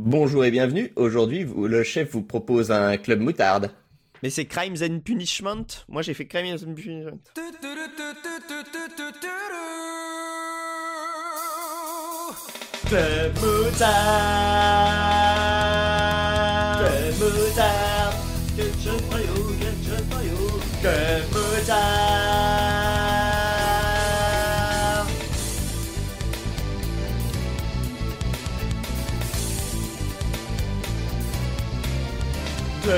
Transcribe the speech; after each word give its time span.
Bonjour 0.00 0.44
et 0.44 0.52
bienvenue. 0.52 0.92
Aujourd'hui, 0.94 1.42
vous- 1.42 1.66
le 1.66 1.82
chef 1.82 2.12
vous 2.12 2.22
propose 2.22 2.70
un 2.70 2.96
club 2.98 3.18
moutarde. 3.18 3.72
Mais 4.22 4.30
c'est 4.30 4.44
Crimes 4.44 4.76
and 4.80 5.00
Punishment 5.00 5.66
Moi 5.88 6.02
j'ai 6.02 6.14
fait 6.14 6.26
Crimes 6.26 6.56
and 6.64 6.74
Punishment. 6.74 7.18
Club 12.88 13.32
moutarde. 13.42 15.27
Bonjour 32.88 32.96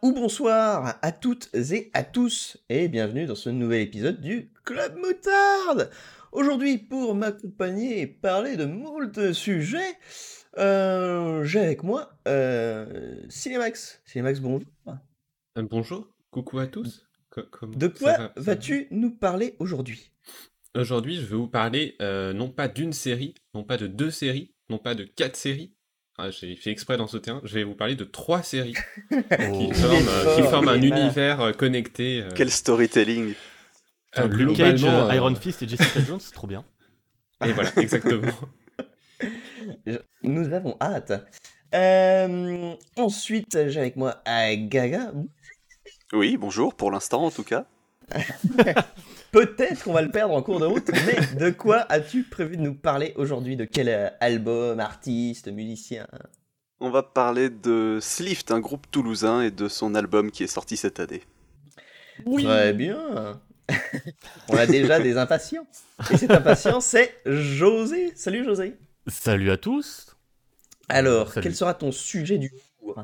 ou 0.00 0.12
bonsoir 0.12 0.94
à 1.02 1.12
toutes 1.12 1.50
et 1.54 1.90
à 1.92 2.02
tous 2.02 2.56
et 2.70 2.88
bienvenue 2.88 3.26
dans 3.26 3.34
ce 3.34 3.50
nouvel 3.50 3.82
épisode 3.82 4.22
du 4.22 4.48
Club 4.64 4.96
Moutarde. 4.96 5.90
Aujourd'hui 6.32 6.78
pour 6.78 7.14
m'accompagner 7.14 8.00
et 8.00 8.06
parler 8.06 8.56
de 8.56 8.64
moult 8.64 9.34
sujets, 9.34 9.98
euh, 10.58 11.44
j'ai 11.44 11.60
avec 11.60 11.82
moi 11.82 12.10
euh, 12.26 13.20
Cinemax. 13.28 14.02
Cinemax 14.04 14.40
bonjour. 14.40 14.68
Euh, 14.88 15.62
bonjour, 15.62 16.08
coucou 16.30 16.58
à 16.58 16.66
tous. 16.66 17.06
Co- 17.30 17.42
comment 17.50 17.76
De 17.76 17.88
quoi 17.88 18.10
va- 18.12 18.16
ça 18.16 18.22
va? 18.24 18.32
vas-tu 18.36 18.88
nous 18.90 19.10
parler 19.10 19.56
aujourd'hui? 19.58 20.12
Aujourd'hui, 20.74 21.16
je 21.16 21.22
vais 21.22 21.36
vous 21.36 21.48
parler 21.48 21.96
euh, 22.02 22.32
non 22.32 22.50
pas 22.50 22.68
d'une 22.68 22.92
série, 22.92 23.34
non 23.54 23.64
pas 23.64 23.76
de 23.76 23.86
deux 23.86 24.10
séries, 24.10 24.54
non 24.68 24.78
pas 24.78 24.94
de 24.94 25.04
quatre 25.04 25.36
séries. 25.36 25.72
Ah, 26.18 26.30
J'ai 26.30 26.56
fait 26.56 26.70
exprès 26.70 26.96
dans 26.96 27.06
ce 27.06 27.16
terrain. 27.16 27.40
Je 27.44 27.54
vais 27.54 27.64
vous 27.64 27.74
parler 27.76 27.94
de 27.94 28.04
trois 28.04 28.42
séries 28.42 28.74
qui 29.12 29.14
est 29.14 29.74
forment, 29.74 30.04
qui 30.34 30.40
fort, 30.42 30.50
forment 30.50 30.68
un 30.68 30.82
univers 30.82 31.56
connecté. 31.56 32.22
euh, 32.22 32.28
Quel 32.34 32.50
storytelling 32.50 33.34
euh, 34.18 34.26
Luke 34.28 34.56
Cage, 34.56 34.82
Iron 34.82 35.34
Fist 35.34 35.62
et 35.62 35.68
Jessica 35.68 36.00
Jones, 36.04 36.18
c'est 36.20 36.32
trop 36.34 36.46
bien. 36.46 36.64
Et 37.44 37.52
voilà, 37.52 37.70
exactement. 37.76 38.32
Nous 40.22 40.52
avons 40.52 40.76
hâte. 40.80 41.12
Euh, 41.74 42.74
ensuite, 42.96 43.68
j'ai 43.68 43.80
avec 43.80 43.96
moi 43.96 44.22
euh, 44.26 44.54
Gaga. 44.56 45.12
Oui, 46.12 46.36
bonjour, 46.36 46.74
pour 46.74 46.90
l'instant 46.90 47.24
en 47.24 47.30
tout 47.30 47.44
cas. 47.44 47.66
Peut-être 49.32 49.84
qu'on 49.84 49.92
va 49.92 50.00
le 50.00 50.10
perdre 50.10 50.34
en 50.34 50.42
cours 50.42 50.60
de 50.60 50.64
route, 50.64 50.90
mais 51.06 51.36
de 51.38 51.50
quoi 51.50 51.84
as-tu 51.90 52.22
prévu 52.22 52.56
de 52.56 52.62
nous 52.62 52.74
parler 52.74 53.12
aujourd'hui? 53.16 53.56
De 53.56 53.66
quel 53.66 53.88
euh, 53.90 54.08
album, 54.20 54.80
artiste, 54.80 55.48
musicien? 55.48 56.06
On 56.80 56.90
va 56.90 57.02
parler 57.02 57.50
de 57.50 57.98
Slift, 58.00 58.50
un 58.50 58.60
groupe 58.60 58.90
toulousain, 58.90 59.42
et 59.42 59.50
de 59.50 59.68
son 59.68 59.94
album 59.94 60.30
qui 60.30 60.44
est 60.44 60.48
sorti 60.48 60.78
cette 60.78 61.00
année. 61.00 61.22
Très 62.24 62.72
bien. 62.72 63.40
On 64.48 64.56
a 64.56 64.66
déjà 64.66 65.00
des 65.00 65.18
impatients. 65.18 65.66
Et 66.10 66.16
cet 66.16 66.30
impatient, 66.30 66.80
c'est 66.80 67.14
José. 67.26 68.12
Salut 68.14 68.44
José. 68.44 68.74
Salut 69.08 69.50
à 69.50 69.56
tous. 69.56 70.16
Alors, 70.88 71.32
Salut. 71.32 71.42
quel 71.44 71.54
sera 71.54 71.74
ton 71.74 71.92
sujet 71.92 72.38
du 72.38 72.52
jour? 72.82 72.96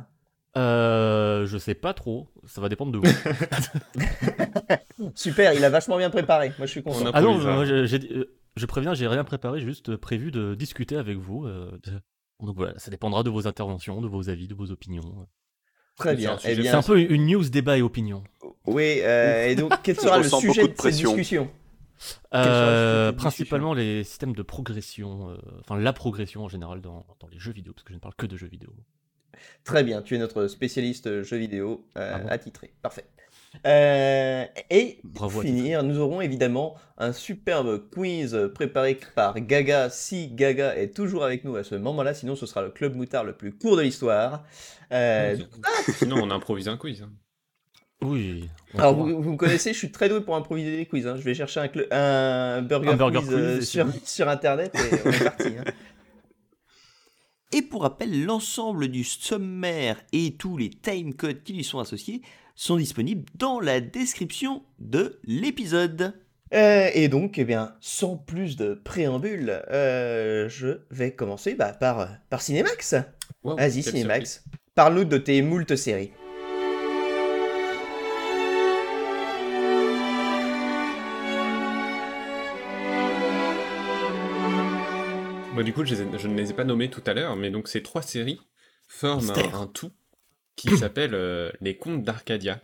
Euh, 0.57 1.47
je 1.47 1.59
sais 1.59 1.75
pas 1.75 1.95
trop, 1.95 2.29
ça 2.47 2.61
va 2.61 2.69
dépendre 2.69 2.93
de 2.93 2.99
vous. 2.99 5.11
Super, 5.17 5.53
il 5.55 5.65
a 5.65 5.71
vachement 5.71 5.97
bien 5.99 6.11
préparé. 6.11 6.53
Moi, 6.59 6.67
je 6.67 6.71
suis 6.73 6.83
content. 6.83 7.11
Ah 7.13 7.21
non, 7.21 7.39
moi, 7.39 7.65
euh, 7.67 7.87
je 8.57 8.67
préviens, 8.67 8.95
j'ai 8.95 9.09
rien 9.09 9.25
préparé, 9.25 9.61
j'ai 9.61 9.67
juste 9.67 9.97
prévu 9.97 10.31
de 10.31 10.55
discuter 10.55 10.97
avec 10.97 11.19
vous. 11.19 11.47
euh, 11.47 11.71
Donc 12.41 12.57
voilà, 12.57 12.79
ça 12.79 12.91
dépendra 12.91 13.23
de 13.25 13.31
vos 13.31 13.47
interventions, 13.49 14.01
de 14.01 14.07
vos 14.07 14.29
avis, 14.29 14.47
de 14.47 14.55
vos 14.55 14.71
opinions. 14.71 15.27
Très 15.97 16.11
C'est 16.11 16.17
bien. 16.17 16.33
un 16.33 16.37
Eh 16.37 16.41
sujet 16.41 16.55
C'est 16.57 16.63
bien, 16.63 16.79
un 16.79 16.83
peu 16.83 17.01
une 17.01 17.27
news, 17.27 17.49
débat 17.49 17.79
et 17.79 17.83
opinion. 17.83 18.23
oui. 18.67 19.01
euh, 19.03 19.47
et 19.49 19.57
donc, 19.57 19.73
quel 19.83 19.97
sera 20.01 20.19
le 20.19 20.25
sujet 20.29 20.63
de, 20.63 20.67
de 20.69 20.73
ces 20.73 20.75
pression. 20.75 21.51
Euh, 22.35 23.13
principalement 23.13 23.75
les 23.75 24.05
systèmes 24.05 24.35
de 24.35 24.43
progression, 24.43 25.31
euh, 25.31 25.37
enfin 25.61 25.79
la 25.79 25.93
progression 25.93 26.45
en 26.45 26.49
général 26.49 26.81
dans, 26.81 27.07
dans 27.21 27.29
les 27.29 27.39
jeux 27.39 27.53
vidéo, 27.53 27.73
parce 27.73 27.85
que 27.85 27.93
je 27.93 27.97
ne 27.97 28.01
parle 28.01 28.15
que 28.17 28.27
de 28.27 28.37
jeux 28.37 28.49
vidéo. 28.49 28.71
Très 29.65 29.83
bien, 29.85 30.03
tu 30.03 30.15
es 30.15 30.19
notre 30.19 30.47
spécialiste 30.49 31.23
jeux 31.23 31.37
vidéo 31.37 31.87
euh, 31.97 32.13
Ah 32.15 32.19
bon 32.19 32.29
attitré. 32.29 32.73
Parfait. 32.83 33.05
Euh, 33.67 34.45
et 34.71 34.99
Bravo 35.05 35.35
pour 35.35 35.43
finir, 35.43 35.85
nous 35.85 35.99
aurons 36.01 36.21
évidemment 36.21 36.75
un 36.99 37.13
superbe 37.13 37.89
quiz 37.91 38.37
préparé 38.53 38.99
par 39.15 39.39
Gaga, 39.39 39.91
si 39.91 40.29
Gaga 40.29 40.77
est 40.77 40.95
toujours 40.95 41.25
avec 41.25 41.45
nous 41.45 41.55
à 41.55 41.63
ce 41.63 41.77
moment-là, 41.77 42.15
sinon 42.15 42.35
ce 42.35 42.47
sera 42.47 42.63
le 42.63 42.71
club 42.71 42.97
moutard 42.97 43.23
le 43.23 43.33
plus 43.33 43.53
court 43.53 43.77
de 43.77 43.83
l'histoire. 43.83 44.45
Euh, 44.93 45.37
Sinon, 45.99 46.17
on 46.21 46.31
improvise 46.31 46.69
un 46.69 46.77
quiz. 46.77 47.03
hein. 47.03 47.13
Oui. 48.05 48.49
alors 48.79 48.95
vous, 48.95 49.23
vous 49.23 49.33
me 49.33 49.37
connaissez, 49.37 49.73
je 49.73 49.79
suis 49.79 49.91
très 49.93 50.09
doué 50.09 50.21
pour 50.21 50.37
improviser 50.37 50.77
des 50.77 50.87
quiz. 50.87 51.07
hein. 51.07 51.17
Je 51.17 51.23
vais 51.23 51.35
chercher 51.35 51.61
un, 51.91 52.63
burger, 52.63 52.89
Un 52.91 52.97
burger 52.97 53.19
quiz, 53.19 53.29
quiz 53.29 53.79
euh, 53.79 53.87
sur, 54.05 54.29
internet 54.29 54.75
et 54.75 54.99
on 55.05 55.11
est 55.11 55.25
parti. 55.25 55.49
hein. 55.59 55.65
Et 57.53 57.63
pour 57.63 57.83
rappel, 57.83 58.25
l'ensemble 58.25 58.89
du 58.89 59.05
sommaire 59.05 60.03
et 60.13 60.35
tous 60.37 60.57
les 60.57 60.71
timecodes 60.71 61.45
qui 61.45 61.53
lui 61.53 61.63
sont 61.63 61.79
associés 61.79 62.21
sont 62.57 62.77
disponibles 62.77 63.25
dans 63.37 63.61
la 63.61 63.81
description 63.81 64.65
de 64.81 65.21
l'épisode. 65.23 66.15
Euh, 66.53 66.89
et 66.95 67.07
donc, 67.07 67.39
eh 67.39 67.45
bien, 67.45 67.77
sans 67.81 68.17
plus 68.17 68.57
de 68.57 68.75
préambule, 68.75 69.63
euh, 69.71 70.49
je 70.49 70.79
vais 70.91 71.13
commencer 71.13 71.55
bah, 71.55 71.73
par, 71.73 72.09
par 72.29 72.43
Cinémax. 72.43 72.97
Wow, 73.45 73.57
Vas-y, 73.57 73.85
Cinémax. 73.85 74.43
Parle-nous 74.75 75.05
de 75.05 75.19
tes 75.19 75.41
moultes 75.41 75.77
séries. 75.77 76.11
Bon, 85.55 85.63
du 85.63 85.73
coup, 85.73 85.85
je, 85.85 85.95
les 85.95 86.03
ai- 86.03 86.19
je 86.19 86.29
ne 86.29 86.37
les 86.37 86.51
ai 86.51 86.55
pas 86.55 86.65
nommées 86.65 86.91
tout 86.91 87.03
à 87.07 87.15
l'heure, 87.15 87.37
mais 87.37 87.51
donc 87.51 87.69
ces 87.69 87.83
trois 87.83 88.03
séries 88.03 88.41
forment 88.89 89.31
un, 89.31 89.53
un 89.53 89.67
tout 89.67 89.93
qui 90.57 90.71
s'appelle 90.77 91.15
euh, 91.15 91.51
Les 91.61 91.77
Contes 91.77 92.05
d'Arcadia. 92.05 92.61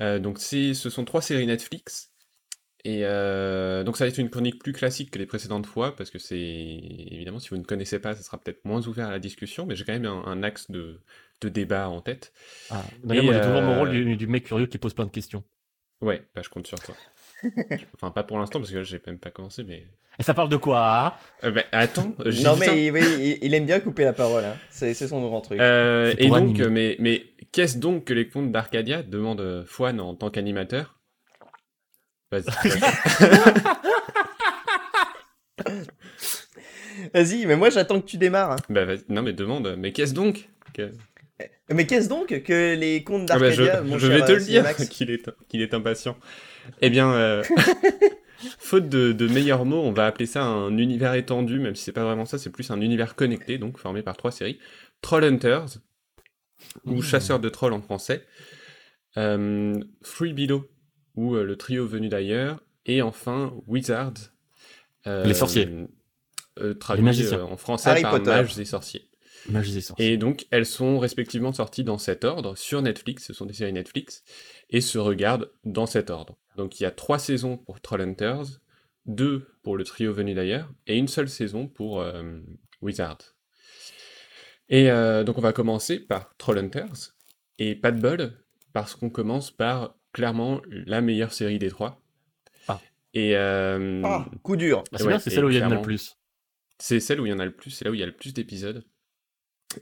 Euh, 0.00 0.18
donc, 0.18 0.38
c'est- 0.38 0.74
ce 0.74 0.90
sont 0.90 1.04
trois 1.04 1.22
séries 1.22 1.46
Netflix. 1.46 2.12
Et 2.84 3.00
euh, 3.04 3.84
donc, 3.84 3.96
ça 3.96 4.04
va 4.04 4.08
être 4.10 4.18
une 4.18 4.30
chronique 4.30 4.62
plus 4.62 4.72
classique 4.72 5.10
que 5.12 5.18
les 5.18 5.26
précédentes 5.26 5.66
fois, 5.66 5.96
parce 5.96 6.10
que 6.10 6.18
c'est 6.18 6.38
évidemment, 6.38 7.40
si 7.40 7.50
vous 7.50 7.58
ne 7.58 7.64
connaissez 7.64 7.98
pas, 8.00 8.14
ça 8.14 8.22
sera 8.22 8.38
peut-être 8.38 8.64
moins 8.64 8.86
ouvert 8.86 9.08
à 9.08 9.12
la 9.12 9.20
discussion, 9.20 9.66
mais 9.66 9.76
j'ai 9.76 9.84
quand 9.84 9.92
même 9.94 10.06
un, 10.06 10.24
un 10.26 10.42
axe 10.42 10.70
de, 10.70 11.00
de 11.42 11.48
débat 11.48 11.88
en 11.90 12.00
tête. 12.02 12.32
Ah, 12.70 12.86
d'ailleurs, 13.04 13.24
Et, 13.24 13.28
moi 13.28 13.34
j'ai 13.34 13.40
toujours 13.40 13.62
mon 13.62 13.74
euh, 13.74 13.78
rôle 13.78 13.90
du, 13.90 14.16
du 14.16 14.26
mec 14.26 14.44
curieux 14.44 14.66
qui 14.66 14.78
pose 14.78 14.94
plein 14.94 15.06
de 15.06 15.10
questions. 15.10 15.44
Ouais, 16.00 16.22
bah, 16.34 16.42
je 16.42 16.48
compte 16.48 16.66
sur 16.66 16.78
toi. 16.82 16.94
enfin, 17.94 18.10
pas 18.10 18.24
pour 18.24 18.38
l'instant, 18.38 18.58
parce 18.60 18.70
que 18.70 18.76
là, 18.78 18.82
j'ai 18.82 19.00
même 19.06 19.18
pas 19.18 19.30
commencé, 19.30 19.64
mais. 19.64 19.86
Et 20.18 20.22
ça 20.24 20.34
parle 20.34 20.48
de 20.48 20.56
quoi 20.56 21.06
hein 21.06 21.12
Euh, 21.44 21.50
bah, 21.52 21.62
attends, 21.72 22.12
j'y 22.26 22.42
Non, 22.42 22.56
mais 22.56 22.90
oui, 22.90 23.00
il, 23.20 23.38
il 23.42 23.54
aime 23.54 23.66
bien 23.66 23.78
couper 23.80 24.04
la 24.04 24.12
parole. 24.12 24.44
hein. 24.44 24.56
C'est 24.70 24.94
c'est 24.94 25.06
son 25.08 25.20
grand 25.26 25.40
truc. 25.40 25.60
Euh, 25.60 26.12
et 26.18 26.28
donc, 26.28 26.36
animer. 26.38 26.62
euh, 26.64 26.70
mais, 26.70 26.96
mais 26.98 27.24
qu'est-ce 27.52 27.78
donc 27.78 28.04
que 28.06 28.14
les 28.14 28.28
contes 28.28 28.50
d'Arcadia 28.50 29.02
demande 29.02 29.40
euh, 29.40 29.64
Fouane 29.64 30.00
en 30.00 30.14
tant 30.14 30.30
qu'animateur? 30.30 30.96
Vas-y. 32.32 32.44
vas-y. 37.14 37.46
Mais 37.46 37.56
moi 37.56 37.70
j'attends 37.70 38.00
que 38.00 38.06
tu 38.06 38.16
démarres. 38.16 38.52
hein. 38.52 38.56
bah. 38.70 38.84
Non, 39.08 39.22
mais 39.22 39.32
demande, 39.32 39.74
mais 39.78 39.92
qu'est-ce 39.92 40.14
donc 40.14 40.48
que... 40.74 40.90
Mais 41.70 41.86
qu'est-ce 41.86 42.08
donc 42.08 42.42
que 42.42 42.74
les 42.74 43.04
contes 43.04 43.30
Ah 43.30 43.38
bah, 43.38 43.50
je, 43.50 43.62
d'Arcadia, 43.62 43.82
mon 43.82 43.98
je 43.98 44.08
cher, 44.08 44.16
vais 44.18 44.24
te 44.24 44.32
euh, 44.32 44.38
le 44.38 44.44
dire 44.44 44.76
qu'il 44.90 45.10
est, 45.10 45.30
qu'il 45.48 45.62
est 45.62 45.74
impatient. 45.74 46.16
Eh 46.80 46.90
bien, 46.90 47.10
euh, 47.12 47.42
faute 48.58 48.88
de, 48.88 49.12
de 49.12 49.26
meilleurs 49.28 49.64
mots, 49.64 49.82
on 49.82 49.92
va 49.92 50.06
appeler 50.06 50.26
ça 50.26 50.44
un 50.44 50.76
univers 50.78 51.14
étendu, 51.14 51.58
même 51.58 51.74
si 51.74 51.84
c'est 51.84 51.92
pas 51.92 52.04
vraiment 52.04 52.24
ça, 52.26 52.38
c'est 52.38 52.50
plus 52.50 52.70
un 52.70 52.80
univers 52.80 53.14
connecté, 53.16 53.58
donc 53.58 53.78
formé 53.78 54.02
par 54.02 54.16
trois 54.16 54.30
séries. 54.32 54.58
Trollhunters, 55.02 55.78
ou 56.84 56.94
Mmh. 56.96 57.02
Chasseurs 57.02 57.40
de 57.40 57.48
trolls 57.48 57.72
en 57.72 57.80
français, 57.82 58.24
euh, 59.16 59.78
Free 60.02 60.32
Below, 60.32 60.68
ou 61.14 61.34
euh, 61.36 61.44
le 61.44 61.56
trio 61.56 61.86
venu 61.86 62.08
d'ailleurs, 62.08 62.60
et 62.86 63.02
enfin 63.02 63.52
Wizards. 63.66 64.32
euh, 65.06 65.24
Les 65.24 65.34
sorciers. 65.34 65.68
euh, 66.60 66.74
traduit 66.74 67.04
magiciens. 67.04 67.38
euh, 67.38 67.42
en 67.44 67.56
français 67.56 67.90
Harry 67.90 68.02
par 68.02 68.12
Potter. 68.12 68.30
mages 68.30 68.58
et 68.58 68.64
sorciers. 68.64 69.04
Et 69.98 70.16
donc, 70.16 70.46
elles 70.50 70.66
sont 70.66 70.98
respectivement 70.98 71.52
sorties 71.52 71.84
dans 71.84 71.96
cet 71.98 72.24
ordre 72.24 72.56
sur 72.56 72.82
Netflix, 72.82 73.24
ce 73.24 73.32
sont 73.32 73.46
des 73.46 73.54
séries 73.54 73.72
Netflix, 73.72 74.24
et 74.68 74.80
se 74.80 74.98
regardent 74.98 75.50
dans 75.64 75.86
cet 75.86 76.10
ordre. 76.10 76.36
Donc, 76.58 76.78
il 76.78 76.82
y 76.82 76.86
a 76.86 76.90
trois 76.90 77.18
saisons 77.18 77.56
pour 77.56 77.80
Trollhunters, 77.80 78.60
deux 79.06 79.48
pour 79.62 79.76
le 79.76 79.84
trio 79.84 80.12
venu 80.12 80.34
d'ailleurs, 80.34 80.70
et 80.86 80.98
une 80.98 81.08
seule 81.08 81.28
saison 81.28 81.68
pour 81.68 82.00
euh, 82.00 82.40
Wizard. 82.82 83.18
Et 84.68 84.90
euh, 84.90 85.24
donc 85.24 85.38
on 85.38 85.40
va 85.40 85.52
commencer 85.54 85.98
par 85.98 86.36
Trollhunters, 86.36 87.14
et 87.58 87.74
pas 87.74 87.90
de 87.90 88.00
bol, 88.00 88.34
parce 88.72 88.94
qu'on 88.94 89.08
commence 89.08 89.50
par 89.50 89.94
clairement 90.12 90.60
la 90.68 91.00
meilleure 91.00 91.32
série 91.32 91.58
des 91.58 91.70
trois. 91.70 92.02
Ah. 92.66 92.80
Et 93.14 93.36
euh, 93.36 94.02
Ah, 94.04 94.26
coup 94.42 94.56
dur. 94.56 94.84
Bah, 94.92 94.98
c'est 94.98 95.04
Ouais, 95.06 95.18
celle 95.20 95.44
où 95.44 95.50
il 95.50 95.56
y 95.56 95.62
en 95.64 95.70
a 95.70 95.74
le 95.76 95.82
plus. 95.82 96.16
c'est 96.78 97.00
celle 97.00 97.20
où 97.20 97.26
il 97.26 97.30
y 97.30 97.32
en 97.32 97.38
a 97.38 97.44
le 97.46 97.54
plus, 97.54 97.70
c'est 97.70 97.84
là 97.84 97.90
où 97.90 97.94
il 97.94 98.00
y 98.00 98.02
a 98.02 98.06
le 98.06 98.16
plus 98.16 98.34
d'épisodes. 98.34 98.84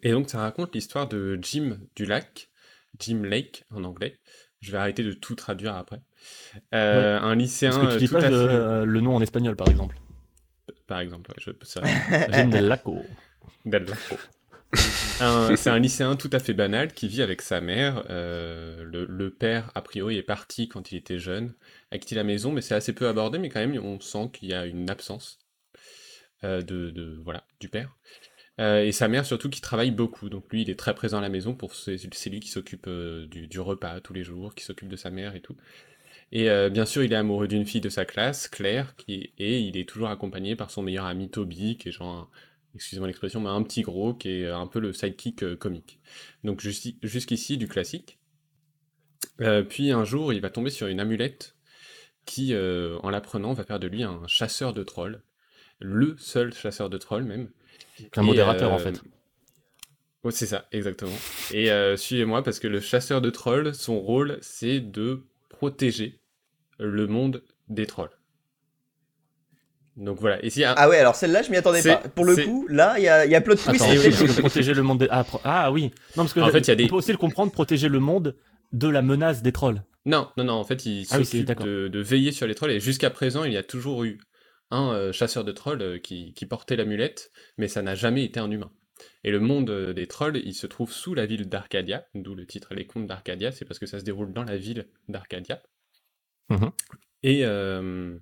Et 0.02 0.12
donc 0.12 0.30
ça 0.30 0.38
raconte 0.40 0.74
l'histoire 0.74 1.08
de 1.08 1.38
Jim 1.40 1.80
du 1.96 2.04
lac, 2.06 2.50
Jim 3.00 3.22
Lake 3.24 3.64
en 3.70 3.82
anglais. 3.82 4.20
Je 4.60 4.70
vais 4.72 4.78
arrêter 4.78 5.02
de 5.02 5.12
tout 5.12 5.34
traduire 5.34 5.74
après. 5.74 6.00
Euh, 6.74 7.18
Un 7.20 7.34
lycéen 7.34 7.70
Parce 7.70 7.82
que 7.82 7.86
tu 7.90 7.94
euh, 7.94 7.98
dis 7.98 8.08
tout 8.08 8.14
pas 8.14 8.24
à 8.24 8.30
le, 8.30 8.36
fait- 8.48 8.54
euh, 8.54 8.84
le 8.84 9.00
nom 9.00 9.14
en 9.16 9.20
espagnol, 9.22 9.56
par 9.56 9.68
exemple. 9.68 9.96
par 10.86 11.00
exemple, 11.00 11.30
ouais, 11.30 11.36
je 11.40 11.50
peux 11.50 11.66
ça. 11.66 11.82
Jim 12.32 12.48
del 12.48 12.66
Laco. 12.68 13.02
Del 13.64 13.84
Laco. 13.84 14.16
Un- 15.20 15.56
c'est 15.56 15.70
un 15.70 15.78
lycéen 15.78 16.16
tout 16.16 16.28
à 16.32 16.38
fait 16.38 16.52
banal 16.52 16.92
qui 16.92 17.08
vit 17.08 17.22
avec 17.22 17.40
sa 17.42 17.60
mère. 17.60 18.04
euh, 18.10 18.84
le, 18.84 19.04
le 19.06 19.30
père, 19.30 19.70
a 19.74 19.82
priori, 19.82 20.16
est 20.16 20.22
parti 20.22 20.68
quand 20.68 20.92
il 20.92 20.96
était 20.98 21.18
jeune, 21.18 21.54
a 21.90 21.98
quitté 21.98 22.14
la 22.14 22.24
maison, 22.24 22.52
mais 22.52 22.60
c'est 22.60 22.74
assez 22.74 22.92
peu 22.92 23.08
abordé, 23.08 23.38
mais 23.38 23.48
quand 23.48 23.60
même, 23.60 23.78
on 23.82 24.00
sent 24.00 24.30
qu'il 24.32 24.48
y 24.48 24.54
a 24.54 24.66
une 24.66 24.90
absence 24.90 25.38
euh, 26.44 26.62
de, 26.62 26.90
de- 26.90 27.18
voilà, 27.24 27.44
du 27.60 27.68
père. 27.68 27.96
Euh, 28.60 28.82
et 28.84 28.92
sa 28.92 29.08
mère, 29.08 29.26
surtout, 29.26 29.50
qui 29.50 29.60
travaille 29.60 29.90
beaucoup. 29.90 30.28
Donc 30.28 30.44
lui, 30.50 30.62
il 30.62 30.70
est 30.70 30.78
très 30.78 30.94
présent 30.94 31.18
à 31.18 31.22
la 31.22 31.28
maison, 31.28 31.54
pour 31.54 31.74
c'est 31.74 32.30
lui 32.30 32.40
qui 32.40 32.48
s'occupe 32.50 32.86
euh, 32.88 33.26
du, 33.26 33.46
du 33.48 33.60
repas 33.60 34.00
tous 34.00 34.12
les 34.14 34.24
jours, 34.24 34.54
qui 34.54 34.64
s'occupe 34.64 34.88
de 34.88 34.96
sa 34.96 35.10
mère 35.10 35.34
et 35.36 35.40
tout. 35.40 35.56
Et 36.32 36.50
euh, 36.50 36.70
bien 36.70 36.86
sûr, 36.86 37.04
il 37.04 37.12
est 37.12 37.16
amoureux 37.16 37.48
d'une 37.48 37.64
fille 37.66 37.80
de 37.80 37.88
sa 37.88 38.04
classe, 38.04 38.48
Claire, 38.48 38.94
qui, 38.96 39.32
et 39.38 39.60
il 39.60 39.76
est 39.76 39.88
toujours 39.88 40.08
accompagné 40.08 40.56
par 40.56 40.70
son 40.70 40.82
meilleur 40.82 41.04
ami 41.06 41.30
Toby, 41.30 41.76
qui 41.76 41.88
est 41.88 41.92
genre 41.92 42.30
excusez-moi 42.74 43.08
l'expression, 43.08 43.40
mais 43.40 43.48
un 43.48 43.62
petit 43.62 43.82
gros 43.82 44.14
qui 44.14 44.28
est 44.28 44.50
un 44.50 44.66
peu 44.66 44.80
le 44.80 44.92
sidekick 44.92 45.42
euh, 45.42 45.56
comique. 45.56 45.98
Donc 46.44 46.60
jusqu'ici 46.60 47.56
du 47.56 47.68
classique. 47.68 48.18
Euh, 49.40 49.62
puis 49.62 49.92
un 49.92 50.04
jour, 50.04 50.32
il 50.32 50.40
va 50.40 50.50
tomber 50.50 50.70
sur 50.70 50.86
une 50.86 51.00
amulette 51.00 51.56
qui, 52.26 52.52
euh, 52.52 52.98
en 53.02 53.10
l'apprenant, 53.10 53.54
va 53.54 53.64
faire 53.64 53.80
de 53.80 53.86
lui 53.86 54.02
un 54.02 54.20
chasseur 54.26 54.72
de 54.72 54.82
trolls. 54.82 55.22
Le 55.78 56.16
seul 56.18 56.52
chasseur 56.52 56.90
de 56.90 56.98
trolls 56.98 57.24
même. 57.24 57.50
Un 58.16 58.22
Et, 58.22 58.24
modérateur, 58.24 58.72
en 58.72 58.76
euh, 58.76 58.78
fait. 58.78 59.02
Ouais, 60.24 60.32
c'est 60.32 60.46
ça, 60.46 60.66
exactement. 60.72 61.16
Et 61.52 61.70
euh, 61.70 61.96
suivez-moi 61.96 62.42
parce 62.42 62.58
que 62.58 62.66
le 62.66 62.80
chasseur 62.80 63.20
de 63.20 63.30
trolls, 63.30 63.74
son 63.74 64.00
rôle, 64.00 64.38
c'est 64.42 64.80
de 64.80 65.24
protéger 65.56 66.20
le 66.78 67.06
monde 67.06 67.42
des 67.68 67.86
trolls. 67.86 68.10
Donc 69.96 70.20
voilà. 70.20 70.44
Et 70.44 70.50
s'il 70.50 70.62
y 70.62 70.64
a 70.64 70.72
un- 70.72 70.74
Ah 70.76 70.88
ouais, 70.88 70.98
alors 70.98 71.14
celle-là, 71.14 71.42
je 71.42 71.50
m'y 71.50 71.56
attendais 71.56 71.82
pas. 71.82 71.96
Pour 72.14 72.24
le 72.26 72.36
coup, 72.36 72.66
là, 72.68 72.96
il 72.98 73.04
y 73.04 73.08
a, 73.08 73.24
y 73.24 73.34
a 73.34 73.40
plot 73.40 73.54
twist. 73.54 73.80
Attends, 73.82 73.90
oui, 73.92 73.98
oui, 74.04 74.14
oui. 74.20 74.26
de 74.34 74.40
protéger 74.40 74.74
le 74.74 74.82
monde 74.82 74.98
des... 74.98 75.08
ah, 75.10 75.24
pro- 75.24 75.40
ah 75.44 75.72
oui. 75.72 75.84
Non, 76.16 76.24
parce 76.24 76.34
que 76.34 76.40
En 76.40 76.50
fait, 76.50 76.60
il 76.60 76.68
y 76.68 76.70
a 76.70 76.74
des- 76.74 76.84
on 76.84 76.88
peut 76.88 76.96
aussi 76.96 77.12
le 77.12 77.18
comprendre, 77.18 77.50
protéger 77.50 77.88
le 77.88 77.98
monde 77.98 78.36
de 78.72 78.88
la 78.88 79.00
menace 79.00 79.42
des 79.42 79.52
trolls. 79.52 79.82
Non, 80.04 80.28
non, 80.36 80.44
non, 80.44 80.52
en 80.52 80.64
fait, 80.64 80.84
il 80.84 81.06
Ah 81.10 81.18
oui, 81.18 81.24
s'occupe 81.24 81.58
de, 81.62 81.88
de 81.88 82.00
veiller 82.00 82.30
sur 82.32 82.46
les 82.46 82.54
trolls, 82.54 82.72
et 82.72 82.80
jusqu'à 82.80 83.08
présent, 83.10 83.44
il 83.44 83.52
y 83.54 83.56
a 83.56 83.62
toujours 83.62 84.04
eu 84.04 84.18
un 84.70 84.92
euh, 84.92 85.12
chasseur 85.12 85.44
de 85.44 85.52
trolls 85.52 85.80
euh, 85.82 85.98
qui, 85.98 86.34
qui 86.34 86.44
portait 86.46 86.76
l'amulette, 86.76 87.30
mais 87.56 87.66
ça 87.66 87.80
n'a 87.82 87.94
jamais 87.94 88.22
été 88.24 88.38
un 88.38 88.50
humain. 88.50 88.70
Et 89.24 89.30
le 89.30 89.40
monde 89.40 89.70
euh, 89.70 89.92
des 89.92 90.06
trolls, 90.06 90.40
il 90.44 90.54
se 90.54 90.66
trouve 90.66 90.92
sous 90.92 91.14
la 91.14 91.26
ville 91.26 91.48
d'Arcadia, 91.48 92.06
d'où 92.14 92.34
le 92.34 92.46
titre 92.46 92.74
Les 92.74 92.86
Contes 92.86 93.06
d'Arcadia, 93.06 93.52
c'est 93.52 93.64
parce 93.64 93.78
que 93.78 93.86
ça 93.86 93.98
se 93.98 94.04
déroule 94.04 94.32
dans 94.32 94.44
la 94.44 94.56
ville 94.56 94.88
d'Arcadia. 95.08 95.62
Mhm. 96.48 96.70
Et, 97.22 97.44
euh, 97.44 98.18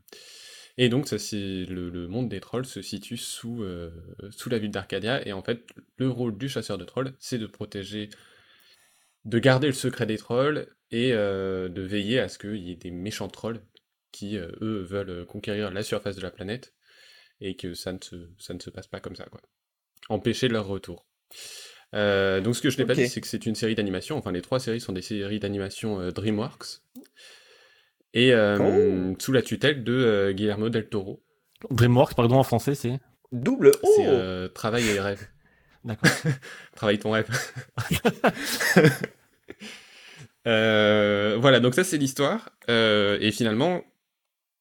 et 0.76 0.88
donc, 0.88 1.06
ça, 1.08 1.18
c'est 1.18 1.64
le, 1.66 1.90
le 1.90 2.08
monde 2.08 2.28
des 2.28 2.40
trolls 2.40 2.64
se 2.64 2.82
situe 2.82 3.16
sous, 3.16 3.62
euh, 3.62 3.90
sous 4.30 4.48
la 4.48 4.58
ville 4.58 4.70
d'Arcadia, 4.70 5.26
et 5.26 5.32
en 5.32 5.42
fait, 5.42 5.66
le 5.96 6.08
rôle 6.08 6.36
du 6.36 6.48
chasseur 6.48 6.78
de 6.78 6.84
trolls, 6.84 7.14
c'est 7.18 7.38
de 7.38 7.46
protéger, 7.46 8.08
de 9.24 9.38
garder 9.38 9.66
le 9.66 9.72
secret 9.72 10.06
des 10.06 10.18
trolls, 10.18 10.66
et 10.90 11.12
euh, 11.12 11.68
de 11.68 11.82
veiller 11.82 12.20
à 12.20 12.28
ce 12.28 12.38
qu'il 12.38 12.56
y 12.56 12.72
ait 12.72 12.76
des 12.76 12.90
méchants 12.90 13.28
trolls 13.28 13.60
qui, 14.12 14.36
eux, 14.36 14.82
veulent 14.88 15.26
conquérir 15.26 15.72
la 15.72 15.82
surface 15.82 16.16
de 16.16 16.22
la 16.22 16.30
planète, 16.30 16.74
et 17.40 17.56
que 17.56 17.74
ça 17.74 17.92
ne 17.92 17.98
se, 18.00 18.30
ça 18.38 18.54
ne 18.54 18.60
se 18.60 18.70
passe 18.70 18.86
pas 18.86 19.00
comme 19.00 19.16
ça, 19.16 19.26
quoi. 19.26 19.40
Empêcher 20.08 20.48
leur 20.48 20.66
retour. 20.66 21.06
Euh, 21.94 22.40
donc 22.40 22.56
ce 22.56 22.60
que 22.62 22.70
je 22.70 22.78
n'ai 22.78 22.84
pas 22.84 22.92
Ok. 22.94 22.98
dit, 22.98 23.08
c'est 23.08 23.20
que 23.20 23.26
c'est 23.26 23.46
une 23.46 23.54
série 23.54 23.74
d'animation, 23.74 24.16
enfin 24.18 24.32
les 24.32 24.42
trois 24.42 24.58
séries 24.60 24.80
sont 24.80 24.92
des 24.92 25.02
séries 25.02 25.38
d'animation 25.38 26.00
euh, 26.00 26.10
DreamWorks, 26.10 26.82
et 28.14 28.32
euh, 28.32 29.10
Oh. 29.12 29.16
sous 29.20 29.32
la 29.32 29.42
tutelle 29.42 29.84
de 29.84 29.92
euh, 29.92 30.32
Guillermo 30.32 30.68
del 30.70 30.88
Toro. 30.88 31.22
DreamWorks, 31.70 32.14
pardon, 32.14 32.36
en 32.36 32.42
français, 32.42 32.74
c'est. 32.74 32.98
Double 33.32 33.68
O. 33.82 33.88
C'est 33.96 34.06
euh, 34.06 34.48
Travail 34.48 34.86
et 34.88 35.00
rêve. 35.00 35.26
D'accord. 35.84 36.10
Travaille 36.74 36.98
ton 36.98 37.12
rêve. 37.12 37.28
Euh, 40.46 41.38
voilà, 41.40 41.58
donc 41.60 41.74
ça 41.74 41.84
c'est 41.84 41.96
l'histoire. 41.96 42.50
Euh, 42.68 43.16
et 43.20 43.30
finalement, 43.32 43.82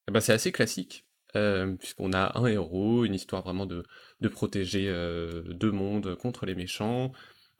eh 0.07 0.11
ben, 0.11 0.21
c'est 0.21 0.31
assez 0.33 0.51
classique, 0.53 1.05
euh, 1.35 1.75
puisqu'on 1.75 2.13
a 2.13 2.37
un 2.37 2.45
héros, 2.45 3.05
une 3.05 3.13
histoire 3.13 3.41
vraiment 3.43 3.65
de, 3.65 3.83
de 4.21 4.27
protéger 4.27 4.87
euh, 4.89 5.43
deux 5.53 5.71
mondes 5.71 6.15
contre 6.15 6.45
les 6.45 6.55
méchants, 6.55 7.11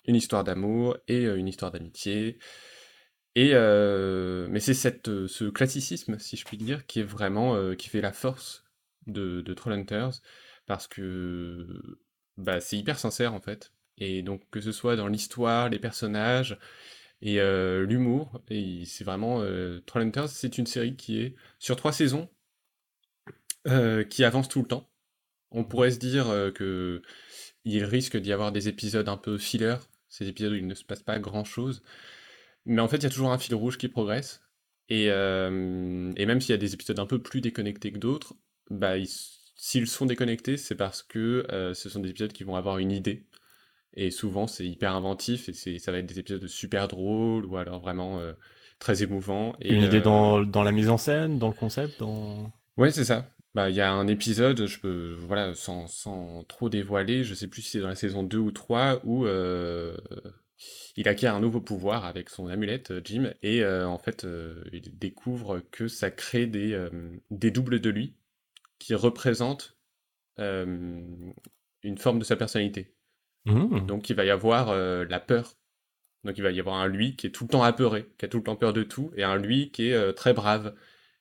une 0.05 0.15
histoire 0.15 0.43
d'amour 0.43 0.97
et 1.07 1.25
euh, 1.25 1.37
une 1.37 1.47
histoire 1.47 1.71
d'amitié. 1.71 2.37
Et 3.35 3.53
mais 3.53 4.59
c'est 4.59 4.75
cette, 4.75 5.27
ce 5.27 5.45
classicisme, 5.49 6.19
si 6.19 6.37
je 6.37 6.45
puis 6.45 6.57
dire, 6.57 6.85
qui 6.85 6.99
est 6.99 7.03
vraiment 7.03 7.73
qui 7.75 7.89
fait 7.89 8.01
la 8.01 8.11
force 8.13 8.63
de, 9.07 9.41
de 9.41 9.53
Trollhunters, 9.55 10.21
parce 10.67 10.87
que 10.87 11.97
bah, 12.37 12.59
c'est 12.59 12.77
hyper 12.77 12.99
sincère 12.99 13.33
en 13.33 13.41
fait. 13.41 13.73
Et 13.97 14.21
donc 14.21 14.43
que 14.51 14.61
ce 14.61 14.71
soit 14.71 14.95
dans 14.95 15.07
l'histoire, 15.07 15.69
les 15.69 15.79
personnages 15.79 16.59
et 17.23 17.39
l'humour, 17.87 18.41
et 18.49 18.83
c'est 18.85 19.03
vraiment 19.03 19.41
euh, 19.41 19.79
Trollhunters, 19.85 20.29
c'est 20.29 20.57
une 20.57 20.65
série 20.65 20.95
qui 20.95 21.19
est 21.21 21.35
sur 21.57 21.75
trois 21.75 21.93
saisons, 21.93 22.29
euh, 23.67 24.03
qui 24.03 24.23
avance 24.23 24.49
tout 24.49 24.61
le 24.61 24.67
temps. 24.67 24.89
On 25.51 25.63
pourrait 25.63 25.91
se 25.91 25.99
dire 25.99 26.29
euh, 26.29 26.51
que 26.51 27.01
il 27.65 27.83
risque 27.85 28.17
d'y 28.17 28.33
avoir 28.33 28.51
des 28.51 28.67
épisodes 28.67 29.09
un 29.09 29.17
peu 29.17 29.37
filler, 29.37 29.75
ces 30.09 30.27
épisodes 30.27 30.53
où 30.53 30.55
il 30.55 30.67
ne 30.67 30.75
se 30.75 30.83
passe 30.85 31.03
pas 31.03 31.19
grand 31.19 31.43
chose, 31.45 31.83
mais 32.65 32.81
en 32.81 32.87
fait 32.87 32.97
il 32.97 33.03
y 33.03 33.07
a 33.07 33.09
toujours 33.09 33.31
un 33.31 33.37
fil 33.37 33.55
rouge 33.55 33.77
qui 33.77 33.87
progresse. 33.87 34.41
Et, 34.89 35.07
euh, 35.09 36.11
et 36.17 36.25
même 36.25 36.41
s'il 36.41 36.51
y 36.51 36.55
a 36.55 36.57
des 36.57 36.73
épisodes 36.73 36.99
un 36.99 37.05
peu 37.05 37.21
plus 37.21 37.41
déconnectés 37.41 37.91
que 37.91 37.99
d'autres, 37.99 38.35
bah, 38.69 38.97
ils- 38.97 39.07
s'ils 39.55 39.87
sont 39.87 40.05
déconnectés, 40.05 40.57
c'est 40.57 40.75
parce 40.75 41.03
que 41.03 41.45
euh, 41.51 41.73
ce 41.73 41.89
sont 41.89 41.99
des 42.01 42.09
épisodes 42.09 42.33
qui 42.33 42.43
vont 42.43 42.55
avoir 42.55 42.79
une 42.79 42.91
idée. 42.91 43.23
Et 43.95 44.11
souvent, 44.11 44.47
c'est 44.47 44.65
hyper 44.67 44.95
inventif 44.95 45.49
et 45.49 45.53
ça 45.79 45.91
va 45.91 45.99
être 45.99 46.07
des 46.07 46.19
épisodes 46.19 46.45
super 46.47 46.87
drôles 46.87 47.45
ou 47.45 47.57
alors 47.57 47.79
vraiment 47.79 48.19
très 48.79 49.03
émouvants. 49.03 49.55
Et, 49.61 49.73
Une 49.73 49.83
idée 49.83 50.01
dans, 50.01 50.41
dans 50.41 50.63
la 50.63 50.71
mise 50.71 50.89
en 50.89 50.97
scène, 50.97 51.39
dans 51.39 51.47
le 51.47 51.53
concept, 51.53 51.99
dans. 51.99 52.51
Ouais, 52.77 52.91
c'est 52.91 53.05
ça. 53.05 53.32
Bah, 53.55 53.69
il 53.69 53.75
y 53.75 53.81
a 53.81 53.91
un 53.91 54.07
épisode, 54.07 54.65
je 54.65 54.79
peux, 54.79 55.15
voilà, 55.19 55.53
sans, 55.53 55.87
sans 55.87 56.43
trop 56.45 56.69
dévoiler, 56.69 57.23
je 57.23 57.35
sais 57.35 57.47
plus 57.47 57.61
si 57.61 57.71
c'est 57.71 57.79
dans 57.81 57.87
la 57.87 57.95
saison 57.95 58.23
2 58.23 58.37
ou 58.37 58.51
3, 58.51 59.01
où 59.03 59.27
euh, 59.27 59.95
il 60.95 61.07
acquiert 61.07 61.35
un 61.35 61.39
nouveau 61.39 61.61
pouvoir 61.61 62.05
avec 62.05 62.29
son 62.29 62.47
amulette, 62.47 62.91
euh, 62.91 63.01
Jim, 63.03 63.33
et 63.41 63.63
euh, 63.63 63.87
en 63.87 63.97
fait, 63.97 64.25
euh, 64.25 64.63
il 64.71 64.97
découvre 64.97 65.61
que 65.71 65.87
ça 65.87 66.11
crée 66.11 66.45
des, 66.45 66.89
des 67.31 67.51
doubles 67.51 67.79
de 67.79 67.89
lui 67.89 68.15
qui 68.79 68.95
représentent 68.95 69.77
une 70.37 71.97
forme 71.97 72.19
de 72.19 72.23
sa 72.23 72.35
personnalité. 72.35 72.95
Mmh. 73.45 73.85
Donc 73.85 74.09
il 74.09 74.15
va 74.15 74.25
y 74.25 74.29
avoir 74.29 74.73
la 74.75 75.19
peur. 75.19 75.55
Donc 76.23 76.37
il 76.37 76.43
va 76.43 76.51
y 76.51 76.59
avoir 76.59 76.77
un 76.77 76.87
lui 76.87 77.15
qui 77.15 77.27
est 77.27 77.31
tout 77.31 77.43
le 77.43 77.49
temps 77.49 77.63
apeuré, 77.63 78.09
qui 78.17 78.25
a 78.25 78.27
tout 78.27 78.37
le 78.37 78.43
temps 78.43 78.55
peur 78.55 78.73
de 78.73 78.83
tout, 78.83 79.11
et 79.15 79.23
un 79.23 79.37
lui 79.37 79.71
qui 79.71 79.89
est 79.89 80.13
très 80.13 80.33
brave. 80.33 80.75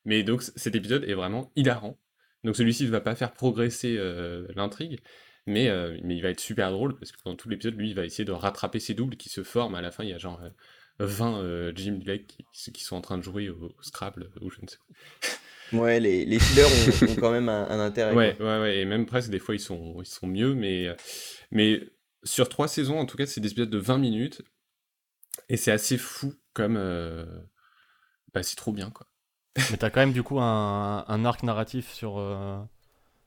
Mais 0.04 0.22
donc 0.22 0.42
cet 0.42 0.74
épisode 0.74 1.04
est 1.04 1.14
vraiment 1.14 1.52
hilarant. 1.56 1.98
Donc 2.44 2.56
celui-ci 2.56 2.84
ne 2.84 2.90
va 2.90 3.00
pas 3.00 3.14
faire 3.14 3.32
progresser 3.32 3.96
euh, 3.98 4.46
l'intrigue, 4.56 4.98
mais, 5.46 5.68
euh, 5.68 5.96
mais 6.02 6.16
il 6.16 6.22
va 6.22 6.30
être 6.30 6.40
super 6.40 6.70
drôle, 6.72 6.96
parce 6.98 7.12
que 7.12 7.18
pendant 7.22 7.36
tout 7.36 7.48
l'épisode, 7.48 7.76
lui, 7.76 7.90
il 7.90 7.94
va 7.94 8.04
essayer 8.04 8.24
de 8.24 8.32
rattraper 8.32 8.80
ses 8.80 8.94
doubles 8.94 9.16
qui 9.16 9.28
se 9.28 9.42
forment. 9.42 9.74
À 9.76 9.82
la 9.82 9.90
fin, 9.90 10.04
il 10.04 10.10
y 10.10 10.12
a 10.12 10.18
genre 10.18 10.40
euh, 10.42 10.50
20 10.98 11.38
euh, 11.42 11.72
Jim 11.74 11.98
Blake 12.02 12.26
qui, 12.52 12.72
qui 12.72 12.84
sont 12.84 12.96
en 12.96 13.00
train 13.00 13.18
de 13.18 13.22
jouer 13.22 13.48
au, 13.48 13.74
au 13.78 13.82
Scrabble, 13.82 14.30
ou 14.40 14.50
je 14.50 14.60
ne 14.60 14.68
sais 14.68 14.76
quoi. 14.76 15.80
Ouais, 15.80 16.00
les, 16.00 16.24
les 16.26 16.38
fillers 16.38 16.64
ont, 16.64 17.12
ont 17.12 17.16
quand 17.16 17.30
même 17.32 17.48
un, 17.48 17.66
un 17.70 17.80
intérêt. 17.80 18.14
Ouais, 18.14 18.36
ouais, 18.38 18.60
ouais, 18.60 18.78
et 18.78 18.84
même 18.84 19.06
presque 19.06 19.30
des 19.30 19.38
fois 19.38 19.54
ils 19.54 19.60
sont, 19.60 20.02
ils 20.02 20.06
sont 20.06 20.26
mieux, 20.26 20.54
mais, 20.54 20.94
mais 21.50 21.80
sur 22.24 22.48
trois 22.48 22.68
saisons, 22.68 22.98
en 22.98 23.06
tout 23.06 23.16
cas, 23.16 23.24
c'est 23.26 23.40
des 23.40 23.50
épisodes 23.52 23.70
de 23.70 23.78
20 23.78 23.98
minutes, 23.98 24.42
et 25.48 25.56
c'est 25.56 25.72
assez 25.72 25.96
fou 25.96 26.34
comme. 26.52 26.76
euh, 26.76 27.24
Bah, 28.34 28.42
c'est 28.42 28.56
trop 28.56 28.72
bien, 28.72 28.90
quoi. 28.90 29.06
Mais 29.70 29.76
t'as 29.76 29.90
quand 29.90 30.00
même 30.00 30.12
du 30.12 30.22
coup 30.22 30.40
un, 30.40 31.04
un 31.06 31.24
arc 31.24 31.42
narratif 31.42 31.92
sur, 31.92 32.18
euh, 32.18 32.58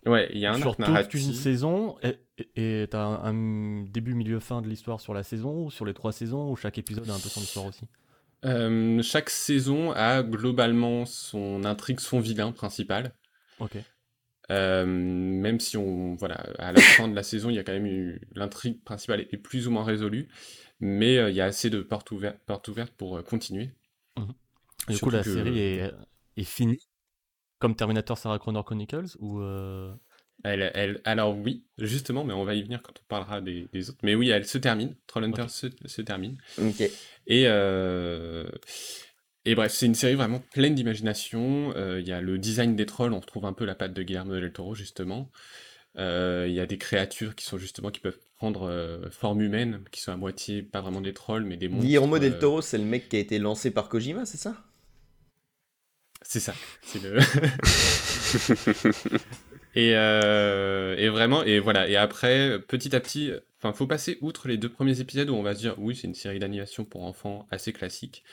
Ouais, 0.06 0.30
il 0.34 0.40
y 0.40 0.46
a 0.46 0.52
un 0.54 0.58
sur 0.58 0.68
arc 0.70 0.78
toute 0.78 0.88
narratif. 0.88 1.22
une 1.22 1.34
saison 1.34 1.98
et 2.56 2.88
t'as 2.90 3.04
un, 3.04 3.24
un 3.34 3.84
début, 3.86 4.14
milieu, 4.14 4.40
fin 4.40 4.62
de 4.62 4.68
l'histoire 4.68 5.00
sur 5.02 5.14
la 5.14 5.24
saison 5.24 5.66
ou 5.66 5.72
sur 5.72 5.86
les 5.86 5.94
trois 5.94 6.12
saisons 6.12 6.52
ou 6.52 6.56
chaque 6.56 6.78
épisode 6.78 7.10
a 7.10 7.14
un 7.14 7.20
peu 7.20 7.30
son 7.30 7.42
histoire 7.42 7.66
aussi? 7.66 7.86
Euh, 8.44 9.02
chaque 9.02 9.30
saison 9.30 9.92
a 9.92 10.22
globalement 10.22 11.06
son 11.06 11.64
intrigue, 11.64 12.00
son 12.00 12.20
vilain 12.20 12.52
principal. 12.52 13.14
Ok. 13.60 13.78
même 14.50 15.60
si 15.60 15.78
on, 15.78 16.16
voilà, 16.16 16.36
à 16.60 16.72
la 16.72 16.82
fin 16.82 17.08
de 17.08 17.16
la 17.16 17.24
saison, 17.24 17.50
il 17.50 17.56
y 17.56 17.60
a 17.60 17.64
quand 17.64 17.74
même 17.74 17.88
eu 17.88 18.22
l'intrigue 18.36 18.84
principale 18.84 19.22
est 19.22 19.38
plus 19.38 19.68
ou 19.68 19.72
moins 19.72 19.84
résolue, 19.84 20.28
mais 20.80 21.16
il 21.30 21.36
y 21.36 21.42
a 21.42 21.46
assez 21.46 21.70
de 21.72 21.82
portes 21.82 22.12
ouvertes, 22.12 22.40
portes 22.46 22.68
ouvertes 22.68 22.94
pour 22.94 23.24
continuer. 23.24 23.72
Mmh 24.18 24.24
du 24.90 25.00
coup, 25.00 25.10
la 25.10 25.24
série 25.24 25.58
est, 25.58 25.92
est, 26.38 26.44
finie, 26.44 26.88
comme 27.60 27.76
Terminator 27.76 28.18
Sarah 28.18 28.40
Connor 28.40 28.66
Chronicles, 28.66 29.16
ou 29.20 29.42
elle, 30.44 30.72
elle, 30.76 31.02
alors 31.06 31.36
oui, 31.38 31.64
justement, 31.78 32.24
mais 32.24 32.34
on 32.34 32.44
va 32.44 32.54
y 32.56 32.62
venir 32.62 32.82
quand 32.82 32.94
on 33.00 33.04
parlera 33.08 33.42
des, 33.42 33.68
autres. 33.90 33.98
Mais 34.04 34.16
oui, 34.16 34.30
elle 34.30 34.46
se 34.46 34.58
termine. 34.58 34.96
Trollhunter 35.08 35.48
se, 35.48 35.68
se, 35.86 36.02
termine. 36.02 36.38
Ok. 36.62 36.82
Et, 37.28 37.44
euh, 37.48 38.46
et 39.46 39.56
bref, 39.56 39.72
c'est 39.72 39.86
une 39.86 39.96
série 39.96 40.16
vraiment 40.16 40.44
pleine 40.54 40.76
d'imagination. 40.76 41.74
Euh, 41.76 42.00
il 42.00 42.08
y 42.08 42.12
a 42.12 42.22
le 42.22 42.38
design 42.38 42.76
des 42.76 42.86
trolls, 42.86 43.14
on 43.14 43.20
retrouve 43.20 43.46
un 43.46 43.54
peu 43.54 43.66
la 43.66 43.76
patte 43.76 43.94
de 43.94 44.04
Guillermo 44.04 44.34
del 44.34 44.52
Toro, 44.52 44.76
justement. 44.76 45.32
Euh, 45.98 46.46
il 46.48 46.54
y 46.54 46.60
a 46.60 46.66
des 46.66 46.78
créatures 46.78 47.36
qui 47.36 47.46
sont 47.46 47.58
justement 47.58 47.90
qui 47.90 48.02
peuvent 48.02 48.20
prendre 48.36 49.02
forme 49.12 49.42
humaine, 49.42 49.84
qui 49.92 50.02
sont 50.02 50.12
à 50.12 50.18
moitié 50.18 50.62
pas 50.62 50.82
vraiment 50.82 51.02
des 51.02 51.14
trolls, 51.14 51.46
mais 51.46 51.58
des 51.58 51.70
monstres. 51.70 51.86
Guillermo 51.86 52.20
del 52.20 52.38
Toro, 52.38 52.62
c'est 52.62 52.78
le 52.78 52.84
mec 52.84 53.10
qui 53.10 53.16
a 53.16 53.20
été 53.20 53.40
lancé 53.40 53.72
par 53.72 53.90
Kojima, 53.90 54.26
c'est 54.26 54.38
ça? 54.38 54.58
C'est 56.28 56.40
ça. 56.40 56.54
C'est 56.82 57.02
le. 57.02 57.20
Euh, 59.78 60.96
et, 60.98 61.10
vraiment, 61.10 61.44
et 61.44 61.60
voilà. 61.60 61.88
Et 61.90 61.96
après, 61.96 62.60
petit 62.60 62.96
à 62.96 63.00
petit, 63.00 63.32
enfin, 63.58 63.74
faut 63.74 63.88
passer 63.88 64.18
outre 64.22 64.48
les 64.48 64.58
deux 64.58 64.70
premiers 64.70 65.02
épisodes 65.02 65.30
où 65.30 65.36
on 65.36 65.44
va 65.44 65.54
se 65.54 65.60
dire, 65.60 65.76
oui, 65.78 65.96
c'est 65.96 66.08
une 66.08 66.16
série 66.16 66.40
d'animation 66.40 66.86
pour 66.86 67.04
enfants 67.04 67.48
assez 67.52 67.74
classique. 67.74 68.24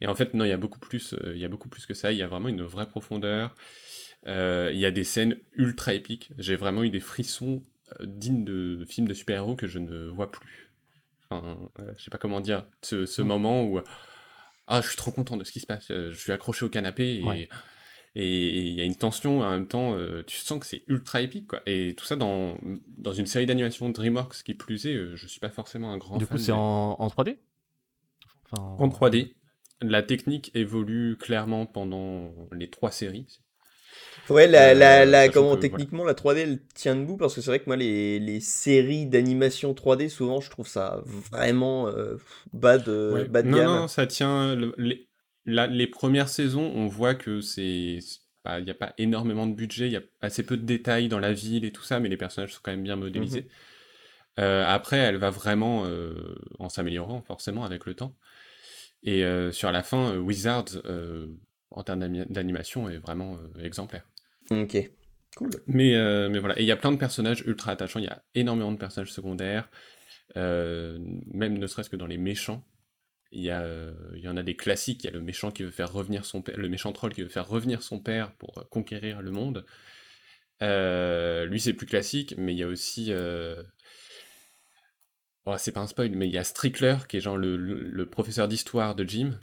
Et 0.00 0.06
en 0.06 0.14
fait, 0.14 0.34
non, 0.34 0.44
il 0.44 0.50
y 0.50 0.52
a 0.52 0.56
beaucoup 0.56 0.78
plus, 0.78 1.14
euh, 1.14 1.32
il 1.34 1.40
y 1.40 1.44
a 1.44 1.48
beaucoup 1.48 1.68
plus 1.68 1.86
que 1.86 1.94
ça. 1.94 2.12
Il 2.12 2.18
y 2.18 2.22
a 2.22 2.28
vraiment 2.28 2.48
une 2.48 2.62
vraie 2.62 2.86
profondeur. 2.86 3.54
Euh, 4.26 4.70
il 4.72 4.78
y 4.78 4.86
a 4.86 4.90
des 4.90 5.04
scènes 5.04 5.36
ultra 5.54 5.94
épiques. 5.94 6.30
J'ai 6.38 6.56
vraiment 6.56 6.84
eu 6.84 6.90
des 6.90 7.00
frissons 7.00 7.62
dignes 8.02 8.44
de 8.44 8.84
films 8.88 9.08
de 9.08 9.14
super-héros 9.14 9.56
que 9.56 9.66
je 9.66 9.78
ne 9.78 10.06
vois 10.06 10.30
plus. 10.30 10.70
Enfin, 11.30 11.58
je 11.96 12.04
sais 12.04 12.10
pas 12.10 12.18
comment 12.18 12.40
dire. 12.40 12.64
Ce, 12.82 13.22
moment 13.22 13.64
où, 13.64 13.80
ah, 14.68 14.80
je 14.80 14.88
suis 14.88 14.96
trop 14.96 15.10
content 15.10 15.36
de 15.36 15.44
ce 15.44 15.52
qui 15.52 15.60
se 15.60 15.66
passe. 15.66 15.86
Je 15.88 16.14
suis 16.14 16.32
accroché 16.32 16.64
au 16.64 16.68
canapé 16.68 17.22
et 17.24 17.48
et 18.14 18.66
il 18.66 18.74
y 18.74 18.80
a 18.80 18.84
une 18.84 18.96
tension 18.96 19.42
en 19.42 19.50
même 19.50 19.68
temps, 19.68 19.94
euh, 19.94 20.24
tu 20.26 20.38
sens 20.38 20.58
que 20.58 20.66
c'est 20.66 20.82
ultra 20.88 21.20
épique, 21.20 21.46
quoi. 21.46 21.60
Et 21.66 21.94
tout 21.96 22.04
ça 22.04 22.16
dans, 22.16 22.58
dans 22.96 23.12
une 23.12 23.26
série 23.26 23.46
d'animation 23.46 23.90
DreamWorks 23.90 24.42
qui 24.42 24.54
plus 24.54 24.86
est, 24.86 24.94
euh, 24.94 25.14
je 25.14 25.26
suis 25.28 25.38
pas 25.38 25.50
forcément 25.50 25.92
un 25.92 25.98
grand 25.98 26.16
du 26.16 26.26
coup, 26.26 26.36
c'est 26.36 26.50
en, 26.50 26.96
en, 26.98 27.06
3D 27.06 27.36
En 28.52 28.88
3D. 28.88 29.34
La 29.80 30.02
technique 30.02 30.50
évolue 30.54 31.16
clairement 31.16 31.66
pendant 31.66 32.32
les 32.50 32.68
trois 32.68 32.90
séries. 32.90 33.38
Ouais, 34.28 34.46
la, 34.46 34.74
la, 34.74 35.02
euh, 35.02 35.04
la 35.04 35.28
comment 35.28 35.56
techniquement 35.56 36.04
la 36.04 36.14
3D 36.14 36.38
elle 36.38 36.60
tient 36.74 36.96
debout 36.96 37.16
parce 37.16 37.34
que 37.34 37.40
c'est 37.40 37.50
vrai 37.50 37.60
que 37.60 37.66
moi 37.66 37.76
les, 37.76 38.18
les 38.18 38.40
séries 38.40 39.06
d'animation 39.06 39.72
3D 39.72 40.08
souvent 40.08 40.40
je 40.40 40.50
trouve 40.50 40.68
ça 40.68 41.02
vraiment 41.32 41.92
bas 42.52 42.78
de, 42.78 43.26
bas 43.30 43.42
de 43.42 43.48
non, 43.48 43.56
gamme. 43.56 43.66
Non, 43.66 43.88
ça 43.88 44.06
tient. 44.06 44.56
les, 44.76 45.08
les 45.48 45.86
premières 45.86 46.28
saisons, 46.28 46.72
on 46.74 46.86
voit 46.86 47.14
que 47.14 47.40
c'est. 47.40 47.98
Il 48.56 48.64
n'y 48.64 48.70
a 48.70 48.74
pas 48.74 48.94
énormément 48.96 49.46
de 49.46 49.54
budget, 49.54 49.86
il 49.86 49.92
y 49.92 49.96
a 49.96 50.02
assez 50.22 50.42
peu 50.42 50.56
de 50.56 50.62
détails 50.62 51.08
dans 51.08 51.18
la 51.18 51.34
ville 51.34 51.66
et 51.66 51.72
tout 51.72 51.82
ça, 51.82 52.00
mais 52.00 52.08
les 52.08 52.16
personnages 52.16 52.54
sont 52.54 52.60
quand 52.62 52.70
même 52.70 52.82
bien 52.82 52.96
modélisés. 52.96 53.42
Mhm. 53.42 53.48
Euh, 54.38 54.64
après, 54.66 54.98
elle 54.98 55.16
va 55.16 55.30
vraiment 55.30 55.84
euh, 55.84 56.36
en 56.58 56.68
s'améliorant, 56.68 57.20
forcément, 57.22 57.64
avec 57.64 57.84
le 57.84 57.94
temps. 57.94 58.14
Et 59.02 59.24
euh, 59.24 59.52
sur 59.52 59.70
la 59.70 59.82
fin, 59.82 60.16
Wizards, 60.16 60.80
en 61.70 61.82
termes 61.82 62.24
d'animation, 62.30 62.88
est 62.88 62.98
vraiment 62.98 63.38
exemplaire. 63.60 64.06
Ok, 64.50 64.90
cool. 65.36 65.50
Mais, 65.66 65.94
mais 66.28 66.38
voilà, 66.38 66.58
et 66.58 66.62
il 66.62 66.66
y 66.66 66.72
a 66.72 66.76
plein 66.76 66.92
de 66.92 66.96
personnages 66.96 67.42
ultra 67.46 67.72
attachants, 67.72 68.00
il 68.00 68.06
y 68.06 68.08
a 68.08 68.22
énormément 68.34 68.72
de 68.72 68.78
personnages 68.78 69.12
secondaires, 69.12 69.68
même 70.34 71.58
ne 71.58 71.66
serait-ce 71.66 71.90
que 71.90 71.96
dans 71.96 72.06
les 72.06 72.18
méchants. 72.18 72.64
Il 73.30 73.42
y, 73.42 73.50
a, 73.50 73.60
euh, 73.60 73.92
il 74.14 74.20
y 74.20 74.28
en 74.28 74.36
a 74.38 74.42
des 74.42 74.56
classiques, 74.56 75.04
il 75.04 75.08
y 75.08 75.10
a 75.10 75.12
le 75.12 75.20
méchant 75.20 75.50
qui 75.50 75.62
veut 75.62 75.70
faire 75.70 75.92
revenir 75.92 76.24
son 76.24 76.40
père, 76.40 76.56
le 76.56 76.68
méchant 76.68 76.92
troll 76.92 77.12
qui 77.12 77.22
veut 77.22 77.28
faire 77.28 77.46
revenir 77.46 77.82
son 77.82 78.00
père 78.00 78.32
pour 78.32 78.56
euh, 78.58 78.62
conquérir 78.70 79.20
le 79.20 79.30
monde. 79.30 79.66
Euh, 80.62 81.44
lui 81.44 81.60
c'est 81.60 81.74
plus 81.74 81.86
classique, 81.86 82.34
mais 82.38 82.54
il 82.54 82.58
y 82.58 82.62
a 82.62 82.66
aussi 82.66 83.12
oh, 85.44 85.54
c'est 85.58 85.72
pas 85.72 85.80
un 85.80 85.86
spoil, 85.86 86.10
mais 86.12 86.26
il 86.26 86.32
y 86.32 86.38
a 86.38 86.44
Strickler, 86.44 86.96
qui 87.08 87.18
est 87.18 87.20
genre 87.20 87.36
le, 87.36 88.04
professeur 88.06 88.48
d'histoire 88.48 88.94
de 88.94 89.04
Jim, 89.04 89.38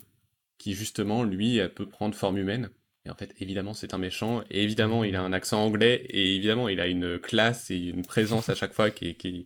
qui 0.57 0.73
justement, 0.73 1.23
lui, 1.23 1.59
peut 1.75 1.87
prendre 1.87 2.15
forme 2.15 2.37
humaine. 2.37 2.69
Et 3.05 3.09
en 3.09 3.15
fait, 3.15 3.35
évidemment, 3.39 3.73
c'est 3.73 3.93
un 3.93 3.97
méchant, 3.97 4.43
et 4.49 4.63
évidemment, 4.63 5.03
il 5.03 5.15
a 5.15 5.21
un 5.21 5.31
accent 5.31 5.63
anglais, 5.63 6.05
et 6.09 6.35
évidemment, 6.35 6.69
il 6.69 6.79
a 6.79 6.87
une 6.87 7.19
classe 7.19 7.69
et 7.69 7.77
une 7.77 8.03
présence 8.03 8.49
à 8.49 8.55
chaque 8.55 8.73
fois 8.73 8.89
qui 8.89 9.09
est, 9.09 9.13
qui, 9.13 9.45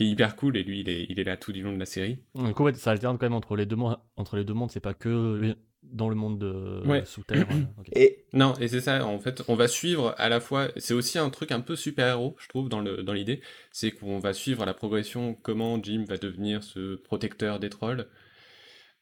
hyper 0.00 0.36
cool 0.36 0.56
et 0.56 0.62
lui 0.62 0.80
il 0.80 0.88
est, 0.88 1.06
il 1.08 1.20
est 1.20 1.24
là 1.24 1.36
tout 1.36 1.52
du 1.52 1.62
long 1.62 1.72
de 1.72 1.78
la 1.78 1.86
série. 1.86 2.18
Du 2.34 2.52
coup, 2.54 2.72
ça 2.74 2.90
alterne 2.90 3.18
quand 3.18 3.26
même 3.26 3.34
entre 3.34 3.56
les 3.56 3.66
deux 3.66 3.76
mondes. 3.76 3.98
Entre 4.16 4.36
les 4.36 4.44
deux 4.44 4.54
mondes, 4.54 4.70
c'est 4.70 4.80
pas 4.80 4.94
que 4.94 5.54
dans 5.82 6.08
le 6.08 6.14
monde 6.14 6.38
de 6.38 7.04
sous 7.04 7.22
terre. 7.22 7.46
et... 7.94 8.24
Non, 8.32 8.54
et 8.60 8.68
c'est 8.68 8.80
ça. 8.80 9.04
En 9.06 9.18
fait, 9.18 9.42
on 9.48 9.54
va 9.54 9.68
suivre 9.68 10.14
à 10.18 10.28
la 10.28 10.40
fois. 10.40 10.68
C'est 10.76 10.94
aussi 10.94 11.18
un 11.18 11.28
truc 11.30 11.52
un 11.52 11.60
peu 11.60 11.76
super 11.76 12.08
héros, 12.08 12.36
je 12.38 12.48
trouve, 12.48 12.68
dans 12.68 12.80
l'idée, 12.80 13.40
c'est 13.70 13.90
qu'on 13.90 14.18
va 14.18 14.32
suivre 14.32 14.64
la 14.64 14.74
progression, 14.74 15.34
comment 15.34 15.82
Jim 15.82 16.04
va 16.08 16.16
devenir 16.16 16.62
ce 16.62 16.96
protecteur 16.96 17.58
des 17.58 17.68
trolls, 17.68 18.06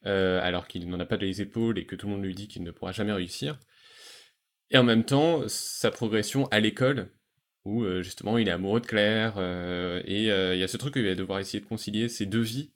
euh, 0.05 0.41
alors 0.41 0.67
qu'il 0.67 0.89
n'en 0.89 0.99
a 0.99 1.05
pas 1.05 1.17
les 1.17 1.41
épaules 1.41 1.77
et 1.77 1.85
que 1.85 1.95
tout 1.95 2.07
le 2.07 2.13
monde 2.13 2.23
lui 2.23 2.35
dit 2.35 2.47
qu'il 2.47 2.63
ne 2.63 2.71
pourra 2.71 2.91
jamais 2.91 3.13
réussir. 3.13 3.57
Et 4.71 4.77
en 4.77 4.83
même 4.83 5.03
temps, 5.03 5.43
sa 5.47 5.91
progression 5.91 6.47
à 6.47 6.59
l'école, 6.59 7.09
où 7.65 7.83
euh, 7.83 8.01
justement 8.01 8.37
il 8.37 8.47
est 8.47 8.51
amoureux 8.51 8.81
de 8.81 8.87
Claire 8.87 9.35
euh, 9.37 10.01
et 10.05 10.31
euh, 10.31 10.55
il 10.55 10.59
y 10.59 10.63
a 10.63 10.67
ce 10.67 10.77
truc 10.77 10.95
où 10.95 10.99
il 10.99 11.07
va 11.07 11.15
devoir 11.15 11.39
essayer 11.39 11.59
de 11.59 11.65
concilier 11.67 12.09
ses 12.09 12.25
deux 12.25 12.41
vies 12.41 12.71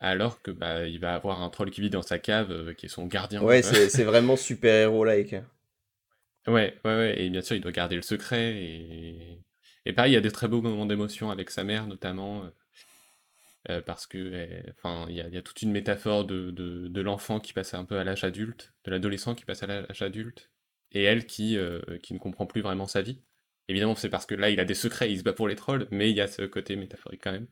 alors 0.00 0.40
que 0.42 0.50
bah 0.50 0.86
il 0.86 1.00
va 1.00 1.14
avoir 1.14 1.42
un 1.42 1.50
troll 1.50 1.70
qui 1.70 1.80
vit 1.80 1.90
dans 1.90 2.02
sa 2.02 2.18
cave 2.18 2.74
qui 2.74 2.86
est 2.86 2.88
son 2.90 3.06
gardien. 3.06 3.42
Ouais, 3.42 3.62
c'est 3.62 4.04
vraiment 4.04 4.36
super 4.36 4.74
héros 4.74 5.04
like. 5.04 5.34
Ouais, 6.46 6.78
ouais, 6.84 6.96
ouais, 6.96 7.20
et 7.20 7.28
bien 7.30 7.42
sûr 7.42 7.56
il 7.56 7.62
doit 7.62 7.72
garder 7.72 7.96
le 7.96 8.02
secret 8.02 8.54
et 8.56 9.42
et 9.84 9.92
pareil 9.92 10.12
il 10.12 10.14
y 10.14 10.18
a 10.18 10.22
des 10.22 10.30
très 10.30 10.48
beaux 10.48 10.62
moments 10.62 10.86
d'émotion 10.86 11.30
avec 11.30 11.50
sa 11.50 11.64
mère 11.64 11.86
notamment. 11.86 12.44
parce 13.84 14.06
que 14.06 14.62
enfin 14.70 15.06
il 15.08 15.14
y, 15.14 15.18
y, 15.18 15.36
a 15.36 15.42
toute 15.42 15.60
une 15.62 15.72
métaphore 15.72 16.24
de, 16.24 16.50
de, 16.50 16.88
de 16.88 17.00
l'enfant 17.00 17.40
qui 17.40 17.52
passe 17.52 17.74
un 17.74 17.84
peu 17.84 17.98
à 17.98 18.04
l'âge 18.04 18.24
adulte, 18.24 18.72
de 18.84 18.90
l'adolescent 18.90 19.34
qui 19.34 19.44
passe 19.44 19.62
à 19.62 19.66
l'âge 19.66 20.02
adulte, 20.02 20.50
et 20.92 21.02
elle 21.02 21.26
qui, 21.26 21.58
qui 22.02 22.14
ne 22.14 22.18
comprend 22.18 22.46
plus 22.46 22.62
vraiment 22.62 22.86
sa 22.86 23.02
vie. 23.02 23.20
Évidemment, 23.68 23.96
c'est 23.96 24.08
parce 24.08 24.26
que 24.26 24.34
là, 24.34 24.50
il 24.50 24.60
a 24.60 24.64
des 24.64 24.74
secrets, 24.74 25.10
il 25.10 25.18
se 25.18 25.24
bat 25.24 25.32
pour 25.32 25.48
les 25.48 25.56
trolls, 25.56 25.88
mais 25.90 26.10
il 26.10 26.16
y 26.16 26.20
a 26.20 26.28
ce 26.28 26.42
côté 26.42 26.76
métaphorique 26.76 27.20
quand 27.22 27.32
même. 27.32 27.48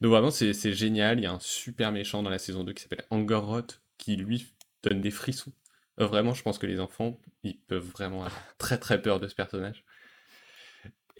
Donc 0.00 0.12
vraiment, 0.12 0.30
c'est 0.30 0.72
génial. 0.72 1.18
Il 1.18 1.24
y 1.24 1.26
a 1.26 1.32
un 1.32 1.40
super 1.40 1.90
méchant 1.90 2.22
dans 2.22 2.30
la 2.30 2.38
saison 2.38 2.62
2 2.62 2.72
qui 2.72 2.82
s'appelle 2.82 3.04
Angorroth, 3.10 3.82
qui 3.96 4.16
lui 4.16 4.54
donne 4.82 5.00
des 5.00 5.10
frissons. 5.10 5.52
Euh, 6.00 6.06
vraiment, 6.06 6.32
je 6.34 6.42
pense 6.42 6.58
que 6.58 6.66
les 6.66 6.78
enfants, 6.78 7.18
ils 7.42 7.58
peuvent 7.58 7.86
vraiment 7.86 8.24
avoir 8.24 8.56
très 8.58 8.78
très 8.78 9.02
peur 9.02 9.18
de 9.18 9.26
ce 9.26 9.34
personnage. 9.34 9.84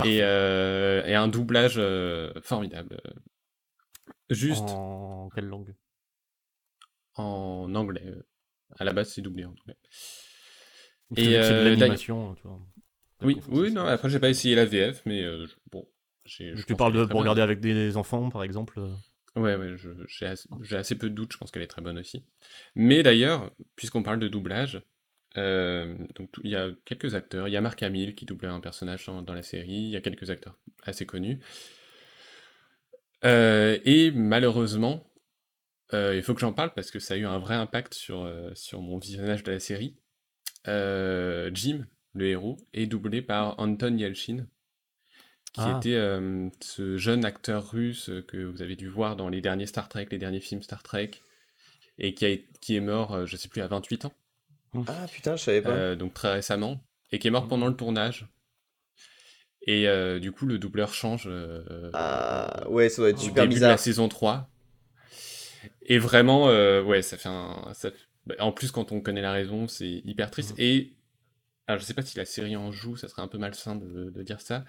Et, 0.05 0.21
euh, 0.23 1.05
et, 1.07 1.17
un 1.17 1.27
doublage 1.27 1.75
euh, 1.77 2.33
formidable. 2.41 3.01
Juste. 4.31 4.69
En 4.69 5.29
quelle 5.35 5.47
langue? 5.47 5.75
En 7.17 7.75
anglais. 7.75 8.15
À 8.79 8.85
la 8.85 8.93
base, 8.93 9.13
c'est 9.13 9.23
doublé 9.23 9.45
en 9.45 9.51
anglais. 9.51 9.77
Et 11.17 11.25
c'est 11.25 11.61
de 11.61 11.65
l'animation, 11.65 12.35
tu 12.35 12.43
vois. 12.43 12.61
Oui, 13.23 13.41
oui, 13.49 13.73
non, 13.73 13.85
après 13.85 14.09
j'ai 14.09 14.21
pas 14.21 14.29
essayé 14.29 14.55
la 14.55 14.65
VF, 14.65 15.03
mais 15.05 15.23
euh, 15.23 15.47
bon. 15.73 15.87
Tu 16.25 16.77
parles 16.77 16.93
de 16.93 17.05
pour 17.07 17.21
regarder 17.21 17.41
avec 17.41 17.61
des 17.61 17.97
enfants, 17.97 18.29
par 18.29 18.43
exemple 18.43 18.79
euh. 18.79 18.93
Ouais, 19.37 19.55
ouais, 19.55 19.77
j'ai 20.09 20.27
assez, 20.27 20.49
assez, 20.73 20.99
peu 20.99 21.09
de 21.09 21.15
doutes, 21.15 21.33
je 21.33 21.39
pense 21.39 21.51
qu'elle 21.51 21.63
est 21.63 21.69
très 21.69 21.83
bonne 21.83 21.99
aussi. 21.99 22.25
Mais 22.75 23.03
d'ailleurs, 23.03 23.53
puisqu'on 23.77 24.03
parle 24.03 24.19
de 24.19 24.27
doublage, 24.27 24.83
euh, 25.37 25.97
donc 26.17 26.31
il 26.43 26.51
y 26.51 26.57
a 26.57 26.71
quelques 26.85 27.15
acteurs. 27.15 27.47
Il 27.47 27.53
y 27.53 27.57
a 27.57 27.61
Marc 27.61 27.83
Hamill 27.83 28.15
qui 28.15 28.25
doublait 28.25 28.49
un 28.49 28.61
personnage 28.61 29.07
dans, 29.07 29.35
la 29.35 29.43
série, 29.43 29.69
il 29.69 29.91
y 29.91 29.97
a 29.97 30.01
quelques 30.01 30.31
acteurs 30.31 30.59
assez 30.83 31.07
connus. 31.07 31.39
et 33.23 34.11
malheureusement, 34.15 35.09
il 35.93 36.23
faut 36.23 36.35
que 36.35 36.41
j'en 36.41 36.53
parle 36.53 36.73
parce 36.75 36.91
que 36.91 36.99
ça 36.99 37.15
a 37.15 37.17
eu 37.17 37.27
un 37.27 37.39
vrai 37.39 37.55
impact 37.55 37.95
sur, 37.95 38.29
sur 38.55 38.83
mon 38.83 38.99
visionnage 38.99 39.45
de 39.45 39.53
la 39.53 39.61
série. 39.61 39.97
Jim, 41.53 41.87
le 42.15 42.27
héros, 42.27 42.57
est 42.73 42.87
doublé 42.87 43.23
par 43.23 43.59
Anton 43.59 43.97
Yelchin, 43.97 44.47
qui 45.53 45.61
ah. 45.65 45.79
était 45.79 45.95
euh, 45.95 46.49
ce 46.61 46.99
jeune 46.99 47.25
acteur 47.25 47.71
russe 47.71 48.11
que 48.29 48.37
vous 48.45 48.63
avez 48.63 48.77
dû 48.77 48.89
voir 48.89 49.17
dans 49.17 49.29
les 49.29 49.41
derniers 49.41 49.67
Star 49.67 49.89
Trek, 49.89 50.07
les 50.11 50.19
derniers 50.19 50.41
films 50.41 50.63
Star 50.63 50.83
Trek, 50.83 51.11
et 51.99 52.15
qui, 52.15 52.27
a, 52.27 52.37
qui 52.61 52.77
est 52.77 52.81
mort, 52.81 53.15
euh, 53.15 53.27
je 53.27 53.37
sais 53.37 53.49
plus, 53.49 53.63
à 53.63 53.67
28 53.67 54.05
ans. 54.07 54.13
Ah 54.87 55.07
putain, 55.11 55.37
je 55.37 55.43
savais 55.43 55.63
pas. 55.63 55.71
Euh, 55.71 55.97
donc 55.97 56.15
très 56.15 56.33
récemment, 56.33 56.81
et 57.11 57.19
qui 57.19 57.29
est 57.29 57.31
mort 57.31 57.47
mmh. 57.47 57.49
pendant 57.49 57.67
le 57.67 57.75
tournage. 57.75 58.27
Et 59.67 59.87
du 60.21 60.33
coup, 60.33 60.47
le 60.47 60.59
doubleur 60.59 60.95
change. 60.95 61.29
ah 61.93 62.65
ouais, 62.71 62.89
ça 62.89 63.03
doit 63.03 63.11
être 63.11 63.19
super 63.19 63.47
bizarre. 63.47 63.69
De 63.69 63.75
la 63.75 63.77
saison 63.77 64.09
3. 64.09 64.49
Et 65.83 65.99
vraiment, 65.99 66.47
ouais, 66.47 67.03
ça 67.03 67.19
fait 67.19 67.29
un. 67.29 67.71
Ça... 67.75 67.91
Bah, 67.91 67.97
en 68.39 68.53
plus, 68.53 68.71
quand 68.71 68.93
on 68.93 69.01
connaît 69.01 69.23
la 69.23 69.33
raison, 69.33 69.69
c'est 69.69 70.03
hyper 70.05 70.31
triste. 70.31 70.53
Mmh. 70.53 70.63
Et 70.63 70.93
Alors, 71.67 71.81
je 71.81 71.87
sais 71.87 71.95
pas 71.95 72.03
si 72.03 72.17
la 72.17 72.25
série 72.25 72.57
en 72.57 72.73
joue, 72.73 72.97
ça 72.97 73.09
serait 73.09 73.23
un 73.23 73.29
peu 73.29 73.39
malsain 73.39 73.77
de, 73.77 74.11
de 74.11 74.23
dire 74.23 74.41
ça. 74.41 74.65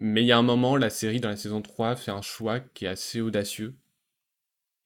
Mais 0.00 0.22
il 0.22 0.26
y 0.26 0.32
a 0.32 0.38
un 0.38 0.42
moment, 0.42 0.76
la 0.76 0.90
série, 0.90 1.20
dans 1.20 1.28
la 1.28 1.36
saison 1.36 1.62
3, 1.62 1.94
fait 1.94 2.10
un 2.10 2.22
choix 2.22 2.58
qui 2.58 2.86
est 2.86 2.88
assez 2.88 3.20
audacieux. 3.20 3.76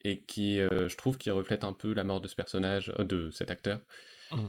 Et 0.04 0.21
qui, 0.21 0.61
euh, 0.61 0.88
je 0.88 0.97
trouve, 0.97 1.16
qui 1.18 1.30
reflète 1.30 1.64
un 1.64 1.73
peu 1.73 1.95
la 1.95 2.04
mort 2.04 2.21
de 2.21 2.28
ce 2.28 2.37
personnage, 2.37 2.92
euh, 2.99 3.04
de 3.04 3.30
cet 3.30 3.50
acteur. 3.50 3.80
Mhm. 4.30 4.49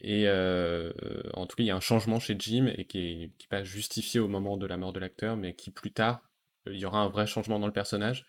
Et 0.00 0.24
euh, 0.26 0.92
en 1.32 1.46
tout 1.46 1.56
cas, 1.56 1.62
il 1.62 1.66
y 1.66 1.70
a 1.70 1.76
un 1.76 1.80
changement 1.80 2.18
chez 2.18 2.36
Jim, 2.38 2.66
et 2.76 2.86
qui 2.86 2.98
est, 2.98 3.30
qui 3.38 3.46
est 3.46 3.48
pas 3.48 3.62
justifié 3.62 4.20
au 4.20 4.28
moment 4.28 4.56
de 4.56 4.66
la 4.66 4.76
mort 4.76 4.92
de 4.92 4.98
l'acteur, 4.98 5.36
mais 5.36 5.54
qui 5.54 5.70
plus 5.70 5.92
tard, 5.92 6.22
il 6.66 6.76
y 6.76 6.84
aura 6.84 7.00
un 7.00 7.08
vrai 7.08 7.26
changement 7.26 7.60
dans 7.60 7.68
le 7.68 7.72
personnage. 7.72 8.26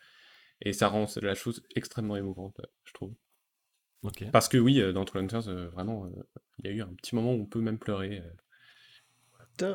Et 0.61 0.73
ça 0.73 0.87
rend 0.87 1.07
la 1.21 1.33
chose 1.33 1.63
extrêmement 1.75 2.15
émouvante, 2.15 2.61
je 2.85 2.93
trouve. 2.93 3.15
Parce 4.31 4.47
que 4.49 4.57
oui, 4.57 4.81
euh, 4.81 4.93
dans 4.93 5.05
Trollhunters, 5.05 5.47
euh, 5.47 5.67
vraiment, 5.69 6.05
euh, 6.05 6.23
il 6.59 6.69
y 6.69 6.73
a 6.73 6.75
eu 6.75 6.81
un 6.81 6.93
petit 6.95 7.15
moment 7.15 7.33
où 7.33 7.41
on 7.41 7.45
peut 7.45 7.61
même 7.61 7.77
pleurer. 7.77 8.19
euh. 8.19 8.29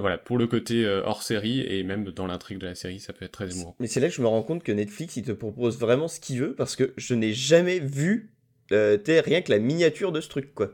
Voilà, 0.00 0.18
pour 0.18 0.36
le 0.36 0.48
côté 0.48 0.84
euh, 0.84 1.04
hors 1.04 1.22
série, 1.22 1.60
et 1.60 1.84
même 1.84 2.10
dans 2.10 2.26
l'intrigue 2.26 2.58
de 2.58 2.66
la 2.66 2.74
série, 2.74 2.98
ça 2.98 3.12
peut 3.12 3.24
être 3.24 3.30
très 3.32 3.52
émouvant. 3.52 3.76
Mais 3.78 3.86
c'est 3.86 4.00
là 4.00 4.08
que 4.08 4.14
je 4.14 4.20
me 4.20 4.26
rends 4.26 4.42
compte 4.42 4.64
que 4.64 4.72
Netflix, 4.72 5.16
il 5.16 5.22
te 5.24 5.30
propose 5.30 5.78
vraiment 5.78 6.08
ce 6.08 6.18
qu'il 6.18 6.40
veut, 6.40 6.56
parce 6.56 6.74
que 6.74 6.92
je 6.96 7.14
n'ai 7.14 7.32
jamais 7.32 7.78
vu, 7.78 8.34
euh, 8.72 8.98
rien 9.06 9.42
que 9.42 9.52
la 9.52 9.60
miniature 9.60 10.10
de 10.10 10.20
ce 10.20 10.28
truc, 10.28 10.54
quoi. 10.54 10.72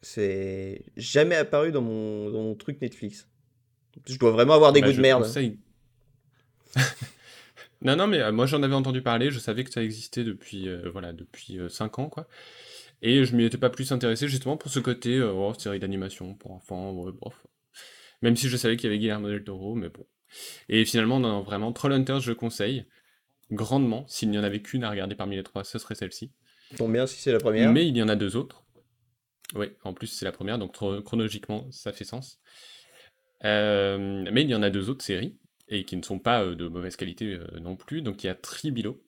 C'est 0.00 0.84
jamais 0.96 1.34
apparu 1.34 1.72
dans 1.72 1.82
mon, 1.82 2.30
dans 2.30 2.42
mon 2.42 2.54
truc 2.54 2.80
Netflix. 2.80 3.28
Je 4.06 4.16
dois 4.18 4.30
vraiment 4.30 4.54
avoir 4.54 4.72
des 4.72 4.80
Bah, 4.80 4.88
goûts 4.90 4.96
de 4.96 5.00
merde. 5.00 5.22
conseille. 5.22 5.58
non, 7.84 7.96
non, 7.96 8.06
mais 8.06 8.20
euh, 8.20 8.32
moi 8.32 8.46
j'en 8.46 8.62
avais 8.62 8.74
entendu 8.74 9.02
parler, 9.02 9.30
je 9.30 9.38
savais 9.38 9.64
que 9.64 9.72
ça 9.72 9.82
existait 9.82 10.24
depuis, 10.24 10.68
euh, 10.68 10.90
voilà, 10.90 11.12
depuis 11.12 11.58
5 11.68 11.98
ans, 11.98 12.08
quoi. 12.08 12.26
Et 13.02 13.24
je 13.24 13.36
m'y 13.36 13.44
étais 13.44 13.58
pas 13.58 13.70
plus 13.70 13.92
intéressé 13.92 14.28
justement 14.28 14.56
pour 14.56 14.70
ce 14.70 14.80
côté 14.80 15.16
euh, 15.18 15.32
oh, 15.32 15.54
série 15.54 15.78
d'animation 15.78 16.34
pour 16.34 16.52
enfants, 16.52 16.92
ouais, 16.92 17.12
bof. 17.12 17.46
Même 18.22 18.36
si 18.36 18.48
je 18.48 18.56
savais 18.56 18.76
qu'il 18.76 18.86
y 18.86 18.88
avait 18.88 18.98
Guillermo 18.98 19.28
del 19.28 19.44
Toro, 19.44 19.74
mais 19.74 19.88
bon. 19.90 20.06
Et 20.68 20.84
finalement, 20.84 21.20
non, 21.20 21.42
vraiment, 21.42 21.72
Trollhunters, 21.72 22.20
je 22.20 22.32
conseille 22.32 22.86
grandement. 23.50 24.06
S'il 24.08 24.30
n'y 24.30 24.38
en 24.38 24.44
avait 24.44 24.62
qu'une 24.62 24.84
à 24.84 24.90
regarder 24.90 25.14
parmi 25.14 25.36
les 25.36 25.42
trois, 25.42 25.64
ce 25.64 25.78
serait 25.78 25.94
celle-ci. 25.94 26.32
Tombe 26.76 26.92
bien 26.92 27.06
si 27.06 27.20
c'est 27.20 27.32
la 27.32 27.38
première. 27.38 27.70
Mais 27.72 27.86
il 27.86 27.96
y 27.96 28.02
en 28.02 28.08
a 28.08 28.16
deux 28.16 28.36
autres. 28.36 28.64
Oui, 29.54 29.68
en 29.84 29.92
plus 29.92 30.06
c'est 30.08 30.24
la 30.24 30.32
première, 30.32 30.58
donc 30.58 30.74
chro- 30.74 31.02
chronologiquement 31.02 31.70
ça 31.70 31.92
fait 31.92 32.04
sens. 32.04 32.40
Euh, 33.44 34.24
mais 34.32 34.42
il 34.42 34.48
y 34.48 34.54
en 34.54 34.62
a 34.62 34.70
deux 34.70 34.88
autres 34.88 35.04
séries, 35.04 35.36
et 35.68 35.84
qui 35.84 35.96
ne 35.96 36.02
sont 36.02 36.18
pas 36.18 36.42
euh, 36.44 36.54
de 36.54 36.68
mauvaise 36.68 36.96
qualité 36.96 37.34
euh, 37.34 37.60
non 37.60 37.76
plus. 37.76 38.02
Donc 38.02 38.22
il 38.22 38.26
y 38.26 38.30
a 38.30 38.34
Tribilo, 38.34 39.02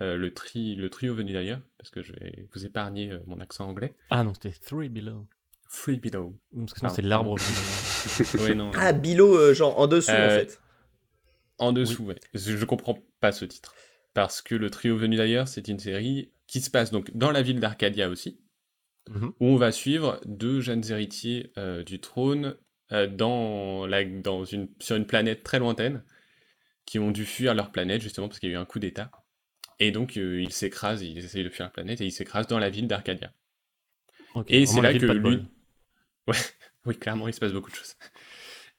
euh, 0.00 0.16
le, 0.16 0.32
tri, 0.34 0.74
le 0.74 0.90
trio 0.90 1.14
venu 1.14 1.32
d'ailleurs, 1.32 1.60
parce 1.78 1.90
que 1.90 2.02
je 2.02 2.12
vais 2.12 2.48
vous 2.52 2.64
épargner 2.66 3.10
euh, 3.12 3.18
mon 3.26 3.40
accent 3.40 3.68
anglais. 3.68 3.94
Ah 4.10 4.24
non, 4.24 4.34
c'était 4.34 4.50
Three 4.52 4.88
Below. 4.88 5.26
Free 5.68 5.96
Below. 5.98 6.38
Parce 6.54 6.72
que 6.74 6.78
sinon, 6.80 6.90
c'est 6.92 7.02
l'arbre. 7.02 7.36
ouais, 8.40 8.54
non. 8.54 8.70
Ah, 8.74 8.92
Bilo, 8.92 9.34
euh, 9.36 9.54
genre 9.54 9.78
en 9.78 9.86
dessous, 9.86 10.10
en 10.10 10.28
fait. 10.28 10.60
En 11.58 11.72
dessous, 11.72 12.04
ouais. 12.04 12.16
Je, 12.34 12.56
je 12.56 12.64
comprends 12.66 12.98
pas 13.20 13.32
ce 13.32 13.44
titre. 13.46 13.74
Parce 14.12 14.42
que 14.42 14.54
le 14.54 14.68
trio 14.68 14.96
venu 14.98 15.16
d'ailleurs, 15.16 15.48
c'est 15.48 15.68
une 15.68 15.78
série 15.78 16.30
qui 16.46 16.60
se 16.60 16.68
passe 16.70 16.90
donc 16.90 17.10
dans 17.16 17.30
la 17.30 17.40
ville 17.40 17.60
d'Arcadia 17.60 18.10
aussi, 18.10 18.38
Mhm. 19.10 19.32
où 19.40 19.46
on 19.46 19.56
va 19.56 19.72
suivre 19.72 20.20
deux 20.26 20.60
jeunes 20.60 20.84
héritiers 20.90 21.52
euh, 21.58 21.82
du 21.82 21.98
trône 22.00 22.54
euh, 22.92 23.06
dans 23.06 23.86
la, 23.86 24.04
dans 24.04 24.44
une, 24.44 24.68
sur 24.80 24.96
une 24.96 25.06
planète 25.06 25.42
très 25.44 25.58
lointaine, 25.58 26.02
qui 26.86 26.98
ont 27.00 27.10
dû 27.12 27.26
fuir 27.26 27.54
leur 27.54 27.72
planète 27.72 28.02
justement 28.02 28.28
parce 28.28 28.40
qu'il 28.40 28.50
y 28.50 28.52
a 28.52 28.56
eu 28.56 28.58
un 28.60 28.66
coup 28.66 28.78
d'État. 28.80 29.10
Et 29.80 29.92
donc 29.92 30.16
euh, 30.18 30.42
ils 30.42 30.52
s'écrasent, 30.52 31.02
ils 31.02 31.18
essayent 31.18 31.44
de 31.44 31.50
fuir 31.50 31.66
leur 31.66 31.72
planète 31.72 32.00
et 32.00 32.06
ils 32.06 32.12
s'écrasent 32.12 32.48
dans 32.48 32.58
la 32.60 32.70
ville 32.70 32.88
d'Arcadia. 32.88 33.32
Et 34.48 34.66
c'est 34.66 34.80
la 34.80 34.92
là 34.92 34.98
que 34.98 35.06
lui- 35.06 35.44
Ouais, 36.28 36.36
oui, 36.86 36.96
clairement, 36.98 37.28
il 37.28 37.34
se 37.34 37.40
passe 37.40 37.52
beaucoup 37.52 37.70
de 37.70 37.76
choses. 37.76 37.96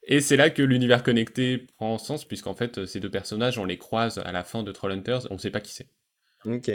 Et 0.04 0.20
c'est 0.20 0.36
là 0.36 0.50
que 0.50 0.62
l'univers 0.62 1.02
connecté 1.02 1.58
prend 1.58 1.98
sens, 1.98 2.24
puisqu'en 2.26 2.54
fait, 2.54 2.86
ces 2.86 3.00
deux 3.00 3.10
personnages, 3.10 3.58
on 3.58 3.64
les 3.66 3.78
croise 3.78 4.18
à 4.18 4.32
la 4.32 4.44
fin 4.44 4.62
de 4.62 4.72
Trollhunters, 4.72 5.26
on 5.30 5.38
sait 5.38 5.50
pas 5.50 5.60
qui 5.60 5.72
c'est. 5.74 5.88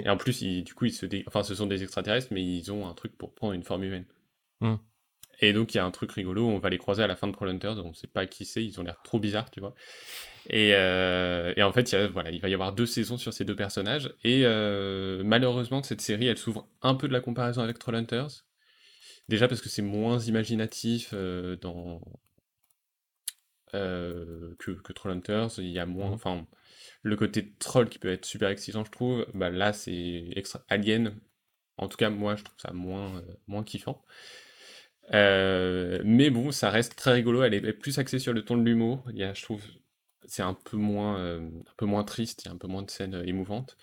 Et 0.05 0.09
en 0.09 0.17
plus, 0.17 0.41
ils- 0.41 0.63
du 0.63 0.73
coup, 0.73 0.85
ils 0.85 0.93
se 0.93 1.05
dé- 1.05 1.23
enfin, 1.27 1.43
ce 1.43 1.55
sont 1.55 1.67
des 1.67 1.83
extraterrestres, 1.83 2.29
mais 2.31 2.43
ils 2.45 2.71
ont 2.71 2.87
un 2.87 2.93
truc 2.93 3.17
pour 3.17 3.33
prendre 3.35 3.53
une 3.53 3.63
forme 3.63 3.83
humaine. 3.83 4.05
Hmm. 4.61 4.75
Et 5.41 5.53
donc, 5.53 5.73
il 5.73 5.77
y 5.77 5.79
a 5.79 5.85
un 5.85 5.91
truc 5.91 6.11
rigolo, 6.11 6.47
on 6.47 6.59
va 6.59 6.69
les 6.69 6.77
croiser 6.77 7.01
à 7.03 7.07
la 7.07 7.15
fin 7.15 7.27
de 7.27 7.31
Trollhunters, 7.31 7.77
on 7.85 7.93
sait 7.93 8.07
pas 8.07 8.25
qui 8.25 8.45
c'est, 8.45 8.63
ils 8.63 8.79
ont 8.79 8.83
l'air 8.83 9.01
trop 9.03 9.19
bizarres, 9.19 9.49
tu 9.51 9.59
vois. 9.61 9.73
Et, 10.49 10.73
euh, 10.73 11.53
en 11.61 11.71
fait, 11.71 11.91
il, 11.91 12.39
va 12.41 12.49
y 12.49 12.53
avoir 12.53 12.73
deux 12.73 12.85
saisons 12.85 13.17
sur 13.17 13.33
ces 13.33 13.45
deux 13.45 13.55
personnages, 13.55 14.13
et 14.23 14.41
euh, 14.45 15.23
malheureusement, 15.23 15.81
cette 15.83 16.01
série, 16.01 16.27
elle 16.27 16.37
s'ouvre 16.37 16.67
un 16.81 16.95
peu 16.95 17.07
de 17.07 17.13
la 17.13 17.21
comparaison 17.21 17.61
avec 17.61 17.79
Trollhunters. 17.79 18.45
Déjà 19.29 19.47
parce 19.47 19.61
que 19.61 19.69
c'est 19.69 19.83
moins 19.83 20.19
imaginatif 20.19 21.11
euh, 21.13 21.55
dans... 21.57 22.01
euh, 23.75 24.55
que, 24.59 24.71
que 24.71 24.91
Trollhunters, 24.91 25.59
il 25.59 25.69
y 25.69 25.79
a 25.79 25.85
moins... 25.85 26.11
Enfin, 26.11 26.47
le 27.03 27.15
côté 27.15 27.53
troll 27.59 27.87
qui 27.87 27.99
peut 27.99 28.11
être 28.11 28.25
super 28.25 28.49
excitant, 28.49 28.83
je 28.83 28.91
trouve, 28.91 29.25
bah 29.33 29.49
là, 29.49 29.71
c'est 29.71 30.29
extra... 30.35 30.63
Alien. 30.67 31.15
En 31.77 31.87
tout 31.87 31.95
cas, 31.97 32.09
moi, 32.09 32.35
je 32.35 32.43
trouve 32.43 32.59
ça 32.59 32.73
moins, 32.73 33.23
moins 33.47 33.63
kiffant. 33.63 34.03
Euh, 35.13 36.01
mais 36.05 36.29
bon, 36.29 36.51
ça 36.51 36.69
reste 36.69 36.95
très 36.95 37.13
rigolo. 37.13 37.43
Elle 37.43 37.53
est 37.53 37.73
plus 37.73 37.97
axée 37.99 38.19
sur 38.19 38.33
le 38.33 38.43
ton 38.43 38.57
de 38.57 38.63
l'humour. 38.63 39.03
Il 39.11 39.17
y 39.17 39.23
a, 39.23 39.33
je 39.33 39.41
trouve, 39.43 39.63
c'est 40.25 40.43
un 40.43 40.53
peu 40.53 40.77
moins, 40.77 41.19
euh, 41.19 41.39
un 41.39 41.73
peu 41.77 41.85
moins 41.85 42.03
triste. 42.03 42.43
Il 42.43 42.47
y 42.47 42.51
a 42.51 42.53
un 42.53 42.57
peu 42.57 42.67
moins 42.67 42.83
de 42.83 42.91
scènes 42.91 43.15
euh, 43.15 43.25
émouvantes. 43.25 43.77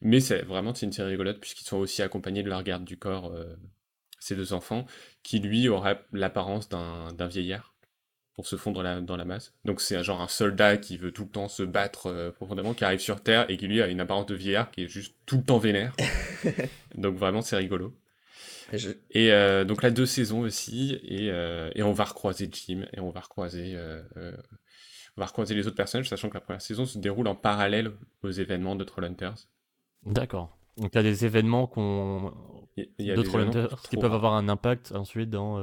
Mais 0.00 0.20
c'est 0.20 0.42
vraiment 0.42 0.74
c'est 0.74 0.86
une 0.86 0.92
série 0.92 1.10
rigolote 1.10 1.40
puisqu'ils 1.40 1.64
sont 1.66 1.78
aussi 1.78 2.02
accompagnés 2.02 2.42
de 2.44 2.48
leur 2.48 2.62
garde 2.62 2.84
du 2.84 2.98
corps, 2.98 3.32
ces 4.20 4.36
deux 4.36 4.52
enfants, 4.52 4.86
qui 5.22 5.40
lui 5.40 5.68
aura 5.68 5.96
l'apparence 6.12 6.68
d'un 6.68 7.12
d'un 7.14 7.28
vieillard 7.28 7.74
pour 8.34 8.46
se 8.46 8.56
fondre 8.56 8.82
la- 8.82 9.00
dans 9.00 9.16
la 9.16 9.24
masse. 9.24 9.54
Donc 9.64 9.80
c'est 9.80 9.96
un 9.96 10.02
genre 10.02 10.20
un 10.20 10.28
soldat 10.28 10.76
qui 10.76 10.98
veut 10.98 11.12
tout 11.12 11.24
le 11.24 11.30
temps 11.30 11.48
se 11.48 11.64
battre 11.64 12.32
profondément, 12.36 12.74
qui 12.74 12.84
arrive 12.84 13.00
sur 13.00 13.22
Terre 13.22 13.50
et 13.50 13.56
qui 13.56 13.66
lui 13.68 13.82
a 13.82 13.88
une 13.88 14.00
apparence 14.00 14.26
de 14.26 14.36
vieillard 14.36 14.70
qui 14.70 14.84
est 14.84 14.88
juste 14.88 15.16
tout 15.26 15.38
le 15.38 15.44
temps 15.44 15.58
vénère. 15.58 15.94
donc 16.94 17.16
vraiment 17.16 17.42
c'est 17.42 17.56
rigolo. 17.56 17.94
Je- 18.72 18.90
Et 19.10 19.32
euh, 19.32 19.64
donc 19.64 19.82
là, 19.82 19.90
deux 19.90 20.06
saisons 20.06 20.40
aussi, 20.40 20.98
et, 21.02 21.30
euh, 21.30 21.70
et 21.74 21.82
on 21.82 21.92
va 21.92 22.04
recroiser 22.04 22.48
Jim, 22.52 22.84
et 22.92 23.00
on 23.00 23.10
va 23.10 23.20
recroiser, 23.20 23.72
euh, 23.76 24.02
on 25.16 25.20
va 25.20 25.26
recroiser 25.26 25.54
les 25.54 25.66
autres 25.66 25.76
personnages, 25.76 26.08
sachant 26.08 26.28
que 26.28 26.34
la 26.34 26.40
première 26.40 26.60
saison 26.62 26.84
se 26.84 26.98
déroule 26.98 27.28
en 27.28 27.34
parallèle 27.34 27.92
aux 28.22 28.30
événements 28.30 28.76
de 28.76 28.84
Trollhunters. 28.84 29.34
D'accord. 30.04 30.56
Donc 30.76 30.90
il 30.92 30.96
y 30.96 31.00
a 31.00 31.02
des 31.02 31.24
événements 31.24 31.66
qu'on 31.66 32.32
événements 32.76 33.22
Trollhunters 33.22 33.82
qui 33.82 33.96
peuvent 33.96 34.14
avoir 34.14 34.34
un 34.34 34.48
impact 34.48 34.92
ensuite 34.92 35.30
dans. 35.30 35.58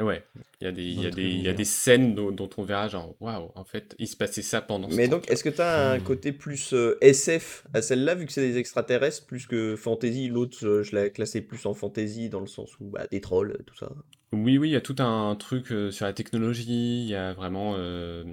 Ouais, 0.00 0.24
il 0.60 0.64
y 0.64 0.68
a 0.68 0.72
des, 0.72 0.82
il 0.84 0.98
y 1.00 1.06
a 1.06 1.10
des, 1.10 1.22
il 1.24 1.40
y 1.40 1.48
a 1.48 1.54
des 1.54 1.64
scènes 1.64 2.14
dont, 2.14 2.30
dont 2.30 2.48
on 2.56 2.62
verra 2.62 2.88
genre, 2.88 3.16
waouh, 3.20 3.50
en 3.56 3.64
fait, 3.64 3.96
il 3.98 4.06
se 4.08 4.16
passait 4.16 4.42
ça 4.42 4.60
pendant 4.62 4.90
ce 4.90 5.00
Mais 5.00 5.06
temps. 5.06 5.08
donc, 5.08 5.30
est-ce 5.30 5.44
que 5.44 5.50
t'as 5.50 5.92
un 5.94 5.98
Hmm. 5.98 6.00
côté 6.00 6.32
plus 6.32 6.72
euh, 6.72 6.96
SF 7.00 7.66
à 7.74 7.80
celle-là, 7.82 8.14
vu 8.16 8.26
que 8.26 8.32
c'est 8.32 8.40
des 8.40 8.56
extraterrestres, 8.58 9.26
plus 9.26 9.46
que 9.46 9.76
fantasy 9.76 10.28
L'autre, 10.28 10.66
euh, 10.66 10.82
je 10.82 10.96
l'ai 10.96 11.12
classé 11.12 11.42
plus 11.42 11.64
en 11.66 11.74
fantasy, 11.74 12.28
dans 12.30 12.40
le 12.40 12.46
sens 12.46 12.78
où, 12.80 12.86
bah, 12.90 13.06
des 13.10 13.20
trolls, 13.20 13.62
tout 13.66 13.76
ça. 13.76 13.90
Oui, 14.32 14.56
oui, 14.58 14.68
il 14.70 14.72
y 14.72 14.76
a 14.76 14.80
tout 14.80 14.96
un 15.00 15.34
truc 15.36 15.70
euh, 15.72 15.90
sur 15.90 16.04
la 16.06 16.12
technologie, 16.14 17.02
il 17.02 17.08
y 17.08 17.14
a 17.14 17.32
vraiment... 17.34 17.74
euh, 17.76 18.24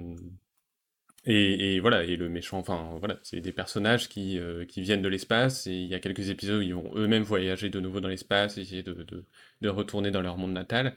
Et, 1.28 1.74
et 1.74 1.80
voilà, 1.80 2.04
et 2.04 2.14
le 2.16 2.28
méchant, 2.28 2.58
enfin 2.58 2.94
voilà, 3.00 3.18
c'est 3.24 3.40
des 3.40 3.50
personnages 3.52 4.08
qui, 4.08 4.38
euh, 4.38 4.64
qui 4.64 4.80
viennent 4.80 5.02
de 5.02 5.08
l'espace, 5.08 5.66
et 5.66 5.72
il 5.72 5.88
y 5.88 5.94
a 5.94 5.98
quelques 5.98 6.30
épisodes 6.30 6.60
où 6.60 6.62
ils 6.62 6.72
vont 6.74 6.92
eux-mêmes 6.94 7.24
voyager 7.24 7.68
de 7.68 7.80
nouveau 7.80 8.00
dans 8.00 8.08
l'espace, 8.08 8.58
essayer 8.58 8.84
de, 8.84 8.92
de, 9.02 9.24
de 9.60 9.68
retourner 9.68 10.12
dans 10.12 10.22
leur 10.22 10.38
monde 10.38 10.52
natal. 10.52 10.94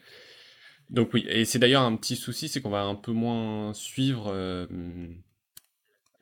Donc 0.90 1.14
oui, 1.14 1.26
et 1.30 1.46
c'est 1.46 1.60
d'ailleurs 1.60 1.84
un 1.84 1.96
petit 1.96 2.16
souci, 2.16 2.50
c'est 2.50 2.62
qu'on 2.62 2.70
va 2.70 2.82
un 2.82 2.96
peu 2.96 3.12
moins 3.12 3.74
suivre 3.74 4.28
euh, 4.28 4.66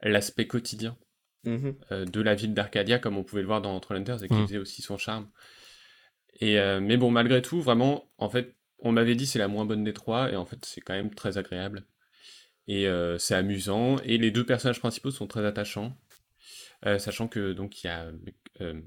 l'aspect 0.02 0.48
quotidien 0.48 0.98
Mhm. 1.44 1.76
euh, 1.92 2.06
de 2.06 2.22
la 2.22 2.36
ville 2.36 2.54
d'Arcadia, 2.54 3.00
comme 3.00 3.18
on 3.18 3.24
pouvait 3.24 3.42
le 3.42 3.48
voir 3.48 3.62
dans 3.62 3.80
Trollhunters, 3.80 4.24
et 4.24 4.28
qui 4.28 4.34
Mm. 4.36 4.48
faisait 4.48 4.58
aussi 4.58 4.82
son 4.82 4.98
charme. 4.98 5.30
Et, 6.42 6.60
euh, 6.60 6.80
mais 6.82 6.98
bon, 6.98 7.10
malgré 7.12 7.42
tout, 7.42 7.62
vraiment, 7.62 8.10
en 8.18 8.30
fait, 8.30 8.56
on 8.80 8.92
m'avait 8.92 9.16
dit 9.16 9.26
c'est 9.26 9.40
la 9.40 9.48
moins 9.48 9.66
bonne 9.66 9.84
des 9.84 9.94
trois, 9.94 10.32
et 10.32 10.36
en 10.36 10.46
fait, 10.46 10.64
c'est 10.66 10.82
quand 10.82 10.94
même 10.94 11.14
très 11.14 11.38
agréable. 11.38 11.86
Et 12.68 12.88
euh, 12.88 13.18
c'est 13.18 13.36
amusant, 13.36 13.98
et 14.00 14.18
les 14.18 14.30
deux 14.32 14.46
personnages 14.46 14.80
principaux 14.80 15.12
sont 15.12 15.28
très 15.28 15.46
attachants, 15.46 15.96
euh, 16.86 17.00
sachant 17.00 17.28
que 17.30 17.54
donc 17.54 17.84
il 17.84 17.88
y 17.88 17.90
a 17.90 18.12
euh, 18.62 18.82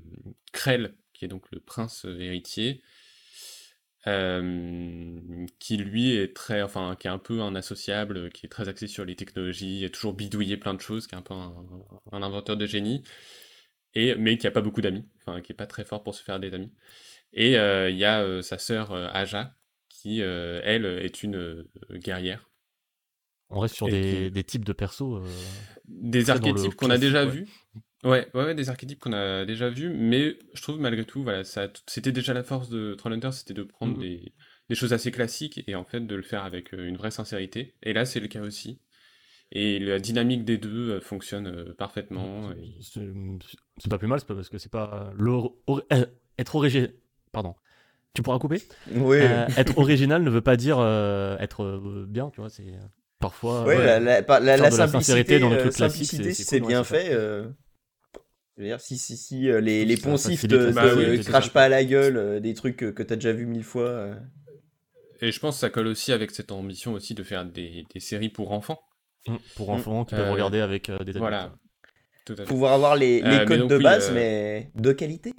Krell, 0.53 0.95
qui 1.15 1.25
est 1.25 1.29
donc 1.29 1.51
le 1.51 1.61
prince 1.61 2.05
euh, 2.05 2.21
héritier, 2.21 2.83
euh, 4.07 5.47
qui 5.59 5.77
lui 5.77 6.13
est 6.17 6.35
très, 6.35 6.63
enfin, 6.63 6.97
qui 6.99 7.07
est 7.07 7.11
un 7.11 7.19
peu 7.19 7.41
un 7.43 7.55
associable, 7.55 8.31
qui 8.31 8.47
est 8.47 8.49
très 8.49 8.69
axé 8.69 8.87
sur 8.87 9.05
les 9.05 9.17
technologies, 9.17 9.85
a 9.85 9.91
toujours 9.91 10.15
bidouillé 10.15 10.57
plein 10.57 10.75
de 10.75 10.81
choses, 10.81 11.07
qui 11.07 11.15
est 11.15 11.19
un 11.19 11.23
peu 11.23 11.35
un, 11.35 11.55
un 12.13 12.23
inventeur 12.23 12.57
de 12.57 12.67
génie, 12.67 13.03
et, 13.95 14.15
mais 14.17 14.39
qui 14.39 14.47
a 14.47 14.51
pas 14.51 14.63
beaucoup 14.63 14.81
d'amis, 14.81 15.05
enfin, 15.21 15.41
qui 15.41 15.53
est 15.53 15.57
pas 15.57 15.67
très 15.67 15.85
fort 15.85 16.03
pour 16.03 16.15
se 16.15 16.23
faire 16.23 16.41
des 16.41 16.55
amis. 16.55 16.73
Et 17.33 17.59
euh, 17.59 17.91
il 17.91 17.97
y 17.97 18.05
a 18.05 18.23
euh, 18.23 18.43
sa 18.43 18.59
sœur 18.59 18.93
euh, 18.93 19.09
Aja, 19.13 19.55
qui, 19.89 20.21
elle, 20.21 20.87
est 20.87 21.23
une 21.23 21.67
guerrière. 21.93 22.49
On 23.51 23.61
reste 23.61 23.75
sur 23.75 23.89
des, 23.89 24.01
qui- 24.01 24.31
des 24.31 24.45
types 24.45 24.65
de 24.65 24.73
persos. 24.73 25.21
Des 25.89 26.31
archétypes 26.31 26.75
qu'on 26.77 26.91
a 26.91 26.99
déjà 26.99 27.25
classique, 27.25 27.47
vus. 27.47 27.49
Ouais, 28.03 28.29
ouais, 28.35 28.45
ouais, 28.45 28.55
des 28.55 28.71
archétypes 28.71 28.99
qu'on 29.01 29.13
a 29.13 29.45
déjà 29.45 29.69
vus, 29.69 29.91
mais 29.91 30.39
je 30.55 30.63
trouve 30.63 30.81
malgré 30.81 31.05
tout, 31.05 31.23
voilà, 31.23 31.45
ça, 31.45 31.69
c'était 31.87 32.13
déjà 32.13 32.33
la 32.33 32.43
force 32.43 32.71
de 32.71 32.95
Trollhunters, 32.95 33.35
c'était 33.35 33.53
de 33.55 33.63
prendre 33.63 33.95
Mhm. 33.95 34.01
des, 34.01 34.33
des 34.71 34.75
choses 34.75 34.93
assez 34.95 35.11
classiques 35.11 35.63
et 35.67 35.75
en 35.75 35.85
fait 35.85 36.01
de 36.01 36.15
le 36.15 36.23
faire 36.23 36.45
avec 36.45 36.73
une 36.73 36.97
vraie 36.97 37.11
sincérité. 37.11 37.75
Et 37.83 37.93
là, 37.93 38.07
c'est 38.07 38.21
le 38.21 38.29
cas 38.29 38.41
aussi. 38.41 38.81
Et 39.53 39.79
la 39.81 39.99
dynamique 39.99 40.45
des 40.45 40.59
deux 40.59 41.01
fonctionne 41.01 41.75
parfaitement. 41.75 42.51
C'est 42.91 43.91
pas 43.91 43.99
plus 43.99 44.07
mal, 44.07 44.21
c'est 44.21 44.27
pas 44.29 44.35
parce 44.37 44.49
que 44.49 44.59
c'est 44.59 44.71
pas 44.71 45.13
être 46.39 46.55
original. 46.55 46.93
Pardon. 47.33 47.55
Tu 48.15 48.23
pourras 48.23 48.39
couper? 48.39 48.63
Oui. 48.93 49.19
être 49.19 49.77
original 49.79 50.23
ne 50.23 50.31
veut 50.31 50.41
pas 50.41 50.57
dire 50.57 50.81
être 51.41 52.07
bien, 52.09 52.31
tu 52.31 52.41
vois. 52.41 52.49
C'est 52.49 52.73
parfois. 53.19 53.67
Oui, 53.67 53.75
la, 53.77 53.99
la, 53.99 54.21
la, 54.41 54.57
la 54.57 54.89
sincérité 54.89 55.39
dans 55.41 55.51
le 55.51 55.59
truc 55.59 55.73
classique, 55.75 56.07
c'est 56.33 56.61
bien 56.61 56.85
fait. 56.85 57.13
Je 58.61 58.65
veux 58.65 58.71
dire, 58.73 58.81
si, 58.83 58.99
si, 58.99 59.17
si 59.17 59.41
les, 59.45 59.87
les 59.87 59.97
poncifs 59.97 60.47
te, 60.47 60.73
bah 60.73 61.23
crachent 61.25 61.51
pas 61.51 61.63
à 61.63 61.69
la 61.71 61.83
gueule 61.83 62.43
des 62.43 62.53
trucs 62.53 62.77
que, 62.77 62.91
que 62.91 63.03
t'as 63.03 63.15
déjà 63.15 63.33
vu 63.33 63.47
mille 63.47 63.65
fois. 63.65 64.11
Et 65.23 65.33
je 65.33 65.41
pense 65.41 65.55
que 65.55 65.61
ça 65.61 65.71
colle 65.71 65.87
aussi 65.87 66.13
avec 66.13 66.31
cette 66.31 66.53
ambition 66.53 66.93
aussi 66.93 67.15
de 67.15 67.23
faire 67.23 67.47
des, 67.47 67.87
des 67.91 68.01
séries 68.01 68.29
pour 68.29 68.53
enfants. 68.53 68.79
Mmh, 69.27 69.37
pour 69.57 69.69
mmh. 69.69 69.75
enfants 69.75 70.05
qui 70.05 70.15
peuvent 70.15 70.29
euh, 70.29 70.33
regarder 70.33 70.61
avec 70.61 70.91
euh, 70.91 70.99
des 70.99 71.13
adultes. 71.13 71.21
Voilà. 71.21 71.55
Pouvoir 72.45 72.75
avoir 72.75 72.97
les, 72.97 73.23
les 73.23 73.39
euh, 73.39 73.45
codes 73.47 73.67
de 73.67 73.79
base, 73.79 74.13
mais 74.13 74.71
de 74.75 74.93
qualité. 74.93 75.33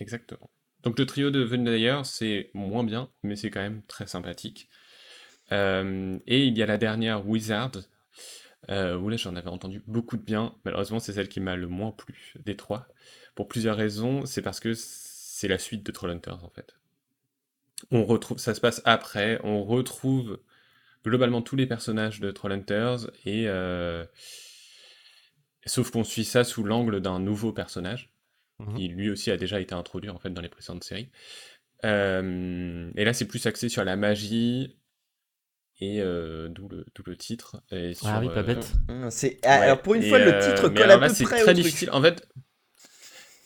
Exactement. 0.00 0.50
Donc 0.82 0.98
le 0.98 1.04
trio 1.04 1.30
de 1.30 1.42
Vendayer, 1.42 2.00
c'est 2.04 2.50
moins 2.54 2.84
bien, 2.84 3.10
mais 3.22 3.36
c'est 3.36 3.50
quand 3.50 3.60
même 3.60 3.82
très 3.86 4.06
sympathique. 4.06 4.70
et 5.50 6.18
il 6.26 6.56
y 6.56 6.62
a 6.62 6.66
la 6.66 6.78
dernière 6.78 7.28
Wizard, 7.28 7.72
où 8.68 9.08
là 9.08 9.16
j'en 9.16 9.36
avais 9.36 9.48
entendu 9.48 9.82
beaucoup 9.86 10.16
de 10.16 10.22
bien. 10.22 10.54
Malheureusement, 10.64 10.98
c'est 10.98 11.12
celle 11.12 11.28
qui 11.28 11.40
m'a 11.40 11.56
le 11.56 11.68
moins 11.68 11.92
plu 11.92 12.34
des 12.44 12.56
trois. 12.56 12.88
Pour 13.34 13.48
plusieurs 13.48 13.76
raisons, 13.76 14.26
c'est 14.26 14.42
parce 14.42 14.60
que 14.60 14.74
c'est 14.74 15.48
la 15.48 15.58
suite 15.58 15.84
de 15.84 15.92
Trollhunters 15.92 16.44
en 16.44 16.50
fait. 16.50 16.76
On 17.90 18.04
retrouve, 18.04 18.38
ça 18.38 18.54
se 18.54 18.60
passe 18.60 18.80
après, 18.84 19.40
on 19.42 19.64
retrouve 19.64 20.38
globalement 21.04 21.42
tous 21.42 21.56
les 21.56 21.66
personnages 21.66 22.20
de 22.20 22.30
Trollhunters 22.30 23.10
et 23.26 23.46
euh, 23.48 24.04
sauf 25.66 25.90
qu'on 25.90 26.04
suit 26.04 26.24
ça 26.24 26.44
sous 26.44 26.64
l'angle 26.64 27.00
d'un 27.00 27.20
nouveau 27.20 27.52
personnage 27.52 28.10
mhm. 28.58 28.76
qui 28.76 28.88
lui 28.88 29.10
aussi 29.10 29.30
a 29.30 29.36
déjà 29.36 29.60
été 29.60 29.74
introduit 29.74 30.10
en 30.10 30.18
fait 30.18 30.30
dans 30.30 30.40
les 30.40 30.48
précédentes 30.48 30.84
séries. 30.84 31.10
Euh, 31.84 32.90
et 32.96 33.04
là 33.04 33.12
c'est 33.12 33.26
plus 33.26 33.46
axé 33.46 33.68
sur 33.68 33.84
la 33.84 33.96
magie 33.96 34.78
et 35.80 36.00
euh, 36.00 36.48
d'où 36.48 36.68
le, 36.68 36.86
le, 37.04 37.16
titre. 37.16 37.62
Et 37.70 37.92
ah 38.04 38.20
oui, 38.20 38.28
pas 38.32 38.42
bête. 38.42 38.72
Ah, 38.88 39.10
c'est 39.10 39.38
ah, 39.42 39.62
alors 39.62 39.82
pour 39.82 39.94
une 39.94 40.02
fois 40.02 40.18
le 40.18 40.38
titre 40.38 40.68
colle 40.68 40.90
à 40.90 40.98
peu 40.98 41.08
c'est 41.08 41.24
très 41.24 41.54
difficile. 41.54 41.90
En 41.92 42.00
fait, 42.00 42.28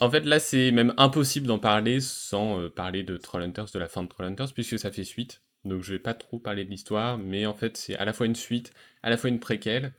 en 0.00 0.10
fait, 0.10 0.20
là, 0.20 0.38
c'est 0.38 0.70
même 0.70 0.94
impossible 0.96 1.46
d'en 1.46 1.58
parler 1.58 2.00
sans 2.00 2.68
parler 2.70 3.02
de 3.02 3.16
Trollhunters, 3.16 3.70
de 3.72 3.78
la 3.78 3.88
fin 3.88 4.02
de 4.02 4.08
Trollhunters, 4.08 4.52
puisque 4.52 4.78
ça 4.78 4.92
fait 4.92 5.04
suite. 5.04 5.42
Donc 5.64 5.82
je 5.82 5.92
vais 5.92 5.98
pas 5.98 6.14
trop 6.14 6.38
parler 6.38 6.64
de 6.64 6.70
l'histoire, 6.70 7.18
mais 7.18 7.46
en 7.46 7.54
fait 7.54 7.76
c'est 7.76 7.96
à 7.96 8.04
la 8.04 8.12
fois 8.12 8.26
une 8.26 8.36
suite, 8.36 8.72
à 9.02 9.10
la 9.10 9.16
fois 9.16 9.30
une 9.30 9.40
préquelle. 9.40 9.92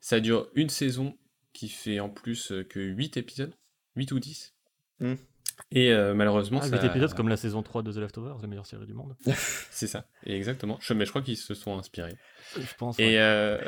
Ça 0.00 0.20
dure 0.20 0.48
une 0.54 0.68
saison 0.68 1.16
qui 1.52 1.68
fait 1.68 2.00
en 2.00 2.08
plus 2.08 2.50
euh, 2.50 2.64
que 2.64 2.80
8 2.80 3.16
épisodes, 3.16 3.54
8 3.96 4.12
ou 4.12 4.18
10. 4.18 4.54
Hmm. 5.00 5.14
Et 5.70 5.92
euh, 5.92 6.14
malheureusement, 6.14 6.60
ah, 6.62 6.68
8 6.68 6.84
épisodes 6.84 7.14
comme 7.14 7.28
la 7.28 7.36
saison 7.36 7.62
3 7.62 7.82
de 7.82 7.92
The 7.92 7.96
Leftovers, 7.96 8.38
la 8.40 8.48
meilleure 8.48 8.66
série 8.66 8.86
du 8.86 8.94
monde. 8.94 9.16
c'est 9.70 9.86
ça, 9.86 10.06
exactement. 10.26 10.78
Je, 10.80 10.92
mais 10.94 11.04
je 11.04 11.10
crois 11.10 11.22
qu'ils 11.22 11.36
se 11.36 11.54
sont 11.54 11.78
inspirés. 11.78 12.16
Je 12.56 12.74
pense. 12.76 12.98
Et, 12.98 13.18
euh, 13.18 13.58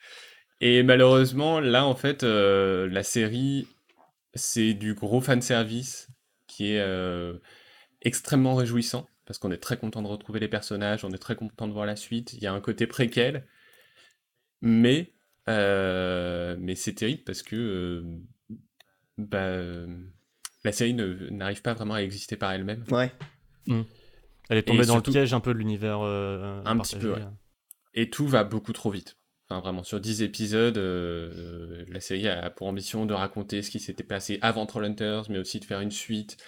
et 0.60 0.82
malheureusement, 0.82 1.60
là 1.60 1.84
en 1.84 1.94
fait, 1.94 2.22
la 2.22 3.02
série, 3.02 3.68
c'est 4.34 4.74
du 4.74 4.94
gros 4.94 5.20
fan 5.20 5.40
service 5.40 6.08
qui 6.46 6.72
est 6.72 6.84
extrêmement 8.02 8.54
réjouissant 8.54 9.06
parce 9.26 9.38
qu'on 9.38 9.50
est 9.50 9.58
très 9.58 9.76
content 9.76 10.02
de 10.02 10.08
retrouver 10.08 10.40
les 10.40 10.48
personnages, 10.48 11.04
on 11.04 11.10
est 11.10 11.18
très 11.18 11.36
content 11.36 11.66
de 11.66 11.72
voir 11.72 11.86
la 11.86 11.96
suite. 11.96 12.34
Il 12.34 12.42
y 12.42 12.46
a 12.46 12.52
un 12.52 12.60
côté 12.60 12.86
préquel, 12.86 13.46
mais 14.60 15.14
euh, 15.48 16.56
mais 16.58 16.74
c'est 16.74 16.94
terrible 16.94 17.22
parce 17.24 17.42
que 17.42 17.56
euh, 17.56 18.56
bah, 19.18 19.86
la 20.64 20.72
série 20.72 20.94
n'arrive 20.94 21.62
pas 21.62 21.74
vraiment 21.74 21.94
à 21.94 22.00
exister 22.00 22.36
par 22.36 22.52
elle-même. 22.52 22.84
Ouais. 22.90 23.12
Mmh. 23.66 23.82
Elle 24.48 24.58
est 24.58 24.62
tombée 24.62 24.86
dans 24.86 24.96
le 24.96 25.02
piège 25.02 25.32
un 25.32 25.40
peu 25.40 25.54
de 25.54 25.58
l'univers. 25.58 26.00
Euh, 26.02 26.60
un 26.64 26.78
petit 26.78 26.96
peu. 26.96 27.14
Et 27.94 28.10
tout 28.10 28.26
va 28.26 28.44
beaucoup 28.44 28.72
trop 28.72 28.90
vite. 28.90 29.18
Enfin, 29.48 29.60
vraiment, 29.60 29.82
sur 29.82 30.00
10 30.00 30.22
épisodes, 30.22 30.76
la 30.76 32.00
série 32.00 32.28
a 32.28 32.50
pour 32.50 32.66
ambition 32.66 33.06
de 33.06 33.14
raconter 33.14 33.62
ce 33.62 33.70
qui 33.70 33.78
s'était 33.78 34.02
passé 34.02 34.38
avant 34.42 34.66
Trollhunters, 34.66 35.30
mais 35.30 35.38
aussi 35.38 35.60
de 35.60 35.64
faire 35.64 35.80
une 35.80 35.90
suite, 35.90 36.38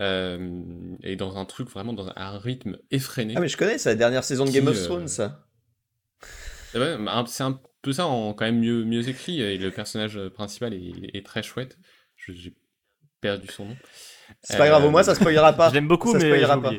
euh, 0.00 0.96
et 1.02 1.16
dans 1.16 1.36
un 1.36 1.44
truc 1.44 1.68
vraiment 1.68 1.92
dans 1.92 2.10
un 2.16 2.38
rythme 2.38 2.78
effréné. 2.90 3.34
Ah 3.36 3.40
mais 3.40 3.48
je 3.48 3.58
connais, 3.58 3.76
c'est 3.76 3.90
la 3.90 3.96
dernière 3.96 4.24
saison 4.24 4.46
de 4.46 4.50
Game 4.50 4.66
of 4.66 4.82
Thrones, 4.82 5.04
euh, 5.04 5.06
ça. 5.06 5.46
Bah, 6.72 7.24
c'est 7.26 7.42
un 7.42 7.60
peu 7.82 7.92
ça 7.92 8.06
en 8.06 8.32
quand 8.32 8.46
même 8.46 8.60
mieux, 8.60 8.84
mieux 8.84 9.06
écrit, 9.08 9.42
et 9.42 9.58
le 9.58 9.70
personnage 9.70 10.18
principal 10.28 10.72
est, 10.72 11.26
très 11.26 11.42
chouette. 11.42 11.78
J'ai 12.16 12.54
perdu 13.20 13.48
son 13.48 13.66
nom. 13.66 13.76
C'est 14.42 14.56
pas 14.56 14.68
grave, 14.68 14.84
au 14.84 14.90
moins 14.90 15.02
ça 15.02 15.14
spoilera 15.14 15.52
pas. 15.52 15.68
Je 15.70 15.74
l'aime 15.74 15.88
beaucoup, 15.88 16.12
mais 16.12 16.20
spoilera 16.20 16.60
pas. 16.60 16.72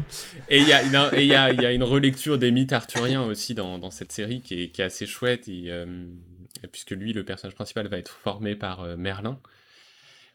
Et 0.50 0.60
il 0.60 0.68
y, 0.68 0.74
a, 0.74 0.84
y, 1.22 1.26
y 1.26 1.66
a 1.66 1.72
une 1.72 1.84
relecture 1.84 2.38
des 2.38 2.52
mythes 2.52 2.74
arthuriens 2.74 3.24
aussi 3.24 3.54
dans, 3.54 3.78
dans 3.78 3.92
cette 3.92 4.12
série 4.12 4.42
qui 4.42 4.64
est, 4.64 4.68
qui 4.70 4.82
est 4.82 4.86
assez 4.86 5.06
chouette, 5.06 5.48
et, 5.48 5.66
euh, 5.68 6.06
puisque 6.72 6.92
lui, 6.92 7.14
le 7.14 7.24
personnage 7.24 7.56
principal, 7.56 7.88
va 7.88 7.98
être 7.98 8.12
formé 8.24 8.56
par 8.56 8.86
Merlin. 8.98 9.40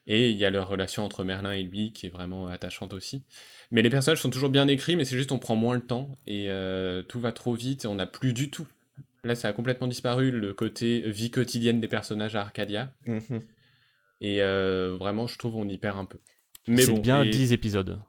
Et 0.06 0.30
il 0.30 0.36
y 0.36 0.44
a 0.44 0.50
leur 0.50 0.68
relation 0.68 1.04
entre 1.04 1.24
Merlin 1.24 1.52
et 1.52 1.62
lui 1.62 1.92
qui 1.92 2.06
est 2.06 2.10
vraiment 2.10 2.46
attachante 2.46 2.92
aussi. 2.94 3.22
Mais 3.70 3.82
les 3.82 3.90
personnages 3.90 4.20
sont 4.20 4.30
toujours 4.30 4.50
bien 4.50 4.68
écrits, 4.68 4.96
mais 4.96 5.04
c'est 5.04 5.16
juste 5.16 5.32
on 5.32 5.38
prend 5.38 5.56
moins 5.56 5.74
le 5.74 5.80
temps 5.80 6.16
et 6.26 6.46
euh, 6.48 7.02
tout 7.02 7.18
va 7.20 7.32
trop 7.32 7.54
vite 7.54 7.84
et 7.84 7.88
on 7.88 7.96
n'a 7.96 8.06
plus 8.06 8.32
du 8.32 8.50
tout. 8.50 8.66
Là, 9.24 9.34
ça 9.34 9.48
a 9.48 9.52
complètement 9.52 9.88
disparu 9.88 10.30
le 10.30 10.54
côté 10.54 11.00
vie 11.10 11.32
quotidienne 11.32 11.80
des 11.80 11.88
personnages 11.88 12.36
à 12.36 12.42
Arcadia. 12.42 12.92
Mhm. 13.06 13.42
Et 14.20 14.42
euh, 14.42 14.96
vraiment, 14.98 15.26
je 15.26 15.36
trouve 15.38 15.56
on 15.56 15.68
y 15.68 15.78
perd 15.78 15.98
un 15.98 16.04
peu. 16.04 16.18
Mais 16.66 16.82
c'est 16.82 16.98
bien 17.00 17.24
10 17.24 17.52
épisodes. 17.52 18.00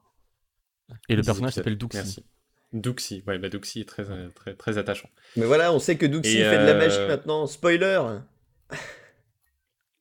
Et 1.10 1.16
le 1.16 1.22
personnage 1.22 1.54
s'appelle 1.54 1.78
Duxi. 1.78 1.98
Merci. 1.98 2.26
Duxi, 2.74 3.24
ouais, 3.28 3.38
bah 3.40 3.50
Duxi 3.50 3.82
est 3.82 3.86
très, 3.86 4.06
très, 4.36 4.54
très 4.54 4.78
attachant. 4.78 5.10
Mais 5.36 5.46
voilà, 5.46 5.74
on 5.74 5.80
sait 5.80 5.98
que 5.98 6.06
Duxi 6.06 6.38
fait 6.38 6.60
de 6.60 6.66
la 6.66 6.74
magie 6.74 6.98
euh, 6.98 7.08
maintenant. 7.08 7.48
Spoiler 7.48 8.02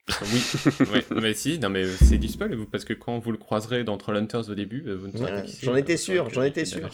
oui, 0.33 1.03
mais 1.21 1.35
si, 1.35 1.59
non 1.59 1.69
mais 1.69 1.85
c'est 1.85 2.19
du 2.19 2.29
spoil, 2.29 2.57
parce 2.71 2.85
que 2.85 2.93
quand 2.93 3.19
vous 3.19 3.33
le 3.33 3.39
croiserez 3.39 3.83
dans 3.83 3.97
Trollhunters 3.97 4.49
au 4.49 4.55
début, 4.55 4.85
euh, 4.87 4.95
vous 4.95 5.09
ne 5.09 5.13
saurez 5.13 5.33
pas 5.33 5.43
J'en 5.63 5.75
étais 5.75 5.97
sûr, 5.97 6.31
j'en 6.31 6.43
étais 6.43 6.65
sûr. 6.65 6.89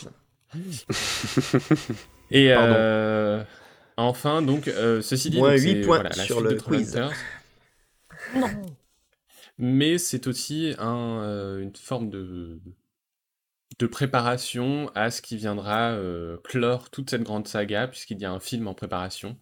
Et 2.30 2.52
euh, 2.52 3.42
enfin, 3.98 4.40
donc, 4.40 4.68
euh, 4.68 5.02
ceci 5.02 5.28
dit, 5.28 5.38
Moins 5.38 5.56
8 5.56 5.82
points 5.82 6.10
sur 6.12 6.40
le 6.40 6.54
quiz. 6.54 6.98
Non. 8.34 8.48
Mais 9.64 9.96
c'est 9.96 10.26
aussi 10.26 10.74
un, 10.78 11.58
une 11.60 11.74
forme 11.74 12.10
de, 12.10 12.60
de 13.78 13.86
préparation 13.86 14.90
à 14.94 15.10
ce 15.10 15.22
qui 15.22 15.36
viendra 15.36 15.96
clore 16.42 16.90
toute 16.90 17.10
cette 17.10 17.22
grande 17.22 17.46
saga, 17.46 17.86
puisqu'il 17.86 18.20
y 18.20 18.24
a 18.24 18.32
un 18.32 18.40
film 18.40 18.66
en 18.66 18.74
préparation 18.74 19.38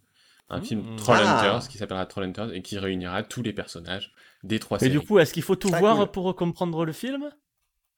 un 0.51 0.61
film 0.61 0.81
mmh. 0.81 0.97
Trollhunters 0.97 1.63
ah. 1.65 1.69
qui 1.69 1.79
s'appellera 1.79 2.07
Trollhunters 2.07 2.53
et 2.53 2.63
qui 2.63 2.79
réunira 2.79 3.23
tous 3.23 3.43
les 3.43 3.53
personnages 3.53 4.13
des 4.43 4.59
trois 4.59 4.79
séries. 4.79 4.91
Et 4.91 4.99
du 4.99 5.01
coup, 5.01 5.19
est-ce 5.19 5.33
qu'il 5.33 5.43
faut 5.43 5.57
tout 5.57 5.69
voir 5.69 6.11
pour 6.11 6.35
comprendre 6.35 6.85
le 6.85 6.93
film? 6.93 7.31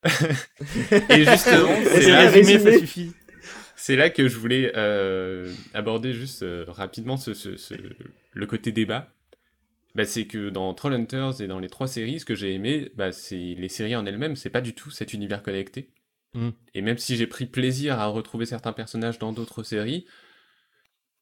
Et 1.08 1.24
justement, 1.24 1.70
c'est 1.84 2.10
là, 2.10 2.78
suffit? 2.78 3.12
C'est 3.76 3.96
là 3.96 4.10
que 4.10 4.28
je 4.28 4.36
voulais 4.36 4.72
euh, 4.76 5.52
aborder 5.74 6.12
juste 6.12 6.42
euh, 6.42 6.64
rapidement 6.68 7.16
ce, 7.16 7.30
le 8.32 8.46
côté 8.46 8.72
débat. 8.72 9.08
Bah, 9.94 10.04
c'est 10.04 10.26
que 10.26 10.48
dans 10.48 10.72
Trollhunters 10.72 11.40
et 11.42 11.46
dans 11.46 11.58
les 11.58 11.68
trois 11.68 11.86
séries, 11.86 12.20
ce 12.20 12.24
que 12.24 12.34
j'ai 12.34 12.54
aimé, 12.54 12.90
bah, 12.94 13.12
c'est 13.12 13.36
les 13.36 13.68
séries 13.68 13.96
en 13.96 14.06
elles-mêmes, 14.06 14.36
c'est 14.36 14.50
pas 14.50 14.62
du 14.62 14.74
tout 14.74 14.90
cet 14.90 15.12
univers 15.12 15.42
connecté. 15.42 15.90
Mmh. 16.34 16.50
Et 16.74 16.80
même 16.80 16.98
si 16.98 17.16
j'ai 17.16 17.26
pris 17.26 17.44
plaisir 17.44 17.98
à 17.98 18.06
retrouver 18.06 18.46
certains 18.46 18.72
personnages 18.72 19.18
dans 19.18 19.32
d'autres 19.32 19.62
séries, 19.62 20.06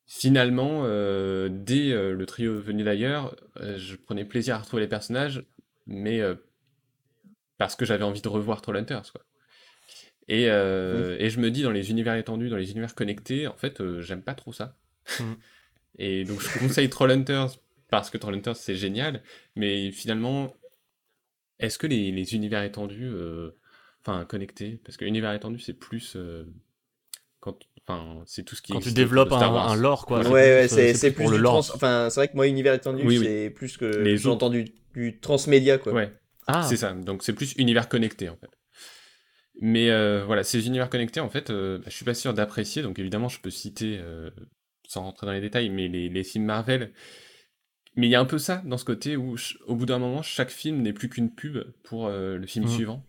finalement, 0.06 0.82
euh, 0.84 1.48
dès 1.50 1.92
euh, 1.92 2.14
le 2.14 2.26
trio 2.26 2.60
venu 2.60 2.84
d'ailleurs, 2.84 3.36
euh, 3.60 3.78
je 3.78 3.96
prenais 3.96 4.24
plaisir 4.24 4.56
à 4.56 4.58
retrouver 4.58 4.82
les 4.82 4.88
personnages, 4.88 5.44
mais 5.86 6.20
parce 7.58 7.76
que 7.76 7.84
j'avais 7.84 8.04
envie 8.04 8.22
de 8.22 8.28
revoir 8.28 8.62
Trollhunters, 8.62 9.12
quoi. 9.12 9.22
Et, 10.28 10.44
et, 10.44 11.30
je 11.30 11.40
me 11.40 11.50
dis, 11.50 11.62
dans 11.62 11.72
les 11.72 11.90
univers 11.90 12.14
étendus, 12.14 12.50
dans 12.50 12.56
les 12.56 12.70
univers 12.70 12.94
connectés, 12.94 13.48
en 13.48 13.56
fait, 13.56 13.82
j'aime 13.98 14.22
pas 14.22 14.34
trop 14.34 14.52
ça. 14.52 14.76
Mm. 15.18 15.32
et 15.98 16.24
donc, 16.24 16.40
je 16.40 16.58
conseille 16.60 16.88
Trollhunters 16.88 17.56
parce 17.90 18.10
que 18.10 18.18
Trollhunters, 18.18 18.56
c'est 18.56 18.76
génial, 18.76 19.22
mais 19.56 19.90
finalement, 19.92 20.54
est-ce 21.58 21.78
que 21.78 21.86
les, 21.86 22.12
les, 22.12 22.34
univers 22.34 22.62
étendus, 22.62 23.10
enfin, 24.02 24.24
connectés, 24.24 24.80
parce 24.84 24.96
que 24.96 25.04
univers 25.04 25.32
étendu, 25.32 25.58
c'est 25.58 25.74
plus 25.74 26.16
quand 27.40 27.58
c'est 28.26 28.44
tout 28.44 28.54
ce 28.54 28.62
qui. 28.62 28.72
Quand 28.72 28.80
tu 28.80 28.92
développes 28.92 29.32
un, 29.32 29.74
lore, 29.74 30.06
quoi. 30.06 30.26
Ouais, 30.28 30.66
c'est 30.68 30.94
plus, 31.12 31.12
pour 31.12 31.30
le 31.30 31.38
lore. 31.38 31.58
Enfin, 31.74 32.08
c'est 32.10 32.20
vrai 32.20 32.28
que 32.28 32.36
moi, 32.36 32.46
univers 32.46 32.74
étendu, 32.74 33.02
c'est 33.18 33.50
plus 33.50 33.76
que 33.76 34.16
j'ai 34.16 34.28
entendu 34.28 34.66
du 34.94 35.18
transmédia, 35.20 35.78
quoi. 35.78 35.92
Ouais. 35.92 36.12
Ah. 36.46 36.62
C'est 36.68 36.76
ça. 36.76 36.92
Donc 36.92 37.22
c'est 37.22 37.32
plus 37.32 37.54
univers 37.56 37.88
connecté, 37.88 38.28
en 38.28 38.36
fait. 38.36 38.50
Mais 39.62 39.90
euh, 39.90 40.24
voilà, 40.24 40.42
ces 40.42 40.66
univers 40.66 40.88
connectés, 40.88 41.20
en 41.20 41.28
fait, 41.28 41.50
euh, 41.50 41.78
bah, 41.78 41.84
je 41.88 41.94
suis 41.94 42.04
pas 42.04 42.14
sûr 42.14 42.32
d'apprécier. 42.34 42.82
Donc 42.82 42.98
évidemment, 42.98 43.28
je 43.28 43.40
peux 43.40 43.50
citer, 43.50 43.98
euh, 44.00 44.30
sans 44.88 45.02
rentrer 45.02 45.26
dans 45.26 45.32
les 45.32 45.40
détails, 45.40 45.68
mais 45.68 45.86
les, 45.86 46.08
les 46.08 46.24
films 46.24 46.44
Marvel. 46.44 46.92
Mais 47.96 48.06
il 48.06 48.10
y 48.10 48.14
a 48.14 48.20
un 48.20 48.24
peu 48.24 48.38
ça 48.38 48.62
dans 48.64 48.78
ce 48.78 48.84
côté 48.84 49.16
où, 49.16 49.36
au 49.66 49.74
bout 49.74 49.86
d'un 49.86 49.98
moment, 49.98 50.22
chaque 50.22 50.50
film 50.50 50.82
n'est 50.82 50.92
plus 50.92 51.08
qu'une 51.08 51.30
pub 51.30 51.58
pour 51.82 52.06
euh, 52.06 52.36
le 52.36 52.46
film 52.46 52.64
Mhm. 52.64 52.70
suivant. 52.70 53.02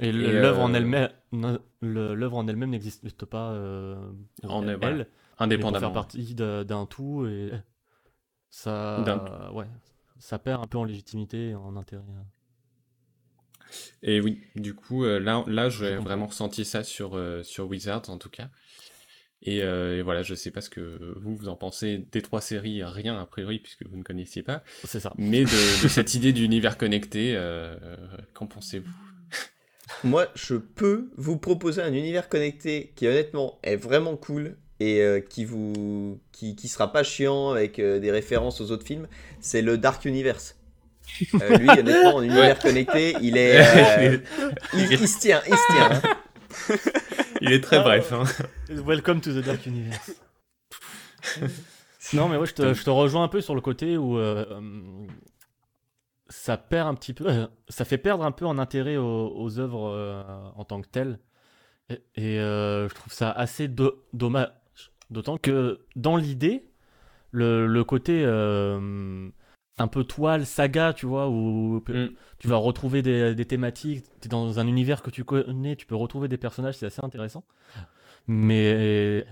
Et 0.00 0.12
l'œuvre 0.12 0.60
en 0.60 0.74
euh, 0.74 0.76
elle-même, 0.76 1.08
l'œuvre 1.80 2.36
en 2.36 2.48
elle-même 2.48 2.70
n'existe 2.70 3.24
pas 3.26 3.52
euh, 3.52 3.96
En- 4.48 4.62
elle, 4.66 4.76
voilà, 4.76 4.98
Indépendamment. 5.38 5.80
faire 5.80 5.92
partie 5.92 6.34
d'un 6.34 6.86
tout 6.86 7.26
et 7.26 7.52
ça, 8.50 9.50
ouais, 9.54 9.66
ça 10.18 10.38
perd 10.38 10.62
un 10.62 10.66
peu 10.66 10.78
en 10.78 10.84
légitimité, 10.84 11.50
et 11.50 11.54
en 11.54 11.76
intérêt. 11.76 12.02
Et 14.02 14.20
oui, 14.20 14.40
du 14.56 14.74
coup, 14.74 15.04
là, 15.04 15.44
là 15.46 15.68
j'ai 15.68 15.96
vraiment 15.96 16.26
ressenti 16.26 16.64
ça 16.64 16.84
sur, 16.84 17.16
euh, 17.16 17.42
sur 17.42 17.68
Wizards, 17.68 18.08
en 18.10 18.18
tout 18.18 18.30
cas. 18.30 18.50
Et, 19.44 19.62
euh, 19.62 19.98
et 19.98 20.02
voilà, 20.02 20.22
je 20.22 20.34
sais 20.34 20.50
pas 20.50 20.62
ce 20.62 20.70
que 20.70 21.14
vous, 21.20 21.36
vous 21.36 21.48
en 21.48 21.56
pensez 21.56 22.06
des 22.12 22.22
trois 22.22 22.40
séries, 22.40 22.82
rien 22.82 23.18
a 23.20 23.26
priori, 23.26 23.58
puisque 23.58 23.84
vous 23.86 23.96
ne 23.96 24.02
connaissiez 24.02 24.42
pas. 24.42 24.62
C'est 24.84 25.00
ça. 25.00 25.12
Mais 25.18 25.44
de, 25.44 25.82
de 25.82 25.88
cette 25.88 26.14
idée 26.14 26.32
d'univers 26.32 26.78
connecté, 26.78 27.34
euh, 27.36 27.76
euh, 27.82 27.96
qu'en 28.32 28.46
pensez-vous? 28.46 28.90
Moi, 30.02 30.28
je 30.34 30.54
peux 30.54 31.10
vous 31.18 31.36
proposer 31.36 31.82
un 31.82 31.92
univers 31.92 32.28
connecté 32.30 32.92
qui 32.96 33.06
honnêtement 33.06 33.58
est 33.62 33.76
vraiment 33.76 34.16
cool 34.16 34.56
et 34.80 35.02
euh, 35.02 35.20
qui 35.20 35.44
vous 35.44 36.20
qui, 36.32 36.56
qui 36.56 36.68
sera 36.68 36.90
pas 36.92 37.02
chiant 37.02 37.50
avec 37.50 37.78
euh, 37.78 38.00
des 38.00 38.10
références 38.10 38.60
aux 38.62 38.70
autres 38.70 38.86
films. 38.86 39.06
C'est 39.40 39.62
le 39.62 39.76
Dark 39.76 40.04
Universe. 40.06 40.56
Euh, 41.34 41.56
lui, 41.58 41.68
honnêtement, 41.68 42.16
en 42.16 42.22
univers 42.22 42.58
connecté, 42.58 43.14
il 43.20 43.36
est, 43.36 43.58
euh, 43.58 44.18
il, 44.72 44.92
il 44.92 45.08
se 45.08 45.20
tient, 45.20 45.42
il 45.46 45.54
se 45.54 45.72
tient. 45.72 45.90
hein. 45.92 46.02
Il 47.44 47.52
est 47.52 47.60
très 47.60 47.76
Ah, 47.78 47.82
bref. 47.82 48.12
Hein. 48.12 48.24
Welcome 48.70 49.20
to 49.20 49.30
the 49.32 49.44
Dark 49.44 49.64
Universe. 49.66 50.12
non, 52.12 52.28
mais 52.28 52.36
ouais, 52.36 52.46
je 52.46 52.54
te, 52.54 52.74
je 52.74 52.84
te 52.84 52.90
rejoins 52.90 53.24
un 53.24 53.28
peu 53.28 53.40
sur 53.40 53.54
le 53.54 53.60
côté 53.60 53.96
où 53.96 54.18
euh, 54.18 54.44
hum, 54.56 55.06
ça 56.28 56.56
perd 56.56 56.88
un 56.88 56.94
petit 56.94 57.12
peu, 57.14 57.26
euh, 57.28 57.46
ça 57.68 57.84
fait 57.84 57.98
perdre 57.98 58.24
un 58.24 58.32
peu 58.32 58.46
en 58.46 58.58
intérêt 58.58 58.96
aux, 58.96 59.32
aux 59.36 59.58
œuvres 59.58 59.90
euh, 59.90 60.22
en 60.56 60.64
tant 60.64 60.80
que 60.80 60.88
telles. 60.88 61.18
Et, 61.90 62.02
et, 62.16 62.40
euh, 62.40 62.88
je 62.88 62.94
trouve 62.94 63.12
ça 63.12 63.30
assez 63.30 63.68
do- 63.68 64.02
dommage. 64.12 64.50
D'autant 65.10 65.36
que 65.36 65.80
dans 65.96 66.16
l'idée, 66.16 66.64
le, 67.30 67.66
le 67.66 67.84
côté 67.84 68.22
euh, 68.24 69.28
un 69.78 69.88
peu 69.88 70.04
toile, 70.04 70.46
saga, 70.46 70.92
tu 70.92 71.06
vois, 71.06 71.28
où 71.28 71.82
Mm. 71.88 72.08
tu 72.38 72.48
vas 72.48 72.56
retrouver 72.56 73.02
des, 73.02 73.34
des 73.34 73.44
thématiques, 73.44 74.04
tu 74.20 74.26
es 74.26 74.28
dans 74.28 74.58
un 74.60 74.66
univers 74.66 75.02
que 75.02 75.10
tu 75.10 75.24
connais, 75.24 75.76
tu 75.76 75.86
peux 75.86 75.96
retrouver 75.96 76.28
des 76.28 76.38
personnages, 76.38 76.76
c'est 76.76 76.86
assez 76.86 77.04
intéressant. 77.04 77.44
Mais 78.26 79.26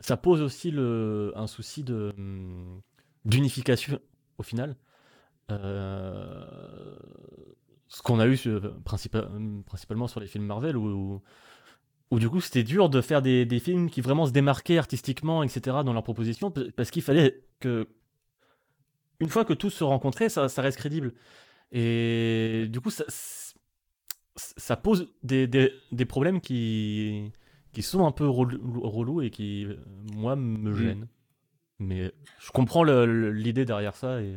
ça 0.00 0.16
pose 0.16 0.40
aussi 0.42 0.70
le, 0.70 1.32
un 1.36 1.46
souci 1.46 1.84
de 1.84 2.12
hum, 2.18 2.80
d'unification 3.24 4.00
au 4.38 4.42
final. 4.42 4.76
Euh, 5.50 6.96
ce 7.88 8.02
qu'on 8.02 8.20
a 8.20 8.26
eu 8.26 8.36
sur- 8.36 8.74
principa- 8.84 9.28
principalement 9.66 10.08
sur 10.08 10.20
les 10.20 10.26
films 10.26 10.46
Marvel 10.46 10.76
où, 10.76 10.88
où, 10.88 11.22
où 12.10 12.18
du 12.18 12.28
coup 12.30 12.40
c'était 12.40 12.64
dur 12.64 12.88
de 12.90 13.00
faire 13.00 13.22
des, 13.22 13.46
des 13.46 13.58
films 13.60 13.90
qui 13.90 14.00
vraiment 14.00 14.26
se 14.26 14.32
démarquaient 14.32 14.78
artistiquement, 14.78 15.42
etc. 15.42 15.84
dans 15.84 15.92
leur 15.92 16.02
proposition 16.04 16.52
parce 16.76 16.90
qu'il 16.90 17.02
fallait 17.02 17.42
que 17.60 17.88
une 19.22 19.28
fois 19.30 19.44
que 19.46 19.54
tous 19.54 19.70
se 19.70 19.84
rencontraient, 19.84 20.28
ça, 20.28 20.48
ça 20.50 20.60
reste 20.60 20.76
crédible. 20.78 21.14
Et 21.70 22.66
du 22.68 22.80
coup, 22.80 22.90
ça, 22.90 23.04
ça 24.36 24.76
pose 24.76 25.08
des, 25.22 25.46
des, 25.46 25.72
des 25.92 26.04
problèmes 26.04 26.40
qui, 26.40 27.30
qui 27.72 27.82
sont 27.82 28.04
un 28.06 28.12
peu 28.12 28.24
relou- 28.26 28.80
relous 28.82 29.22
et 29.22 29.30
qui, 29.30 29.66
moi, 30.14 30.36
me 30.36 30.74
gênent. 30.74 31.06
Mais 31.78 32.12
je 32.38 32.50
comprends 32.50 32.84
l'idée 32.84 33.64
derrière 33.64 33.96
ça. 33.96 34.20
Et... 34.20 34.32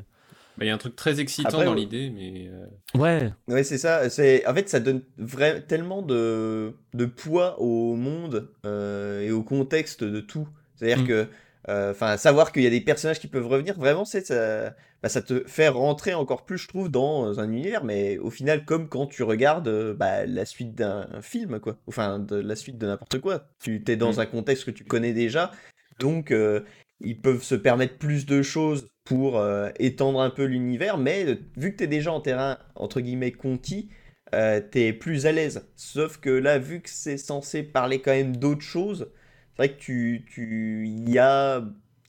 Bah, 0.58 0.66
Il 0.66 0.68
y 0.68 0.72
a 0.72 0.74
un 0.74 0.78
truc 0.78 0.96
très 0.96 1.20
excitant 1.20 1.50
Après, 1.50 1.66
dans 1.66 1.74
ouais. 1.74 1.80
l'idée, 1.80 2.10
mais 2.10 2.48
euh, 2.50 2.66
Ouais, 3.00 3.32
Ouais, 3.48 3.64
c'est 3.64 3.78
ça. 3.78 4.10
C'est 4.10 4.46
en 4.48 4.54
fait, 4.54 4.70
ça 4.70 4.80
donne 4.80 5.02
vrai... 5.18 5.62
tellement 5.62 6.02
de... 6.02 6.74
de 6.94 7.06
poids 7.06 7.60
au 7.60 7.96
monde 7.96 8.50
euh, 8.66 9.22
et 9.22 9.32
au 9.32 9.44
contexte 9.44 10.04
de 10.04 10.22
tout. 10.22 10.48
C'est-à-dire 10.76 11.04
Mm. 11.04 11.08
que, 11.08 11.28
euh, 11.70 11.92
enfin, 11.92 12.18
savoir 12.18 12.52
qu'il 12.52 12.64
y 12.64 12.68
a 12.68 12.70
des 12.70 12.82
personnages 12.82 13.20
qui 13.20 13.28
peuvent 13.28 13.48
revenir, 13.48 13.78
vraiment, 13.80 14.06
c'est 14.06 14.26
ça... 14.28 14.76
bah, 15.02 15.10
ça 15.10 15.22
te 15.22 15.44
fait 15.48 15.68
rentrer 15.68 16.14
encore 16.14 16.46
plus, 16.46 16.58
je 16.58 16.68
trouve, 16.68 16.90
dans 16.90 17.40
un 17.40 17.52
univers. 17.52 17.84
Mais 17.84 18.18
au 18.20 18.30
final, 18.30 18.66
comme 18.66 18.88
quand 18.90 19.08
tu 19.08 19.24
regardes 19.24 19.68
euh, 19.68 19.94
bah, 19.94 20.26
la 20.26 20.46
suite 20.46 20.76
d'un 20.76 21.08
film, 21.22 21.60
quoi. 21.60 21.78
Enfin, 21.88 22.20
de 22.20 22.36
la 22.36 22.56
suite 22.56 22.78
de 22.78 22.86
n'importe 22.88 23.20
quoi. 23.20 23.48
Tu 23.64 23.84
t'es 23.84 23.96
dans 23.98 24.14
Mm. 24.14 24.20
un 24.20 24.26
contexte 24.26 24.66
que 24.66 24.72
tu 24.72 24.84
connais 24.86 25.14
déjà, 25.14 25.52
donc 26.00 26.32
euh, 26.32 26.62
ils 27.02 27.20
peuvent 27.22 27.44
se 27.44 27.56
permettre 27.56 27.98
plus 27.98 28.26
de 28.26 28.42
choses 28.42 28.88
pour 29.04 29.44
étendre 29.80 30.20
un 30.22 30.32
peu 30.32 30.46
l'univers, 30.46 30.98
mais 30.98 31.40
vu 31.58 31.72
que 31.74 31.78
tu 31.78 31.84
es 31.84 31.88
déjà 31.88 32.12
en 32.12 32.22
terrain, 32.22 32.58
entre 32.76 33.02
guillemets, 33.02 33.32
conti, 33.32 33.90
euh, 34.34 34.62
tu 34.72 34.80
es 34.82 34.94
plus 34.94 35.26
à 35.28 35.32
l'aise. 35.32 35.68
Sauf 35.76 36.18
que 36.18 36.30
là, 36.32 36.58
vu 36.58 36.82
que 36.82 36.90
c'est 36.90 37.18
censé 37.18 37.64
parler 37.64 38.02
quand 38.02 38.12
même 38.12 38.36
d'autres 38.38 38.62
choses, 38.64 39.12
c'est 39.56 39.68
vrai 39.68 39.70
que 39.70 39.80
tu, 39.80 40.26
tu, 40.30 40.86
il 40.88 41.10
y 41.10 41.18
a, 41.20 41.64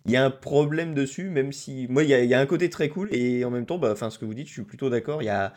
il 0.04 0.12
y 0.12 0.16
a 0.16 0.24
un 0.24 0.30
problème 0.30 0.94
dessus, 0.94 1.30
même 1.30 1.52
si, 1.52 1.87
moi, 1.88 2.02
il 2.02 2.11
y 2.11 2.14
a, 2.14 2.22
il 2.22 2.28
y 2.28 2.35
a 2.35 2.40
un 2.40 2.46
côté 2.46 2.70
très 2.70 2.88
cool, 2.88 3.09
et 3.12 3.44
en 3.44 3.50
même 3.50 3.66
temps, 3.66 3.78
bah, 3.78 3.90
enfin, 3.92 4.11
ce 4.11 4.18
que 4.18 4.24
vous 4.24 4.35
dites, 4.35 4.48
je 4.48 4.52
suis 4.52 4.62
plutôt 4.62 4.90
d'accord, 4.90 5.22
il 5.22 5.26
y 5.26 5.30
a, 5.30 5.52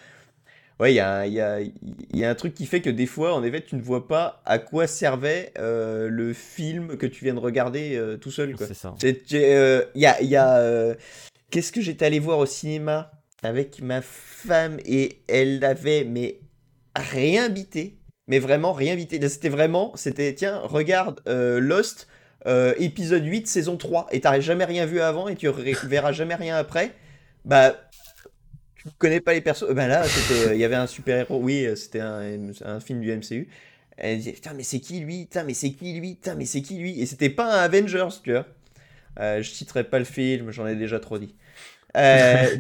ouais, 0.80 0.92
il 0.94 0.96
y 0.96 1.00
a, 1.00 1.26
il 1.26 1.34
y 1.34 1.42
a, 1.42 1.60
il 1.62 1.74
y 2.14 2.24
a 2.24 2.30
un 2.30 2.36
truc 2.36 2.54
qui 2.54 2.66
fait 2.66 2.82
que 2.82 2.90
des 2.90 3.06
fois, 3.08 3.34
en 3.34 3.44
effet, 3.44 3.62
tu 3.62 3.76
ne 3.76 3.82
vois 3.82 4.08
pas 4.08 4.42
à 4.46 4.60
quoi 4.60 4.88
servait 4.88 5.52
euh, 5.58 6.10
le 6.10 6.34
film 6.34 6.98
que 6.98 7.06
tu 7.06 7.26
viens 7.26 7.34
de 7.34 7.40
regarder 7.40 7.96
euh, 7.96 8.18
tout 8.18 8.32
seul, 8.32 8.56
quoi. 8.56 8.68
c'est 8.68 8.76
ça. 8.76 8.96
J'ai, 9.00 9.56
euh, 9.56 9.84
Il 9.96 10.02
y 10.02 10.06
a, 10.06 10.22
il 10.22 10.30
y 10.30 10.36
a, 10.36 10.58
euh, 10.58 10.96
Qu'est-ce 11.50 11.72
que 11.72 11.82
j'étais 11.82 12.06
allé 12.06 12.20
voir 12.20 12.38
au 12.38 12.46
cinéma 12.46 13.12
avec 13.42 13.82
ma 13.82 14.02
femme 14.02 14.78
et 14.86 15.22
elle 15.28 15.64
avait 15.64 16.04
mais 16.04 16.40
rien 16.96 17.50
bité. 17.50 17.99
Mais 18.30 18.40
vraiment 18.40 18.72
rien 18.72 18.96
bité. 18.96 19.20
Là, 19.20 19.28
C'était 19.28 19.50
vraiment, 19.50 19.92
c'était 19.96 20.34
tiens, 20.34 20.62
regarde 20.64 21.20
euh, 21.28 21.60
Lost, 21.60 22.08
euh, 22.48 22.74
épisode 22.78 23.26
8, 23.26 23.48
saison 23.48 23.76
3, 23.76 24.08
et 24.12 24.22
t'as 24.22 24.40
jamais 24.40 24.66
rien 24.66 24.86
vu 24.86 25.02
avant 25.02 25.28
et 25.28 25.36
tu 25.36 25.50
verras 25.84 26.14
jamais 26.14 26.36
rien 26.36 26.56
après. 26.56 26.94
Bah, 27.44 27.76
tu 28.80 28.88
connais 28.98 29.20
pas 29.20 29.34
les 29.34 29.42
persos. 29.42 29.74
Bah 29.74 29.88
là, 29.88 30.04
euh, 30.32 30.54
il 30.54 30.60
y 30.60 30.64
avait 30.64 30.76
un 30.76 30.88
super-héros, 30.88 31.40
oui, 31.42 31.66
euh, 31.66 31.76
c'était 31.76 32.00
un, 32.00 32.80
film 32.80 33.02
du 33.02 33.12
MCU. 33.12 33.50
Elle 33.98 34.18
disait, 34.18 34.32
putain, 34.32 34.54
mais 34.54 34.64
c'est 34.64 34.80
qui 34.80 35.02
lui? 35.02 35.26
Putain, 35.26 35.44
mais 35.44 35.54
c'est 35.54 35.72
qui 35.72 35.94
lui? 35.94 36.16
Putain, 36.16 36.36
mais 36.36 36.46
c'est 36.46 36.62
qui 36.62 36.76
lui? 36.78 37.02
Et 37.02 37.06
c'était 37.06 37.30
pas 37.30 37.54
un 37.54 37.64
Avengers, 37.64 38.22
tu 38.24 38.32
vois. 38.32 38.46
Euh, 39.20 39.42
je 39.42 39.50
citerai 39.50 39.84
pas 39.84 40.00
le 40.00 40.06
film, 40.06 40.52
j'en 40.52 40.66
ai 40.66 40.76
déjà 40.76 41.00
trop 41.00 41.18
dit. 41.18 41.36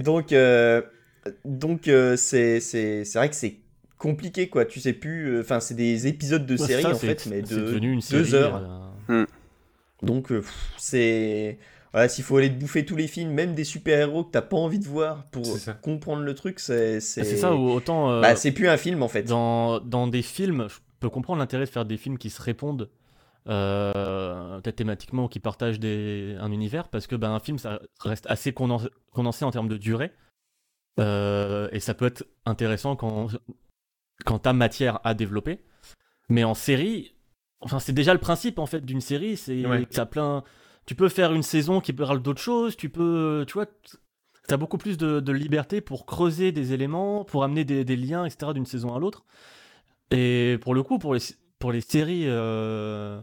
Donc, 0.03 0.33
donc 1.45 1.81
c'est 2.17 2.59
vrai 3.13 3.29
que 3.29 3.35
c'est 3.35 3.55
compliqué, 3.99 4.49
quoi. 4.49 4.65
Tu 4.65 4.79
sais 4.79 4.93
plus. 4.93 5.27
euh, 5.27 5.41
Enfin, 5.41 5.59
c'est 5.59 5.75
des 5.75 6.07
épisodes 6.07 6.45
de 6.47 6.57
Ouais, 6.57 6.65
série, 6.65 6.81
ça, 6.83 6.95
en 6.95 6.95
fait, 6.99 7.27
mais 7.27 7.43
de 7.43 7.47
devenu 7.47 7.91
une 7.91 7.99
deux 8.09 8.23
série, 8.25 8.33
heures. 8.33 8.61
euh, 9.11 9.25
Donc, 10.01 10.31
euh, 10.31 10.43
c'est. 10.77 11.59
Voilà, 11.91 12.07
s'il 12.07 12.23
faut 12.23 12.37
aller 12.37 12.49
te 12.49 12.59
bouffer 12.59 12.85
tous 12.85 12.95
les 12.95 13.07
films, 13.07 13.31
même 13.31 13.55
des 13.55 13.63
super-héros 13.63 14.23
que 14.23 14.31
t'as 14.31 14.43
pas 14.43 14.57
envie 14.57 14.77
de 14.79 14.87
voir 14.87 15.23
pour 15.31 15.57
comprendre 15.81 16.21
le 16.23 16.33
truc, 16.35 16.59
c'est. 16.59 16.99
C'est 16.99 17.23
C'est 17.23 17.37
ça, 17.37 17.53
ou 17.55 17.69
autant 17.69 18.11
euh, 18.11 18.21
Bah, 18.21 18.35
c'est 18.35 18.51
plus 18.51 18.67
un 18.69 18.77
film, 18.77 19.03
en 19.03 19.07
fait. 19.07 19.23
dans, 19.23 19.79
dans 19.79 20.07
des 20.07 20.21
films, 20.21 20.67
je 20.69 20.77
peux 20.99 21.09
comprendre 21.09 21.39
l'intérêt 21.39 21.65
de 21.65 21.69
faire 21.69 21.85
des 21.85 21.97
films 21.97 22.17
qui 22.19 22.29
se 22.29 22.41
répondent, 22.41 22.89
euh, 23.47 24.59
peut-être 24.61 24.75
thématiquement, 24.75 25.25
ou 25.25 25.27
qui 25.27 25.39
partagent 25.39 25.79
des, 25.79 26.37
un 26.39 26.51
univers, 26.51 26.89
parce 26.89 27.07
que 27.07 27.15
ben, 27.15 27.31
un 27.31 27.39
film, 27.39 27.57
ça 27.57 27.79
reste 28.01 28.25
assez 28.29 28.53
condensé, 28.53 28.87
condensé 29.11 29.43
en 29.43 29.49
termes 29.51 29.69
de 29.69 29.77
durée, 29.77 30.11
euh, 30.99 31.69
et 31.71 31.79
ça 31.79 31.95
peut 31.95 32.05
être 32.05 32.23
intéressant 32.45 32.95
quand, 32.95 33.29
quand 34.25 34.39
t'as 34.39 34.53
matière 34.53 34.99
à 35.03 35.13
développer. 35.13 35.59
Mais 36.29 36.43
en 36.43 36.53
série, 36.53 37.13
enfin, 37.61 37.79
c'est 37.79 37.93
déjà 37.93 38.13
le 38.13 38.19
principe 38.19 38.59
en 38.59 38.65
fait 38.65 38.85
d'une 38.85 39.01
série, 39.01 39.37
c'est 39.37 39.65
Ouais. 39.65 39.87
ça 39.89 40.05
plein. 40.05 40.43
Tu 40.85 40.95
peux 40.95 41.09
faire 41.09 41.33
une 41.33 41.43
saison 41.43 41.81
qui 41.81 41.93
parle 41.93 42.21
d'autre 42.21 42.41
chose, 42.41 42.75
tu 42.75 42.89
peux, 42.89 43.43
tu 43.47 43.53
vois, 43.53 43.65
t'as 44.47 44.57
beaucoup 44.57 44.77
plus 44.77 44.97
de, 44.97 45.19
de 45.19 45.31
liberté 45.31 45.81
pour 45.81 46.05
creuser 46.05 46.51
des 46.51 46.73
éléments, 46.73 47.23
pour 47.23 47.43
amener 47.43 47.63
des, 47.65 47.83
des 47.85 47.95
liens, 47.95 48.25
etc. 48.25 48.53
d'une 48.53 48.65
saison 48.65 48.95
à 48.95 48.99
l'autre. 48.99 49.23
Et 50.11 50.57
pour 50.61 50.73
le 50.73 50.81
coup, 50.83 50.97
pour 50.99 51.13
les, 51.13 51.21
pour 51.59 51.71
les 51.71 51.81
séries, 51.81 52.23
euh, 52.25 53.21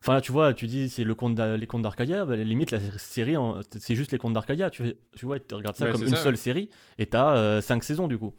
enfin, 0.00 0.14
là, 0.14 0.20
tu 0.22 0.32
vois, 0.32 0.54
tu 0.54 0.66
dis 0.66 0.88
c'est 0.88 1.04
le 1.04 1.14
conte 1.14 1.38
les 1.38 1.66
contes 1.66 1.82
d'Arcadia, 1.82 2.24
bah, 2.24 2.36
limite, 2.36 2.70
la 2.70 2.80
série, 2.98 3.36
en- 3.36 3.60
c'est 3.78 3.94
juste 3.94 4.12
les 4.12 4.18
contes 4.18 4.32
d'Arcadia. 4.32 4.70
Tu, 4.70 4.94
tu 5.14 5.26
vois, 5.26 5.38
tu 5.38 5.54
regardes 5.54 5.76
ça 5.76 5.86
Ouais, 5.86 5.92
comme 5.92 6.02
une 6.02 6.08
ça, 6.08 6.16
seule 6.22 6.38
série, 6.38 6.70
et 6.98 7.06
t'as 7.06 7.36
euh, 7.36 7.60
cinq 7.60 7.84
saisons 7.84 8.08
du 8.08 8.16
coup. 8.18 8.32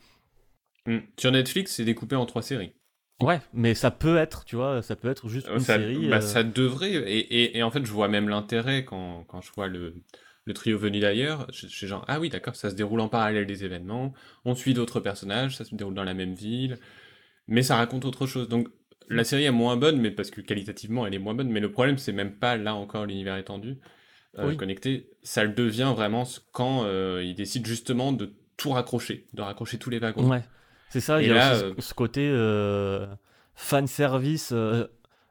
Mm. 0.86 0.98
Sur 1.20 1.32
Netflix, 1.32 1.74
c'est 1.76 1.86
découpé 1.86 2.16
en 2.16 2.26
trois 2.26 2.42
séries. 2.42 2.74
Ouais, 3.22 3.40
mais 3.54 3.74
ça 3.74 3.92
peut 3.92 4.18
être, 4.18 4.44
tu 4.44 4.56
vois, 4.56 4.82
ça 4.82 4.96
peut 4.96 5.08
être 5.10 5.30
juste 5.30 5.48
Euh, 5.48 5.54
une 5.54 5.60
ça, 5.60 5.78
série. 5.78 6.08
bah, 6.10 6.18
euh, 6.18 6.22
ça 6.22 6.44
devrait, 6.44 6.92
et, 6.94 7.20
et, 7.20 7.58
et 7.58 7.64
en 7.64 7.72
fait, 7.72 7.86
je 7.86 7.92
vois 7.92 8.08
même 8.10 8.28
l'intérêt 8.28 8.84
quand, 8.84 9.24
quand 9.26 9.40
je 9.42 9.52
vois 9.54 9.68
le, 9.68 9.96
le 10.46 10.54
trio 10.54 10.78
venu 10.78 11.00
d'ailleurs. 11.00 11.48
Je, 11.54 11.68
je 11.68 11.74
suis 11.76 11.88
genre, 11.88 12.04
ah 12.08 12.20
oui, 12.20 12.30
d'accord, 12.30 12.56
ça 12.56 12.70
se 12.70 12.76
déroule 12.76 13.00
en 13.00 13.08
parallèle 13.08 13.46
des 13.46 13.64
événements, 13.64 14.14
on 14.46 14.56
suit 14.56 14.74
d'autres 14.74 15.00
personnages, 15.00 15.56
ça 15.56 15.64
se 15.64 15.74
déroule 15.76 15.94
dans 15.94 16.04
la 16.04 16.14
même 16.16 16.34
ville. 16.34 16.80
mais 17.48 17.64
ça 17.64 17.76
raconte 17.78 18.06
autre 18.06 18.26
chose. 18.28 18.50
Donc 18.50 18.68
la 19.10 19.24
série 19.24 19.44
est 19.46 19.52
moins 19.52 19.78
bonne, 19.78 20.00
mais 20.02 20.12
parce 20.12 20.32
que 20.32 20.42
qualitativement 20.42 21.06
elle 21.06 21.14
est 21.14 21.20
moins 21.20 21.36
bonne. 21.36 21.50
Mais 21.50 21.60
le 21.60 21.72
problème, 21.72 21.98
c'est 21.98 22.14
même 22.14 22.36
pas 22.40 22.58
là 22.58 22.74
encore 22.76 23.06
l'univers 23.06 23.38
étendu, 23.38 23.78
euh, 24.40 24.50
Oui. 24.50 24.58
connecté. 24.58 25.12
Ça 25.24 25.44
le 25.44 25.54
devient 25.54 25.94
vraiment 25.96 26.24
quand 26.52 26.84
euh, 26.86 27.22
il 27.24 27.36
décide 27.36 27.66
justement 27.68 28.12
de 28.12 28.34
tout 28.58 28.72
raccrocher, 28.72 29.28
de 29.34 29.42
raccrocher 29.42 29.78
tous 29.78 29.90
les 29.90 30.00
wagons. 30.00 30.30
Ouais, 30.30 30.44
c'est 30.94 31.00
ça. 31.02 31.22
Il 31.22 31.28
y 31.28 31.32
a 31.32 31.34
là, 31.34 31.52
aussi 31.52 31.60
ce- 31.62 31.66
euh, 31.66 31.74
ce 31.80 31.94
côté 31.94 32.30
euh, 32.32 33.08
fan 33.56 33.88
service 33.88 34.52
euh, 34.54 34.86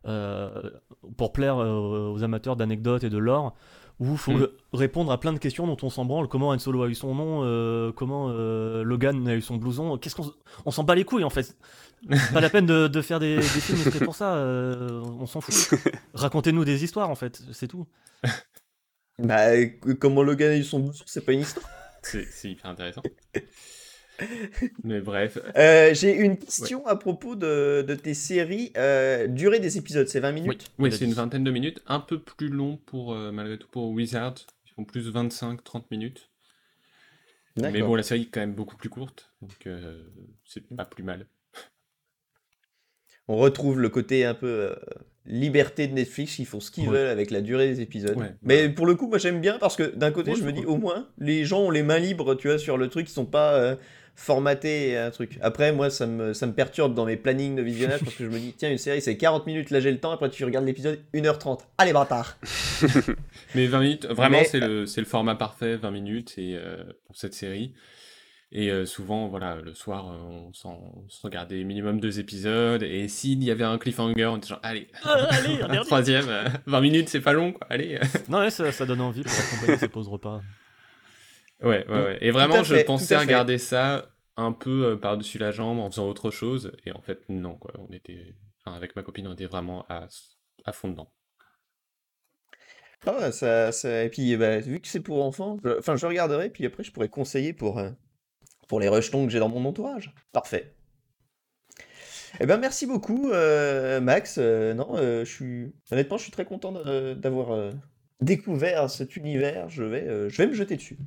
euh, 0.07 0.71
pour 1.17 1.33
plaire 1.33 1.59
euh, 1.59 2.11
aux 2.13 2.23
amateurs 2.25 2.57
d'anecdotes 2.57 3.05
et 3.05 3.11
de 3.11 3.19
lore, 3.19 3.55
où 4.01 4.13
il 4.13 4.19
faut 4.19 4.33
Mm. 4.33 4.49
répondre 4.73 5.13
à 5.13 5.21
plein 5.21 5.33
de 5.33 5.39
questions 5.39 5.67
dont 5.67 5.77
on 5.83 5.91
s'en 5.91 6.05
branle. 6.05 6.27
Comment 6.29 6.49
Han 6.51 6.59
Solo 6.59 6.83
a 6.83 6.89
eu 6.89 6.95
son 6.95 7.15
nom 7.15 7.43
euh, 7.45 7.93
Comment 7.93 8.27
euh, 8.31 8.83
Logan 8.83 9.27
a 9.29 9.35
eu 9.37 9.41
son 9.43 9.57
blouson 9.57 9.97
Qu'est-ce 9.99 10.17
qu'on 10.17 10.33
on 10.67 10.71
s'en 10.73 10.83
bat 10.85 10.95
les 10.97 11.05
couilles 11.05 11.25
en 11.25 11.31
fait. 11.31 11.57
Pas 12.35 12.41
la 12.41 12.51
peine 12.51 12.67
de, 12.67 12.89
de 12.89 13.01
faire 13.03 13.21
des, 13.21 13.37
des 13.37 13.43
films 13.43 13.79
exprès 13.81 14.05
pour 14.05 14.17
ça. 14.17 14.35
euh, 14.35 15.01
on 15.21 15.27
s'en 15.27 15.41
fout. 15.41 15.79
Racontez-nous 16.15 16.65
des 16.65 16.83
histoires 16.83 17.09
en 17.11 17.15
fait. 17.15 17.41
C'est 17.53 17.69
tout. 17.69 17.87
Bah, 19.19 19.51
comment 20.01 20.23
Logan 20.25 20.51
a 20.51 20.57
eu 20.57 20.65
son 20.65 20.81
blouson, 20.81 21.05
c'est 21.07 21.25
pas 21.25 21.33
une 21.33 21.41
histoire. 21.43 21.67
C'est 22.03 22.51
hyper 22.51 22.67
intéressant. 22.71 23.03
mais 24.85 25.01
bref, 25.01 25.39
Euh, 25.57 25.95
J'ai 25.95 26.15
une 26.17 26.37
question 26.39 26.87
à 26.87 26.97
propos 26.97 27.35
de, 27.37 27.85
de 27.87 27.95
tes 27.95 28.15
séries. 28.15 28.73
Euh, 28.77 29.27
durée 29.27 29.61
des 29.61 29.79
épisodes, 29.79 30.09
c'est 30.09 30.21
20 30.21 30.33
minutes? 30.33 30.71
Oui, 30.79 30.91
c'est 30.93 31.05
une 31.05 31.13
vingtaine 31.13 31.45
de 31.45 31.51
minutes, 31.51 31.83
un 31.87 32.01
peu 32.01 32.19
plus 32.19 32.49
long 32.49 32.79
pour 32.87 33.13
euh, 33.15 33.33
malgré 33.33 33.59
tout 33.59 33.69
pour 33.71 33.91
Wizard. 33.91 34.35
Ils 34.67 34.73
font 34.75 34.85
plus 34.85 35.11
25-30 35.11 35.85
minutes. 35.91 36.31
Mais 37.57 37.81
bon, 37.83 37.95
la 37.95 38.03
série 38.03 38.23
est 38.23 38.31
quand 38.31 38.41
même 38.41 38.55
beaucoup 38.55 38.77
plus 38.77 38.89
courte, 38.89 39.31
donc 39.43 39.67
euh, 39.67 40.03
c'est 40.45 40.67
pas 40.75 40.87
plus 40.87 41.03
mal. 41.03 41.27
On 43.29 43.37
retrouve 43.37 43.79
le 43.81 43.89
côté 43.89 44.25
un 44.25 44.35
peu 44.35 44.47
euh, 44.47 44.75
liberté 45.27 45.87
de 45.87 45.93
Netflix, 45.95 46.39
ils 46.39 46.47
font 46.47 46.61
ce 46.61 46.71
qu'ils 46.71 46.89
Ouais. 46.89 46.95
veulent 46.95 47.09
avec 47.09 47.31
la 47.31 47.41
durée 47.41 47.69
des 47.69 47.81
épisodes. 47.81 48.19
Ouais, 48.19 48.35
Mais 48.43 48.69
pour 48.69 48.87
le 48.87 48.95
coup, 48.97 49.07
moi 49.07 49.19
j'aime 49.19 49.41
bien 49.41 49.59
parce 49.59 49.77
que 49.77 49.85
d'un 49.95 50.11
côté, 50.11 50.33
Ouais, 50.33 50.39
je 50.39 50.45
me 50.45 50.53
dis 50.53 50.65
au 50.65 50.77
moins, 50.77 51.09
les 51.19 51.45
gens 51.45 51.61
ont 51.61 51.71
les 51.71 51.83
mains 51.83 51.99
libres, 51.99 52.35
tu 52.35 52.49
vois, 52.49 52.59
sur 52.59 52.77
le 52.79 52.89
truc, 52.89 53.09
ils 53.09 53.13
sont 53.13 53.27
pas 53.27 53.55
euh, 53.55 53.77
formatés 54.15 54.91
et 54.91 54.99
un 54.99 55.11
truc. 55.11 55.39
Après, 55.43 55.73
moi, 55.73 55.91
ça 55.91 56.07
me, 56.07 56.33
ça 56.35 56.47
me 56.47 56.53
perturbe 56.53 56.95
dans 56.95 57.05
mes 57.07 57.17
plannings 57.17 57.57
de 57.57 57.63
visionnage 57.63 58.01
parce 58.01 58.15
que 58.15 58.25
je 58.25 58.31
me 58.31 58.39
dis, 58.39 58.55
tiens, 58.57 58.71
une 58.71 58.79
série 58.79 59.01
c'est 59.01 59.17
40 59.17 59.47
minutes, 59.47 59.71
là 59.71 59.81
j'ai 59.81 59.91
le 59.91 59.99
temps, 59.99 60.13
après 60.13 60.31
tu 60.31 60.45
regardes 60.45 60.67
l'épisode 60.67 61.01
1h30. 61.15 61.61
Allez, 61.79 61.93
bâtard 61.93 62.37
Mais 63.55 63.67
20 63.67 63.81
minutes, 63.81 64.07
vraiment, 64.07 64.39
Mais- 64.39 64.45
c'est 64.45 64.61
le, 64.61 64.87
c'est 64.87 65.01
le 65.01 65.07
format 65.07 65.35
parfait, 65.35 65.77
20 65.77 65.91
minutes, 65.91 66.35
et, 66.39 66.57
euh, 66.57 66.85
pour 67.07 67.17
cette 67.17 67.35
série. 67.35 67.73
Et 68.55 68.71
euh, 68.71 68.85
souvent, 68.85 69.29
voilà, 69.29 69.57
le 69.57 69.73
soir, 69.75 70.11
euh, 70.11 70.17
on, 70.49 70.53
s'en- 70.53 70.79
on 70.95 71.09
se 71.09 71.23
regardait 71.23 71.65
minimum 71.65 72.01
deux 72.01 72.21
épisodes, 72.21 72.83
et 72.83 73.09
s'il 73.09 73.43
y 73.43 73.51
avait 73.51 73.65
un 73.65 73.79
cliffhanger, 73.79 74.27
on 74.27 74.37
était 74.37 74.49
genre, 74.49 74.61
allez, 74.63 74.89
allez, 75.05 75.63
un 75.79 75.83
troisième, 75.85 76.29
euh, 76.29 76.45
20 76.67 76.81
minutes, 76.83 77.09
c'est 77.09 77.21
pas 77.23 77.33
long, 77.33 77.53
quoi, 77.53 77.67
allez. 77.71 77.99
Non, 78.29 78.41
ouais, 78.41 78.51
ça, 78.51 78.71
ça 78.71 78.85
donne 78.85 79.01
envie 79.01 79.23
pour 79.23 79.33
accompagner 79.33 79.79
ses 79.79 79.89
pauses 79.89 80.09
repas. 80.09 80.43
Ouais, 81.63 81.87
ouais, 81.89 81.95
ouais. 82.05 82.19
Et 82.21 82.31
vraiment, 82.31 82.63
je 82.63 82.75
pensais 82.77 83.15
à 83.15 83.21
regarder 83.21 83.59
ça 83.59 84.09
un 84.37 84.53
peu 84.53 84.87
euh, 84.93 84.97
par-dessus 84.97 85.39
la 85.39 85.51
jambe 85.51 85.79
en 85.79 85.91
faisant 85.91 86.09
autre 86.09 86.31
chose, 86.31 86.73
et 86.85 86.93
en 86.93 87.01
fait, 87.03 87.21
non, 87.29 87.55
quoi. 87.57 87.73
On 87.79 87.93
était, 87.93 88.35
enfin, 88.65 88.77
avec 88.77 88.97
ma 88.97 89.03
copine, 89.03 89.27
on 89.29 89.35
était 89.35 89.47
vraiment 89.47 89.85
à, 89.89 90.09
à 90.65 90.73
fond 90.73 90.89
dedans. 90.89 91.13
Ah 93.07 93.33
ça, 93.33 93.73
ça- 93.73 94.05
Et 94.05 94.09
puis, 94.11 94.37
bah, 94.37 94.59
vu 94.61 94.81
que 94.81 94.89
c'est 94.89 95.01
pour 95.01 95.25
enfants, 95.25 95.59
je- 95.65 95.79
enfin, 95.79 95.97
je 95.97 96.07
regarderai, 96.07 96.51
puis 96.51 96.65
après, 96.67 96.83
je 96.85 96.93
pourrais 96.93 97.09
conseiller 97.09 97.53
pour, 97.53 97.79
euh, 97.79 97.91
pour 98.69 98.81
les 98.81 98.89
rejetons 98.89 99.27
que 99.27 99.33
j'ai 99.33 99.41
dans 99.41 99.49
mon 99.51 99.65
entourage. 99.67 100.15
Parfait. 100.33 100.75
Eh 102.41 102.47
ben, 102.47 102.57
merci 102.59 102.87
beaucoup, 102.87 103.31
euh, 103.31 104.01
Max. 104.01 104.37
Euh, 104.39 104.75
non, 104.75 104.97
je 104.97 105.25
suis... 105.25 105.73
Honnêtement, 105.91 106.17
je 106.19 106.23
suis 106.25 106.33
très 106.33 106.45
content 106.45 106.73
d'avoir 106.73 107.73
découvert 108.21 108.91
cet 108.91 109.17
univers. 109.17 109.69
Je 109.69 109.83
vais, 109.83 110.29
je 110.31 110.37
vais 110.37 110.47
me 110.47 110.55
jeter 110.55 110.77
dessus. 110.77 110.99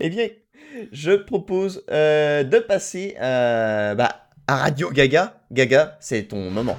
Eh 0.00 0.10
bien, 0.10 0.28
je 0.92 1.10
propose 1.12 1.84
euh, 1.90 2.44
de 2.44 2.58
passer 2.58 3.16
à, 3.18 3.94
bah, 3.96 4.28
à 4.46 4.56
Radio 4.56 4.90
Gaga. 4.90 5.40
Gaga, 5.50 5.96
c'est 6.00 6.28
ton 6.28 6.50
moment. 6.50 6.78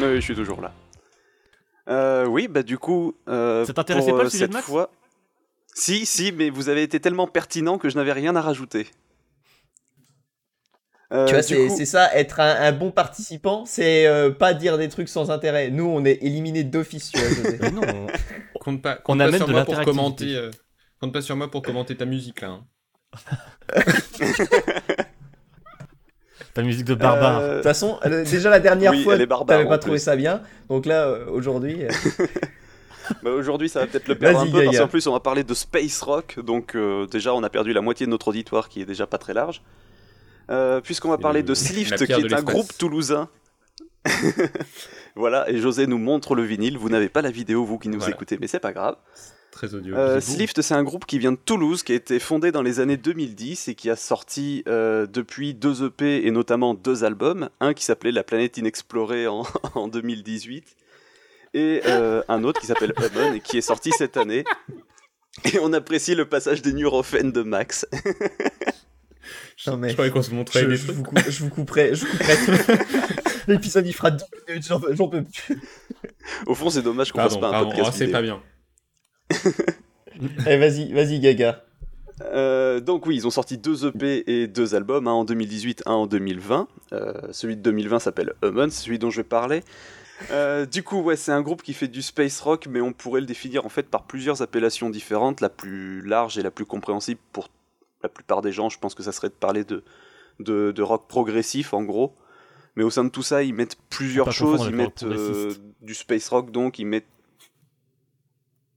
Oui, 0.00 0.16
je 0.16 0.20
suis 0.20 0.34
toujours 0.34 0.60
là. 0.60 0.72
Euh, 1.88 2.26
oui, 2.26 2.48
bah 2.48 2.62
du 2.62 2.78
coup. 2.78 3.14
Euh, 3.28 3.64
Ça 3.64 3.72
t'intéressait 3.72 4.08
pour, 4.10 4.18
pas 4.18 4.24
le 4.24 4.28
euh, 4.28 4.30
sujet 4.30 4.46
de 4.48 4.52
cette 4.52 4.54
Max? 4.54 4.66
fois... 4.66 4.90
Si, 5.74 6.06
si, 6.06 6.32
mais 6.32 6.50
vous 6.50 6.68
avez 6.68 6.82
été 6.84 7.00
tellement 7.00 7.26
pertinent 7.26 7.78
que 7.78 7.88
je 7.88 7.96
n'avais 7.96 8.12
rien 8.12 8.36
à 8.36 8.40
rajouter. 8.40 8.86
Euh, 11.12 11.26
Tu 11.26 11.34
vois, 11.34 11.42
c'est 11.42 11.66
coup- 11.68 11.84
ça, 11.84 12.14
être 12.16 12.40
un, 12.40 12.54
un 12.60 12.72
bon 12.72 12.90
participant, 12.90 13.64
c'est 13.66 14.06
euh, 14.06 14.30
pas 14.30 14.54
dire 14.54 14.78
des 14.78 14.88
trucs 14.88 15.08
sans 15.08 15.30
intérêt. 15.30 15.70
Nous, 15.70 15.84
on 15.84 16.04
est 16.04 16.18
éliminés 16.22 16.64
d'office, 16.64 17.10
tu 17.12 17.18
vois. 17.18 17.28
José. 17.28 17.58
Mais 17.60 17.70
non, 17.70 17.82
on- 17.86 18.06
Compte 18.60 18.80
pas, 18.82 18.98
On 19.00 19.02
compte 19.02 19.18
pas 19.18 19.24
amène 19.24 19.38
sur 19.38 19.46
de 19.46 19.52
moi 19.52 19.64
pour 19.64 19.80
commenter. 19.82 20.34
euh, 20.34 20.50
compte 21.00 21.12
pas 21.12 21.20
sur 21.22 21.36
moi 21.36 21.50
pour 21.50 21.60
commenter 21.62 21.96
ta 21.96 22.04
musique 22.06 22.40
là. 22.40 22.48
hein. 22.48 22.64
ta 26.54 26.62
musique 26.62 26.84
de 26.86 26.94
barbare. 26.94 27.38
Euh, 27.40 27.48
De 27.50 27.54
toute 27.56 27.62
façon, 27.64 27.98
déjà 28.04 28.48
la 28.50 28.60
dernière 28.60 28.92
Oui, 28.92 29.02
fois, 29.04 29.14
t'avais 29.18 29.66
pas 29.66 29.78
trouvé 29.78 29.96
plus. 29.98 30.02
ça 30.04 30.16
bien. 30.16 30.40
Donc 30.68 30.86
là, 30.86 31.10
aujourd'hui, 31.28 31.84
euh, 31.84 31.88
Bah, 33.22 33.30
Aujourd'hui, 33.30 33.68
ça 33.68 33.80
va 33.80 33.86
peut-être 33.86 34.08
le 34.08 34.14
perdre 34.16 34.40
un 34.40 34.46
peu 34.50 34.64
parce 34.64 34.78
qu'en 34.78 34.88
plus, 34.88 35.06
on 35.06 35.12
va 35.12 35.20
parler 35.20 35.44
de 35.44 35.54
space 35.54 36.00
rock. 36.02 36.38
Donc, 36.40 36.74
euh, 36.74 37.06
déjà, 37.06 37.34
on 37.34 37.42
a 37.42 37.50
perdu 37.50 37.72
la 37.72 37.80
moitié 37.80 38.06
de 38.06 38.10
notre 38.10 38.28
auditoire 38.28 38.68
qui 38.68 38.80
est 38.80 38.86
déjà 38.86 39.06
pas 39.06 39.18
très 39.18 39.34
large. 39.34 39.62
Euh, 40.50 40.80
Puisqu'on 40.80 41.08
va 41.10 41.18
parler 41.18 41.40
le- 41.40 41.46
de 41.48 41.54
Slift, 41.54 42.04
qui 42.04 42.12
est 42.12 42.32
un 42.32 42.42
groupe 42.42 42.76
toulousain. 42.78 43.28
voilà, 45.16 45.48
et 45.50 45.58
José 45.58 45.86
nous 45.86 45.98
montre 45.98 46.34
le 46.34 46.42
vinyle. 46.42 46.78
Vous 46.78 46.88
n'avez 46.88 47.08
pas 47.08 47.22
la 47.22 47.30
vidéo, 47.30 47.64
vous 47.64 47.78
qui 47.78 47.88
nous 47.88 47.98
Voilà. 47.98 48.14
écoutez, 48.14 48.38
mais 48.40 48.46
c'est 48.46 48.60
pas 48.60 48.72
grave. 48.72 48.96
Très 49.50 49.72
audio. 49.74 49.94
Euh. 49.94 50.20
Slift, 50.20 50.60
c'est 50.62 50.74
un 50.74 50.82
groupe 50.82 51.06
qui 51.06 51.18
vient 51.20 51.30
de 51.32 51.38
Toulouse, 51.42 51.84
qui 51.84 51.92
a 51.92 51.94
été 51.94 52.18
fondé 52.18 52.50
dans 52.50 52.62
les 52.62 52.80
années 52.80 52.96
2010 52.96 53.68
et 53.68 53.74
qui 53.76 53.88
a 53.88 53.94
sorti 53.96 54.64
euh, 54.66 55.06
depuis 55.06 55.54
deux 55.54 55.84
EP 55.84 56.26
et 56.26 56.30
notamment 56.32 56.74
deux 56.74 57.04
albums. 57.04 57.48
Un 57.60 57.72
qui 57.72 57.84
s'appelait 57.84 58.10
La 58.12 58.24
planète 58.24 58.56
inexplorée 58.58 59.28
en, 59.28 59.44
en 59.74 59.86
2018 59.88 60.64
et 61.54 61.80
euh, 61.86 62.22
un 62.28 62.44
autre 62.44 62.60
qui 62.60 62.66
s'appelle 62.66 62.92
Hummon 62.98 63.34
et 63.34 63.40
qui 63.40 63.56
est 63.58 63.62
sorti 63.62 63.90
cette 63.96 64.16
année. 64.16 64.44
Et 65.52 65.58
on 65.60 65.72
apprécie 65.72 66.14
le 66.14 66.26
passage 66.28 66.60
des 66.62 66.72
Nurofen 66.72 67.32
de 67.32 67.42
Max. 67.42 67.86
non, 69.66 69.76
mais 69.76 69.88
Je 69.88 69.94
croyais 69.94 70.10
qu'on 70.10 70.22
se 70.22 70.30
montrait 70.32 70.60
je, 70.62 70.66
des 70.66 70.76
je 70.76 70.84
trucs. 70.84 70.96
vous, 70.96 71.02
cou- 71.02 71.16
je 71.28 71.38
vous 71.42 71.48
couperai. 71.50 71.94
Je 71.94 72.04
couperai. 72.06 72.78
L'épisode, 73.48 73.86
il 73.86 73.92
fera 73.92 74.10
10 74.10 74.24
minutes, 74.48 74.66
j'en 74.66 74.80
j'en 74.92 75.08
peux 75.08 75.22
plus. 75.24 75.60
Au 76.46 76.54
fond, 76.54 76.70
c'est 76.70 76.82
dommage 76.82 77.12
qu'on 77.12 77.18
Pardon, 77.18 77.40
fasse 77.40 77.50
pas 77.50 77.58
un 77.58 77.64
podcast 77.64 77.88
Oh, 77.88 77.94
c'est 77.96 78.06
vidéo. 78.06 78.12
pas 78.12 78.22
bien. 78.22 78.42
Allez, 80.46 80.56
vas-y, 80.58 80.92
vas-y, 80.92 81.20
Gaga. 81.20 81.64
Euh, 82.22 82.78
donc 82.80 83.06
oui, 83.06 83.16
ils 83.16 83.26
ont 83.26 83.30
sorti 83.30 83.58
deux 83.58 83.86
EP 83.86 84.22
et 84.30 84.46
deux 84.46 84.74
albums, 84.74 85.08
un 85.08 85.12
en 85.12 85.24
2018, 85.24 85.82
un 85.86 85.92
en 85.92 86.06
2020. 86.06 86.68
Euh, 86.92 87.12
celui 87.32 87.56
de 87.56 87.62
2020 87.62 87.98
s'appelle 87.98 88.34
Hummon, 88.42 88.70
c'est 88.70 88.84
celui 88.84 88.98
dont 88.98 89.10
je 89.10 89.16
vais 89.18 89.24
parler. 89.24 89.62
Euh, 90.30 90.66
du 90.66 90.82
coup, 90.82 91.00
ouais, 91.00 91.16
c'est 91.16 91.32
un 91.32 91.42
groupe 91.42 91.62
qui 91.62 91.74
fait 91.74 91.88
du 91.88 92.02
space 92.02 92.40
rock, 92.40 92.66
mais 92.68 92.80
on 92.80 92.92
pourrait 92.92 93.20
le 93.20 93.26
définir 93.26 93.66
en 93.66 93.68
fait 93.68 93.84
par 93.84 94.04
plusieurs 94.04 94.42
appellations 94.42 94.90
différentes. 94.90 95.40
La 95.40 95.48
plus 95.48 96.02
large 96.02 96.38
et 96.38 96.42
la 96.42 96.50
plus 96.50 96.64
compréhensible 96.64 97.20
pour 97.32 97.48
la 98.02 98.08
plupart 98.08 98.42
des 98.42 98.52
gens, 98.52 98.68
je 98.68 98.78
pense 98.78 98.94
que 98.94 99.02
ça 99.02 99.12
serait 99.12 99.28
de 99.28 99.34
parler 99.34 99.64
de, 99.64 99.82
de, 100.40 100.72
de 100.72 100.82
rock 100.82 101.08
progressif 101.08 101.74
en 101.74 101.82
gros. 101.82 102.14
Mais 102.76 102.82
au 102.82 102.90
sein 102.90 103.04
de 103.04 103.08
tout 103.08 103.22
ça, 103.22 103.42
ils 103.42 103.54
mettent 103.54 103.76
plusieurs 103.88 104.32
choses. 104.32 104.66
Ils 104.66 104.74
mettent 104.74 105.04
euh, 105.04 105.54
du 105.80 105.94
space 105.94 106.28
rock, 106.28 106.50
donc 106.50 106.78
ils 106.78 106.86
mettent. 106.86 107.06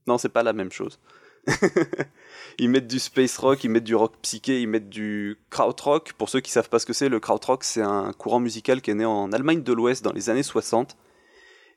Non, 0.06 0.18
c'est 0.18 0.28
pas 0.28 0.42
la 0.42 0.52
même 0.52 0.70
chose. 0.70 1.00
ils 2.58 2.68
mettent 2.68 2.86
du 2.86 2.98
space 2.98 3.36
rock, 3.38 3.64
ils 3.64 3.70
mettent 3.70 3.84
du 3.84 3.94
rock 3.94 4.14
psyché, 4.22 4.60
ils 4.60 4.68
mettent 4.68 4.88
du 4.88 5.38
krautrock. 5.50 6.12
Pour 6.12 6.28
ceux 6.28 6.40
qui 6.40 6.50
savent 6.50 6.68
pas 6.68 6.78
ce 6.78 6.86
que 6.86 6.92
c'est, 6.92 7.08
le 7.08 7.20
krautrock, 7.20 7.64
c'est 7.64 7.82
un 7.82 8.12
courant 8.12 8.40
musical 8.40 8.80
qui 8.80 8.90
est 8.90 8.94
né 8.94 9.04
en 9.04 9.32
Allemagne 9.32 9.62
de 9.62 9.72
l'Ouest 9.72 10.04
dans 10.04 10.12
les 10.12 10.30
années 10.30 10.42
60 10.42 10.96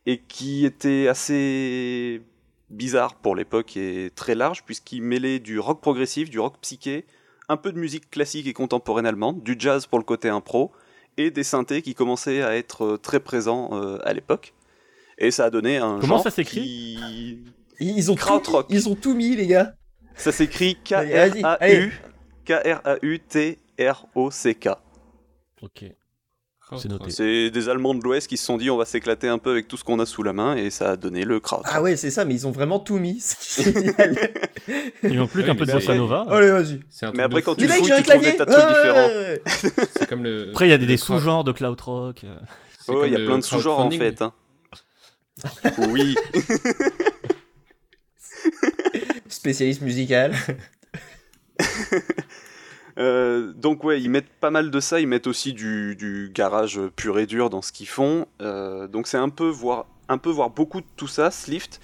et 0.06 0.20
qui 0.20 0.66
était 0.66 1.08
assez 1.08 2.22
bizarre 2.70 3.16
pour 3.16 3.36
l'époque 3.36 3.76
et 3.78 4.12
très 4.16 4.34
large 4.36 4.64
puisqu'il 4.64 5.02
mêlait 5.04 5.39
du 5.39 5.60
rock 5.60 5.82
progressif, 5.82 6.30
du 6.30 6.39
rock 6.39 6.56
psyché, 6.62 7.06
un 7.49 7.58
peu 7.58 7.72
de 7.72 7.80
musique 7.80 8.10
classique 8.10 8.47
et 8.47 8.54
contemporaine 8.54 9.06
allemande, 9.06 9.43
du 9.43 9.56
jazz 9.60 9.86
pour 9.86 9.99
le 9.99 10.06
côté 10.06 10.30
impro 10.30 10.72
et 11.18 11.30
des 11.32 11.43
synthés 11.43 11.82
qui 11.82 11.93
commençaient 11.93 12.41
à 12.41 12.56
être 12.56 12.86
euh, 12.86 12.97
très 12.97 13.20
présents 13.20 13.70
euh, 13.74 13.97
à 14.04 14.14
l'époque. 14.14 14.54
Et 15.18 15.30
ça 15.32 15.45
a 15.45 15.49
donné 15.49 15.78
un 15.78 15.99
Comment 15.99 16.16
genre 16.16 16.24
ça 16.24 16.32
s'écrit 16.32 16.62
qui- 16.62 17.43
Ils 17.80 18.10
ont, 18.10 18.16
tout, 18.16 18.22
Krautrock. 18.22 18.68
ils 18.70 18.88
ont 18.88 18.95
tout 18.95 19.14
mis, 19.14 19.36
les 19.36 19.47
gars. 19.47 19.74
Ça 20.16 20.32
s'écrit 20.32 20.78
Vas-y, 20.89 21.14
allez. 21.43 21.89
K-R-A-U 22.45 23.12
K-R-A-U-T-R-O-C-K. 23.41 24.70
Ok. 25.62 25.84
Oh, 25.84 25.86
C'est 25.86 25.89
noté. 25.89 26.01
C'est 27.09 27.49
des 27.49 27.69
Allemands 27.69 27.93
de 27.95 28.01
l'Ouest 28.03 28.28
qui 28.28 28.38
se 28.38 28.45
sont 28.45 28.57
dit 28.57 28.69
on 28.69 28.78
va 28.78 28.86
s'éclater 28.86 29.28
un 29.28 29.38
peu 29.38 29.51
avec 29.51 29.67
tout 29.67 29.76
ce 29.78 29.84
qu'on 29.84 29.99
a 29.99 30.05
sous 30.05 30.24
la 30.24 30.34
main 30.34 30.55
et 30.55 30.69
ça 30.69 30.91
a 30.91 30.95
donné 30.95 31.24
le 31.26 31.39
crowd. 31.39 31.61
Ah 31.65 31.82
ouais, 31.82 31.95
c'est 31.97 32.11
ça, 32.11 32.24
mais 32.26 32.34
ils 32.34 32.47
ont 32.47 32.51
vraiment 32.51 32.80
tout 32.80 32.97
mis. 32.97 33.17
C'est 33.19 33.63
génial. 33.74 34.32
Il 35.03 35.17
manque 35.19 35.32
plus 35.32 35.43
qu'un 35.43 35.55
peu 35.55 35.65
de 35.65 35.72
c'est- 35.72 35.78
bossa 35.78 35.95
nova. 35.95 36.26
Allez, 36.30 36.51
vas-y. 36.51 36.80
Mais 37.13 37.24
après, 37.24 37.41
quand 37.41 37.55
tu 37.55 37.67
fouilles, 37.67 37.91
tu 37.97 38.03
trouves 38.03 38.24
des 38.24 38.36
tas 38.38 38.45
de 38.45 38.51
trucs 38.51 38.67
différents. 38.67 39.07
ouais, 39.07 39.41
ouais. 39.78 39.86
C'est 39.97 40.07
comme 40.07 40.24
le. 40.24 40.49
Après, 40.51 40.67
il 40.67 40.72
y 40.72 40.74
a 40.74 40.78
des, 40.78 40.97
sous-genres 40.97 41.43
de 41.43 41.51
cloud 41.51 41.80
rock. 41.82 42.24
euh. 42.24 42.38
il 43.05 43.11
y 43.11 43.15
a 43.15 43.19
le 43.19 43.26
plein 43.26 43.38
de 43.38 43.43
sous-genres 43.43 43.80
en 43.80 43.91
fait. 43.91 44.22
hein. 44.22 44.34
oui. 45.89 46.15
Spécialiste 49.28 49.82
musical. 49.82 50.34
Euh, 52.98 53.54
donc 53.54 53.84
ouais, 53.84 54.02
ils 54.02 54.10
mettent 54.10 54.32
pas 54.39 54.52
mal 54.52 54.72
de 54.72 54.80
ça, 54.80 55.00
ils 55.00 55.08
mettent 55.08 55.28
aussi 55.28 55.54
du, 55.54 55.96
du 55.96 56.32
garage 56.34 56.80
pur 56.96 57.20
et 57.20 57.26
dur 57.26 57.50
dans 57.50 57.62
ce 57.62 57.72
qu'ils 57.72 57.88
font. 57.88 58.28
Euh, 58.42 58.88
donc 58.88 59.08
c'est 59.08 59.18
un 59.18 59.30
peu 59.30 59.48
voir 59.48 59.88
un 60.10 60.18
peu 60.18 60.30
voir 60.30 60.50
beaucoup 60.50 60.82
de 60.82 60.86
tout 60.98 61.08
ça, 61.08 61.32
Slift. 61.32 61.80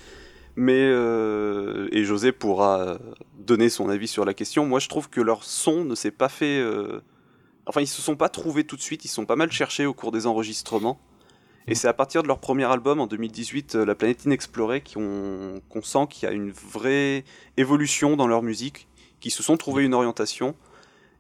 Mais 0.56 0.90
euh, 0.90 1.88
et 1.92 2.04
José 2.04 2.32
pourra 2.32 2.98
donner 3.38 3.70
son 3.70 3.90
avis 3.90 4.08
sur 4.08 4.26
la 4.26 4.34
question. 4.34 4.66
Moi, 4.66 4.80
je 4.80 4.90
trouve 4.90 5.10
que 5.10 5.22
leur 5.22 5.44
son 5.44 5.86
ne 5.86 5.94
s'est 5.94 6.12
pas 6.12 6.30
fait. 6.30 6.64
Enfin, 7.68 7.82
ils 7.82 7.88
se 7.88 8.02
sont 8.02 8.16
pas 8.16 8.30
trouvés 8.30 8.64
tout 8.64 8.76
de 8.76 8.82
suite. 8.82 9.06
Ils 9.06 9.10
sont 9.10 9.26
pas 9.26 9.36
mal 9.36 9.52
cherchés 9.52 9.86
au 9.86 9.94
cours 9.94 10.12
des 10.12 10.26
enregistrements. 10.26 11.00
Et 11.68 11.76
c'est 11.76 11.90
à 11.90 11.94
partir 11.94 12.24
de 12.24 12.28
leur 12.28 12.40
premier 12.40 12.64
album 12.64 13.02
en 13.02 13.08
2018, 13.08 13.76
euh, 13.76 13.86
La 13.86 13.94
planète 13.94 14.24
inexplorée, 14.24 14.82
qu'on 14.82 15.82
sent 15.84 16.08
qu'il 16.10 16.28
y 16.28 16.32
a 16.32 16.34
une 16.34 16.52
vraie 16.52 17.26
évolution 17.58 18.16
dans 18.16 18.28
leur 18.28 18.42
musique, 18.42 18.88
qu'ils 19.20 19.34
se 19.34 19.44
sont 19.44 19.58
trouvés 19.58 19.84
une 19.84 19.94
orientation. 19.94 20.56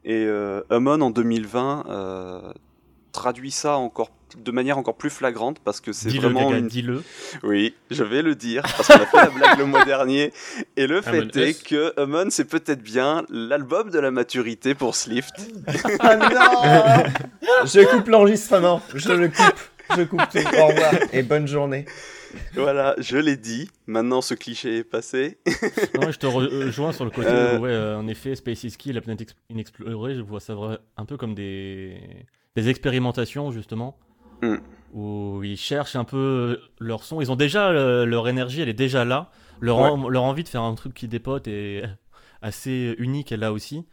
Et 0.07 0.23
euh, 0.25 0.61
Amon 0.69 1.01
en 1.01 1.09
2020 1.09 1.85
euh, 1.89 2.53
traduit 3.11 3.51
ça 3.51 3.75
encore 3.75 4.09
de 4.37 4.51
manière 4.51 4.77
encore 4.77 4.95
plus 4.95 5.09
flagrante 5.09 5.59
parce 5.59 5.81
que 5.81 5.91
c'est 5.91 6.09
vraiment 6.09 6.53
une... 6.53 6.67
dis-le. 6.67 7.03
Oui, 7.43 7.75
je 7.91 8.03
vais 8.03 8.21
le 8.21 8.33
dire 8.33 8.61
parce 8.61 8.87
qu'on 8.87 8.93
a 8.93 9.05
fait 9.05 9.17
la 9.17 9.29
blague 9.29 9.59
le 9.59 9.65
mois 9.65 9.83
dernier. 9.83 10.31
Et 10.77 10.87
le 10.87 11.01
fait 11.01 11.19
Amon 11.19 11.29
est 11.35 11.49
S. 11.49 11.61
que 11.61 11.93
Amon 11.99 12.27
c'est 12.29 12.45
peut-être 12.45 12.81
bien 12.81 13.25
l'album 13.29 13.89
de 13.89 13.99
la 13.99 14.11
maturité 14.11 14.75
pour 14.75 14.95
Slift. 14.95 15.35
Ah 15.99 16.15
non 16.15 17.65
Je 17.65 17.85
coupe 17.85 18.07
l'enregistrement. 18.07 18.81
Je 18.95 19.11
le 19.11 19.27
coupe. 19.27 19.59
Je 19.97 20.03
coupe 20.03 20.21
tout. 20.31 20.37
Au 20.57 20.67
revoir 20.67 20.93
et 21.11 21.21
bonne 21.21 21.47
journée. 21.47 21.85
Voilà, 22.53 22.95
je 22.99 23.17
l'ai 23.17 23.37
dit. 23.37 23.69
Maintenant 23.87 24.21
ce 24.21 24.33
cliché 24.33 24.77
est 24.77 24.83
passé. 24.83 25.37
Non, 25.99 26.11
je 26.11 26.17
te 26.17 26.25
rejoins 26.27 26.91
sur 26.91 27.05
le 27.05 27.11
côté, 27.11 27.29
Euh. 27.29 27.57
où, 27.57 27.63
ouais, 27.63 27.69
euh, 27.71 27.97
en 27.97 28.07
effet, 28.07 28.35
Space 28.35 28.63
is 28.63 28.75
Key, 28.77 28.93
la 28.93 29.01
planète 29.01 29.21
ex- 29.21 29.35
inexplorée, 29.49 30.15
je 30.15 30.21
vois 30.21 30.39
ça 30.39 30.55
un 30.97 31.05
peu 31.05 31.17
comme 31.17 31.33
des, 31.35 31.99
des 32.55 32.69
expérimentations, 32.69 33.51
justement, 33.51 33.97
Mm. 34.41 34.55
où 34.93 35.41
ils 35.43 35.57
cherchent 35.57 35.95
un 35.95 36.03
peu 36.03 36.59
leur 36.79 37.03
son. 37.03 37.21
Ils 37.21 37.31
ont 37.31 37.35
déjà, 37.35 37.69
euh, 37.69 38.05
leur 38.05 38.27
énergie, 38.27 38.61
elle 38.61 38.69
est 38.69 38.73
déjà 38.73 39.03
là. 39.05 39.31
Leur, 39.59 39.77
en- 39.79 40.09
leur 40.09 40.23
envie 40.23 40.43
de 40.43 40.49
faire 40.49 40.61
un 40.61 40.75
truc 40.75 40.93
qui 40.93 41.07
dépote 41.07 41.47
est 41.47 41.83
assez 42.43 42.95
unique, 42.99 43.31
elle 43.31 43.39
là 43.39 43.51
aussi. 43.51 43.85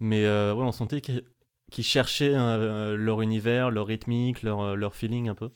Mais 0.00 0.24
euh, 0.24 0.54
ouais, 0.54 0.62
on 0.64 0.70
sentait 0.70 1.00
qu'ils 1.00 1.84
cherchaient 1.84 2.32
euh, 2.34 2.96
leur 2.96 3.20
univers, 3.22 3.72
leur 3.72 3.88
rythmique, 3.88 4.44
leur, 4.44 4.60
euh, 4.60 4.74
leur 4.76 4.94
feeling 4.94 5.28
un 5.28 5.34
peu. 5.34 5.50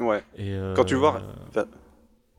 Ouais. 0.00 0.22
Et, 0.36 0.52
euh, 0.52 0.74
Quand 0.74 0.84
tu 0.84 0.94
vois- 0.94 1.20
ouais. 1.56 1.62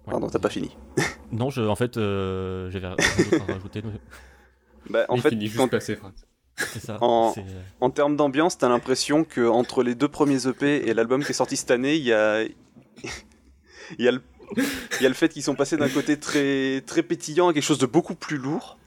Pardon, 0.06 0.30
t'as 0.30 0.40
pas 0.40 0.50
fini. 0.50 0.76
Non, 1.32 1.50
je, 1.50 1.62
en 1.62 1.76
fait, 1.76 1.98
euh, 1.98 2.70
j'avais 2.70 2.88
rien 2.88 2.96
d'autre 2.96 3.44
à 3.50 3.54
rajouter. 3.54 3.82
Bah, 4.90 5.04
en 5.10 5.16
Il 5.16 5.22
fait, 5.24 5.30
finit 5.30 5.48
juste 5.48 5.58
quand- 5.58 5.68
pas 5.68 5.80
ses 5.80 5.96
phrases. 5.96 6.28
C'est 6.58 6.80
ça. 6.80 7.00
En- 7.02 7.34
euh, 7.36 7.42
En 7.82 7.90
termes 7.90 8.16
d'ambiance, 8.16 8.58
t'as 8.60 8.70
l'impression 8.70 9.24
que 9.24 9.46
entre 9.48 9.82
les 9.82 9.96
deux 9.96 10.08
premiers 10.08 10.48
EP 10.48 10.88
et 10.88 10.94
l'album 10.94 11.24
qui 11.24 11.32
est 11.32 11.34
sorti 11.34 11.58
cette 11.58 11.72
année, 11.72 11.96
il 11.96 12.04
y 12.04 12.14
a, 12.14 12.44
il 13.98 14.06
y 14.06 14.08
a 14.08 14.12
le, 14.12 14.22
il 14.56 15.02
y 15.04 15.06
a 15.08 15.10
le 15.10 15.16
fait 15.16 15.28
qu'ils 15.30 15.42
sont 15.42 15.56
passés 15.56 15.76
d'un 15.76 15.90
côté 15.90 16.20
très 16.20 16.82
très 16.86 17.02
pétillant 17.02 17.48
à 17.50 17.54
quelque 17.54 17.64
chose 17.64 17.80
de 17.80 17.88
beaucoup 17.88 18.14
plus 18.14 18.38
lourd. 18.38 18.78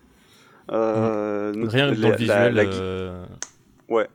Euh, 0.70 1.52
Rien 1.66 1.92
que 1.92 2.00
dans 2.00 2.10
le 2.10 2.16
visuel. 2.16 2.54
la 2.54 2.62
euh, 2.62 3.26
ouais, 3.88 4.08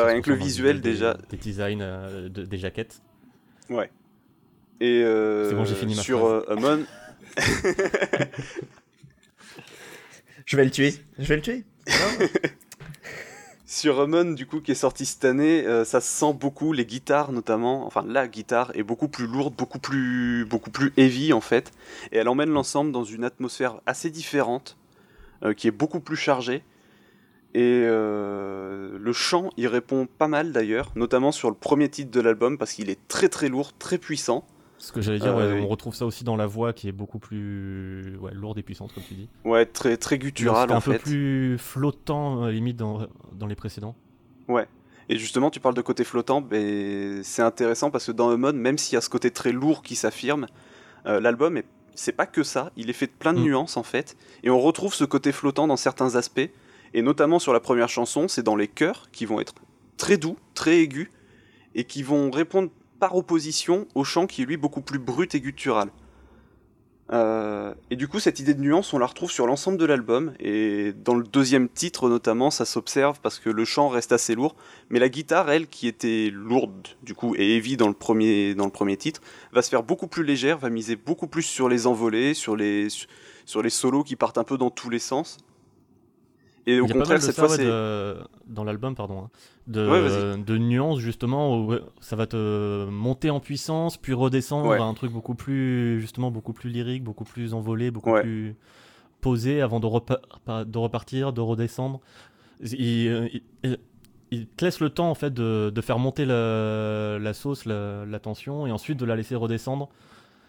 rien 0.00 0.20
que 0.22 0.30
le 0.30 0.36
visuel 0.36 0.80
des- 0.80 0.90
déjà. 0.92 1.18
Des 1.30 1.36
designs 1.36 1.80
euh, 1.82 2.28
de- 2.28 2.44
des 2.44 2.58
jaquettes. 2.58 3.00
Ouais. 3.70 3.90
Et 4.80 5.02
euh, 5.04 5.48
C'est 5.48 5.54
bon, 5.54 5.64
j'ai 5.64 5.74
fini 5.74 5.94
ma 5.94 6.02
sur 6.02 6.24
euh, 6.26 6.44
Amon, 6.48 6.84
Je 10.46 10.56
vais 10.56 10.64
le 10.64 10.70
tuer. 10.70 10.94
Je 11.18 11.24
vais 11.26 11.36
le 11.36 11.42
tuer. 11.42 11.64
Sur 13.64 14.00
Amon, 14.00 14.32
du 14.32 14.44
coup, 14.44 14.60
qui 14.60 14.72
est 14.72 14.74
sorti 14.74 15.06
cette 15.06 15.24
année, 15.24 15.64
euh, 15.66 15.84
ça 15.86 16.02
se 16.02 16.08
sent 16.08 16.34
beaucoup, 16.38 16.74
les 16.74 16.84
guitares 16.84 17.32
notamment, 17.32 17.86
enfin 17.86 18.04
la 18.06 18.28
guitare 18.28 18.70
est 18.74 18.82
beaucoup 18.82 19.08
plus 19.08 19.26
lourde, 19.26 19.54
beaucoup 19.56 19.78
plus, 19.78 20.44
beaucoup 20.44 20.70
plus 20.70 20.92
heavy 20.98 21.32
en 21.32 21.40
fait, 21.40 21.72
et 22.10 22.18
elle 22.18 22.28
emmène 22.28 22.50
l'ensemble 22.50 22.92
dans 22.92 23.04
une 23.04 23.24
atmosphère 23.24 23.80
assez 23.86 24.10
différente, 24.10 24.76
euh, 25.42 25.54
qui 25.54 25.68
est 25.68 25.72
beaucoup 25.72 26.00
plus 26.00 26.16
chargée. 26.16 26.62
Et 27.54 27.82
euh, 27.84 28.96
le 28.98 29.12
chant 29.12 29.50
y 29.58 29.66
répond 29.66 30.06
pas 30.18 30.28
mal 30.28 30.52
d'ailleurs, 30.52 30.90
notamment 30.96 31.32
sur 31.32 31.50
le 31.50 31.54
premier 31.56 31.88
titre 31.90 32.10
de 32.10 32.20
l'album, 32.20 32.56
parce 32.56 32.72
qu'il 32.72 32.88
est 32.88 32.98
très 33.08 33.28
très 33.28 33.48
lourd, 33.48 33.72
très 33.74 33.98
puissant. 33.98 34.44
Ce 34.78 34.90
que 34.90 35.00
j'allais 35.00 35.18
dire, 35.20 35.36
Euh, 35.36 35.54
ouais, 35.54 35.60
on 35.62 35.68
retrouve 35.68 35.94
ça 35.94 36.06
aussi 36.06 36.24
dans 36.24 36.34
la 36.36 36.46
voix 36.46 36.72
qui 36.72 36.88
est 36.88 36.92
beaucoup 36.92 37.18
plus 37.18 38.16
ouais, 38.20 38.32
lourde 38.34 38.58
et 38.58 38.62
puissante, 38.62 38.92
comme 38.94 39.04
tu 39.04 39.14
dis. 39.14 39.28
Ouais, 39.44 39.64
très, 39.66 39.96
très 39.96 40.18
guttural 40.18 40.62
C'était 40.62 40.72
un 40.72 40.76
en 40.78 40.80
peu 40.80 40.92
fait. 40.94 40.98
plus 40.98 41.56
flottant, 41.58 42.44
euh, 42.46 42.50
limite, 42.50 42.76
dans, 42.78 43.06
dans 43.34 43.46
les 43.46 43.54
précédents. 43.54 43.94
Et 45.08 45.18
justement, 45.18 45.50
tu 45.50 45.58
parles 45.60 45.74
de 45.74 45.82
côté 45.82 46.04
flottant, 46.04 46.40
ben, 46.40 47.22
c'est 47.24 47.42
intéressant 47.42 47.90
parce 47.90 48.06
que 48.06 48.12
dans 48.12 48.30
Amon, 48.30 48.52
même 48.52 48.78
s'il 48.78 48.94
y 48.94 48.96
a 48.96 49.00
ce 49.00 49.10
côté 49.10 49.30
très 49.32 49.52
lourd 49.52 49.82
qui 49.82 49.94
s'affirme, 49.96 50.46
euh, 51.06 51.20
l'album, 51.20 51.56
est- 51.56 51.66
c'est 51.94 52.12
pas 52.12 52.24
que 52.24 52.42
ça, 52.44 52.70
il 52.76 52.88
est 52.88 52.92
fait 52.94 53.08
de 53.08 53.12
plein 53.18 53.34
de 53.34 53.40
Mm. 53.40 53.44
nuances 53.44 53.76
en 53.76 53.82
fait, 53.82 54.16
et 54.44 54.48
on 54.48 54.60
retrouve 54.60 54.94
ce 54.94 55.04
côté 55.04 55.32
flottant 55.32 55.66
dans 55.66 55.76
certains 55.76 56.14
aspects, 56.14 56.48
et 56.94 57.02
notamment 57.02 57.38
sur 57.38 57.52
la 57.52 57.60
première 57.60 57.88
chanson, 57.88 58.28
c'est 58.28 58.42
dans 58.42 58.56
les 58.56 58.68
chœurs 58.68 59.08
qui 59.12 59.26
vont 59.26 59.40
être 59.40 59.54
très 59.96 60.16
doux, 60.16 60.36
très 60.54 60.78
aigus, 60.78 61.08
et 61.74 61.84
qui 61.84 62.02
vont 62.02 62.30
répondre 62.30 62.70
par 62.98 63.16
opposition 63.16 63.86
au 63.94 64.04
chant 64.04 64.26
qui 64.26 64.42
est 64.42 64.44
lui 64.44 64.56
beaucoup 64.56 64.82
plus 64.82 64.98
brut 64.98 65.34
et 65.34 65.40
guttural. 65.40 65.90
Euh, 67.12 67.74
et 67.90 67.96
du 67.96 68.08
coup, 68.08 68.20
cette 68.20 68.40
idée 68.40 68.54
de 68.54 68.60
nuance, 68.60 68.94
on 68.94 68.98
la 68.98 69.06
retrouve 69.06 69.30
sur 69.30 69.46
l'ensemble 69.46 69.76
de 69.76 69.84
l'album, 69.84 70.32
et 70.40 70.92
dans 70.92 71.14
le 71.14 71.24
deuxième 71.24 71.68
titre 71.68 72.08
notamment, 72.08 72.50
ça 72.50 72.64
s'observe 72.64 73.20
parce 73.20 73.38
que 73.38 73.50
le 73.50 73.64
chant 73.64 73.88
reste 73.88 74.12
assez 74.12 74.34
lourd, 74.34 74.56
mais 74.88 74.98
la 74.98 75.08
guitare, 75.08 75.50
elle, 75.50 75.66
qui 75.66 75.88
était 75.88 76.30
lourde 76.32 76.88
du 77.02 77.14
coup 77.14 77.34
et 77.36 77.56
heavy 77.56 77.76
dans 77.76 77.88
le 77.88 77.94
premier 77.94 78.54
dans 78.54 78.64
le 78.64 78.70
premier 78.70 78.96
titre, 78.96 79.20
va 79.52 79.62
se 79.62 79.68
faire 79.68 79.82
beaucoup 79.82 80.06
plus 80.06 80.24
légère, 80.24 80.58
va 80.58 80.70
miser 80.70 80.96
beaucoup 80.96 81.26
plus 81.26 81.42
sur 81.42 81.68
les 81.68 81.86
envolées, 81.86 82.34
sur 82.34 82.56
les 82.56 82.88
sur 83.44 83.62
les 83.62 83.70
solos 83.70 84.04
qui 84.04 84.16
partent 84.16 84.38
un 84.38 84.44
peu 84.44 84.56
dans 84.56 84.70
tous 84.70 84.88
les 84.88 84.98
sens. 84.98 85.38
Et 86.66 86.80
au 86.80 86.86
contraire, 86.86 87.20
cette 87.20 87.34
ça 87.34 87.42
fois, 87.42 87.50
ouais, 87.50 87.56
c'est 87.56 87.64
de- 87.64 88.16
dans 88.46 88.62
l'album, 88.64 88.94
pardon, 88.94 89.22
hein, 89.24 89.30
de, 89.66 89.88
Ouais, 90.36 90.36
de 90.44 90.58
nuances 90.58 91.00
justement 91.00 91.58
où 91.58 91.74
ça 92.00 92.14
va 92.16 92.26
te 92.26 92.86
monter 92.88 93.30
en 93.30 93.40
puissance, 93.40 93.96
puis 93.96 94.12
redescendre 94.12 94.68
Ouais. 94.68 94.78
à 94.78 94.82
un 94.84 94.94
truc 94.94 95.10
beaucoup 95.12 95.34
plus 95.34 96.00
justement 96.00 96.30
beaucoup 96.30 96.52
plus 96.52 96.70
lyrique, 96.70 97.02
beaucoup 97.02 97.24
plus 97.24 97.52
envolé, 97.54 97.90
beaucoup 97.90 98.12
plus 98.20 98.54
posé 99.20 99.60
avant 99.60 99.80
de, 99.80 99.86
repa- 99.86 100.20
pa- 100.44 100.64
de 100.64 100.78
repartir, 100.78 101.32
de 101.32 101.40
redescendre. 101.40 102.00
Il, 102.60 102.72
il- 102.80 103.42
il- 103.64 103.78
il 104.30 104.46
te 104.46 104.64
laisse 104.64 104.80
le 104.80 104.88
temps 104.90 105.10
en 105.10 105.14
fait 105.14 105.32
de, 105.34 105.70
de 105.74 105.80
faire 105.80 105.98
monter 105.98 106.24
la, 106.24 107.18
la 107.18 107.34
sauce, 107.34 107.64
la, 107.66 108.04
la 108.06 108.18
tension, 108.20 108.66
et 108.66 108.72
ensuite 108.72 108.98
de 108.98 109.04
la 109.04 109.16
laisser 109.16 109.34
redescendre 109.34 109.88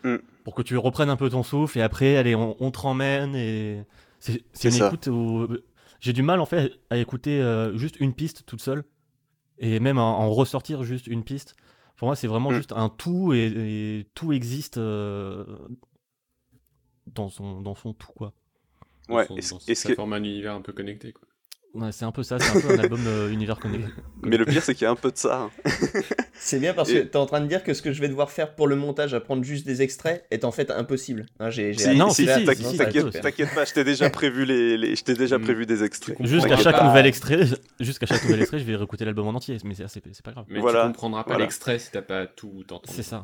Mm. 0.03 0.17
pour 0.43 0.53
que 0.53 0.61
tu 0.61 0.75
reprennes 0.77 1.09
un 1.09 1.15
peu 1.15 1.29
ton 1.29 1.43
souffle. 1.43 1.79
Et 1.79 1.81
après, 1.81 2.17
allez, 2.17 2.35
on, 2.35 2.55
on 2.59 2.71
te 2.71 2.79
ramène 2.79 3.35
et 3.35 3.83
c'est 4.19 4.41
une 4.65 4.71
ça. 4.71 4.87
écoute 4.87 5.07
où 5.07 5.47
j'ai 6.03 6.11
du 6.13 6.21
mal 6.21 6.41
en 6.41 6.45
fait 6.45 6.73
à 6.89 6.97
écouter 6.97 7.41
euh, 7.41 7.77
juste 7.77 7.95
une 8.01 8.13
piste 8.13 8.45
toute 8.45 8.61
seule 8.61 8.83
et 9.57 9.79
même 9.79 9.97
à 9.97 10.01
en 10.03 10.29
ressortir 10.31 10.83
juste 10.83 11.07
une 11.07 11.23
piste. 11.23 11.55
Pour 11.95 12.07
moi, 12.07 12.15
c'est 12.17 12.27
vraiment 12.27 12.51
Mm. 12.51 12.55
juste 12.55 12.73
un 12.73 12.89
tout 12.89 13.33
et, 13.33 13.45
et 13.99 14.07
tout 14.13 14.33
existe 14.33 14.77
euh, 14.77 15.45
dans, 17.07 17.29
son, 17.29 17.61
dans 17.61 17.75
son 17.75 17.93
tout 17.93 18.11
quoi. 18.13 18.33
Dans 19.07 19.15
Ouais, 19.15 19.25
son- 19.25 19.35
dans- 19.35 19.59
que- 19.89 19.95
forme 19.95 20.13
un 20.13 20.23
univers 20.23 20.53
un 20.55 20.61
peu 20.61 20.73
connecté. 20.73 21.13
Quoi. 21.13 21.27
Ouais, 21.73 21.91
c'est 21.91 22.05
un 22.05 22.11
peu 22.11 22.21
ça, 22.21 22.37
c'est 22.37 22.55
un 22.55 22.61
peu 22.61 22.71
un 22.75 22.77
album 22.79 23.01
euh, 23.07 23.29
univers 23.31 23.57
connecté. 23.57 23.87
mais 24.23 24.37
le 24.37 24.45
pire, 24.45 24.61
c'est 24.61 24.75
qu'il 24.75 24.83
y 24.83 24.87
a 24.87 24.91
un 24.91 24.95
peu 24.95 25.09
de 25.11 25.17
ça. 25.17 25.49
hein. 25.65 25.71
C'est 26.35 26.59
bien 26.59 26.73
parce 26.73 26.91
que 26.91 26.99
t'es 26.99 27.15
en 27.17 27.25
train 27.25 27.39
de 27.41 27.47
dire 27.47 27.63
que 27.63 27.73
ce 27.73 27.81
que 27.81 27.93
je 27.93 28.01
vais 28.01 28.09
devoir 28.09 28.29
faire 28.29 28.53
pour 28.53 28.67
le 28.67 28.75
montage, 28.75 29.13
à 29.13 29.19
prendre 29.21 29.43
juste 29.43 29.65
des 29.65 29.81
extraits, 29.81 30.25
est 30.29 30.43
en 30.45 30.51
fait 30.51 30.69
impossible. 30.71 31.25
Hein, 31.39 31.49
j'ai, 31.49 31.73
Si, 31.73 31.95
non, 31.95 32.09
si, 32.09 32.27
si, 32.27 32.45
t'inquiète, 32.45 33.53
pas, 33.55 33.65
je 33.65 33.73
t'ai 33.73 33.83
déjà 33.83 34.09
prévu 34.09 34.43
les, 34.45 34.77
les- 34.77 34.95
je 34.95 35.03
t'ai 35.03 35.13
déjà 35.13 35.37
Mm. 35.37 35.43
prévu 35.43 35.65
des 35.65 35.83
extraits. 35.83 36.15
Jusqu'à 36.19 36.57
chaque 36.57 36.77
pas. 36.77 36.83
nouvel 36.87 37.05
extrait, 37.07 37.39
jusqu'à 37.79 38.05
chaque 38.05 38.23
nouvel 38.23 38.41
extrait, 38.41 38.59
je 38.59 38.65
vais 38.65 38.75
réécouter 38.75 39.05
l'album 39.05 39.27
en 39.27 39.33
entier, 39.35 39.57
mais 39.63 39.73
c'est 39.73 39.87
c'est- 39.87 40.03
c'est 40.11 40.23
pas 40.25 40.31
grave. 40.31 40.45
Mais 40.49 40.59
Voilà, 40.59 40.81
tu 40.81 40.87
comprendras 40.87 41.23
pas 41.23 41.29
voilà. 41.31 41.45
l'extrait 41.45 41.79
si 41.79 41.89
t'as 41.91 42.01
pas 42.01 42.27
tout 42.27 42.51
entendu. 42.71 42.93
C'est 42.93 43.03
ça. 43.03 43.23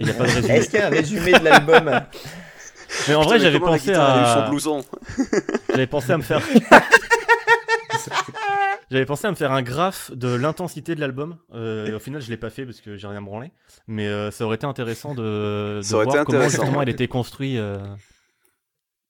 Il 0.00 0.06
n'y 0.06 0.12
a 0.12 0.14
pas 0.14 0.24
de 0.26 0.32
résumé. 0.32 0.54
Est-ce 0.54 0.68
qu'il 0.70 0.78
y 0.80 0.82
a 0.82 0.86
un 0.88 0.90
résumé 0.90 1.32
de 1.32 1.44
l'album 1.44 2.00
Mais 3.08 3.14
en 3.14 3.22
vrai, 3.22 3.38
j'avais 3.38 3.60
pensé 3.60 3.94
à, 3.94 4.46
blouson 4.50 4.84
j'avais 5.70 5.86
pensé 5.86 6.12
à 6.12 6.18
me 6.18 6.22
faire, 6.22 6.42
J'avais 8.90 9.06
pensé 9.06 9.26
à 9.26 9.30
me 9.30 9.36
faire 9.36 9.50
un 9.52 9.62
graphe 9.62 10.10
de 10.12 10.28
l'intensité 10.34 10.94
de 10.94 11.00
l'album. 11.00 11.38
Euh, 11.52 11.86
et 11.86 11.92
au 11.92 11.98
final, 11.98 12.20
je 12.22 12.30
l'ai 12.30 12.36
pas 12.36 12.50
fait 12.50 12.64
parce 12.64 12.80
que 12.80 12.96
j'ai 12.96 13.06
rien 13.08 13.20
branlé. 13.22 13.50
Mais 13.88 14.06
euh, 14.06 14.30
ça 14.30 14.44
aurait 14.44 14.56
été 14.56 14.66
intéressant 14.66 15.14
de, 15.14 15.80
voir 15.82 16.24
comment 16.24 16.82
il 16.82 16.88
était 16.88 17.08
construit. 17.08 17.58
euh. 17.58 17.78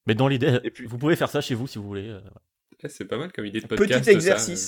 Mais 0.07 0.15
dans 0.15 0.29
l'idée, 0.29 0.61
puis- 0.73 0.87
vous 0.87 0.99
pouvez 0.99 1.17
faire 1.17 1.29
ça 1.31 1.41
chez 1.41 1.55
vous 1.55 1.67
si 1.67 1.79
vous 1.79 1.85
voulez. 1.87 2.09
euh. 2.09 2.21
Eh, 2.83 2.89
C'est 2.89 3.05
pas 3.07 3.19
mal 3.19 3.33
comme 3.33 3.45
idée 3.47 3.61
de 3.61 3.67
podcast. 3.67 4.05
Petit 4.05 4.11
exercice. 4.11 4.67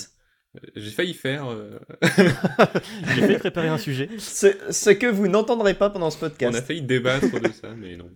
ça. 0.55 0.59
Euh, 0.59 0.71
J'ai 0.75 0.89
failli 0.91 1.13
faire. 1.13 1.45
euh, 1.49 1.79
J'ai 3.15 3.21
fait 3.27 3.37
préparer 3.39 3.67
un 3.69 3.77
sujet. 3.77 4.09
Ce, 4.17 4.47
ce 4.71 4.89
que 4.89 5.05
vous 5.07 5.27
n'entendrez 5.27 5.73
pas 5.75 5.89
pendant 5.89 6.09
ce 6.09 6.17
On 6.21 6.27
a 6.27 6.29
podcast. 6.29 6.65
failli 6.67 6.81
débattre 6.81 7.39
de 7.39 7.51
ça, 7.51 7.69
mais 7.77 7.95
non. 7.97 8.09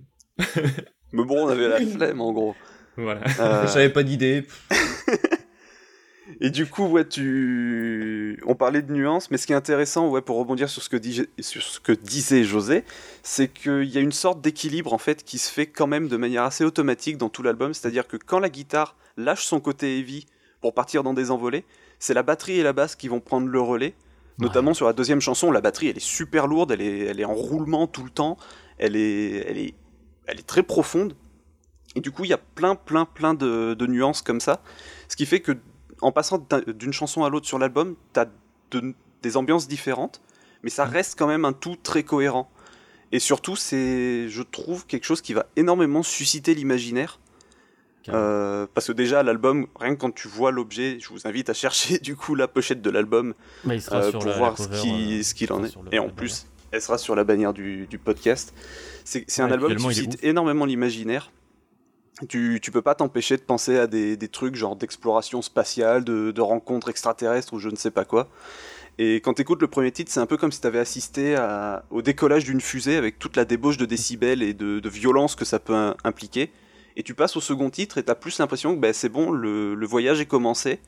Mais 1.12 1.24
bon, 1.26 1.46
on 1.46 1.48
avait 1.48 1.68
la 1.70 1.80
flemme 1.80 2.22
en 2.22 2.32
gros. 2.34 2.56
Voilà. 2.98 3.22
Euh, 3.40 3.68
J'avais 3.68 3.90
pas 3.90 4.04
d'idée. 4.04 4.46
Et 6.42 6.50
du 6.50 6.66
coup, 6.66 6.86
ouais, 6.86 7.08
tu... 7.08 8.42
on 8.46 8.56
parlait 8.56 8.82
de 8.82 8.92
nuances, 8.92 9.32
mais 9.32 9.38
ce 9.38 9.48
qui 9.48 9.54
est 9.54 9.56
intéressant, 9.56 10.10
ouais, 10.10 10.22
pour 10.22 10.38
rebondir 10.38 10.70
sur 10.70 10.82
ce 10.82 10.90
que, 10.90 10.98
dis- 10.98 11.28
sur 11.40 11.62
ce 11.62 11.80
que 11.80 11.92
disait 11.92 12.44
José, 12.44 12.84
c'est 13.24 13.48
qu'il 13.48 13.86
y 13.86 13.98
a 13.98 14.02
une 14.02 14.12
sorte 14.12 14.42
d'équilibre 14.42 14.94
en 14.94 14.98
fait 14.98 15.24
qui 15.24 15.38
se 15.38 15.52
fait 15.52 15.68
quand 15.68 15.88
même 15.88 16.08
de 16.08 16.18
manière 16.18 16.44
assez 16.44 16.64
automatique 16.64 17.18
dans 17.18 17.30
tout 17.30 17.44
l'album. 17.44 17.74
C'est-à-dire 17.74 18.08
que 18.08 18.18
quand 18.18 18.40
la 18.40 18.50
guitare 18.50 18.96
lâche 19.18 19.46
son 19.46 19.60
côté 19.60 20.00
heavy 20.00 20.26
pour 20.62 20.74
partir 20.74 21.04
dans 21.04 21.14
des 21.14 21.32
envolées, 21.32 21.66
c'est 22.00 22.14
la 22.14 22.24
batterie 22.24 22.60
et 22.60 22.64
la 22.64 22.74
basse 22.74 22.96
qui 22.96 23.08
vont 23.08 23.20
prendre 23.20 23.48
le 23.48 23.62
relais. 23.62 23.94
Notamment 24.40 24.74
sur 24.74 24.88
la 24.88 24.94
deuxième 24.94 25.22
chanson, 25.22 25.52
la 25.52 25.62
batterie 25.62 25.90
elle 25.90 25.98
est 25.98 26.00
super 26.00 26.48
lourde, 26.48 26.72
elle 26.72 26.82
est, 26.82 27.00
elle 27.02 27.20
est 27.20 27.26
en 27.26 27.36
roulement 27.36 27.86
tout 27.86 28.04
le 28.04 28.10
temps, 28.10 28.38
elle 28.80 28.96
est, 28.96 29.48
elle 29.48 29.58
est, 29.60 29.76
elle 30.26 30.40
est 30.40 30.48
très 30.48 30.64
profonde. 30.64 31.16
Et 31.96 32.02
du 32.02 32.10
coup, 32.10 32.24
il 32.24 32.32
y 32.32 32.34
a 32.34 32.40
plein, 32.40 32.74
plein, 32.74 33.06
plein 33.06 33.36
de, 33.36 33.76
de 33.76 33.86
nuances 33.86 34.24
comme 34.24 34.40
ça. 34.40 34.64
Ce 35.08 35.16
qui 35.16 35.28
fait 35.28 35.40
que 35.40 35.52
en 36.04 36.12
passant 36.12 36.38
d'un- 36.50 36.62
d'une 36.68 36.94
chanson 36.94 37.24
à 37.24 37.30
l'autre 37.30 37.48
sur 37.48 37.58
l'album, 37.60 37.96
t'as 38.14 38.26
de- 38.72 38.94
des 39.22 39.38
ambiances 39.38 39.68
différentes, 39.68 40.22
mais 40.64 40.70
ça 40.70 40.86
reste 40.86 41.18
quand 41.18 41.28
même 41.28 41.46
un 41.46 41.54
tout 41.54 41.76
très 41.82 42.04
cohérent. 42.04 42.50
Et 43.12 43.20
surtout, 43.20 43.56
c'est, 43.56 44.28
je 44.30 44.42
trouve, 44.42 44.86
quelque 44.86 45.06
chose 45.06 45.22
qui 45.22 45.34
va 45.34 45.46
énormément 45.56 46.04
susciter 46.04 46.54
l'imaginaire. 46.56 47.20
Euh, 48.10 48.68
parce 48.74 48.88
que 48.88 48.92
déjà, 48.92 49.24
l'album, 49.24 49.68
rien 49.80 49.96
que 49.96 50.02
quand 50.02 50.14
tu 50.14 50.28
vois 50.28 50.52
l'objet, 50.52 50.98
je 51.00 51.08
vous 51.10 51.26
invite 51.26 51.50
à 51.50 51.54
chercher 51.54 52.00
du 52.00 52.16
coup 52.18 52.36
la 52.36 52.50
pochette 52.50 52.82
de 52.82 52.90
l'album 52.90 53.34
euh, 53.66 54.12
pour 54.12 54.26
la, 54.26 54.32
la 54.32 54.38
voir 54.38 54.56
cover, 54.56 54.76
ce 54.76 54.82
qui- 54.82 55.20
euh, 55.20 55.24
ce 55.24 55.34
qu'il 55.34 55.54
en 55.54 55.64
est. 55.64 55.74
Et 55.94 56.00
en 56.00 56.10
plus, 56.10 56.48
elle 56.72 56.82
sera 56.82 56.98
sur 56.98 57.16
la 57.16 57.24
bannière 57.24 57.54
du, 57.54 57.88
du 57.88 57.98
podcast. 57.98 58.54
C'est 59.06 59.26
un 59.40 59.46
Ouais, 59.48 59.54
album 59.54 59.76
qui 59.76 59.84
suscite 59.84 60.22
énormément 60.24 60.66
l'imaginaire. 60.66 61.32
Tu, 62.30 62.62
peux 62.72 62.82
pas 62.82 62.96
t'empêcher 62.96 63.38
de 63.38 63.42
penser 63.42 63.78
à 63.78 63.88
des, 63.88 64.18
trucs 64.28 64.56
genre 64.56 64.76
d'exploration 64.76 65.42
spatiale, 65.42 66.04
de, 66.04 66.42
rencontres 66.42 66.90
extraterrestres 66.90 67.54
ou 67.54 67.60
je 67.60 67.70
ne 67.70 67.76
sais 67.76 67.92
pas 67.92 68.06
quoi. 68.06 68.30
Et 69.00 69.16
quand 69.16 69.34
t'écoutes 69.34 69.62
le 69.62 69.68
premier 69.68 69.92
titre, 69.92 70.12
c'est 70.12 70.20
un 70.20 70.28
peu 70.28 70.38
comme 70.38 70.52
si 70.52 70.62
t'avais 70.62 70.80
assisté 70.80 71.36
au 71.90 72.02
décollage 72.02 72.44
d'une 72.44 72.62
fusée 72.62 72.98
avec 72.98 73.18
toute 73.18 73.36
la 73.36 73.46
débauche 73.46 73.78
de 73.78 73.86
décibels 73.86 74.44
et 74.44 74.54
de, 74.54 74.90
violence 74.90 75.36
que 75.36 75.46
ça 75.46 75.60
peut 75.60 75.74
im- 75.74 75.96
impliquer. 76.04 76.52
Et 76.96 77.02
tu 77.02 77.16
passes 77.16 77.36
au 77.36 77.42
second 77.42 77.72
titre 77.72 77.98
et 77.98 78.04
t'as 78.04 78.14
plus 78.14 78.38
l'impression 78.38 78.76
que 78.76 78.80
ben, 78.80 78.94
c'est 78.94 79.10
bon, 79.10 79.32
le 79.32 79.86
voyage 79.86 80.22
est 80.22 80.28
commencé. 80.28 80.80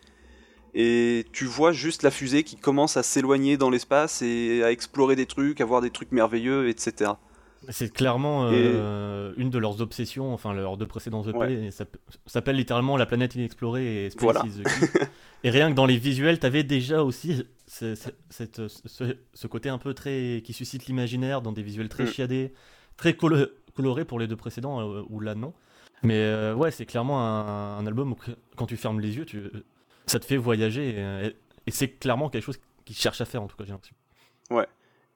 Et 0.77 1.25
tu 1.31 1.45
vois 1.45 1.71
juste 1.71 2.03
la 2.03 2.11
fusée 2.11 2.43
qui 2.43 2.57
commence 2.57 2.97
à 2.97 3.03
s'éloigner 3.03 3.55
dans 3.55 3.69
l'espace 3.69 4.21
et 4.21 4.61
à 4.61 4.71
explorer 4.71 5.15
des 5.15 5.25
trucs, 5.25 5.61
à 5.61 5.65
voir 5.65 5.79
des 5.79 5.89
trucs 5.89 6.11
merveilleux, 6.11 6.67
etc. 6.67 7.13
C'est 7.69 7.91
clairement 7.93 8.49
euh, 8.51 9.33
une 9.37 9.49
de 9.49 9.57
leurs 9.57 9.81
obsessions, 9.81 10.33
enfin 10.33 10.53
leurs 10.53 10.77
deux 10.77 10.85
précédents 10.87 11.23
EP, 11.23 11.37
Ouais. 11.37 11.69
s'appelle 12.25 12.55
littéralement 12.55 12.97
La 12.97 13.05
planète 13.05 13.35
inexplorée 13.35 14.05
et 14.05 14.09
Space 14.09 14.23
Voilà. 14.23 14.43
is 14.45 14.61
the 14.61 14.63
key. 14.91 14.99
et 15.43 15.49
rien 15.49 15.69
que 15.69 15.75
dans 15.75 15.85
les 15.85 15.97
visuels, 15.97 16.39
t'avais 16.39 16.63
déjà 16.63 17.03
aussi 17.03 17.45
ce, 17.67 17.95
ce- 17.95 18.09
cette- 18.29 18.67
ce- 18.67 19.15
ce 19.33 19.47
côté 19.47 19.69
un 19.69 19.77
peu 19.77 19.93
très 19.93 20.41
qui 20.43 20.53
suscite 20.53 20.85
l'imaginaire 20.87 21.41
dans 21.41 21.51
des 21.51 21.63
visuels 21.63 21.89
très 21.89 22.03
Mm. 22.03 22.07
chiadés, 22.07 22.53
très 22.97 23.13
colo- 23.13 23.47
colorés 23.75 24.05
pour 24.05 24.19
les 24.19 24.27
deux 24.27 24.35
précédents 24.37 24.79
euh, 24.81 25.03
ou 25.09 25.19
là 25.19 25.35
non. 25.35 25.53
Mais 26.03 26.19
euh, 26.19 26.53
ouais, 26.53 26.71
c'est 26.71 26.85
clairement 26.85 27.21
un, 27.25 27.77
un 27.79 27.87
album 27.87 28.11
où 28.11 28.17
quand 28.55 28.65
tu 28.67 28.77
fermes 28.77 28.99
les 28.99 29.17
yeux, 29.17 29.25
tu, 29.25 29.41
ça 30.05 30.19
te 30.19 30.25
fait 30.25 30.37
voyager 30.37 30.89
et, 30.89 31.35
et 31.67 31.71
c'est 31.71 31.87
clairement 31.89 32.29
quelque 32.29 32.43
chose 32.43 32.59
qu'ils 32.83 32.95
cherchent 32.95 33.21
à 33.21 33.25
faire 33.25 33.41
en 33.41 33.47
tout 33.47 33.57
cas, 33.57 33.63
j'ai 33.65 33.71
l'impression. 33.71 33.95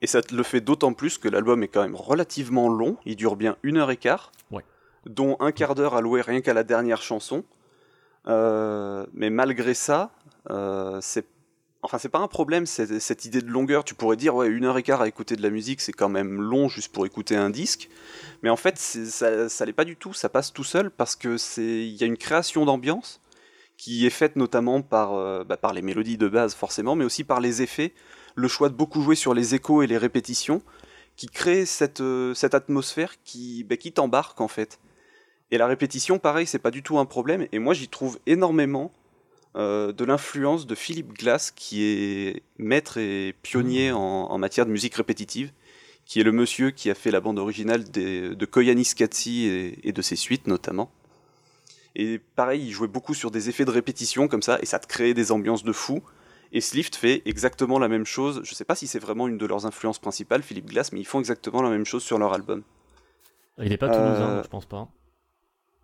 Et 0.02 0.08
ça 0.08 0.22
te 0.22 0.34
le 0.34 0.44
fait 0.44 0.62
d'autant 0.62 0.94
plus 0.94 1.18
que 1.18 1.28
l'album 1.28 1.62
est 1.64 1.68
quand 1.68 1.82
même 1.82 1.96
relativement 1.96 2.70
long, 2.70 2.98
il 3.06 3.16
dure 3.16 3.36
bien 3.36 3.58
une 3.64 3.78
heure 3.78 3.92
et 3.92 3.98
quart, 3.98 4.32
Ouais. 4.52 4.64
dont 5.06 5.36
un 5.40 5.52
quart 5.52 5.76
d'heure 5.76 5.96
alloué 5.96 6.22
rien 6.22 6.42
qu'à 6.42 6.54
la 6.54 6.64
dernière 6.64 7.02
chanson. 7.02 7.44
Euh, 8.28 9.06
mais 9.14 9.30
malgré 9.30 9.74
ça, 9.74 10.12
euh, 10.50 11.00
c'est 11.02 11.26
enfin 11.82 11.98
c'est 11.98 12.10
pas 12.10 12.20
un 12.20 12.28
problème 12.28 12.66
cette, 12.66 13.26
idée 13.26 13.42
de 13.42 13.50
longueur. 13.50 13.84
Tu 13.84 13.96
pourrais 13.96 14.18
dire 14.18 14.36
ouais 14.36 14.48
une 14.48 14.66
heure 14.66 14.78
et 14.78 14.84
quart 14.84 15.02
à 15.02 15.08
écouter 15.08 15.36
de 15.36 15.42
la 15.42 15.50
musique 15.50 15.80
c'est 15.82 15.94
quand 15.94 16.10
même 16.10 16.42
long 16.42 16.68
juste 16.68 16.92
pour 16.92 17.06
écouter 17.06 17.36
un 17.36 17.50
disque, 17.50 17.90
mais 18.42 18.50
en 18.50 18.58
fait 18.58 18.78
ça, 18.78 19.48
ça 19.50 19.66
l'est 19.66 19.74
pas 19.74 19.86
du 19.86 19.96
tout. 19.96 20.14
Ça 20.14 20.30
passe 20.30 20.52
tout 20.54 20.64
seul 20.64 20.92
parce 20.92 21.16
que 21.16 21.38
c'est 21.38 21.88
il 21.88 21.96
y 21.96 22.04
a 22.04 22.08
une 22.08 22.18
création 22.18 22.66
d'ambiance 22.66 23.22
qui 23.78 24.06
est 24.06 24.10
faite 24.10 24.36
notamment 24.36 24.82
par 24.82 25.14
euh, 25.14 25.44
bah, 25.46 25.58
par 25.58 25.74
les 25.74 25.82
mélodies 25.82 26.18
de 26.18 26.28
base 26.28 26.54
forcément, 26.54 26.96
mais 26.96 27.06
aussi 27.06 27.24
par 27.24 27.40
les 27.40 27.62
effets 27.62 27.94
le 28.36 28.48
choix 28.48 28.70
de 28.70 28.76
beaucoup 28.76 29.02
jouer 29.02 29.16
sur 29.16 29.34
les 29.34 29.56
échos 29.56 29.82
et 29.82 29.88
les 29.88 29.98
répétitions, 29.98 30.62
qui 31.16 31.28
crée 31.28 31.66
cette, 31.66 32.02
euh, 32.02 32.34
cette 32.34 32.54
atmosphère 32.54 33.16
qui, 33.24 33.64
bah, 33.64 33.78
qui 33.78 33.92
t'embarque 33.92 34.40
en 34.42 34.48
fait. 34.48 34.80
Et 35.52 35.58
la 35.58 35.68
répétition, 35.68 36.20
pareil, 36.20 36.46
c'est 36.48 36.60
pas 36.60 36.72
du 36.72 36.84
tout 36.84 37.00
un 37.00 37.06
problème, 37.06 37.48
et 37.52 37.60
moi 37.60 37.74
j'y 37.74 37.88
trouve 37.88 38.20
énormément 38.26 38.92
euh, 39.56 39.92
de 39.92 40.06
l'influence 40.06 40.68
de 40.68 40.76
Philippe 40.76 41.14
Glass, 41.18 41.52
qui 41.52 41.84
est 41.84 42.44
maître 42.58 42.98
et 42.98 43.36
pionnier 43.42 43.92
en, 43.92 43.98
en 44.00 44.38
matière 44.38 44.66
de 44.66 44.72
musique 44.72 44.96
répétitive, 44.96 45.52
qui 46.06 46.20
est 46.20 46.24
le 46.24 46.32
monsieur 46.32 46.72
qui 46.72 46.90
a 46.90 46.96
fait 46.96 47.12
la 47.12 47.20
bande 47.20 47.40
originale 47.40 47.84
des- 47.84 48.36
de 48.36 48.46
Koyanis 48.46 48.94
Katsi 48.96 49.46
et, 49.46 49.88
et 49.88 49.92
de 49.92 50.02
ses 50.02 50.16
suites 50.16 50.48
notamment. 50.48 50.92
Et 51.96 52.20
pareil, 52.36 52.64
il 52.66 52.72
jouait 52.72 52.88
beaucoup 52.88 53.16
sur 53.16 53.32
des 53.32 53.50
effets 53.50 53.66
de 53.66 53.72
répétition 53.72 54.28
comme 54.28 54.44
ça, 54.44 54.60
et 54.62 54.66
ça 54.66 54.80
te 54.80 54.88
créait 54.88 55.16
des 55.16 55.32
ambiances 55.32 55.64
de 55.64 55.74
fou. 55.74 56.02
Et 56.52 56.62
Slift 56.62 56.96
fait 56.96 57.22
exactement 57.26 57.78
la 57.80 57.88
même 57.88 58.06
chose. 58.06 58.42
Je 58.44 58.56
sais 58.56 58.66
pas 58.66 58.76
si 58.76 58.88
c'est 58.88 59.00
vraiment 59.00 59.28
une 59.28 59.38
de 59.38 59.46
leurs 59.46 59.66
influences 59.66 60.00
principales, 60.00 60.42
Philippe 60.42 60.68
Glass, 60.70 60.92
mais 60.92 61.00
ils 61.00 61.06
font 61.06 61.20
exactement 61.20 61.62
la 61.62 61.70
même 61.70 61.86
chose 61.86 62.04
sur 62.04 62.18
leur 62.18 62.34
album. 62.34 62.64
Il 63.62 63.72
est 63.72 63.78
pas 63.78 63.88
toulousain, 63.90 64.30
Euh, 64.30 64.44
je 64.44 64.48
pense 64.48 64.66
pas. 64.66 64.88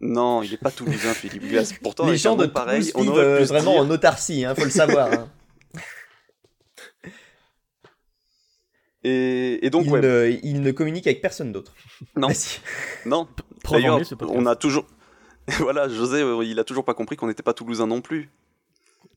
Non, 0.02 0.42
il 0.44 0.54
est 0.54 0.58
pas 0.58 0.72
toulousain, 0.72 1.14
Philippe 1.14 1.48
Glass. 1.48 1.74
Pourtant, 1.84 2.08
Les 2.08 2.18
gens 2.18 2.36
de 2.36 2.46
pareil, 2.48 2.92
Toulouse 2.92 3.08
on 3.08 3.12
aurait 3.12 3.24
euh, 3.24 3.38
pu 3.40 3.44
vraiment 3.46 3.74
dire- 3.74 3.82
en 3.82 3.90
autarcie, 3.92 4.44
hein, 4.46 4.56
faut 4.56 4.64
le 4.66 4.70
savoir. 4.72 5.12
hein. 5.14 5.30
Et, 9.04 9.64
et 9.66 9.70
donc, 9.70 9.86
il, 9.86 9.92
ouais, 9.92 10.02
ne, 10.02 10.40
il 10.44 10.62
ne 10.62 10.72
communique 10.72 11.06
avec 11.06 11.22
personne 11.22 11.52
d'autre. 11.52 11.74
Non. 12.16 12.30
Non. 13.06 13.28
D'ailleurs, 13.70 14.00
on 14.30 14.46
a 14.48 14.56
toujours. 14.56 14.86
voilà, 15.60 15.88
José, 15.88 16.22
euh, 16.22 16.44
il 16.44 16.58
a 16.60 16.64
toujours 16.64 16.84
pas 16.86 16.96
compris 16.96 17.16
qu'on 17.16 17.28
n'était 17.28 17.44
pas 17.44 17.54
toulousain 17.54 17.86
non 17.86 18.02
plus. 18.02 18.32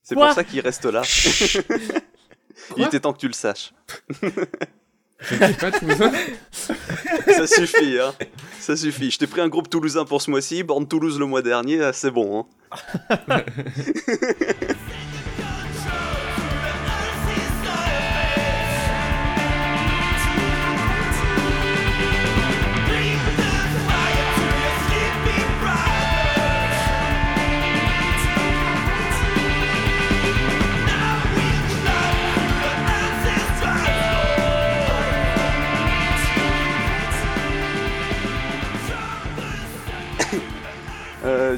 C'est 0.02 0.14
pour 0.14 0.32
ça 0.32 0.44
qu'il 0.44 0.60
reste 0.60 0.84
là. 0.84 1.02
il 2.76 2.84
était 2.84 3.00
temps 3.00 3.12
que 3.12 3.18
tu 3.18 3.28
le 3.28 3.34
saches. 3.34 3.72
Je 5.20 5.34
ne 5.34 5.46
suis 5.46 5.54
pas 5.54 5.70
toulousain. 5.72 6.12
Ça 7.26 7.46
suffit, 7.46 7.98
hein. 7.98 8.14
Ça 8.60 8.76
suffit. 8.76 9.10
Je 9.10 9.18
t'ai 9.18 9.26
pris 9.26 9.40
un 9.40 9.48
groupe 9.48 9.68
toulousain 9.68 10.04
pour 10.04 10.22
ce 10.22 10.30
mois-ci, 10.30 10.62
Born 10.62 10.86
Toulouse 10.86 11.18
le 11.18 11.26
mois 11.26 11.42
dernier, 11.42 11.82
ah, 11.82 11.92
c'est 11.92 12.10
bon, 12.10 12.40
hein. 12.40 12.46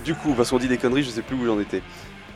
du 0.01 0.14
coup, 0.14 0.34
parce 0.34 0.51
qu'on 0.51 0.59
dit 0.59 0.68
des 0.68 0.78
conneries, 0.78 1.03
je 1.03 1.11
sais 1.11 1.22
plus 1.22 1.36
où 1.36 1.44
j'en 1.44 1.61
étais. 1.61 1.82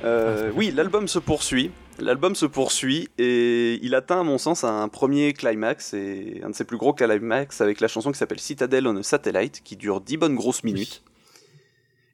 Euh, 0.04 0.50
oui, 0.54 0.70
l'album 0.70 1.08
se 1.08 1.18
poursuit. 1.18 1.70
L'album 1.98 2.34
se 2.34 2.46
poursuit 2.46 3.08
et 3.18 3.78
il 3.82 3.94
atteint, 3.94 4.20
à 4.20 4.22
mon 4.22 4.38
sens, 4.38 4.64
un 4.64 4.88
premier 4.88 5.32
climax 5.32 5.94
et 5.94 6.40
un 6.44 6.50
de 6.50 6.54
ses 6.54 6.64
plus 6.64 6.76
gros 6.76 6.92
climax 6.92 7.60
avec 7.60 7.80
la 7.80 7.88
chanson 7.88 8.10
qui 8.10 8.18
s'appelle 8.18 8.40
Citadel 8.40 8.86
on 8.86 8.96
a 8.96 9.02
Satellite, 9.02 9.62
qui 9.62 9.76
dure 9.76 10.00
10 10.00 10.16
bonnes 10.16 10.34
grosses 10.34 10.64
minutes 10.64 11.02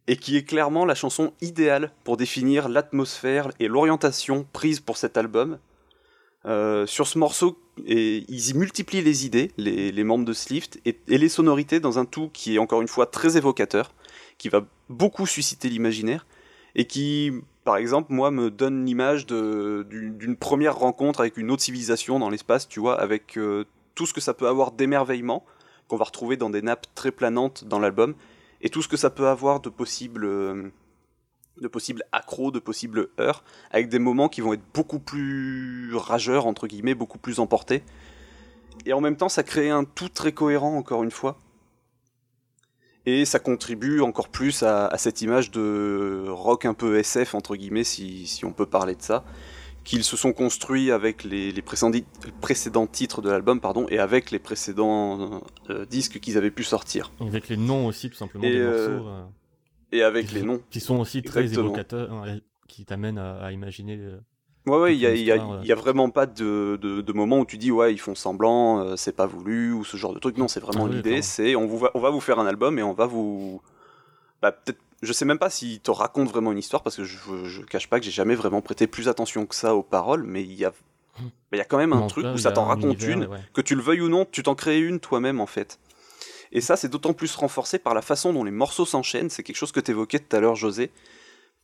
et 0.07 0.17
qui 0.17 0.37
est 0.37 0.43
clairement 0.43 0.85
la 0.85 0.95
chanson 0.95 1.33
idéale 1.41 1.93
pour 2.05 2.17
définir 2.17 2.69
l'atmosphère 2.69 3.51
et 3.59 3.69
l'orientation 3.69 4.47
prise 4.53 4.81
pour 4.81 4.97
cet 4.97 5.17
album. 5.17 5.59
Euh, 6.47 6.87
sur 6.87 7.07
ce 7.07 7.19
morceau, 7.19 7.59
et 7.85 8.25
ils 8.29 8.49
y 8.49 8.55
multiplient 8.55 9.03
les 9.03 9.27
idées, 9.27 9.53
les, 9.59 9.93
les 9.93 10.05
membres 10.05 10.25
de 10.25 10.33
Slift, 10.33 10.81
et, 10.87 10.99
et 11.07 11.19
les 11.19 11.29
sonorités 11.29 11.81
dans 11.81 11.99
un 11.99 12.07
tout 12.07 12.31
qui 12.33 12.55
est 12.55 12.59
encore 12.59 12.81
une 12.81 12.89
fois 12.89 13.05
très 13.05 13.37
évocateur, 13.37 13.93
qui 14.41 14.49
va 14.49 14.63
beaucoup 14.89 15.27
susciter 15.27 15.69
l'imaginaire, 15.69 16.27
et 16.75 16.87
qui, 16.87 17.31
par 17.63 17.77
exemple, 17.77 18.11
moi, 18.11 18.31
me 18.31 18.51
donne 18.51 18.87
l'image 18.87 19.27
d'une 19.27 20.37
première 20.41 20.79
rencontre 20.79 21.21
avec 21.21 21.37
une 21.37 21.51
autre 21.51 21.63
civilisation 21.63 22.19
dans 22.19 22.31
l'espace, 22.31 22.67
tu 22.67 22.81
vois, 22.81 22.99
avec 22.99 23.37
euh, 23.37 23.67
tout 23.95 24.07
ce 24.07 24.15
que 24.15 24.21
ça 24.23 24.33
peut 24.33 24.49
avoir 24.49 24.73
d'émerveillement, 24.73 25.45
qu'on 25.89 25.99
va 25.99 26.07
retrouver 26.07 26.39
dans 26.39 26.49
des 26.49 26.63
nappes 26.63 26.87
très 26.95 27.11
planantes 27.11 27.65
dans 27.65 27.79
l'album, 27.79 28.15
et 28.63 28.71
tout 28.71 28.81
ce 28.81 28.89
que 28.89 28.97
ça 28.97 29.11
peut 29.11 29.29
avoir 29.29 29.61
de 29.61 29.69
possibles 29.69 30.25
euh, 30.25 30.71
de 31.61 31.69
possibles 31.69 32.03
accros, 32.11 32.51
de 32.51 32.61
possibles 32.61 33.09
heurts, 33.21 33.45
avec 33.71 33.91
des 33.91 33.99
moments 33.99 34.31
qui 34.31 34.41
vont 34.41 34.55
être 34.55 34.65
beaucoup 34.73 35.01
plus 35.01 35.95
rageurs, 35.97 36.47
entre 36.47 36.67
guillemets, 36.67 36.95
beaucoup 36.95 37.19
plus 37.19 37.41
emportés. 37.41 37.83
Et 38.87 38.95
en 38.95 39.03
même 39.03 39.19
temps, 39.19 39.29
ça 39.29 39.43
crée 39.43 39.69
un 39.69 39.85
tout 39.85 40.09
très 40.09 40.33
cohérent, 40.33 40.79
encore 40.79 41.03
une 41.03 41.11
fois. 41.11 41.37
Et 43.11 43.25
ça 43.25 43.39
contribue 43.39 44.01
encore 44.01 44.29
plus 44.29 44.63
à, 44.63 44.87
à 44.87 44.99
cette 44.99 45.21
image 45.23 45.51
de 45.51 46.25
rock 46.29 46.65
un 46.65 46.75
peu 46.75 46.99
SF, 46.99 47.35
entre 47.35 47.57
guillemets, 47.57 47.85
si, 47.85 48.27
si 48.27 48.45
on 48.45 48.53
peut 48.53 48.67
parler 48.67 48.95
de 48.95 49.03
ça, 49.03 49.25
qu'ils 49.85 50.05
se 50.05 50.17
sont 50.17 50.33
construits 50.33 50.91
avec 50.91 51.25
les, 51.25 51.51
les 51.53 51.63
précédents, 51.63 52.87
titres 52.87 53.23
de 53.23 53.31
l'album, 53.31 53.61
pardon, 53.61 53.87
et 53.89 53.99
avec 53.99 54.31
les 54.31 54.39
précédents 54.39 55.43
euh, 55.71 55.87
disques 55.87 56.21
qu'ils 56.21 56.37
avaient 56.37 56.51
pu 56.51 56.65
sortir. 56.65 57.11
Avec 57.21 57.49
les 57.49 57.57
noms 57.57 57.87
aussi, 57.87 58.11
tout 58.11 58.17
simplement, 58.17 58.45
Et, 58.45 58.51
des 58.53 58.59
euh, 58.59 58.89
morceaux. 58.99 59.09
euh, 59.09 59.23
Et 59.93 60.03
avec 60.03 60.27
qui 60.29 60.35
les 60.37 60.43
noms. 60.43 60.61
Qui 60.71 60.81
sont 60.81 60.99
aussi 61.01 61.23
très 61.23 61.45
évocateurs, 61.53 62.11
qui 62.69 62.85
t'amènent 62.85 63.19
à, 63.19 63.39
à 63.43 63.53
imaginer. 63.53 63.99
Ouais, 64.71 64.79
ouais, 64.79 64.97
il 64.97 65.01
y 65.01 65.73
a, 65.73 65.75
vraiment 65.75 66.11
pas 66.11 66.27
de, 66.27 66.79
de, 66.81 67.01
de 67.01 67.13
moment 67.13 67.41
où 67.41 67.45
tu 67.45 67.59
dis, 67.59 67.71
ouais, 67.71 67.93
ils 67.93 67.99
font 67.99 68.15
semblant, 68.15 68.81
euh, 68.81 68.97
c'est 68.97 69.13
pas 69.13 69.27
voulu, 69.27 69.73
ou 69.73 69.85
ce 69.85 69.97
genre 69.97 70.15
de 70.15 70.19
truc. 70.19 70.39
Non, 70.39 70.49
c'est 70.49 70.61
vraiment 70.61 70.87
Ah 70.87 70.95
l'idée, 70.95 71.23
c'est 71.23 71.57
on, 71.57 71.67
vous 71.67 71.79
va, 71.79 71.91
on 71.95 72.01
va 72.01 72.11
vous 72.11 72.21
faire 72.21 72.39
un 72.39 72.47
album 72.47 72.79
et 72.79 72.83
on 72.83 72.93
va 72.93 73.07
vous. 73.07 73.61
Bah, 74.43 74.53
peut-être. 74.53 74.79
Je 75.03 75.15
sais 75.15 75.25
même 75.25 75.39
pas 75.39 75.49
s'il 75.49 75.81
te 75.81 75.91
raconte 75.91 76.29
vraiment 76.29 76.53
une 76.53 76.59
histoire, 76.59 76.83
parce 76.83 76.97
que 76.97 77.05
je, 77.05 77.17
je 77.45 77.63
cache 77.63 77.89
pas 77.89 77.99
que 77.99 78.05
j'ai 78.05 78.11
jamais 78.11 78.35
vraiment 78.35 78.61
prêté 78.61 78.87
plus 78.87 79.09
attention 79.09 79.47
que 79.47 79.55
ça 79.55 79.75
aux 79.75 79.83
paroles, 79.83 80.25
mais 80.25 80.43
il 80.43 80.53
y 80.53 80.65
a. 80.65 80.71
bah, 81.19 81.27
Il 81.53 81.59
y 81.59 81.63
a 81.63 81.65
quand 81.65 81.79
même 81.79 81.95
un 81.95 82.07
truc 82.07 82.27
où 82.27 82.39
ça 82.39 82.53
t'en 82.53 82.65
un 82.65 82.69
raconte 82.69 83.03
univers, 83.03 83.17
une, 83.17 83.25
ouais. 83.27 83.39
que 83.55 83.63
tu 83.63 83.75
le 83.75 83.83
veuilles 83.83 84.03
ou 84.03 84.09
non, 84.09 84.27
tu 84.31 84.43
t'en 84.43 84.55
crées 84.55 84.79
une 84.79 85.01
toi-même 85.01 85.41
en 85.41 85.47
fait. 85.47 85.79
Et 86.53 86.61
ça, 86.61 86.77
c'est 86.77 86.89
d'autant 86.89 87.13
plus 87.13 87.35
renforcé 87.37 87.79
par 87.79 87.95
la 87.95 88.03
façon 88.03 88.33
dont 88.33 88.45
les 88.45 88.51
morceaux 88.51 88.85
s'enchaînent. 88.85 89.31
C'est 89.31 89.43
quelque 89.43 89.57
chose 89.57 89.73
que 89.73 89.81
tu 89.81 89.93
évoquais 89.93 90.19
tout 90.19 90.37
à 90.37 90.41
l'heure, 90.41 90.57
José. 90.57 90.91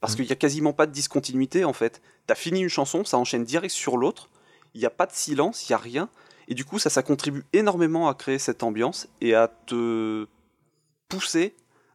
Parce 0.01 0.13
Mm. 0.13 0.17
qu'il 0.17 0.27
n'y 0.27 0.33
a 0.33 0.37
quasiment 0.37 0.73
pas 0.73 0.87
de 0.87 0.93
discontinuité 0.93 1.65
en 1.65 1.73
fait. 1.73 2.03
T'as 2.27 2.35
fini 2.35 2.61
une 2.61 2.69
chanson, 2.69 3.05
ça 3.05 3.19
enchaîne 3.19 3.45
direct 3.45 3.75
sur 3.75 3.97
l'autre. 3.97 4.29
Il 4.75 4.81
n'y 4.81 4.87
a 4.87 4.91
pas 4.91 5.07
de 5.07 5.13
silence, 5.13 5.69
il 5.69 5.73
n'y 5.73 5.75
a 5.75 5.79
rien. 5.79 6.09
Et 6.49 6.55
du 6.55 6.65
coup, 6.65 6.79
ça, 6.79 6.91
ça 6.91 7.03
contribue 7.03 7.45
énormément 7.53 8.09
à 8.09 8.15
créer 8.15 8.39
cette 8.39 8.63
ambiance 8.63 9.09
et 9.21 9.35
à 9.35 9.49
te 9.49 10.27
pousser 11.09 11.55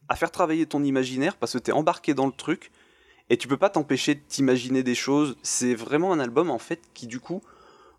à 0.09 0.15
faire 0.17 0.31
travailler 0.31 0.65
ton 0.65 0.83
imaginaire 0.83 1.37
parce 1.37 1.53
que 1.53 1.57
tu 1.57 1.71
es 1.71 1.73
embarqué 1.73 2.13
dans 2.13 2.25
le 2.25 2.33
truc 2.33 2.71
et 3.29 3.37
tu 3.37 3.47
peux 3.47 3.55
pas 3.55 3.69
t'empêcher 3.69 4.15
de 4.15 4.19
t'imaginer 4.27 4.83
des 4.83 4.95
choses. 4.95 5.37
C'est 5.41 5.73
vraiment 5.73 6.11
un 6.11 6.19
album 6.19 6.49
en 6.49 6.59
fait 6.59 6.81
qui 6.93 7.07
du 7.07 7.21
coup 7.21 7.41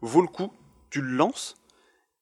vaut 0.02 0.20
le 0.20 0.26
coup. 0.28 0.52
Tu 0.90 1.00
le 1.00 1.08
lances 1.16 1.56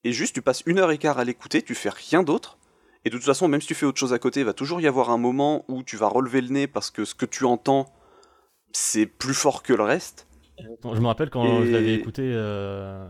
et 0.05 0.12
juste 0.12 0.35
tu 0.35 0.43
passes 0.43 0.62
une 0.66 0.78
heure 0.78 0.93
et 0.93 0.99
quart 0.99 1.18
à 1.18 1.24
l'écouter, 1.24 1.62
tu 1.62 1.74
fais 1.74 1.89
rien 1.91 2.22
d'autre. 2.22 2.57
Et 3.05 3.11
de 3.11 3.16
toute 3.16 3.24
façon, 3.24 3.48
même 3.48 3.61
si 3.61 3.66
tu 3.68 3.74
fais 3.74 3.86
autre 3.86 3.98
chose 3.98 4.12
à 4.12 4.18
côté, 4.18 4.40
il 4.40 4.46
va 4.46 4.53
toujours 4.53 4.80
y 4.80 4.86
avoir 4.86 5.11
un 5.11 5.16
moment 5.18 5.64
où 5.68 5.82
tu 5.82 5.96
vas 5.96 6.09
relever 6.09 6.40
le 6.42 6.48
nez 6.48 6.66
parce 6.66 6.90
que 6.90 7.05
ce 7.05 7.14
que 7.14 7.24
tu 7.26 7.44
entends, 7.44 7.92
c'est 8.72 9.07
plus 9.07 9.34
fort 9.34 9.62
que 9.62 9.72
le 9.72 9.82
reste. 9.84 10.26
Je 10.59 11.01
me 11.01 11.07
rappelle 11.07 11.30
quand 11.30 11.62
Et- 11.62 11.66
je 11.66 11.72
l'avais 11.72 11.94
écouté 11.94 12.22
euh, 12.34 13.07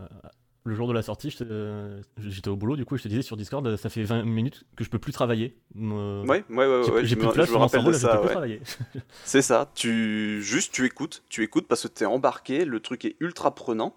le 0.63 0.75
jour 0.75 0.87
de 0.87 0.93
la 0.93 1.01
sortie, 1.01 1.35
euh, 1.41 2.01
j'étais 2.19 2.47
au 2.47 2.55
boulot, 2.55 2.77
du 2.77 2.85
coup, 2.85 2.95
je 2.95 3.03
te 3.03 3.07
disais 3.09 3.21
sur 3.21 3.35
Discord, 3.35 3.65
euh, 3.67 3.75
ça 3.75 3.89
fait 3.89 4.03
20 4.03 4.23
minutes 4.23 4.63
que 4.77 4.85
je 4.85 4.89
peux 4.89 4.99
plus 4.99 5.11
travailler. 5.11 5.57
Euh, 5.75 6.23
Ouais, 6.25 6.45
ouais, 6.49 6.55
ouais, 6.67 6.83
J'ai 6.85 6.91
ouais, 6.91 7.05
j'ai 7.05 7.15
plus 7.17 7.27
de 7.27 7.31
place 7.33 7.47
je 7.47 7.51
me 7.53 7.57
rappelle 7.57 7.83
de 7.83 7.91
ça. 7.91 8.15
plus 8.17 8.25
ouais. 8.27 8.31
travailler. 8.31 8.61
C'est 9.25 9.41
ça, 9.41 9.69
tu 9.75 10.41
juste 10.41 10.71
tu 10.71 10.85
écoutes, 10.85 11.23
tu 11.27 11.43
écoutes 11.43 11.67
parce 11.67 11.81
que 11.83 11.87
t'es 11.89 12.05
embarqué, 12.05 12.63
le 12.63 12.79
truc 12.79 13.03
est 13.03 13.17
ultra 13.19 13.53
prenant. 13.53 13.93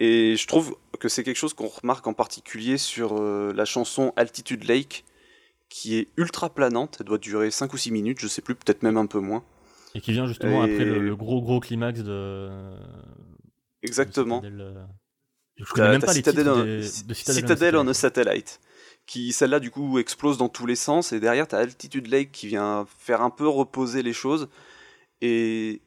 Et 0.00 0.34
je 0.36 0.46
trouve 0.48 0.74
que 0.98 1.08
c'est 1.08 1.22
quelque 1.22 1.36
chose 1.36 1.54
qu'on 1.54 1.68
remarque 1.68 2.06
en 2.08 2.14
particulier 2.14 2.76
sur 2.78 3.18
euh, 3.20 3.52
la 3.54 3.64
chanson 3.66 4.12
Altitude 4.16 4.64
Lake, 4.64 5.04
qui 5.72 5.96
est 5.96 6.08
ultra 6.18 6.50
planante, 6.50 6.98
elle 7.00 7.06
doit 7.06 7.16
durer 7.18 7.50
5 7.50 7.72
ou 7.72 7.76
6 7.78 7.90
minutes, 7.92 8.18
je 8.20 8.28
sais 8.28 8.42
plus, 8.42 8.54
peut-être 8.54 8.82
même 8.82 8.98
un 8.98 9.06
peu 9.06 9.20
moins. 9.20 9.42
Et 9.94 10.00
qui 10.02 10.12
vient 10.12 10.26
justement 10.26 10.64
Et- 10.66 10.72
après 10.72 10.84
le, 10.84 11.00
le 11.00 11.16
gros 11.16 11.40
gros 11.40 11.60
climax 11.60 12.00
de. 12.00 12.50
Exactement. 13.82 14.40
de 14.40 14.46
Citadel, 14.46 14.60
euh, 14.60 14.84
Je 15.56 15.64
connais 15.72 15.88
même 15.88 16.00
pas 16.02 16.12
les 16.12 16.22
titres 16.22 16.32
des- 16.32 16.42
de 16.44 17.14
Citadel, 17.14 17.34
Citadel 17.42 17.76
on 17.76 17.86
a 17.88 17.94
Satellite. 17.94 18.48
Satellite, 18.48 18.60
qui 19.06 19.32
celle-là 19.32 19.60
du 19.60 19.70
coup 19.70 19.98
explose 19.98 20.38
dans 20.38 20.48
tous 20.48 20.66
les 20.66 20.76
sens, 20.76 21.12
et 21.12 21.20
derrière 21.20 21.48
t'as 21.48 21.58
Altitude 21.58 22.06
Lake 22.06 22.30
qui 22.32 22.46
vient 22.48 22.86
faire 22.98 23.22
un 23.22 23.30
peu 23.30 23.48
reposer 23.48 24.02
les 24.02 24.12
choses, 24.12 24.48
et 25.20 25.80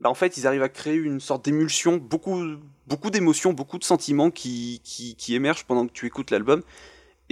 bah, 0.00 0.08
en 0.08 0.14
fait 0.14 0.36
ils 0.36 0.46
arrivent 0.46 0.62
à 0.62 0.68
créer 0.68 0.94
une 0.96 1.20
sorte 1.20 1.44
d'émulsion, 1.44 1.96
beaucoup, 1.98 2.40
beaucoup 2.86 3.10
d'émotions, 3.10 3.52
beaucoup 3.52 3.78
de 3.78 3.84
sentiments 3.84 4.30
qui, 4.30 4.80
qui, 4.84 5.14
qui 5.16 5.34
émergent 5.34 5.64
pendant 5.64 5.86
que 5.86 5.92
tu 5.92 6.06
écoutes 6.06 6.30
l'album, 6.30 6.62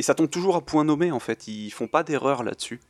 et 0.01 0.03
ça 0.03 0.17
tombe 0.17 0.31
toujours 0.31 0.57
à 0.57 0.63
point 0.63 0.85
nommé 0.85 1.13
en 1.13 1.21
fait, 1.21 1.49
ils 1.49 1.71
font 1.71 1.89
pas 1.89 2.05
d'erreur 2.05 2.45
là-dessus. 2.45 2.81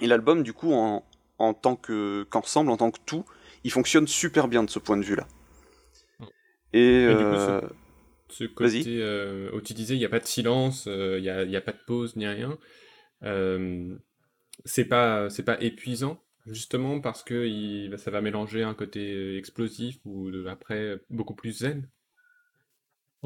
Et 0.00 0.08
l'album 0.08 0.42
du 0.42 0.52
coup 0.52 0.72
en, 0.72 1.04
en 1.38 1.54
tant 1.54 1.76
que 1.76 2.26
qu'ensemble, 2.28 2.72
en 2.72 2.76
tant 2.76 2.90
que 2.90 2.98
tout, 3.06 3.24
il 3.62 3.70
fonctionne 3.70 4.08
super 4.08 4.48
bien 4.48 4.64
de 4.64 4.70
ce 4.70 4.80
point 4.80 4.96
de 4.96 5.04
vue-là. 5.04 5.28
Et, 6.72 7.04
Mais 7.06 7.14
du 7.14 7.26
coup, 7.26 7.36
euh, 7.36 7.60
Ce 8.30 8.44
côté 8.44 8.98
euh, 9.02 9.50
où 9.54 9.60
tu 9.62 9.74
disais, 9.74 9.94
il 9.96 9.98
n'y 9.98 10.04
a 10.06 10.10
pas 10.10 10.20
de 10.20 10.26
silence, 10.26 10.86
euh, 10.88 11.18
il 11.18 11.22
n'y 11.22 11.30
a, 11.30 11.44
y 11.44 11.56
a 11.56 11.60
pas 11.62 11.72
de 11.72 11.80
pause 11.86 12.16
ni 12.16 12.26
rien. 12.26 12.58
C'est 14.64 14.84
pas, 14.86 15.28
c'est 15.30 15.42
pas 15.44 15.60
épuisant, 15.62 16.22
justement, 16.46 17.00
parce 17.00 17.22
que 17.22 17.46
il- 17.46 17.98
ça 17.98 18.10
va 18.10 18.20
mélanger 18.22 18.62
un 18.62 18.74
côté 18.74 19.36
explosif 19.36 19.98
ou 20.04 20.30
de- 20.30 20.46
après 20.46 21.00
beaucoup 21.10 21.34
plus 21.34 21.52
zen? 21.58 21.88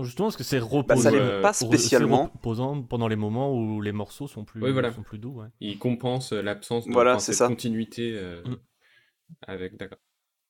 Justement, 0.02 0.26
parce 0.26 0.36
que 0.36 0.42
c'est 0.44 0.58
reposant. 0.58 0.86
Bah, 0.88 0.96
ça 0.96 1.10
l'est 1.10 1.18
euh, 1.20 1.40
pas 1.40 1.52
c'est 1.52 1.66
spécialement. 1.66 2.30
reposant 2.34 2.82
pendant 2.82 3.06
les 3.06 3.16
moments 3.16 3.52
où 3.54 3.80
les 3.80 3.92
morceaux 3.92 4.26
sont 4.26 4.44
plus, 4.44 4.60
Oui, 4.62 4.72
voilà. 4.72 4.92
sont 4.92 5.02
plus 5.02 5.18
doux. 5.18 5.40
ouais. 5.40 5.46
Il 5.60 5.78
compense 5.78 6.32
l'absence 6.32 6.86
de 6.86 6.92
Voilà, 6.92 7.12
enfin, 7.12 7.20
c'est 7.20 7.32
cette 7.32 7.38
ça. 7.38 7.48
continuité 7.48 8.12
euh, 8.16 8.42
Mm. 8.44 8.54
avec. 9.46 9.76
D'accord. 9.76 9.98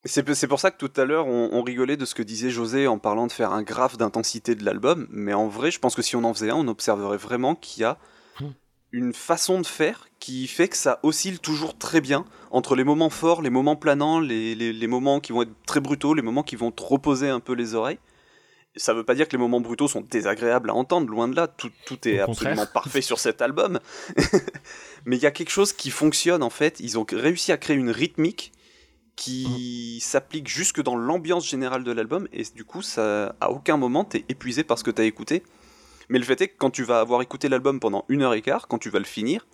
C'est 0.03 0.33
c'est 0.35 0.47
pour 0.47 0.59
ça 0.59 0.69
que 0.71 0.77
tout 0.77 1.01
à 1.01 1.05
l'heure 1.05 1.25
on, 1.27 1.49
on 1.51 1.63
rigolait 1.63 1.97
de 1.97 2.05
ce 2.05 2.13
que 2.13 2.21
disait 2.21 2.51
José 2.51 2.85
en 2.87 2.99
parlant 2.99 3.25
de 3.27 3.31
faire 3.31 3.51
un 3.51 3.63
graphe 3.63 3.97
d'intensité 3.97 4.53
de 4.53 4.63
l'album, 4.63 5.07
mais 5.09 5.33
en 5.33 5.47
vrai 5.47 5.71
je 5.71 5.79
pense 5.79 5.95
que 5.95 6.03
si 6.03 6.15
on 6.15 6.23
en 6.23 6.33
faisait 6.33 6.51
un, 6.51 6.55
on 6.55 6.67
observerait 6.67 7.17
vraiment 7.17 7.55
qu'il 7.55 7.81
y 7.81 7.85
a 7.85 7.97
Hmm. 8.39 8.49
une 8.91 9.13
façon 9.13 9.61
de 9.61 9.65
faire 9.65 10.07
qui 10.19 10.47
fait 10.47 10.67
que 10.67 10.75
ça 10.77 10.99
oscille 11.03 11.39
toujours 11.39 11.77
très 11.77 12.01
bien 12.01 12.25
entre 12.51 12.75
les 12.75 12.83
moments 12.83 13.09
forts, 13.09 13.41
les 13.41 13.49
moments 13.49 13.77
planants, 13.77 14.19
les, 14.19 14.55
les- 14.55 14.73
les 14.73 14.87
moments 14.87 15.19
qui 15.21 15.31
vont 15.31 15.43
être 15.43 15.53
très 15.65 15.79
brutaux, 15.79 16.13
les 16.13 16.21
moments 16.21 16.43
qui 16.43 16.55
vont 16.57 16.71
te 16.71 16.83
reposer 16.83 17.29
un 17.29 17.39
peu 17.39 17.53
les 17.53 17.75
oreilles. 17.75 17.99
Ça 18.77 18.93
veut 18.93 19.03
pas 19.03 19.15
dire 19.15 19.27
que 19.27 19.31
les 19.33 19.37
moments 19.37 19.61
brutaux 19.61 19.87
sont 19.87 20.01
désagréables 20.01 20.69
à 20.69 20.73
entendre, 20.73 21.09
loin 21.09 21.27
de 21.27 21.35
là, 21.35 21.47
tout, 21.47 21.71
tout 21.85 22.07
est 22.07 22.21
Au 22.21 22.25
contraire. 22.25 22.51
absolument 22.51 22.71
parfait 22.73 23.01
sur 23.01 23.19
cet 23.19 23.41
album. 23.41 23.79
Mais 25.05 25.15
il 25.15 25.23
y 25.23 25.25
a 25.25 25.31
quelque 25.31 25.51
chose 25.51 25.71
qui 25.73 25.91
fonctionne 25.91 26.43
en 26.43 26.49
fait, 26.49 26.79
ils 26.79 26.99
ont 26.99 27.05
réussi 27.09 27.51
à 27.51 27.57
créer 27.57 27.77
une 27.77 27.89
rythmique 27.91 28.51
qui 29.15 29.99
s'applique 30.01 30.49
jusque 30.49 30.81
dans 30.81 30.97
l'ambiance 30.97 31.47
générale 31.47 31.83
de 31.85 31.91
l'album. 31.91 32.27
Et 32.33 32.43
du 32.53 32.65
coup 32.65 32.81
ça 32.81 33.35
à 33.39 33.49
aucun 33.51 33.77
moment 33.77 34.03
t'es 34.03 34.25
épuisé 34.27 34.63
par 34.63 34.77
ce 34.77 34.83
que 34.83 34.91
t'as 34.91 35.05
écouté. 35.05 35.43
Mais 36.09 36.19
le 36.19 36.25
fait 36.25 36.41
est 36.41 36.47
que 36.49 36.57
quand 36.57 36.69
tu 36.71 36.83
vas 36.83 36.99
avoir 36.99 37.21
écouté 37.21 37.47
l'album 37.47 37.79
pendant 37.79 38.05
une 38.09 38.23
heure 38.23 38.33
et 38.33 38.41
quart 38.41 38.67
quand 38.67 38.77
tu 38.77 38.89
vas 38.89 38.99
le 38.99 39.05
finir 39.05 39.47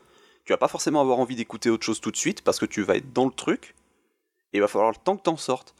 tu 0.45 0.53
vas 0.53 0.57
pas 0.57 0.67
forcément 0.67 1.01
avoir 1.01 1.19
envie 1.19 1.35
d'écouter 1.35 1.69
autre 1.69 1.85
chose 1.85 2.01
tout 2.01 2.11
de 2.11 2.17
suite 2.17 2.41
parce 2.41 2.59
que 2.59 2.65
tu 2.65 2.81
vas 2.81 2.95
être 2.95 3.13
dans 3.13 3.25
le 3.25 3.31
truc. 3.31 3.75
Et 4.53 4.57
il 4.57 4.61
va 4.61 4.67
falloir 4.67 4.91
le 4.91 4.97
temps 4.97 5.15
que 5.15 5.23
t'en 5.23 5.37
sortes 5.37 5.75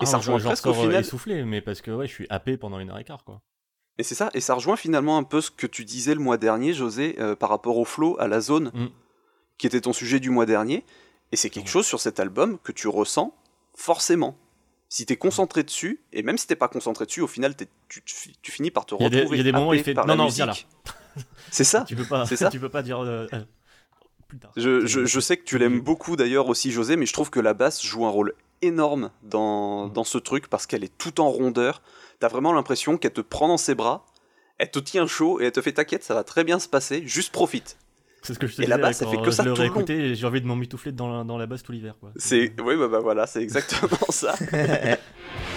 et 0.00 0.02
Ah, 0.02 0.06
ça 0.06 0.16
rejoint 0.18 0.38
presque 0.38 0.66
au 0.66 0.70
euh, 0.70 0.74
final 0.74 1.00
essoufflé, 1.00 1.44
mais 1.44 1.60
parce 1.60 1.80
que 1.80 1.90
ouais, 1.90 2.06
je 2.06 2.12
suis 2.12 2.26
happé 2.30 2.56
pendant 2.56 2.78
une 2.78 2.90
heure 2.90 2.98
et 2.98 3.04
quart. 3.04 3.24
Quoi. 3.24 3.40
et 3.98 4.02
c'est 4.02 4.14
ça 4.14 4.30
et 4.34 4.40
ça 4.40 4.54
rejoint 4.54 4.76
finalement 4.76 5.18
un 5.18 5.24
peu 5.24 5.40
ce 5.40 5.50
que 5.50 5.66
tu 5.66 5.84
disais 5.84 6.14
le 6.14 6.20
mois 6.20 6.36
dernier 6.38 6.72
José 6.74 7.16
euh, 7.18 7.34
par 7.34 7.48
rapport 7.50 7.76
au 7.78 7.84
flow 7.84 8.16
à 8.20 8.28
la 8.28 8.40
zone 8.40 8.70
Mm. 8.74 8.86
qui 9.58 9.66
était 9.66 9.80
ton 9.80 9.92
sujet 9.92 10.20
du 10.20 10.30
mois 10.30 10.46
dernier 10.46 10.84
et 11.32 11.36
c'est 11.36 11.50
quelque 11.50 11.68
chose 11.68 11.86
sur 11.86 12.00
cet 12.00 12.20
album 12.20 12.58
que 12.62 12.72
tu 12.72 12.88
ressens 12.88 13.34
forcément. 13.74 14.38
Si 14.90 15.04
t'es 15.04 15.16
concentré 15.16 15.62
dessus, 15.64 16.00
et 16.14 16.22
même 16.22 16.38
si 16.38 16.46
t'es 16.46 16.56
pas 16.56 16.68
concentré 16.68 17.04
dessus, 17.04 17.20
au 17.20 17.26
final 17.26 17.54
t'es- 17.54 17.68
tu, 17.88 18.00
tu- 18.02 18.50
finis 18.50 18.70
par 18.70 18.86
te 18.86 18.94
y 18.94 19.04
retrouver 19.04 19.36
il 19.36 19.36
y 19.36 19.40
a 19.40 19.42
des 19.44 19.52
moments 19.52 19.68
où 19.70 19.74
il 19.74 19.82
fait, 19.82 19.92
non, 19.92 20.16
non, 20.16 20.28
viens 20.28 20.46
là. 20.46 20.54
C'est 21.50 21.64
ça. 21.64 21.84
Tu 21.86 21.94
peux 21.96 22.04
pas, 22.06 22.24
C'est 22.24 22.36
ça. 22.42 22.48
tu 22.48 22.58
peux 22.58 22.70
pas 22.70 22.82
dire 22.82 23.00
euh, 23.04 23.26
euh, 23.34 23.42
plus 24.28 24.38
tard. 24.38 24.52
Je, 24.56 24.86
je- 24.86 25.04
je 25.04 25.20
sais 25.20 25.36
que 25.36 25.44
tu 25.44 25.58
l'aimes 25.58 25.80
beaucoup 25.80 26.16
d'ailleurs 26.16 26.48
aussi 26.48 26.70
José, 26.70 26.96
mais 26.96 27.04
je 27.04 27.12
trouve 27.12 27.28
que 27.28 27.40
la 27.40 27.52
basse 27.52 27.82
joue 27.84 28.06
un 28.06 28.10
rôle 28.10 28.32
énorme 28.62 29.10
dans, 29.22 29.86
Mm. 29.88 29.92
dans 29.92 30.04
ce 30.04 30.18
truc 30.18 30.48
parce 30.48 30.66
qu'elle 30.66 30.84
est 30.84 30.96
tout 30.98 31.20
en 31.20 31.30
rondeur. 31.30 31.82
T'as 32.20 32.28
vraiment 32.28 32.52
l'impression 32.52 32.96
qu'elle 32.98 33.12
te 33.12 33.20
prend 33.20 33.48
dans 33.48 33.56
ses 33.56 33.74
bras, 33.74 34.06
elle 34.58 34.70
te 34.70 34.78
tient 34.78 35.06
chaud 35.06 35.40
et 35.40 35.44
elle 35.44 35.52
te 35.52 35.60
fait 35.62 35.72
t'inquiète, 35.72 36.02
ça 36.02 36.14
va 36.14 36.24
très 36.24 36.44
bien 36.44 36.58
se 36.58 36.68
passer, 36.68 37.02
juste 37.06 37.32
profite. 37.32 37.78
C'est 38.22 38.34
ce 38.34 38.38
que 38.38 38.48
je 38.48 38.56
te 38.56 38.62
Et 38.62 38.64
elle 38.64 38.80
quand 38.80 38.92
fait 38.92 39.22
que 39.22 39.30
ça 39.30 39.44
je 39.44 39.50
réécoutais, 39.50 39.94
et 39.94 40.14
j'ai 40.16 40.26
envie 40.26 40.40
de 40.40 40.46
m'emmitoufler 40.46 40.90
dans 40.90 41.08
la, 41.08 41.24
dans 41.24 41.38
la 41.38 41.46
basse 41.46 41.62
tout 41.62 41.70
l'hiver. 41.70 41.94
C'est 42.16 42.52
oui 42.60 42.76
bah, 42.76 42.88
bah 42.88 42.98
voilà, 42.98 43.26
c'est 43.26 43.42
exactement 43.42 43.96
ça. 44.10 44.34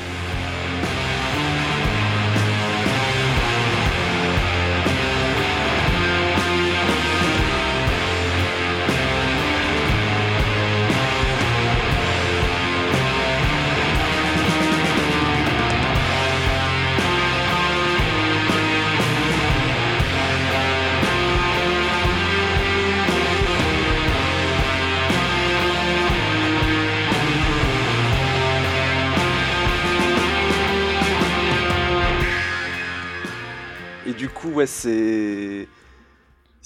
c'est. 34.68 35.68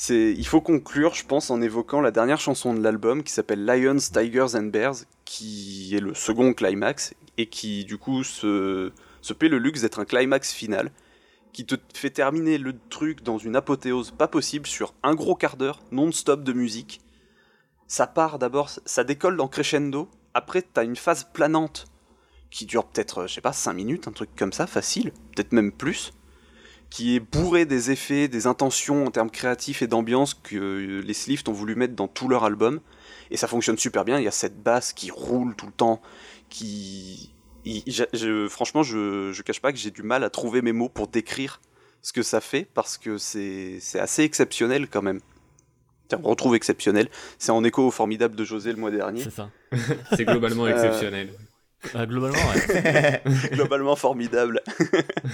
Il 0.09 0.47
faut 0.47 0.61
conclure, 0.61 1.13
je 1.13 1.25
pense, 1.25 1.49
en 1.49 1.61
évoquant 1.61 2.01
la 2.01 2.11
dernière 2.11 2.39
chanson 2.39 2.73
de 2.73 2.81
l'album 2.81 3.23
qui 3.23 3.31
s'appelle 3.31 3.65
Lions, 3.65 3.97
Tigers 3.97 4.55
and 4.55 4.65
Bears, 4.65 4.95
qui 5.23 5.95
est 5.95 6.01
le 6.01 6.13
second 6.13 6.53
climax 6.53 7.13
et 7.37 7.47
qui, 7.47 7.85
du 7.85 7.97
coup, 7.97 8.23
se, 8.23 8.91
paie 9.39 9.49
le 9.49 9.57
luxe 9.57 9.81
d'être 9.81 9.99
un 9.99 10.05
climax 10.05 10.51
final 10.51 10.91
qui 11.53 11.65
te 11.65 11.75
fait 11.93 12.09
terminer 12.09 12.57
le 12.57 12.75
truc 12.89 13.23
dans 13.23 13.37
une 13.37 13.55
apothéose 13.55 14.11
pas 14.11 14.27
possible 14.27 14.67
sur 14.67 14.93
un 15.03 15.15
gros 15.15 15.35
quart 15.35 15.55
d'heure 15.55 15.79
non-stop 15.91 16.43
de 16.43 16.51
musique. 16.51 16.99
Ça 17.87 18.07
part 18.07 18.39
d'abord, 18.39 18.69
ça 18.85 19.05
décolle 19.05 19.37
dans 19.37 19.47
crescendo, 19.47 20.09
après 20.33 20.61
t'as 20.61 20.83
une 20.83 20.97
phase 20.97 21.25
planante 21.31 21.85
qui 22.49 22.65
dure 22.65 22.85
peut-être, 22.85 23.27
je 23.27 23.33
sais 23.33 23.41
pas, 23.41 23.53
5 23.53 23.73
minutes, 23.73 24.07
un 24.07 24.11
truc 24.11 24.29
comme 24.35 24.51
ça, 24.51 24.67
facile, 24.67 25.11
peut-être 25.33 25.53
même 25.53 25.71
plus, 25.71 26.13
qui 26.89 27.15
est 27.15 27.19
bourré 27.19 27.65
des 27.65 27.91
effets, 27.91 28.27
des 28.27 28.47
intentions 28.47 29.05
en 29.05 29.11
termes 29.11 29.29
créatifs 29.31 29.81
et 29.81 29.87
d'ambiance 29.87 30.33
que 30.33 31.01
les 31.05 31.13
Slift 31.13 31.49
ont 31.49 31.53
voulu 31.53 31.75
mettre 31.75 31.93
dans 31.95 32.07
tout 32.07 32.27
leur 32.29 32.43
album. 32.45 32.79
Et 33.31 33.37
ça 33.37 33.47
fonctionne 33.47 33.77
super 33.77 34.05
bien, 34.05 34.17
il 34.19 34.23
y 34.23 34.27
a 34.27 34.31
cette 34.31 34.61
basse 34.61 34.93
qui 34.93 35.11
roule 35.11 35.55
tout 35.55 35.65
le 35.65 35.71
temps, 35.71 36.01
qui... 36.49 37.31
il- 37.65 37.83
je- 37.87 38.03
je- 38.13 38.47
franchement, 38.47 38.83
je, 38.83 39.31
je 39.33 39.41
cache 39.41 39.59
pas 39.59 39.71
que 39.71 39.77
j'ai 39.79 39.91
du 39.91 40.03
mal 40.03 40.23
à 40.23 40.29
trouver 40.29 40.61
mes 40.61 40.73
mots 40.73 40.89
pour 40.89 41.07
décrire 41.07 41.59
ce 42.01 42.13
que 42.13 42.21
ça 42.21 42.39
fait, 42.39 42.67
parce 42.73 42.97
que 42.99 43.17
c'est 43.17 43.79
assez 43.95 44.21
exceptionnel 44.23 44.87
quand 44.87 45.01
même. 45.01 45.19
Tiens, 46.07 46.19
on 46.23 46.29
retrouve 46.29 46.53
exceptionnel. 46.55 47.09
C'est 47.39 47.51
en 47.51 47.63
écho 47.63 47.87
au 47.87 47.89
formidable 47.91 48.35
de 48.35 48.43
José 48.43 48.71
le 48.71 48.77
mois 48.77 48.91
dernier. 48.91 49.23
C'est 49.23 49.31
ça. 49.31 49.49
C'est 50.15 50.23
globalement 50.25 50.65
Euh, 50.65 50.69
exceptionnel. 50.69 51.29
Euh, 51.33 51.37
globalement, 51.93 52.37
ouais. 52.37 53.21
globalement 53.51 53.95
formidable. 53.95 54.61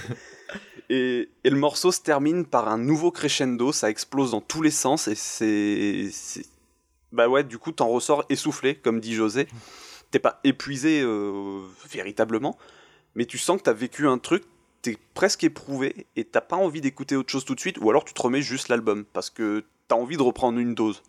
et, 0.90 1.28
et 1.44 1.50
le 1.50 1.56
morceau 1.56 1.92
se 1.92 2.00
termine 2.00 2.44
par 2.44 2.68
un 2.68 2.78
nouveau 2.78 3.10
crescendo, 3.10 3.72
ça 3.72 3.90
explose 3.90 4.32
dans 4.32 4.40
tous 4.40 4.62
les 4.62 4.70
sens 4.70 5.08
et 5.08 5.14
c'est. 5.14 6.08
c'est- 6.12 6.46
Bah 7.12 7.28
ouais, 7.28 7.44
du 7.44 7.58
coup, 7.58 7.72
t'en 7.72 7.88
ressors 7.88 8.24
essoufflé, 8.28 8.74
comme 8.74 9.00
dit 9.00 9.14
José. 9.14 9.46
T'es 10.10 10.18
pas 10.18 10.40
épuisé 10.44 11.00
euh, 11.02 11.62
véritablement, 11.90 12.58
mais 13.14 13.24
tu 13.24 13.38
sens 13.38 13.56
que 13.58 13.62
t'as 13.62 13.72
vécu 13.72 14.06
un 14.06 14.18
truc, 14.18 14.44
t'es 14.82 14.98
presque 15.14 15.42
éprouvé 15.44 16.06
et 16.16 16.24
t'as 16.24 16.42
pas 16.42 16.56
envie 16.56 16.82
d'écouter 16.82 17.16
autre 17.16 17.30
chose 17.30 17.46
tout 17.46 17.54
de 17.54 17.60
suite, 17.60 17.78
ou 17.80 17.88
alors 17.88 18.04
tu 18.04 18.12
te 18.12 18.20
remets 18.20 18.42
juste 18.42 18.68
l'album 18.68 19.04
parce 19.14 19.30
que 19.30 19.64
t'as 19.88 19.94
envie 19.96 20.18
de 20.18 20.22
reprendre 20.22 20.58
une 20.58 20.74
dose. 20.74 21.02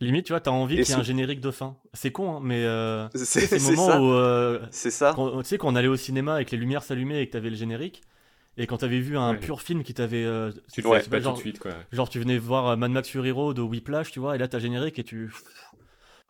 Limite, 0.00 0.24
tu 0.26 0.32
vois, 0.32 0.40
t'as 0.40 0.50
envie 0.50 0.76
qu'il 0.76 0.88
y 0.88 0.92
ait 0.92 0.94
un 0.94 1.02
générique 1.02 1.40
de 1.40 1.50
fin. 1.50 1.76
C'est 1.92 2.10
con, 2.10 2.36
hein, 2.36 2.40
mais 2.42 2.64
euh, 2.64 3.06
C'est 3.14 3.24
ces 3.46 3.58
c'est 3.58 3.70
moments 3.70 3.86
ça. 3.88 4.00
où, 4.00 4.12
euh, 4.12 4.60
C'est 4.70 4.90
ça. 4.90 5.12
quand- 5.14 5.42
tu 5.42 5.48
sais, 5.48 5.58
quand 5.58 5.68
on 5.68 5.76
allait 5.76 5.88
au 5.88 5.96
cinéma 5.96 6.40
et 6.40 6.44
que 6.44 6.52
les 6.52 6.56
lumières 6.58 6.82
s'allumaient 6.82 7.22
et 7.22 7.26
que 7.26 7.32
t'avais 7.32 7.50
le 7.50 7.56
générique, 7.56 8.02
et 8.56 8.66
quand 8.66 8.78
t'avais 8.78 9.00
vu 9.00 9.16
un 9.18 9.32
Ouais. 9.32 9.38
pur 9.38 9.60
film 9.62 9.82
qui 9.84 9.92
t'avait. 9.94 10.24
euh, 10.24 10.52
Tu 10.72 10.80
le 10.82 10.88
Ouais, 10.88 11.02
pas 11.02 11.20
genre- 11.20 11.34
tout 11.34 11.38
de 11.38 11.42
suite, 11.42 11.58
quoi. 11.58 11.72
Genre, 11.92 12.08
tu 12.08 12.18
venais 12.18 12.38
voir 12.38 12.68
euh, 12.68 12.76
Mad 12.76 12.90
Max 12.90 13.08
Fury 13.08 13.30
Road 13.30 13.56
de 13.56 13.62
Whiplash, 13.62 14.10
tu 14.10 14.20
vois, 14.20 14.34
et 14.34 14.38
là, 14.38 14.48
t'as 14.48 14.58
générique 14.58 14.98
et 14.98 15.04
tu. 15.04 15.30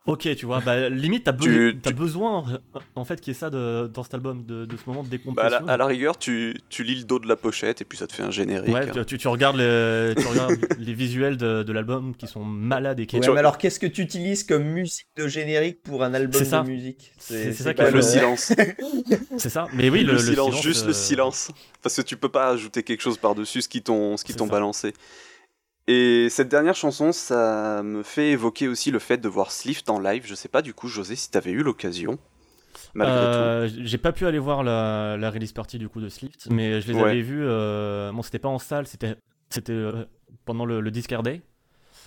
Ok, 0.07 0.27
tu 0.35 0.47
vois, 0.47 0.61
bah 0.61 0.89
limite, 0.89 1.25
t'as, 1.25 1.31
be- 1.31 1.41
Tu- 1.43 1.77
t'as 1.79 1.91
tu- 1.91 1.95
besoin, 1.95 2.43
euh, 2.75 2.79
en 2.95 3.05
fait, 3.05 3.21
qu'il 3.21 3.33
y 3.33 3.35
ait 3.35 3.39
ça 3.39 3.51
de- 3.51 3.85
dans 3.93 4.01
cet 4.01 4.15
album, 4.15 4.43
de, 4.47 4.65
de 4.65 4.75
ce 4.75 4.81
moment 4.87 5.03
de 5.03 5.07
Bah, 5.09 5.13
à, 5.13 5.17
décompression. 5.17 5.65
la, 5.67 5.73
à 5.73 5.77
la 5.77 5.85
rigueur, 5.85 6.17
tu, 6.17 6.59
tu 6.69 6.83
lis 6.83 6.95
le 6.95 7.03
dos 7.03 7.19
de 7.19 7.27
la 7.27 7.35
pochette 7.35 7.81
et 7.81 7.85
puis 7.85 7.99
ça 7.99 8.07
te 8.07 8.13
fait 8.13 8.23
un 8.23 8.31
générique. 8.31 8.73
Ouais, 8.73 8.89
tu, 8.89 9.05
tu- 9.05 9.17
tu 9.19 9.27
regardes, 9.27 9.57
les, 9.57 10.15
tu 10.17 10.25
regardes 10.25 10.57
les 10.79 10.93
visuels 10.95 11.37
de, 11.37 11.61
de 11.61 11.71
l'album 11.71 12.15
qui 12.15 12.25
sont 12.25 12.43
malades 12.43 12.99
et 12.99 13.05
qui. 13.05 13.17
Ouais, 13.19 13.27
mais 13.31 13.37
alors 13.37 13.59
qu'est-ce 13.59 13.79
que 13.79 13.85
tu 13.85 14.01
utilises 14.01 14.43
comme 14.43 14.63
musique 14.63 15.05
de 15.17 15.27
générique 15.27 15.83
pour 15.83 16.03
un 16.03 16.15
album 16.15 16.33
C'est 16.33 16.45
ça. 16.49 16.63
de 16.63 16.69
musique 16.69 17.11
C'est- 17.19 17.53
c'est 17.53 17.61
ça 17.63 17.75
qui 17.75 17.83
Bah, 17.83 17.89
est 17.89 17.91
le 17.91 18.01
silence. 18.01 18.53
C'est 19.37 19.49
ça, 19.49 19.67
mais 19.73 19.91
oui, 19.91 20.03
le, 20.03 20.13
le, 20.13 20.17
silence, 20.17 20.61
juste 20.63 20.85
euh, 20.85 20.87
le 20.87 20.93
silence. 20.93 21.51
Parce 21.83 21.95
que 21.95 22.01
tu 22.01 22.17
peux 22.17 22.29
pas 22.29 22.49
ajouter 22.49 22.81
quelque 22.81 23.01
chose 23.01 23.19
par-dessus 23.19 23.61
ce 23.61 23.69
qui 23.69 23.83
t'ont 23.83 24.17
ce 24.17 24.23
qui 24.23 24.33
t'ont 24.33 24.47
ça. 24.47 24.51
balancé. 24.51 24.93
Et 25.91 26.29
cette 26.29 26.47
dernière 26.49 26.75
chanson, 26.75 27.11
ça 27.11 27.81
me 27.83 28.03
fait 28.03 28.31
évoquer 28.31 28.67
aussi 28.67 28.91
le 28.91 28.99
fait 28.99 29.17
de 29.17 29.27
voir 29.27 29.51
Slift 29.51 29.89
en 29.89 29.99
live. 29.99 30.23
Je 30.25 30.35
sais 30.35 30.47
pas 30.49 30.61
du 30.61 30.73
coup, 30.73 30.87
José, 30.87 31.15
si 31.15 31.29
t'avais 31.29 31.51
eu 31.51 31.63
l'occasion. 31.63 32.17
Euh, 32.97 33.69
J'ai 33.83 33.97
pas 33.97 34.11
pu 34.11 34.25
aller 34.25 34.39
voir 34.39 34.63
la, 34.63 35.17
la 35.17 35.29
release 35.31 35.51
party 35.53 35.77
du 35.79 35.87
coup 35.89 36.01
de 36.01 36.09
Slift, 36.09 36.47
mais 36.49 36.81
je 36.81 36.87
les 36.91 36.93
Ouais. 36.93 37.09
avais 37.09 37.21
vus. 37.21 37.43
euh, 37.43 38.11
bon, 38.11 38.21
c'était 38.21 38.39
pas 38.39 38.49
en 38.49 38.59
salle, 38.59 38.85
c'était 38.87 39.15
c'était 39.49 39.71
euh, 39.73 40.05
pendant 40.45 40.65
le, 40.65 40.79
le 40.81 40.91
Discard 40.91 41.23
Day. 41.23 41.41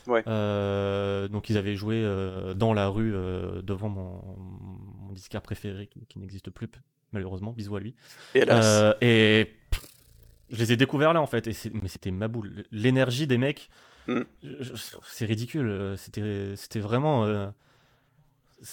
Ouais. 0.07 0.22
Euh, 0.26 1.28
donc 1.28 1.49
ils 1.51 1.57
avaient 1.57 1.76
joué 1.76 1.97
euh, 2.05 2.53
dans 2.55 2.74
la 2.74 2.89
rue 2.89 3.12
devant 3.62 3.89
mon, 3.89 4.20
mon 5.07 5.12
disquaire 5.12 5.41
préféré 5.43 5.87
qui, 5.87 6.07
qui 6.07 6.18
n'existe 6.18 6.51
plus 6.51 6.68
malheureusement. 7.12 7.53
Bisous 7.53 7.76
à 7.76 7.80
lui. 7.80 7.95
et 8.35 8.41
pff, 9.47 9.55
je 10.51 10.59
les 10.59 10.72
ai 10.72 10.76
découverts 10.76 11.12
là 11.12 11.20
en 11.20 11.26
fait, 11.26 11.47
et 11.47 11.55
mais 11.72 11.88
c'était 11.88 12.11
ma 12.11 12.28
boule. 12.28 12.64
L'énergie 12.72 13.26
des 13.26 13.38
mecs, 13.38 13.70
Mm. 14.07 14.20
c'est 15.07 15.24
ridicule. 15.24 15.66
euh, 15.68 15.97
C'était 15.97 16.80
vraiment. 16.80 17.24
euh, 17.24 17.47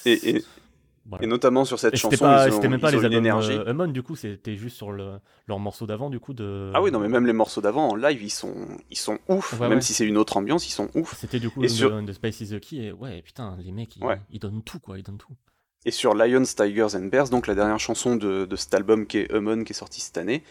Et, 0.05 0.30
et- 0.38 0.43
voilà. 1.05 1.24
et 1.24 1.28
notamment 1.28 1.65
sur 1.65 1.80
cette 1.80 1.93
Et 1.93 1.97
chanson, 1.97 2.17
c'était 2.51 2.67
même 2.67 2.80
pas 2.80 2.91
les 2.91 3.03
albums 3.03 3.26
euh, 3.26 3.65
Amon, 3.69 3.88
du 3.88 4.03
coup, 4.03 4.15
c'était 4.15 4.55
juste 4.55 4.76
sur 4.78 4.91
le, 4.91 5.19
leur 5.47 5.57
morceau 5.59 5.88
d'avant, 5.88 6.09
du 6.09 6.19
coup, 6.19 6.34
de... 6.34 6.72
Ah 6.76 6.82
oui, 6.82 6.91
non, 6.91 6.99
mais 6.99 7.07
même 7.09 7.26
les 7.26 7.34
morceaux 7.34 7.61
d'avant 7.61 7.89
en 7.89 7.95
live, 7.95 8.22
ils 8.22 8.30
sont, 8.30 8.53
ils 8.91 8.97
sont 8.97 9.17
ouf. 9.28 9.53
Ouais, 9.53 9.67
même 9.67 9.78
ouais. 9.78 9.82
si 9.82 9.93
c'est 9.93 10.05
une 10.05 10.17
autre 10.17 10.38
ambiance, 10.38 10.67
ils 10.67 10.72
sont 10.72 10.89
ouf. 10.95 11.15
C'était 11.17 11.39
du 11.39 11.49
coup 11.49 11.63
Et 11.63 11.67
de, 11.67 11.72
sur- 11.72 12.01
de 12.03 12.11
Spice 12.13 12.41
is 12.41 12.49
the 12.49 12.59
Key, 12.59 12.76
et 12.78 12.91
ouais, 12.91 13.22
putain, 13.24 13.57
les 13.59 13.72
mecs, 13.72 13.95
ils, 13.95 14.03
Ouais. 14.03 14.22
ils 14.32 14.39
donnent 14.39 14.61
tout, 14.63 14.80
quoi, 14.80 14.99
ils 14.99 15.03
donnent 15.03 15.17
tout. 15.17 15.34
Et 15.86 15.91
sur 15.91 16.13
Lions, 16.13 16.43
Tigers 16.43 16.95
and 16.95 17.05
Bears, 17.05 17.30
donc 17.30 17.47
la 17.47 17.55
dernière 17.55 17.80
chanson 17.80 18.15
de, 18.15 18.45
de 18.45 18.55
cet 18.55 18.74
album 18.76 19.07
qui 19.07 19.17
est 19.19 19.32
Hummon, 19.34 19.63
qui 19.63 19.72
est 19.72 19.76
sorti 19.76 19.99
cette 20.01 20.17
année, 20.19 20.43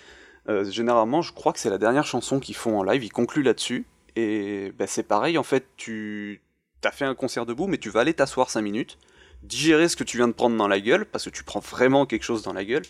euh, 0.49 0.64
généralement, 0.70 1.22
je 1.22 1.32
crois 1.32 1.53
que 1.53 1.59
c'est 1.59 1.70
la 1.70 1.78
dernière 1.78 2.07
chanson 2.07 2.41
qu'ils 2.41 2.57
font 2.57 2.78
en 2.78 2.82
live, 2.82 3.05
ils 3.05 3.12
concluent 3.12 3.43
là-dessus. 3.43 3.86
Et 4.16 4.72
bah, 4.78 4.86
c'est 4.86 5.03
pareil, 5.03 5.38
en 5.38 5.43
fait, 5.43 5.66
tu 5.76 6.41
as 6.84 6.91
fait 6.93 7.05
un 7.05 7.14
concert 7.14 7.47
debout, 7.47 7.66
mais 7.66 7.78
tu 7.78 7.91
vas 7.91 8.01
aller 8.01 8.14
t'asseoir 8.14 8.51
5 8.51 8.62
minutes, 8.62 8.99
digérer 9.43 9.88
ce 9.88 9.97
que 9.97 10.05
tu 10.05 10.16
viens 10.16 10.28
de 10.28 10.32
prendre 10.32 10.57
dans 10.57 10.68
la 10.68 10.80
gueule, 10.80 11.05
parce 11.07 11.24
que 11.24 11.30
tu 11.30 11.45
prends 11.45 11.61
vraiment 11.61 12.07
quelque 12.07 12.24
chose 12.24 12.43
dans 12.43 12.53
la 12.53 12.64
gueule. 12.64 12.82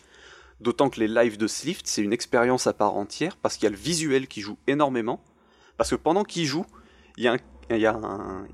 D'autant 0.60 0.90
que 0.90 1.00
les 1.00 1.08
lives 1.08 1.38
de 1.38 1.46
Slift, 1.46 1.86
c'est 1.86 2.02
une 2.02 2.12
expérience 2.12 2.66
à 2.66 2.72
part 2.72 2.94
entière, 2.96 3.36
parce 3.36 3.56
qu'il 3.56 3.64
y 3.64 3.66
a 3.66 3.70
le 3.70 3.76
visuel 3.76 4.28
qui 4.28 4.40
joue 4.42 4.58
énormément. 4.66 5.22
Parce 5.76 5.90
que 5.90 5.96
pendant 5.96 6.22
qu'ils 6.24 6.46
jouent, 6.46 6.66
il 7.16 7.24
y 7.24 7.28
a 7.28 7.32
un 7.32 7.38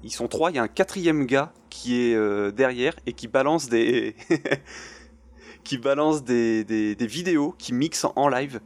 ils 0.03 0.13
sont 0.13 0.29
trois, 0.29 0.51
il 0.51 0.57
y 0.57 0.59
a 0.59 0.63
un 0.63 0.69
quatrième 0.69 1.25
gars 1.25 1.51
qui 1.71 2.03
est 2.03 2.15
euh, 2.15 2.51
derrière 2.51 2.95
et 3.07 3.15
qui 3.15 3.29
balance 3.29 3.71
des 3.71 4.15
qui 5.65 5.79
balance 5.79 6.23
des, 6.23 6.65
des- 6.65 6.95
des 6.95 7.07
vidéos 7.07 7.55
qui 7.59 7.73
mixent 7.73 8.07
en 8.15 8.29
live. 8.29 8.61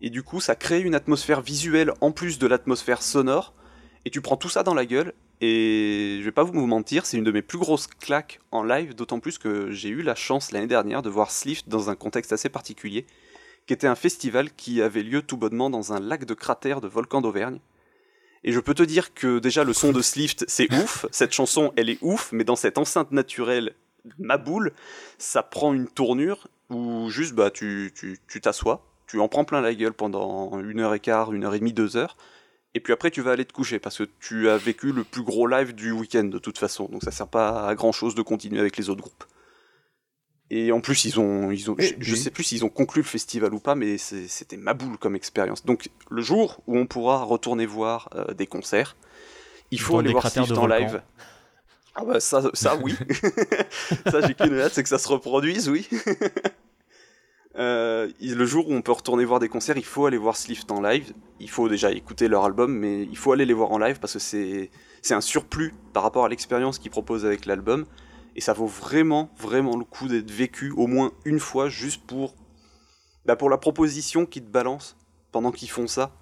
Et 0.00 0.10
du 0.10 0.22
coup, 0.22 0.40
ça 0.40 0.54
crée 0.54 0.80
une 0.80 0.94
atmosphère 0.94 1.40
visuelle 1.40 1.92
en 2.00 2.12
plus 2.12 2.38
de 2.38 2.46
l'atmosphère 2.46 3.02
sonore. 3.02 3.54
Et 4.04 4.10
tu 4.10 4.20
prends 4.20 4.36
tout 4.36 4.48
ça 4.48 4.62
dans 4.62 4.74
la 4.74 4.86
gueule. 4.86 5.14
Et 5.40 6.18
je 6.20 6.24
vais 6.24 6.32
pas 6.32 6.44
vous 6.44 6.66
mentir, 6.66 7.04
c'est 7.04 7.18
une 7.18 7.24
de 7.24 7.32
mes 7.32 7.42
plus 7.42 7.58
grosses 7.58 7.86
claques 7.86 8.40
en 8.52 8.62
live, 8.62 8.94
d'autant 8.94 9.20
plus 9.20 9.36
que 9.36 9.70
j'ai 9.70 9.90
eu 9.90 10.00
la 10.00 10.14
chance 10.14 10.50
l'année 10.50 10.66
dernière 10.66 11.02
de 11.02 11.10
voir 11.10 11.30
Slift 11.30 11.68
dans 11.68 11.90
un 11.90 11.94
contexte 11.94 12.32
assez 12.32 12.48
particulier, 12.48 13.04
qui 13.66 13.74
était 13.74 13.86
un 13.86 13.96
festival 13.96 14.50
qui 14.52 14.80
avait 14.80 15.02
lieu 15.02 15.20
tout 15.20 15.36
bonnement 15.36 15.68
dans 15.68 15.92
un 15.92 16.00
lac 16.00 16.24
de 16.24 16.32
cratère 16.32 16.80
de 16.80 16.88
volcan 16.88 17.20
d'Auvergne. 17.20 17.58
Et 18.44 18.52
je 18.52 18.60
peux 18.60 18.72
te 18.72 18.82
dire 18.82 19.12
que 19.12 19.38
déjà 19.38 19.62
le 19.64 19.74
son 19.74 19.92
de 19.92 20.00
Slift, 20.00 20.44
c'est 20.48 20.72
ouf. 20.82 21.04
Cette 21.10 21.34
chanson, 21.34 21.72
elle 21.76 21.90
est 21.90 21.98
ouf, 22.00 22.30
mais 22.32 22.44
dans 22.44 22.56
cette 22.56 22.78
enceinte 22.78 23.12
naturelle, 23.12 23.74
ma 24.18 24.38
boule, 24.38 24.72
ça 25.18 25.42
prend 25.42 25.74
une 25.74 25.88
tournure 25.88 26.48
où 26.70 27.10
juste 27.10 27.34
bah 27.34 27.50
tu 27.50 27.92
tu 27.94 28.18
tu 28.26 28.40
t'assois, 28.40 28.86
tu 29.06 29.20
en 29.20 29.28
prends 29.28 29.44
plein 29.44 29.60
la 29.60 29.74
gueule 29.74 29.92
pendant 29.92 30.58
une 30.60 30.80
heure 30.80 30.94
et 30.94 31.00
quart, 31.00 31.32
une 31.32 31.44
heure 31.44 31.54
et 31.54 31.58
demie, 31.58 31.72
deux 31.72 31.96
heures, 31.96 32.16
et 32.74 32.80
puis 32.80 32.92
après 32.92 33.10
tu 33.10 33.22
vas 33.22 33.32
aller 33.32 33.44
te 33.44 33.52
coucher 33.52 33.78
parce 33.78 33.98
que 33.98 34.04
tu 34.20 34.48
as 34.48 34.56
vécu 34.56 34.92
le 34.92 35.04
plus 35.04 35.22
gros 35.22 35.46
live 35.46 35.74
du 35.74 35.92
week-end 35.92 36.24
de 36.24 36.38
toute 36.38 36.58
façon, 36.58 36.86
donc 36.86 37.02
ça 37.02 37.10
sert 37.10 37.28
pas 37.28 37.68
à 37.68 37.74
grand 37.74 37.92
chose 37.92 38.14
de 38.14 38.22
continuer 38.22 38.60
avec 38.60 38.76
les 38.76 38.90
autres 38.90 39.02
groupes. 39.02 39.24
Et 40.48 40.70
en 40.70 40.80
plus, 40.80 41.04
ils 41.04 41.18
ont, 41.18 41.50
ils 41.50 41.70
ont, 41.70 41.76
Et 41.78 41.96
je, 41.98 42.14
sais 42.14 42.30
plus 42.30 42.44
s'ils 42.44 42.64
ont 42.64 42.68
conclu 42.68 43.02
le 43.02 43.06
festival 43.06 43.52
ou 43.52 43.58
pas, 43.58 43.74
mais 43.74 43.98
c'était 43.98 44.56
ma 44.56 44.74
boule 44.74 44.96
comme 44.96 45.16
expérience. 45.16 45.64
Donc, 45.64 45.90
le 46.08 46.22
jour 46.22 46.62
où 46.68 46.78
on 46.78 46.86
pourra 46.86 47.24
retourner 47.24 47.66
voir 47.66 48.08
euh, 48.14 48.32
des 48.32 48.46
concerts, 48.46 48.96
il 49.72 49.80
faut 49.80 49.94
Dans 49.94 49.98
aller 50.00 50.12
voir 50.12 50.30
de 50.30 50.54
en 50.54 50.66
live. 50.68 51.02
Ah 51.96 52.04
bah 52.04 52.20
ça, 52.20 52.42
ça 52.52 52.76
oui. 52.76 52.94
ça 54.06 54.20
j'ai 54.20 54.34
qu'une 54.34 54.60
hâte, 54.60 54.72
c'est 54.74 54.82
que 54.82 54.88
ça 54.88 54.98
se 54.98 55.08
reproduise, 55.08 55.68
oui. 55.68 55.88
Euh, 57.58 58.10
le 58.20 58.44
jour 58.44 58.68
où 58.68 58.74
on 58.74 58.82
peut 58.82 58.92
retourner 58.92 59.24
voir 59.24 59.40
des 59.40 59.48
concerts, 59.48 59.78
il 59.78 59.84
faut 59.84 60.06
aller 60.06 60.18
voir 60.18 60.36
Slift 60.36 60.70
en 60.70 60.80
live. 60.80 61.12
Il 61.40 61.48
faut 61.48 61.68
déjà 61.68 61.90
écouter 61.90 62.28
leur 62.28 62.44
album, 62.44 62.76
mais 62.76 63.02
il 63.04 63.16
faut 63.16 63.32
aller 63.32 63.46
les 63.46 63.54
voir 63.54 63.72
en 63.72 63.78
live 63.78 63.98
parce 63.98 64.14
que 64.14 64.18
c'est 64.18 64.70
c'est 65.02 65.14
un 65.14 65.20
surplus 65.20 65.72
par 65.92 66.02
rapport 66.02 66.24
à 66.24 66.28
l'expérience 66.28 66.78
qu'ils 66.78 66.90
proposent 66.90 67.24
avec 67.24 67.46
l'album. 67.46 67.86
Et 68.34 68.40
ça 68.40 68.52
vaut 68.52 68.66
vraiment, 68.66 69.30
vraiment 69.38 69.76
le 69.76 69.84
coup 69.84 70.08
d'être 70.08 70.30
vécu 70.30 70.70
au 70.72 70.86
moins 70.86 71.12
une 71.24 71.38
fois 71.38 71.68
juste 71.68 72.02
pour, 72.06 72.34
bah, 73.24 73.36
pour 73.36 73.48
la 73.48 73.56
proposition 73.56 74.26
qu'ils 74.26 74.44
te 74.44 74.50
balancent 74.50 74.96
pendant 75.32 75.52
qu'ils 75.52 75.70
font 75.70 75.86
ça. 75.86 76.12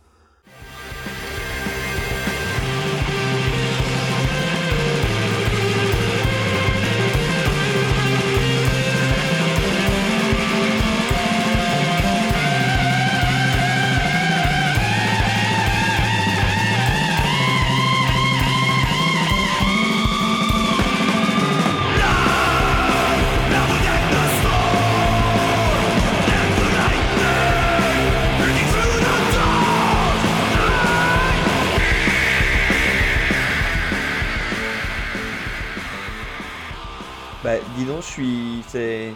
Suis. 38.14 38.62
C'est 38.68 39.12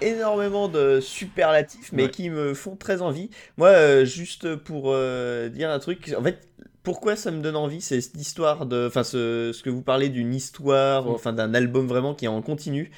énormément 0.00 0.68
de 0.68 1.00
superlatifs, 1.00 1.90
mais 1.92 2.04
Ouais. 2.04 2.10
qui 2.10 2.28
me 2.30 2.54
font 2.54 2.76
très 2.76 3.00
envie. 3.02 3.30
Moi, 3.56 3.68
euh, 3.68 4.04
juste 4.04 4.54
pour 4.56 4.92
euh, 4.92 5.48
dire 5.48 5.70
un 5.70 5.78
truc, 5.78 6.14
en 6.18 6.22
fait, 6.22 6.46
pourquoi 6.82 7.16
ça 7.16 7.30
me 7.30 7.40
donne 7.40 7.56
envie, 7.56 7.80
c'est 7.80 8.00
cette 8.00 8.20
histoire 8.20 8.66
de. 8.66 8.86
Enfin, 8.86 9.04
ce, 9.04 9.52
ce 9.54 9.62
que 9.62 9.70
vous 9.70 9.82
parlez 9.82 10.08
d'une 10.08 10.34
histoire, 10.34 11.08
enfin, 11.08 11.32
d'un 11.32 11.54
album 11.54 11.86
vraiment 11.86 12.14
qui 12.14 12.26
est 12.26 12.28
en 12.28 12.42
continu. 12.42 12.90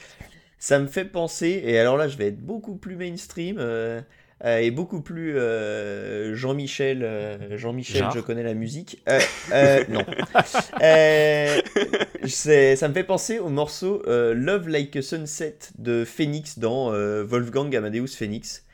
Ça 0.59 0.80
me 0.80 0.88
fait 0.88 1.04
penser, 1.04 1.62
et 1.64 1.78
alors 1.78 1.96
là, 1.96 2.09
je 2.09 2.16
vais 2.16 2.26
être 2.28 2.40
beaucoup 2.40 2.74
plus 2.74 2.96
mainstream. 2.96 3.59
euh, 3.61 4.00
euh, 4.45 4.59
et 4.59 4.70
beaucoup 4.70 5.01
plus 5.01 5.36
euh, 5.36 6.34
Jean-Michel, 6.34 7.03
euh, 7.03 7.57
Jean-Michel, 7.57 8.05
je 8.14 8.20
connais 8.20 8.43
la 8.43 8.55
musique. 8.55 9.03
Euh, 9.53 9.84
non. 9.89 10.05
Ça 12.26 12.89
me 12.89 12.95
fait 12.95 13.05
penser 13.05 13.39
au 13.39 13.49
morceau 13.49 14.03
Love 14.07 14.68
Like 14.68 14.95
a 14.97 15.03
Sunset 15.03 15.59
de 15.78 16.05
Phoenix 16.05 16.59
dans 16.59 16.91
Wolfgang 17.24 17.74
Amadeus 17.74 18.09
Phoenix. 18.16 18.64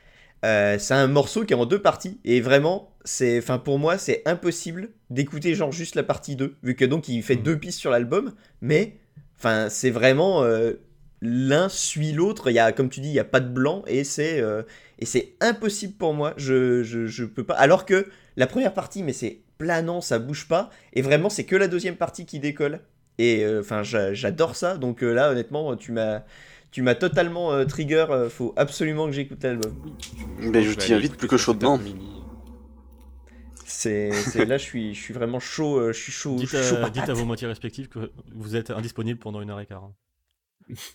C'est 0.43 0.91
un 0.91 1.07
morceau 1.07 1.43
qui 1.45 1.53
est 1.53 1.57
en 1.57 1.65
deux 1.65 1.81
parties 1.81 2.19
et 2.23 2.41
vraiment, 2.41 2.91
c'est, 3.03 3.37
enfin 3.39 3.57
pour 3.57 3.79
moi, 3.79 3.97
c'est 3.97 4.21
impossible 4.25 4.89
d'écouter 5.09 5.55
genre 5.55 5.71
juste 5.71 5.95
la 5.95 6.03
partie 6.03 6.35
2 6.35 6.55
vu 6.63 6.75
que 6.75 6.85
donc 6.85 7.07
il 7.07 7.23
fait 7.23 7.35
Mhm. 7.35 7.43
deux 7.43 7.57
pistes 7.57 7.79
sur 7.79 7.89
l'album, 7.91 8.33
mais 8.61 8.97
enfin 9.37 9.69
c'est 9.69 9.89
vraiment 9.91 10.43
l'un 11.25 11.67
suit 11.69 12.11
l'autre. 12.13 12.49
Il 12.49 12.53
y 12.53 12.59
a, 12.59 12.71
comme 12.71 12.89
tu 12.89 12.99
dis, 13.01 13.09
il 13.09 13.13
y 13.15 13.19
a 13.19 13.23
pas 13.25 13.39
de 13.39 13.49
blanc 13.49 13.83
et 13.87 14.03
c'est 14.03 14.39
euh, 14.39 14.63
et 14.99 15.05
c'est 15.05 15.33
impossible 15.41 15.93
pour 15.95 16.13
moi. 16.13 16.33
Je, 16.37 16.83
je 16.83 17.07
je 17.07 17.25
peux 17.25 17.43
pas. 17.43 17.55
Alors 17.55 17.85
que 17.85 18.07
la 18.37 18.47
première 18.47 18.73
partie, 18.73 19.03
mais 19.03 19.13
c'est 19.13 19.41
planant, 19.57 20.01
ça 20.01 20.19
bouge 20.19 20.47
pas 20.47 20.69
et 20.93 21.01
vraiment 21.01 21.29
c'est 21.29 21.45
que 21.45 21.55
la 21.55 21.67
deuxième 21.67 21.95
partie 21.95 22.25
qui 22.25 22.39
décolle. 22.39 22.79
Et 23.17 23.45
euh, 23.45 23.61
enfin, 23.61 23.81
j'a- 23.83 24.13
j'adore 24.13 24.55
ça. 24.55 24.77
Donc 24.77 25.01
euh, 25.03 25.13
là, 25.13 25.31
honnêtement, 25.31 25.75
tu 25.77 25.91
m'as, 25.93 26.23
tu 26.71 26.81
m'as 26.81 26.95
totalement 26.95 27.53
euh, 27.53 27.63
trigger. 27.65 28.05
faut 28.29 28.53
absolument 28.57 29.05
que 29.07 29.13
j'écoute 29.13 29.41
l'album. 29.43 29.73
Mais 30.39 30.63
je 30.63 30.73
t'y 30.73 30.93
invite 30.93 31.15
plus 31.15 31.27
que 31.27 31.37
chaudement. 31.37 31.79
C'est, 33.67 34.45
là, 34.45 34.57
je 34.57 34.63
suis, 34.63 34.93
je 34.93 35.01
suis 35.01 35.13
vraiment 35.13 35.39
chaud. 35.39 35.87
je 35.87 35.97
suis 35.97 36.11
chaud. 36.11 36.37
À, 36.83 36.89
dites 36.89 37.09
à 37.09 37.13
vos 37.13 37.25
moitiés 37.25 37.47
respectives 37.47 37.87
que 37.87 38.11
vous 38.33 38.55
êtes 38.55 38.69
indisponible 38.69 39.19
pendant 39.19 39.41
une 39.41 39.49
heure 39.49 39.59
et 39.59 39.65
quart. 39.65 39.83
hein. 39.85 39.93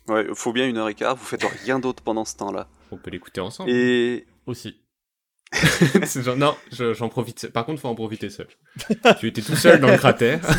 Ouais, 0.08 0.26
faut 0.34 0.52
bien 0.52 0.66
une 0.68 0.76
heure 0.78 0.88
et 0.88 0.94
quart, 0.94 1.14
vous 1.16 1.24
faites 1.24 1.44
rien 1.64 1.78
d'autre 1.78 2.02
pendant 2.02 2.24
ce 2.24 2.36
temps-là. 2.36 2.68
On 2.90 2.96
peut 2.96 3.10
l'écouter 3.10 3.40
ensemble. 3.40 3.70
Et 3.70 4.26
Aussi. 4.46 4.80
Genre, 6.16 6.36
non, 6.36 6.56
je- 6.72 6.94
j'en 6.94 7.08
profite. 7.08 7.48
Par 7.52 7.66
contre, 7.66 7.80
faut 7.80 7.88
en 7.88 7.94
profiter 7.94 8.30
seul. 8.30 8.46
tu 9.18 9.26
étais 9.28 9.42
tout 9.42 9.56
seul 9.56 9.80
dans 9.80 9.88
le 9.88 9.96
cratère. 9.96 10.40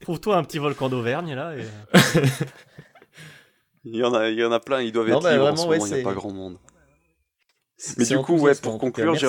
Trouve-toi 0.00 0.36
un 0.36 0.44
petit 0.44 0.58
volcan 0.58 0.88
d'Auvergne 0.88 1.34
là. 1.34 1.54
Et... 1.56 1.64
il 3.84 3.96
y 3.96 4.04
en 4.04 4.14
a, 4.14 4.28
il 4.28 4.38
y 4.38 4.44
en 4.44 4.52
a 4.52 4.60
plein, 4.60 4.80
ils 4.80 4.92
doivent 4.92 5.08
Non, 5.08 5.16
être 5.18 5.22
bah, 5.24 5.32
libres 5.32 5.44
en 5.46 5.48
vraiment, 5.54 5.62
ce 5.64 5.68
ouais, 5.68 5.78
moment, 5.78 5.90
il 5.90 5.94
n'y 5.94 6.00
a 6.00 6.04
pas 6.04 6.14
grand 6.14 6.32
monde. 6.32 6.58
Mais 7.98 8.06
du 8.06 8.16
coup, 8.18 8.38
ouais, 8.38 8.54
pour 8.54 8.78
conclure, 8.78 9.14
j'ai- 9.14 9.26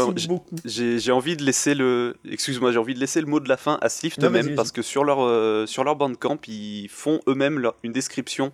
envie 1.11 1.35
de 1.35 1.43
laisser 1.43 1.75
le, 1.75 2.15
excuse-moi, 2.29 2.71
j'ai 2.71 2.77
envie 2.77 2.93
de 2.93 2.99
laisser 2.99 3.19
le 3.19 3.27
mot 3.27 3.41
de 3.41 3.49
la 3.49 3.57
fin 3.57 3.77
à 3.81 3.89
vas-y, 4.21 4.25
eux-mêmes 4.25 4.55
parce 4.55 4.71
que 4.71 4.81
sur 4.81 5.03
leur 5.03 5.21
euh, 5.21 5.65
sur 5.65 5.83
leur 5.83 5.97
bandcamp, 5.97 6.37
ils 6.47 6.87
font 6.89 7.19
eux-mêmes 7.27 7.59
leur- 7.59 7.75
une 7.83 7.91
description 7.91 8.53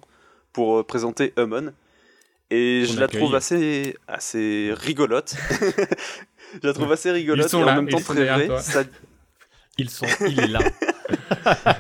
pour 0.52 0.80
euh, 0.80 0.84
présenter 0.84 1.32
Hummon 1.38 1.74
et 2.50 2.86
je 2.88 2.98
la 3.00 3.06
accueille. 3.06 3.22
trouve 3.22 3.36
assez 3.36 3.96
assez 4.08 4.72
rigolote. 4.76 5.36
je 6.62 6.68
la 6.68 6.74
trouve 6.74 6.92
assez 6.92 7.12
rigolote 7.12 7.50
sont 7.50 7.62
et 7.62 7.66
là, 7.66 7.74
en 7.74 7.76
même 7.76 7.90
temps 7.90 8.00
ils 8.00 8.04
sont 8.04 8.14
très 8.14 8.26
vraie. 8.26 8.62
Ça... 8.62 8.84
Ils 9.78 9.90
sont, 9.92 10.08
il 10.28 10.40
est 10.40 10.48
là. 10.48 10.60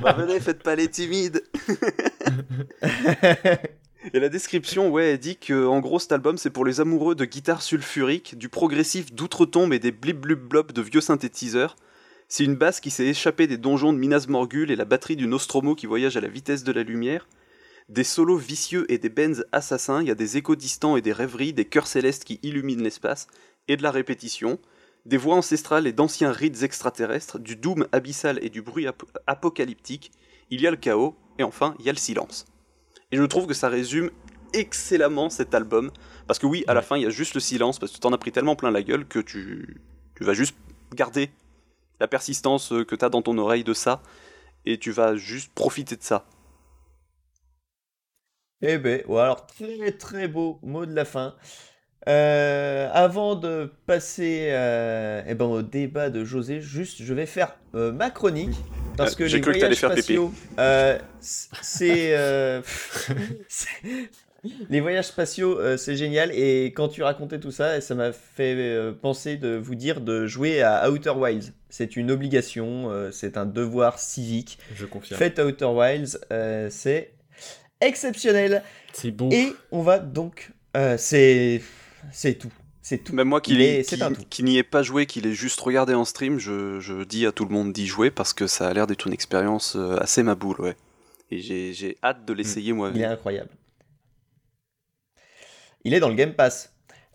Bah, 0.01 0.13
venez, 0.17 0.39
faites 0.39 0.61
pas 0.61 0.75
les 0.75 0.87
timides. 0.89 1.41
Et 4.11 4.19
la 4.19 4.27
description, 4.27 4.89
ouais, 4.89 5.11
elle 5.11 5.17
dit 5.17 5.37
que 5.37 5.65
en 5.65 5.79
gros 5.79 5.97
cet 5.97 6.11
album 6.11 6.37
c'est 6.37 6.49
pour 6.49 6.65
les 6.65 6.81
amoureux 6.81 7.15
de 7.15 7.23
guitare 7.23 7.61
sulfurique, 7.61 8.37
du 8.37 8.49
progressif 8.49 9.13
d'outre-tombe 9.13 9.71
et 9.71 9.79
des 9.79 9.93
blip 9.93 10.19
blub 10.19 10.41
blob 10.41 10.71
de 10.73 10.81
vieux 10.81 10.99
synthétiseurs. 10.99 11.77
C'est 12.27 12.43
une 12.43 12.55
basse 12.55 12.81
qui 12.81 12.89
s'est 12.91 13.05
échappée 13.05 13.47
des 13.47 13.57
donjons 13.57 13.93
de 13.93 13.97
Minas 13.97 14.25
Morgul 14.27 14.71
et 14.71 14.75
la 14.75 14.83
batterie 14.83 15.15
du 15.15 15.25
Nostromo 15.25 15.73
qui 15.73 15.85
voyage 15.85 16.17
à 16.17 16.21
la 16.21 16.27
vitesse 16.27 16.65
de 16.65 16.73
la 16.73 16.83
lumière. 16.83 17.29
Des 17.87 18.03
solos 18.03 18.37
vicieux 18.37 18.85
et 18.91 18.97
des 18.97 19.09
bends 19.09 19.41
assassins, 19.53 20.01
il 20.01 20.07
y 20.07 20.11
a 20.11 20.15
des 20.15 20.35
échos 20.35 20.55
distants 20.55 20.97
et 20.97 21.01
des 21.01 21.13
rêveries, 21.13 21.53
des 21.53 21.65
chœurs 21.65 21.87
célestes 21.87 22.25
qui 22.25 22.39
illuminent 22.43 22.83
l'espace, 22.83 23.27
et 23.67 23.77
de 23.77 23.83
la 23.83 23.91
répétition, 23.91 24.59
des 25.05 25.17
voix 25.17 25.35
ancestrales 25.35 25.87
et 25.87 25.93
d'anciens 25.93 26.31
rites 26.31 26.63
extraterrestres, 26.63 27.39
du 27.39 27.55
doom 27.55 27.87
abyssal 27.91 28.39
et 28.41 28.49
du 28.49 28.61
bruit 28.61 28.87
ap- 28.87 29.03
apocalyptique, 29.27 30.11
il 30.49 30.61
y 30.61 30.67
a 30.67 30.71
le 30.71 30.77
chaos, 30.77 31.15
et 31.39 31.43
enfin 31.43 31.75
il 31.79 31.85
y 31.85 31.89
a 31.89 31.93
le 31.93 31.97
silence. 31.97 32.45
Et 33.13 33.15
je 33.15 33.21
trouve 33.21 33.45
que 33.45 33.53
ça 33.53 33.69
résume 33.69 34.09
excellemment 34.53 35.29
cet 35.29 35.53
album. 35.53 35.91
Parce 36.25 36.39
que 36.39 36.47
oui, 36.47 36.63
à 36.67 36.73
la 36.73 36.81
fin, 36.81 36.97
il 36.97 37.03
y 37.03 37.05
a 37.05 37.11
juste 37.11 37.35
le 37.35 37.39
silence, 37.39 37.77
parce 37.77 37.91
que 37.91 37.97
tu 37.97 38.01
t'en 38.01 38.11
as 38.11 38.17
pris 38.17 38.31
tellement 38.31 38.55
plein 38.55 38.71
la 38.71 38.81
gueule 38.81 39.05
que 39.05 39.19
tu, 39.19 39.79
tu 40.15 40.23
vas 40.23 40.33
juste 40.33 40.55
garder 40.95 41.29
la 41.99 42.07
persistance 42.07 42.69
que 42.69 42.95
tu 42.95 43.05
as 43.05 43.09
dans 43.09 43.21
ton 43.21 43.37
oreille 43.37 43.63
de 43.63 43.75
ça, 43.75 44.01
et 44.65 44.79
tu 44.79 44.89
vas 44.89 45.15
juste 45.15 45.53
profiter 45.53 45.95
de 45.95 46.01
ça. 46.01 46.25
Eh 48.63 48.79
ben, 48.79 49.03
ou 49.07 49.19
alors 49.19 49.45
très 49.45 49.91
très 49.91 50.27
beau 50.27 50.57
mot 50.63 50.87
de 50.87 50.95
la 50.95 51.05
fin. 51.05 51.35
Euh, 52.09 52.89
avant 52.93 53.35
de 53.35 53.71
passer 53.85 54.47
euh, 54.53 55.21
eh 55.27 55.35
ben, 55.35 55.45
au 55.45 55.61
débat 55.61 56.09
de 56.09 56.25
José, 56.25 56.61
juste 56.61 57.03
je 57.03 57.13
vais 57.13 57.27
faire 57.27 57.59
euh, 57.75 57.91
ma 57.91 58.09
chronique 58.09 58.57
parce 58.97 59.13
Euh, 59.13 59.15
que 59.15 59.27
j'ai 59.27 59.37
les 59.37 59.41
cru 59.41 59.53
que 59.53 59.59
t'allais 59.59 59.75
voyages 59.75 59.79
faire 59.79 59.89
pipi. 59.91 60.03
spatiaux, 60.03 60.33
euh, 60.59 60.99
c'est 61.21 62.15
euh, 62.17 62.61
les 64.69 64.81
voyages 64.81 65.05
spatiaux, 65.05 65.57
euh, 65.59 65.77
c'est 65.77 65.95
génial 65.95 66.31
et 66.31 66.65
quand 66.67 66.89
tu 66.89 67.01
racontais 67.03 67.39
tout 67.39 67.51
ça, 67.51 67.79
ça 67.79 67.95
m'a 67.95 68.11
fait 68.11 68.55
euh, 68.57 68.91
penser 68.91 69.37
de 69.37 69.55
vous 69.55 69.75
dire 69.75 70.01
de 70.01 70.25
jouer 70.27 70.61
à 70.61 70.89
Outer 70.91 71.11
Wilds. 71.11 71.53
C'est 71.69 71.95
une 71.95 72.11
obligation, 72.11 72.91
euh, 72.91 73.09
c'est 73.11 73.37
un 73.37 73.45
devoir 73.45 73.99
civique. 73.99 74.59
Je 74.75 74.85
confirme. 74.85 75.17
Faites 75.17 75.39
Outer 75.39 75.65
Wilds, 75.65 76.19
euh, 76.31 76.67
c'est 76.69 77.13
exceptionnel. 77.81 78.63
C'est 78.91 79.11
beau. 79.11 79.29
Et 79.31 79.53
on 79.71 79.81
va 79.81 79.99
donc. 79.99 80.51
euh, 80.75 80.95
c'est. 80.97 81.61
C'est 82.11 82.33
tout. 82.35 82.51
C'est 82.85 82.97
tout. 82.97 83.15
Même 83.15 83.29
moi 83.29 83.39
qui, 83.39 83.53
Il 83.53 84.45
n'y 84.45 84.57
ai 84.57 84.63
pas 84.63 84.83
joué, 84.83 85.05
qui 85.05 85.21
l'ai 85.21 85.33
juste 85.33 85.59
regardé 85.61 85.93
en 85.93 86.03
stream, 86.03 86.37
je, 86.37 86.81
je 86.81 87.03
dis 87.05 87.25
à 87.25 87.31
tout 87.31 87.45
le 87.45 87.51
monde 87.53 87.71
d'y 87.71 87.87
jouer 87.87 88.11
parce 88.11 88.33
que 88.33 88.45
ça 88.45 88.67
a 88.67 88.73
l'air 88.73 88.87
d'être 88.87 89.07
une 89.07 89.13
expérience 89.13 89.77
euh, 89.77 89.95
assez 90.01 90.21
ma 90.21 90.35
boule, 90.35 90.59
ouais. 90.59 90.75
Et 91.31 91.39
j'ai 91.39 91.73
j'ai 91.73 91.97
hâte 92.03 92.25
de 92.25 92.33
l'essayer 92.33 92.67
Il 92.67 92.69
est 92.71 92.73
moi-même. 92.73 93.11
incroyable. 93.11 93.49
Il 95.85 95.93
est 95.93 96.01
dans 96.01 96.09
le 96.09 96.15
Game 96.15 96.33
Pass. 96.33 96.73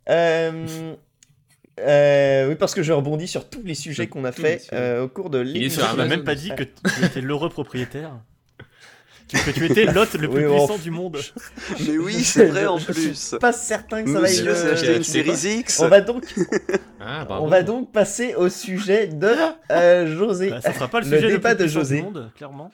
Euh, 0.08 0.94
euh, 1.80 2.48
oui, 2.48 2.54
parce 2.56 2.74
que 2.74 2.82
je 2.82 2.92
rebondis 2.94 3.28
sur 3.28 3.48
tous 3.50 3.62
les 3.62 3.74
sujets 3.74 4.06
qu'on 4.06 4.24
a 4.24 4.32
fait 4.32 4.66
euh, 4.72 5.04
au 5.04 5.08
cours 5.08 5.28
de 5.28 5.38
l'émission. 5.38 5.82
Tu 5.82 5.86
m'as 5.86 5.92
Amazon. 5.92 6.08
même 6.08 6.24
pas 6.24 6.34
dit 6.34 6.50
que 6.56 6.64
tu 6.64 7.04
étais 7.04 7.20
l'heureux 7.20 7.50
propriétaire. 7.50 8.18
Tu- 9.28 9.36
Que 9.36 9.50
tu 9.50 9.66
étais 9.66 9.84
l'hôte 9.84 10.14
le 10.14 10.28
plus 10.30 10.46
Oui, 10.46 10.52
bon. 10.52 10.66
puissant 10.66 10.82
du 10.82 10.90
monde. 10.90 11.18
Mais 11.86 11.98
oui, 11.98 12.24
c'est 12.24 12.46
vrai 12.46 12.66
en 12.66 12.78
Je- 12.78 12.86
je 12.86 12.92
plus. 12.92 13.14
suis 13.14 13.38
Pas 13.38 13.52
certain 13.52 14.02
que 14.02 14.12
ça 14.12 14.20
va 14.20 14.30
être. 14.30 14.48
acheté 14.72 14.88
euh, 14.88 14.96
une 14.96 15.04
série 15.04 15.58
X. 15.60 15.80
On 15.80 15.88
va 15.88 16.00
donc, 16.00 16.24
Ah, 17.00 17.26
on 17.40 17.46
va 17.46 17.62
donc 17.62 17.92
passer 17.92 18.34
au 18.34 18.48
sujet 18.48 19.06
de 19.06 19.30
euh, 19.70 20.16
José. 20.16 20.50
Bah, 20.50 20.60
ça 20.62 20.72
sera 20.72 20.88
pas 20.88 21.00
le 21.00 21.06
Le 21.08 21.16
sujet 21.16 21.28
le 21.28 21.36
débat 21.36 21.54
plus 21.54 21.64
de 21.64 21.68
José. 21.68 21.96
du 21.96 22.02
monde, 22.02 22.30
clairement. 22.36 22.70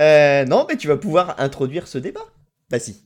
Euh, 0.00 0.44
non, 0.46 0.66
mais 0.68 0.76
tu 0.76 0.88
vas 0.88 0.96
pouvoir 0.96 1.34
introduire 1.38 1.86
ce 1.88 1.98
débat. 1.98 2.24
Vas-y. 2.70 2.96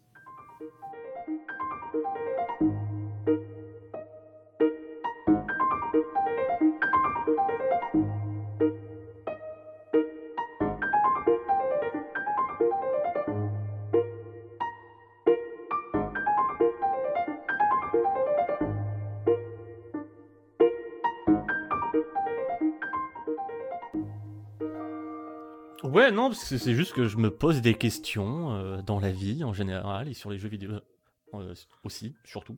Ouais, 25.94 26.10
non, 26.10 26.28
parce 26.28 26.48
que 26.48 26.58
c'est 26.58 26.74
juste 26.74 26.92
que 26.92 27.06
je 27.06 27.16
me 27.18 27.30
pose 27.30 27.60
des 27.60 27.74
questions 27.74 28.52
euh, 28.56 28.82
dans 28.82 28.98
la 28.98 29.12
vie 29.12 29.44
en 29.44 29.52
général 29.52 30.08
et 30.08 30.14
sur 30.14 30.28
les 30.28 30.38
jeux 30.38 30.48
vidéo 30.48 30.72
euh, 31.34 31.54
aussi, 31.84 32.16
surtout. 32.24 32.56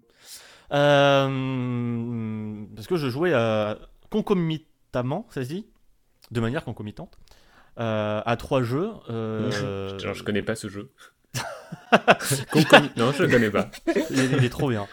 Euh, 0.73 2.65
parce 2.75 2.87
que 2.87 2.97
je 2.97 3.11
jouais 3.11 3.35
concomitamment, 4.11 5.27
ça 5.29 5.45
se 5.45 5.49
dit? 5.49 5.67
De 6.31 6.41
manière 6.41 6.65
concomitante. 6.65 7.19
à 7.77 8.37
trois 8.39 8.63
jeux. 8.63 8.91
Genre, 9.09 10.15
je 10.15 10.23
connais 10.23 10.43
pas 10.43 10.55
ce 10.57 10.69
jeu. 10.69 10.91
Non, 12.97 13.13
je 13.13 13.25
le 13.25 13.29
connais 13.29 13.51
pas. 13.51 13.71
il, 14.11 14.19
est, 14.21 14.27
il 14.39 14.45
est 14.45 14.49
trop 14.49 14.71
bien. 14.71 14.87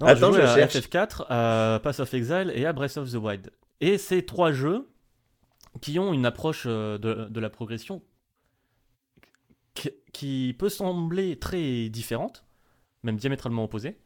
Non, 0.00 0.06
Attends, 0.06 0.32
j'ai 0.32 0.40
joué 0.40 0.42
je 0.42 0.46
à 0.46 0.68
cherche. 0.68 0.76
FF4, 0.86 1.24
à 1.28 1.80
Pass 1.82 2.00
of 2.00 2.12
Exile 2.12 2.52
et 2.54 2.66
à 2.66 2.72
Breath 2.72 2.96
of 2.98 3.10
the 3.10 3.14
Wild. 3.14 3.50
Et 3.80 3.96
ces 3.96 4.24
trois 4.26 4.52
jeux 4.52 4.86
qui 5.80 5.98
ont 5.98 6.12
une 6.12 6.26
approche 6.26 6.64
euh, 6.66 6.98
de, 6.98 7.26
de 7.28 7.40
la 7.40 7.50
progression 7.50 8.02
qui, 10.12 10.54
peut 10.58 10.68
sembler 10.68 11.38
très 11.38 11.88
différente, 11.88 12.44
même 13.02 13.16
diamétralement 13.16 13.64
opposée. 13.64 13.98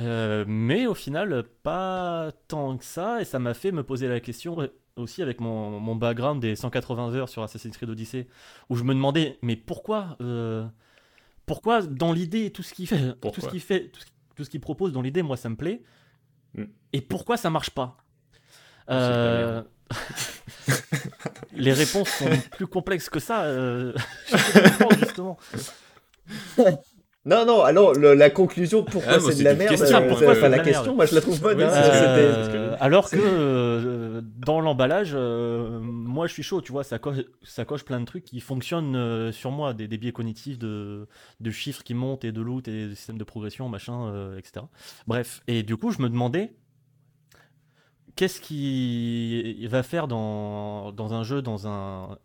Euh, 0.00 0.44
mais 0.46 0.86
au 0.86 0.94
final, 0.94 1.44
pas 1.62 2.32
tant 2.48 2.76
que 2.76 2.84
ça, 2.84 3.22
et 3.22 3.24
ça 3.24 3.38
m'a 3.38 3.54
fait 3.54 3.72
me 3.72 3.82
poser 3.82 4.08
la 4.08 4.20
question 4.20 4.58
aussi 4.96 5.22
avec 5.22 5.40
mon, 5.40 5.80
mon 5.80 5.96
background 5.96 6.42
des 6.42 6.56
180 6.56 7.14
heures 7.14 7.28
sur 7.28 7.42
Assassin's 7.42 7.76
Creed 7.76 7.88
Odyssey, 7.88 8.26
où 8.68 8.76
je 8.76 8.82
me 8.82 8.92
demandais, 8.92 9.38
mais 9.40 9.56
pourquoi, 9.56 10.16
euh, 10.20 10.66
pourquoi 11.46 11.82
dans 11.82 12.12
l'idée, 12.12 12.50
tout 12.50 12.62
ce 12.62 12.74
qu'il 12.74 12.88
fait, 12.88 13.14
tout 13.20 13.40
ce 13.40 13.48
qu'il 13.48 13.60
fait, 13.60 13.90
tout 14.34 14.44
ce, 14.44 14.50
qu'il 14.50 14.60
propose 14.60 14.92
dans 14.92 15.00
l'idée, 15.00 15.22
moi 15.22 15.36
ça 15.36 15.48
me 15.48 15.56
plaît, 15.56 15.82
Mm. 16.54 16.64
et 16.92 17.00
pourquoi 17.00 17.36
ça 17.36 17.50
marche 17.50 17.70
pas? 17.70 17.96
Euh, 18.90 19.62
Les 21.56 21.72
réponses 21.72 22.08
sont 22.10 22.28
plus 22.52 22.66
complexes 22.66 23.08
que 23.08 23.20
ça, 23.20 23.44
euh, 23.44 23.92
justement. 24.98 25.38
Non, 27.26 27.46
non, 27.46 27.62
alors 27.62 27.94
le- 27.94 28.12
la 28.14 28.28
conclusion 28.28 28.84
pourquoi 28.84 29.14
Ah, 29.14 29.20
c'est 29.20 29.38
de 29.38 29.44
la 29.44 29.54
merde, 29.54 29.70
question, 29.70 29.96
euh, 29.96 30.08
pourquoi 30.08 30.34
c'est 30.34 30.48
la 30.48 30.58
question, 30.58 30.82
merde 30.82 30.96
moi 30.96 31.06
je 31.06 31.14
la 31.14 31.20
trouve 31.22 31.40
bonne. 31.40 31.56
Oui, 31.56 31.64
hein, 31.64 31.70
Euh, 31.74 32.76
alors 32.80 33.08
que 33.08 33.16
euh, 33.18 34.20
dans 34.36 34.60
l'emballage, 34.60 35.12
euh, 35.14 35.78
moi 35.80 36.26
je 36.26 36.34
suis 36.34 36.42
chaud, 36.42 36.60
tu 36.60 36.70
vois, 36.72 36.84
ça 36.84 36.98
coche, 36.98 37.18
ça 37.42 37.64
coche 37.64 37.82
plein 37.84 38.00
de 38.00 38.04
trucs 38.04 38.24
qui 38.26 38.40
fonctionnent 38.40 38.94
euh, 38.94 39.32
sur 39.32 39.52
moi, 39.52 39.72
des, 39.72 39.88
des 39.88 39.96
biais 39.96 40.12
cognitifs 40.12 40.58
de, 40.58 41.06
de 41.40 41.50
chiffres 41.50 41.82
qui 41.82 41.94
montent 41.94 42.24
et 42.26 42.32
de 42.32 42.42
loot 42.42 42.68
et 42.68 42.88
de 42.88 42.94
systèmes 42.94 43.16
de 43.18 43.24
progression, 43.24 43.70
machin, 43.70 44.06
euh, 44.08 44.36
etc. 44.36 44.66
Bref, 45.06 45.40
et 45.46 45.62
du 45.62 45.78
coup 45.78 45.92
je 45.92 46.02
me 46.02 46.10
demandais 46.10 46.52
qu'est-ce 48.16 48.40
qu'il 48.40 49.68
va 49.68 49.82
faire 49.82 50.08
dans, 50.08 50.92
dans 50.92 51.14
un 51.14 51.22
jeu, 51.22 51.42
dans 51.42 51.66
un 51.66 52.18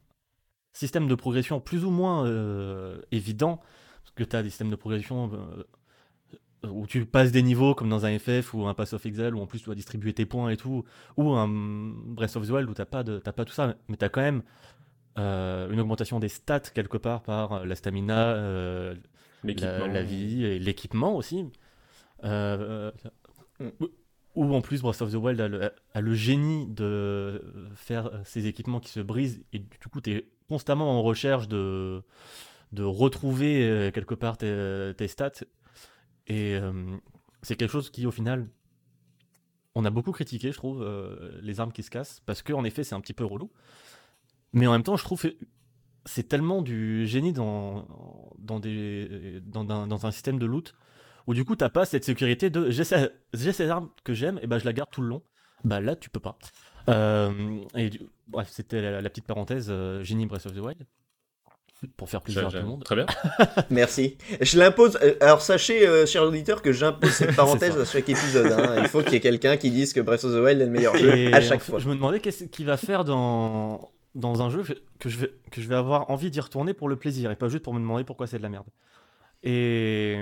système 0.74 1.08
de 1.08 1.16
progression 1.16 1.60
plus 1.60 1.84
ou 1.86 1.92
moins 1.92 2.26
euh, 2.26 3.02
évident, 3.12 3.58
parce 4.04 4.12
que 4.16 4.24
tu 4.24 4.36
as 4.36 4.44
des 4.44 4.50
systèmes 4.50 4.70
de 4.70 4.76
progression 4.76 5.32
euh, 6.64 6.68
où 6.70 6.86
tu 6.88 7.06
passes 7.06 7.32
des 7.32 7.42
niveaux 7.42 7.74
comme 7.74 7.90
dans 7.90 8.06
un 8.06 8.18
FF 8.20 8.54
ou 8.54 8.66
un 8.68 8.74
Pass 8.74 8.94
of 8.94 9.06
Exile 9.06 9.34
où 9.34 9.42
en 9.42 9.48
plus 9.48 9.60
tu 9.60 9.66
dois 9.66 9.76
distribuer 9.76 10.14
tes 10.14 10.26
points 10.26 10.50
et 10.50 10.58
tout, 10.58 10.84
ou 11.18 11.32
un 11.34 11.48
Breath 11.48 12.36
of 12.36 12.48
the 12.48 12.52
Wild 12.52 12.70
où 12.70 12.74
t'as 12.74 12.86
pas, 12.86 13.04
de, 13.04 13.20
t'as 13.20 13.32
pas 13.32 13.46
tout 13.46 13.54
ça, 13.54 13.76
mais 13.88 13.98
tu 13.98 14.06
as 14.06 14.10
quand 14.10 14.22
même 14.22 14.44
euh, 15.18 15.70
une 15.72 15.80
augmentation 15.80 16.20
des 16.20 16.30
stats 16.30 16.60
quelque 16.60 16.98
part 16.98 17.24
par 17.24 17.66
la 17.66 17.76
stamina, 17.76 18.36
la, 19.44 19.88
la 19.88 20.04
vie 20.04 20.46
et 20.46 20.60
l'équipement 20.60 21.16
aussi. 21.16 21.46
Ou- 24.40 24.54
en 24.54 24.62
plus 24.62 24.82
Breath 24.82 25.02
of 25.02 25.12
the 25.12 25.16
Wild 25.16 25.42
a 25.42 26.02
le, 26.02 26.14
génie 26.14 26.66
de 26.68 27.44
faire 27.76 28.10
ces 28.24 28.48
équipements 28.48 28.80
qui 28.80 28.90
se 28.90 29.02
brisent 29.02 29.44
et 29.52 29.60
du 29.60 29.88
coup 29.92 30.00
tu 30.00 30.12
es 30.12 30.30
constamment 30.48 30.98
en 30.98 31.04
recherche 31.04 31.50
de, 31.50 32.02
de 32.72 32.84
retrouver 32.84 33.68
euh, 33.68 33.92
quelque 33.92 34.16
part 34.16 34.38
tes, 34.38 35.08
stats. 35.08 35.44
Et 36.28 36.56
euh, 36.56 36.98
c'est 37.42 37.56
quelque 37.56 37.72
chose 37.72 37.90
qui 37.90 38.06
au 38.06 38.12
final 38.12 38.48
on 39.76 39.86
a 39.86 39.90
beaucoup 39.90 40.12
critiqué 40.12 40.52
je 40.52 40.58
trouve 40.58 40.82
euh, 40.82 41.40
les 41.42 41.60
armes 41.60 41.72
qui 41.72 41.84
se 41.84 41.90
cassent 41.90 42.22
parce 42.26 42.42
que 42.42 42.54
en 42.54 42.64
effet 42.64 42.84
c'est 42.84 42.96
un 42.96 43.02
petit 43.02 43.14
peu 43.14 43.26
relou. 43.26 43.52
Mais 44.54 44.68
en 44.68 44.72
même 44.72 44.84
temps 44.84 44.96
je 44.96 45.04
trouve 45.04 45.22
c'est 46.06 46.28
tellement 46.30 46.62
du 46.62 47.06
génie 47.06 47.34
dans, 47.34 47.86
dans 48.40 50.06
un 50.06 50.12
système 50.12 50.40
de 50.40 50.46
loot 50.46 50.74
où 51.28 51.34
du 51.34 51.46
coup 51.46 51.56
t'as 51.56 51.70
pas 51.70 51.86
cette 51.86 52.04
sécurité 52.04 52.50
de 52.50 52.70
j'ai 52.70 52.84
ces, 52.84 53.70
armes 53.70 53.90
que 54.04 54.14
j'aime 54.14 54.40
et 54.42 54.48
ben 54.48 54.58
je 54.60 54.66
la 54.66 54.74
garde 54.74 54.90
tout 54.92 55.02
le 55.02 55.08
long. 55.10 55.22
Bah 55.64 55.80
là 55.82 55.96
tu 55.96 56.10
peux 56.10 56.20
pas. 56.20 56.38
Euh, 56.90 57.60
et 57.76 57.90
du- 57.90 58.02
bref 58.28 58.48
c'était 58.52 58.82
la, 58.82 59.02
la 59.02 59.10
petite 59.10 59.26
parenthèse 59.26 59.68
euh, 59.70 60.04
génie 60.04 60.26
Breath 60.26 60.46
of 60.46 60.54
the 60.54 60.60
Wild 60.60 60.86
pour 61.96 62.10
faire 62.10 62.22
plaisir 62.22 62.48
à 62.48 62.52
tout 62.52 62.58
le 62.58 62.64
monde. 62.64 62.84
Très 62.84 62.96
bien. 62.96 63.06
Merci. 63.70 64.18
Je 64.42 64.60
l'impose. 64.60 64.98
euh, 65.02 65.16
Alors 65.22 65.42
sachez, 65.42 65.88
euh, 65.88 66.06
chers 66.06 66.24
auditeurs, 66.24 66.62
que 66.62 66.74
j'impose 66.74 67.10
cette 67.12 67.36
parenthèse 67.38 67.78
à 67.78 67.86
chaque 67.86 68.10
épisode. 68.10 68.52
hein. 68.52 68.76
Il 68.82 68.90
faut 68.90 69.02
qu'il 69.02 69.14
y 69.14 69.16
ait 69.16 69.22
quelqu'un 69.22 69.56
qui 69.56 69.72
dise 69.72 69.94
que 69.94 70.02
Breath 70.02 70.26
of 70.26 70.34
the 70.34 70.44
Wild 70.44 70.60
est 70.62 70.66
le 70.66 70.72
meilleur 70.72 70.98
jeu 70.98 71.16
Et 71.16 71.34
à 71.34 71.40
chaque 71.40 71.58
en 71.62 71.64
fait, 71.64 71.72
fois. 71.72 71.80
Je 71.80 71.88
me 71.88 71.96
demandais 71.96 72.20
qu'est-ce 72.20 72.44
qu'il 72.46 72.66
va 72.66 72.76
faire 72.76 73.06
dans, 73.06 73.92
dans 74.14 74.42
un 74.42 74.50
jeu 74.50 74.64
que 75.00 75.08
je, 75.08 75.20
vais, 75.20 75.32
que 75.52 75.62
je 75.62 75.70
vais 75.70 75.76
avoir 75.76 76.10
envie 76.12 76.30
d'y 76.30 76.42
retourner 76.42 76.74
pour 76.74 76.90
le 76.90 76.98
plaisir 76.98 77.32
et 77.32 77.38
pas 77.38 77.48
juste 77.48 77.64
pour 77.64 77.74
me 77.74 77.80
demander 77.80 78.04
pourquoi 78.04 78.28
c'est 78.28 78.40
de 78.40 78.44
la 78.44 78.50
merde. 78.50 78.68
Et 79.44 80.18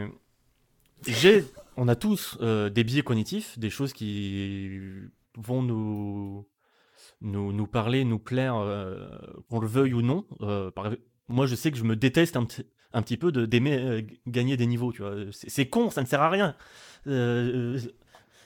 on 1.78 1.88
a 1.88 1.96
tous 1.96 2.38
euh, 2.42 2.70
des 2.70 2.84
biais 2.84 3.02
cognitifs, 3.04 3.58
des 3.60 3.70
choses 3.70 3.94
qui 3.94 4.80
vont 5.38 5.62
nous, 5.62 6.48
nous, 7.22 7.54
nous 7.54 7.68
parler, 7.68 8.04
nous 8.04 8.20
plaire, 8.20 8.56
euh, 8.58 9.08
qu'on 9.50 9.60
le 9.60 9.68
veuille 9.68 9.94
ou 9.94 10.02
non. 10.02 10.26
Euh, 10.42 10.72
moi, 11.28 11.46
je 11.46 11.56
sais 11.56 11.72
que 11.72 11.78
je 11.78 11.84
me 11.84 11.96
déteste 11.96 12.36
un, 12.38 12.46
petit- 12.46 12.66
un 12.94 13.02
petit 13.02 13.18
peu 13.18 13.32
d'aimer 13.32 14.08
gagner 14.28 14.58
des 14.58 14.66
niveaux. 14.66 14.92
Tu 14.92 15.02
vois. 15.02 15.16
C'est 15.32 15.68
con, 15.68 15.90
ça 15.90 16.02
ne 16.02 16.08
sert 16.08 16.22
à 16.22 16.30
rien. 16.30 16.56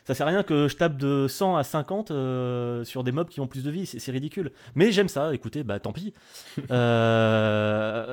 Ça 0.03 0.15
sert 0.15 0.25
à 0.27 0.31
rien 0.31 0.41
que 0.43 0.67
je 0.67 0.75
tape 0.75 0.97
de 0.97 1.27
100 1.27 1.55
à 1.57 1.63
50 1.63 2.09
euh, 2.11 2.83
sur 2.83 3.03
des 3.03 3.11
mobs 3.11 3.29
qui 3.29 3.39
ont 3.39 3.47
plus 3.47 3.63
de 3.63 3.69
vie, 3.69 3.85
c'est 3.85 4.11
ridicule. 4.11 4.51
Mais 4.75 4.91
j'aime 4.91 5.07
ça, 5.07 5.33
écoutez, 5.33 5.63
bah 5.63 5.79
tant 5.79 5.93
pis. 5.93 6.13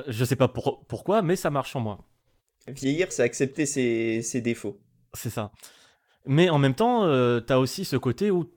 Je 0.07 0.23
sais 0.25 0.35
pas 0.35 0.47
pour- 0.47 0.85
pourquoi, 0.85 1.21
mais 1.21 1.35
ça 1.35 1.49
marche 1.49 1.75
en 1.75 1.79
moi. 1.81 1.99
Vieillir, 2.73 3.11
c'est 3.11 3.23
accepter 3.23 3.65
ses, 3.65 4.41
défauts. 4.41 4.79
C'est 5.13 5.29
ça. 5.29 5.51
Mais 6.25 6.49
en 6.49 6.57
même 6.57 6.75
temps, 6.75 7.05
euh, 7.05 7.39
t'as 7.39 7.57
aussi 7.57 7.85
ce 7.85 7.95
côté 7.95 8.31
où 8.31 8.51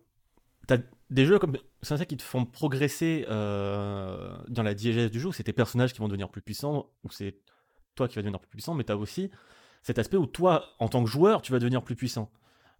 t'as 0.67 0.79
des 1.11 1.27
jeux 1.27 1.39
comme 1.39 1.57
ça 1.83 2.05
qui 2.05 2.17
te 2.17 2.23
font 2.23 2.45
progresser 2.45 3.27
euh, 3.29 4.35
dans 4.49 4.63
la 4.63 4.75
diégèse 4.75 5.11
du 5.11 5.21
jeu. 5.21 5.31
C'est 5.33 5.45
tes 5.45 5.53
personnages 5.53 5.93
qui 5.93 6.01
vont 6.01 6.09
devenir 6.09 6.29
plus 6.29 6.43
puissants, 6.43 6.91
ou 7.05 7.11
c'est 7.11 7.37
toi 7.95 8.09
qui 8.09 8.17
vas 8.17 8.23
devenir 8.23 8.41
plus 8.41 8.49
puissant, 8.49 8.75
mais 8.75 8.85
t'as 8.85 8.97
aussi 8.97 9.31
cet 9.83 9.99
aspect 9.99 10.17
où 10.17 10.27
toi, 10.27 10.75
en 10.79 10.89
tant 10.89 11.03
que 11.05 11.11
joueur, 11.11 11.43
tu 11.43 11.53
vas 11.53 11.59
devenir 11.59 11.83
plus 11.83 11.97
puissant. 11.97 12.31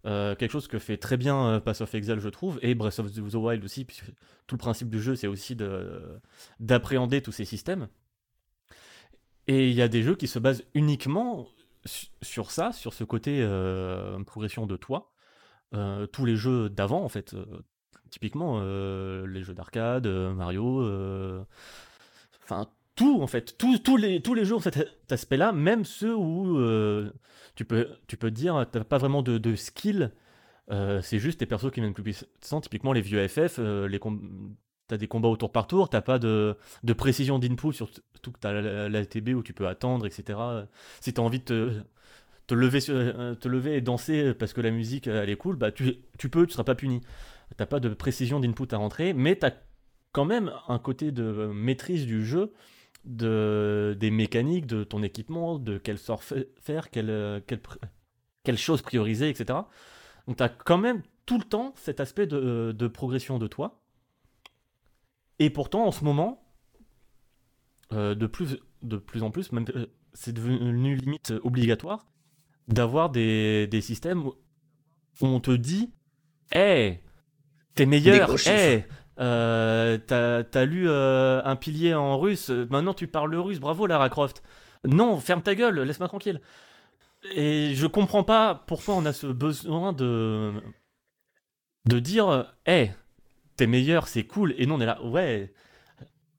Euh, 0.05 0.35
quelque 0.35 0.51
chose 0.51 0.67
que 0.67 0.79
fait 0.79 0.97
très 0.97 1.15
bien 1.15 1.45
euh, 1.47 1.59
Pass 1.59 1.79
of 1.81 1.93
Exile, 1.95 2.19
je 2.19 2.29
trouve, 2.29 2.59
et 2.61 2.75
Breath 2.75 2.99
of 2.99 3.11
the 3.13 3.35
Wild 3.35 3.63
aussi, 3.63 3.85
puisque 3.85 4.11
tout 4.47 4.55
le 4.55 4.59
principe 4.59 4.89
du 4.89 5.01
jeu, 5.01 5.15
c'est 5.15 5.27
aussi 5.27 5.55
de- 5.55 6.19
d'appréhender 6.59 7.21
tous 7.21 7.31
ces 7.31 7.45
systèmes. 7.45 7.87
Et 9.47 9.69
il 9.69 9.75
y 9.75 9.81
a 9.81 9.87
des 9.87 10.03
jeux 10.03 10.15
qui 10.15 10.27
se 10.27 10.39
basent 10.39 10.63
uniquement 10.73 11.47
su- 11.85 12.07
sur 12.21 12.51
ça, 12.51 12.71
sur 12.71 12.93
ce 12.93 13.03
côté 13.03 13.39
euh, 13.41 14.21
progression 14.23 14.65
de 14.65 14.77
toi. 14.77 15.11
Euh, 15.73 16.05
tous 16.07 16.25
les 16.25 16.35
jeux 16.35 16.69
d'avant, 16.69 17.03
en 17.03 17.09
fait, 17.09 17.33
euh, 17.33 17.45
typiquement 18.09 18.61
les 18.61 19.43
jeux 19.43 19.55
d'arcade, 19.55 20.07
Mario, 20.07 20.83
enfin 22.43 22.67
tout, 22.95 23.23
en 23.23 23.27
fait, 23.27 23.57
tous 23.57 23.97
les, 23.97 24.21
tous 24.21 24.35
les 24.35 24.45
jeux 24.45 24.55
ont 24.55 24.59
cet 24.59 24.87
aspect-là, 25.09 25.51
même 25.51 25.83
ceux 25.83 26.15
où 26.15 26.55
tu, 27.55 27.65
peux, 27.65 27.89
tu 28.07 28.17
peux 28.17 28.29
dire, 28.29 28.67
t'as 28.71 28.83
pas 28.83 28.99
vraiment 28.99 29.23
de, 29.23 29.55
skill, 29.55 30.11
c'est 30.69 31.17
juste 31.17 31.39
tes 31.39 31.47
persos 31.47 31.71
qui 31.71 31.79
viennent 31.79 31.95
plus 31.95 32.03
puissants, 32.03 32.61
typiquement 32.61 32.93
les 32.93 33.01
vieux 33.01 33.27
FF, 33.27 33.57
les 33.57 33.99
T'as 34.93 34.97
des 34.97 35.07
combats 35.07 35.29
au 35.29 35.37
tour 35.37 35.51
par 35.51 35.65
tour, 35.67 35.89
t'as 35.89 36.01
pas 36.01 36.19
de, 36.19 36.55
de 36.83 36.93
précision 36.93 37.39
d'input, 37.39 37.73
surtout 37.73 38.31
que 38.31 38.39
t'as 38.39 38.51
la, 38.53 38.61
la, 38.61 38.89
la 38.89 39.05
TB 39.07 39.29
où 39.29 39.41
tu 39.41 39.53
peux 39.53 39.67
attendre, 39.67 40.05
etc. 40.05 40.67
Si 41.01 41.13
t'as 41.13 41.21
envie 41.23 41.39
de 41.39 41.83
te, 42.47 42.53
lever, 42.53 42.79
euh, 42.89 43.35
te 43.35 43.47
lever 43.47 43.75
et 43.77 43.81
danser 43.81 44.33
parce 44.33 44.53
que 44.53 44.61
la 44.61 44.71
musique 44.71 45.07
elle 45.07 45.29
est 45.29 45.35
cool, 45.35 45.55
bah 45.55 45.71
tu, 45.71 45.97
tu 46.19 46.29
peux, 46.29 46.45
tu 46.45 46.53
seras 46.53 46.63
pas 46.63 46.75
puni. 46.75 47.01
T'as 47.57 47.65
pas 47.65 47.79
de 47.79 47.89
précision 47.89 48.39
d'input 48.39 48.67
à 48.71 48.77
rentrer, 48.77 49.13
mais 49.13 49.35
t'as 49.35 49.51
quand 50.11 50.25
même 50.25 50.51
un 50.67 50.79
côté 50.79 51.11
de 51.11 51.23
maîtrise 51.53 52.05
du 52.05 52.25
jeu, 52.25 52.53
de, 53.05 53.95
des 53.99 54.11
mécaniques, 54.11 54.67
de 54.67 54.83
ton 54.83 55.03
équipement, 55.03 55.59
de 55.59 55.77
quel 55.77 55.97
sort 55.97 56.23
fa- 56.23 56.35
faire, 56.61 56.89
quelle, 56.91 57.43
quelle, 57.47 57.61
quelle 58.43 58.57
chose 58.57 58.81
prioriser, 58.81 59.29
etc. 59.29 59.67
Donc 60.27 60.37
t'as 60.37 60.49
quand 60.49 60.77
même 60.77 61.01
tout 61.25 61.37
le 61.37 61.43
temps 61.45 61.73
cet 61.77 61.99
aspect 61.99 62.27
de, 62.27 62.73
de 62.77 62.87
progression 62.87 63.39
de 63.39 63.47
toi. 63.47 63.82
Et 65.43 65.49
pourtant, 65.49 65.85
en 65.85 65.91
ce 65.91 66.05
moment, 66.05 66.41
euh, 67.91 68.15
de, 68.15 68.27
plus, 68.27 68.59
de 68.81 68.95
plus 68.95 69.23
en 69.23 69.29
plus, 69.29 69.51
même, 69.51 69.65
euh, 69.75 69.87
c'est 70.13 70.31
devenu 70.31 70.95
limite 70.95 71.33
obligatoire 71.43 72.05
d'avoir 72.69 73.09
des, 73.09 73.67
des 73.67 73.81
systèmes 73.81 74.23
où 74.25 74.33
on 75.19 75.41
te 75.41 75.51
dit 75.51 75.91
Hé, 76.53 77.01
t'es 77.75 77.85
meilleur, 77.85 78.25
gros 78.25 78.37
chiffres. 78.37 78.55
hé, 78.55 78.85
euh, 79.19 79.97
t'as 79.97 80.63
lu 80.63 80.87
euh, 80.87 81.41
un 81.43 81.57
pilier 81.57 81.93
en 81.93 82.17
russe, 82.17 82.49
maintenant 82.49 82.93
tu 82.93 83.07
parles 83.07 83.31
le 83.31 83.41
russe, 83.41 83.59
bravo 83.59 83.85
Lara 83.85 84.07
Croft. 84.07 84.43
Non, 84.85 85.19
ferme 85.19 85.41
ta 85.41 85.55
gueule, 85.55 85.81
laisse-moi 85.81 86.07
tranquille. 86.07 86.39
Et 87.35 87.75
je 87.75 87.85
comprends 87.85 88.23
pas 88.23 88.63
pourquoi 88.65 88.95
on 88.95 89.05
a 89.05 89.11
ce 89.11 89.27
besoin 89.27 89.91
de, 89.91 90.53
de 91.83 91.99
dire 91.99 92.55
Hé, 92.65 92.91
t'es 93.57 93.67
meilleur, 93.67 94.07
c'est 94.07 94.23
cool. 94.23 94.53
Et 94.57 94.65
non, 94.65 94.75
on 94.75 94.81
est 94.81 94.85
là, 94.85 95.01
ouais. 95.03 95.53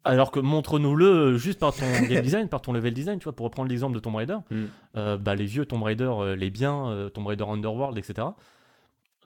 Alors 0.06 0.30
que 0.30 0.38
montre-nous-le 0.40 1.38
juste 1.38 1.58
par 1.58 1.74
ton 1.74 1.86
game 2.08 2.22
design, 2.22 2.48
par 2.48 2.60
ton 2.60 2.72
level 2.72 2.92
design, 2.92 3.18
tu 3.18 3.24
vois, 3.24 3.34
pour 3.34 3.44
reprendre 3.44 3.68
l'exemple 3.70 3.94
de 3.94 4.00
Tomb 4.00 4.14
Raider. 4.16 4.36
Mm. 4.50 4.64
Euh, 4.96 5.16
bah, 5.16 5.34
les 5.34 5.46
vieux 5.46 5.64
Tomb 5.64 5.82
Raider, 5.82 6.10
euh, 6.14 6.36
les 6.36 6.50
biens, 6.50 6.88
euh, 6.90 7.08
Tomb 7.08 7.26
Raider 7.26 7.44
Underworld, 7.44 7.96
etc. 7.96 8.28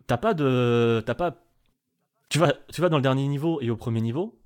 T'as 0.07 0.17
pas 0.19 0.35
de. 0.35 1.03
T'as 1.05 1.15
pas. 1.15 1.37
Tu 2.29 2.39
vas, 2.39 2.53
tu 2.73 2.81
vas 2.81 2.89
dans 2.91 2.99
le 2.99 3.03
dernier 3.03 3.27
niveau 3.27 3.61
et 3.61 3.71
au 3.71 3.77
premier 3.77 4.01
niveau, 4.01 4.39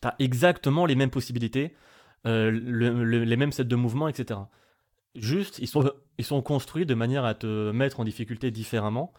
t'as 0.00 0.14
exactement 0.18 0.86
les 0.86 0.94
mêmes 0.94 1.10
possibilités. 1.10 1.74
le- 2.24 2.50
le- 2.50 3.24
les 3.24 3.36
mêmes 3.36 3.50
sets 3.52 3.64
de 3.64 3.76
mouvements, 3.76 4.06
etc. 4.08 4.40
Juste, 5.16 5.58
ils 5.58 5.66
sont, 5.66 5.90
ils 6.18 6.24
sont 6.24 6.40
construits 6.42 6.84
de 6.86 6.94
manière 6.94 7.24
à 7.24 7.34
te 7.34 7.70
mettre 7.72 7.98
en 8.00 8.04
difficulté 8.04 8.50
différemment 8.50 9.12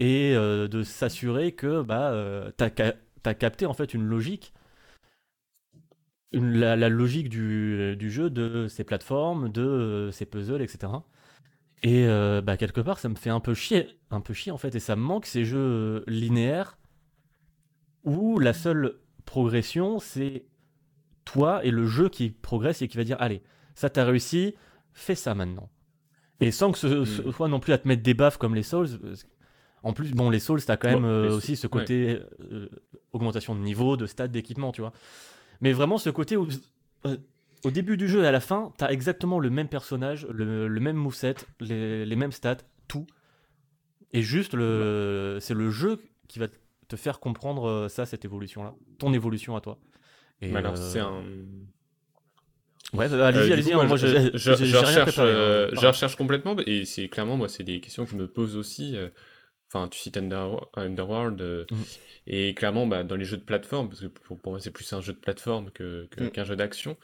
et 0.00 0.34
euh, 0.34 0.68
de 0.68 0.82
s'assurer 0.82 1.52
que 1.52 1.82
bah, 1.82 2.12
tu 2.58 2.64
as, 2.64 3.34
capté 3.34 3.66
en 3.66 3.74
fait 3.74 3.94
une 3.94 4.04
logique, 4.04 4.52
une- 6.32 6.58
la, 6.58 6.76
la 6.76 6.88
logique 6.88 7.28
du, 7.28 7.94
du 7.96 8.10
jeu, 8.10 8.30
de 8.30 8.66
ces 8.68 8.84
plateformes, 8.84 9.50
de 9.50 9.62
euh, 9.62 10.10
ces 10.10 10.24
puzzles, 10.26 10.62
etc. 10.62 10.92
Et 11.82 12.06
euh, 12.06 12.40
bah, 12.40 12.56
quelque 12.56 12.80
part, 12.80 12.98
ça 12.98 13.08
me 13.08 13.16
fait 13.16 13.30
un 13.30 13.40
peu 13.40 13.54
chier, 13.54 13.88
un 14.10 14.20
peu 14.20 14.34
chier 14.34 14.52
en 14.52 14.58
fait, 14.58 14.74
et 14.74 14.80
ça 14.80 14.96
me 14.96 15.02
manque 15.02 15.26
ces 15.26 15.44
jeux 15.44 15.58
euh, 15.58 16.04
linéaires 16.06 16.78
où 18.04 18.38
la 18.38 18.52
seule 18.52 18.94
progression, 19.24 19.98
c'est 19.98 20.44
toi 21.24 21.64
et 21.64 21.70
le 21.70 21.86
jeu 21.86 22.08
qui 22.08 22.30
progresse 22.30 22.82
et 22.82 22.88
qui 22.88 22.96
va 22.96 23.04
dire 23.04 23.16
allez, 23.20 23.42
ça 23.74 23.88
t'as 23.90 24.04
réussi, 24.04 24.54
fais 24.92 25.14
ça 25.14 25.34
maintenant. 25.34 25.70
Et 26.40 26.50
sans 26.50 26.72
que 26.72 26.78
ce, 26.78 27.04
ce 27.04 27.22
Mm. 27.22 27.32
soit 27.32 27.48
non 27.48 27.60
plus 27.60 27.72
à 27.72 27.78
te 27.78 27.86
mettre 27.86 28.02
des 28.02 28.14
baffes 28.14 28.36
comme 28.38 28.54
les 28.56 28.64
Souls. 28.64 28.88
En 29.82 29.92
plus, 29.92 30.12
bon, 30.12 30.30
les 30.30 30.38
Souls, 30.40 30.62
t'as 30.64 30.76
quand 30.76 30.88
même 30.88 31.04
euh, 31.04 31.36
aussi 31.36 31.56
ce 31.56 31.66
côté 31.66 32.20
euh, 32.52 32.68
augmentation 33.12 33.54
de 33.54 33.60
niveau, 33.60 33.96
de 33.96 34.06
stats, 34.06 34.28
d'équipement, 34.28 34.72
tu 34.72 34.80
vois. 34.80 34.92
Mais 35.60 35.72
vraiment 35.72 35.98
ce 35.98 36.10
côté 36.10 36.36
où, 36.36 36.46
euh, 37.06 37.16
au 37.64 37.70
début 37.70 37.96
du 37.96 38.08
jeu 38.08 38.22
et 38.22 38.26
à 38.26 38.32
la 38.32 38.40
fin, 38.40 38.72
t'as 38.78 38.90
exactement 38.90 39.38
le 39.38 39.50
même 39.50 39.68
personnage, 39.68 40.26
le, 40.30 40.68
le 40.68 40.80
même 40.80 40.96
moveset, 40.96 41.34
les, 41.60 42.04
les 42.06 42.16
mêmes 42.16 42.32
stats, 42.32 42.58
tout. 42.88 43.06
Et 44.12 44.22
juste, 44.22 44.54
le, 44.54 45.38
c'est 45.40 45.54
le 45.54 45.70
jeu 45.70 46.00
qui 46.28 46.38
va 46.38 46.46
te 46.88 46.96
faire 46.96 47.18
comprendre 47.20 47.88
ça, 47.88 48.06
cette 48.06 48.24
évolution-là, 48.24 48.74
ton 48.98 49.12
évolution 49.12 49.56
à 49.56 49.60
toi. 49.60 49.78
Et, 50.42 50.54
alors, 50.54 50.76
c'est 50.76 51.00
un. 51.00 51.22
Ouais, 52.92 53.10
Euh, 53.10 53.24
allez-y, 53.24 53.52
allez-y. 53.52 53.70
coup, 53.70 53.76
moi, 53.76 53.86
moi, 53.86 53.96
je, 53.96 54.06
je- 54.34 54.76
recherche, 54.76 55.16
euh, 55.18 55.70
je 55.72 56.16
complètement, 56.16 56.54
et 56.66 56.84
c'est 56.84 57.08
clairement, 57.08 57.36
moi, 57.36 57.48
c'est 57.48 57.64
des 57.64 57.80
questions 57.80 58.04
que 58.04 58.10
je 58.10 58.16
me 58.16 58.26
pose 58.26 58.56
aussi. 58.56 58.96
euh, 58.96 59.08
Enfin, 59.74 59.88
tu 59.88 59.98
cites 59.98 60.16
Under- 60.18 60.66
Underworld, 60.74 61.40
euh, 61.40 61.64
Mhm. 61.70 61.84
et 62.26 62.54
clairement, 62.54 62.86
bah, 62.86 63.04
dans 63.04 63.16
les 63.16 63.24
jeux 63.24 63.38
de 63.38 63.42
plateforme, 63.42 63.88
parce 63.88 64.00
que 64.02 64.06
pour, 64.06 64.38
pour 64.38 64.52
moi, 64.52 64.60
c'est 64.60 64.70
plus 64.70 64.92
un 64.92 65.00
jeu 65.00 65.12
de 65.14 65.18
plateforme 65.18 65.70
que- 65.70 66.08
Mhm. 66.20 66.30
qu'un 66.30 66.44
jeu 66.44 66.56
d'action. 66.56 66.96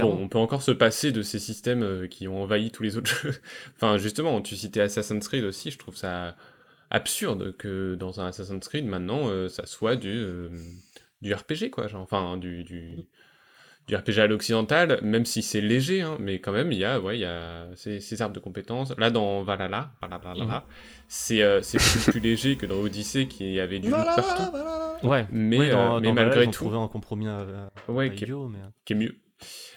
Bon, 0.00 0.12
on 0.12 0.28
peut 0.28 0.38
encore 0.38 0.60
se 0.62 0.72
passer 0.72 1.10
de 1.12 1.22
ces 1.22 1.38
systèmes 1.38 1.82
euh, 1.82 2.06
qui 2.06 2.28
ont 2.28 2.42
envahi 2.42 2.70
tous 2.70 2.82
les 2.82 2.96
autres 2.98 3.10
jeux. 3.22 3.40
enfin, 3.76 3.96
justement, 3.98 4.40
tu 4.42 4.56
citais 4.56 4.80
Assassin's 4.80 5.26
Creed 5.28 5.44
aussi, 5.44 5.70
je 5.70 5.78
trouve 5.78 5.96
ça 5.96 6.36
absurde 6.90 7.56
que 7.56 7.94
dans 7.96 8.20
un 8.20 8.26
Assassin's 8.28 8.66
Creed, 8.68 8.84
maintenant, 8.86 9.28
euh, 9.28 9.48
ça 9.48 9.66
soit 9.66 9.96
du, 9.96 10.24
du 11.22 11.34
RPG, 11.34 11.70
quoi. 11.70 11.86
Genre, 11.88 12.02
enfin, 12.02 12.36
du, 12.36 12.62
du, 12.64 13.04
du 13.86 13.94
RPG 13.96 14.18
à 14.18 14.26
l'occidental, 14.26 14.98
même 15.02 15.24
si 15.24 15.42
c'est 15.42 15.60
léger, 15.60 16.00
hein, 16.02 16.16
mais 16.18 16.40
quand 16.40 16.52
même, 16.52 16.72
il 16.72 16.78
y 16.78 16.84
a, 16.84 16.98
ouais, 17.00 17.16
il 17.18 17.20
y 17.20 17.24
a 17.24 17.66
ces, 17.76 18.00
ces 18.00 18.20
arbres 18.22 18.34
de 18.34 18.40
compétences. 18.40 18.92
Là, 18.98 19.10
dans 19.10 19.42
Valhalla, 19.42 19.92
Valhalla, 20.02 20.18
Valhalla, 20.24 20.64
c'est 21.08 21.42
euh, 21.42 21.62
c'est 21.62 21.78
beaucoup 21.78 22.10
plus 22.10 22.20
léger 22.20 22.56
que 22.56 22.66
dans 22.66 22.80
Odyssey, 22.80 23.26
qui 23.28 23.60
avait 23.60 23.78
du 23.78 23.88
loot 23.90 23.96
Voilà, 23.96 24.16
partout. 24.16 24.50
voilà. 24.50 24.96
Ouais, 25.04 25.26
Mais, 25.30 25.58
ouais, 25.58 25.70
dans, 25.70 25.96
euh, 25.96 26.00
mais 26.00 26.08
dans 26.08 26.14
Valhalla, 26.14 26.28
malgré 26.30 26.46
ont 26.46 26.50
tout- 26.50 26.64
trouvé 26.64 26.76
un 26.78 26.88
compromis 26.88 27.28
euh, 27.28 27.66
Ouais, 27.88 28.08
pas 28.10 28.14
qui 28.16 28.24
est, 28.24 28.28
mais... 28.28 28.58
qui 28.84 28.92
est 28.94 28.96
mieux. 28.96 29.14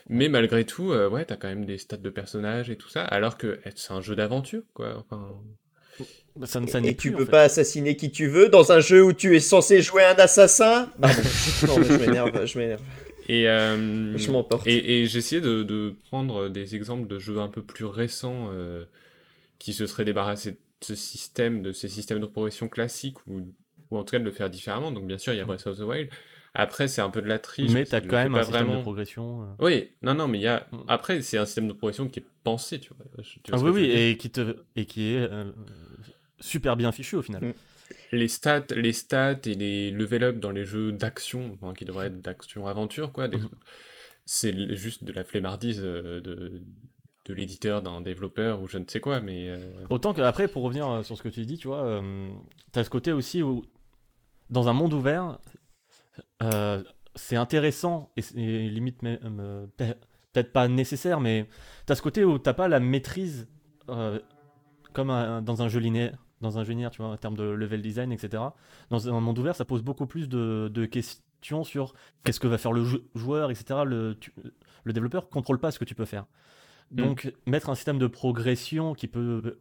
Mais 0.08 0.28
malgré 0.30 0.66
tout, 0.66 0.92
euh, 0.92 1.08
ouais, 1.10 1.26
t'as 1.26 1.36
quand 1.36 1.50
même 1.50 1.66
des 1.66 1.78
stats 1.78 1.98
de 1.98 2.10
personnages 2.10 2.72
et 2.72 2.78
tout 2.78 2.90
ça, 2.90 3.04
alors 3.04 3.38
que 3.38 3.60
eh, 3.66 3.70
c'est 3.76 3.94
un 3.94 4.02
jeu 4.02 4.16
d'aventure, 4.16 4.64
quoi. 4.74 4.98
Enfin, 4.98 5.30
Bah, 6.36 6.48
ça, 6.48 6.66
ça 6.68 6.80
Et 6.80 6.96
tu 6.96 7.10
plus, 7.10 7.16
en 7.16 7.18
peux 7.20 7.26
fait. 7.26 7.32
pas 7.32 7.42
assassiner 7.44 7.96
qui 7.98 8.10
tu 8.10 8.28
veux 8.28 8.48
dans 8.50 8.72
un 8.72 8.80
jeu 8.80 9.04
où 9.04 9.14
tu 9.14 9.36
es 9.36 9.40
censé 9.40 9.82
jouer 9.82 10.04
un 10.06 10.16
assassin? 10.16 10.90
Pardon. 11.02 11.22
non, 11.68 11.78
mais 11.80 11.86
je 11.86 11.94
m'énerve, 11.98 12.46
je 12.46 12.58
m'énerve. 12.58 12.82
Et, 13.30 13.48
euh, 13.48 14.18
Je 14.18 14.32
m'emporte. 14.32 14.68
Et, 14.68 15.02
et 15.02 15.06
j'essayais 15.06 15.42
de, 15.42 15.64
de 15.64 15.96
prendre 16.10 16.50
des 16.50 16.76
exemples 16.76 17.08
de 17.08 17.20
jeux 17.20 17.40
un 17.40 17.48
peu 17.48 17.62
plus 17.64 17.86
récents 17.86 18.50
euh, 18.52 18.86
qui 19.60 19.74
se 19.74 19.86
seraient 19.88 20.06
débarrassés 20.06 20.52
de 20.54 20.58
ce 20.82 20.96
système, 20.96 21.62
de 21.62 21.72
ces 21.72 21.88
systèmes 21.88 22.20
de 22.20 22.26
progression 22.26 22.68
classiques, 22.70 23.18
ou, 23.28 23.54
ou 23.92 23.98
en 23.98 24.04
tout 24.04 24.12
cas 24.12 24.20
de 24.20 24.24
le 24.26 24.32
faire 24.32 24.50
différemment. 24.50 24.92
Donc 24.92 25.06
bien 25.08 25.18
sûr, 25.18 25.34
il 25.34 25.38
y 25.38 25.42
a 25.42 25.46
Breath 25.46 25.68
of 25.68 25.78
the 25.78 25.82
Wild. 25.82 26.10
Après, 26.56 26.88
c'est 26.88 27.02
un 27.02 27.12
peu 27.12 27.22
de 27.22 27.28
la 27.28 27.38
triche. 27.38 27.72
Mais 27.72 27.86
t'as 27.86 28.02
quand 28.02 28.14
même 28.18 28.32
pas 28.34 28.40
un 28.40 28.44
système 28.44 28.62
de 28.62 28.66
vraiment. 28.68 28.82
progression. 28.82 29.44
euh. 29.44 29.66
Oui, 29.66 29.90
non, 30.02 30.16
non, 30.16 30.28
mais 30.28 30.40
il 30.40 30.42
y 30.42 30.48
a. 30.48 30.68
Mm. 30.72 30.78
Après, 30.88 31.22
c'est 31.22 31.38
un 31.38 31.46
système 31.46 31.68
de 31.68 31.74
progression 31.74 32.08
qui 32.10 32.20
est 32.20 32.26
pensé, 32.44 32.80
tu 32.80 32.90
vois. 32.96 33.06
Je- 33.20 33.40
tu 33.44 33.52
vois 33.52 33.60
Ah 33.60 33.64
oui, 33.64 33.70
oui, 33.70 33.92
et 33.92 34.18
qui, 34.18 34.32
te, 34.32 34.56
et 34.76 34.86
qui 34.86 35.14
est 35.14 35.20
euh, 35.32 35.52
super 36.40 36.76
bien 36.76 36.92
fichu 36.92 37.16
au 37.18 37.22
final. 37.22 37.44
Mm. 37.46 37.54
Les 38.12 38.28
stats, 38.28 38.66
les 38.76 38.94
stats 38.94 39.40
et 39.46 39.54
les 39.56 39.92
level 39.92 40.24
up 40.24 40.40
dans 40.40 40.52
les 40.52 40.66
jeux 40.66 40.92
d'action, 40.92 41.52
enfin, 41.54 41.74
qui 41.74 41.86
devraient 41.86 42.08
être 42.08 42.22
d'action 42.22 42.68
aventure, 42.68 43.12
quoi, 43.12 43.28
des- 43.28 43.38
Mhm. 43.38 43.50
c'est 44.26 44.76
juste 44.76 45.04
de 45.04 45.12
la 45.12 45.24
flemmardise 45.24 45.82
euh, 45.84 46.20
de, 46.22 46.62
de 47.26 47.34
l'éditeur, 47.34 47.82
d'un 47.82 48.02
développeur 48.02 48.62
ou 48.62 48.68
je 48.68 48.78
ne 48.80 48.86
sais 48.88 49.00
quoi, 49.00 49.20
mais 49.22 49.50
euh, 49.50 49.58
Autant 49.90 50.14
que, 50.14 50.22
après, 50.22 50.48
pour 50.48 50.64
revenir 50.64 50.88
euh, 50.90 51.04
sur 51.04 51.18
ce 51.18 51.24
que 51.24 51.30
tu 51.30 51.46
dis, 51.46 51.58
tu 51.58 51.68
vois, 51.68 51.84
euh, 51.84 52.30
t'as 52.72 52.84
ce 52.84 52.90
côté 52.90 53.12
aussi 53.12 53.44
où, 53.44 53.64
dans 54.50 54.68
un 54.68 54.74
monde 54.74 54.94
ouvert, 54.94 55.38
euh, 56.42 56.84
c'est 57.16 57.36
intéressant 57.36 58.12
et, 58.18 58.22
c'est- 58.22 58.38
et 58.40 58.70
limite 58.70 59.00
peut-être 59.02 60.52
pas 60.54 60.68
nécessaire, 60.68 61.20
mais 61.20 61.48
t'as 61.86 61.96
ce 61.96 62.02
côté 62.02 62.24
où 62.24 62.38
t'as 62.40 62.54
pas 62.54 62.68
la 62.68 62.80
maîtrise 62.80 63.48
comme 64.94 65.10
un- 65.10 65.42
dans 65.42 65.62
un 65.62 65.68
jeu 65.70 65.80
linéaire. 65.80 66.18
Dans 66.42 66.58
un 66.58 66.64
linéaire, 66.64 66.92
tu 66.92 67.02
vois, 67.02 67.12
en 67.12 67.18
termes 67.18 67.36
de 67.36 67.44
level 67.44 67.82
design, 67.82 68.12
etc. 68.12 68.42
Dans 68.90 69.10
un 69.10 69.20
monde 69.20 69.38
ouvert, 69.40 69.56
ça 69.56 69.66
pose 69.66 69.82
beaucoup 69.84 70.06
plus 70.06 70.30
de, 70.30 70.70
de 70.74 70.86
questions 70.86 71.64
sur 71.64 71.94
qu'est-ce 72.24 72.40
que 72.40 72.48
va 72.48 72.58
faire 72.58 72.72
le 72.74 72.84
jou- 72.86 73.02
joueur, 73.16 73.52
etc. 73.52 73.82
Le, 73.86 74.16
tu- 74.20 74.34
le 74.86 74.94
développeur 74.94 75.30
contrôle 75.30 75.60
pas 75.60 75.72
ce 75.72 75.80
que 75.80 75.86
tu 75.86 75.96
peux 75.96 76.06
faire. 76.06 76.26
Mm. 76.92 76.96
Donc, 76.96 77.34
mettre 77.46 77.70
un 77.70 77.76
système 77.76 78.00
de 78.00 78.08
progression 78.08 78.94
qui 78.94 79.08
peut 79.08 79.58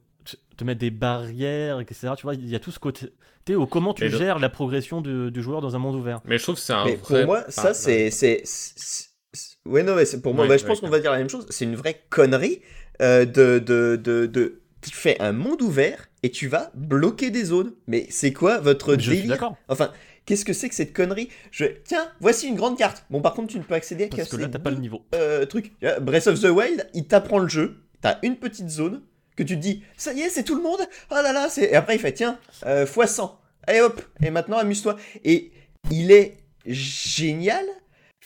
te- 0.57 0.65
mettre 0.65 0.79
des 0.81 0.91
barrières, 0.91 1.81
etc. 1.81 2.11
Tu 2.17 2.23
vois, 2.23 2.35
il 2.35 2.49
y 2.49 2.55
a 2.55 2.61
tout 2.61 2.71
ce 2.71 2.79
côté 2.79 3.09
où 3.57 3.67
comment 3.67 3.95
tu 3.95 4.05
le- 4.05 4.17
gères 4.17 4.39
la 4.39 4.49
progression 4.49 5.01
du, 5.01 5.31
du 5.31 5.43
joueur 5.43 5.61
dans 5.61 5.75
un 5.75 5.79
monde 5.79 5.97
ouvert. 5.97 6.21
Mais 6.25 6.39
je 6.39 6.43
trouve 6.45 6.55
que 6.57 6.61
c'est 6.61 6.73
un 6.75 6.85
Mais 6.85 6.97
vrai. 6.97 7.21
pour 7.23 7.27
moi, 7.27 7.45
ça, 7.49 7.75
c'est. 7.75 8.11
c'est- 8.11 8.43
c'est- 8.45 9.09
c'est- 9.33 9.57
Ouais, 9.67 9.83
non, 9.83 9.95
mais 9.97 10.05
c'est 10.05 10.21
pour 10.23 10.33
moi, 10.35 10.45
Ouais, 10.45 10.49
bah, 10.49 10.57
je 10.59 10.63
ouais, 10.63 10.69
pense 10.69 10.81
qu'on 10.81 10.89
va 10.89 11.01
dire 11.01 11.11
la 11.13 11.19
même 11.19 11.29
chose. 11.29 11.47
C'est 11.51 11.65
une 11.65 11.77
vraie 11.77 12.03
connerie 12.11 12.61
euh, 13.03 13.25
de, 13.25 13.59
de, 13.59 13.97
de, 14.03 14.27
de- 14.27 14.61
Tu 14.81 14.91
fais 14.91 15.21
un 15.21 15.33
monde 15.33 15.61
ouvert 15.63 16.08
et 16.23 16.31
tu 16.31 16.49
vas 16.49 16.71
bloquer 16.75 17.31
des 17.31 17.45
zones. 17.45 17.73
Mais 17.87 18.07
c'est 18.11 18.33
quoi 18.33 18.59
votre 18.59 18.95
Je 18.95 19.01
suis 19.01 19.11
délire 19.13 19.31
d'accord. 19.31 19.57
Enfin, 19.69 19.93
qu'est-ce 20.27 20.45
que 20.45 20.53
c'est 20.53 20.69
que 20.69 20.75
cette 20.75 20.93
connerie 20.93 21.29
Je 21.51 21.65
Tiens, 21.85 22.11
voici 22.21 22.49
une 22.49 22.57
grande 22.57 22.77
carte. 22.79 23.05
Bon, 23.11 23.21
par 23.21 23.35
contre, 23.35 23.49
tu 23.53 23.59
ne 23.59 23.63
peux 23.63 23.75
accéder 23.75 24.09
qu'à 24.09 24.19
Parce 24.19 24.29
que 24.31 24.37
là, 24.37 24.49
t'as 24.49 24.59
pas 24.59 24.71
le 24.71 24.77
niveau. 24.79 25.03
euh. 25.15 25.47
Tu 25.47 25.63
vois, 25.83 26.01
Breath 26.01 26.27
of 26.27 26.41
the 26.41 26.47
Wild, 26.51 26.89
il 26.95 27.07
t'apprend 27.07 27.39
le 27.39 27.49
jeu. 27.49 27.83
T'as 28.01 28.19
une 28.23 28.37
petite 28.37 28.69
zone 28.69 29.03
que 29.37 29.43
tu 29.43 29.55
te 29.57 29.61
dis, 29.61 29.83
ça 29.97 30.13
y 30.13 30.21
est, 30.23 30.29
c'est 30.31 30.43
tout 30.45 30.57
le 30.57 30.63
monde. 30.63 30.81
Oh 31.11 31.15
là 31.15 31.33
là, 31.33 31.49
c'est. 31.49 31.65
Et 31.71 31.75
après, 31.75 31.97
il 31.97 31.99
fait, 32.01 32.13
tiens, 32.13 32.39
euh, 32.67 32.87
fois 32.87 33.07
100. 33.07 33.41
Allez 33.67 33.81
hop, 33.81 34.01
et 34.23 34.31
maintenant 34.31 34.57
amuse-toi. 34.59 34.97
Et 35.25 35.53
il 35.91 36.11
est 36.11 36.39
génial. 36.67 37.65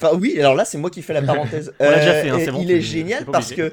Enfin, 0.01 0.17
oui, 0.19 0.39
alors 0.39 0.55
là, 0.55 0.65
c'est 0.65 0.79
moi 0.79 0.91
qui 0.91 1.03
fais 1.03 1.13
la 1.13 1.23
parenthèse. 1.23 1.73
On 1.81 1.85
déjà 1.91 2.13
Euh, 2.13 2.23
fait, 2.23 2.29
hein, 2.49 2.53
bon, 2.53 2.63
il 2.63 2.71
est 2.71 2.81
génial 2.81 3.25
parce 3.27 3.53
que 3.53 3.73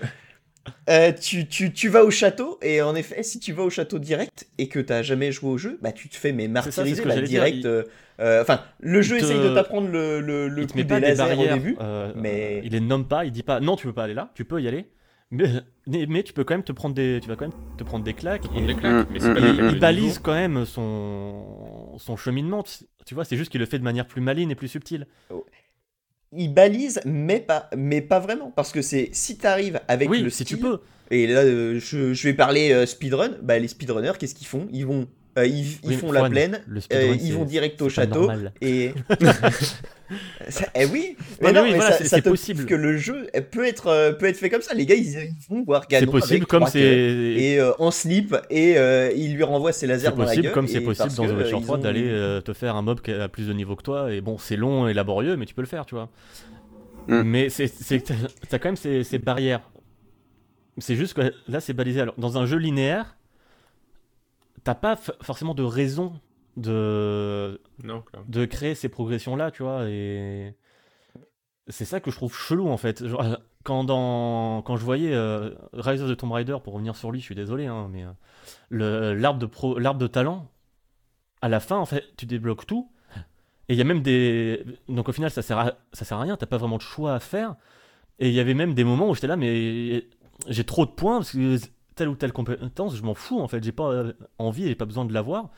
euh, 0.90 1.12
tu, 1.12 1.48
tu, 1.48 1.72
tu 1.74 1.90
vas 1.90 2.04
au 2.04 2.12
château, 2.12 2.58
et 2.62 2.82
en 2.82 2.96
effet, 2.96 3.24
si 3.24 3.40
tu 3.40 3.54
vas 3.54 3.64
au 3.64 3.70
château 3.70 4.00
direct 4.00 4.48
et 4.58 4.68
que 4.68 4.80
t'as 4.80 5.02
jamais 5.02 5.32
joué 5.32 5.50
au 5.52 5.58
jeu, 5.58 5.78
bah 5.82 5.92
tu 5.92 6.10
te 6.10 6.16
fais 6.16 6.32
mais 6.32 6.48
martyriser 6.48 7.04
bah, 7.04 7.20
direct. 7.22 7.58
il- 7.62 7.68
euh, 7.68 7.84
euh, 8.20 8.42
Enfin, 8.42 8.62
le 8.80 9.02
jeu 9.02 9.18
il 9.18 9.22
te- 9.22 9.26
essaye 9.26 9.40
de 9.42 9.54
t'apprendre 9.54 9.88
le, 9.90 10.20
le, 10.22 10.48
le 10.48 10.62
il 10.64 10.68
te 10.68 10.72
coup 10.74 10.78
met 10.78 10.84
des 10.84 10.90
pas 10.90 11.00
des 11.00 11.08
lasers 11.08 11.18
barrières 11.18 11.54
au 11.56 11.58
début. 11.60 11.78
euh, 11.80 12.12
mais- 12.16 12.62
il 12.64 12.72
les 12.72 12.80
nomme 12.80 13.08
pas, 13.08 13.26
il 13.26 13.32
dit 13.32 13.44
pas 13.44 13.60
non, 13.60 13.76
tu 13.76 13.88
peux 13.88 13.94
pas 13.94 14.04
aller 14.04 14.14
là, 14.14 14.32
tu 14.36 14.46
peux 14.46 14.62
y 14.62 14.68
aller. 14.68 14.86
Mais, 15.32 15.46
mais, 16.08 16.24
tu 16.24 16.34
peux 16.34 16.44
quand 16.44 16.56
même 16.56 16.64
te 16.64 16.72
prendre 16.72 16.96
des, 16.96 17.20
tu 17.22 17.28
vas 17.30 17.36
quand 17.36 17.46
même 17.46 17.58
te 17.78 17.84
prendre 17.84 18.04
des 18.04 18.16
claques. 18.16 18.42
prendre 18.42 18.64
et- 18.64 18.66
des 18.68 18.76
claques, 18.76 19.08
mais 19.12 19.20
c'est 19.20 19.32
pas 19.32 19.40
des 19.42 19.54
claques 19.54 19.70
il 19.70 19.76
de 19.76 19.80
balise 19.80 20.18
quand 20.18 20.34
même 20.34 20.66
son, 20.66 21.98
son 22.00 22.18
cheminement. 22.18 22.64
Tu- 22.64 22.86
Tu 23.06 23.16
vois, 23.16 23.26
c'est 23.26 23.38
juste 23.38 23.52
qu'il 23.52 23.60
le 23.60 23.66
fait 23.68 23.78
de 23.80 23.84
manière 23.84 24.06
plus 24.08 24.22
maligne 24.22 24.50
et 24.52 24.56
plus 24.56 24.68
subtile. 24.68 25.06
Il 26.36 26.54
balise, 26.54 27.02
mais 27.06 27.40
pas, 27.40 27.70
mais 27.76 28.02
pas 28.02 28.20
vraiment. 28.20 28.52
Parce 28.56 28.72
que 28.72 28.82
c'est 28.82 29.10
si 29.14 29.38
t'arrives 29.38 29.80
avec 29.88 30.10
oui, 30.10 30.22
le 30.22 30.30
si 30.30 30.46
tu 30.46 30.58
peux. 30.58 30.80
Et 31.12 31.26
là, 31.26 31.42
euh, 31.42 31.80
je, 31.80 32.14
je 32.14 32.28
vais 32.28 32.34
parler 32.34 32.72
euh, 32.72 32.86
speedrun. 32.86 33.32
Bah, 33.42 33.58
les 33.58 33.68
speedrunners, 33.68 34.14
qu'est-ce 34.20 34.36
qu'ils 34.36 34.48
font? 34.48 34.68
Ils 34.72 34.86
vont, 34.86 35.08
euh, 35.40 35.46
ils, 35.48 35.66
ils 35.84 35.90
Oui, 35.90 35.96
font 35.96 36.12
la 36.12 36.30
plaine. 36.30 36.62
le 36.68 36.80
euh, 36.94 37.16
ils 37.16 37.20
c'est- 37.28 37.32
vont 37.34 37.46
direct 37.46 37.82
au 37.82 37.90
c'est 37.90 37.96
château 37.96 38.20
normal. 38.28 38.54
et 38.62 38.94
Ça- 40.50 40.66
eh 40.74 40.86
oui 40.86 41.16
mais 41.40 41.52
non 41.52 41.62
oui, 41.62 41.70
mais 41.72 41.76
voilà, 41.76 41.92
ça, 41.92 41.98
c'est- 42.00 42.06
ça 42.06 42.16
c'est 42.16 42.24
te 42.24 42.30
possible. 42.30 42.66
que 42.66 42.74
le 42.74 42.98
jeu 42.98 43.28
peut 43.52 43.64
être 43.68 43.88
euh, 43.88 44.12
peut 44.12 44.26
être 44.26 44.38
fait 44.38 44.50
comme 44.50 44.64
ça 44.64 44.74
les 44.74 44.88
gars 44.88 44.96
ils, 44.96 45.06
ils 45.08 45.34
vont 45.48 45.64
voir 45.64 45.84
C'est 45.84 46.00
Ganon 46.00 46.12
possible 46.12 46.36
avec 46.38 46.48
comme 46.48 46.66
c'est. 46.66 46.80
et 46.82 47.60
euh, 47.60 47.74
en 47.78 47.92
slip 47.92 48.36
et 48.50 48.76
euh, 48.80 49.12
il 49.16 49.36
lui 49.36 49.44
renvoie 49.44 49.72
ses 49.72 49.86
lasers 49.86 50.10
C'est 50.10 50.16
dans 50.16 50.24
la 50.24 50.36
gueule 50.36 50.52
comme 50.52 50.68
c'est 50.68 50.82
possible 50.82 51.14
dans 51.14 51.28
The 51.28 51.38
Witcher 51.38 51.58
ils 51.60 51.64
3 51.64 51.78
ont- 51.78 51.80
d'aller 51.80 52.40
te 52.44 52.54
faire 52.54 52.76
un 52.76 52.82
mob 52.82 53.02
qui 53.02 53.12
a 53.12 53.30
plus 53.30 53.48
de 53.48 53.54
niveau 53.54 53.76
que 53.76 53.84
toi. 53.84 54.12
Et 54.12 54.22
bon, 54.22 54.40
c'est 54.40 54.56
long 54.56 54.88
et 54.88 54.96
laborieux, 54.96 55.38
mais 55.38 55.46
tu 55.46 55.54
peux 55.54 55.62
le 55.62 55.68
faire, 55.68 55.86
tu 55.86 55.94
vois. 55.94 56.10
Mm. 57.08 57.22
Mais 57.24 57.50
c'est, 57.50 57.68
c'est, 57.68 58.00
t'as 58.00 58.14
t'as 58.50 58.58
quand 58.58 58.70
même 58.70 58.76
ces, 58.78 59.04
ces 59.04 59.20
barrières. 59.20 59.62
C'est 60.80 60.96
juste 60.96 61.14
que 61.14 61.34
là, 61.48 61.60
c'est 61.60 61.74
balisé. 61.74 62.02
Alors, 62.02 62.16
dans 62.18 62.38
un 62.40 62.46
jeu 62.48 62.58
linéaire, 62.58 63.16
t'as 64.64 64.76
pas 64.76 64.96
forcément 65.22 65.54
de 65.54 65.64
raison 65.64 66.20
de, 66.58 67.62
Non, 67.84 68.04
de 68.28 68.46
créer 68.46 68.76
ces 68.76 68.90
progressions-là, 68.90 69.52
tu 69.52 69.64
vois. 69.64 69.88
Et 69.90 70.56
c'est 71.68 71.86
ça 71.86 72.00
que 72.00 72.12
je 72.12 72.16
trouve 72.16 72.36
chelou 72.36 72.70
en 72.70 72.78
fait. 72.78 73.06
Genre, 73.06 73.38
quand, 73.64 73.84
dans, 73.84 74.62
quand 74.64 74.76
je 74.78 74.84
voyais 74.84 75.14
euh, 75.14 75.52
Rise 75.74 76.02
of 76.02 76.10
the 76.10 76.18
Tomb 76.18 76.32
Raider, 76.32 76.58
pour 76.64 76.74
revenir 76.74 76.96
sur 76.96 77.12
lui, 77.12 77.20
je 77.20 77.26
suis 77.26 77.36
désolé, 77.36 77.66
hein, 77.68 77.88
mais 77.92 78.04
euh, 78.04 78.12
le- 78.70 79.14
l'arbre 79.14 79.40
de, 79.40 79.46
pro- 79.46 79.78
l'arbre 79.80 80.00
de 80.00 80.08
talent, 80.08 80.50
à 81.42 81.50
la 81.50 81.60
fin, 81.60 81.78
en 81.78 81.86
fait, 81.86 82.04
tu 82.18 82.26
débloques 82.26 82.66
tout. 82.66 82.92
Et 83.68 83.74
il 83.74 83.78
y 83.78 83.82
a 83.82 83.86
même 83.86 84.02
des. 84.02 84.66
Donc 84.88 85.10
au 85.10 85.12
final, 85.12 85.30
ça 85.30 85.44
sert 85.44 85.60
à, 85.60 85.74
ça 85.94 86.04
sert 86.04 86.18
à 86.18 86.22
rien, 86.22 86.36
t'as 86.38 86.48
pas 86.48 86.58
vraiment 86.58 86.78
de 86.78 86.82
choix 86.82 87.14
à 87.14 87.20
faire. 87.20 87.56
Et 88.18 88.30
il 88.30 88.34
y 88.34 88.40
avait 88.40 88.56
même 88.56 88.74
des 88.74 88.84
moments 88.84 89.10
où 89.10 89.14
j'étais 89.14 89.28
là, 89.28 89.38
mais 89.38 90.08
j'ai 90.48 90.64
trop 90.64 90.86
de 90.88 90.92
points 90.92 91.18
parce 91.20 91.32
que 91.34 91.58
telle 92.00 92.08
ou 92.08 92.16
telle 92.16 92.32
compétence, 92.32 92.96
je 92.96 93.04
m'en 93.04 93.14
fous 93.14 93.42
en 93.42 93.50
fait, 93.50 93.62
j'ai 93.62 93.74
pas 93.74 94.06
envie 94.38 94.68
j'ai 94.68 94.76
pas 94.76 94.86
besoin 94.86 95.04
de 95.06 95.14
l'avoir. 95.14 95.50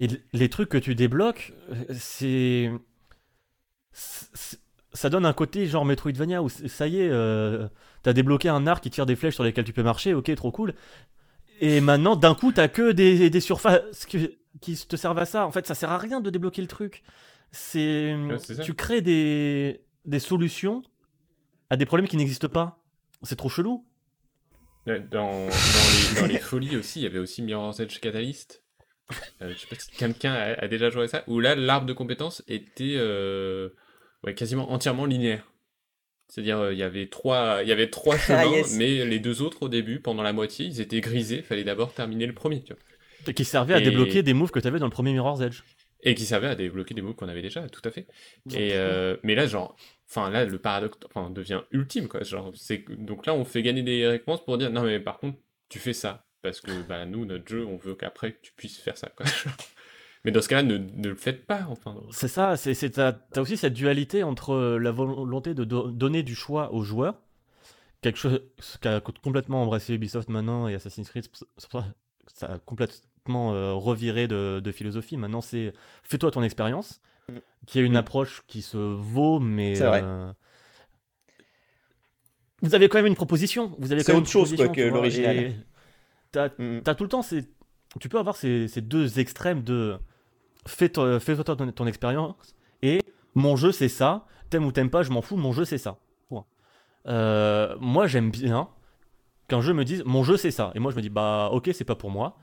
Et 0.00 0.08
les 0.32 0.48
trucs 0.50 0.68
que 0.68 0.78
tu 0.78 0.94
débloques, 0.94 1.54
c'est. 1.90 2.70
Ça 4.92 5.10
donne 5.10 5.24
un 5.24 5.32
côté 5.32 5.66
genre 5.66 5.84
Metroidvania 5.84 6.42
où 6.42 6.48
ça 6.48 6.88
y 6.88 7.00
est, 7.00 7.08
euh, 7.10 7.68
t'as 8.02 8.12
débloqué 8.12 8.48
un 8.48 8.66
arc 8.66 8.82
qui 8.82 8.90
tire 8.90 9.06
des 9.06 9.14
flèches 9.14 9.34
sur 9.34 9.44
lesquelles 9.44 9.64
tu 9.64 9.72
peux 9.72 9.82
marcher, 9.82 10.12
ok, 10.12 10.34
trop 10.34 10.50
cool. 10.50 10.74
Et 11.60 11.80
maintenant, 11.80 12.16
d'un 12.16 12.34
coup, 12.34 12.50
t'as 12.52 12.68
que 12.68 12.92
des, 12.92 13.30
des 13.30 13.40
surfaces 13.40 14.06
qui, 14.06 14.36
qui 14.60 14.76
te 14.76 14.96
servent 14.96 15.18
à 15.18 15.24
ça. 15.24 15.46
En 15.46 15.52
fait, 15.52 15.66
ça 15.66 15.74
sert 15.74 15.90
à 15.90 15.98
rien 15.98 16.20
de 16.20 16.30
débloquer 16.30 16.62
le 16.62 16.68
truc. 16.68 17.02
C'est. 17.52 18.14
Ouais, 18.14 18.38
tu 18.64 18.74
crées 18.74 19.02
des, 19.02 19.82
des 20.04 20.18
solutions 20.18 20.82
à 21.70 21.76
des 21.76 21.86
problèmes 21.86 22.08
qui 22.08 22.16
n'existent 22.16 22.48
pas. 22.48 22.82
C'est 23.22 23.36
trop 23.36 23.48
chelou. 23.48 23.84
Ouais, 24.86 25.00
Dans, 25.10 25.30
dans, 25.32 25.46
les, 25.48 26.20
dans 26.20 26.26
les 26.26 26.38
folies 26.38 26.76
aussi, 26.76 27.00
il 27.00 27.02
y 27.02 27.06
avait 27.06 27.18
aussi 27.18 27.42
Mirror's 27.42 27.80
Edge 27.80 27.98
Catalyst. 28.00 28.62
Euh, 29.42 29.52
je 29.52 29.58
sais 29.58 29.66
pas 29.68 29.76
si 29.76 29.90
quelqu'un 29.92 30.32
a, 30.32 30.64
a 30.64 30.68
déjà 30.68 30.90
joué 30.90 31.04
à 31.04 31.08
ça, 31.08 31.24
où 31.26 31.38
là, 31.40 31.54
l'arbre 31.54 31.86
de 31.86 31.92
compétences 31.92 32.42
était 32.48 32.94
euh, 32.96 33.68
ouais, 34.24 34.34
quasiment 34.34 34.70
entièrement 34.72 35.04
linéaire. 35.06 35.52
C'est-à-dire, 36.28 36.58
euh, 36.58 36.72
il 36.72 36.78
y 36.78 36.82
avait 36.82 37.06
trois, 37.08 37.60
il 37.62 37.68
y 37.68 37.72
avait 37.72 37.88
trois 37.88 38.16
chemins, 38.18 38.42
Ah, 38.44 38.46
yes. 38.46 38.76
mais 38.76 39.04
les 39.04 39.18
deux 39.20 39.42
autres, 39.42 39.62
au 39.62 39.68
début, 39.68 40.00
pendant 40.00 40.22
la 40.24 40.32
moitié, 40.32 40.66
ils 40.66 40.80
étaient 40.80 41.00
grisés. 41.00 41.42
fallait 41.42 41.62
d'abord 41.64 41.92
terminer 41.92 42.26
le 42.26 42.32
premier. 42.34 42.62
Tu 42.62 42.72
vois. 42.72 42.82
Et 43.28 43.34
Qui 43.34 43.44
servait 43.44 43.74
à 43.74 43.78
Et- 43.78 43.82
débloquer 43.82 44.22
des 44.22 44.34
moves 44.34 44.50
que 44.50 44.60
t'avais 44.60 44.78
dans 44.78 44.86
le 44.86 44.90
premier 44.92 45.12
Mirror's 45.12 45.40
Edge. 45.40 45.60
Et 46.02 46.14
qui 46.14 46.24
servait 46.24 46.48
à 46.48 46.54
débloquer 46.54 46.94
des 46.94 47.02
moves 47.02 47.14
qu'on 47.14 47.28
avait 47.28 47.42
déjà, 47.42 47.68
tout 47.68 47.80
à 47.84 47.90
fait. 47.90 48.06
Et 48.54 48.70
euh, 48.74 49.16
mais 49.24 49.34
là, 49.34 49.46
genre, 49.46 49.76
enfin 50.08 50.30
là, 50.30 50.44
le 50.44 50.58
paradoxe 50.58 50.98
enfin, 51.06 51.30
devient 51.30 51.62
ultime, 51.70 52.08
quoi. 52.08 52.22
Genre, 52.22 52.52
donc 52.98 53.26
là, 53.26 53.34
on 53.34 53.44
fait 53.44 53.62
gagner 53.62 53.82
des 53.82 54.06
récompenses 54.06 54.44
pour 54.44 54.58
dire 54.58 54.70
non, 54.70 54.82
mais 54.82 55.00
par 55.00 55.18
contre, 55.18 55.38
tu 55.68 55.78
fais 55.78 55.92
ça 55.92 56.26
parce 56.42 56.60
que 56.60 56.82
bah, 56.82 57.04
nous, 57.06 57.24
notre 57.24 57.48
jeu, 57.48 57.66
on 57.66 57.76
veut 57.76 57.94
qu'après 57.94 58.38
tu 58.40 58.52
puisses 58.52 58.78
faire 58.78 58.96
ça, 58.96 59.12
mais 60.24 60.30
dans 60.30 60.40
ce 60.40 60.48
cas-là, 60.48 60.62
ne, 60.62 60.78
ne 60.78 61.08
le 61.08 61.16
faites 61.16 61.44
pas, 61.46 61.66
enfin. 61.68 61.96
C'est 62.12 62.28
ça, 62.28 62.56
c'est, 62.56 62.90
t'as, 62.90 63.16
aussi 63.36 63.56
cette 63.56 63.74
dualité 63.74 64.22
entre 64.22 64.54
euh, 64.54 64.78
la 64.78 64.92
volonté 64.92 65.54
de 65.54 65.64
do- 65.64 65.90
donner 65.90 66.22
du 66.22 66.34
choix 66.34 66.72
aux 66.72 66.82
joueurs, 66.82 67.20
quelque 68.00 68.18
chose 68.18 68.42
ce 68.60 68.78
qu'a 68.78 69.00
complètement 69.00 69.62
embrassé 69.62 69.94
Ubisoft 69.94 70.28
maintenant 70.28 70.68
et 70.68 70.74
Assassin's 70.74 71.08
Creed, 71.08 71.26
ça 72.28 72.46
a 72.46 72.58
complètement 72.58 73.54
euh, 73.54 73.72
reviré 73.72 74.28
de, 74.28 74.60
de 74.60 74.72
philosophie. 74.72 75.16
Maintenant, 75.16 75.40
c'est 75.40 75.72
fais-toi 76.02 76.30
ton 76.30 76.42
expérience. 76.42 77.00
Qui 77.66 77.78
est 77.80 77.82
une 77.82 77.94
Mm. 77.94 77.96
approche 77.96 78.42
qui 78.46 78.62
se 78.62 78.76
vaut, 78.76 79.38
mais. 79.40 79.74
C'est 79.74 79.86
vrai. 79.86 80.02
euh, 80.04 80.32
Vous 82.62 82.74
avez 82.74 82.88
quand 82.88 82.98
même 82.98 83.06
une 83.06 83.14
proposition. 83.16 83.74
Vous 83.78 83.92
avez 83.92 84.02
C'est 84.02 84.14
autre 84.14 84.28
chose, 84.28 84.54
quoi, 84.56 84.68
que 84.68 84.80
l'original. 84.80 85.52
T'as, 86.32 86.48
Mm. 86.58 86.80
T'as 86.82 86.94
tout 86.94 87.04
le 87.04 87.08
temps 87.08 87.22
ces... 87.22 87.44
Tu 88.00 88.08
peux 88.08 88.18
avoir 88.18 88.36
ces, 88.36 88.68
ces 88.68 88.80
deux 88.82 89.18
extrêmes 89.20 89.62
de 89.62 89.98
fais-toi 90.66 91.18
fais 91.20 91.36
ton, 91.36 91.70
ton 91.72 91.86
expérience 91.86 92.54
et 92.82 93.00
mon 93.34 93.56
jeu 93.56 93.72
c'est 93.72 93.88
ça, 93.88 94.26
t'aimes 94.50 94.66
ou 94.66 94.72
t'aimes 94.72 94.90
pas, 94.90 95.02
je 95.02 95.10
m'en 95.12 95.22
fous, 95.22 95.36
mon 95.36 95.52
jeu 95.52 95.64
c'est 95.64 95.78
ça. 95.78 95.98
Euh, 97.06 97.76
moi 97.80 98.06
j'aime 98.08 98.30
bien 98.32 98.68
qu'un 99.48 99.60
jeu 99.60 99.72
me 99.72 99.84
dise 99.84 100.02
mon 100.04 100.24
jeu 100.24 100.36
c'est 100.36 100.50
ça. 100.50 100.72
Et 100.74 100.80
moi 100.80 100.90
je 100.90 100.96
me 100.96 101.02
dis 101.02 101.08
bah 101.08 101.48
ok 101.52 101.70
c'est 101.72 101.84
pas 101.84 101.94
pour 101.94 102.10
moi. 102.10 102.36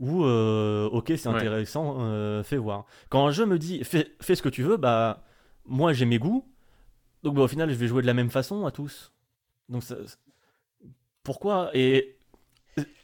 Ou 0.00 0.24
euh, 0.24 0.88
ok 0.90 1.12
c'est 1.16 1.28
Ouais. 1.28 1.36
intéressant, 1.36 1.98
euh, 2.00 2.42
fais 2.42 2.56
voir. 2.56 2.84
Quand 3.10 3.26
un 3.26 3.30
jeu 3.30 3.46
me 3.46 3.58
dit 3.58 3.84
fais, 3.84 4.12
fais 4.20 4.34
ce 4.34 4.42
que 4.42 4.48
tu 4.48 4.62
veux, 4.62 4.76
bah 4.76 5.24
moi 5.66 5.92
j'ai 5.92 6.04
mes 6.04 6.18
goûts. 6.18 6.48
Donc 7.22 7.34
bah, 7.36 7.42
au 7.42 7.48
final 7.48 7.70
je 7.70 7.76
vais 7.76 7.86
jouer 7.86 8.02
de 8.02 8.06
la 8.06 8.14
même 8.14 8.30
façon 8.30 8.66
à 8.66 8.70
tous. 8.72 9.12
Donc 9.68 9.82
ça- 9.82 9.96
pourquoi? 11.22 11.70
Et 11.74 12.18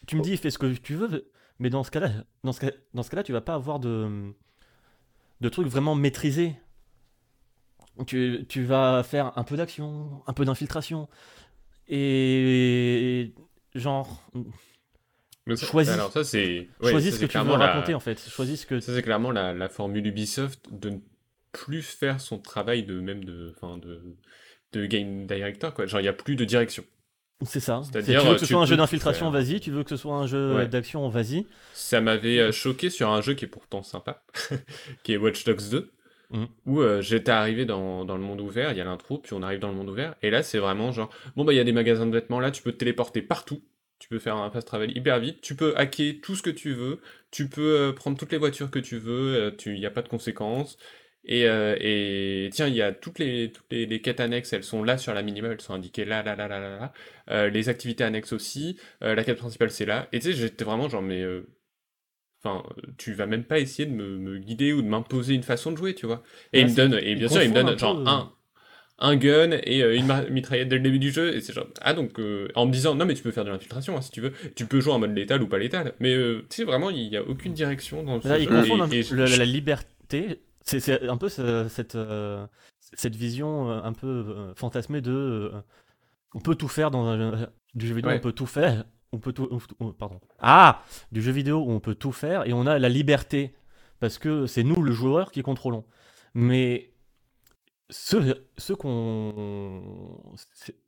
tu 0.07 0.17
me 0.17 0.23
dis 0.23 0.37
fais 0.37 0.51
ce 0.51 0.59
que 0.59 0.67
tu 0.75 0.95
veux, 0.95 1.31
mais 1.59 1.71
dans 1.71 1.85
ce 1.85 1.91
cas-là, 1.91 2.11
dans 2.45 2.53
ce 2.53 2.61
cas, 2.61 2.71
dans 2.93 3.03
ce 3.03 3.11
cas-là, 3.11 3.23
tu 3.23 3.33
vas 3.33 3.41
pas 3.41 3.55
avoir 3.55 3.79
de 3.81 4.33
de 5.41 5.49
trucs 5.49 5.69
vraiment 5.69 5.95
maîtrisés. 5.95 6.57
Tu, 8.07 8.47
tu 8.49 8.63
vas 8.65 9.03
faire 9.03 9.37
un 9.37 9.45
peu 9.45 9.57
d'action, 9.57 10.23
un 10.27 10.33
peu 10.33 10.45
d'infiltration, 10.47 11.09
et 11.89 13.35
genre 13.75 14.23
ça- 15.57 15.67
Choisis. 15.67 15.93
Alors 15.93 16.13
ça, 16.13 16.25
c'est. 16.25 16.69
ouais, 16.83 16.91
choisis 16.91 17.11
ça, 17.13 17.17
ce 17.21 17.25
que 17.27 17.31
tu 17.31 17.39
veux 17.39 17.51
la- 17.51 17.67
raconter 17.67 17.95
en 17.95 18.01
fait. 18.01 18.19
Choisis 18.29 18.61
ce 18.63 18.67
que 18.67 18.81
Ça, 18.81 18.95
c'est 18.95 19.03
clairement 19.03 19.31
la, 19.31 19.53
la 19.55 19.69
formule 19.69 20.07
Ubisoft 20.07 20.61
de 20.73 20.91
ne 20.91 20.99
plus 21.53 21.83
faire 21.83 22.21
son 22.21 22.39
travail 22.39 22.85
de 22.85 23.01
même 23.01 23.25
de, 23.25 23.53
enfin 23.57 23.79
de, 23.79 24.03
de 24.73 24.87
game 24.87 25.27
director, 25.27 25.75
quoi. 25.75 25.87
Genre, 25.87 26.01
il 26.01 26.05
n'y 26.05 26.09
a 26.09 26.13
plus 26.13 26.37
de 26.37 26.45
direction. 26.45 26.85
c'est 27.43 27.59
ça. 27.61 27.81
C'est- 27.83 27.93
C'est-à-dire, 27.93 28.21
tu 28.23 28.27
veux 28.29 28.33
que 28.35 28.41
ce 28.41 28.45
tu 28.45 28.53
soit 28.53 28.63
un 28.63 28.67
jeu 28.67 28.77
d'infiltration, 28.77 29.33
faire. 29.33 29.41
vas-y. 29.43 29.61
Tu 29.61 29.71
veux 29.71 29.83
que 29.83 29.91
ce 29.91 29.97
soit 29.97 30.15
un 30.15 30.27
jeu 30.27 30.55
Ouais. 30.57 30.69
d'action, 30.69 31.09
vas-y. 31.09 31.47
Ça 31.73 32.01
m'avait 32.01 32.39
euh, 32.39 32.53
choqué 32.53 32.91
sur 32.91 33.09
un 33.11 33.21
jeu 33.23 33.35
qui 33.35 33.47
est 33.47 33.49
pourtant 33.49 33.83
sympa, 33.83 34.23
qui 35.03 35.13
est 35.15 35.17
Watch 35.17 35.45
Dogs 35.45 35.71
2, 35.71 35.91
Mhm. 36.33 36.47
où 36.67 36.81
euh, 36.81 37.01
j'étais 37.01 37.33
arrivé 37.33 37.65
dans, 37.65 38.05
dans 38.05 38.17
le 38.17 38.23
monde 38.23 38.41
ouvert, 38.41 38.71
il 38.71 38.79
y 38.79 38.81
a 38.81 38.85
l'intro, 38.85 39.19
puis 39.19 39.33
on 39.33 39.43
arrive 39.43 39.59
dans 39.59 39.71
le 39.71 39.75
monde 39.75 39.89
ouvert, 39.89 40.15
et 40.23 40.31
là 40.31 40.45
c'est 40.45 40.59
vraiment 40.59 40.93
genre, 40.93 41.11
bon 41.35 41.45
bah 41.45 41.53
il 41.53 41.57
y 41.57 41.61
a 41.61 41.65
des 41.65 41.73
magasins 41.73 42.07
de 42.07 42.13
vêtements 42.13 42.39
là, 42.39 42.53
tu 42.53 42.63
peux 42.63 42.71
te 42.71 42.77
téléporter 42.77 43.21
partout, 43.21 43.65
tu 44.01 44.09
peux 44.09 44.19
faire 44.19 44.37
un 44.37 44.51
fast 44.51 44.67
travel 44.67 44.97
hyper 44.97 45.21
vite, 45.21 45.41
tu 45.43 45.55
peux 45.55 45.77
hacker 45.77 46.21
tout 46.23 46.35
ce 46.35 46.43
que 46.43 46.51
tu 46.51 46.73
veux, 46.73 47.01
tu 47.31 47.49
peux 47.49 47.79
euh, 47.79 47.93
prendre 47.93 48.19
toutes 48.19 48.33
les 48.33 48.39
voitures 48.39 48.71
que 48.71 48.81
tu 48.81 48.99
veux, 48.99 49.37
euh, 49.37 49.51
il 49.67 49.75
n'y 49.79 49.87
a 49.87 49.91
pas 49.91 50.03
de 50.03 50.09
conséquences, 50.09 50.79
et, 51.25 51.47
euh, 51.47 51.77
et 51.79 52.49
tiens, 52.53 52.67
il 52.67 52.75
y 52.75 52.83
a 52.83 52.93
toutes 52.93 53.19
les, 53.19 53.53
toutes 53.53 53.71
les, 53.71 53.87
les 53.87 54.01
quêtes 54.01 54.21
annexes, 54.21 54.53
elles 54.55 54.65
sont 54.65 54.83
là 54.83 54.97
sur 54.97 55.13
la 55.13 55.23
minimum, 55.23 55.53
elles 55.53 55.61
sont 55.61 55.75
indiquées 55.75 56.07
là, 56.07 56.23
là, 56.23 56.35
là, 56.35 56.49
là, 56.49 56.59
là, 56.59 56.77
là. 56.79 56.93
Euh, 57.31 57.51
les 57.51 57.69
activités 57.69 58.05
annexes 58.05 58.33
aussi, 58.33 58.79
euh, 59.03 59.15
la 59.15 59.23
quête 59.23 59.39
principale 59.39 59.71
c'est 59.71 59.85
là, 59.87 60.09
et 60.13 60.19
tu 60.19 60.33
sais, 60.33 60.33
j'étais 60.33 60.65
vraiment 60.65 60.89
genre, 60.89 61.03
mais... 61.03 61.25
Enfin, 62.43 62.63
tu 62.97 63.13
vas 63.13 63.27
même 63.27 63.45
pas 63.45 63.59
essayer 63.59 63.85
de 63.85 63.93
me, 63.95 64.17
me 64.17 64.39
guider 64.39 64.73
ou 64.73 64.81
de 64.81 64.87
m'imposer 64.89 65.35
une 65.35 65.43
façon 65.43 65.73
de 65.73 65.77
jouer, 65.77 65.95
tu 65.95 66.07
vois. 66.07 66.23
Et 66.55 66.63
Ouais, 66.63 66.69
il 66.69 66.71
me 66.71 66.75
donne, 66.75 66.95
et 66.95 67.15
bien 67.15 67.29
sûr, 67.29 67.43
il 67.43 67.51
me 67.51 67.55
donne 67.55 67.79
genre 67.79 68.09
un, 68.09 68.33
un 69.01 69.17
gun 69.17 69.53
et 69.65 69.83
euh, 69.83 69.97
une 69.97 70.07
mitraillette 70.31 70.69
dès 70.69 70.77
le 70.77 70.83
début 70.83 70.99
du 70.99 71.11
jeu, 71.11 71.35
et 71.35 71.41
c'est 71.41 71.53
genre, 71.53 71.67
ah 71.81 71.95
donc, 71.95 72.19
euh, 72.21 72.49
en 72.55 72.67
me 72.67 72.73
disant, 72.73 72.95
non 72.95 73.07
mais 73.07 73.15
tu 73.15 73.23
peux 73.23 73.31
faire 73.31 73.45
de 73.45 73.51
l'infiltration 73.51 73.97
hein, 73.97 74.03
si 74.03 74.11
tu 74.11 74.21
veux, 74.21 74.33
tu 74.55 74.67
peux 74.67 74.81
jouer 74.81 74.93
en 74.93 74.99
mode 74.99 75.15
létal 75.17 75.43
ou 75.43 75.47
pas 75.49 75.59
létal, 75.59 75.95
mais 76.01 76.15
euh, 76.15 76.41
tu 76.51 76.57
sais, 76.57 76.65
vraiment, 76.65 76.91
il 76.91 77.03
y 77.09 77.17
a 77.17 77.23
aucune 77.23 77.53
direction 77.55 78.03
dans 78.03 78.21
ce 78.21 78.29
Là, 78.29 78.39
ils 78.39 78.49
jeu. 78.49 78.55
et- 78.93 78.99
et 79.01 79.15
le- 79.15 79.37
la 79.39 79.45
liberté. 79.45 80.41
C'est 80.63 80.81
c'est 80.81 81.09
un 81.09 81.17
peu 81.17 81.29
ce- 81.31 81.67
cette, 81.69 81.95
euh, 81.95 82.47
cette 82.79 83.17
vision 83.17 83.71
euh, 83.71 83.81
un 83.83 83.93
peu 83.95 84.07
euh, 84.07 84.55
fantasmée 84.55 85.01
de. 85.01 85.11
euh, 85.11 85.51
on 86.35 86.41
peut 86.41 86.55
tout 86.55 86.69
faire 86.69 86.91
dans 86.91 87.07
un 87.07 87.39
jeu- 87.39 87.47
du 87.75 87.87
jeu 87.89 87.95
vidéo, 87.95 88.11
Ouais. 88.11 88.17
on 88.19 88.21
peut 88.21 88.33
tout 88.33 88.47
faire. 88.47 88.85
On 89.13 89.19
peut 89.19 89.33
tout. 89.33 89.49
on- 89.81 89.93
pardon. 89.93 90.21
Ah 90.39 90.85
Du 91.11 91.23
jeu 91.23 91.33
vidéo 91.33 91.59
où 91.65 91.71
on 91.73 91.81
peut 91.81 91.95
tout 91.97 92.13
faire 92.13 92.47
et 92.47 92.53
on 92.53 92.67
a 92.67 92.79
la 92.79 92.89
liberté. 92.89 93.55
Parce 93.99 94.19
que 94.19 94.47
c'est 94.47 94.63
nous, 94.63 94.83
le 94.83 94.93
joueur, 94.93 95.31
qui 95.33 95.43
contrôlons. 95.43 95.85
Mais 96.35 96.90
ceux, 97.91 98.47
ceux 98.57 98.77
qu'on. 98.77 100.35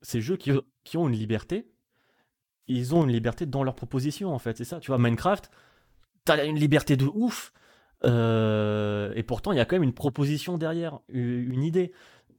ces- 0.03 0.20
jeux 0.20 0.37
qui, 0.37 0.53
qui 0.85 0.97
ont 0.97 1.09
une 1.09 1.15
liberté, 1.16 1.69
ils 2.69 2.95
ont 2.95 3.05
une 3.05 3.11
liberté 3.12 3.47
dans 3.47 3.62
leur 3.65 3.74
proposition, 3.74 4.33
en 4.35 4.39
fait. 4.39 4.57
C'est 4.57 4.65
ça. 4.65 4.81
Tu 4.81 4.89
vois, 4.91 4.99
Minecraft, 4.99 5.51
t'as 6.24 6.45
une 6.47 6.59
liberté 6.59 6.97
de 6.97 7.07
ouf. 7.07 7.53
euh, 8.05 9.12
et 9.15 9.23
pourtant, 9.23 9.53
il 9.53 9.59
y 9.59 9.61
a 9.61 9.65
quand 9.65 9.77
même 9.77 9.83
une 9.85 9.93
proposition 9.95 10.59
derrière, 10.59 11.01
une 11.09 11.62
idée. 11.62 11.93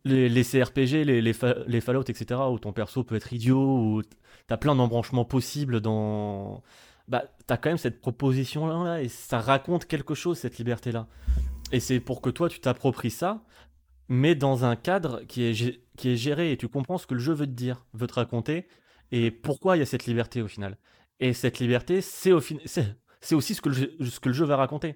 Les, 0.06 0.27
les 0.27 0.44
CRPG, 0.44 1.06
les, 1.06 1.22
les 1.22 1.34
Fallout, 1.81 2.03
etc., 2.10 2.41
où 2.52 2.60
ton 2.60 2.73
perso 2.73 3.06
peut 3.06 3.15
être 3.15 3.31
idiot, 3.31 3.77
où 3.77 4.02
t'as 4.48 4.57
plein 4.57 4.76
d'embranchements 4.76 5.23
possibles 5.23 5.80
dans. 5.80 6.61
Bah, 7.07 7.23
t'as 7.48 7.56
quand 7.56 7.69
même 7.69 7.77
cette 7.77 8.02
proposition-là, 8.02 9.02
et 9.02 9.07
ça 9.07 9.40
raconte 9.40 9.85
quelque 9.85 10.14
chose, 10.14 10.38
cette 10.38 10.57
liberté-là. 10.57 11.07
Et 11.72 11.80
c'est 11.80 12.02
pour 12.02 12.22
que 12.22 12.30
toi, 12.30 12.49
tu 12.49 12.60
t'appropries 12.60 13.11
ça, 13.11 13.44
mais 14.09 14.35
dans 14.35 14.65
un 14.65 14.75
cadre 14.75 15.21
qui 15.27 15.43
est, 15.43 15.81
qui 15.97 16.09
est 16.09 16.15
géré, 16.17 16.51
et 16.51 16.57
tu 16.57 16.67
comprends 16.67 16.97
ce 16.97 17.07
que 17.07 17.13
le 17.13 17.19
jeu 17.19 17.34
veut 17.34 17.45
te 17.47 17.51
dire, 17.51 17.85
veut 17.93 18.07
te 18.07 18.13
raconter, 18.13 18.67
et 19.11 19.31
pourquoi 19.31 19.75
il 19.75 19.80
y 19.80 19.84
a 19.84 19.85
cette 19.85 20.05
liberté 20.05 20.41
au 20.41 20.47
final. 20.47 20.77
Et 21.19 21.34
cette 21.34 21.59
liberté, 21.59 22.01
c'est 22.01 22.31
au 22.31 22.41
fin- 22.41 22.57
c'est 22.65 23.35
aussi 23.35 23.53
ce 23.55 23.61
que, 23.61 23.69
le 23.69 23.75
jeu, 23.75 23.95
ce 24.01 24.19
que 24.19 24.30
le 24.30 24.35
jeu 24.35 24.45
va 24.45 24.57
raconter. 24.57 24.95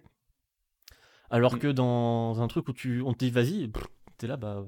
Alors 1.30 1.56
Mm. 1.56 1.60
que 1.60 1.68
dans 1.68 2.42
un 2.42 2.48
truc 2.48 2.68
où 2.68 2.74
tu, 2.74 3.02
on 3.02 3.14
te 3.14 3.20
dit 3.20 3.32
vas-y, 3.32 3.72
t'es 4.18 4.28
là, 4.28 4.38
bah. 4.38 4.66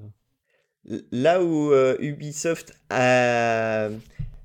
Là 1.12 1.42
où 1.42 1.72
euh, 1.72 1.96
Ubisoft 2.00 2.72
a, 2.88 3.88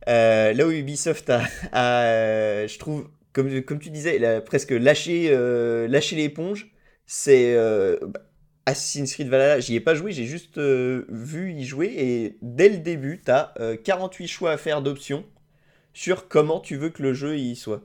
euh, 0.08 0.54
là 0.54 0.68
où 0.68 0.72
Ubisoft 0.72 1.30
a, 1.30 1.42
a, 1.72 2.04
euh, 2.04 2.68
je 2.68 2.78
trouve, 2.80 3.10
comme, 3.32 3.62
comme 3.62 3.80
tu 3.80 3.90
disais, 3.90 4.18
il 4.18 4.26
a 4.26 4.42
presque 4.42 4.72
lâché, 4.72 5.30
euh, 5.32 5.88
lâché 5.88 6.16
l'éponge. 6.16 6.72
C'est, 7.06 7.56
euh, 7.56 7.98
bah, 8.02 8.20
Assassin's 8.66 9.14
Creed 9.14 9.30
Valhalla, 9.30 9.60
j'y 9.60 9.76
ai 9.76 9.80
pas 9.80 9.96
joué, 9.96 10.12
j'ai 10.12 10.26
juste 10.26 10.58
euh, 10.58 11.06
vu 11.10 11.54
y 11.54 11.66
jouer. 11.66 11.94
Et 11.98 12.38
dès 12.42 12.70
le 12.70 12.78
début, 12.78 13.22
t'as 13.24 13.54
as 13.60 13.78
48 13.78 14.28
choix 14.28 14.52
à 14.52 14.58
faire 14.58 14.82
d'options 14.82 15.26
sur 15.94 16.28
comment 16.30 16.60
tu 16.62 16.76
veux 16.78 16.90
que 16.90 17.04
le 17.04 17.14
jeu 17.14 17.38
y 17.38 17.56
soit. 17.56 17.84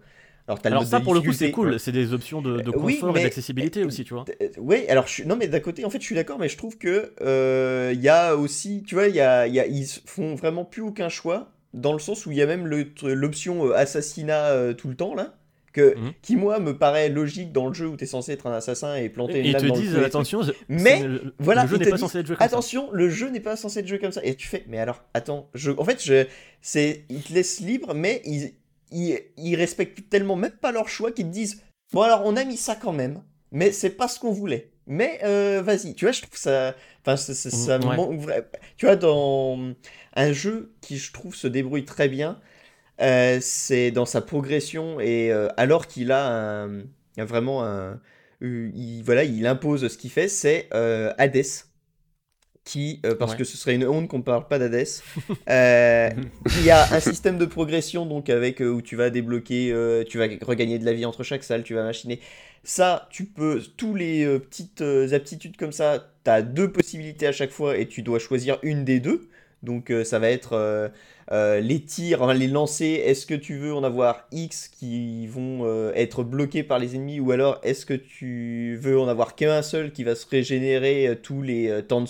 Alors, 0.48 0.60
t'as 0.62 0.70
le 0.70 0.76
Alors 0.76 0.82
mode 0.82 0.88
ça 0.88 1.00
pour 1.00 1.14
le 1.14 1.20
coup 1.20 1.32
c'est 1.32 1.50
cool, 1.50 1.78
c'est 1.80 1.92
des 1.92 2.12
options 2.12 2.42
de, 2.42 2.60
de 2.60 2.70
Euh, 2.70 2.76
oui, 2.78 3.00
confort 3.00 3.12
mais- 3.14 3.20
et 3.20 3.24
d'accessibilité 3.24 3.84
aussi, 3.84 4.04
tu 4.04 4.14
vois. 4.14 4.24
Euh, 4.42 4.48
Oui, 4.58 4.86
alors 4.88 5.06
je 5.06 5.12
suis... 5.12 5.26
non 5.26 5.36
mais 5.36 5.48
d'un 5.48 5.60
côté, 5.60 5.84
en 5.84 5.90
fait, 5.90 6.00
je 6.00 6.04
suis 6.06 6.14
d'accord, 6.14 6.38
mais 6.38 6.48
je 6.48 6.56
trouve 6.56 6.78
que 6.78 7.12
euh, 7.20 7.92
il 7.94 8.00
y 8.00 8.08
a 8.08 8.36
aussi, 8.36 8.82
tu 8.86 8.94
vois, 8.94 9.08
il 9.08 9.14
y 9.14 9.20
a, 9.20 9.46
il 9.46 9.54
y 9.54 9.60
a- 9.60 9.66
ils 9.66 9.86
font 10.06 10.34
vraiment 10.34 10.64
plus 10.64 10.82
aucun 10.82 11.08
choix 11.08 11.52
dans 11.74 11.92
le 11.92 11.98
sens 12.00 12.26
où 12.26 12.32
il 12.32 12.38
y 12.38 12.42
a 12.42 12.46
même 12.46 12.66
l'option 12.66 13.66
euh, 13.68 13.74
assassinat 13.74 14.46
euh, 14.50 14.74
tout 14.74 14.88
le 14.88 14.96
temps 14.96 15.14
là, 15.14 15.34
que 15.72 15.94
Mhm. 15.96 16.12
qui 16.22 16.36
moi 16.36 16.58
me 16.58 16.76
paraît 16.76 17.08
logique 17.08 17.52
dans 17.52 17.68
le 17.68 17.74
jeu 17.74 17.86
où 17.86 17.96
t'es 17.96 18.06
censé 18.06 18.32
être 18.32 18.46
un 18.46 18.52
assassin 18.52 18.96
et 18.96 19.08
planter 19.08 19.36
Et 19.36 19.40
une 19.40 19.46
ils 19.46 19.52
lame 19.52 19.62
te 19.62 19.66
dans 19.68 19.74
le 19.74 19.80
disent 19.80 19.96
attention, 19.96 20.40
Mais, 20.68 21.02
le, 21.02 21.34
voilà, 21.38 21.62
le 21.62 21.68
jeu 21.68 21.76
ils 21.76 21.78
n'est 21.78 21.84
te 21.84 21.90
pas 21.90 21.96
disent, 21.96 22.00
censé 22.04 22.18
être 22.18 22.26
joué 22.26 22.36
comme 22.36 22.40
ça. 22.48 22.54
Attention, 22.56 22.88
le 22.92 23.08
jeu 23.08 23.28
n'est 23.30 23.40
pas 23.40 23.56
censé 23.56 23.80
être 23.80 23.86
joué 23.86 23.98
comme 23.98 24.12
ça. 24.12 24.20
Et 24.24 24.34
tu 24.34 24.48
fais, 24.48 24.64
mais 24.68 24.78
alors, 24.78 25.02
attends, 25.14 25.48
je... 25.54 25.70
en 25.70 25.84
fait, 25.84 26.02
je... 26.04 26.26
c'est, 26.60 27.04
ils 27.08 27.22
te 27.22 27.32
laissent 27.32 27.60
libre, 27.60 27.94
mais 27.94 28.20
ils... 28.24 28.52
Ils... 28.92 29.20
ils 29.36 29.54
respectent 29.54 30.08
tellement 30.10 30.34
même 30.36 30.50
pas 30.50 30.72
leur 30.72 30.88
choix 30.88 31.12
qu'ils 31.12 31.26
te 31.26 31.32
disent, 31.32 31.62
bon 31.92 32.02
alors 32.02 32.22
on 32.24 32.34
a 32.36 32.44
mis 32.44 32.56
ça 32.56 32.74
quand 32.74 32.92
même, 32.92 33.22
mais 33.52 33.70
c'est 33.70 33.90
pas 33.90 34.08
ce 34.08 34.18
qu'on 34.18 34.32
voulait. 34.32 34.72
Mais 34.88 35.20
euh, 35.22 35.62
vas-y, 35.62 35.94
tu 35.94 36.04
vois, 36.06 36.10
je 36.12 36.22
trouve 36.22 36.36
ça, 36.36 36.74
enfin, 37.02 37.16
ça, 37.16 37.32
ça, 37.32 37.50
ça 37.50 37.78
me 37.78 37.84
Ouais. 37.86 37.96
manque 37.96 38.20
Tu 38.76 38.86
vois, 38.86 38.96
dans 38.96 39.56
un 40.16 40.32
jeu 40.32 40.72
qui 40.80 40.98
je 40.98 41.12
trouve 41.12 41.36
se 41.36 41.46
débrouille 41.46 41.84
très 41.84 42.08
bien, 42.08 42.40
euh, 43.00 43.38
c'est 43.40 43.90
dans 43.90 44.06
sa 44.06 44.20
progression 44.20 45.00
et 45.00 45.32
euh, 45.32 45.48
alors 45.56 45.86
qu'il 45.86 46.12
a 46.12 46.26
un... 46.64 46.80
un- 46.80 47.24
vraiment 47.24 47.64
un, 47.64 48.00
il, 48.40 49.02
voilà, 49.04 49.24
il 49.24 49.46
impose 49.46 49.88
ce 49.88 49.98
qu'il 49.98 50.10
fait, 50.10 50.28
c'est 50.28 50.68
euh, 50.74 51.12
Hades 51.18 51.44
qui, 52.64 53.00
euh, 53.06 53.14
parce 53.14 53.34
Ouais. 53.34 53.34
que 53.34 53.44
ce 53.44 53.56
serait 53.56 53.74
une 53.74 53.86
honte 53.86 54.08
qu'on 54.08 54.18
ne 54.18 54.22
parle 54.22 54.46
pas 54.46 54.58
d'Hades, 54.58 54.86
il 56.54 56.62
y 56.62 56.70
a 56.70 56.92
un 56.92 57.00
système 57.00 57.38
de 57.38 57.44
progression 57.46 58.06
donc 58.06 58.28
avec 58.28 58.60
où 58.60 58.82
tu 58.82 58.96
vas 58.96 59.10
débloquer, 59.10 59.74
tu 60.08 60.18
vas 60.18 60.26
regagner 60.42 60.78
de 60.78 60.84
la 60.84 60.92
vie 60.92 61.04
entre 61.04 61.22
chaque 61.22 61.44
salle, 61.44 61.62
tu 61.62 61.74
vas 61.74 61.84
machiner. 61.84 62.20
Ça, 62.62 63.08
tu 63.10 63.24
peux, 63.24 63.62
tous 63.76 63.94
les 63.94 64.26
petites 64.38 64.82
aptitudes 65.12 65.56
comme 65.56 65.72
ça, 65.72 66.12
tu 66.24 66.30
as 66.30 66.42
deux 66.42 66.70
possibilités 66.70 67.26
à 67.26 67.32
chaque 67.32 67.50
fois 67.50 67.76
et 67.78 67.86
tu 67.88 68.02
dois 68.02 68.18
choisir 68.18 68.58
une 68.62 68.84
des 68.84 69.00
deux. 69.00 69.28
Donc 69.62 69.92
ça 70.04 70.18
va 70.18 70.30
être 70.30 70.90
euh, 71.32 71.60
les 71.60 71.80
tirs, 71.84 72.22
enfin, 72.22 72.34
les 72.34 72.48
lancers, 72.48 73.00
est-ce 73.08 73.24
que 73.26 73.34
tu 73.34 73.56
veux 73.56 73.72
en 73.74 73.84
avoir 73.84 74.26
X 74.32 74.68
qui 74.68 75.26
vont 75.28 75.60
euh, 75.64 75.92
être 75.94 76.24
bloqués 76.24 76.62
par 76.64 76.78
les 76.78 76.96
ennemis 76.96 77.20
ou 77.20 77.30
alors 77.30 77.60
est-ce 77.62 77.86
que 77.86 77.94
tu 77.94 78.76
veux 78.80 78.98
en 78.98 79.06
avoir 79.08 79.36
qu'un 79.36 79.62
seul 79.62 79.92
qui 79.92 80.02
va 80.04 80.14
se 80.16 80.26
régénérer 80.28 81.06
euh, 81.08 81.14
tous 81.14 81.42
les 81.42 81.82
temps 81.88 82.00
de 82.00 82.06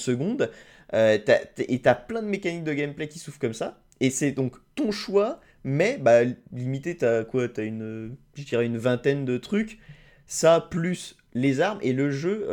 t'as- 1.19 1.41
Et 1.69 1.81
t'as 1.83 1.95
plein 1.95 2.23
de 2.23 2.29
mécaniques 2.29 2.65
de 2.65 2.73
gameplay 2.73 3.09
qui 3.09 3.19
s'ouvrent 3.19 3.39
comme 3.39 3.55
ça. 3.55 3.81
Et 4.01 4.11
c'est 4.11 4.33
donc 4.33 4.57
ton 4.75 4.91
choix, 4.91 5.41
mais 5.65 5.99
bah, 6.01 6.21
limité, 6.53 6.97
t'as 6.97 7.25
quoi 7.25 7.49
T'as 7.49 7.65
une, 7.65 8.17
une 8.63 8.79
vingtaine 8.79 9.25
de 9.27 9.37
trucs. 9.37 9.79
Ça 10.27 10.67
plus 10.71 11.17
les 11.35 11.61
armes 11.61 11.79
et 11.83 11.93
le 11.93 12.11
jeu, 12.11 12.47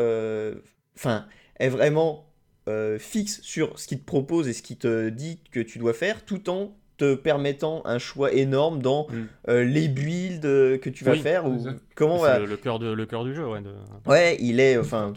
enfin, 0.96 1.26
est 1.60 1.70
vraiment 1.70 2.27
euh, 2.68 3.00
fixe 3.00 3.42
sur 3.42 3.80
ce 3.80 3.88
qu'il 3.88 4.00
te 4.00 4.06
propose 4.06 4.48
et 4.48 4.54
ce 4.54 4.62
qu'il 4.62 4.78
te 4.78 5.10
dit 5.10 5.40
que 5.52 5.60
tu 5.60 5.80
dois 5.80 5.94
faire, 5.94 6.24
tout 6.26 6.50
en 6.50 6.76
te 6.98 7.14
permettant 7.14 7.84
un 7.86 8.00
choix 8.00 8.34
énorme 8.34 8.82
dans 8.82 9.08
Mm. 9.10 9.14
euh, 9.50 9.64
les 9.64 9.88
builds 9.88 10.46
euh, 10.46 10.78
que 10.80 10.90
tu 10.90 11.04
vas 11.04 11.12
Oui, 11.12 11.20
faire 11.20 11.46
ou 11.46 11.68
comment 11.96 12.18
va. 12.18 12.40
le, 12.40 12.46
le 12.48 12.58
cœur 12.58 12.80
de, 12.80 12.92
le 12.92 13.06
cœur 13.06 13.24
du 13.24 13.36
jeu, 13.36 13.48
ouais. 13.48 13.62
De, 13.62 13.70
Ouais, 14.08 14.36
il 14.40 14.60
est. 14.60 14.78
Enfin, 14.78 15.14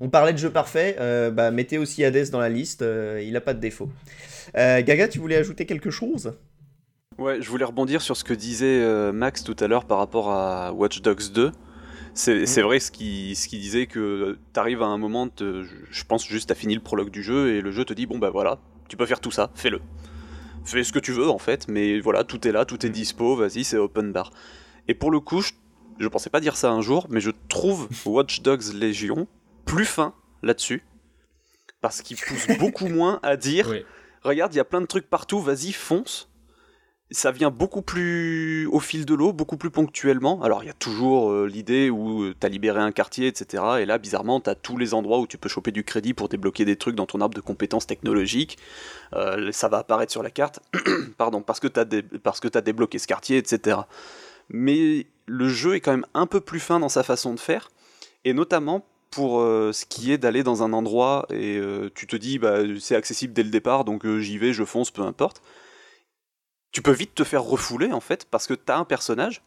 on 0.00 0.08
parlait 0.08 0.32
de 0.32 0.38
jeu 0.38 0.50
parfait. 0.50 0.96
euh, 0.98 1.30
bah, 1.30 1.50
mettez 1.52 1.78
aussi 1.78 2.04
Hades 2.04 2.30
dans 2.30 2.40
la 2.40 2.48
liste. 2.48 2.82
euh, 2.82 3.22
il 3.24 3.36
a 3.36 3.40
pas 3.40 3.54
de 3.54 3.60
défaut. 3.60 3.88
Euh, 4.56 4.82
Gaga, 4.82 5.06
tu 5.06 5.20
voulais 5.20 5.36
ajouter 5.36 5.64
quelque 5.64 5.90
chose? 5.90 6.34
Ouais, 7.18 7.40
je 7.42 7.48
voulais 7.50 7.64
rebondir 7.66 8.00
sur 8.02 8.16
ce 8.16 8.24
que 8.24 8.32
disait 8.34 8.80
euh, 8.82 9.12
Max 9.12 9.44
tout 9.44 9.56
à 9.60 9.68
l'heure 9.68 9.84
par 9.84 9.98
rapport 9.98 10.30
à 10.30 10.72
Watch 10.72 11.02
Dogs 11.02 11.30
2. 11.32 11.52
C'est 12.20 12.44
c'est 12.44 12.60
vrai 12.60 12.80
ce 12.80 12.90
qu'il 12.90 13.34
disait 13.34 13.86
que 13.86 14.38
t'arrives 14.52 14.82
à 14.82 14.86
un 14.86 14.98
moment, 14.98 15.26
te- 15.28 15.64
je 15.90 16.04
pense 16.04 16.26
juste 16.26 16.50
t'as 16.50 16.54
fini 16.54 16.74
le 16.74 16.82
prologue 16.82 17.08
du 17.10 17.22
jeu 17.22 17.54
et 17.54 17.62
le 17.62 17.70
jeu 17.70 17.86
te 17.86 17.94
dit 17.94 18.04
bon 18.04 18.18
bah 18.18 18.28
voilà, 18.28 18.58
tu 18.90 18.98
peux 18.98 19.06
faire 19.06 19.20
tout 19.20 19.30
ça, 19.30 19.50
fais-le. 19.54 19.80
Fais 20.66 20.84
ce 20.84 20.92
que 20.92 20.98
tu 20.98 21.12
veux 21.12 21.30
en 21.30 21.38
fait, 21.38 21.66
mais 21.68 21.98
voilà, 21.98 22.22
tout 22.24 22.46
est 22.46 22.52
là, 22.52 22.66
tout 22.66 22.84
est 22.84 22.90
dispo, 22.90 23.36
vas-y, 23.36 23.64
c'est 23.64 23.78
open 23.78 24.12
bar. 24.12 24.32
Et 24.86 24.92
pour 24.92 25.10
le 25.10 25.18
coup, 25.20 25.40
je, 25.40 25.52
je 25.98 26.08
pensais 26.08 26.28
pas 26.28 26.40
dire 26.40 26.58
ça 26.58 26.70
un 26.70 26.82
jour, 26.82 27.06
mais 27.08 27.20
je 27.20 27.30
trouve 27.48 27.88
Watch 28.04 28.42
Dogs 28.42 28.74
Légion 28.74 29.26
plus 29.64 29.86
fin 29.86 30.12
là-dessus. 30.42 30.82
Parce 31.80 32.02
qu'il 32.02 32.18
pousse 32.18 32.48
beaucoup 32.58 32.88
moins 32.98 33.18
à 33.22 33.38
dire 33.38 33.66
regarde, 34.22 34.52
il 34.52 34.58
y 34.58 34.60
a 34.60 34.64
plein 34.66 34.82
de 34.82 34.86
trucs 34.86 35.08
partout, 35.08 35.40
vas-y, 35.40 35.72
fonce. 35.72 36.29
Ça 37.12 37.32
vient 37.32 37.50
beaucoup 37.50 37.82
plus 37.82 38.66
au 38.66 38.78
fil 38.78 39.04
de 39.04 39.14
l'eau, 39.14 39.32
beaucoup 39.32 39.56
plus 39.56 39.70
ponctuellement. 39.70 40.40
Alors, 40.42 40.62
il 40.62 40.66
y 40.66 40.70
a 40.70 40.74
toujours 40.74 41.32
euh, 41.32 41.48
l'idée 41.48 41.90
où 41.90 42.22
euh, 42.22 42.36
t'as 42.38 42.48
libéré 42.48 42.78
un 42.80 42.92
quartier, 42.92 43.26
etc. 43.26 43.64
Et 43.80 43.84
là, 43.84 43.98
bizarrement, 43.98 44.38
t'as 44.38 44.54
tous 44.54 44.76
les 44.76 44.94
endroits 44.94 45.18
où 45.18 45.26
tu 45.26 45.36
peux 45.36 45.48
choper 45.48 45.72
du 45.72 45.82
crédit 45.82 46.14
pour 46.14 46.28
débloquer 46.28 46.64
des 46.64 46.76
trucs 46.76 46.94
dans 46.94 47.06
ton 47.06 47.20
arbre 47.20 47.34
de 47.34 47.40
compétences 47.40 47.88
technologiques. 47.88 48.58
Euh, 49.14 49.50
ça 49.50 49.66
va 49.68 49.78
apparaître 49.78 50.12
sur 50.12 50.22
la 50.22 50.30
carte, 50.30 50.60
pardon, 51.18 51.42
parce 51.42 51.58
que 51.58 51.66
t'as 51.66 51.84
dé- 51.84 52.04
parce 52.22 52.38
que 52.38 52.46
t'as 52.46 52.60
débloqué 52.60 53.00
ce 53.00 53.08
quartier, 53.08 53.38
etc. 53.38 53.78
Mais 54.48 55.06
le 55.26 55.48
jeu 55.48 55.74
est 55.74 55.80
quand 55.80 55.90
même 55.92 56.06
un 56.14 56.26
peu 56.26 56.40
plus 56.40 56.60
fin 56.60 56.78
dans 56.78 56.88
sa 56.88 57.02
façon 57.02 57.34
de 57.34 57.40
faire, 57.40 57.70
et 58.24 58.34
notamment 58.34 58.84
pour 59.10 59.40
ce 59.40 59.84
qui 59.86 60.12
est 60.12 60.18
d'aller 60.18 60.44
dans 60.44 60.62
un 60.62 60.72
endroit 60.72 61.26
et 61.30 61.60
tu 61.96 62.06
te 62.06 62.14
dis 62.14 62.38
bah 62.38 62.58
c'est 62.78 62.94
accessible 62.94 63.32
dès 63.32 63.42
le 63.42 63.50
départ 63.50 63.84
donc 63.84 64.06
j'y 64.18 64.38
vais, 64.38 64.52
je 64.52 64.64
fonce, 64.64 64.92
peu 64.92 65.02
importe. 65.02 65.42
Tu 66.72 66.82
peux 66.82 66.92
vite 66.92 67.14
te 67.14 67.24
faire 67.24 67.42
refouler 67.42 67.92
en 67.92 68.00
fait 68.00 68.24
parce 68.24 68.46
que 68.46 68.54
t'as 68.54 68.76
un 68.76 68.84
personnage 68.84 69.42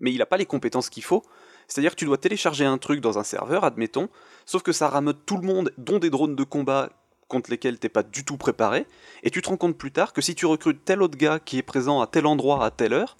mais 0.00 0.12
il 0.12 0.22
a 0.22 0.26
pas 0.26 0.36
les 0.36 0.46
compétences 0.46 0.90
qu'il 0.90 1.04
faut. 1.04 1.22
C'est-à-dire 1.68 1.92
que 1.92 1.96
tu 1.96 2.04
dois 2.04 2.18
télécharger 2.18 2.64
un 2.64 2.78
truc 2.78 3.00
dans 3.00 3.18
un 3.18 3.24
serveur, 3.24 3.64
admettons, 3.64 4.08
sauf 4.44 4.62
que 4.62 4.72
ça 4.72 4.88
rameute 4.88 5.24
tout 5.24 5.36
le 5.36 5.46
monde, 5.46 5.72
dont 5.78 5.98
des 5.98 6.10
drones 6.10 6.34
de 6.34 6.44
combat 6.44 6.90
contre 7.28 7.50
lesquels 7.50 7.78
t'es 7.78 7.88
pas 7.88 8.02
du 8.02 8.24
tout 8.24 8.36
préparé, 8.36 8.86
et 9.22 9.30
tu 9.30 9.40
te 9.40 9.48
rends 9.48 9.56
compte 9.56 9.78
plus 9.78 9.92
tard 9.92 10.12
que 10.12 10.20
si 10.20 10.34
tu 10.34 10.46
recrutes 10.46 10.84
tel 10.84 11.00
autre 11.00 11.16
gars 11.16 11.38
qui 11.38 11.58
est 11.58 11.62
présent 11.62 12.00
à 12.00 12.08
tel 12.08 12.26
endroit 12.26 12.64
à 12.64 12.72
telle 12.72 12.92
heure, 12.92 13.16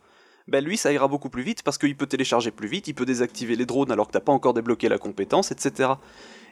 ben 0.49 0.65
lui 0.65 0.77
ça 0.77 0.93
ira 0.93 1.07
beaucoup 1.07 1.31
plus 1.31 1.45
vite 1.45 1.63
parce 1.63 1.79
qu'il 1.79 1.97
peut 1.97 2.09
télécharger 2.09 2.51
plus 2.51 2.67
vite, 2.67 2.89
il 2.89 2.95
peut 2.95 3.07
désactiver 3.07 3.55
les 3.55 3.67
drones 3.67 3.93
alors 3.93 4.09
que 4.09 4.13
t'as 4.13 4.21
pas 4.21 4.33
encore 4.33 4.53
débloqué 4.53 4.89
la 4.89 4.99
compétence, 4.99 5.53
etc. 5.53 5.91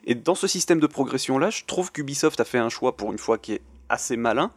Et 0.05 0.15
dans 0.15 0.37
ce 0.37 0.47
système 0.47 0.79
de 0.79 0.87
progression 0.87 1.37
là, 1.37 1.51
je 1.51 1.65
trouve 1.65 1.91
qu'Ubisoft 1.91 2.39
a 2.39 2.45
fait 2.45 2.59
un 2.59 2.69
choix 2.69 2.97
pour 2.97 3.11
une 3.11 3.19
fois 3.19 3.39
qui 3.39 3.55
est 3.55 3.63
assez 3.89 4.17
malin, 4.17 4.53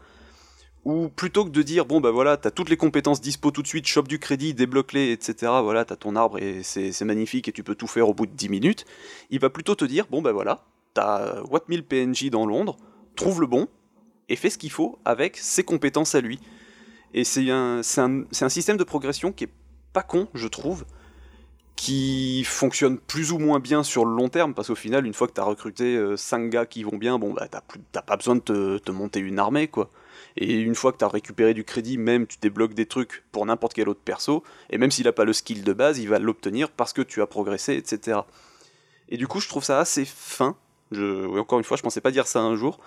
où 0.83 1.09
plutôt 1.09 1.45
que 1.45 1.49
de 1.49 1.61
dire 1.61 1.85
bon 1.85 2.01
bah 2.01 2.11
voilà 2.11 2.37
t'as 2.37 2.51
toutes 2.51 2.69
les 2.69 2.77
compétences 2.77 3.21
dispo 3.21 3.51
tout 3.51 3.61
de 3.61 3.67
suite, 3.67 3.87
chope 3.87 4.07
du 4.07 4.19
crédit, 4.19 4.53
débloque-les, 4.53 5.11
etc. 5.11 5.51
Voilà 5.63 5.85
t'as 5.85 5.95
ton 5.95 6.15
arbre 6.15 6.39
et 6.39 6.63
c'est 6.63 7.05
magnifique 7.05 7.47
et 7.47 7.51
tu 7.51 7.63
peux 7.63 7.75
tout 7.75 7.87
faire 7.87 8.09
au 8.09 8.13
bout 8.13 8.25
de 8.25 8.31
10 8.31 8.49
minutes, 8.49 8.85
il 9.29 9.39
va 9.39 9.49
plutôt 9.49 9.75
te 9.75 9.85
dire 9.85 10.07
bon 10.09 10.21
bah 10.21 10.31
voilà 10.31 10.65
t'as 10.93 11.41
Watt 11.43 11.69
1000 11.69 11.83
PNJ 11.83 12.29
dans 12.29 12.45
Londres, 12.45 12.77
trouve 13.15 13.41
le 13.41 13.47
bon 13.47 13.67
et 14.29 14.35
fais 14.35 14.49
ce 14.49 14.57
qu'il 14.57 14.71
faut 14.71 14.97
avec 15.05 15.37
ses 15.37 15.63
compétences 15.63 16.15
à 16.15 16.21
lui. 16.21 16.39
Et 17.13 17.25
c'est 17.25 17.49
un, 17.51 17.81
un, 17.97 18.23
un 18.23 18.49
système 18.49 18.77
de 18.77 18.83
progression 18.83 19.31
qui 19.33 19.43
est 19.43 19.53
pas 19.91 20.03
con, 20.03 20.29
je 20.33 20.47
trouve, 20.47 20.85
qui 21.75 22.43
fonctionne 22.45 22.97
plus 22.97 23.31
ou 23.31 23.39
moins 23.39 23.59
bien 23.59 23.83
sur 23.83 24.05
le 24.05 24.15
long 24.15 24.29
terme, 24.29 24.53
parce 24.53 24.69
qu'au 24.69 24.75
final, 24.75 25.05
une 25.05 25.13
fois 25.13 25.27
que 25.27 25.33
t'as 25.33 25.43
recruté 25.43 25.99
5 26.15 26.49
gars 26.49 26.65
qui 26.65 26.83
vont 26.83 26.97
bien, 26.97 27.19
bon 27.19 27.33
bah 27.33 27.47
t'as, 27.49 28.01
pas 28.01 28.15
besoin 28.15 28.35
de 28.35 28.77
te 28.77 28.91
monter 28.91 29.19
une 29.19 29.39
armée, 29.39 29.67
quoi. 29.67 29.89
Et 30.37 30.59
une 30.59 30.75
fois 30.75 30.91
que 30.91 30.97
t'as 30.97 31.07
récupéré 31.07 31.53
du 31.53 31.63
crédit, 31.63 31.97
même 31.97 32.27
tu 32.27 32.37
débloques 32.41 32.73
des 32.73 32.85
trucs 32.85 33.23
pour 33.31 33.45
n'importe 33.45 33.73
quel 33.73 33.89
autre 33.89 34.01
perso, 34.03 34.43
et 34.69 34.77
même 34.77 34.91
s'il 34.91 35.07
a 35.07 35.13
pas 35.13 35.25
le 35.25 35.33
skill 35.33 35.63
de 35.63 35.73
base, 35.73 35.99
il 35.99 36.09
va 36.09 36.19
l'obtenir 36.19 36.69
parce 36.69 36.93
que 36.93 37.01
tu 37.01 37.21
as 37.21 37.27
progressé, 37.27 37.75
etc. 37.75 38.19
Et 39.09 39.17
du 39.17 39.27
coup, 39.27 39.39
je 39.39 39.47
trouve 39.47 39.63
ça 39.63 39.79
assez 39.79 40.05
fin. 40.05 40.55
Je, 40.91 41.25
oui, 41.25 41.39
encore 41.39 41.59
une 41.59 41.65
fois, 41.65 41.77
je 41.77 41.83
pensais 41.83 42.01
pas 42.01 42.11
dire 42.11 42.27
ça 42.27 42.39
un 42.39 42.55
jour, 42.55 42.79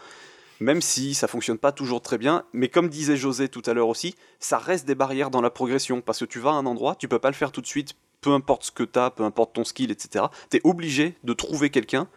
même 0.60 0.80
si 0.80 1.14
ça 1.14 1.28
fonctionne 1.28 1.58
pas 1.58 1.72
toujours 1.72 2.00
très 2.00 2.18
bien. 2.18 2.44
Mais 2.52 2.68
comme 2.68 2.88
disait 2.88 3.16
José 3.16 3.48
tout 3.48 3.62
à 3.66 3.74
l'heure 3.74 3.88
aussi, 3.88 4.14
ça 4.40 4.58
reste 4.58 4.86
des 4.86 4.94
barrières 4.94 5.30
dans 5.30 5.40
la 5.40 5.50
progression, 5.50 6.00
parce 6.00 6.20
que 6.20 6.24
tu 6.24 6.40
vas 6.40 6.50
à 6.50 6.54
un 6.54 6.66
endroit, 6.66 6.94
tu 6.94 7.08
peux 7.08 7.18
pas 7.18 7.30
le 7.30 7.34
faire 7.34 7.52
tout 7.52 7.60
de 7.60 7.66
suite, 7.66 7.94
peu 8.20 8.32
importe 8.32 8.64
ce 8.64 8.72
que 8.72 8.84
t'as, 8.84 9.10
peu 9.10 9.22
importe 9.22 9.54
ton 9.54 9.64
skill, 9.64 9.90
etc. 9.90 10.26
T'es 10.48 10.60
obligé 10.64 11.14
de 11.24 11.34
trouver 11.34 11.68
quelqu'un 11.70 12.08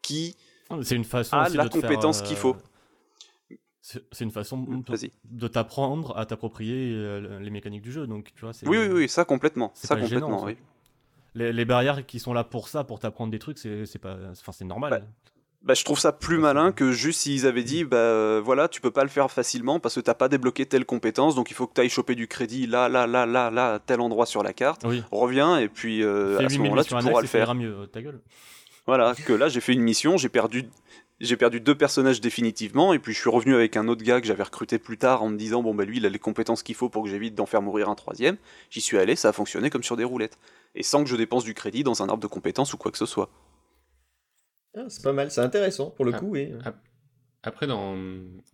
qui 0.00 0.36
C'est 0.82 0.94
une 0.94 1.04
façon 1.04 1.36
a 1.36 1.48
la 1.48 1.64
de 1.64 1.68
compétence 1.68 2.20
euh, 2.22 2.24
qu'il 2.24 2.36
faut. 2.36 2.56
C'est 4.10 4.24
une 4.24 4.32
façon 4.32 4.58
de- 4.58 4.90
Vas-y. 4.90 5.12
de 5.30 5.46
t'apprendre 5.46 6.16
à 6.18 6.26
t'approprier 6.26 6.92
euh, 6.92 7.38
les 7.38 7.50
mécaniques 7.50 7.82
du 7.82 7.92
jeu. 7.92 8.08
Donc, 8.08 8.32
tu 8.34 8.40
vois, 8.40 8.50
Oui, 8.64 8.78
oui, 8.78 8.88
oui, 8.88 9.08
ça 9.08 9.24
complètement. 9.24 9.70
Ça 9.74 9.94
gênant, 9.94 10.28
complètement, 10.28 10.44
oui. 10.44 10.56
Les, 11.36 11.52
les 11.52 11.64
barrières 11.64 12.04
qui 12.04 12.18
sont 12.18 12.32
là 12.32 12.42
pour 12.42 12.68
ça, 12.68 12.82
pour 12.82 12.98
t'apprendre 12.98 13.30
des 13.30 13.38
trucs, 13.38 13.58
c'est 13.58 13.98
pas, 14.00 14.16
enfin, 14.32 14.50
c'est 14.52 14.64
normal. 14.64 15.06
Bah, 15.62 15.74
je 15.74 15.84
trouve 15.84 15.98
ça 16.00 16.10
plus 16.12 16.38
malin 16.38 16.72
que 16.72 16.90
juste 16.92 17.20
s'ils 17.20 17.46
avaient 17.46 17.64
dit 17.64 17.82
bah 17.82 17.96
euh, 17.96 18.40
voilà 18.44 18.68
tu 18.68 18.80
peux 18.80 18.92
pas 18.92 19.02
le 19.02 19.08
faire 19.08 19.28
facilement 19.32 19.80
parce 19.80 19.96
que 19.96 20.00
t'as 20.00 20.14
pas 20.14 20.28
débloqué 20.28 20.64
telle 20.64 20.84
compétence 20.84 21.34
donc 21.34 21.50
il 21.50 21.54
faut 21.54 21.66
que 21.66 21.74
tu 21.74 21.80
ailles 21.80 21.88
choper 21.88 22.14
du 22.14 22.28
crédit 22.28 22.68
là 22.68 22.88
là 22.88 23.08
là 23.08 23.26
là 23.26 23.50
là 23.50 23.74
à 23.74 23.78
tel 23.80 24.00
endroit 24.00 24.26
sur 24.26 24.44
la 24.44 24.52
carte 24.52 24.82
Oui. 24.84 25.02
reviens 25.10 25.58
et 25.58 25.68
puis 25.68 26.04
euh, 26.04 26.38
à 26.38 26.48
ce 26.48 26.54
8 26.54 26.58
moment-là 26.58 26.84
tu 26.84 26.94
pourras 26.94 27.20
le 27.20 27.26
faire 27.26 27.54
mieux, 27.56 27.88
ta 27.90 28.00
gueule. 28.00 28.20
Voilà, 28.86 29.14
que 29.16 29.32
là 29.32 29.48
j'ai 29.48 29.60
fait 29.60 29.72
une 29.72 29.80
mission, 29.80 30.16
j'ai 30.16 30.28
perdu, 30.28 30.68
j'ai 31.20 31.36
perdu 31.36 31.60
deux 31.60 31.74
personnages 31.74 32.20
définitivement, 32.20 32.92
et 32.92 32.98
puis 32.98 33.12
je 33.14 33.18
suis 33.20 33.30
revenu 33.30 33.54
avec 33.54 33.76
un 33.76 33.88
autre 33.88 34.02
gars 34.04 34.20
que 34.20 34.26
j'avais 34.26 34.42
recruté 34.42 34.78
plus 34.78 34.98
tard 34.98 35.22
en 35.22 35.28
me 35.30 35.36
disant 35.36 35.62
bon 35.62 35.74
bah 35.74 35.84
lui 35.84 35.96
il 35.98 36.06
a 36.06 36.08
les 36.10 36.18
compétences 36.18 36.62
qu'il 36.62 36.74
faut 36.74 36.88
pour 36.90 37.04
que 37.04 37.08
j'évite 37.08 37.34
d'en 37.34 37.46
faire 37.46 37.62
mourir 37.62 37.88
un 37.88 37.94
troisième. 37.94 38.36
J'y 38.70 38.80
suis 38.80 38.98
allé, 38.98 39.16
ça 39.16 39.30
a 39.30 39.32
fonctionné 39.32 39.70
comme 39.70 39.82
sur 39.82 39.96
des 39.96 40.04
roulettes, 40.04 40.38
et 40.74 40.82
sans 40.82 41.02
que 41.04 41.08
je 41.10 41.16
dépense 41.16 41.44
du 41.44 41.54
crédit 41.54 41.82
dans 41.84 42.02
un 42.02 42.08
arbre 42.08 42.22
de 42.22 42.26
compétences 42.28 42.72
ou 42.74 42.76
quoi 42.76 42.90
que 42.92 42.98
ce 42.98 43.06
soit. 43.06 43.30
Ah, 44.76 44.84
c'est 44.88 45.02
pas 45.02 45.12
mal, 45.14 45.30
c'est 45.30 45.40
intéressant 45.40 45.90
pour 45.90 46.04
le 46.04 46.12
Ah. 46.14 46.18
coup. 46.18 46.26
Oui. 46.30 46.52
Après, 47.42 47.68
dans, 47.68 47.96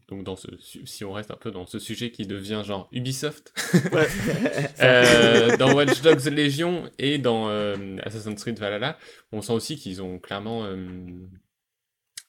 donc 0.09 0.23
dans 0.23 0.37
ce, 0.37 0.49
si 0.85 1.03
on 1.05 1.13
reste 1.13 1.31
un 1.31 1.37
peu 1.37 1.51
dans 1.51 1.65
ce 1.67 1.79
sujet 1.79 2.11
qui 2.11 2.27
devient 2.27 2.63
genre 2.65 2.89
Ubisoft, 2.93 3.55
Ouais. 3.91 4.07
euh, 4.81 5.57
dans 5.57 5.73
Watch 5.75 6.03
Dogs 6.03 6.27
Legion 6.27 6.91
et 6.99 7.17
dans 7.17 7.49
euh, 7.49 7.97
Assassin's 8.03 8.41
Creed 8.43 8.59
Valhalla, 8.59 8.99
on 9.33 9.41
sent 9.41 9.55
aussi 9.55 9.77
qu'ils 9.77 10.03
ont 10.03 10.19
clairement 10.19 10.65
euh, 10.65 10.77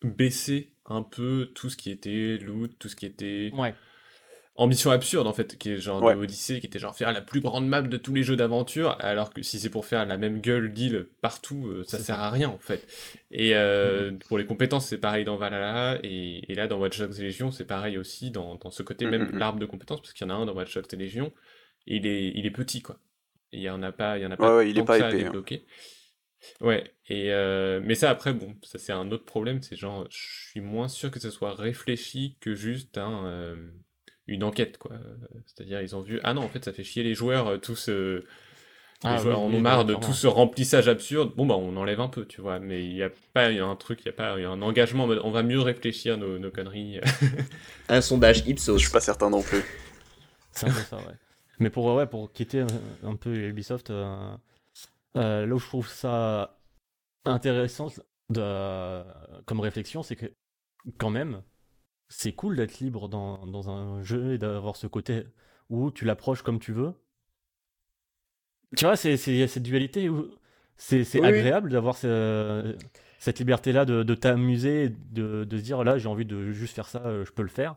baissé 0.04 0.74
un 0.86 1.02
peu 1.04 1.52
tout 1.56 1.70
ce 1.70 1.78
qui 1.78 1.92
était 1.92 2.38
loot, 2.38 2.76
tout 2.80 2.90
ce 2.90 2.96
qui 2.96 3.06
était 3.06 3.52
Ouais. 3.54 3.74
ambition 4.56 4.92
absurde 4.92 5.26
en 5.28 5.34
fait, 5.34 5.58
qui 5.58 5.72
est 5.72 5.78
genre 5.78 6.02
Ouais. 6.02 6.14
de 6.14 6.16
Odyssey, 6.16 6.60
qui 6.60 6.68
était 6.68 6.78
genre 6.80 6.96
faire 6.96 7.12
la 7.12 7.22
plus 7.22 7.42
grande 7.42 7.68
map 7.68 7.82
de 7.82 7.98
tous 7.98 8.14
les 8.14 8.24
jeux 8.24 8.36
d'aventure, 8.36 8.98
alors 9.00 9.34
que 9.34 9.42
si 9.42 9.60
c'est 9.60 9.70
pour 9.70 9.86
faire 9.86 10.06
la 10.06 10.18
même 10.18 10.42
gueule 10.42 10.74
d'île 10.74 11.08
partout, 11.22 11.68
euh, 11.68 11.84
ça 11.84 11.98
sert 12.00 12.18
ça. 12.18 12.24
à 12.24 12.30
rien 12.30 12.50
en 12.50 12.60
fait. 12.60 12.86
Et 13.32 13.56
euh, 13.56 14.12
pour 14.28 14.38
les 14.38 14.46
compétences, 14.46 14.88
c'est 14.88 15.00
pareil 15.00 15.26
dans 15.26 15.38
Valhalla, 15.38 16.00
et, 16.04 16.52
et 16.52 16.56
là 16.56 16.68
dans 16.68 16.80
Watch 16.80 17.00
Dogs 17.00 17.18
Legion, 17.20 17.50
c'est 17.52 17.66
pareil 17.66 17.98
aussi 17.98 18.30
dans, 18.30 18.56
dans 18.56 18.70
ce 18.72 18.84
côté 18.84 19.08
Mm, 19.08 19.10
même 19.10 19.24
mm, 19.24 19.32
mm. 19.32 19.38
l'arbre 19.40 19.60
de 19.60 19.66
compétences, 19.66 20.02
parce 20.02 20.14
qu'il 20.14 20.28
y 20.28 20.30
en 20.32 20.34
a 20.36 20.38
un 20.38 20.46
dans 20.46 20.54
Watch 20.54 20.74
Dogs 20.76 20.92
Legion, 20.94 21.32
et 21.88 21.96
il 21.98 22.06
est, 22.06 22.30
il 22.36 22.46
est 22.46 22.52
petit 22.52 22.82
quoi. 22.82 23.00
Et 23.52 23.58
il 23.58 23.64
y 23.64 23.70
en 23.70 23.82
a 23.84 23.92
pas, 23.92 24.18
il 24.20 24.24
y 24.24 24.26
en 24.26 24.32
a 24.32 24.38
Ouais, 24.38 24.38
pas 24.38 24.58
ouais, 24.58 24.70
il 24.70 24.78
est 24.78 24.84
pas 24.84 24.94
que 24.94 25.00
ça 25.00 25.08
à 25.08 25.10
épais, 25.12 25.26
hein. 25.26 25.32
Ouais, 26.62 26.84
et 27.08 27.32
euh, 27.32 27.80
mais 27.84 27.96
ça 27.96 28.10
après, 28.10 28.34
bon, 28.34 28.56
ça 28.64 28.78
c'est 28.80 28.92
un 28.94 29.12
autre 29.12 29.26
problème, 29.26 29.62
c'est 29.62 29.76
genre, 29.76 30.06
je 30.10 30.50
suis 30.50 30.62
moins 30.62 30.88
sûr 30.88 31.12
que 31.12 31.20
ce 31.20 31.30
soit 31.30 31.54
réfléchi 31.56 32.38
que 32.42 32.56
juste 32.56 32.98
un, 32.98 33.26
euh, 33.26 33.56
une 34.28 34.44
enquête, 34.44 34.78
quoi. 34.78 34.92
C'est-à-dire, 35.46 35.82
ils 35.82 35.96
ont 35.96 36.02
vu, 36.02 36.20
ah 36.24 36.34
non, 36.34 36.42
en 36.44 36.50
fait, 36.50 36.64
ça 36.66 36.74
fait 36.74 36.84
chier 36.84 37.04
les 37.04 37.14
joueurs, 37.16 37.48
euh, 37.48 37.58
tous, 37.58 37.88
les 37.90 38.22
Ah 39.04 39.18
joueurs 39.18 39.40
oui, 39.40 39.42
en 39.42 39.54
ont 39.54 39.60
marre 39.60 39.86
de 39.86 39.96
tout 39.96 40.14
ce 40.14 40.28
remplissage 40.28 40.88
absurde, 40.88 41.34
bon 41.36 41.46
bah 41.46 41.56
on 41.58 41.76
enlève 41.76 42.00
un 42.00 42.08
peu, 42.08 42.26
tu 42.26 42.40
vois, 42.42 42.60
mais 42.60 42.86
il 42.86 42.94
n'y 42.94 43.04
a 43.04 43.10
pas 43.34 43.52
il 43.52 43.58
y 43.58 43.60
a 43.60 43.66
un 43.66 43.76
truc, 43.76 44.00
il 44.02 44.06
y 44.06 44.10
a 44.10 44.14
pas 44.14 44.38
il 44.38 44.44
y 44.44 44.46
a 44.46 44.50
un 44.50 44.62
engagement, 44.62 45.06
on 45.06 45.32
va 45.32 45.44
mieux 45.44 45.60
réfléchir 45.60 46.18
nos, 46.18 46.40
nos 46.40 46.52
conneries. 46.52 47.00
Un 47.90 48.02
sondage 48.02 48.48
Ipsos. 48.48 48.78
Je 48.78 48.84
suis 48.84 48.92
pas 48.92 49.02
certain 49.02 49.30
non 49.30 49.42
plus. 49.42 49.64
C'est 50.52 50.68
un 50.68 50.72
peu 50.72 50.84
ça, 50.84 50.98
ouais. 50.98 51.16
Mais 51.60 51.70
pour, 51.70 51.86
ouais, 51.94 52.08
pour 52.08 52.32
quitter 52.32 52.62
un, 52.62 52.82
un 53.04 53.16
peu 53.16 53.34
Ubisoft, 53.36 53.90
euh, 53.90 54.36
là 55.16 55.46
où 55.54 55.60
je 55.60 55.66
trouve 55.66 55.88
ça 55.88 56.60
intéressant 57.26 57.88
de, 58.30 59.04
comme 59.46 59.60
réflexion, 59.60 60.04
c'est 60.04 60.16
que 60.16 60.26
quand 60.98 61.10
même, 61.10 61.42
c'est 62.10 62.34
cool 62.34 62.56
d'être 62.56 62.80
libre 62.80 63.08
dans, 63.10 63.46
dans 63.48 63.70
un 63.70 64.02
jeu 64.04 64.34
et 64.34 64.38
d'avoir 64.38 64.76
ce 64.76 64.88
côté 64.88 65.26
où 65.70 65.92
tu 65.92 66.06
l'approches 66.06 66.42
comme 66.42 66.60
tu 66.60 66.74
veux. 66.74 66.94
Tu 68.76 68.86
vois, 68.86 68.96
c'est 68.96 69.18
c'est- 69.18 69.32
il 69.32 69.38
y 69.38 69.44
a 69.44 69.48
cette 69.48 69.64
dualité 69.64 70.10
où 70.10 70.28
c'est 70.78 71.06
oui. 71.20 71.26
agréable 71.26 71.70
d'avoir 71.72 71.96
ce- 71.96 72.76
cette 73.20 73.40
liberté-là 73.40 73.86
de, 73.86 74.04
de 74.04 74.16
t'amuser, 74.16 74.90
de, 74.90 75.44
de 75.46 75.58
se 75.58 75.62
dire 75.64 75.84
là 75.84 75.98
j'ai 75.98 76.10
envie 76.10 76.26
de 76.26 76.52
juste 76.52 76.76
faire 76.76 76.88
ça, 76.88 77.02
euh, 77.06 77.24
je 77.26 77.32
peux 77.32 77.44
le 77.44 77.48
faire. 77.50 77.76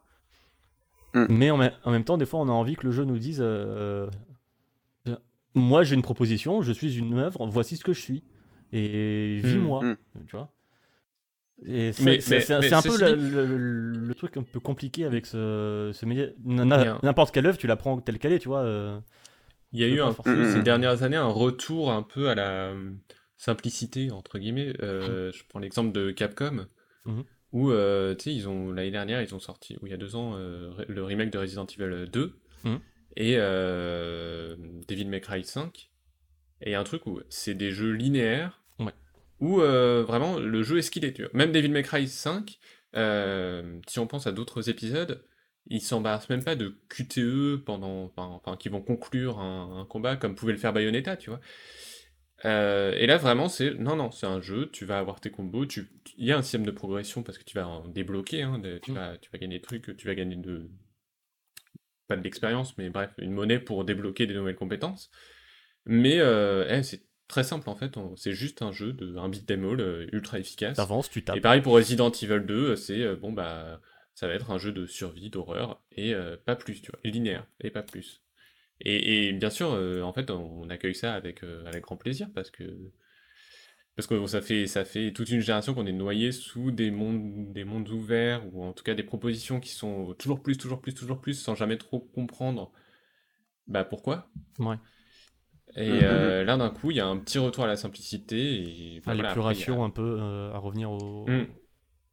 Mm. 1.15 1.27
Mais 1.29 1.51
en, 1.51 1.57
même- 1.59 1.73
en 1.85 1.91
même 1.93 2.05
temps, 2.05 2.17
des 2.19 2.27
fois, 2.27 2.41
on 2.41 2.49
a 2.49 2.53
envie 2.53 2.77
que 2.77 2.87
le 2.87 2.93
jeu 2.93 3.05
nous 3.05 3.19
dise 3.19 3.41
euh, 3.41 3.45
euh, 3.45 4.11
Moi, 5.57 5.83
j'ai 5.83 5.95
une 5.97 6.03
proposition, 6.03 6.63
je 6.63 6.71
suis 6.73 6.97
une 6.99 7.19
œuvre, 7.19 7.45
voici 7.47 7.77
ce 7.77 7.83
que 7.85 7.93
je 7.93 8.01
suis. 8.01 8.23
Et 8.73 9.41
vis-moi. 9.43 9.83
Mm. 9.85 9.97
Tu 10.29 10.37
vois 10.37 10.53
Et 11.65 11.93
c'est 11.93 12.03
Mais- 12.05 12.21
c'est- 12.21 12.35
mais- 12.35 12.41
c'est- 12.43 12.59
mais 12.61 12.69
c'est 12.69 12.75
un 12.75 12.83
peu 12.83 12.91
ceci 12.91 13.03
le, 13.05 13.17
dit- 13.17 13.31
le- 13.31 13.47
le 14.07 14.15
truc 14.15 14.37
un 14.37 14.43
peu 14.43 14.61
compliqué 14.61 15.05
avec 15.05 15.25
ce, 15.27 15.91
ce 15.95 16.05
média. 16.07 16.27
N'importe 16.45 17.33
quelle 17.33 17.47
œuvre, 17.47 17.57
tu 17.59 17.67
la 17.67 17.77
prends 17.77 17.99
telle 18.01 18.19
qu'elle 18.19 18.33
est, 18.33 18.39
tu 18.39 18.49
vois. 18.49 18.61
euh, 18.63 18.99
Il 19.73 19.81
y 19.81 19.85
a 19.85 19.89
eu 19.89 20.01
un, 20.01 20.15
ces 20.53 20.63
dernières 20.63 21.03
années 21.03 21.17
un 21.17 21.27
retour 21.27 21.91
un 21.91 22.03
peu 22.03 22.29
à 22.29 22.35
la 22.35 22.51
euh, 22.71 22.91
simplicité, 23.37 24.11
entre 24.11 24.39
guillemets. 24.39 24.73
Euh, 24.83 25.33
je 25.33 25.43
prends 25.49 25.59
l'exemple 25.59 25.93
de 25.93 26.11
Capcom, 26.11 26.67
Mhm. 27.07 27.25
où 27.53 27.71
euh, 27.71 28.15
ils 28.27 28.49
ont 28.49 28.71
l'année 28.73 28.91
dernière, 28.91 29.23
ils 29.23 29.35
ont 29.35 29.39
sorti, 29.41 29.77
ou 29.81 29.87
il 29.87 29.91
y 29.91 29.95
a 29.95 29.99
deux 29.99 30.15
ans, 30.17 30.35
euh, 30.37 30.71
le 30.89 31.03
remake 31.05 31.31
de 31.31 31.39
Resident 31.39 31.67
Evil 31.67 32.07
2 32.11 32.35
Mhm. 32.65 32.79
Et 33.17 33.35
euh, 33.37 34.57
Devil 34.89 35.07
May 35.07 35.21
Cry 35.21 35.45
5. 35.45 35.91
Et 36.63 36.75
un 36.75 36.85
truc 36.85 37.07
où 37.07 37.21
c'est 37.29 37.55
des 37.55 37.71
jeux 37.71 37.93
linéaires, 37.93 38.63
Ouais. 38.79 38.93
où 39.41 39.61
euh, 39.61 40.03
vraiment 40.07 40.39
le 40.39 40.63
jeu 40.63 40.79
est 40.79 40.83
ce 40.83 40.91
qu'il 40.91 41.05
est. 41.05 41.21
Même 41.35 41.53
Devil 41.53 41.69
May 41.71 41.83
Cry 41.83 42.09
5, 42.09 42.59
euh, 42.97 43.79
si 43.87 43.99
on 43.99 44.07
pense 44.07 44.27
à 44.27 44.33
d'autres 44.33 44.71
épisodes, 44.71 45.23
ils 45.67 45.81
s'embarrassent 45.83 46.31
même 46.31 46.45
pas 46.45 46.55
de 46.57 46.79
QTE 46.89 47.57
pendant, 47.65 48.11
enfin, 48.17 48.57
qui 48.57 48.69
vont 48.69 48.81
conclure 48.81 49.39
un, 49.41 49.81
un 49.81 49.85
combat 49.85 50.17
comme 50.17 50.35
pouvait 50.35 50.53
le 50.53 50.59
faire 50.59 50.73
Bayonetta, 50.73 51.17
tu 51.17 51.29
vois. 51.31 51.41
Euh, 52.45 52.93
et 52.99 53.07
là 53.07 53.17
vraiment 53.17 53.49
c'est 53.49 53.73
non 53.75 53.97
non 53.97 54.11
c'est 54.11 54.27
un 54.27 54.43
jeu, 54.43 54.69
tu 54.71 54.85
vas 54.85 54.99
avoir 54.99 55.21
tes 55.21 55.31
combos, 55.31 55.65
tu 55.65 55.89
il 56.19 56.27
y 56.27 56.33
a 56.33 56.37
un 56.37 56.43
système 56.43 56.67
de 56.67 56.71
progression 56.71 57.23
parce 57.23 57.39
que 57.39 57.45
tu 57.45 57.57
vas 57.57 57.67
en 57.67 57.89
débloquer, 57.89 58.43
hein, 58.43 58.59
de- 58.59 58.77
tu 58.79 58.93
Mm. 58.93 58.95
vas 58.95 59.17
tu 59.17 59.31
vas 59.33 59.39
gagner 59.39 59.57
des 59.57 59.63
trucs, 59.63 59.97
tu 59.97 60.07
vas 60.07 60.15
gagner 60.15 60.37
de 60.37 60.69
pas 62.07 62.17
de 62.17 62.23
l'expérience 62.23 62.77
mais 62.79 62.91
bref 62.91 63.11
une 63.19 63.33
monnaie 63.33 63.59
pour 63.59 63.85
débloquer 63.85 64.27
des 64.27 64.35
nouvelles 64.35 64.57
compétences. 64.57 65.11
Mais 65.85 66.19
euh, 66.19 66.67
eh, 66.69 66.83
c'est 66.83 67.03
très 67.29 67.45
simple 67.45 67.69
en 67.71 67.77
fait, 67.77 67.97
c'est 68.17 68.33
juste 68.33 68.63
un 68.63 68.73
jeu 68.73 68.93
de 68.93 69.17
un 69.17 69.29
beat'em 69.29 69.65
all 69.65 69.81
euh, 69.81 70.07
ultra 70.13 70.39
efficace. 70.39 70.77
T'avances, 70.77 71.11
tu 71.11 71.23
tapes. 71.23 71.37
Et 71.37 71.41
pareil 71.41 71.63
pour 71.63 71.75
Resident 71.75 72.11
Evil 72.11 72.45
2, 72.45 72.77
c'est 72.77 73.03
euh, 73.03 73.17
bon 73.17 73.33
bah 73.33 73.81
ça 74.15 74.27
va 74.27 74.35
être 74.35 74.51
un 74.51 74.59
jeu 74.59 74.73
de 74.73 74.87
survie, 74.87 75.29
d'horreur 75.29 75.83
et 75.93 76.15
pas 76.47 76.57
plus, 76.57 76.81
tu 76.81 76.91
vois, 76.91 76.99
linéaire 77.05 77.47
et 77.61 77.71
pas 77.71 77.83
plus. 77.83 78.23
Et, 78.81 79.29
et 79.29 79.33
bien 79.35 79.51
sûr, 79.51 79.73
en 79.73 80.13
fait, 80.15 80.31
on 80.31 80.71
accueille 80.71 80.95
ça 80.95 81.13
avec 81.13 81.43
avec 81.67 81.83
grand 81.83 81.99
plaisir 81.99 82.29
parce 82.35 82.51
que 82.51 82.65
parce 83.97 84.07
que 84.07 84.15
bon, 84.15 84.27
ça 84.27 84.43
fait 84.43 84.67
ça 84.67 84.85
fait 84.85 85.13
toute 85.13 85.31
une 85.31 85.41
génération 85.41 85.75
qu'on 85.75 85.87
est 85.87 85.93
noyé 85.93 86.33
sous 86.33 86.71
des 86.71 86.91
mondes 86.91 87.53
des 87.53 87.65
mondes 87.65 87.89
ouverts 87.89 88.43
ou 88.55 88.63
en 88.65 88.73
tout 88.73 88.85
cas 88.85 88.95
des 88.95 89.03
propositions 89.03 89.61
qui 89.61 89.71
sont 89.71 90.15
toujours 90.19 90.43
plus, 90.43 90.57
toujours 90.59 90.81
plus, 90.81 90.95
toujours 90.95 91.21
plus, 91.21 91.35
sans 91.35 91.55
jamais 91.55 91.79
trop 91.79 92.01
comprendre 92.01 92.73
bah 93.69 93.85
pourquoi? 93.85 94.29
Ouais. 94.59 94.77
Et 95.77 96.03
Mhm. 96.03 96.03
euh, 96.05 96.45
là 96.45 96.57
d'un 96.57 96.71
coup, 96.71 96.91
il 96.91 96.97
y 96.97 97.01
a 97.01 97.07
un 97.07 97.17
petit 97.19 97.39
retour 97.39 97.65
à 97.65 97.67
la 97.67 97.77
simplicité 97.77 98.97
et 98.97 99.01
À 99.07 99.15
voilà, 99.15 99.33
après, 99.33 99.55
il 99.55 99.61
y 99.61 99.65
a- 99.65 99.67
l'épuration, 99.69 99.85
un 99.85 99.91
peu, 99.91 100.19
euh, 100.21 100.53
à 100.53 100.59
revenir 100.59 100.91
au. 100.91 101.27
Mm. 101.29 101.45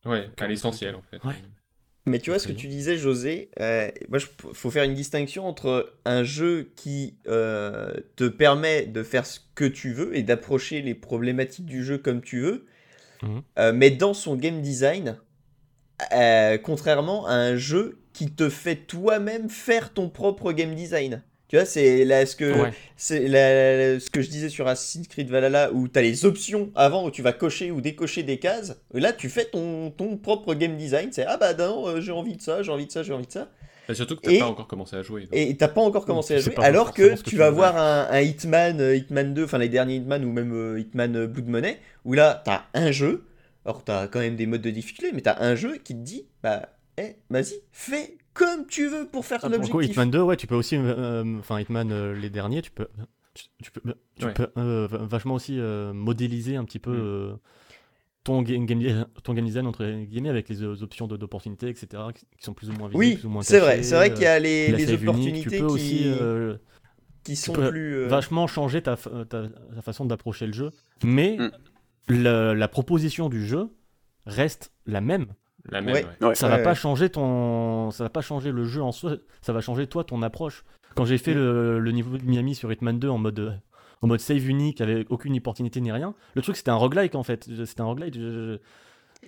Ouais, 0.06 0.30
à 0.40 0.48
l'essentiel 0.48 0.96
en 0.96 1.02
fait. 1.02 1.22
Ouais. 1.24 1.36
Mais 2.06 2.20
tu 2.20 2.32
vois 2.32 2.40
ce 2.40 2.48
que 2.50 2.54
tu 2.54 2.68
disais, 2.68 2.98
José, 2.98 3.50
euh, 3.62 3.90
moi, 4.10 4.20
il 4.20 4.54
faut 4.54 4.70
faire 4.70 4.84
une 4.84 4.94
distinction 4.94 5.48
entre 5.48 5.94
un 6.04 6.24
jeu 6.26 6.72
qui 6.76 7.16
euh, 7.28 7.94
te 8.18 8.28
permet 8.28 8.86
de 8.86 9.04
faire 9.04 9.26
ce 9.26 9.40
que 9.56 9.64
tu 9.64 9.94
veux 9.94 10.16
et 10.16 10.22
d'approcher 10.22 10.82
les 10.82 10.96
problématiques 10.96 11.66
du 11.66 11.84
jeu 11.84 11.98
comme 11.98 12.22
tu 12.22 12.42
veux, 12.42 12.66
Mhm. 13.22 13.42
euh, 13.58 13.72
mais 13.74 13.90
dans 13.90 14.14
son 14.14 14.36
game 14.36 14.62
design, 14.62 15.18
euh, 16.14 16.58
contrairement 16.58 17.26
à 17.26 17.34
un 17.36 17.56
jeu 17.56 18.00
qui 18.12 18.30
te 18.32 18.50
fait 18.50 18.76
toi-même 18.76 19.50
faire 19.50 19.94
ton 19.94 20.10
propre 20.10 20.52
game 20.52 20.76
design. 20.76 21.24
Tu 21.54 21.58
vois, 21.60 21.66
c'est 21.68 22.04
là 22.04 22.26
ce 22.26 22.36
que 22.36 22.52
Ouais. 22.64 22.74
c'est 22.98 23.28
ce 23.28 24.10
que 24.10 24.24
je 24.24 24.30
disais 24.30 24.50
sur 24.50 24.68
Assassin's 24.68 25.08
Creed 25.08 25.30
Valhalla 25.30 25.72
où 25.72 25.88
tu 25.88 26.00
as 26.00 26.02
les 26.02 26.26
options 26.26 26.72
avant 26.74 27.06
où 27.06 27.12
tu 27.12 27.22
vas 27.22 27.32
cocher 27.32 27.70
ou 27.70 27.80
décocher 27.80 28.24
des 28.24 28.40
cases. 28.40 28.76
Là, 28.92 29.14
tu 29.14 29.30
fais 29.30 29.46
ton, 29.46 29.92
ton 29.92 30.18
propre 30.18 30.56
game 30.56 30.78
design. 30.78 31.10
C'est 31.12 31.26
ah 31.28 31.38
bah 31.38 31.54
non, 31.54 31.88
euh, 31.88 32.02
j'ai 32.02 32.12
envie 32.12 32.36
de 32.38 32.42
ça, 32.42 32.64
j'ai 32.64 32.72
envie 32.72 32.88
de 32.88 32.92
ça, 32.92 33.04
j'ai 33.04 33.14
envie 33.14 33.28
de 33.28 33.32
ça. 33.32 33.50
Bah, 33.88 33.94
surtout 33.94 34.16
que 34.16 34.22
t'as 34.28 34.40
pas 34.40 34.48
encore 34.48 34.66
commencé 34.68 34.96
à 34.96 35.04
jouer. 35.04 35.26
donc. 35.26 35.30
Et 35.34 35.56
t'as 35.56 35.68
pas 35.68 35.82
encore 35.82 36.08
commencé 36.08 36.34
à 36.34 36.40
jouer. 36.40 36.56
Alors 36.58 36.92
que 36.92 37.22
tu 37.22 37.36
vas 37.36 37.52
voir 37.52 37.78
un, 37.78 38.08
un 38.10 38.22
Hitman, 38.22 38.82
euh, 38.82 38.96
Hitman 38.96 39.36
2, 39.36 39.44
enfin 39.44 39.60
les 39.60 39.70
derniers 39.70 39.98
Hitman 39.98 40.26
ou 40.26 40.32
même 40.32 40.54
euh, 40.56 40.80
Hitman 40.80 41.16
euh, 41.16 41.28
Blood 41.28 41.48
Money, 41.50 41.78
où 42.04 42.14
là 42.14 42.42
t'as 42.44 42.64
un 42.74 42.92
jeu. 42.92 43.26
Alors 43.64 43.84
t'as 43.84 44.08
quand 44.08 44.22
même 44.22 44.38
des 44.38 44.48
modes 44.48 44.62
de 44.64 44.72
difficulté, 44.72 45.12
mais 45.14 45.22
t'as 45.22 45.40
un 45.40 45.54
jeu 45.56 45.78
qui 45.84 45.94
te 45.94 46.02
dit 46.02 46.26
bah, 46.42 46.70
eh, 46.98 47.16
vas-y, 47.30 47.54
fais 47.72 48.18
comme 48.34 48.66
tu 48.68 48.88
veux 48.88 49.08
pour 49.08 49.26
faire 49.26 49.40
Ah, 49.44 49.48
ton 49.50 49.56
pour 49.56 49.62
le 49.64 49.68
coup, 49.70 49.78
objectif. 49.78 49.96
Hitman 49.96 50.12
2, 50.12 50.22
ouais, 50.22 50.38
tu 50.38 50.48
peux 50.48 50.56
aussi. 50.56 50.76
euh, 50.78 51.40
Enfin, 51.40 51.60
Hitman, 51.60 51.92
euh, 51.92 52.14
les 52.14 52.30
derniers, 52.30 52.62
tu 52.62 52.72
peux. 52.72 52.88
Tu, 53.34 53.46
tu 53.64 53.72
peux, 53.72 53.82
tu 54.20 54.26
Ouais. 54.26 54.34
peux 54.34 54.48
euh, 54.58 54.88
va- 54.88 55.00
vachement 55.00 55.34
aussi 55.36 55.60
euh, 55.60 55.92
modéliser 55.94 56.56
un 56.56 56.66
petit 56.66 56.78
peu 56.80 56.92
Mm. 56.92 57.02
euh, 57.02 57.34
ton, 58.24 58.42
game, 58.44 58.66
game- 58.68 59.06
ton 59.24 59.34
game 59.34 59.46
design, 59.46 59.66
entre 59.68 59.86
guillemets, 60.04 60.30
avec 60.30 60.50
les 60.50 60.64
options 60.64 61.08
de- 61.08 61.18
d'opportunité, 61.18 61.68
etc., 61.68 62.04
qui 62.14 62.46
sont 62.46 62.54
plus 62.54 62.70
ou 62.70 62.74
moins 62.74 62.88
visibles, 62.90 62.98
Oui, 63.00 63.16
plus 63.16 63.26
ou 63.26 63.30
moins 63.30 63.42
c'est 63.42 63.60
vrai, 63.60 63.82
c'est 63.84 63.96
vrai 63.96 64.14
qu'il 64.14 64.24
y 64.24 64.28
a 64.28 64.40
les, 64.40 64.68
unique, 64.70 64.92
opportunités 65.02 65.42
tu 65.42 65.50
peux 65.50 65.58
qui, 65.58 65.64
aussi 65.64 66.02
euh, 66.06 66.56
qui 67.24 67.36
sont 67.36 67.54
peux 67.54 67.70
plus. 67.70 67.96
euh, 67.96 68.08
vachement 68.08 68.46
changer 68.48 68.82
ta, 68.84 68.96
ta, 68.98 69.26
ta 69.26 69.82
façon 69.82 70.06
d'approcher 70.06 70.46
le 70.46 70.54
jeu, 70.54 70.70
mais 71.04 71.38
Mm. 71.40 71.52
la, 72.22 72.54
la 72.54 72.68
proposition 72.68 73.30
du 73.30 73.46
jeu 73.46 73.70
reste 74.28 74.72
la 74.86 75.02
même. 75.02 75.26
La 75.70 75.82
même, 75.82 75.94
Ouais. 75.96 76.06
ouais. 76.22 76.28
Ouais. 76.28 76.36
Ça 76.36 76.48
Ouais, 76.50 76.58
va 76.58 76.64
pas 76.64 76.74
changer 76.74 77.10
ton, 77.10 77.90
ça 77.92 78.04
va 78.04 78.10
pas 78.10 78.22
changer 78.22 78.52
le 78.52 78.66
jeu 78.66 78.82
en 78.82 78.92
soi, 78.92 79.16
ça 79.42 79.54
va 79.54 79.62
changer 79.62 79.88
toi 79.88 80.04
ton 80.04 80.22
approche. 80.22 80.64
Quand 80.96 81.06
j'ai 81.06 81.18
fait 81.18 81.34
Mm. 81.34 81.38
le, 81.38 81.80
le 81.80 81.92
niveau 81.92 82.18
de 82.18 82.24
Miami 82.26 82.54
sur 82.56 82.72
Hitman 82.72 83.00
2 83.00 83.08
en 83.10 83.18
mode, 83.18 83.60
en 84.02 84.08
mode 84.08 84.20
save 84.20 84.48
unique, 84.48 84.82
avec 84.82 85.10
aucune 85.10 85.36
opportunité 85.38 85.80
ni 85.82 85.92
rien. 85.92 86.14
Le 86.36 86.42
truc, 86.42 86.58
c'était 86.58 86.72
un 86.72 86.76
roguelike 86.76 87.16
en 87.16 87.24
fait. 87.24 87.48
C'était 87.66 87.82
un 87.82 87.86
roguelike. 87.86 88.16
je- 88.16 88.60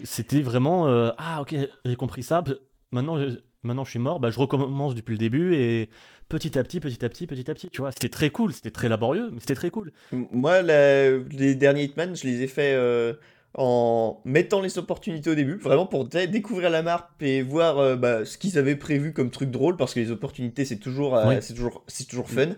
C'était 0.04 0.42
vraiment 0.42 0.88
euh, 0.88 1.12
ah 1.18 1.42
ok, 1.42 1.56
j'ai 1.86 1.96
compris 1.96 2.22
ça. 2.24 2.44
Maintenant, 2.92 3.18
je... 3.18 3.38
maintenant 3.64 3.86
je 3.86 3.92
suis 3.92 4.00
mort. 4.00 4.20
Bah, 4.20 4.30
je 4.30 4.38
recommence 4.40 4.94
depuis 4.94 5.14
le 5.14 5.18
début 5.18 5.56
et 5.56 5.90
petit 6.28 6.60
à 6.60 6.64
petit, 6.64 6.82
petit 6.82 7.04
à 7.06 7.10
petit, 7.10 7.28
petit 7.28 7.50
à 7.50 7.54
petit. 7.54 7.70
Tu 7.70 7.80
vois, 7.82 7.92
c'était 7.94 8.10
très 8.10 8.30
cool. 8.30 8.52
C'était 8.52 8.72
très 8.72 8.90
laborieux, 8.90 9.30
mais 9.32 9.40
c'était 9.40 9.56
très 9.56 9.70
cool. 9.72 9.94
Moi, 10.12 10.62
la- 10.62 11.18
les 11.18 11.56
derniers 11.56 11.84
Hitman, 11.86 12.14
je 12.16 12.26
les 12.28 12.42
ai 12.42 12.48
faits 12.48 12.76
euh, 12.76 13.14
en 13.58 14.22
mettant 14.26 14.60
les 14.62 14.78
opportunités 14.78 15.30
au 15.30 15.36
début, 15.36 15.56
vraiment 15.56 15.86
pour 15.86 16.06
dé- 16.06 16.28
découvrir 16.28 16.70
la 16.70 16.82
map 16.84 17.10
et 17.22 17.42
voir 17.42 17.80
euh, 17.80 17.96
bah, 17.96 18.26
ce 18.26 18.38
qu'ils 18.38 18.58
avaient 18.58 18.76
prévu 18.76 19.14
comme 19.14 19.30
truc 19.32 19.50
drôle, 19.50 19.78
parce 19.78 19.94
que 19.94 20.00
les 20.02 20.12
opportunités, 20.12 20.66
c'est 20.66 20.76
toujours, 20.78 21.16
euh, 21.16 21.38
c'est 21.42 21.54
toujours, 21.54 21.84
c'est 21.88 22.06
toujours 22.08 22.30
fun. 22.30 22.50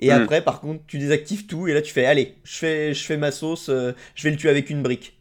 Et 0.00 0.08
Mm. 0.08 0.12
après, 0.12 0.42
par 0.42 0.60
contre, 0.60 0.82
tu 0.86 0.98
désactives 0.98 1.46
tout, 1.46 1.68
et 1.68 1.74
là, 1.74 1.82
tu 1.82 1.92
fais, 1.92 2.06
allez, 2.06 2.36
je 2.44 2.56
fais, 2.56 2.94
je 2.94 3.04
fais 3.04 3.16
ma 3.18 3.30
sauce, 3.32 3.68
euh, 3.68 3.92
je 4.14 4.22
vais 4.24 4.30
le 4.30 4.36
tuer 4.36 4.48
avec 4.50 4.70
une 4.70 4.82
brique. 4.82 5.18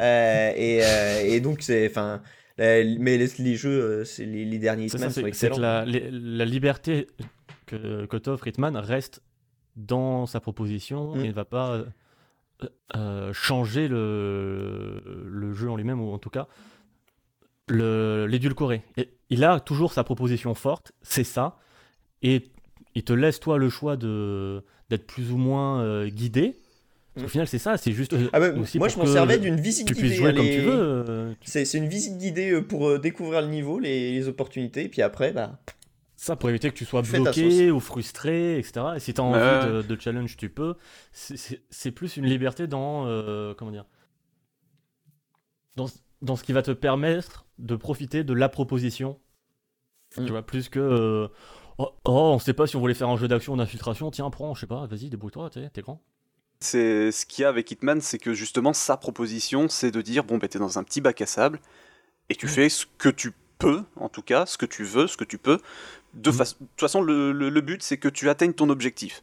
Euh, 0.00 0.52
et, 0.56 0.80
euh, 0.82 1.20
et 1.24 1.40
donc, 1.40 1.62
c'est, 1.62 1.86
enfin, 1.88 2.20
mais 2.58 2.82
les, 3.18 3.28
les 3.38 3.54
jeux, 3.56 4.04
c'est 4.04 4.24
les, 4.26 4.44
les 4.44 4.58
derniers 4.58 4.88
C'est 4.88 4.96
Hitman 4.98 5.10
ça, 5.10 5.14
sont 5.14 5.14
c'est 5.14 5.20
c'est 5.20 5.48
que 5.48 5.52
excellents. 5.52 5.58
la, 5.58 5.84
les- 5.84 6.10
la 6.10 6.44
liberté 6.44 7.06
que, 7.66 8.04
que 8.06 8.16
t'offre 8.18 8.46
Hitman 8.48 8.76
reste 8.76 9.22
dans 9.76 10.26
sa 10.26 10.40
proposition 10.40 11.14
Mm. 11.16 11.24
et 11.24 11.28
ne 11.28 11.32
va 11.32 11.44
pas 11.46 11.84
euh, 12.62 12.66
euh, 12.96 13.32
changer 13.32 13.88
le, 13.88 15.02
le 15.26 15.52
jeu 15.54 15.68
en 15.70 15.76
lui-même, 15.76 16.00
ou 16.00 16.12
en 16.12 16.18
tout 16.18 16.30
cas 16.30 16.46
l'édulcorer. 17.68 18.82
Il 19.30 19.44
a 19.44 19.60
toujours 19.60 19.92
sa 19.92 20.04
proposition 20.04 20.54
forte, 20.54 20.92
c'est 21.02 21.24
ça, 21.24 21.58
et 22.22 22.50
il 22.94 23.04
te 23.04 23.12
laisse 23.12 23.40
toi 23.40 23.58
le 23.58 23.68
choix 23.68 23.96
de 23.96 24.62
d'être 24.90 25.06
plus 25.06 25.32
ou 25.32 25.36
moins 25.38 25.80
euh, 25.82 26.08
guidé. 26.08 26.50
Parce 27.14 27.22
Mm. 27.22 27.26
Au 27.26 27.28
final, 27.28 27.46
c'est 27.46 27.58
ça, 27.58 27.76
c'est 27.76 27.92
juste. 27.92 28.12
euh, 28.12 28.28
Ah 28.32 28.40
bah, 28.40 28.50
aussi 28.58 28.76
moi, 28.76 28.88
je 28.88 28.98
m'en 28.98 29.06
servais 29.06 29.38
d'une 29.38 29.54
visite 29.60 29.86
Tu 29.86 29.94
puisses 29.94 30.06
guidée. 30.06 30.16
jouer 30.16 30.30
hein, 30.30 30.34
comme 30.34 30.46
tu 30.50 30.60
veux. 30.60 31.34
tu- 31.40 31.48
C'est 31.48 31.78
une 31.78 31.86
visite 31.86 32.18
guidée 32.18 32.60
pour 32.60 32.98
découvrir 32.98 33.40
le 33.40 33.46
niveau, 33.46 33.78
les, 33.78 34.12
les 34.12 34.26
opportunités, 34.28 34.84
et 34.84 34.88
puis 34.88 35.00
après, 35.00 35.32
bah. 35.32 35.58
Ça 36.24 36.36
pour 36.36 36.48
éviter 36.48 36.70
que 36.70 36.74
tu 36.74 36.86
sois 36.86 37.04
Fais 37.04 37.20
bloqué 37.20 37.70
ou 37.70 37.80
frustré, 37.80 38.58
etc. 38.58 38.86
Et 38.96 39.00
si 39.00 39.12
tu 39.12 39.20
as 39.20 39.24
envie 39.24 39.66
de, 39.66 39.82
de 39.82 40.00
challenge, 40.00 40.38
tu 40.38 40.48
peux. 40.48 40.74
C'est- 41.12 41.90
plus 41.90 42.16
une 42.16 42.24
liberté 42.24 42.66
dans. 42.66 43.06
euh, 43.06 43.52
comment 43.52 43.70
dire 43.70 43.84
dans, 45.76 45.84
dans 46.22 46.36
ce 46.36 46.42
qui 46.42 46.54
va 46.54 46.62
te 46.62 46.70
permettre 46.70 47.44
de 47.58 47.76
profiter 47.76 48.24
de 48.24 48.32
la 48.32 48.48
proposition. 48.48 49.20
Mm. 50.16 50.24
Tu 50.24 50.30
vois, 50.30 50.40
plus 50.40 50.70
que. 50.70 50.78
euh, 50.78 51.28
oh, 51.76 51.90
oh, 52.06 52.32
on 52.34 52.38
sait 52.38 52.54
pas 52.54 52.66
si 52.66 52.76
on 52.76 52.80
voulait 52.80 52.94
faire 52.94 53.10
un 53.10 53.18
jeu 53.18 53.28
d'action 53.28 53.52
ou 53.52 53.56
d'infiltration. 53.58 54.10
Tiens, 54.10 54.30
prends, 54.30 54.54
je 54.54 54.60
sais 54.60 54.66
pas, 54.66 54.86
vas-y, 54.86 55.10
débrouille-toi, 55.10 55.50
t'es 55.50 55.82
grand. 55.82 56.02
C'est 56.60 57.12
ce 57.12 57.26
qu'il 57.26 57.42
y 57.42 57.44
a 57.44 57.50
avec 57.50 57.70
Hitman, 57.70 58.00
c'est 58.00 58.18
que 58.18 58.32
justement 58.32 58.72
sa 58.72 58.96
proposition, 58.96 59.68
c'est 59.68 59.90
de 59.90 60.00
dire 60.00 60.24
bon, 60.24 60.38
ben 60.38 60.48
t'es 60.48 60.58
dans 60.58 60.78
un 60.78 60.84
petit 60.84 61.02
bac 61.02 61.20
à 61.20 61.26
sable 61.26 61.60
et 62.30 62.34
tu 62.34 62.48
fais 62.48 62.70
ce 62.70 62.86
que 62.96 63.10
tu 63.10 63.32
peux, 63.58 63.84
en 63.96 64.08
tout 64.08 64.22
cas, 64.22 64.46
ce 64.46 64.56
que 64.56 64.64
tu 64.66 64.84
veux, 64.84 65.06
ce 65.06 65.18
que 65.18 65.24
tu 65.24 65.36
peux. 65.36 65.58
De, 66.14 66.30
fa- 66.30 66.44
de 66.44 66.50
toute 66.50 66.80
façon, 66.80 67.02
le, 67.02 67.32
le- 67.32 67.48
le 67.50 67.60
but, 67.60 67.82
c'est 67.82 67.96
que 67.98 68.08
tu 68.08 68.28
atteignes 68.30 68.52
ton 68.52 68.68
objectif. 68.70 69.22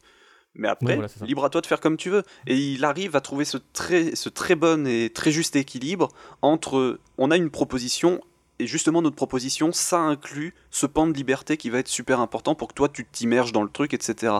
Mais 0.54 0.68
après, 0.68 0.94
voilà, 0.96 1.08
libre 1.26 1.44
à 1.46 1.50
toi 1.50 1.60
de 1.62 1.66
faire 1.66 1.80
comme 1.80 1.96
tu 1.96 2.10
veux. 2.10 2.22
Et 2.46 2.56
il 2.56 2.84
arrive 2.84 3.16
à 3.16 3.20
trouver 3.22 3.44
ce 3.46 3.56
très, 3.72 4.14
ce 4.14 4.28
très 4.28 4.54
bon 4.54 4.86
et 4.86 5.08
très 5.10 5.30
juste 5.30 5.56
équilibre 5.56 6.08
entre 6.42 7.00
on 7.16 7.30
a 7.30 7.36
une 7.36 7.48
proposition 7.50 8.20
et 8.58 8.66
justement 8.66 9.00
notre 9.00 9.16
proposition, 9.16 9.72
ça 9.72 9.98
inclut 10.00 10.54
ce 10.70 10.84
pan 10.86 11.06
de 11.06 11.14
liberté 11.14 11.56
qui 11.56 11.70
va 11.70 11.78
être 11.78 11.88
super 11.88 12.20
important 12.20 12.54
pour 12.54 12.68
que 12.68 12.74
toi 12.74 12.88
tu 12.90 13.06
t'immerges 13.06 13.52
dans 13.52 13.62
le 13.62 13.70
truc, 13.70 13.94
etc. 13.94 14.34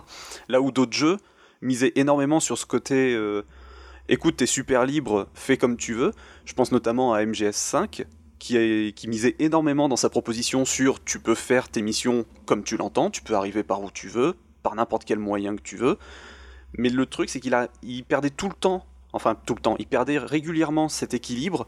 Là 0.48 0.60
où 0.60 0.70
d'autres 0.70 0.92
jeux 0.92 1.16
misaient 1.62 1.92
énormément 1.96 2.38
sur 2.38 2.58
ce 2.58 2.66
côté 2.66 3.14
euh, 3.14 3.42
écoute, 4.10 4.36
t'es 4.36 4.46
super 4.46 4.84
libre, 4.84 5.28
fais 5.34 5.56
comme 5.56 5.76
tu 5.78 5.94
veux. 5.94 6.12
Je 6.44 6.52
pense 6.52 6.72
notamment 6.72 7.14
à 7.14 7.24
MGS5 7.24 8.04
qui, 8.42 9.08
misait 9.08 9.36
énormément 9.38 9.88
dans 9.88 9.96
sa 9.96 10.10
proposition 10.10 10.64
sur 10.64 11.02
tu 11.04 11.20
peux 11.20 11.36
faire 11.36 11.68
tes 11.68 11.80
missions 11.80 12.24
comme 12.44 12.64
tu 12.64 12.76
l'entends, 12.76 13.10
tu 13.10 13.22
peux 13.22 13.34
arriver 13.34 13.62
par 13.62 13.82
où 13.82 13.90
tu 13.90 14.08
veux, 14.08 14.34
par 14.62 14.74
n'importe 14.74 15.04
quel 15.04 15.20
moyen 15.20 15.54
que 15.54 15.62
tu 15.62 15.76
veux. 15.76 15.96
Mais 16.76 16.88
le 16.88 17.06
truc, 17.06 17.30
c'est 17.30 17.38
qu'il 17.38 18.04
perdait 18.04 18.30
tout 18.30 18.48
le 18.48 18.54
temps, 18.54 18.84
enfin 19.12 19.36
tout 19.46 19.54
le 19.54 19.60
temps, 19.60 19.76
il 19.78 19.86
perdait 19.86 20.18
régulièrement 20.18 20.88
cet 20.88 21.14
équilibre 21.14 21.66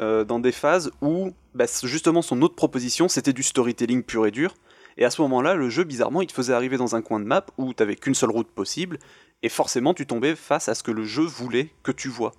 euh, 0.00 0.24
dans 0.24 0.40
des 0.40 0.52
phases 0.52 0.90
où 1.00 1.30
bah, 1.54 1.66
justement 1.84 2.22
son 2.22 2.42
autre 2.42 2.56
proposition, 2.56 3.08
c'était 3.08 3.32
du 3.32 3.44
storytelling 3.44 4.02
pur 4.02 4.26
et 4.26 4.30
dur. 4.32 4.54
Et 4.96 5.04
à 5.04 5.10
ce 5.10 5.22
moment-là, 5.22 5.54
le 5.54 5.70
jeu, 5.70 5.84
bizarrement, 5.84 6.22
il 6.22 6.26
te 6.26 6.32
faisait 6.32 6.52
arriver 6.52 6.76
dans 6.76 6.96
un 6.96 7.02
coin 7.02 7.20
de 7.20 7.24
map 7.24 7.46
où 7.56 7.72
t'avais 7.72 7.94
qu'une 7.94 8.14
seule 8.14 8.30
route 8.30 8.48
possible, 8.48 8.98
et 9.42 9.48
forcément, 9.48 9.94
tu 9.94 10.06
tombais 10.06 10.34
face 10.34 10.68
à 10.68 10.74
ce 10.74 10.82
que 10.82 10.90
le 10.90 11.04
jeu 11.04 11.22
voulait 11.22 11.70
que 11.84 11.92
tu 11.92 12.08
vois. 12.08 12.32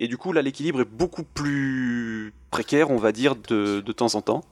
Et 0.00 0.08
du 0.08 0.16
coup, 0.16 0.32
là, 0.32 0.42
l'équilibre 0.42 0.80
est 0.80 0.84
beaucoup 0.90 1.22
plus 1.24 2.32
précaire, 2.50 2.90
on 2.90 2.96
va 2.96 3.12
dire, 3.12 3.36
de, 3.36 3.80
de 3.80 3.92
temps 3.92 4.14
en 4.14 4.22
temps. 4.22 4.42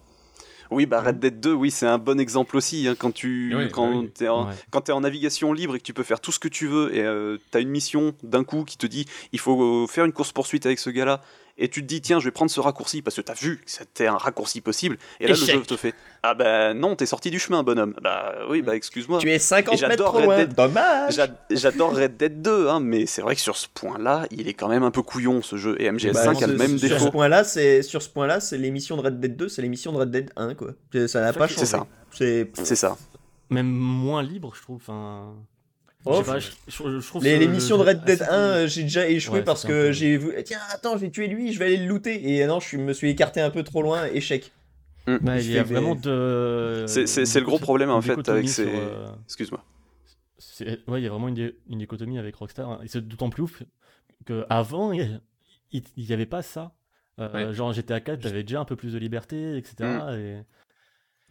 Oui, 0.70 0.84
bah 0.84 1.00
Red 1.00 1.18
Dead 1.18 1.40
2, 1.40 1.54
oui, 1.54 1.70
c'est 1.70 1.86
un 1.86 1.96
bon 1.96 2.20
exemple 2.20 2.54
aussi. 2.58 2.86
hein, 2.86 2.94
quand 2.98 3.10
tu, 3.10 3.54
Oui, 3.56 3.70
quand 3.70 3.90
bah 3.90 3.96
oui. 4.00 4.10
t'es 4.10 4.28
en, 4.28 4.46
Ouais. 4.48 4.54
quand 4.70 4.90
es 4.90 4.92
en 4.92 5.00
navigation 5.00 5.54
libre 5.54 5.74
et 5.76 5.78
que 5.78 5.84
tu 5.84 5.94
peux 5.94 6.02
faire 6.02 6.20
tout 6.20 6.30
ce 6.32 6.38
que 6.38 6.48
tu 6.48 6.66
veux 6.66 6.94
et 6.94 7.00
euh, 7.00 7.38
tu 7.50 7.56
as 7.56 7.60
une 7.62 7.70
mission 7.70 8.12
d'un 8.22 8.44
coup 8.44 8.64
qui 8.64 8.76
te 8.76 8.86
dit 8.86 9.06
il 9.32 9.38
faut 9.40 9.86
faire 9.86 10.04
une 10.04 10.12
course 10.12 10.32
poursuite 10.32 10.66
avec 10.66 10.78
ce 10.78 10.90
gars-là 10.90 11.22
et 11.58 11.68
tu 11.68 11.82
te 11.82 11.86
dis 11.86 12.00
tiens 12.00 12.20
je 12.20 12.24
vais 12.26 12.30
prendre 12.30 12.50
ce 12.50 12.60
raccourci 12.60 13.02
parce 13.02 13.16
que 13.16 13.20
tu 13.20 13.30
as 13.32 13.34
vu 13.34 13.56
que 13.58 13.62
c'était 13.70 14.06
un 14.06 14.16
raccourci 14.16 14.60
possible 14.60 14.96
et 15.20 15.26
là 15.26 15.32
Échec. 15.34 15.54
le 15.54 15.60
jeu 15.60 15.66
te 15.66 15.76
fait 15.76 15.94
ah 16.22 16.34
bah 16.34 16.72
non 16.74 16.96
t'es 16.96 17.06
sorti 17.06 17.30
du 17.30 17.38
chemin 17.38 17.62
bonhomme 17.62 17.94
bah 18.02 18.34
oui 18.48 18.62
bah 18.62 18.74
excuse-moi 18.76 19.18
Tu 19.18 19.30
es 19.30 19.38
50 19.38 19.74
Et 19.74 19.76
mètres 19.76 19.90
j'adore 19.90 20.08
trop 20.08 20.18
Red 20.18 20.24
loin, 20.26 20.36
Dead. 20.38 20.54
dommage 20.54 21.14
J'a- 21.14 21.28
j'adore 21.50 21.96
Red 21.96 22.16
Dead 22.16 22.42
2 22.42 22.68
hein, 22.68 22.80
mais 22.80 23.06
c'est 23.06 23.22
vrai 23.22 23.34
que 23.34 23.40
sur 23.40 23.56
ce 23.56 23.66
point-là 23.74 24.26
il 24.30 24.48
est 24.48 24.54
quand 24.54 24.68
même 24.68 24.82
un 24.82 24.90
peu 24.90 25.02
couillon 25.02 25.42
ce 25.42 25.56
jeu 25.56 25.76
et 25.80 25.90
MGS5 25.90 26.12
Bah, 26.14 26.44
a 26.44 26.46
le 26.46 26.56
même 26.56 26.78
sur 26.78 26.88
défaut 26.88 27.06
ce 27.06 27.10
point-là, 27.10 27.44
c'est 27.44 27.82
sur 27.82 28.02
ce 28.02 28.08
point-là, 28.08 28.40
c'est 28.40 28.58
l'émission 28.58 28.96
de 28.96 29.02
Red 29.02 29.20
Dead 29.20 29.36
2, 29.36 29.48
c'est 29.48 29.62
l'émission 29.62 29.92
de 29.92 29.98
Red 29.98 30.10
Dead 30.10 30.30
1 30.36 30.54
quoi. 30.54 30.68
Ça 31.08 31.20
n'a 31.20 31.32
pas 31.32 31.48
C'est 31.48 31.54
changé. 31.54 31.66
ça. 31.66 31.86
C'est 32.12 32.50
c'est 32.62 32.76
ça 32.76 32.96
Même 33.50 33.66
moins 33.68 34.22
libre, 34.22 34.52
je 34.56 34.62
trouve. 34.62 34.76
Enfin. 34.76 35.34
Oh, 36.10 36.22
pas, 36.22 36.38
je, 36.38 36.50
je- 36.68 37.00
je 37.00 37.06
trouve 37.06 37.22
les, 37.24 37.34
ce- 37.34 37.40
les 37.40 37.48
missions 37.48 37.76
de 37.78 37.82
Red 37.82 38.04
Dead 38.04 38.22
assez- 38.22 38.30
1, 38.30 38.34
euh, 38.34 38.66
j'ai 38.66 38.82
déjà 38.84 39.08
échoué 39.08 39.38
Ouais, 39.38 39.44
parce 39.44 39.64
que 39.64 39.92
j'ai 39.92 40.16
vu 40.16 40.32
tiens 40.44 40.58
attends, 40.72 40.94
je 40.94 41.02
vais 41.02 41.10
tuer 41.10 41.26
lui, 41.28 41.52
je 41.52 41.58
vais 41.58 41.66
aller 41.66 41.76
le 41.76 41.86
looter 41.86 42.36
et 42.38 42.46
non, 42.46 42.60
je 42.60 42.76
me 42.78 42.92
suis 42.92 43.10
écarté 43.10 43.40
un 43.40 43.50
peu 43.50 43.62
trop 43.62 43.82
loin, 43.82 44.06
échec. 44.06 44.52
Bah, 45.06 45.38
Je 45.38 45.46
il 45.46 45.52
y 45.52 45.58
a 45.58 45.64
des- 45.64 45.72
vraiment 45.74 45.94
de. 45.94 46.84
C'est- 46.86 47.04
le 47.40 47.44
gros 47.46 47.58
problème, 47.58 47.90
en 47.90 48.00
fait, 48.02 48.28
avec 48.28 48.48
ces- 48.48 48.66
euh, 48.66 49.06
excuse-moi 49.24 49.62
Ouais, 50.86 51.00
il 51.00 51.04
y 51.04 51.06
a 51.06 51.10
vraiment 51.10 51.28
une, 51.28 51.34
di- 51.34 51.52
une 51.68 51.78
dichotomie 51.78 52.18
avec 52.18 52.34
Rockstar. 52.36 52.68
hein. 52.70 52.80
Et 52.84 52.88
c'est 52.88 53.06
d'autant 53.06 53.30
plus 53.30 53.42
ouf 53.44 53.62
qu'avant, 54.26 54.92
il 54.92 55.20
n'y 55.96 56.12
avait 56.12 56.26
pas 56.26 56.42
ça. 56.42 56.72
Euh, 57.20 57.48
Ouais. 57.48 57.52
Genre 57.54 57.72
GTA 57.72 58.00
4, 58.00 58.20
t'avais 58.20 58.42
déjà 58.44 58.60
un 58.60 58.64
peu 58.64 58.76
plus 58.76 58.92
de 58.92 58.98
liberté, 58.98 59.56
etc. 59.56 59.74
et... 60.12 60.36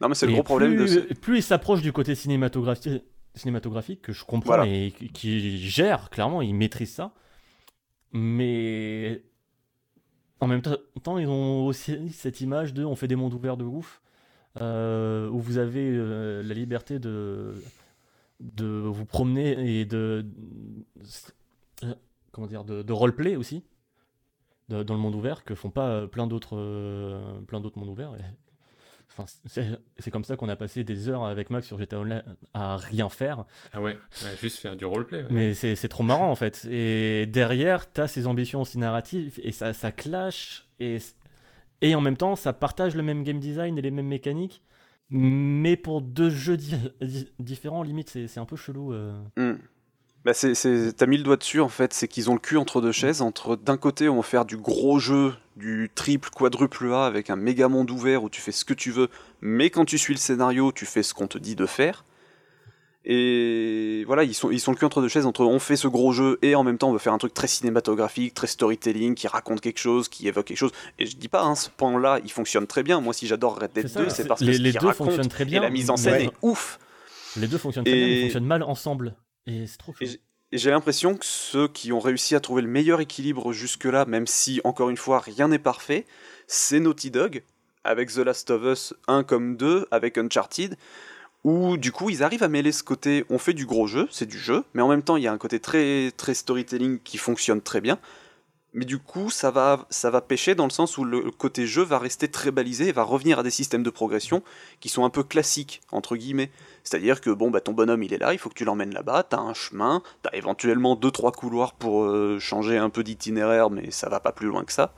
non 0.00 0.08
mais 0.10 0.14
c'est 0.14 0.26
le 0.26 0.32
gros 0.32 0.42
problème 0.42 0.72
de 0.76 0.84
plus, 0.84 0.88
ce... 0.88 1.14
plus 1.14 1.38
il 1.38 1.42
s'approche 1.42 1.80
du 1.80 1.92
côté 1.92 2.14
cinématographique, 2.14 3.02
cinématographique, 3.38 4.02
que 4.02 4.12
je 4.12 4.24
comprends 4.24 4.56
Voilà. 4.56 4.66
et 4.66 4.90
qui- 4.90 5.58
gère, 5.58 6.10
clairement, 6.10 6.42
il 6.42 6.54
maîtrise 6.54 6.92
ça. 6.92 7.12
Mais 8.12 9.22
en 10.40 10.46
même 10.46 10.62
temps, 10.62 11.18
ils 11.18 11.28
ont 11.28 11.66
aussi 11.66 12.10
cette 12.10 12.40
image 12.40 12.74
de 12.74 12.84
on 12.84 12.96
fait 12.96 13.08
des 13.08 13.16
mondes 13.16 13.34
ouverts 13.34 13.56
de 13.56 13.64
ouf, 13.64 14.00
euh, 14.60 15.28
où 15.28 15.38
vous 15.40 15.58
avez 15.58 15.88
euh, 15.92 16.42
la 16.42 16.54
liberté 16.54 16.98
de, 16.98 17.54
de 18.40 18.66
vous 18.66 19.04
promener 19.04 19.80
et 19.80 19.84
de. 19.84 20.26
euh, 21.84 21.94
comment 22.32 22.46
dire 22.46 22.64
De, 22.64 22.82
de 22.82 22.92
roleplay 22.92 23.36
aussi, 23.36 23.62
de- 24.68 24.82
dans 24.82 24.94
le 24.94 25.00
monde 25.00 25.14
ouvert, 25.14 25.44
que 25.44 25.54
font 25.54 25.70
pas 25.70 26.06
plein 26.06 26.26
d'autres 26.26 26.56
euh, 26.56 27.40
plein 27.42 27.60
d'autres 27.60 27.78
mondes 27.78 27.90
ouverts. 27.90 28.12
Enfin, 29.18 29.24
c'est 29.98 30.10
comme 30.10 30.24
ça 30.24 30.36
qu'on 30.36 30.48
a 30.48 30.56
passé 30.56 30.84
des 30.84 31.08
heures 31.08 31.24
avec 31.24 31.50
Max 31.50 31.66
sur 31.66 31.78
GTA 31.78 31.98
Online 32.00 32.22
à 32.54 32.76
rien 32.76 33.08
faire. 33.08 33.44
Ah 33.72 33.80
ouais, 33.80 33.94
ouais, 34.22 34.36
juste 34.40 34.58
faire 34.58 34.76
du 34.76 34.84
roleplay. 34.84 35.22
ouais. 35.22 35.28
Mais 35.30 35.54
c'est 35.54 35.88
trop 35.88 36.04
marrant 36.04 36.30
en 36.30 36.36
fait. 36.36 36.64
Et 36.70 37.26
derrière, 37.26 37.92
tu 37.92 38.00
as 38.00 38.08
ces 38.08 38.26
ambitions 38.26 38.60
aussi 38.62 38.78
narratives 38.78 39.38
et 39.42 39.52
ça, 39.52 39.72
ça 39.72 39.90
clash. 39.92 40.66
Et, 40.80 40.98
et 41.80 41.94
en 41.94 42.00
même 42.00 42.16
temps, 42.16 42.36
ça 42.36 42.52
partage 42.52 42.94
le 42.94 43.02
même 43.02 43.24
game 43.24 43.40
design 43.40 43.76
et 43.78 43.82
les 43.82 43.90
mêmes 43.90 44.06
mécaniques. 44.08 44.62
Mais 45.10 45.76
pour 45.76 46.02
deux 46.02 46.28
jeux 46.30 46.56
di- 46.58 46.76
di- 47.00 47.32
différents, 47.38 47.82
limite, 47.82 48.10
c'est 48.10 48.28
c'est 48.28 48.40
un 48.40 48.44
peu 48.44 48.56
chelou. 48.56 48.92
euh. 48.92 49.18
Hmm. 49.36 49.56
Bah 50.24 50.32
t'as 50.34 51.06
mis 51.06 51.16
le 51.16 51.22
doigt 51.22 51.36
dessus 51.36 51.60
en 51.60 51.68
fait, 51.68 51.92
c'est 51.94 52.08
qu'ils 52.08 52.28
ont 52.28 52.34
le 52.34 52.40
cul 52.40 52.56
entre 52.56 52.80
deux 52.80 52.92
chaises. 52.92 53.22
Entre 53.22 53.56
d'un 53.56 53.76
côté, 53.76 54.08
on 54.08 54.16
va 54.16 54.22
faire 54.22 54.44
du 54.44 54.56
gros 54.56 54.98
jeu, 54.98 55.34
du 55.56 55.90
triple, 55.94 56.30
quadruple 56.30 56.92
A 56.92 57.06
avec 57.06 57.30
un 57.30 57.36
méga 57.36 57.68
monde 57.68 57.90
ouvert 57.90 58.24
où 58.24 58.28
tu 58.28 58.40
fais 58.40 58.52
ce 58.52 58.64
que 58.64 58.74
tu 58.74 58.90
veux, 58.90 59.08
mais 59.40 59.70
quand 59.70 59.84
tu 59.84 59.96
suis 59.96 60.14
le 60.14 60.18
scénario, 60.18 60.72
tu 60.72 60.86
fais 60.86 61.02
ce 61.02 61.14
qu'on 61.14 61.28
te 61.28 61.38
dit 61.38 61.54
de 61.54 61.66
faire. 61.66 62.04
Et 63.04 64.04
voilà, 64.06 64.24
ils 64.24 64.34
sont, 64.34 64.50
ils 64.50 64.60
sont 64.60 64.72
le 64.72 64.76
cul 64.76 64.84
entre 64.84 65.00
deux 65.00 65.08
chaises 65.08 65.24
entre 65.24 65.42
on 65.44 65.58
fait 65.58 65.76
ce 65.76 65.88
gros 65.88 66.12
jeu 66.12 66.38
et 66.42 66.54
en 66.54 66.62
même 66.62 66.76
temps 66.76 66.90
on 66.90 66.92
veut 66.92 66.98
faire 66.98 67.14
un 67.14 67.18
truc 67.18 67.32
très 67.32 67.46
cinématographique, 67.46 68.34
très 68.34 68.48
storytelling, 68.48 69.14
qui 69.14 69.28
raconte 69.28 69.62
quelque 69.62 69.78
chose, 69.78 70.08
qui 70.08 70.28
évoque 70.28 70.46
quelque 70.46 70.58
chose. 70.58 70.72
Et 70.98 71.06
je 71.06 71.16
dis 71.16 71.28
pas, 71.28 71.42
hein, 71.42 71.54
ce 71.54 71.70
pan-là, 71.70 72.20
il 72.24 72.30
fonctionne 72.30 72.66
très 72.66 72.82
bien. 72.82 73.00
Moi, 73.00 73.14
si 73.14 73.26
j'adore 73.26 73.58
Red 73.58 73.72
Dead 73.72 73.88
C'est 73.88 73.94
ça, 73.94 74.04
2, 74.04 74.08
c'est 74.10 74.26
parce 74.26 74.40
que 74.40 74.46
les, 74.46 74.58
ce 74.58 74.62
les 74.62 74.72
deux 74.72 74.86
raconte 74.88 75.06
fonctionnent 75.06 75.28
très 75.28 75.44
bien. 75.46 75.62
et 75.62 75.64
la 75.64 75.70
mise 75.70 75.88
en 75.88 75.96
scène 75.96 76.12
ouais, 76.14 76.24
est 76.24 76.32
ouf. 76.42 76.78
Les 77.36 77.46
deux 77.46 77.56
fonctionnent 77.56 77.84
très 77.84 77.94
bien, 77.94 78.06
mais 78.06 78.16
ils 78.16 78.22
fonctionnent 78.24 78.44
mal 78.44 78.62
ensemble. 78.62 79.14
Et 79.48 79.66
c'est 79.66 79.78
trop 79.78 79.94
Et 80.00 80.06
chelou. 80.06 80.18
et 80.52 80.58
j'ai 80.58 80.70
l'impression 80.70 81.16
que 81.16 81.24
ceux 81.24 81.68
qui 81.68 81.92
ont 81.92 82.00
réussi 82.00 82.34
à 82.34 82.40
trouver 82.40 82.62
le 82.62 82.68
meilleur 82.68 83.00
équilibre 83.00 83.52
jusque-là, 83.52 84.04
même 84.04 84.26
si, 84.26 84.60
encore 84.64 84.90
une 84.90 84.96
fois, 84.96 85.20
rien 85.20 85.48
n'est 85.48 85.58
parfait, 85.58 86.06
c'est 86.46 86.80
Naughty 86.80 87.10
Dog, 87.10 87.42
avec 87.84 88.12
The 88.12 88.18
Last 88.18 88.50
of 88.50 88.62
Us 88.64 88.94
1 89.06 89.24
comme 89.24 89.56
2, 89.56 89.88
avec 89.90 90.18
Uncharted, 90.18 90.76
où 91.44 91.76
du 91.76 91.92
coup 91.92 92.10
ils 92.10 92.22
arrivent 92.22 92.42
à 92.42 92.48
mêler 92.48 92.72
ce 92.72 92.82
côté, 92.82 93.24
on 93.30 93.38
fait 93.38 93.54
du 93.54 93.64
gros 93.64 93.86
jeu, 93.86 94.08
c'est 94.10 94.26
du 94.26 94.38
jeu, 94.38 94.64
mais 94.74 94.82
en 94.82 94.88
même 94.88 95.02
temps 95.02 95.16
il 95.16 95.22
y 95.22 95.28
a 95.28 95.32
un 95.32 95.38
côté 95.38 95.60
très, 95.60 96.10
très 96.16 96.34
storytelling 96.34 96.98
qui 97.00 97.16
fonctionne 97.16 97.62
très 97.62 97.80
bien, 97.80 97.98
mais 98.78 98.84
du 98.84 98.98
coup 99.00 99.28
ça 99.28 99.50
va, 99.50 99.86
ça 99.90 100.08
va 100.08 100.20
pêcher 100.20 100.54
dans 100.54 100.64
le 100.64 100.70
sens 100.70 100.98
où 100.98 101.04
le 101.04 101.30
côté 101.32 101.66
jeu 101.66 101.82
va 101.82 101.98
rester 101.98 102.28
très 102.28 102.52
balisé 102.52 102.86
et 102.88 102.92
va 102.92 103.02
revenir 103.02 103.40
à 103.40 103.42
des 103.42 103.50
systèmes 103.50 103.82
de 103.82 103.90
progression 103.90 104.42
qui 104.78 104.88
sont 104.88 105.04
un 105.04 105.10
peu 105.10 105.24
classiques, 105.24 105.80
entre 105.90 106.14
guillemets. 106.16 106.50
C'est-à-dire 106.84 107.20
que 107.20 107.30
bon, 107.30 107.50
bah, 107.50 107.60
ton 107.60 107.72
bonhomme 107.72 108.04
il 108.04 108.14
est 108.14 108.18
là, 108.18 108.32
il 108.32 108.38
faut 108.38 108.48
que 108.48 108.54
tu 108.54 108.64
l'emmènes 108.64 108.94
là-bas, 108.94 109.24
t'as 109.24 109.40
un 109.40 109.52
chemin, 109.52 110.02
t'as 110.22 110.30
éventuellement 110.32 110.94
2-3 110.94 111.32
couloirs 111.32 111.72
pour 111.74 112.04
euh, 112.04 112.38
changer 112.38 112.78
un 112.78 112.88
peu 112.88 113.02
d'itinéraire, 113.02 113.68
mais 113.68 113.90
ça 113.90 114.08
va 114.08 114.20
pas 114.20 114.30
plus 114.32 114.46
loin 114.46 114.62
que 114.64 114.72
ça. 114.72 114.94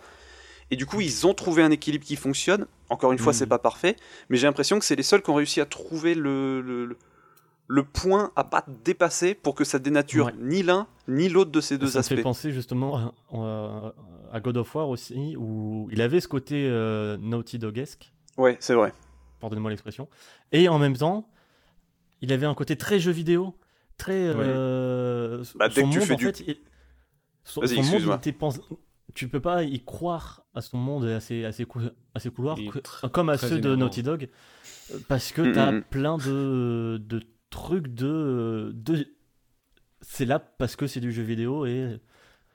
Et 0.70 0.76
du 0.76 0.86
coup, 0.86 1.00
ils 1.00 1.26
ont 1.26 1.34
trouvé 1.34 1.62
un 1.62 1.70
équilibre 1.72 2.04
qui 2.04 2.14
fonctionne. 2.16 2.66
Encore 2.90 3.10
une 3.12 3.18
fois, 3.18 3.32
c'est 3.32 3.46
pas 3.46 3.58
parfait, 3.58 3.96
mais 4.28 4.36
j'ai 4.36 4.46
l'impression 4.46 4.78
que 4.78 4.84
c'est 4.84 4.94
les 4.94 5.02
seuls 5.02 5.22
qui 5.22 5.30
ont 5.30 5.34
réussi 5.34 5.60
à 5.60 5.66
trouver 5.66 6.14
le, 6.14 6.60
le, 6.60 6.84
le- 6.86 6.96
le 7.72 7.84
point 7.84 8.32
à 8.34 8.42
pas 8.42 8.64
dépasser 8.84 9.32
pour 9.34 9.54
que 9.54 9.62
ça 9.62 9.78
dénature 9.78 10.26
Ouais. 10.26 10.34
ni 10.40 10.64
l'un 10.64 10.88
ni 11.06 11.28
l'autre 11.28 11.52
de 11.52 11.60
ces 11.60 11.78
deux 11.78 11.86
ça 11.86 11.98
me 11.98 12.00
aspects. 12.00 12.16
fait 12.16 12.22
penser 12.22 12.50
justement 12.50 13.14
à, 13.32 14.40
God 14.40 14.56
of 14.56 14.74
War 14.74 14.88
aussi, 14.88 15.36
où 15.36 15.88
il 15.92 16.02
avait 16.02 16.20
ce 16.20 16.26
côté 16.26 16.66
euh, 16.68 17.16
Naughty 17.18 17.58
Dogesque, 17.60 18.12
Ouais, 18.36 18.56
c'est 18.60 18.74
vrai. 18.74 18.92
pardonnez-moi 19.38 19.70
l'expression, 19.70 20.08
et 20.50 20.68
en 20.68 20.78
même 20.80 20.96
temps, 20.96 21.28
il 22.22 22.32
avait 22.32 22.46
un 22.46 22.54
côté 22.54 22.76
très 22.76 22.98
jeu 22.98 23.12
vidéo, 23.12 23.54
très. 23.96 24.14
euh, 24.34 25.44
Bah, 25.54 25.68
dès 25.68 25.80
son 25.82 25.88
que 25.90 25.94
tu 25.94 26.00
fais 26.00 26.14
en 26.14 26.16
du- 26.16 26.24
fait, 26.26 26.40
il- 26.40 26.56
son, 27.44 27.60
Vas-y, 27.60 27.68
son 27.70 27.74
monde, 27.76 27.84
il 27.84 27.90
excuse-moi. 27.94 28.16
était 28.16 28.32
pens- 28.32 28.60
tu 29.14 29.28
peux 29.28 29.40
pas 29.40 29.62
y 29.62 29.82
croire 29.84 30.44
à 30.54 30.60
son 30.60 30.76
monde 30.78 31.04
et 31.04 31.12
à 31.14 31.20
ses, 31.20 31.44
à 31.44 31.52
ses, 31.52 31.64
cou- 31.66 31.80
à 32.14 32.18
ses 32.20 32.30
couloirs, 32.30 32.56
que- 32.56 33.06
comme 33.08 33.28
à 33.28 33.38
ceux 33.38 33.58
de. 33.60 33.76
Naughty 33.76 34.02
Dog, 34.02 34.28
euh, 34.92 34.98
parce 35.08 35.30
que 35.32 35.42
Mm, 35.42 35.52
tu 35.52 35.58
as 35.58 35.70
mm, 35.72 35.76
mm. 35.76 35.82
plein 35.84 36.18
de, 36.18 37.00
de 37.04 37.20
trucs 37.50 37.88
de. 37.88 38.72
de... 38.74 39.06
C'est 40.00 40.24
là 40.24 40.38
parce 40.38 40.76
que 40.76 40.86
c'est 40.86 41.00
du 41.00 41.12
jeu 41.12 41.22
vidéo 41.22 41.66
et. 41.66 42.00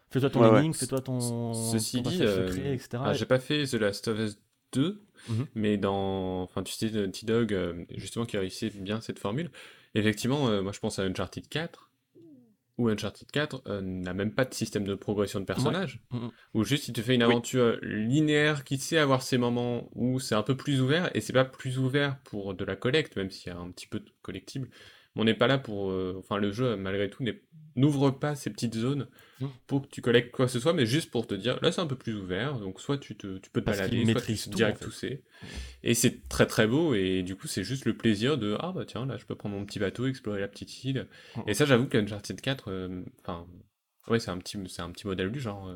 Fais-toi 0.09 0.29
ton 0.29 0.53
Ouais, 0.53 0.73
fais-toi 0.73 1.01
ton, 1.01 1.53
Ceci 1.53 2.01
ton 2.01 2.09
dit, 2.09 2.17
passage 2.19 2.37
euh, 2.37 2.47
secret, 2.51 2.73
etc. 2.73 2.89
Ah, 3.05 3.13
j'ai 3.13 3.25
pas 3.25 3.39
fait 3.39 3.65
The 3.65 3.73
Last 3.73 4.07
of 4.07 4.19
Us 4.19 4.37
2, 4.73 5.01
Mhm. 5.29 5.47
mais 5.55 5.77
dans. 5.77 6.41
Enfin, 6.43 6.63
tu 6.63 6.73
sais, 6.73 6.89
Naughty 6.89 7.25
Dog, 7.25 7.53
euh, 7.53 7.83
justement, 7.95 8.25
qui 8.25 8.37
a 8.37 8.39
réussi 8.39 8.69
bien 8.69 9.01
cette 9.01 9.19
formule. 9.19 9.49
Effectivement, 9.93 10.47
euh, 10.49 10.61
moi 10.61 10.71
je 10.73 10.79
pense 10.79 10.99
à 10.99 11.03
Uncharted 11.03 11.47
4, 11.47 11.84
où 12.77 12.89
Uncharted 12.89 13.29
4 13.31 13.61
euh, 13.67 13.81
n'a 13.81 14.13
même 14.13 14.33
pas 14.33 14.45
de 14.45 14.53
système 14.53 14.83
de 14.83 14.95
progression 14.95 15.39
de 15.39 15.45
personnage, 15.45 16.01
Mhm. 16.11 16.31
où 16.53 16.63
juste 16.63 16.87
il 16.89 16.93
te 16.93 17.01
fait 17.01 17.15
une 17.15 17.23
Oui. 17.23 17.31
aventure 17.31 17.77
linéaire 17.81 18.63
qui 18.65 18.77
sait 18.77 18.97
avoir 18.97 19.21
ses 19.21 19.37
moments 19.37 19.89
où 19.93 20.19
c'est 20.19 20.35
un 20.35 20.43
peu 20.43 20.57
plus 20.57 20.81
ouvert, 20.81 21.09
et 21.15 21.21
c'est 21.21 21.33
pas 21.33 21.45
plus 21.45 21.77
ouvert 21.79 22.19
pour 22.23 22.53
de 22.53 22.65
la 22.65 22.75
collecte, 22.75 23.15
même 23.15 23.31
s'il 23.31 23.51
y 23.53 23.55
a 23.55 23.59
un 23.59 23.71
petit 23.71 23.87
peu 23.87 23.99
de 23.99 24.09
collectible. 24.21 24.69
Mais 25.15 25.21
on 25.21 25.25
n'est 25.25 25.33
pas 25.33 25.47
là 25.47 25.57
pour. 25.57 25.91
euh, 25.91 26.15
Enfin, 26.19 26.37
le 26.37 26.51
jeu, 26.51 26.75
malgré 26.75 27.09
tout, 27.09 27.23
n'ouvre 27.75 28.11
pas 28.11 28.35
ces 28.35 28.49
petites 28.49 28.75
zones 28.75 29.07
pour 29.67 29.81
que 29.81 29.87
tu 29.87 30.01
collectes 30.01 30.31
quoi 30.31 30.45
que 30.45 30.51
ce 30.51 30.59
soit, 30.61 30.71
mais 30.73 30.85
juste 30.85 31.11
pour 31.11 31.27
te 31.27 31.35
dire, 31.35 31.59
là 31.61 31.71
c'est 31.73 31.81
un 31.81 31.87
peu 31.87 31.97
plus 31.97 32.15
ouvert, 32.15 32.57
donc 32.59 32.79
soit 32.79 32.97
tu, 32.97 33.17
te, 33.17 33.37
tu 33.39 33.49
peux 33.49 33.59
te 33.59 33.65
Parce 33.65 33.79
balader, 33.79 34.05
soit 34.13 34.21
tu 34.21 34.37
tout, 34.37 34.49
direct 34.55 34.77
en 34.77 34.79
fait. 34.79 34.85
tout 34.85 34.91
c'est. 34.91 35.23
Et 35.83 35.93
c'est 35.93 36.27
très 36.29 36.45
très 36.45 36.67
beau, 36.67 36.93
et 36.93 37.21
du 37.21 37.35
coup 37.35 37.47
c'est 37.47 37.63
juste 37.65 37.83
le 37.83 37.97
plaisir 37.97 38.37
de, 38.37 38.55
ah 38.61 38.71
bah 38.73 38.85
tiens, 38.85 39.05
là 39.05 39.17
je 39.17 39.25
peux 39.25 39.35
prendre 39.35 39.55
mon 39.55 39.65
petit 39.65 39.77
bateau, 39.79 40.07
explorer 40.07 40.39
la 40.39 40.47
petite 40.47 40.85
île. 40.85 41.07
Mhm. 41.35 41.43
Et 41.47 41.53
ça 41.53 41.65
j'avoue 41.65 41.87
qu'Uncharted 41.87 42.39
4, 42.39 42.71
euh, 42.71 43.03
enfin, 43.21 43.45
ouais 44.07 44.19
c'est 44.19 44.31
un, 44.31 44.37
petit, 44.37 44.57
c'est 44.67 44.81
un 44.81 44.91
petit 44.91 45.05
modèle 45.05 45.31
du 45.33 45.41
genre, 45.41 45.67
euh, 45.67 45.75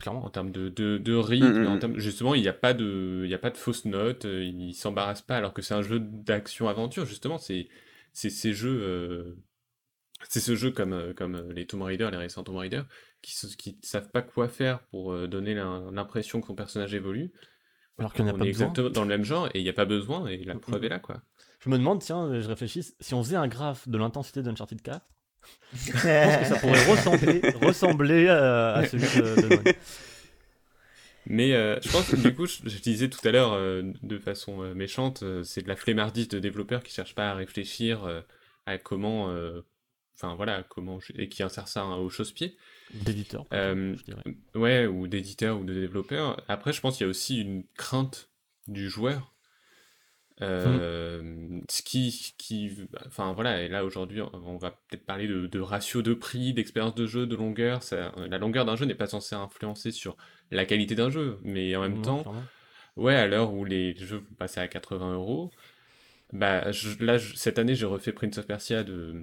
Clairement. 0.00 0.24
en 0.24 0.30
termes 0.30 0.50
de, 0.50 0.68
de, 0.68 0.98
de 0.98 1.14
rythme, 1.14 1.46
Mhm. 1.60 1.66
en 1.68 1.78
termes- 1.78 1.98
justement 1.98 2.34
il 2.34 2.42
n'y 2.42 2.48
a 2.48 2.52
pas 2.52 2.74
de, 2.74 3.22
il 3.24 3.30
y 3.30 3.34
a 3.34 3.38
pas 3.38 3.50
de 3.50 3.56
fausses 3.56 3.84
notes, 3.84 4.24
euh, 4.24 4.42
il 4.44 4.74
s'embarrasse 4.74 5.22
pas, 5.22 5.36
alors 5.36 5.54
que 5.54 5.62
c'est 5.62 5.74
un 5.74 5.82
jeu 5.82 6.00
d'action-aventure, 6.00 7.06
justement, 7.06 7.38
c'est 7.38 7.68
c'est 8.12 8.30
ces 8.30 8.52
jeux... 8.52 8.80
euh, 8.82 9.36
c'est 10.28 10.40
ce 10.40 10.56
jeu 10.56 10.70
comme, 10.72 10.92
euh, 10.92 11.14
comme 11.14 11.36
euh, 11.36 11.52
les 11.52 11.66
Tomb 11.66 11.82
Raider, 11.82 12.08
les 12.10 12.16
récents 12.16 12.42
Tomb 12.42 12.56
Raider, 12.56 12.82
qui 13.22 13.34
ne 13.46 13.54
qui 13.54 13.78
savent 13.82 14.10
pas 14.10 14.22
quoi 14.22 14.48
faire 14.48 14.80
pour 14.90 15.16
donner 15.28 15.54
l'im- 15.54 15.90
l'impression 15.92 16.40
que 16.40 16.46
son 16.48 16.54
personnage 16.54 16.92
évolue. 16.94 17.32
Alors 17.98 18.12
qu'il 18.12 18.24
n'y 18.24 18.30
en 18.30 18.34
a 18.34 18.38
pas 18.38 18.44
est 18.44 18.48
besoin. 18.52 18.66
exactement 18.68 18.90
dans 18.90 19.02
le 19.02 19.08
même 19.08 19.24
genre 19.24 19.48
et 19.54 19.58
il 19.60 19.62
n'y 19.64 19.68
a 19.68 19.72
pas 19.72 19.84
besoin 19.84 20.26
et 20.28 20.44
la 20.44 20.54
preuve 20.56 20.84
est 20.84 20.88
là 20.88 20.98
quoi. 21.00 21.22
Je 21.60 21.68
me 21.70 21.76
demande, 21.78 22.00
tiens, 22.00 22.40
je 22.40 22.46
réfléchis, 22.46 22.94
si 23.00 23.14
on 23.14 23.22
faisait 23.24 23.34
un 23.36 23.48
graphe 23.48 23.88
de 23.88 23.98
l'intensité 23.98 24.42
d'Uncharted 24.42 24.80
4, 24.80 25.04
je 25.74 25.90
pense 25.90 26.36
que 26.36 26.44
ça 26.44 26.56
pourrait 26.60 26.84
ressembler, 26.90 27.40
ressembler 27.62 28.28
à, 28.28 28.74
à 28.74 28.84
celui 28.86 29.04
de, 29.04 29.62
de. 29.64 29.74
Mais 31.28 31.52
euh, 31.52 31.78
je 31.82 31.90
pense 31.90 32.10
que 32.10 32.16
du 32.16 32.34
coup, 32.34 32.46
je, 32.46 32.56
je 32.64 32.78
disais 32.78 33.10
tout 33.10 33.26
à 33.28 33.30
l'heure 33.30 33.52
euh, 33.52 33.82
de 34.02 34.18
façon 34.18 34.62
euh, 34.62 34.74
méchante, 34.74 35.22
c'est 35.44 35.62
de 35.62 35.68
la 35.68 35.76
flemmardise 35.76 36.28
de 36.28 36.38
développeurs 36.38 36.82
qui 36.82 36.92
cherchent 36.92 37.14
pas 37.14 37.30
à 37.30 37.34
réfléchir 37.34 38.24
à 38.66 38.78
comment, 38.78 39.30
enfin 40.16 40.34
voilà, 40.34 40.62
comment 40.62 40.98
et 41.14 41.28
qui 41.28 41.42
insèrent 41.42 41.68
ça 41.68 41.84
au 41.84 42.08
chausse-pied. 42.08 42.56
d'éditeur, 42.94 43.46
je. 43.52 44.58
Ouais, 44.58 44.86
ou 44.86 45.06
d'éditeurs 45.06 45.60
ou 45.60 45.64
de 45.64 45.74
développeurs. 45.74 46.42
Après, 46.48 46.72
je 46.72 46.80
pense 46.80 46.96
qu'il 46.96 47.04
y 47.04 47.08
a 47.08 47.10
aussi 47.10 47.40
une 47.40 47.64
crainte 47.76 48.30
du 48.66 48.88
joueur. 48.88 49.34
Euh, 50.40 51.60
Ce 51.68 51.82
qui, 51.82 52.34
qui, 52.38 52.72
enfin 53.06 53.32
voilà, 53.32 53.62
et 53.62 53.68
là 53.68 53.84
aujourd'hui, 53.84 54.20
on 54.22 54.56
va 54.56 54.70
peut-être 54.70 55.04
parler 55.04 55.26
de, 55.26 55.46
de 55.46 55.60
ratio 55.60 56.00
de 56.02 56.14
prix, 56.14 56.52
d'expérience 56.52 56.94
de 56.94 57.06
jeu, 57.06 57.26
de 57.26 57.34
longueur. 57.36 57.82
Ça, 57.82 58.12
la 58.16 58.38
longueur 58.38 58.64
d'un 58.64 58.76
jeu 58.76 58.84
n'est 58.86 58.94
pas 58.94 59.06
censée 59.08 59.34
influencer 59.34 59.90
sur 59.90 60.16
la 60.50 60.64
qualité 60.64 60.94
d'un 60.94 61.10
jeu, 61.10 61.38
mais 61.42 61.74
en 61.76 61.80
même 61.82 62.02
temps, 62.02 62.22
clairement. 62.22 62.44
ouais, 62.96 63.14
à 63.16 63.26
l'heure 63.26 63.52
où 63.52 63.64
les 63.64 63.94
jeux 63.96 64.18
vont 64.18 64.34
passer 64.38 64.60
à 64.60 64.68
80 64.68 65.14
euros, 65.14 65.50
bah 66.32 66.70
je- 66.72 67.02
là 67.04 67.18
je- 67.18 67.34
cette 67.34 67.58
année 67.58 67.74
j'ai 67.74 67.86
refait 67.86 68.12
Prince 68.12 68.38
of 68.38 68.46
Persia 68.46 68.84
de 68.84 69.14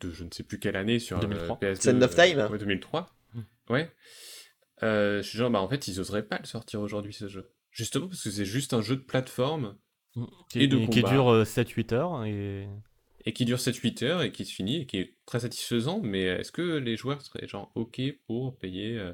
de 0.00 0.10
je 0.10 0.24
ne 0.24 0.30
sais 0.32 0.42
plus 0.42 0.58
quelle 0.58 0.76
année 0.76 0.98
sur 0.98 1.18
euh, 1.18 1.20
2003. 1.20 1.58
PS2. 1.60 1.74
Sand 1.80 2.02
of 2.02 2.14
Time 2.14 2.38
euh, 2.40 2.48
ouais, 2.48 2.58
2003. 2.58 3.14
Mm. 3.34 3.40
Ouais. 3.70 3.92
Euh, 4.82 5.22
je 5.22 5.28
suis 5.28 5.38
genre, 5.38 5.50
bah 5.50 5.60
en 5.60 5.68
fait, 5.68 5.86
ils 5.86 6.00
oseraient 6.00 6.24
pas 6.26 6.38
le 6.40 6.44
sortir 6.46 6.80
aujourd'hui 6.80 7.12
ce 7.12 7.28
jeu. 7.28 7.51
Justement 7.72 8.06
parce 8.08 8.22
que 8.22 8.30
c'est 8.30 8.44
juste 8.44 8.72
un 8.74 8.82
jeu 8.82 8.96
de 8.96 9.00
plateforme 9.00 9.76
Qui, 10.50 10.62
et 10.62 10.66
de 10.68 10.76
qui 10.86 11.00
combat. 11.00 11.10
dure 11.10 11.28
euh, 11.32 11.44
7-8 11.44 11.94
heures. 11.94 12.24
Et... 12.24 12.68
et 13.24 13.32
qui 13.32 13.44
dure 13.44 13.58
7-8 13.58 14.04
heures 14.04 14.22
et 14.22 14.30
qui 14.30 14.44
se 14.44 14.52
finit 14.52 14.82
et 14.82 14.86
qui 14.86 14.98
est 14.98 15.14
très 15.26 15.40
satisfaisant. 15.40 16.00
Mais 16.02 16.22
est-ce 16.22 16.52
que 16.52 16.62
les 16.76 16.96
joueurs 16.96 17.22
seraient 17.22 17.48
genre 17.48 17.72
ok 17.74 18.00
pour 18.26 18.56
payer 18.58 18.98
euh, 18.98 19.12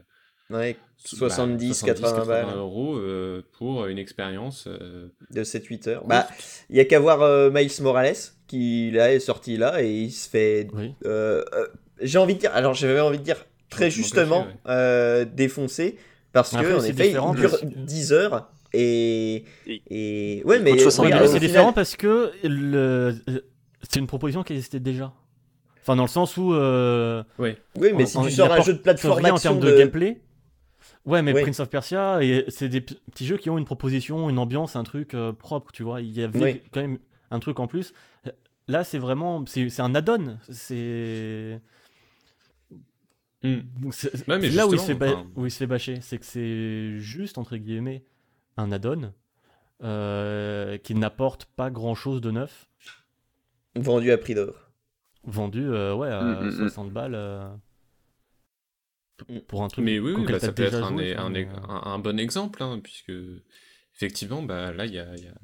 Ouais, 0.51 0.75
bah, 0.75 0.79
70, 1.05 1.83
80 1.83 2.25
balles 2.25 2.57
euros 2.57 2.97
euh, 2.97 3.43
pour 3.53 3.87
une 3.87 3.99
expérience 3.99 4.65
euh, 4.67 5.09
de 5.31 5.45
7-8 5.45 5.89
heures. 5.91 6.07
Bah, 6.07 6.27
il 6.71 6.77
y 6.77 6.81
a 6.81 6.85
qu'à 6.87 6.99
voir 6.99 7.21
euh, 7.23 7.51
Miles 7.51 7.71
Morales 7.83 8.17
qui 8.47 8.91
là 8.91 9.13
est 9.13 9.21
sorti 9.21 9.57
là 9.59 9.83
et 9.83 9.93
il 9.93 10.11
se 10.11 10.29
fait. 10.29 10.67
Oui. 10.73 10.95
euh, 11.05 11.45
euh, 11.53 11.69
J'ai 12.01 12.19
envie 12.19 12.35
de 12.35 12.41
dire, 12.41 12.55
alors 12.55 12.73
j'avais 12.75 12.99
envie 13.01 13.19
de 13.19 13.23
dire 13.25 13.45
très 13.69 13.91
justement 13.91 14.47
euh, 14.67 15.27
défoncé 15.27 15.99
parce 16.43 16.55
Après, 16.55 16.69
que 16.71 16.77
en 16.77 16.81
c'est 16.81 16.91
effet 16.91 17.07
différent 17.09 17.35
il 17.35 17.41
dure 17.41 17.51
parce 17.51 17.63
que- 17.63 17.67
10 17.67 18.13
heures 18.13 18.51
et 18.73 19.45
Et- 19.67 20.43
ouais 20.45 20.61
mais 20.61 20.73
coûte 20.73 20.81
70 20.81 21.07
regarde, 21.07 21.23
Mais 21.23 21.29
au 21.29 21.33
c'est 21.33 21.39
final- 21.39 21.49
différent 21.51 21.73
parce 21.73 21.97
que 21.97 22.33
le... 22.45 23.17
c'est 23.89 23.99
une 24.01 24.07
proposition 24.07 24.43
qui 24.43 24.53
existait 24.53 24.81
déjà. 24.81 25.13
Enfin, 25.81 25.97
dans 25.97 26.03
le 26.03 26.09
sens 26.09 26.37
où. 26.37 26.53
euh, 26.53 27.23
Oui, 27.39 27.55
mais 27.77 28.03
en- 28.03 28.07
si 28.07 28.21
tu 28.23 28.31
sors 28.31 28.53
un 28.53 28.61
jeu 28.61 28.75
de 28.75 28.79
plateforme 28.79 29.23
rien 29.23 29.33
en 29.35 29.39
termes 29.39 29.59
de, 29.61 29.71
de 29.71 29.79
gameplay. 29.79 30.21
Ouais, 31.07 31.23
mais 31.23 31.33
Oui. 31.33 31.41
Prince 31.43 31.61
of 31.61 31.71
Persia, 31.71 32.23
et 32.23 32.45
c'est 32.49 32.69
des 32.69 32.83
petits 32.83 33.25
jeux 33.25 33.39
qui 33.39 33.49
ont 33.49 33.57
une 33.57 33.65
proposition, 33.65 34.29
une 34.29 34.39
ambiance, 34.39 34.77
un 34.77 34.83
truc 34.85 35.15
euh, 35.15 35.33
propre, 35.33 35.73
tu 35.73 35.83
vois. 35.83 36.03
Il 36.03 36.11
y 36.11 36.23
avait 36.23 36.39
Oui. 36.43 36.63
quand 36.71 36.83
même 36.83 36.99
un 37.31 37.39
truc 37.39 37.59
en 37.61 37.67
plus. 37.67 37.95
Là, 38.67 38.85
c'est 38.85 38.99
vraiment. 38.99 39.43
C'est 39.47 39.71
c'est 39.71 39.81
un 39.81 39.95
add-on. 39.95 40.37
C'est. 40.51 41.59
Donc 43.43 43.95
c'est- 43.95 44.27
Ouais, 44.29 44.39
mais 44.39 44.51
c'est 44.51 44.57
là 44.57 44.67
où 44.67 44.75
il, 44.75 44.79
se 44.81 44.87
fait 44.87 44.93
justement, 44.93 44.99
ba- 44.99 45.21
enfin- 45.21 45.31
où 45.37 45.47
il 45.47 45.51
se 45.51 45.59
fait 45.59 45.67
bâcher. 45.67 46.01
C'est 46.01 46.19
que 46.19 46.25
c'est 46.27 46.99
juste, 46.99 47.39
entre 47.39 47.57
guillemets, 47.57 48.05
un 48.57 48.73
add-on 48.73 49.13
euh, 49.83 50.77
qui 50.79 50.95
n'apporte 50.95 51.45
pas 51.45 51.71
grand-chose 51.71 52.21
de 52.21 52.31
neuf. 52.33 52.69
vendu 53.77 54.11
à 54.11 54.19
prix 54.19 54.35
d'or. 54.35 54.55
Vendu 55.25 55.63
euh, 55.65 55.95
ouais, 55.95 56.09
à 56.11 56.23
Mm, 56.23 56.45
mm, 56.47 56.49
mm. 56.49 56.69
60 56.69 56.91
balles. 56.93 57.15
euh, 57.15 57.49
Mm. 59.29 59.39
pour 59.49 59.63
un 59.65 59.69
truc 59.69 59.85
Mais 59.85 59.99
oui, 59.99 60.13
oui, 60.17 60.25
bah, 60.27 60.39
ça 60.39 60.53
peut 60.53 60.63
être 60.63 60.75
un, 60.83 60.89
joué, 60.91 61.15
un, 61.15 61.21
enfin, 61.23 61.31
mais, 61.31 61.47
un- 61.47 61.53
euh, 61.55 61.91
un 61.91 61.99
bon 61.99 62.19
exemple, 62.21 62.63
hein, 62.63 62.81
puisque 62.83 63.13
effectivement, 63.95 64.43
bah, 64.43 64.73
là, 64.73 64.87
il 64.87 64.95
y 64.95 64.99
a, 65.01 65.15
y 65.17 65.27
a 65.27 65.35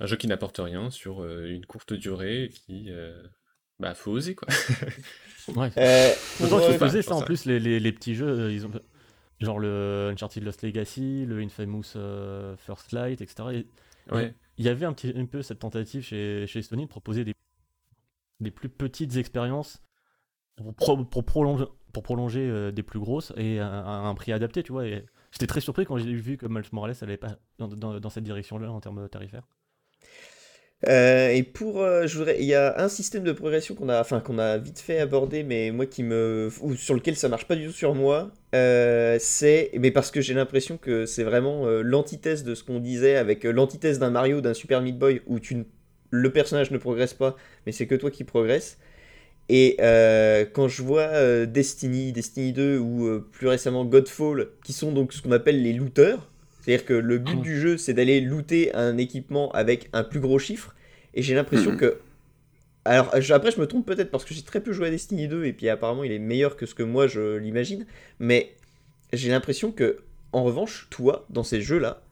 un 0.00 0.06
jeu 0.06 0.16
qui 0.16 0.26
n'apporte 0.26 0.58
rien 0.58 0.90
sur 0.90 1.22
euh, 1.22 1.46
une 1.48 1.64
courte 1.66 1.92
durée 1.92 2.50
qui. 2.52 2.90
Bah, 3.80 3.94
faut 3.94 4.12
oser, 4.12 4.34
quoi. 4.36 4.46
ouais. 5.56 5.70
Euh, 5.76 6.10
D'autant 6.40 6.58
pour, 6.58 6.66
qu'ils 6.66 6.74
euh, 6.76 6.78
pour 6.78 6.90
ça 7.02 7.14
en 7.14 7.22
plus, 7.22 7.44
les, 7.46 7.58
les, 7.58 7.80
les 7.80 7.92
petits 7.92 8.14
jeux, 8.14 8.28
euh, 8.28 8.52
ils 8.52 8.66
ont 8.66 8.70
genre 9.40 9.58
le 9.58 10.10
Uncharted 10.12 10.44
Lost 10.44 10.62
Legacy, 10.62 11.24
le 11.26 11.40
Infamous 11.40 11.82
euh, 11.96 12.56
First 12.56 12.92
Light, 12.92 13.20
etc. 13.20 13.48
Et 13.52 13.66
Ouais. 14.12 14.34
Il 14.58 14.64
y 14.64 14.68
avait 14.68 14.86
un 14.86 14.92
petit 14.92 15.12
un 15.16 15.24
peu 15.26 15.40
cette 15.42 15.60
tentative 15.60 16.02
chez, 16.02 16.46
chez 16.46 16.62
Sony 16.62 16.84
de 16.84 16.88
proposer 16.88 17.24
des, 17.24 17.34
des 18.40 18.50
plus 18.50 18.68
petites 18.68 19.16
expériences 19.16 19.80
pour, 20.56 20.74
pro- 20.74 21.04
pour 21.04 21.24
prolonger, 21.24 21.64
pour 21.92 22.02
prolonger 22.02 22.40
euh, 22.40 22.70
des 22.72 22.82
plus 22.82 22.98
grosses 22.98 23.32
et 23.36 23.60
à, 23.60 23.68
à 23.68 23.90
un 23.92 24.14
prix 24.14 24.32
adapté, 24.32 24.62
tu 24.62 24.72
vois. 24.72 24.86
Et 24.86 25.04
j'étais 25.30 25.46
très 25.46 25.60
surpris 25.60 25.84
quand 25.86 25.96
j'ai 25.96 26.12
vu 26.12 26.36
que 26.36 26.46
Miles 26.46 26.64
Morales 26.72 26.94
n'allait 27.00 27.16
pas 27.18 27.36
dans, 27.58 27.68
dans- 27.68 28.00
dans 28.00 28.10
cette 28.10 28.24
direction-là 28.24 28.70
en 28.70 28.80
termes 28.80 29.08
tarifaires. 29.08 29.46
Euh, 30.88 31.28
et 31.30 31.42
pour, 31.42 31.82
euh, 31.82 32.06
je 32.06 32.16
voudrais, 32.16 32.38
il 32.40 32.46
y 32.46 32.54
a 32.54 32.80
un 32.80 32.88
système 32.88 33.22
de 33.22 33.32
progression 33.32 33.74
qu'on 33.74 33.90
a, 33.90 34.00
enfin 34.00 34.20
qu'on 34.20 34.38
a 34.38 34.56
vite 34.56 34.78
fait 34.78 34.98
aborder, 34.98 35.42
mais 35.42 35.70
moi 35.72 35.84
qui 35.84 36.02
me, 36.02 36.48
ou 36.62 36.74
sur 36.74 36.94
lequel 36.94 37.16
ça 37.16 37.28
marche 37.28 37.46
pas 37.46 37.56
du 37.56 37.66
tout 37.66 37.72
sur 37.72 37.94
moi, 37.94 38.30
euh, 38.54 39.18
c'est, 39.20 39.70
mais 39.78 39.90
parce 39.90 40.10
que 40.10 40.22
j'ai 40.22 40.32
l'impression 40.32 40.78
que 40.78 41.04
c'est 41.04 41.24
vraiment 41.24 41.66
l'antithèse 41.82 42.44
de 42.44 42.54
ce 42.54 42.64
qu'on 42.64 42.80
disait 42.80 43.16
avec 43.16 43.44
l'antithèse 43.44 43.98
d'un 43.98 44.10
Mario, 44.10 44.40
d'un 44.40 44.54
Super 44.54 44.80
Meat 44.80 44.98
Boy, 44.98 45.20
où 45.26 45.38
le 46.10 46.32
personnage 46.32 46.70
ne 46.70 46.78
progresse 46.78 47.14
pas, 47.14 47.36
mais 47.66 47.72
c'est 47.72 47.86
que 47.86 47.94
toi 47.94 48.10
qui 48.10 48.24
progresses. 48.24 48.78
Et 49.50 49.76
quand 50.54 50.68
je 50.68 50.82
vois 50.82 51.46
Destiny, 51.46 52.12
Destiny 52.12 52.52
2 52.52 52.78
ou 52.78 53.20
plus 53.32 53.48
récemment 53.48 53.84
Godfall, 53.84 54.48
qui 54.64 54.72
sont 54.72 54.92
donc 54.92 55.12
ce 55.12 55.20
qu'on 55.20 55.32
appelle 55.32 55.62
les 55.62 55.72
looters, 55.72 56.29
c'est-à-dire 56.60 56.84
que 56.84 56.94
le 56.94 57.18
but 57.18 57.36
Mm. 57.36 57.42
du 57.42 57.60
jeu 57.60 57.76
c'est 57.76 57.94
d'aller 57.94 58.20
looter 58.20 58.74
un 58.74 58.96
équipement 58.98 59.50
avec 59.52 59.88
un 59.92 60.04
plus 60.04 60.20
gros 60.20 60.38
chiffre, 60.38 60.74
et 61.14 61.22
j'ai 61.22 61.34
l'impression 61.34 61.76
que. 61.76 61.98
Alors 62.84 63.14
après 63.14 63.50
je 63.50 63.60
me 63.60 63.66
trompe 63.66 63.84
peut-être 63.86 64.10
parce 64.10 64.24
que 64.24 64.32
j'ai 64.32 64.42
très 64.42 64.60
peu 64.60 64.72
joué 64.72 64.88
à 64.88 64.90
Destiny 64.90 65.28
2 65.28 65.44
et 65.44 65.52
puis 65.52 65.68
apparemment 65.68 66.02
il 66.02 66.12
est 66.12 66.18
meilleur 66.18 66.56
que 66.56 66.64
ce 66.64 66.74
que 66.74 66.82
moi 66.82 67.06
je 67.06 67.36
l'imagine, 67.36 67.84
mais 68.18 68.54
j'ai 69.12 69.28
l'impression 69.30 69.70
que 69.70 69.98
en 70.32 70.44
revanche 70.44 70.86
toi 70.90 71.26
dans 71.28 71.42
ces 71.42 71.60
jeux-là, 71.60 72.02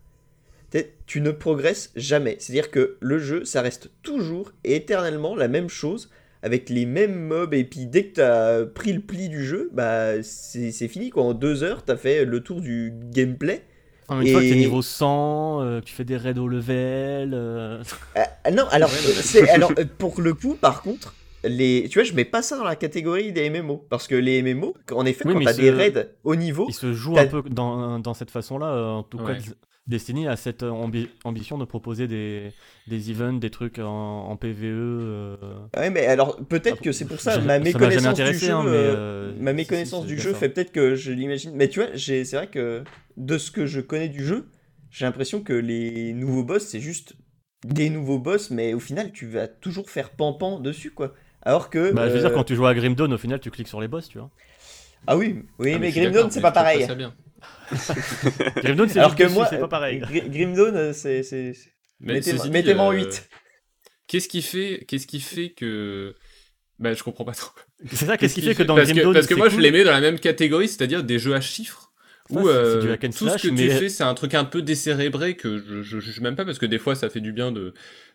tu 1.06 1.22
ne 1.22 1.30
progresses 1.30 1.90
jamais. 1.96 2.36
C'est-à-dire 2.38 2.70
que 2.70 2.98
le 3.00 3.18
jeu 3.18 3.44
ça 3.46 3.62
reste 3.62 3.90
toujours 4.02 4.52
et 4.64 4.76
éternellement 4.76 5.34
la 5.34 5.48
même 5.48 5.70
chose 5.70 6.10
avec 6.42 6.68
les 6.68 6.84
mêmes 6.84 7.18
mobs 7.18 7.54
et 7.54 7.64
puis 7.64 7.86
dès 7.86 8.04
que 8.06 8.16
t'as 8.16 8.66
pris 8.66 8.92
le 8.92 9.00
pli 9.00 9.28
du 9.30 9.44
jeu, 9.44 9.70
bah 9.72 10.22
c'est 10.22 10.70
c'est 10.70 10.88
fini 10.88 11.08
quoi. 11.08 11.22
En 11.22 11.32
deux 11.34 11.62
heures 11.62 11.82
t'as 11.82 11.96
fait 11.96 12.26
le 12.26 12.40
tour 12.40 12.60
du 12.60 12.92
gameplay. 13.10 13.62
Enfin, 14.08 14.20
une 14.22 14.28
fois 14.32 14.40
que 14.40 14.46
Et- 14.46 14.50
t'es 14.50 14.56
niveau 14.56 14.80
100, 14.82 15.60
euh, 15.62 15.80
que 15.80 15.84
tu 15.84 15.92
fais 15.94 16.04
des 16.04 16.16
raids 16.16 16.38
au 16.38 16.48
level. 16.48 17.32
euh, 17.34 17.82
ah, 18.14 18.50
non, 18.50 18.64
alors, 18.70 18.88
euh, 18.90 19.12
c'est, 19.20 19.48
alors 19.50 19.70
euh, 19.78 19.84
pour 19.98 20.20
le 20.20 20.32
coup, 20.32 20.54
par 20.54 20.80
contre, 20.82 21.14
les, 21.44 21.86
tu 21.90 21.98
vois, 21.98 22.04
je 22.08 22.14
mets 22.14 22.24
pas 22.24 22.40
ça 22.42 22.56
dans 22.56 22.64
la 22.64 22.74
catégorie 22.76 23.32
des 23.32 23.50
MMO. 23.50 23.84
Parce 23.90 24.08
que 24.08 24.14
les 24.14 24.42
MMO, 24.42 24.74
en 24.92 25.04
effet, 25.04 25.24
Oui, 25.26 25.34
quand 25.34 25.44
t'as 25.44 25.52
des 25.52 25.70
raids 25.70 26.10
au 26.24 26.34
niveau, 26.36 26.66
Il 26.68 26.74
se 26.74 26.92
joue 26.94 27.14
T'as- 27.14 27.22
un 27.22 27.26
peu 27.26 27.42
dans, 27.50 27.98
dans 27.98 28.14
cette 28.14 28.30
façon-là. 28.30 28.66
euh, 28.66 28.90
En 28.90 29.02
tout 29.02 29.18
Ouais. 29.18 29.34
cas, 29.36 29.42
Destiny 29.88 30.28
a 30.28 30.36
cette 30.36 30.62
euh, 30.62 30.70
ambi- 30.70 31.08
ambition 31.24 31.58
de 31.58 31.64
proposer 31.64 32.06
des, 32.08 32.52
des 32.86 33.10
events, 33.10 33.34
des 33.40 33.50
trucs 33.50 33.78
en, 33.78 33.86
en 34.28 34.36
PVE. 34.36 34.66
euh, 34.70 35.36
ouais, 35.76 35.90
mais 35.90 36.06
alors 36.06 36.36
peut-être 36.46 36.80
Ah, 36.80 36.82
que 36.82 36.92
c'est 36.92 37.06
pour 37.06 37.20
ça, 37.20 37.38
ma 37.38 37.58
méconnaissance 37.58 38.22
du 38.22 38.38
jeu, 38.38 38.50
hein, 38.50 38.64
mais, 38.64 38.86
euh, 38.86 38.96
euh, 38.96 39.32
ma 39.40 39.52
méconnaissance 39.52 40.06
si, 40.06 40.06
du 40.06 40.18
jeu 40.18 40.34
fait 40.34 40.48
peut-être 40.48 40.72
que 40.72 40.94
je 40.94 41.12
l'imagine. 41.12 41.52
Mais 41.54 41.68
tu 41.68 41.80
vois, 41.80 41.96
c'est 41.96 42.24
vrai 42.32 42.48
que 42.48 42.84
de 43.16 43.38
ce 43.38 43.50
que 43.50 43.66
je 43.66 43.80
connais 43.80 44.08
du 44.08 44.24
jeu, 44.24 44.48
j'ai 44.90 45.04
l'impression 45.04 45.42
que 45.42 45.52
les 45.52 46.12
nouveaux 46.12 46.44
boss, 46.44 46.66
c'est 46.66 46.80
juste 46.80 47.14
des 47.64 47.90
nouveaux 47.90 48.18
boss, 48.18 48.50
mais 48.50 48.72
au 48.74 48.80
final, 48.80 49.12
tu 49.12 49.26
vas 49.26 49.48
toujours 49.48 49.90
faire 49.90 50.10
pan-pan 50.10 50.60
dessus, 50.60 50.90
quoi. 50.92 51.14
Alors 51.42 51.70
que. 51.70 51.94
Bah, 51.94 52.08
je 52.08 52.14
veux 52.14 52.20
dire, 52.20 52.32
quand 52.32 52.44
tu 52.44 52.54
joues 52.54 52.66
à 52.66 52.74
Grim 52.74 52.94
Dawn, 52.94 53.12
au 53.12 53.18
final, 53.18 53.40
tu 53.40 53.50
cliques 53.50 53.68
sur 53.68 53.80
les 53.80 53.88
boss, 53.88 54.08
tu 54.08 54.18
vois. 54.18 54.30
Ah 55.06 55.16
oui, 55.16 55.42
oui, 55.58 55.72
Ah, 55.74 55.78
mais 55.78 55.90
suis 55.90 56.00
Grim 56.00 56.10
Dawn, 56.12 56.30
c'est 56.30 56.40
mais 56.40 56.42
pas 56.42 56.52
pareil. 56.52 56.82
ça 56.82 56.94
bien. 56.94 57.14
Grim 58.56 58.76
Dawn, 58.76 58.88
c'est 58.88 58.98
Alors 58.98 59.16
que 59.16 59.24
moi, 59.24 59.46
c'est 59.48 59.58
pas 59.58 59.68
pareil. 59.68 60.00
Gr- 60.00 60.28
Grim 60.28 60.54
Dawn, 60.54 60.74
euh, 60.76 60.92
c'est. 60.92 61.22
Mettez-moi 62.00 62.48
mettez-moi 62.48 62.84
en 62.84 62.92
euh, 62.92 63.04
8. 63.04 63.28
Qu'est-ce 64.06 64.28
qui 64.28 64.42
fait, 64.42 64.84
qu'est-ce 64.88 65.06
qui 65.06 65.20
fait 65.20 65.50
que, 65.50 66.14
bah, 66.78 66.94
je 66.94 67.02
comprends 67.02 67.24
pas 67.24 67.32
trop. 67.32 67.50
C'est 67.90 68.06
ça, 68.06 68.16
qu'est-ce 68.16 68.34
qui 68.34 68.42
fait 68.42 68.54
que 68.54 68.62
dans 68.62 68.74
parce 68.76 68.90
Grim 68.92 69.02
que, 69.02 69.12
parce 69.12 69.26
que 69.26 69.34
c'est 69.34 69.38
moi 69.38 69.48
je 69.48 69.58
les 69.58 69.70
mets 69.70 69.84
dans 69.84 69.92
la 69.92 70.00
même 70.00 70.18
catégorie, 70.18 70.68
c'est-à-dire 70.68 71.04
des 71.04 71.18
jeux 71.18 71.34
à 71.34 71.40
chiffres. 71.40 71.92
Où 72.30 72.46
euh, 72.46 72.96
du 72.96 73.08
tout 73.08 73.24
slash, 73.24 73.40
ce 73.42 73.48
que 73.48 73.54
tu 73.54 73.70
fais, 73.70 73.88
c'est 73.88 74.04
un 74.04 74.12
truc 74.12 74.34
un 74.34 74.44
peu 74.44 74.60
décérébré 74.60 75.34
que 75.34 75.58
je, 75.58 75.80
je 75.82 75.98
juge 75.98 76.20
même 76.20 76.36
pas 76.36 76.44
parce 76.44 76.58
que 76.58 76.66
des 76.66 76.78
fois 76.78 76.94
ça 76.94 77.08
fait 77.08 77.22
du 77.22 77.32
bien 77.32 77.52
de, 77.52 77.72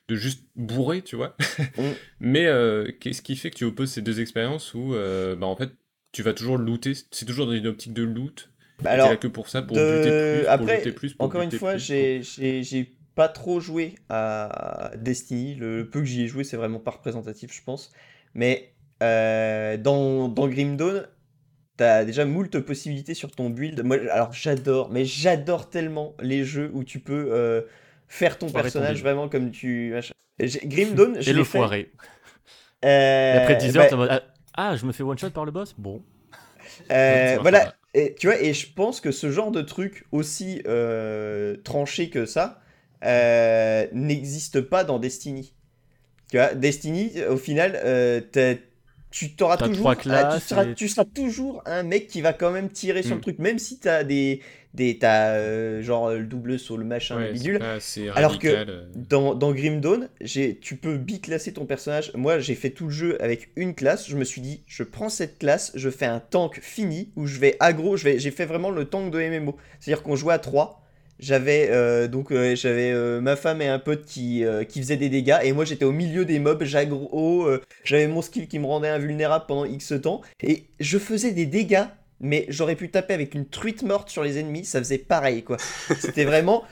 de 0.08 0.16
juste 0.16 0.44
bourrer, 0.56 1.02
tu 1.02 1.16
vois. 1.16 1.36
Mm. 1.78 1.92
Mais 2.20 2.46
euh, 2.46 2.92
qu'est-ce 3.00 3.24
qui 3.24 3.36
fait 3.36 3.50
que 3.50 3.56
tu 3.56 3.64
opposes 3.64 3.90
ces 3.92 4.02
deux 4.02 4.20
expériences 4.20 4.74
où 4.76 4.94
euh, 4.94 5.36
bah, 5.36 5.48
en 5.48 5.56
fait 5.56 5.72
tu 6.12 6.22
vas 6.22 6.34
toujours 6.34 6.58
looter, 6.58 6.94
c'est 7.10 7.26
toujours 7.26 7.48
dans 7.48 7.54
une 7.54 7.66
optique 7.66 7.94
de 7.94 8.04
loot. 8.04 8.52
Bah 8.82 8.92
alors, 8.92 9.10
là 9.10 9.18
que 9.18 9.28
pour 9.28 9.50
ça, 9.50 9.62
pour 9.62 9.78
de- 9.78 9.84
buter 9.88 10.12
plus, 10.12 10.46
après, 10.48 10.84
pour 10.84 10.96
plus, 10.96 11.14
pour 11.14 11.26
encore 11.26 11.42
une 11.42 11.52
fois, 11.52 11.78
j'ai 11.78 12.22
j'ai- 12.22 12.64
j'ai 12.64 12.96
pas 13.16 13.28
trop 13.30 13.60
joué 13.60 13.96
à 14.10 14.92
Destiny. 14.98 15.56
Le 15.56 15.90
peu 15.90 16.00
que 16.00 16.06
j'y 16.06 16.24
ai 16.24 16.28
joué, 16.28 16.44
c'est 16.44 16.58
vraiment 16.58 16.80
pas 16.80 16.92
représentatif, 16.92 17.54
je 17.54 17.62
pense. 17.64 17.92
Mais 18.34 18.74
euh, 19.04 19.78
dans, 19.78 20.28
dans 20.30 20.48
Grim 20.48 20.76
Dawn, 20.76 21.08
t'as 21.78 22.06
déjà 22.06 22.26
moult 22.26 22.60
possibilités 22.62 23.14
sur 23.14 23.32
ton 23.32 23.50
build. 23.50 23.84
Moi, 23.84 23.98
alors 24.12 24.34
j'adore, 24.34 24.90
mais 24.92 25.06
j'adore 25.06 25.70
tellement 25.70 26.16
les 26.22 26.44
jeux 26.46 26.72
où 26.74 26.84
tu 26.84 27.00
peux 27.00 27.30
euh, 27.34 27.62
faire 28.08 28.38
ton 28.40 28.52
personnage 28.52 29.02
vraiment 29.02 29.30
comme 29.30 29.52
tu. 29.52 29.96
Grim 30.40 30.96
Dawn, 30.96 31.18
je 31.22 31.30
Et 31.30 31.34
l'ai 31.34 31.40
le 31.40 31.44
fait. 31.44 31.60
foiré. 31.60 31.92
euh, 32.86 33.38
après 33.38 33.56
10 33.56 33.78
bah, 33.78 33.88
heures, 33.88 33.98
mode, 33.98 34.10
ah, 34.12 34.22
ah, 34.56 34.76
je 34.76 34.86
me 34.86 34.92
fais 34.92 35.04
one 35.04 35.18
shot 35.18 35.30
par 35.32 35.46
le 35.46 35.52
boss? 35.52 35.74
Bon. 35.78 36.04
Euh, 36.92 37.38
voilà. 37.42 37.74
Et, 37.94 38.16
tu 38.16 38.28
vois, 38.28 38.42
et 38.42 38.54
je 38.54 38.72
pense 38.72 39.02
que 39.02 39.12
ce 39.12 39.32
genre 39.32 39.52
de 39.52 39.62
truc 39.62 40.06
aussi 40.12 40.62
euh, 40.68 41.56
tranché 41.64 42.10
que 42.10 42.26
ça 42.26 42.62
euh, 43.04 43.88
n'existe 43.94 44.62
pas 44.62 44.84
dans 44.84 45.00
Destiny. 45.00 45.54
Tu 46.32 46.38
vois, 46.38 46.56
Destiny, 46.56 47.12
au 47.30 47.38
final, 47.38 47.80
euh, 47.84 48.22
tu 49.14 49.36
t'auras 49.36 49.58
toujours, 49.68 49.84
seras, 50.40 50.66
et- 50.66 50.74
tu 50.74 50.88
seras 50.88 51.06
toujours 51.06 51.62
un 51.68 51.84
mec 51.84 52.08
qui 52.08 52.22
va 52.22 52.34
quand 52.34 52.50
même 52.50 52.70
tirer 52.70 53.04
sur 53.04 53.12
Mm. 53.14 53.18
le 53.18 53.22
truc, 53.22 53.38
même 53.38 53.60
si 53.60 53.78
t'as 53.78 54.04
des, 54.04 54.42
des 54.74 54.98
t'as 54.98 55.36
euh, 55.36 55.84
genre 55.84 56.10
le 56.10 56.24
double 56.24 56.58
saut, 56.58 56.78
le 56.78 56.84
machin, 56.84 57.20
le 57.20 57.26
Ouais, 57.28 57.32
bidule. 57.34 57.60
Alors 58.16 58.40
que 58.40 58.48
euh. 58.48 58.86
Dans, 58.96 59.36
dans 59.36 59.52
Grim 59.54 59.80
Dawn, 59.82 60.10
j'ai- 60.20 60.58
tu 60.58 60.78
peux 60.78 60.98
biclasser 60.98 61.54
ton 61.54 61.66
personnage. 61.68 62.12
Moi, 62.16 62.40
j'ai 62.40 62.56
fait 62.56 62.72
tout 62.72 62.86
le 62.86 62.92
jeu 62.92 63.22
avec 63.22 63.50
une 63.56 63.76
classe. 63.76 64.10
Je 64.10 64.18
me 64.18 64.24
suis 64.24 64.42
dit, 64.42 64.64
je 64.66 64.82
prends 64.82 65.10
cette 65.10 65.38
classe, 65.38 65.72
je 65.76 65.92
fais 65.92 66.08
un 66.08 66.20
tank 66.20 66.60
fini 66.64 67.12
où 67.16 67.28
je 67.28 67.38
vais 67.38 67.56
aggro. 67.60 67.96
je 67.98 68.06
vais- 68.06 68.18
J'ai 68.18 68.32
fait 68.32 68.46
vraiment 68.46 68.72
le 68.72 68.86
tank 68.86 69.12
de 69.12 69.20
MMO. 69.20 69.56
C'est-à-dire 69.80 70.02
qu'on 70.02 70.16
jouait 70.16 70.34
à 70.34 70.40
3. 70.40 70.83
J'avais 71.24 71.70
euh, 71.72 72.10
donc 72.10 72.34
euh, 72.34 72.54
j'avais 72.54 72.92
euh, 72.92 73.22
ma 73.22 73.38
femme 73.38 73.62
et 73.62 73.68
un 73.70 73.80
pote 73.80 74.04
qui, 74.04 74.44
qui 74.68 74.82
faisaient 74.82 74.98
des 74.98 75.08
dégâts 75.08 75.38
et 75.42 75.54
moi 75.54 75.64
j'étais 75.64 75.86
au 75.86 75.94
milieu 75.94 76.26
des 76.26 76.38
mobs, 76.38 76.64
j'aggro, 76.64 77.50
j'avais 77.86 78.08
mon 78.08 78.22
skill 78.22 78.50
qui 78.50 78.60
me 78.60 78.66
rendait 78.66 78.90
invulnérable 78.90 79.46
pendant 79.48 79.64
X 79.64 79.94
temps 80.02 80.22
et 80.42 80.66
je 80.82 80.98
faisais 80.98 81.32
des 81.32 81.46
dégâts 81.46 81.86
mais 82.20 82.46
j'aurais 82.50 82.76
pu 82.76 82.90
taper 82.90 83.14
avec 83.14 83.36
une 83.36 83.48
truite 83.48 83.84
morte 83.84 84.10
sur 84.10 84.22
les 84.22 84.38
ennemis, 84.38 84.66
ça 84.66 84.80
faisait 84.80 84.98
pareil 84.98 85.44
quoi. 85.44 85.56
C'était 85.98 86.26
vraiment 86.26 86.66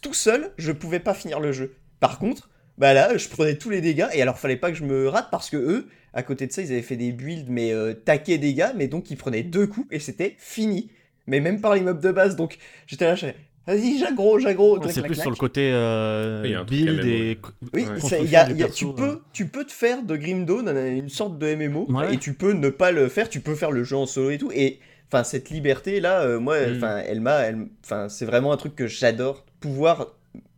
tout 0.00 0.14
seul, 0.14 0.52
je 0.56 0.72
pouvais 0.72 1.00
pas 1.00 1.12
finir 1.12 1.38
le 1.38 1.52
jeu. 1.52 1.74
Par 2.00 2.18
contre, 2.18 2.48
bah 2.78 2.94
là, 2.94 3.16
je 3.16 3.28
prenais 3.28 3.56
tous 3.56 3.68
les 3.68 3.82
dégâts 3.82 4.08
et 4.14 4.22
alors 4.22 4.38
fallait 4.38 4.56
pas 4.56 4.70
que 4.70 4.76
je 4.76 4.84
me 4.84 5.08
rate 5.08 5.28
parce 5.30 5.50
que 5.50 5.56
eux, 5.58 5.88
à 6.14 6.22
côté 6.22 6.46
de 6.46 6.52
ça, 6.52 6.62
ils 6.62 6.72
avaient 6.72 6.80
fait 6.80 6.96
des 6.96 7.12
builds 7.12 7.50
mais 7.50 7.74
taquets 8.06 8.38
dégâts, 8.38 8.70
mais 8.74 8.88
donc 8.88 9.10
ils 9.10 9.16
prenaient 9.16 9.42
deux 9.42 9.66
coups 9.66 9.86
et 9.90 9.98
c'était 9.98 10.34
fini. 10.38 10.90
Mais 11.26 11.40
même 11.40 11.60
par 11.60 11.74
les 11.74 11.82
mobs 11.82 12.00
de 12.00 12.10
base, 12.10 12.36
donc 12.36 12.56
j'étais 12.86 13.04
là, 13.04 13.14
je 13.14 13.26
vas-y, 13.68 13.98
j'aggro, 13.98 14.38
j'aggro. 14.40 14.78
C'est 14.86 14.94
clac, 14.94 15.06
plus 15.06 15.20
sur 15.20 15.30
le 15.30 15.36
côté 15.36 15.70
euh, 15.72 16.42
Oui, 16.42 16.56
build 16.66 17.04
et. 17.04 17.38
Oui, 17.72 17.84
Ouais. 17.86 18.24
y 18.24 18.34
a- 18.36 18.50
y 18.50 18.70
tu, 18.72 18.86
peux, 18.92 19.20
tu 19.32 19.46
peux 19.46 19.64
te 19.64 19.72
faire 19.72 20.02
de 20.02 20.16
Grim 20.16 20.44
Dawn 20.44 20.68
une 20.68 21.08
sorte 21.08 21.38
de 21.38 21.54
MMO 21.54 21.86
Ouais. 21.90 22.14
et 22.14 22.18
tu 22.18 22.34
peux 22.34 22.52
ne 22.52 22.68
pas 22.70 22.90
le 22.90 23.08
faire, 23.08 23.28
tu 23.28 23.40
peux 23.40 23.54
faire 23.54 23.70
le 23.70 23.84
jeu 23.84 23.96
en 23.96 24.06
solo 24.06 24.30
et 24.30 24.38
tout. 24.38 24.50
Et 24.52 24.80
enfin, 25.12 25.22
cette 25.24 25.50
liberté 25.50 26.00
là, 26.00 26.22
euh, 26.22 26.40
moi, 26.40 26.58
Mm. 26.66 26.76
enfin, 26.76 26.96
elle 27.06 27.20
m'a, 27.20 27.38
elle, 27.42 27.68
enfin, 27.84 28.08
c'est 28.08 28.26
vraiment 28.26 28.52
un 28.52 28.56
truc 28.56 28.74
que 28.74 28.86
j'adore. 28.86 29.44
Pouvoir, 29.60 30.08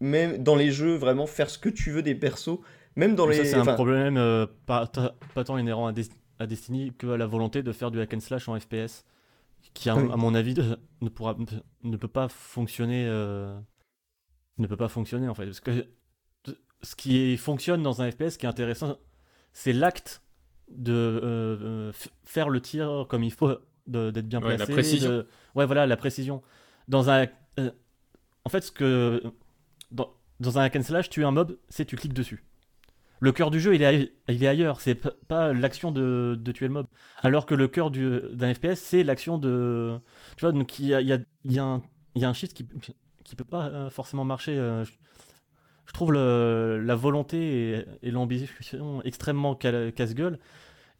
même 0.00 0.38
dans 0.42 0.56
les 0.56 0.70
jeux, 0.70 0.94
vraiment 0.94 1.26
faire 1.26 1.50
ce 1.50 1.58
que 1.58 1.68
tu 1.68 1.90
veux 1.90 2.02
des 2.02 2.14
persos, 2.14 2.58
même 2.96 3.14
dans 3.14 3.26
Mais 3.26 3.38
les. 3.38 3.44
ça, 3.44 3.62
c'est 3.62 3.68
un 3.70 3.74
problème 3.74 4.16
euh, 4.16 4.46
pas, 4.66 4.90
pas 5.34 5.44
tant 5.44 5.56
inhérent 5.58 5.86
à, 5.86 5.92
Des- 5.92 6.08
à 6.38 6.46
Destiny 6.46 6.92
que 6.98 7.06
à 7.08 7.16
la 7.16 7.26
volonté 7.26 7.62
de 7.62 7.72
faire 7.72 7.90
du 7.90 8.00
hack 8.00 8.12
and 8.14 8.20
slash 8.20 8.48
en 8.48 8.58
FPS, 8.58 9.04
qui, 9.74 9.88
à, 9.90 9.96
Oui. 9.96 10.10
à 10.12 10.16
mon 10.16 10.34
avis, 10.34 10.54
ne, 11.00 11.08
pourra, 11.08 11.36
ne 11.82 11.96
peut 11.96 12.08
pas 12.08 12.28
fonctionner. 12.28 13.06
euh, 13.08 13.58
ne 14.58 14.66
peut 14.66 14.76
pas 14.76 14.88
fonctionner 14.88 15.28
en 15.28 15.34
fait. 15.34 15.46
Parce 15.46 15.60
que 15.60 15.86
ce 16.82 16.94
qui 16.96 17.36
fonctionne 17.36 17.82
dans 17.82 18.02
un 18.02 18.10
FPS, 18.10 18.30
ce 18.34 18.38
qui 18.38 18.46
est 18.46 18.48
intéressant, 18.48 18.98
c'est 19.52 19.72
l'acte 19.72 20.22
de 20.70 20.92
euh, 20.92 21.22
euh, 21.62 21.92
faire 22.24 22.48
le 22.48 22.60
tir 22.60 23.06
comme 23.08 23.22
il 23.24 23.32
faut, 23.32 23.50
d'être 23.86 24.28
bien 24.28 24.40
Ouais, 24.42 24.50
la 24.50 24.56
placé. 24.56 24.72
précision. 24.72 25.10
de- 25.10 25.26
Ouais, 25.54 25.66
voilà, 25.66 25.86
la 25.86 25.96
précision. 25.96 26.42
Dans 26.88 27.10
un, 27.10 27.26
euh, 27.58 27.70
en 28.44 28.48
fait, 28.50 28.60
ce 28.62 28.70
que 28.72 29.22
dans, 29.90 30.12
dans 30.40 30.58
un 30.58 30.62
hack 30.62 30.76
and 30.76 30.82
slash, 30.82 31.08
tuer 31.10 31.24
un 31.24 31.30
mob, 31.32 31.58
c'est 31.68 31.84
tu 31.84 31.96
cliques 31.96 32.14
dessus. 32.14 32.44
Le 33.22 33.32
cœur 33.32 33.50
du 33.50 33.60
jeu, 33.60 33.74
il 33.74 33.82
est, 33.82 34.12
il 34.28 34.42
est 34.42 34.46
ailleurs. 34.48 34.80
C'est 34.80 34.94
pas 34.94 35.52
l'action 35.52 35.92
de, 35.92 36.38
de 36.40 36.52
tuer 36.52 36.68
le 36.68 36.72
mob. 36.72 36.86
Alors 37.22 37.44
que 37.46 37.54
le 37.54 37.68
cœur 37.68 37.90
du- 37.90 38.20
d'un 38.32 38.52
FPS, 38.54 38.76
c'est 38.76 39.02
l'action 39.04 39.36
de. 39.38 39.98
Tu 40.36 40.44
vois, 40.44 40.52
donc 40.52 40.78
il 40.78 40.86
y 40.86 40.94
a, 40.94 41.00
il 41.02 41.06
y 41.08 41.12
a- 41.12 41.18
il 41.44 41.52
y 41.52 41.58
a 41.58 41.64
un, 41.64 41.82
il 42.14 42.22
y 42.22 42.24
a 42.24 42.28
un 42.28 42.32
shift 42.32 42.54
qui, 42.54 42.66
qui 43.24 43.36
peut 43.36 43.44
pas 43.44 43.66
euh, 43.66 43.90
forcément 43.90 44.24
marcher. 44.24 44.56
euh, 44.58 44.84
je, 44.84 44.92
je 45.86 45.92
trouve 45.92 46.12
le- 46.12 46.80
la 46.82 46.94
volonté 46.94 47.78
et, 47.78 47.84
et 48.02 48.10
l'ambition 48.10 49.02
extrêmement 49.04 49.54
casse-gueule. 49.54 50.38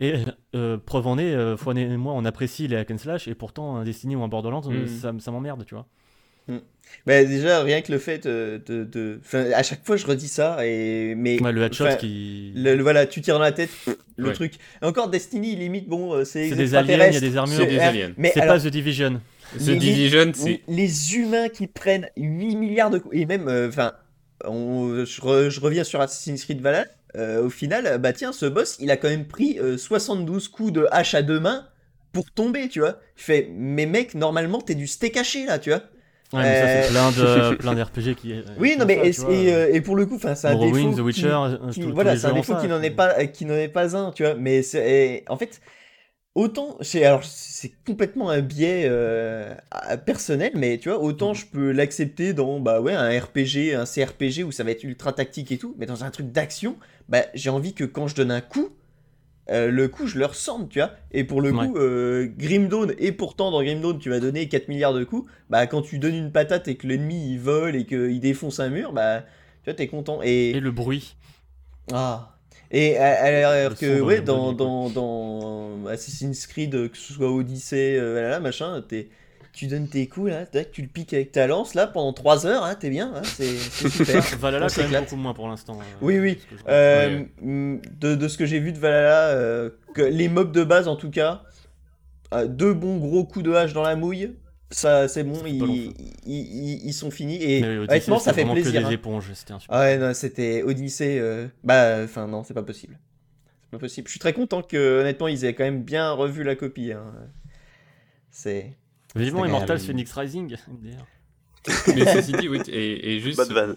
Et 0.03 0.15
euh, 0.55 0.79
preuve 0.79 1.07
en 1.07 1.19
est, 1.19 1.35
euh, 1.35 1.57
Fouane 1.59 1.77
et 1.79 1.97
moi, 1.97 2.13
on 2.15 2.25
apprécie 2.25 2.67
les 2.69 2.77
hack 2.77 2.91
and 2.91 2.99
slash, 2.99 3.29
et 3.29 3.35
pourtant, 3.35 3.77
un 3.77 3.85
Destiny 3.85 4.17
ou 4.17 4.23
un 4.23 4.29
Borderlands, 4.29 4.63
euh, 4.71 4.85
Mm. 4.85 4.89
ça, 4.89 5.09
m- 5.11 5.21
ça 5.21 5.31
m'emmerde, 5.31 5.65
tu 5.67 5.75
vois. 5.75 5.87
Bah, 7.07 7.25
déjà, 7.25 7.63
rien 7.63 7.81
que 7.81 7.91
le 7.93 7.99
fait 7.99 8.27
de. 8.27 8.61
de, 8.67 8.85
de- 8.85 9.21
enfin, 9.25 9.47
à 9.55 9.63
chaque 9.63 9.85
fois, 9.85 9.97
je 9.97 10.07
redis 10.07 10.29
ça, 10.29 10.59
et. 10.67 11.15
Mais. 11.17 11.41
Ouais, 11.43 11.53
le 11.53 11.63
headshot 11.63 11.87
enfin, 11.87 11.97
qui. 11.97 12.53
le- 12.55 12.75
le- 12.77 12.83
voilà, 12.83 13.07
tu 13.07 13.21
tires 13.23 13.35
dans 13.35 13.41
la 13.41 13.53
tête, 13.53 13.71
le 14.17 14.29
Ouais. 14.29 14.33
truc. 14.35 14.55
Et 14.83 14.85
encore, 14.85 15.09
Destiny, 15.09 15.57
limite, 15.57 15.89
bon, 15.89 16.13
euh, 16.15 16.25
c'est. 16.25 16.49
C'est 16.51 16.55
des 16.57 16.75
aliens, 16.75 17.07
il 17.09 17.15
y 17.15 17.17
a 17.17 17.21
des 17.21 17.37
armures. 17.37 17.67
Des 17.67 17.79
euh, 17.79 17.83
aliens. 17.89 18.13
Mais 18.17 18.31
C'est 18.35 18.41
alors, 18.43 18.57
pas 18.57 18.61
The 18.63 18.67
Division. 18.69 19.21
The 19.59 19.67
Les- 19.69 19.77
Division, 19.77 20.33
c'est. 20.35 20.61
les 20.69 21.17
humains 21.17 21.49
qui 21.49 21.67
prennent 21.67 22.09
8 22.17 22.55
milliards 22.57 22.91
de 22.91 22.99
coups, 22.99 23.17
et 23.17 23.27
même, 23.27 23.49
euh, 23.49 23.69
enfin, 23.69 23.93
on- 24.45 25.05
je, 25.05 25.21
re- 25.21 25.49
je 25.49 25.61
reviens 25.61 25.85
sur 25.85 26.01
Assassin's 26.01 26.45
Creed 26.45 26.61
Valhalla, 26.61 26.87
euh, 27.17 27.45
au 27.45 27.51
final, 27.51 27.87
euh, 27.87 27.99
bah 27.99 28.13
tiens, 28.13 28.33
ce 28.33 28.47
boss, 28.47 28.77
il 28.79 28.91
a 28.91 28.97
quand 28.97 29.09
même 29.09 29.27
pris 29.27 29.59
euh, 29.59 29.77
72 29.77 30.47
coups 30.49 30.73
de 30.73 30.87
hache 30.93 31.15
à 31.15 31.23
deux 31.23 31.41
mains 31.41 31.67
pour 32.13 32.31
tomber, 32.31 32.69
tu 32.69 32.79
vois. 32.81 33.01
Je 33.17 33.25
fais, 33.25 33.49
mais 33.53 33.87
mec, 33.87 34.15
normalement, 34.15 34.61
t'es 34.61 34.75
du 34.77 34.87
steak 34.87 35.17
haché, 35.17 35.47
là, 35.47 35.59
tu 35.59 35.71
vois. 35.71 35.83
Ouais, 36.33 36.47
mais 36.47 36.55
ça, 36.55 36.67
Euh, 36.67 36.83
c'est 36.83 36.93
plein 36.93 37.11
de, 37.11 37.55
plein 37.59 37.75
d'RPG 37.75 38.15
qui. 38.15 38.33
Oui, 38.57 38.71
qui 38.73 38.79
non, 38.79 38.85
mais 38.87 39.13
ça, 39.13 39.23
et, 39.29 39.53
euh, 39.53 39.73
et 39.75 39.81
pour 39.81 39.97
le 39.97 40.07
coup, 40.07 40.17
enfin, 40.17 40.35
c'est 40.35 40.49
un 40.49 40.53
Morrowind, 40.53 40.95
défaut 40.95 40.97
The 40.97 41.01
Witcher, 41.01 41.27
euh, 41.27 41.73
qui- 41.73 41.81
tous 41.81 41.95
voilà, 41.95 42.17
c'est 42.17 42.27
un 42.27 42.33
défaut 42.33 42.55
ça, 42.55 42.61
qui 42.63 42.69
n'en 42.69 42.83
est 42.83 42.91
pas, 42.91 43.27
qui 43.27 43.45
n'en 43.47 43.55
est 43.55 43.69
pas 43.69 43.97
un, 43.97 44.13
tu 44.13 44.23
vois. 44.25 44.35
Mais 44.35 44.61
et 44.75 45.25
en 45.29 45.37
fait, 45.37 45.61
autant, 46.35 46.77
c'est, 46.83 47.05
alors 47.05 47.25
c'est 47.25 47.73
complètement 47.87 48.31
un 48.31 48.41
biais 48.41 48.85
euh, 48.87 49.55
personnel, 50.07 50.53
mais 50.57 50.79
tu 50.79 50.89
vois, 50.91 51.01
Mhm. 51.03 51.03
autant 51.03 51.35
je 51.35 51.47
peux 51.47 51.73
l'accepter 51.73 52.33
dans, 52.35 52.61
bah 52.61 52.81
ouais, 52.81 52.95
un 52.95 53.09
RPG, 53.21 53.75
un 53.75 53.87
CRPG 53.87 54.45
où 54.45 54.53
ça 54.53 54.65
va 54.65 54.73
être 54.73 54.85
ultra 54.85 55.13
tactique 55.13 55.53
et 55.53 55.59
tout, 55.59 55.75
mais 55.79 55.87
dans 55.87 56.05
un 56.05 56.11
truc 56.11 56.33
d'action, 56.33 56.77
bah 57.09 57.25
j'ai 57.35 57.51
envie 57.51 57.75
que 57.75 57.85
quand 57.85 58.09
je 58.09 58.17
donne 58.17 58.31
un 58.33 58.41
coup, 58.43 58.71
euh, 59.51 59.71
le 59.71 59.89
coup 59.89 60.07
je 60.07 60.19
le 60.19 60.27
ressente, 60.27 60.69
tu 60.71 60.79
vois. 60.79 60.93
Et 61.13 61.25
pour 61.25 61.41
le 61.41 61.51
Ouais. 61.53 61.67
coup, 61.67 61.77
euh, 61.77 62.29
Grim 62.39 62.69
Dawn, 62.69 62.95
et 62.99 63.13
pourtant 63.13 63.51
dans 63.51 63.63
Grim 63.63 63.81
Dawn 63.81 63.99
tu 63.99 64.11
vas 64.11 64.21
donner 64.21 64.49
4 64.49 64.69
milliards 64.69 64.95
de 64.95 65.05
coups, 65.05 65.31
bah 65.51 65.67
quand 65.67 65.83
tu 65.83 65.99
donnes 65.99 66.15
une 66.17 66.33
patate 66.33 66.69
et 66.69 66.77
que 66.77 66.87
l'ennemi 66.87 67.33
il 67.33 67.39
vole 67.41 67.77
et 67.77 67.85
qu'il 67.87 68.21
défonce 68.21 68.61
un 68.61 68.69
mur, 68.71 68.93
bah 68.93 69.23
tu 69.63 69.71
vois, 69.71 69.75
t'es 69.75 69.89
content. 69.89 70.21
Et 70.23 70.59
le 70.61 70.71
bruit. 70.71 71.17
ah. 71.93 72.37
Et 72.73 72.97
à- 72.99 73.57
alors 73.59 73.77
que 73.77 74.01
ouais, 74.01 74.21
dans 74.21 74.53
dans, 74.53 74.89
dans, 74.91 75.81
dans 75.81 75.87
Assassin's 75.89 76.47
Creed, 76.47 76.75
euh, 76.77 76.89
que 76.89 76.97
ce 76.97 77.13
soit 77.15 77.29
Odyssey, 77.31 77.97
euh, 77.99 78.13
voilà, 78.13 78.39
machin, 78.39 78.81
t'es- 78.89 79.09
tu 79.61 79.67
donnes 79.67 79.89
tes 79.89 80.07
coups 80.07 80.31
là, 80.31 80.47
tu 80.73 80.83
le 80.83 80.89
piques 80.89 81.13
avec 81.15 81.33
ta 81.33 81.47
lance 81.47 81.75
là 81.75 81.87
pendant 81.87 82.13
3 82.13 82.47
heures, 82.47 82.65
hein, 82.65 82.75
t'es 82.75 82.91
bien, 82.91 83.13
hein, 83.15 83.23
c'est 83.25 83.57
c'est 83.57 83.89
super. 84.21 84.23
Valhalla, 84.39 84.67
quand 84.69 84.89
même 84.89 85.03
beaucoup 85.03 85.17
moins 85.17 85.35
pour 85.35 85.49
l'instant. 85.49 85.79
euh, 85.79 85.85
Oui, 86.03 86.19
oui. 86.19 86.39
Euh, 86.69 87.25
de, 87.43 88.15
de 88.15 88.29
ce 88.29 88.39
que 88.39 88.47
j'ai 88.47 88.59
vu 88.61 88.73
de 88.73 88.79
Valhalla, 88.79 89.29
euh, 89.31 89.71
que 89.95 90.03
les 90.03 90.29
mobs 90.29 90.53
de 90.53 90.65
base 90.65 90.89
en 90.89 90.97
tout 90.97 91.11
cas, 91.11 91.43
euh, 92.35 92.47
deux 92.47 92.75
bons 92.75 92.97
gros 92.99 93.25
coups 93.25 93.45
de 93.45 93.53
hache 93.53 93.73
dans 93.73 93.83
la 93.83 93.97
mouille, 93.97 94.37
ça 94.71 95.09
c'est 95.09 95.25
bon, 95.25 95.43
ils, 95.47 95.59
pas 95.59 95.67
long, 95.67 95.75
ils, 95.75 95.95
ils- 96.27 96.87
ils 96.87 96.93
sont 96.95 97.11
finis. 97.11 97.37
Et 97.43 97.59
Odyssey, 97.59 97.79
honnêtement, 97.91 98.19
ça 98.19 98.33
fait 98.33 98.45
plaisir. 98.45 98.73
que 98.73 98.79
hein. 98.79 98.89
des 98.89 98.95
éponges, 98.95 99.31
c'était 99.35 99.53
un 99.53 99.59
super. 99.59 99.77
Ah 99.77 99.81
ouais, 99.81 99.99
non, 99.99 100.15
c'était 100.15 100.63
Odyssey. 100.63 101.19
euh, 101.19 101.47
Bah, 101.65 101.99
enfin, 102.05 102.27
non, 102.27 102.43
c'est 102.45 102.55
pas 102.55 102.63
possible. 102.63 102.99
C'est 103.65 103.71
pas 103.73 103.79
possible. 103.79 104.07
Je 104.09 104.13
suis 104.13 104.21
très 104.21 104.33
content 104.33 104.63
que, 104.63 105.01
honnêtement, 105.01 105.29
ils 105.29 105.45
aient 105.45 105.55
quand 105.55 105.65
même 105.65 105.83
bien 105.83 106.11
revu 106.13 106.45
la 106.45 106.55
copie. 106.57 106.93
hein. 106.93 107.05
C'est. 108.31 108.73
Vivement 109.17 109.45
Immortal. 109.45 109.79
Phoenix 109.79 110.13
Rising, 110.13 110.49
d'ailleurs. 110.83 111.07
Mais 111.89 112.07
ceci 112.15 112.33
dit, 112.33 112.49
oui, 112.49 112.61
et, 112.69 113.15
et 113.17 113.21
juste. 113.21 113.37
Pas 113.37 113.45
de 113.47 113.55
vanne. 113.55 113.77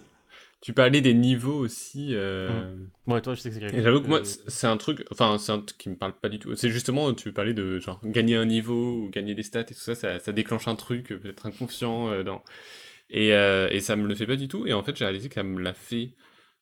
Tu 0.62 0.72
parlais 0.72 1.02
des 1.02 1.12
niveaux 1.12 1.58
aussi. 1.58 2.12
euh, 2.12 2.74
Ouais, 3.06 3.20
toi, 3.20 3.34
je 3.34 3.40
sais 3.42 3.50
que 3.50 3.56
c'est 3.56 3.82
j'avoue 3.82 4.00
que 4.00 4.06
moi, 4.08 4.20
euh, 4.20 4.24
c'est 4.46 4.66
un 4.66 4.78
truc, 4.78 5.04
enfin, 5.12 5.36
c'est 5.36 5.52
un 5.52 5.58
truc 5.58 5.76
qui 5.76 5.90
me 5.90 5.94
parle 5.96 6.14
pas 6.14 6.30
du 6.30 6.38
tout. 6.38 6.56
C'est 6.56 6.70
justement, 6.70 7.12
tu 7.12 7.32
parlais 7.32 7.52
de 7.52 7.78
genre 7.80 8.00
gagner 8.02 8.36
un 8.36 8.46
niveau 8.46 8.94
ou 9.02 9.10
gagner 9.10 9.34
des 9.34 9.42
stats 9.42 9.60
et 9.60 9.64
tout 9.66 9.74
ça, 9.74 9.94
ça, 9.94 10.18
ça 10.18 10.32
déclenche 10.32 10.66
un 10.66 10.74
truc, 10.74 11.12
euh, 11.12 11.18
peut-être 11.18 11.44
inconscient 11.44 12.08
euh, 12.10 12.22
dans. 12.22 12.42
Et, 13.10 13.34
euh, 13.34 13.68
et 13.70 13.80
ça 13.80 13.94
me 13.96 14.08
le 14.08 14.14
fait 14.14 14.26
pas 14.26 14.36
du 14.36 14.48
tout. 14.48 14.66
Et 14.66 14.72
en 14.72 14.82
fait, 14.82 14.96
j'ai 14.96 15.04
réalisé 15.04 15.28
que 15.28 15.34
ça 15.34 15.42
me 15.42 15.60
l'a 15.60 15.74
fait 15.74 16.12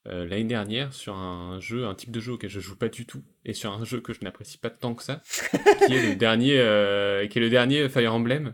euh, 0.09 0.27
l'année 0.27 0.45
dernière 0.45 0.93
sur 0.93 1.15
un 1.17 1.61
jeu, 1.61 1.87
un 1.87 1.95
type 1.95 2.11
de 2.11 2.21
jeu 2.21 2.33
auquel 2.33 2.51
je 2.51 2.61
joue 2.61 2.77
pas 2.77 2.89
du 2.89 3.07
tout, 3.07 3.23
et 3.45 3.53
sur 3.55 3.73
un 3.73 3.85
jeu 3.85 4.01
que 4.01 4.13
je 4.13 4.21
n'apprécie 4.23 4.59
pas 4.59 4.71
tant 4.71 4.95
que 4.95 5.03
ça, 5.03 5.21
qui 5.87 5.95
est 5.95 6.03
le 6.11 6.17
dernier, 6.17 6.59
euh, 6.59 7.27
qui 7.29 7.39
est 7.39 7.43
le 7.43 7.51
dernier 7.51 7.89
Fire 7.89 8.15
Emblem. 8.15 8.53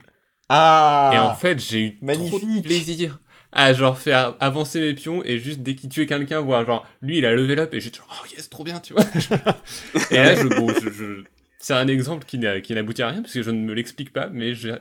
Ah 0.51 1.11
Et 1.15 1.19
en 1.19 1.35
fait, 1.35 1.59
j'ai 1.61 1.81
eu 1.83 1.97
trop 1.97 2.07
magnifique. 2.07 2.62
de 2.62 2.62
plaisir 2.62 3.19
à 3.51 3.73
genre 3.73 3.99
faire 3.99 4.35
avancer 4.41 4.79
mes 4.81 4.93
pions 4.95 5.23
et 5.25 5.39
juste 5.39 5.61
dès 5.61 5.75
qu'il 5.75 5.89
tuait 5.89 6.05
quelqu'un, 6.07 6.41
voir 6.41 6.66
genre 6.66 6.87
lui 7.01 7.16
il 7.19 7.25
a 7.25 7.35
level 7.35 7.59
up 7.61 7.73
et 7.73 7.81
j'ai 7.81 7.91
genre 7.93 8.07
oh 8.23 8.27
yes 8.35 8.51
trop 8.51 8.62
bien 8.62 8.79
tu 8.81 8.93
vois. 8.93 9.05
et 10.11 10.16
là 10.16 10.35
je, 10.35 10.49
bon, 10.49 10.69
je, 10.69 10.91
je- 10.91 11.25
c'est 11.60 11.74
un 11.74 11.89
exemple 11.89 12.24
qui 12.24 12.39
n'a- 12.39 12.60
qui 12.60 12.72
n'aboutit 12.74 13.02
à 13.02 13.09
rien 13.09 13.20
parce 13.20 13.35
que 13.35 13.43
je 13.43 13.51
ne 13.51 13.59
me 13.59 13.74
l'explique 13.74 14.12
pas 14.12 14.28
mais 14.32 14.55
j'ai 14.55 14.76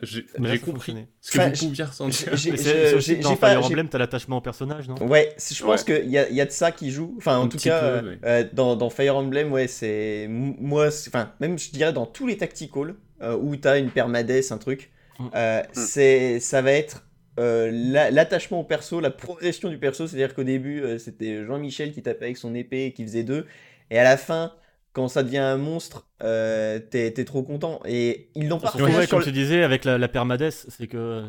compris 0.63 0.95
ce 1.21 1.31
que 1.31 1.37
Enfin, 1.39 1.49
vous 1.49 1.55
j'ai- 1.55 1.67
pouviez 1.67 1.83
ressentir. 1.83 2.35
J'ai- 2.37 3.15
dans 3.17 3.35
Fire 3.35 3.65
Emblem, 3.65 3.89
t'as 3.89 3.97
l'attachement 3.97 4.37
au 4.37 4.41
personnage, 4.41 4.87
non? 4.87 4.95
Ouais, 5.07 5.35
je 5.37 5.63
pense 5.63 5.83
Ouais. 5.87 6.01
qu'il 6.01 6.11
y 6.11 6.17
a, 6.17 6.29
il 6.29 6.35
y 6.35 6.41
a 6.41 6.45
de 6.45 6.51
ça 6.51 6.71
qui 6.71 6.91
joue. 6.91 7.15
Enfin, 7.17 7.37
en 7.37 7.45
Un 7.45 7.47
tout 7.47 7.57
cas, 7.57 7.79
peu, 7.79 7.85
euh, 8.07 8.09
ouais. 8.11 8.17
euh, 8.25 8.43
dans, 8.53 8.75
dans 8.75 8.89
Fire 8.89 9.15
Emblem, 9.17 9.51
ouais, 9.51 9.67
c'est. 9.67 10.27
Moi, 10.29 10.91
c'est- 10.91 11.09
enfin, 11.09 11.33
même 11.39 11.57
je 11.57 11.71
dirais 11.71 11.93
dans 11.93 12.05
tous 12.05 12.27
les 12.27 12.37
tacticals 12.37 12.95
euh, 13.23 13.35
où 13.35 13.55
t'as 13.55 13.79
une 13.79 13.89
permadesse, 13.89 14.51
un 14.51 14.59
truc, 14.59 14.91
Mm. 15.19 15.25
euh, 15.35 15.63
c'est 15.73 16.39
ça 16.39 16.61
va 16.61 16.71
être. 16.73 17.03
euh, 17.39 17.69
la- 17.71 18.09
l'attachement 18.09 18.61
au 18.61 18.63
perso, 18.63 18.99
la 18.99 19.11
progression 19.11 19.69
du 19.69 19.77
perso, 19.77 20.07
c'est-à-dire 20.07 20.33
qu'au 20.33 20.43
début 20.43 20.81
euh, 20.81 20.97
c'était 20.97 21.45
Jean-Michel 21.45 21.91
qui 21.91 22.01
tapait 22.01 22.25
avec 22.25 22.37
son 22.37 22.55
épée 22.55 22.85
et 22.85 22.93
qui 22.93 23.03
faisait 23.03 23.21
deux, 23.23 23.45
et 23.91 23.99
à 23.99 24.03
la 24.03 24.17
fin, 24.17 24.53
quand 24.97 25.07
ça 25.07 25.21
devient 25.21 25.37
un 25.37 25.57
monstre, 25.57 26.07
euh, 26.23 26.79
t'es 26.79 27.11
trop 27.23 27.43
content. 27.43 27.81
Et 27.85 28.31
ils 28.33 28.49
l'ont 28.49 28.57
pas 28.57 28.75
ouais, 28.77 29.05
comme 29.05 29.19
le- 29.19 29.25
tu 29.25 29.31
disais, 29.31 29.61
avec 29.61 29.85
la, 29.85 29.99
la 29.99 30.07
c'est 30.49 30.87
que 30.87 31.23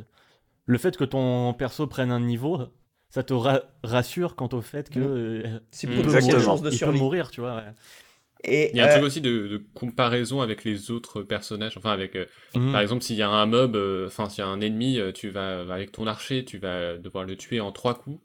le 0.65 0.79
fait 0.79 0.97
que 0.97 1.05
ton 1.05 1.53
perso 1.53 1.87
prenne 1.87 2.11
un 2.11 2.21
niveau, 2.21 2.61
ça 3.11 3.23
te 3.23 3.35
ra- 3.35 3.65
rassure 3.83 4.37
quant 4.37 4.49
au 4.55 4.63
fait 4.63 4.89
que 4.89 4.99
Mm. 5.01 5.03
euh, 5.03 5.43
Mm. 5.85 6.01
Exactement. 6.01 6.39
une 6.39 6.45
chance 6.45 6.63
de 6.63 6.71
il 6.71 6.79
peut 6.79 6.93
mourir, 6.93 7.31
tu 7.31 7.43
vois. 7.43 7.57
ouais. 7.57 7.63
Et, 8.45 8.71
Il 8.71 8.79
y 8.79 8.81
a 8.81 8.85
un 8.85 8.89
euh, 8.89 8.93
truc 8.93 9.05
aussi 9.05 9.21
de, 9.21 9.49
de 9.49 9.63
comparaison 9.75 10.41
avec 10.41 10.65
les 10.65 10.91
autres 10.91 11.23
personnages. 11.23 11.77
Enfin, 11.77 11.91
avec, 11.91 12.17
euh, 12.17 12.25
Mhm. 12.55 12.73
par 12.73 12.81
exemple, 12.81 13.03
s'il 13.03 13.17
y 13.17 13.23
a 13.23 13.29
un 13.29 13.45
mob, 13.45 13.77
euh, 13.77 14.07
enfin, 14.07 14.31
s'il 14.31 14.43
y 14.43 14.47
a 14.47 14.49
un 14.49 14.63
ennemi, 14.63 14.99
euh, 14.99 15.13
tu 15.13 15.29
vas, 15.29 15.61
avec 15.61 15.93
ton 15.93 16.07
archer, 16.07 16.47
tu 16.47 16.57
vas 16.57 16.97
devoir 16.97 17.25
le 17.25 17.37
tuer 17.37 17.61
en 17.61 17.71
trois 17.73 17.95
coups. 17.99 18.19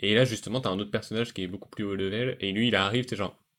Et 0.00 0.16
là, 0.16 0.24
justement, 0.24 0.60
t'as 0.60 0.70
un 0.70 0.78
autre 0.80 0.90
personnage 0.90 1.32
qui 1.32 1.44
est 1.44 1.46
beaucoup 1.46 1.68
plus 1.68 1.84
haut 1.84 1.94
level. 1.94 2.36
Et 2.40 2.50
lui, 2.50 2.68
il 2.68 2.74
arrive, 2.74 3.04
t'es 3.04 3.14
genre, 3.14 3.36
il- 3.36 3.49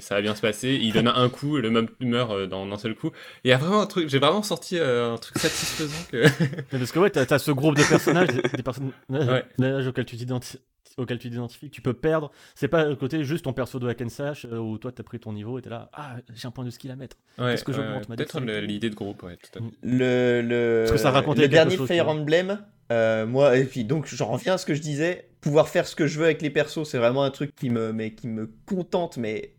ça 0.00 0.14
va 0.16 0.22
bien 0.22 0.34
se 0.34 0.40
passer. 0.40 0.78
Il 0.80 0.92
donne 0.92 1.08
un 1.08 1.28
coup, 1.28 1.58
et 1.58 1.60
le 1.62 1.70
mob 1.70 1.88
meurt 2.00 2.32
euh, 2.32 2.46
dans 2.46 2.70
un 2.70 2.78
seul 2.78 2.94
coup. 2.94 3.08
Et 3.08 3.48
il 3.48 3.50
y 3.50 3.52
a 3.52 3.58
vraiment 3.58 3.80
un 3.82 3.86
truc, 3.86 4.08
j'ai 4.08 4.18
vraiment 4.18 4.42
sorti 4.42 4.78
euh, 4.78 5.12
un 5.14 5.18
truc 5.18 5.38
satisfaisant 5.38 6.06
que. 6.10 6.24
Parce 6.70 6.92
que 6.92 6.98
ouais, 6.98 7.10
t'as 7.10 7.26
as 7.34 7.38
ce 7.38 7.50
groupe 7.50 7.76
de 7.76 7.82
personnages, 7.88 8.28
des, 8.56 8.62
personnages 8.62 8.92
Ouais. 9.08 9.86
auxquels 9.86 10.06
tu 10.06 10.16
t'identi- 10.16 10.58
auxquels 10.96 11.18
tu 11.18 11.28
t'identifies, 11.30 11.70
tu 11.70 11.82
peux 11.82 11.92
perdre. 11.92 12.30
C'est 12.54 12.68
pas 12.68 12.84
le 12.84 12.96
côté 12.96 13.24
juste 13.24 13.44
ton 13.44 13.52
perso 13.52 13.78
de 13.78 13.88
hack 13.88 14.00
and 14.02 14.08
slash 14.08 14.44
euh, 14.46 14.58
où 14.58 14.78
toi 14.78 14.92
t'as 14.92 15.02
pris 15.02 15.18
ton 15.20 15.32
niveau 15.32 15.58
et 15.58 15.62
t'es 15.62 15.70
là, 15.70 15.90
ah 15.92 16.16
j'ai 16.34 16.46
un 16.48 16.50
point 16.50 16.64
de 16.64 16.70
skill 16.70 16.90
à 16.90 16.96
mettre. 16.96 17.16
Ouais, 17.38 17.50
Qu'est-ce 17.52 17.64
que 17.64 17.72
ouais, 17.72 17.78
j'augmente, 17.78 18.06
Peut-être 18.08 18.40
l'idée 18.40 18.90
de 18.90 18.94
groupe, 18.94 19.22
ouais, 19.24 19.36
tout 19.36 19.58
à 19.58 19.62
fait. 19.62 19.70
le, 19.82 20.40
le, 20.42 20.80
Parce 20.84 20.92
que 20.92 20.98
ça 20.98 21.10
racontait 21.10 21.42
le 21.42 21.48
dernier 21.48 21.76
chose, 21.76 21.88
Fire. 21.88 22.08
Emblem, 22.08 22.64
euh, 22.92 23.26
moi, 23.26 23.56
et 23.56 23.64
puis 23.64 23.84
donc 23.84 24.06
j'en 24.06 24.26
reviens 24.26 24.54
à 24.54 24.58
ce 24.58 24.66
que 24.66 24.74
je 24.74 24.80
disais, 24.82 25.28
pouvoir 25.40 25.68
faire 25.68 25.86
ce 25.86 25.96
que 25.96 26.06
je 26.06 26.18
veux 26.18 26.26
avec 26.26 26.42
les 26.42 26.50
persos, 26.50 26.84
c'est 26.88 26.98
vraiment 26.98 27.22
un 27.24 27.30
truc 27.30 27.54
qui 27.56 27.70
me, 27.70 27.92
mais, 27.92 28.14
qui 28.14 28.28
me 28.28 28.50
contente, 28.66 29.16
mais 29.16 29.54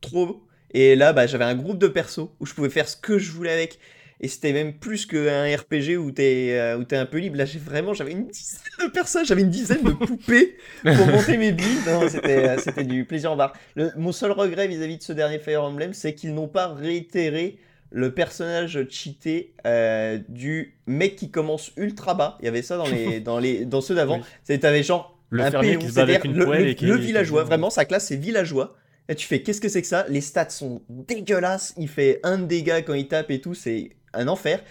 trop. 0.00 0.42
Et 0.72 0.94
là, 0.96 1.12
bah, 1.12 1.26
j'avais 1.26 1.44
un 1.44 1.54
groupe 1.54 1.78
de 1.78 1.88
persos 1.88 2.28
où 2.38 2.46
je 2.46 2.54
pouvais 2.54 2.70
faire 2.70 2.88
ce 2.88 2.96
que 2.96 3.18
je 3.18 3.32
voulais 3.32 3.52
avec. 3.52 3.78
Et 4.22 4.28
c'était 4.28 4.52
même 4.52 4.74
plus 4.74 5.06
qu'un 5.06 5.44
RPG 5.56 5.96
où 5.98 6.10
t'es 6.10 6.48
euh, 6.52 6.76
où 6.76 6.84
t'es 6.84 6.96
un 6.96 7.06
peu 7.06 7.16
libre. 7.18 7.38
Là, 7.38 7.46
j'ai 7.46 7.58
vraiment, 7.58 7.94
j'avais 7.94 8.12
une 8.12 8.26
dizaine 8.28 8.60
de 8.84 8.90
personnes, 8.90 9.24
j'avais 9.24 9.40
une 9.40 9.48
dizaine 9.50 9.82
de 9.82 9.92
poupées 9.92 10.56
pour 10.82 11.06
monter 11.06 11.38
mes 11.38 11.52
builds. 11.52 11.86
Non, 11.86 12.06
c'était, 12.06 12.48
euh, 12.50 12.58
c'était 12.58 12.84
du 12.84 13.06
plaisir 13.06 13.32
en 13.32 13.36
barre. 13.36 13.54
Le- 13.76 13.90
mon 13.96 14.12
seul 14.12 14.32
regret 14.32 14.68
vis-à-vis 14.68 14.98
de 14.98 15.02
ce 15.02 15.14
dernier 15.14 15.38
Fire 15.38 15.62
Emblem, 15.64 15.94
c'est 15.94 16.14
qu'ils 16.14 16.34
n'ont 16.34 16.48
pas 16.48 16.68
réitéré 16.68 17.56
le 17.92 18.12
personnage 18.12 18.86
cheaté 18.90 19.54
euh, 19.66 20.18
du 20.28 20.74
mec 20.86 21.16
qui 21.16 21.30
commence 21.30 21.72
ultra 21.78 22.12
bas. 22.12 22.36
Il 22.40 22.44
y 22.44 22.48
avait 22.48 22.60
ça 22.62 22.76
dans 22.76 22.86
les 22.86 23.20
dans 23.20 23.38
les 23.38 23.64
dans 23.64 23.80
ceux 23.80 23.94
d'avant. 23.94 24.20
Oui. 24.48 24.58
T'avais 24.60 24.82
genre 24.82 25.18
Le 25.30 25.42
un 25.44 25.50
qui 25.78 25.88
se 25.88 25.94
bat 25.94 26.02
avec 26.02 26.24
une 26.24 26.36
le, 26.36 26.44
poêle 26.44 26.62
le- 26.64 26.68
et 26.68 26.74
qui 26.74 26.84
le 26.84 26.96
villageois. 26.96 27.44
Vraiment, 27.44 27.70
sa 27.70 27.86
classe 27.86 28.08
c'est 28.08 28.16
villageois. 28.16 28.76
Tu 29.16 29.26
fais 29.26 29.42
qu'est-ce 29.42 29.60
que 29.60 29.68
c'est 29.68 29.82
que 29.82 29.88
ça? 29.88 30.06
Les 30.08 30.20
stats 30.20 30.50
sont 30.50 30.82
dégueulasses. 30.88 31.74
Il 31.76 31.88
fait 31.88 32.20
un 32.22 32.38
de 32.38 32.44
dégâts 32.46 32.84
quand 32.86 32.94
il 32.94 33.08
tape 33.08 33.30
et 33.30 33.40
tout, 33.40 33.54
c'est 33.54 33.90
un 34.12 34.28
enfer. 34.28 34.62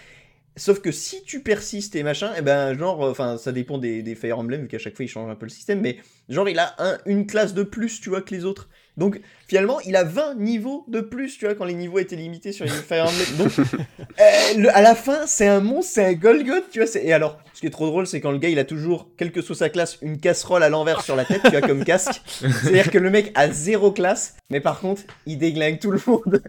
Sauf 0.58 0.82
que 0.82 0.92
si 0.92 1.24
tu 1.24 1.42
persistes 1.44 1.96
et 1.96 2.04
machin, 2.04 2.34
et 2.36 2.42
ben 2.42 2.78
genre, 2.78 3.02
enfin 3.02 3.38
ça 3.38 3.52
dépend 3.54 3.78
des, 3.78 4.04
des 4.04 4.16
Fire 4.16 4.40
Emblem 4.40 4.64
vu 4.64 4.68
qu'à 4.68 4.80
chaque 4.80 4.96
fois 4.96 5.06
il 5.06 5.10
change 5.10 5.32
un 5.32 5.36
peu 5.36 5.46
le 5.46 5.52
système, 5.52 5.82
mais 5.82 5.98
genre 6.30 6.50
il 6.50 6.60
a 6.60 6.76
un- 6.80 7.00
une 7.06 7.28
classe 7.28 7.54
de 7.54 7.64
plus, 7.64 8.02
tu 8.02 8.10
vois, 8.10 8.22
que 8.22 8.36
les 8.36 8.46
autres. 8.46 8.70
Donc 8.98 9.22
finalement, 9.48 9.80
il 9.82 9.96
a 9.96 10.04
20 10.04 10.36
niveaux 10.36 10.84
de 10.90 11.00
plus, 11.00 11.38
tu 11.38 11.46
vois, 11.46 11.56
quand 11.56 11.64
les 11.66 11.74
niveaux 11.74 12.00
étaient 12.00 12.16
limités 12.18 12.52
sur 12.52 12.66
les 12.66 12.72
Fire 12.88 13.06
Emblem. 13.06 13.38
Donc 13.38 13.52
euh, 13.60 14.24
le- 14.58 14.76
à 14.76 14.82
la 14.82 14.94
fin, 14.96 15.26
c'est 15.26 15.48
un 15.48 15.62
monstre, 15.62 15.94
c'est 15.96 16.06
un 16.06 16.14
Golgoth, 16.14 16.70
tu 16.72 16.82
vois. 16.84 17.02
Et 17.02 17.14
alors, 17.14 17.40
ce 17.54 17.62
qui 17.62 17.68
est 17.68 17.70
trop 17.72 17.88
drôle, 17.88 18.08
c'est 18.08 18.20
quand 18.20 18.32
le 18.32 18.38
gars, 18.40 18.50
il 18.50 18.60
a 18.60 18.66
toujours, 18.66 19.10
quelle 19.18 19.32
que 19.32 19.42
soit 19.42 19.56
sa 19.56 19.70
classe, 19.70 19.98
une 20.02 20.20
casserole 20.20 20.64
à 20.64 20.70
l'envers 20.70 21.02
sur 21.02 21.16
la 21.16 21.24
tête, 21.26 21.42
tu 21.46 21.52
vois, 21.52 21.62
comme 21.62 21.86
casque. 21.86 22.22
C'est-à-dire 22.28 22.92
que 22.92 22.98
le 22.98 23.10
mec 23.10 23.32
a 23.36 23.50
zéro 23.50 23.92
classe, 23.92 24.36
mais 24.50 24.60
par 24.60 24.80
contre, 24.82 25.04
il 25.26 25.38
déglingue 25.38 25.80
tout 25.80 25.92
le 25.92 26.02
monde. 26.06 26.42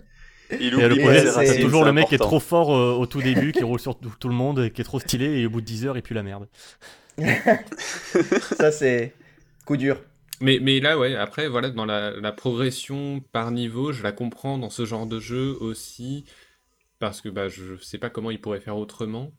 Il 0.59 0.75
oublie 0.75 1.01
c'est- 1.47 1.61
toujours 1.61 1.85
le 1.85 1.93
mec 1.93 2.09
qui 2.09 2.17
est 2.17 2.19
trop 2.19 2.41
fort 2.41 2.75
euh, 2.75 2.93
au 2.95 3.07
tout 3.07 3.23
début, 3.23 3.53
qui 3.53 3.63
roule 3.63 3.79
sur 3.79 3.97
tout, 3.97 4.11
tout 4.19 4.29
le 4.29 4.35
monde, 4.35 4.59
et 4.65 4.71
qui 4.73 4.81
est 4.81 4.85
trop 4.85 4.99
stylé, 4.99 5.39
et 5.39 5.47
au 5.47 5.51
bout 5.51 5.61
de 5.61 5.67
10 5.67 5.87
heures, 5.87 5.97
il 5.97 6.03
pue 6.03 6.15
la 6.15 6.25
merde. 6.25 6.49
Ça, 8.59 8.73
c'est 8.73 9.13
coup 9.65 9.77
dur. 9.77 10.01
Mais, 10.41 10.59
mais 10.61 10.81
là, 10.81 10.99
ouais, 10.99 11.15
après, 11.17 11.49
voilà, 11.49 11.71
dans 11.71 11.85
la, 11.85 12.13
la 12.13 12.33
progression 12.33 13.21
par 13.33 13.51
niveau, 13.51 13.93
je 13.93 14.03
la 14.03 14.13
comprends 14.13 14.59
dans 14.59 14.71
ce 14.71 14.85
genre 14.87 15.07
de 15.07 15.21
jeu 15.21 15.57
aussi, 15.61 16.25
parce 16.99 17.21
que 17.21 17.29
bah, 17.29 17.49
je 17.49 17.77
sais 17.77 17.99
pas 17.99 18.11
comment 18.11 18.31
ils 18.31 18.41
pourraient 18.41 18.61
faire 18.61 18.77
autrement. 18.79 19.33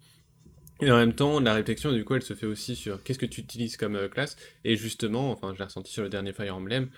Et 0.82 0.92
en 0.92 0.98
même 0.98 1.14
temps, 1.14 1.40
la 1.40 1.54
réflexion, 1.54 1.92
du 1.92 2.04
coup, 2.06 2.16
elle 2.16 2.24
se 2.24 2.34
fait 2.34 2.48
aussi 2.48 2.76
sur 2.76 3.04
qu'est-ce 3.04 3.20
que 3.20 3.26
tu 3.26 3.42
utilises 3.42 3.78
comme 3.78 3.96
euh, 3.96 4.10
classe. 4.10 4.36
Et 4.64 4.76
justement, 4.76 5.32
enfin, 5.32 5.54
je 5.54 5.60
l'ai 5.60 5.66
ressenti 5.66 5.92
sur 5.92 6.04
le 6.04 6.10
dernier 6.10 6.34
Fire 6.34 6.56
Emblem, 6.56 6.90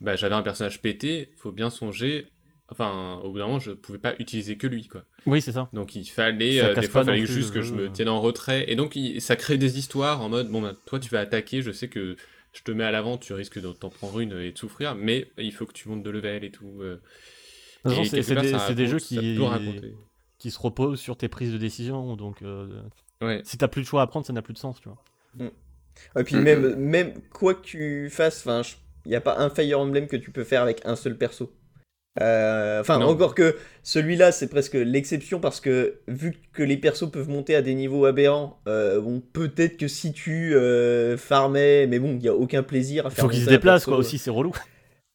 bah, 0.00 0.16
j'avais 0.16 0.34
un 0.34 0.42
personnage 0.42 0.82
pété, 0.82 1.30
faut 1.36 1.52
bien 1.52 1.70
songer. 1.70 2.26
Enfin, 2.68 3.20
au 3.24 3.32
bout 3.32 3.38
d'un 3.38 3.46
moment, 3.46 3.58
je 3.58 3.72
pouvais 3.72 3.98
pas 3.98 4.14
utiliser 4.18 4.56
que 4.56 4.66
lui, 4.66 4.86
quoi. 4.88 5.04
Oui, 5.26 5.42
c'est 5.42 5.52
ça. 5.52 5.68
Donc 5.72 5.96
il 5.96 6.04
fallait, 6.04 6.60
euh, 6.60 6.74
des 6.74 6.88
fois, 6.88 7.02
il 7.02 7.06
fallait 7.06 7.26
juste 7.26 7.52
que 7.52 7.62
je 7.62 7.74
me 7.74 7.90
tienne 7.90 8.08
en 8.08 8.20
retrait. 8.20 8.70
Et 8.70 8.76
donc 8.76 8.94
il- 8.96 9.20
ça 9.20 9.36
crée 9.36 9.58
des 9.58 9.78
histoires 9.78 10.22
en 10.22 10.28
mode, 10.28 10.48
bon, 10.50 10.62
bah, 10.62 10.74
toi 10.86 10.98
tu 11.00 11.08
vas 11.10 11.20
attaquer, 11.20 11.62
je 11.62 11.72
sais 11.72 11.88
que 11.88 12.16
je 12.52 12.62
te 12.62 12.70
mets 12.70 12.84
à 12.84 12.90
l'avant, 12.90 13.16
tu 13.18 13.32
risques 13.32 13.60
de 13.60 13.72
t'en 13.72 13.90
prendre 13.90 14.20
une 14.20 14.32
et 14.32 14.52
de 14.52 14.58
souffrir, 14.58 14.94
mais 14.94 15.30
il 15.38 15.52
faut 15.52 15.66
que 15.66 15.72
tu 15.72 15.88
montes 15.88 16.02
de 16.02 16.10
level 16.10 16.44
et 16.44 16.50
tout. 16.50 16.80
euh. 16.80 17.00
C'est- 18.04 18.74
des, 18.74 18.86
jeux 18.86 18.98
qui, 18.98 19.36
peut 19.36 19.42
raconter. 19.44 19.94
qui 20.38 20.50
se 20.50 20.58
reposent 20.58 21.00
sur 21.00 21.16
tes 21.16 21.28
prises 21.28 21.52
de 21.52 21.58
décision, 21.58 22.14
donc 22.16 22.42
euh, 22.42 22.82
Ouais. 23.22 23.40
si 23.44 23.56
t'as 23.58 23.68
plus 23.68 23.82
de 23.82 23.86
choix 23.86 24.02
à 24.02 24.06
prendre, 24.06 24.26
ça 24.26 24.32
n'a 24.32 24.42
plus 24.42 24.52
de 24.54 24.58
sens, 24.58 24.80
tu 24.80 24.88
vois. 24.88 25.02
Et 26.18 26.24
puis 26.24 26.36
même, 26.36 26.76
même 26.76 27.20
quoi 27.30 27.54
que 27.54 27.62
tu 27.62 28.10
fasses, 28.10 28.46
il 29.06 29.08
n'y 29.08 29.14
a 29.16 29.20
pas 29.20 29.38
un 29.38 29.50
Fire 29.50 29.80
Emblem 29.80 30.06
que 30.08 30.16
tu 30.16 30.30
peux 30.30 30.44
faire 30.44 30.62
avec 30.62 30.82
un 30.84 30.96
seul 30.96 31.16
perso. 31.16 31.52
Euh, 32.20 32.80
Enfin, 32.80 32.98
Non. 32.98 33.06
encore 33.08 33.34
que 33.34 33.56
celui-là, 33.82 34.32
c'est 34.32 34.48
presque 34.48 34.74
l'exception 34.74 35.38
parce 35.38 35.60
que 35.60 36.00
vu 36.08 36.34
que 36.52 36.62
les 36.62 36.76
persos 36.76 37.10
peuvent 37.10 37.28
monter 37.28 37.54
à 37.54 37.62
des 37.62 37.74
niveaux 37.74 38.04
aberrants, 38.04 38.58
euh, 38.66 39.00
bon, 39.00 39.22
peut-être 39.32 39.76
que 39.76 39.86
si 39.86 40.12
tu 40.12 40.54
euh, 40.54 41.16
farmais, 41.16 41.86
mais 41.86 41.98
bon, 41.98 42.12
il 42.12 42.18
n'y 42.18 42.28
a 42.28 42.34
aucun 42.34 42.62
plaisir 42.62 43.06
à 43.06 43.10
Il 43.10 43.14
faire 43.14 43.24
faut 43.26 43.30
qu'ils 43.30 43.44
se 43.44 43.48
déplacent, 43.50 43.84
quoi, 43.84 43.96
aussi, 43.96 44.18
c'est 44.18 44.30
relou. 44.30 44.52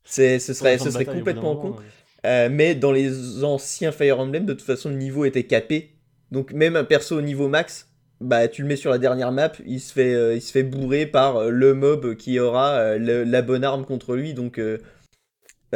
C'est, 0.03 0.39
ce 0.39 0.53
serait, 0.53 0.77
ce 0.77 0.89
serait 0.91 1.05
complètement 1.05 1.55
moment, 1.55 1.77
con. 1.77 2.49
mais 2.51 2.75
dans 2.75 2.91
les 2.91 3.43
anciens 3.43 3.91
Fire 3.91 4.19
Emblem, 4.19 4.45
de 4.45 4.53
toute 4.53 4.65
façon, 4.65 4.89
le 4.89 4.95
niveau 4.95 5.25
était 5.25 5.43
capé. 5.43 5.91
Donc 6.31 6.53
même 6.53 6.75
un 6.75 6.83
perso 6.83 7.17
au 7.17 7.21
niveau 7.21 7.47
max, 7.47 7.87
bah 8.21 8.47
tu 8.47 8.61
le 8.61 8.67
mets 8.67 8.75
sur 8.77 8.89
la 8.91 8.97
dernière 8.97 9.31
map, 9.31 9.51
il 9.65 9.79
se 9.79 9.93
fait, 9.93 10.13
euh, 10.13 10.35
il 10.35 10.41
se 10.41 10.51
fait 10.51 10.63
bourrer 10.63 11.05
par 11.05 11.45
le 11.49 11.73
mob 11.73 12.15
qui 12.15 12.39
aura 12.39 12.71
euh, 12.73 12.97
le- 12.97 13.23
la 13.23 13.41
bonne 13.41 13.63
arme 13.63 13.85
contre 13.85 14.15
lui. 14.15 14.33
Donc 14.33 14.57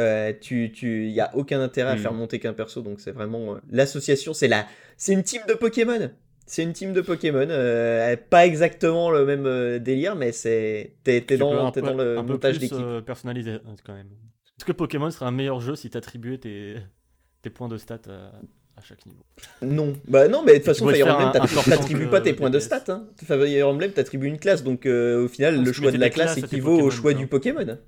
euh, 0.00 0.32
tu, 0.40 0.72
tu, 0.72 1.08
y 1.10 1.20
a 1.20 1.30
aucun 1.36 1.60
intérêt 1.60 1.90
à 1.92 1.96
faire 1.96 2.12
monter 2.12 2.38
qu'un 2.38 2.52
perso. 2.52 2.82
Donc 2.82 3.00
c'est 3.00 3.12
vraiment 3.12 3.54
euh, 3.54 3.58
l'association, 3.70 4.32
c'est 4.34 4.48
la, 4.48 4.66
c'est 4.96 5.12
une 5.12 5.22
team 5.22 5.42
de 5.48 5.54
Pokémon. 5.54 6.10
C'est 6.46 6.64
une 6.64 6.72
team 6.72 6.92
de 6.92 7.00
Pokémon, 7.00 7.46
euh, 7.48 8.16
pas 8.28 8.44
exactement 8.44 9.10
le 9.12 9.24
même 9.24 9.46
euh, 9.46 9.78
délire, 9.78 10.16
mais 10.16 10.32
c'est 10.32 10.94
t'es, 11.04 11.20
dans, 11.36 11.70
peu- 11.70 11.80
dans 11.80 11.94
le 11.94 12.18
un 12.18 12.22
montage 12.24 12.58
d'équipe. 12.58 12.76
personnalisé, 13.06 13.58
quand 13.86 13.94
même. 13.94 14.08
Est-ce 14.58 14.64
que 14.64 14.72
Pokémon 14.72 15.08
serait 15.12 15.26
un 15.26 15.30
meilleur 15.30 15.60
jeu 15.60 15.76
si 15.76 15.88
t'attribuais 15.90 16.38
tes, 16.38 16.74
tes 17.42 17.50
points 17.50 17.68
de 17.68 17.78
stats 17.78 18.00
à, 18.08 18.32
à 18.76 18.82
chaque 18.82 19.06
niveau? 19.06 19.20
Non, 19.62 19.92
bah 20.08 20.26
non, 20.26 20.42
mais 20.44 20.54
de 20.54 20.56
toute 20.58 20.66
façon, 20.66 20.88
Fire 20.88 21.06
Emblem, 21.14 21.30
t'attribues- 21.32 22.10
pas 22.10 22.20
tes 22.20 22.32
points 22.32 22.50
de 22.50 22.58
DPS. 22.58 22.64
stats. 22.66 22.84
Hein. 22.92 23.06
Fire 23.24 23.68
Emblem, 23.68 23.92
t'attribues 23.92 24.26
une 24.26 24.38
classe, 24.40 24.64
donc 24.64 24.86
au 24.86 25.28
final, 25.28 25.62
le 25.62 25.72
choix 25.72 25.92
de 25.92 25.98
la 25.98 26.10
classe 26.10 26.36
équivaut 26.38 26.80
au 26.80 26.90
choix 26.90 27.14
du 27.14 27.28
Pokémon. 27.28 27.78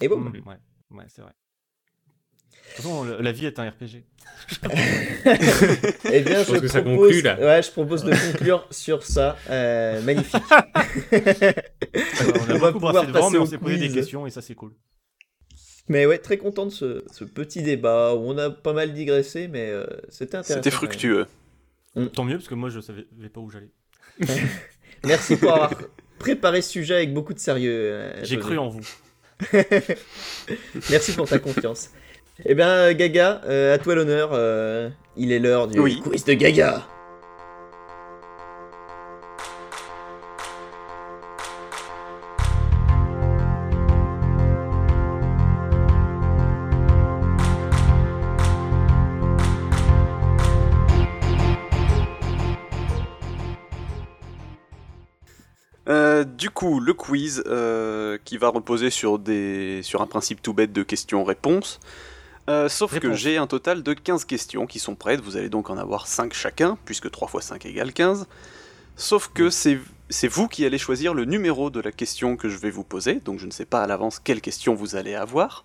Et 0.00 0.08
bon. 0.08 0.18
Mm, 0.18 0.32
Ouais, 0.46 0.56
ouais 0.98 1.04
c'est 1.08 1.22
vrai. 1.22 1.32
De 1.32 2.76
toute 2.76 2.84
façon, 2.84 3.04
le- 3.04 3.20
la 3.22 3.32
vie 3.32 3.46
est 3.46 3.58
un 3.58 3.68
RPG. 3.70 4.04
Eh 6.12 6.20
bien, 6.20 6.42
Je 6.42 6.50
pense 6.50 6.60
que 6.60 6.68
ça 6.68 6.82
propose, 6.82 7.06
conclut, 7.08 7.22
là. 7.22 7.38
Ouais, 7.38 7.62
je 7.62 7.70
propose 7.70 8.04
de 8.04 8.12
conclure 8.32 8.66
sur 8.70 9.02
ça. 9.04 9.36
Euh, 9.50 10.00
magnifique. 10.02 10.42
on 10.50 10.56
a 10.56 12.54
On 12.54 12.58
va 12.58 12.72
beaucoup 12.72 12.72
pouvoir 12.72 12.92
brassé 12.92 13.06
devant, 13.06 13.20
passer 13.20 13.32
mais 13.32 13.38
on 13.38 13.46
s'est 13.46 13.58
posé 13.58 13.78
des 13.78 13.90
questions 13.90 14.26
et 14.26 14.30
ça 14.30 14.42
c'est 14.42 14.54
cool. 14.54 14.72
Mais 15.88 16.04
ouais, 16.06 16.18
très 16.18 16.36
content 16.36 16.66
de 16.66 16.70
ce, 16.70 17.04
ce 17.12 17.24
petit 17.24 17.62
débat 17.62 18.14
où 18.14 18.18
on 18.28 18.36
a 18.38 18.50
pas 18.50 18.72
mal 18.72 18.92
digressé, 18.92 19.46
mais 19.48 19.70
euh, 19.70 19.86
c'était 20.08 20.36
intéressant. 20.36 20.54
C'était 20.62 20.70
fructueux. 20.72 21.26
Tant 22.14 22.24
mieux 22.24 22.36
parce 22.36 22.48
que 22.48 22.54
moi 22.54 22.68
je 22.68 22.80
savais 22.80 23.04
pas 23.32 23.40
où 23.40 23.50
j'allais. 23.50 23.70
Merci 25.04 25.36
pour 25.36 25.52
avoir 25.52 25.72
préparé 26.18 26.60
ce 26.62 26.70
sujet 26.72 26.96
avec 26.96 27.14
beaucoup 27.14 27.32
de 27.34 27.38
sérieux. 27.38 27.72
euh, 27.72 28.24
J'ai 28.24 28.38
cru 28.38 28.58
en 28.58 28.68
vous. 28.68 28.82
Merci 30.90 31.12
pour 31.12 31.28
ta 31.28 31.38
confiance. 31.38 31.90
Eh 32.44 32.54
bien, 32.54 32.92
Gaga, 32.92 33.40
euh, 33.46 33.74
à 33.74 33.78
toi 33.78 33.94
l'honneur. 33.94 34.30
euh, 34.32 34.88
il 35.16 35.32
est 35.32 35.38
l'heure 35.38 35.68
du 35.68 35.78
Oui. 35.80 36.00
quiz 36.02 36.24
de 36.24 36.34
Gaga. 36.34 36.86
Du 56.36 56.50
coup, 56.50 56.80
le 56.80 56.92
quiz 56.94 57.42
euh, 57.46 58.18
qui 58.24 58.36
va 58.38 58.48
reposer 58.48 58.90
sur, 58.90 59.18
des, 59.18 59.80
sur 59.82 60.02
un 60.02 60.06
principe 60.06 60.42
tout 60.42 60.52
bête 60.52 60.72
de 60.72 60.82
questions-réponses. 60.82 61.80
Euh, 62.48 62.68
sauf 62.68 62.98
que 63.00 63.12
j'ai 63.12 63.38
un 63.38 63.46
total 63.48 63.82
de 63.82 63.92
15 63.92 64.24
questions 64.24 64.66
qui 64.66 64.78
sont 64.78 64.94
prêtes, 64.94 65.20
vous 65.20 65.36
allez 65.36 65.48
donc 65.48 65.68
en 65.68 65.76
avoir 65.76 66.06
5 66.06 66.32
chacun, 66.32 66.78
puisque 66.84 67.10
3 67.10 67.28
x 67.34 67.46
5 67.46 67.66
égale 67.66 67.92
15. 67.92 68.26
Sauf 68.96 69.30
que 69.34 69.50
c'est 69.50 69.78
c'est 70.08 70.28
vous 70.28 70.46
qui 70.46 70.64
allez 70.64 70.78
choisir 70.78 71.12
le 71.14 71.24
numéro 71.24 71.68
de 71.68 71.80
la 71.80 71.90
question 71.90 72.36
que 72.36 72.48
je 72.48 72.58
vais 72.58 72.70
vous 72.70 72.84
poser, 72.84 73.14
donc 73.16 73.40
je 73.40 73.46
ne 73.46 73.50
sais 73.50 73.64
pas 73.64 73.82
à 73.82 73.86
l'avance 73.88 74.20
quelle 74.20 74.40
question 74.40 74.74
vous 74.74 74.94
allez 74.94 75.16
avoir. 75.16 75.64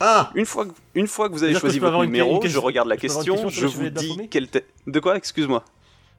Ah 0.00 0.30
Une 0.34 0.46
fois 0.46 0.64
que, 0.64 0.72
une 0.94 1.06
fois 1.06 1.28
que 1.28 1.34
vous 1.34 1.42
avez 1.44 1.54
choisi 1.54 1.78
votre 1.78 1.96
une- 1.96 2.04
numéro, 2.06 2.42
une 2.42 2.48
je 2.48 2.58
regarde 2.58 2.88
la 2.88 2.94
je 2.96 3.00
question, 3.02 3.36
je 3.50 3.66
vous 3.66 3.90
dis 3.90 4.08
Baphomet 4.08 4.28
quel... 4.28 4.48
te- 4.48 4.64
De 4.86 4.98
quoi? 4.98 5.16
Excuse-moi. 5.16 5.62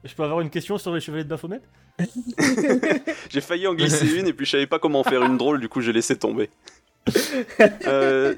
Je 0.04 0.14
peux 0.14 0.24
avoir 0.24 0.40
une 0.40 0.50
question 0.50 0.78
sur 0.78 0.92
les 0.92 1.00
chevaliers 1.00 1.24
de 1.24 1.28
Baphomet? 1.28 1.60
J'ai 3.30 3.40
failli 3.40 3.66
en 3.66 3.74
glisser 3.74 4.18
une 4.18 4.26
et 4.26 4.32
puis 4.32 4.46
je 4.46 4.52
savais 4.52 4.66
pas 4.66 4.78
comment 4.78 5.00
en 5.00 5.04
faire 5.04 5.22
une 5.22 5.36
drôle, 5.36 5.60
du 5.60 5.68
coup 5.68 5.80
j'ai 5.80 5.92
laissé 5.92 6.16
tomber. 6.16 6.50
Euh, 7.86 8.34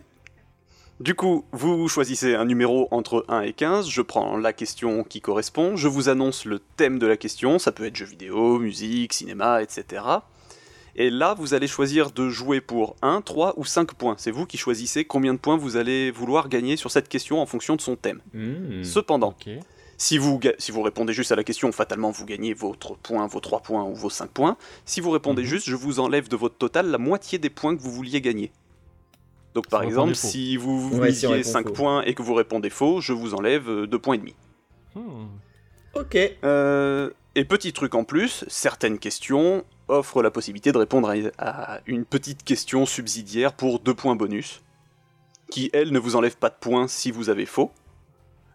du 1.01 1.15
coup, 1.15 1.45
vous 1.53 1.89
choisissez 1.89 2.35
un 2.35 2.45
numéro 2.45 2.89
entre 2.91 3.25
1 3.29 3.43
et 3.43 3.53
15, 3.53 3.89
je 3.89 4.01
prends 4.01 4.37
la 4.37 4.53
question 4.53 5.05
qui 5.05 5.21
correspond, 5.21 5.77
je 5.77 5.89
vous 5.89 6.09
annonce 6.09 6.45
le 6.45 6.61
thème 6.77 6.99
de 6.99 7.07
la 7.07 7.17
question, 7.17 7.59
ça 7.59 7.73
peut 7.73 7.85
être 7.85 7.97
jeux 7.97 8.07
vidéo, 8.07 8.59
musique, 8.59 9.13
cinéma, 9.13 9.63
etc. 9.63 10.03
Et 10.97 11.11
là, 11.11 11.35
vous 11.35 11.55
allez 11.55 11.67
choisir 11.67 12.13
de 12.13 12.29
jouer 12.29 12.61
pour 12.61 12.97
1, 13.03 13.21
3 13.23 13.55
ou 13.57 13.65
5 13.65 13.95
points. 13.95 14.15
C'est 14.17 14.31
vous 14.31 14.47
qui 14.47 14.57
choisissez 14.57 15.05
combien 15.05 15.35
de 15.35 15.39
points 15.39 15.57
vous 15.57 15.77
allez 15.77 16.11
vouloir 16.13 16.49
gagner 16.49 16.77
sur 16.77 16.91
cette 16.91 17.09
question 17.09 17.41
en 17.41 17.47
fonction 17.47 17.75
de 17.75 17.81
son 17.81 17.97
thème. 17.97 18.21
Mmh. 18.33 18.85
Cependant, 18.85 19.35
Ok. 19.39 19.53
Si 19.99 20.19
vous, 20.19 20.41
si 20.59 20.73
vous 20.73 20.83
répondez 20.83 21.13
juste 21.13 21.33
à 21.33 21.37
la 21.37 21.45
question, 21.45 21.71
fatalement 21.73 22.11
vous 22.11 22.25
gagnez 22.25 22.55
votre 22.55 22.97
point, 22.97 23.27
vos 23.27 23.41
3 23.41 23.61
points 23.61 23.85
ou 23.85 23.95
vos 23.95 24.11
5 24.11 24.31
points. 24.31 24.57
Si 24.85 25.01
vous 25.01 25.11
répondez 25.11 25.43
Mhm. 25.43 25.49
juste, 25.49 25.69
je 25.69 25.77
vous 25.77 26.01
enlève 26.01 26.29
de 26.29 26.37
votre 26.37 26.57
total 26.57 26.91
la 26.91 26.99
moitié 26.99 27.39
des 27.39 27.51
points 27.51 27.77
que 27.77 27.83
vous 27.83 27.93
vouliez 27.93 28.21
gagner. 28.21 28.51
Donc 29.55 29.69
par 29.69 29.83
exemple, 29.83 30.15
si 30.17 30.57
vous 30.57 30.91
Ouais, 30.99 31.13
si 31.13 31.27
misiez 31.27 31.29
répond 31.29 31.49
5 31.51 31.67
faux. 31.69 31.73
points 31.75 32.03
et 32.03 32.15
que 32.15 32.23
vous 32.23 32.35
répondez 32.35 32.71
faux, 32.71 33.01
je 33.01 33.13
vous 33.13 33.35
enlève 33.35 33.69
2 33.87 33.99
points 33.99 34.15
et 34.17 34.19
demi. 34.19 34.35
Hmm. 34.97 35.27
Ok. 35.95 36.17
Euh, 36.45 37.11
et 37.37 37.45
petit 37.45 37.73
truc 37.73 37.95
en 37.95 38.03
plus, 38.05 38.45
certaines 38.49 38.99
questions 38.99 39.65
offrent 39.87 40.23
la 40.23 40.31
possibilité 40.33 40.73
de 40.73 40.79
répondre 40.79 41.09
à, 41.39 41.75
à 41.77 41.81
une 41.87 42.05
petite 42.05 42.43
question 42.43 42.85
subsidiaire 42.87 43.53
pour 43.53 43.79
2 43.79 43.95
points 43.95 44.17
bonus, 44.17 44.61
qui 45.51 45.71
elle 45.73 45.93
ne 45.93 45.99
vous 46.01 46.17
enlève 46.17 46.37
pas 46.37 46.49
de 46.51 46.57
points 46.59 46.89
si 46.89 47.11
vous 47.13 47.29
avez 47.29 47.47
faux. 47.47 47.71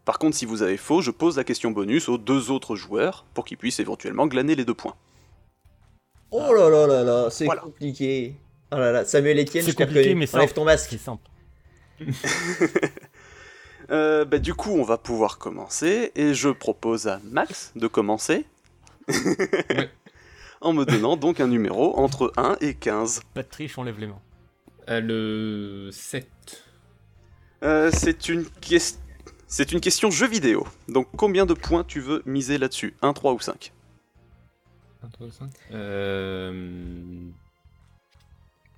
Par 0.10 0.18
contre, 0.18 0.36
si 0.36 0.46
vous 0.48 0.64
avez 0.64 0.78
faux, 0.78 1.02
je 1.04 1.12
pose 1.12 1.38
la 1.38 1.44
question 1.44 1.70
bonus 1.70 2.10
aux 2.10 2.18
deux 2.18 2.50
autres 2.50 2.76
joueurs 2.76 3.26
pour 3.36 3.46
qu'ils 3.46 3.58
puissent 3.60 3.80
éventuellement 3.80 4.26
glaner 4.26 4.56
les 4.56 4.66
deux 4.66 4.74
points. 4.74 4.96
Oh 6.32 6.52
là 6.52 6.68
là 6.68 6.88
là 6.88 7.04
là, 7.04 7.30
c'est 7.30 7.46
Voilà. 7.46 7.62
compliqué. 7.62 8.34
Oh 8.72 8.78
là 8.78 8.92
là, 8.92 9.06
Samuel 9.06 9.38
Etienne, 9.40 9.64
C'est 9.64 9.70
je 9.70 9.76
t'ai 9.76 9.84
compliqué, 9.84 10.00
reconnu. 10.00 10.16
mais 10.22 10.26
ça- 10.26 10.38
Enlève 10.40 10.54
ton 10.54 10.66
masque. 10.66 10.88
C'est 10.90 10.98
simple. 10.98 11.30
Euh, 13.92 14.26
bah, 14.26 14.40
du 14.40 14.54
coup, 14.56 14.72
on 14.72 14.84
va 14.84 14.98
pouvoir 14.98 15.38
commencer, 15.38 16.12
et 16.16 16.34
je 16.36 16.50
propose 16.50 17.08
à 17.08 17.20
Max 17.26 17.72
de 17.76 17.86
commencer. 17.88 18.46
En 20.62 20.74
me 20.74 20.86
donnant 20.86 21.18
donc 21.18 21.40
un 21.40 21.48
numéro 21.48 21.98
entre 22.00 22.34
1 22.36 22.58
et 22.62 22.74
15. 22.74 23.22
Pas 23.36 23.44
de 23.44 23.48
triche, 23.48 23.78
on 23.78 23.84
lève 23.84 23.98
les 24.00 24.08
mains. 24.08 24.20
Euh, 24.90 25.02
le 25.02 25.92
7. 25.92 26.28
Euh, 27.64 27.90
c'est 27.94 28.28
une 28.28 28.46
question. 28.60 29.00
C'est 29.52 29.72
une 29.72 29.82
question 29.82 30.12
jeu 30.12 30.28
vidéo. 30.28 30.68
Donc 30.88 31.08
combien 31.18 31.48
de 31.48 31.56
points 31.56 31.84
tu 31.84 32.00
veux 32.00 32.22
miser 32.28 32.60
là-dessus? 32.60 32.96
1, 33.02 33.14
3 33.14 33.34
ou 33.34 33.40
5 33.40 33.74
1, 35.04 35.08
3, 35.10 35.32
5. 35.32 35.50
Euh... 35.72 37.30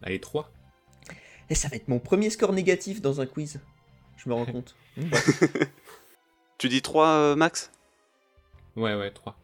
Allez, 0.01 0.21
3. 0.21 0.49
Et 1.49 1.55
ça 1.55 1.67
va 1.67 1.75
être 1.75 1.89
mon 1.89 1.99
premier 1.99 2.29
score 2.29 2.53
négatif 2.53 3.01
dans 3.01 3.19
un 3.19 3.25
quiz. 3.25 3.59
Je 4.15 4.29
me 4.29 4.33
rends 4.33 4.45
compte. 4.51 4.75
Mmh. 4.97 5.09
Tu 6.57 6.67
dis 6.67 6.81
3 6.81 7.37
Max? 7.37 7.71
Ouais, 8.75 8.93
ouais, 8.93 9.09
3. 9.09 9.37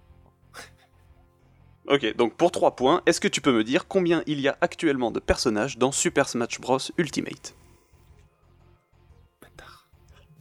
Ok, 1.87 2.15
donc 2.17 2.35
pour 2.35 2.51
3 2.51 2.75
points, 2.75 3.01
est-ce 3.05 3.21
que 3.21 3.29
tu 3.29 3.39
peux 3.39 3.53
me 3.53 3.63
dire 3.63 3.87
combien 3.87 4.23
il 4.27 4.41
y 4.41 4.49
a 4.49 4.57
actuellement 4.59 5.09
de 5.09 5.21
personnages 5.21 5.77
dans 5.77 5.93
Super 5.93 6.27
Smash 6.27 6.59
Bros 6.59 6.79
Ultimate? 6.97 7.55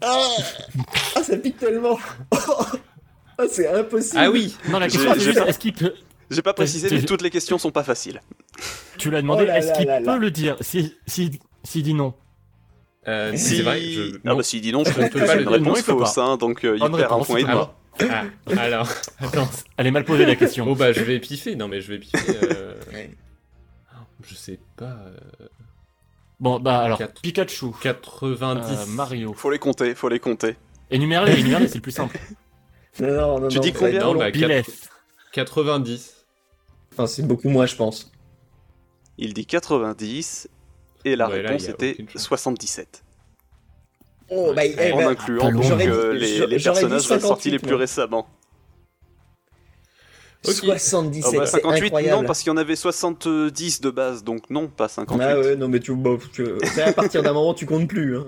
Ah, 0.03 0.29
Ah, 1.17 1.23
ça 1.23 1.37
pique 1.37 1.59
tellement. 1.59 1.99
Ah, 3.39 3.45
c'est 3.51 3.69
impossible. 3.69 4.17
Ah 4.19 4.31
oui 4.31 4.57
Non, 4.71 4.79
la 4.79 4.89
question 4.89 5.13
c'est 5.19 5.31
est-ce 5.47 5.59
qu'il 5.59 5.75
peut... 5.75 5.93
J'ai 6.31 6.41
pas 6.41 6.55
précisé, 6.55 6.89
mais 6.91 7.03
toutes 7.03 7.21
les 7.21 7.29
questions 7.29 7.59
sont 7.59 7.71
pas 7.71 7.85
faciles. 7.85 8.23
Tu 8.97 9.11
l'as 9.11 9.21
demandé, 9.21 9.47
Oh 9.47 9.53
est-ce 9.53 9.75
qu'il 9.75 9.85
peut 9.87 10.01
là. 10.05 10.17
le 10.17 10.31
dire 10.31 10.57
Si, 10.63 10.95
si, 11.07 11.39
s'il 11.63 11.83
dit 11.83 11.93
non. 11.93 12.15
euh, 13.07 13.37
Si... 13.37 13.57
C'est 13.57 13.63
vrai, 13.63 13.81
je... 13.83 14.17
Ah 14.25 14.31
non. 14.31 14.37
bah 14.39 14.43
s'il 14.43 14.63
dit 14.63 14.73
non, 14.73 14.85
je 14.85 14.91
compte 14.91 15.11
peux 15.13 15.21
pas 15.21 15.27
c'est 15.27 15.35
le 15.37 15.43
une 15.43 15.49
dire. 15.51 15.61
Non, 15.61 15.73
réponse 15.75 15.83
fausse, 15.83 16.17
hein, 16.17 16.39
donc 16.39 16.65
euh, 16.65 16.79
il 16.81 16.91
perd 16.93 17.13
un 17.13 17.19
point 17.21 17.37
et 17.37 17.43
demi. 17.43 17.53
pas. 17.55 17.75
Ah, 18.11 18.25
alors... 18.59 18.89
Attends, 19.21 19.49
elle 19.77 19.87
est 19.87 19.91
mal 19.91 20.05
posée 20.07 20.25
la 20.25 20.37
question. 20.37 20.65
Bon 20.65 20.73
bah 20.73 20.93
je 20.95 21.01
vais 21.03 21.19
piffer, 21.21 21.57
non 21.57 21.69
mais 21.69 21.83
je 21.83 21.93
vais 21.93 21.99
piffer... 21.99 22.39
Euh... 22.43 22.75
Je 24.27 24.35
sais 24.35 24.59
pas... 24.79 24.97
Bon, 26.39 26.61
bah 26.61 26.81
alors, 26.81 26.99
Quatre. 26.99 27.21
Pikachu, 27.23 27.73
90. 27.83 28.71
euh, 28.71 28.87
Mario. 28.89 29.33
Faut 29.35 29.51
les 29.51 29.59
compter, 29.59 29.95
faut 29.95 30.09
les 30.09 30.21
compter. 30.21 30.57
Énumère-les, 30.91 31.41
énumère-les, 31.41 31.69
c'est 31.69 31.77
le 31.77 31.81
plus 31.83 31.93
simple. 31.93 32.19
Non, 32.99 33.09
non, 33.09 33.41
non, 33.41 33.49
Tu 33.49 33.57
non, 33.57 33.63
dis 33.63 33.73
combien 33.75 34.01
long. 34.01 34.15
bah, 34.15 34.31
Billet. 34.31 34.63
90. 35.33 36.25
Enfin, 36.93 37.07
c'est 37.07 37.27
beaucoup 37.27 37.51
moins, 37.51 37.67
je 37.67 37.77
pense. 37.77 38.11
Il 39.19 39.35
dit 39.35 39.45
90 39.45 40.49
et 41.05 41.15
la 41.15 41.29
Ouais, 41.29 41.43
là, 41.43 41.51
réponse 41.51 41.69
a 41.69 41.73
était 41.73 41.91
aucune 41.93 42.09
chance. 42.09 42.23
77. 42.23 43.05
Oh, 44.31 44.53
bah, 44.55 44.65
eh 44.65 44.93
en 44.93 44.97
ben, 44.97 45.09
incluant 45.09 45.43
pas 45.45 45.51
donc 45.51 45.71
euh, 45.73 46.15
les, 46.15 46.59
personnages 46.59 47.03
58, 47.03 47.21
sortis 47.21 47.51
les 47.51 47.59
plus 47.59 47.75
récemment. 47.75 48.27
Ok. 50.49 50.79
77, 50.79 51.25
Ah 51.35 51.39
bah, 51.39 51.47
c'est 51.47 51.53
58 51.61 51.85
incroyable. 51.87 52.21
non 52.23 52.27
parce 52.27 52.41
qu'il 52.41 52.49
y 52.51 52.53
en 52.53 52.57
avait 52.57 52.77
70 52.77 53.81
de 53.81 53.91
base 53.91 54.25
donc 54.25 54.49
non 54.51 54.69
pas 54.69 54.89
58. 54.89 55.25
Ah 55.25 55.39
ouais, 55.41 55.57
non, 55.57 55.69
mais 55.69 55.81
tu, 55.81 55.95
bon, 55.95 56.19
tu- 56.33 56.47
c'est 56.65 56.83
à 56.83 56.93
partir 56.93 57.23
d'un 57.23 57.33
moment, 57.33 57.55
tu 57.55 57.67
comptes 57.67 57.89
plus. 57.89 58.17
Hein. 58.19 58.27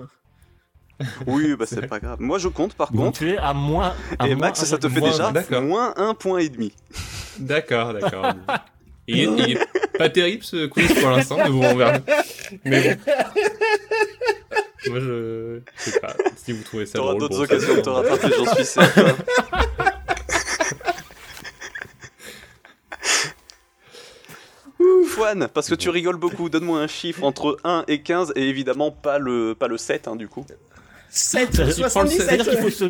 Oui 1.27 1.55
bah 1.57 1.65
c'est 1.65 1.87
pas 1.87 1.99
grave. 1.99 2.17
Moi 2.19 2.39
je 2.39 2.49
compte 2.49 2.73
par 2.73 2.91
Donc 2.91 3.05
contre 3.05 3.19
tu 3.19 3.29
es 3.31 3.37
à 3.37 3.53
moins. 3.53 3.93
à 4.19 4.27
et 4.27 4.35
moins 4.35 4.47
Max 4.47 4.65
ça 4.65 4.77
te 4.77 4.89
fait 4.89 4.99
moins- 4.99 5.11
déjà 5.11 5.31
d'accord. 5.31 5.61
moins 5.61 5.93
un 5.95 6.13
point 6.13 6.39
et 6.39 6.49
demi. 6.49 6.73
D'accord, 7.37 7.93
d'accord. 7.93 8.33
Il, 9.11 9.19
est- 9.21 9.23
il 9.23 9.51
est 9.57 9.97
pas 9.97 10.07
terrible 10.09 10.43
ce 10.43 10.67
quiz 10.67 10.93
pour 10.93 11.09
l'instant, 11.09 11.37
mais 11.43 11.49
bon, 11.49 11.63
on 11.65 11.75
verra. 11.75 11.93
Mais 12.63 12.95
bon. 12.95 13.13
Moi 14.91 14.99
je... 14.99 15.59
je 15.77 15.89
sais 15.91 15.99
pas 15.99 16.13
si 16.37 16.51
vous 16.51 16.63
trouvez 16.63 16.85
ça 16.85 16.99
T'auras 16.99 17.15
drôle. 17.15 17.21
d'autres 17.21 17.41
occasions 17.43 17.75
de 17.75 17.81
te 17.81 17.89
rattraper 17.89 18.27
j'en 18.37 18.53
suis 18.55 18.65
certain. 18.65 19.15
Fouane, 25.07 25.47
parce 25.53 25.69
que 25.69 25.75
tu 25.75 25.89
rigoles 25.89 26.15
beaucoup, 26.17 26.49
donne-moi 26.49 26.79
un 26.79 26.87
chiffre 26.87 27.23
entre 27.23 27.57
1 27.63 27.83
et 27.87 28.01
15 28.01 28.33
et 28.35 28.47
évidemment 28.47 28.91
pas 28.91 29.17
le, 29.19 29.53
pas 29.57 29.67
le 29.67 29.77
7 29.77 30.07
hein, 30.07 30.15
du 30.15 30.27
coup. 30.27 30.45
7, 31.11 31.55
Ça- 31.55 31.63
il 31.63 31.83
prend 31.87 32.03
le- 32.03 32.09
77. 32.09 32.21
C'est-à-dire 32.21 32.49
qu'il 32.49 32.59
faut 32.59 32.69
se. 32.69 32.83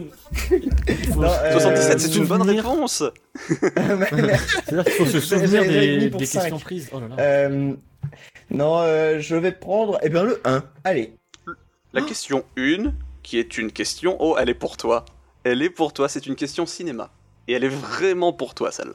il 0.52 1.14
faut 1.14 1.22
Non, 1.22 1.30
euh, 1.32 1.52
77 1.54 2.00
c'est 2.02 2.16
une 2.16 2.26
bonne 2.26 2.42
réponse 2.42 3.04
C'est-dire 3.48 4.84
qu'il 4.84 4.94
faut 4.94 5.06
se 5.06 5.20
souvenir 5.20 5.64
des, 5.64 6.10
des 6.10 6.18
questions 6.18 6.60
prises. 6.60 6.90
Oh 6.92 7.00
là 7.00 7.08
là. 7.08 7.16
Euh, 7.20 7.74
non, 8.52 8.80
euh, 8.82 9.20
je 9.20 9.36
vais 9.36 9.52
prendre 9.54 10.00
eh 10.04 10.10
bien, 10.10 10.24
le 10.24 10.42
1. 10.44 10.64
Allez. 10.84 11.14
La 11.94 12.02
question 12.02 12.44
1, 12.58 12.92
qui 13.24 13.40
est 13.40 13.58
une 13.58 13.72
question... 13.72 14.18
Oh, 14.20 14.36
elle 14.40 14.50
est 14.50 14.54
pour 14.54 14.78
toi. 14.78 15.06
Elle 15.44 15.62
est 15.62 15.70
pour 15.70 15.94
toi, 15.94 16.08
c'est 16.10 16.28
une 16.28 16.36
question 16.36 16.66
cinéma. 16.66 17.10
Et 17.48 17.54
elle 17.54 17.64
est 17.64 17.70
vraiment 17.70 18.34
pour 18.34 18.54
toi, 18.54 18.72
celle-là. 18.72 18.94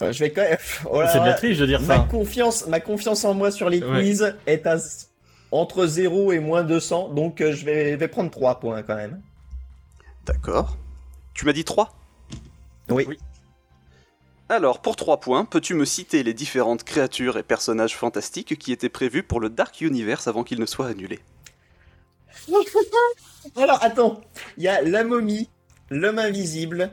Enfin, 0.00 0.10
je 0.12 0.18
vais 0.24 0.30
quand 0.32 0.42
même... 0.42 0.58
oh 0.90 1.00
là 1.00 1.08
c'est 1.12 1.20
de 1.20 1.24
la 1.24 1.34
triche 1.34 1.58
de 1.58 1.66
dire 1.66 1.80
ma, 1.82 1.96
ça. 1.96 2.06
confiance, 2.10 2.66
ma 2.66 2.80
confiance 2.80 3.24
en 3.24 3.34
moi 3.34 3.50
sur 3.50 3.70
les 3.70 3.82
Ouais. 3.82 4.00
quiz 4.00 4.34
est 4.46 4.66
à 4.66 4.76
entre 5.52 5.86
0 5.86 6.32
et 6.32 6.40
moins 6.40 6.64
200, 6.64 7.10
donc 7.10 7.40
euh, 7.40 7.52
je 7.52 7.64
vais, 7.64 7.94
vais 7.94 8.08
prendre 8.08 8.30
3 8.30 8.58
points 8.58 8.82
quand 8.82 8.96
même. 8.96 9.20
D'accord. 10.26 10.76
Tu 11.32 11.44
m'as 11.46 11.52
dit 11.52 11.64
3 11.64 11.94
Oui. 12.90 13.04
Oui. 13.06 13.18
Alors, 14.48 14.80
pour 14.82 14.96
3 14.96 15.20
points, 15.20 15.44
peux-tu 15.44 15.74
me 15.74 15.84
citer 15.84 16.22
les 16.22 16.34
différentes 16.34 16.82
créatures 16.84 17.38
et 17.38 17.42
personnages 17.44 17.96
fantastiques 17.96 18.58
qui 18.58 18.72
étaient 18.72 18.88
prévus 18.88 19.22
pour 19.22 19.38
le 19.40 19.48
Dark 19.48 19.80
Universe 19.80 20.26
avant 20.28 20.42
qu'il 20.44 20.58
ne 20.60 20.66
soit 20.66 20.88
annulé 20.88 21.20
Alors, 23.56 23.82
attends. 23.82 24.20
Il 24.56 24.64
y 24.64 24.68
a 24.68 24.82
la 24.82 25.04
momie, 25.04 25.48
l'homme 25.90 26.18
invisible, 26.18 26.90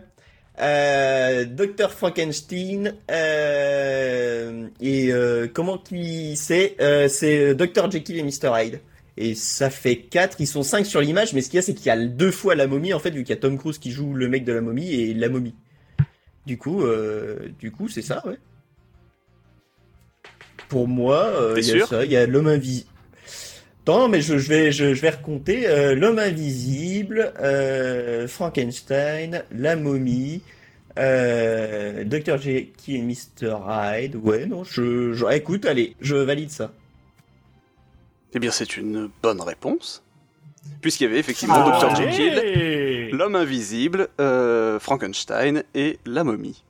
euh, 0.62 1.46
Dr. 1.46 1.92
Frankenstein, 1.92 2.96
euh, 3.10 4.68
et 4.80 5.12
euh, 5.12 5.48
comment 5.52 5.78
qui 5.78 6.36
c'est 6.36 6.76
euh, 6.82 7.08
C'est 7.08 7.56
Dr. 7.56 7.90
Jekyll 7.90 8.18
et 8.18 8.24
Mr. 8.24 8.52
Hyde. 8.56 8.82
Et 9.18 9.36
ça 9.36 9.70
fait 9.70 9.98
4, 9.98 10.38
ils 10.40 10.48
sont 10.48 10.64
5 10.64 10.86
sur 10.86 11.02
l'image, 11.02 11.34
mais 11.34 11.42
ce 11.42 11.50
qu'il 11.50 11.58
y 11.58 11.60
a, 11.60 11.62
c'est 11.62 11.74
qu'il 11.74 11.88
y 11.88 11.90
a 11.90 11.98
deux 11.98 12.32
fois 12.32 12.56
la 12.56 12.68
momie, 12.68 12.94
en 12.94 13.00
fait, 13.00 13.12
vu 13.12 13.24
qu'il 13.24 13.36
y 13.36 13.38
a 13.38 13.42
Tom 13.42 13.58
Cruise 13.58 13.78
qui 13.78 13.92
joue 13.92 14.14
le 14.14 14.28
mec 14.28 14.46
de 14.46 14.54
la 14.54 14.62
momie 14.62 14.94
et 14.94 15.14
la 15.14 15.30
momie. 15.30 15.56
Du 16.46 16.58
coup, 16.58 16.84
du 17.60 17.72
coup, 17.72 17.88
c'est 17.88 18.02
ça, 18.02 18.24
ouais. 18.26 18.38
Pour 20.70 20.88
moi, 20.88 21.34
il 21.58 21.66
y 21.66 21.72
a 21.72 21.74
sûr? 21.76 21.88
ça, 21.88 22.06
il 22.06 22.12
y 22.12 22.16
a 22.16 22.26
l'homme 22.26 22.48
invisible. 22.48 22.91
Attends, 23.84 24.10
mais 24.10 24.22
je, 24.22 24.38
je 24.38 24.48
vais, 24.48 24.72
je, 24.72 24.94
je 24.94 25.02
vais 25.02 25.10
recompter. 25.10 25.68
euh, 25.68 25.96
l'homme 25.96 26.20
invisible, 26.20 27.34
euh, 27.40 28.28
Frankenstein, 28.28 29.44
la 29.52 29.76
momie, 29.76 30.42
euh, 31.00 32.04
Dr. 32.04 32.38
Jekyll 32.38 32.96
et 32.96 33.02
Mr. 33.02 33.56
Hyde. 33.68 34.16
Ouais, 34.18 34.46
non, 34.46 34.64
je, 34.64 35.14
je, 35.14 35.26
écoute, 35.34 35.66
allez, 35.66 35.96
je 36.00 36.16
valide 36.16 36.52
ça. 36.52 36.72
Eh 38.34 38.40
bien, 38.40 38.52
c'est 38.52 38.78
une 38.78 39.10
bonne 39.24 39.42
réponse. 39.42 40.04
Puisqu'il 40.82 41.06
y 41.06 41.08
avait 41.08 41.20
effectivement 41.20 41.56
Ah. 41.58 41.80
Dr. 41.82 41.96
Jekyll, 41.96 43.10
l'homme 43.18 43.36
invisible, 43.36 44.10
euh, 44.20 44.80
Frankenstein 44.80 45.64
et 45.74 45.98
la 46.06 46.24
momie. 46.24 46.64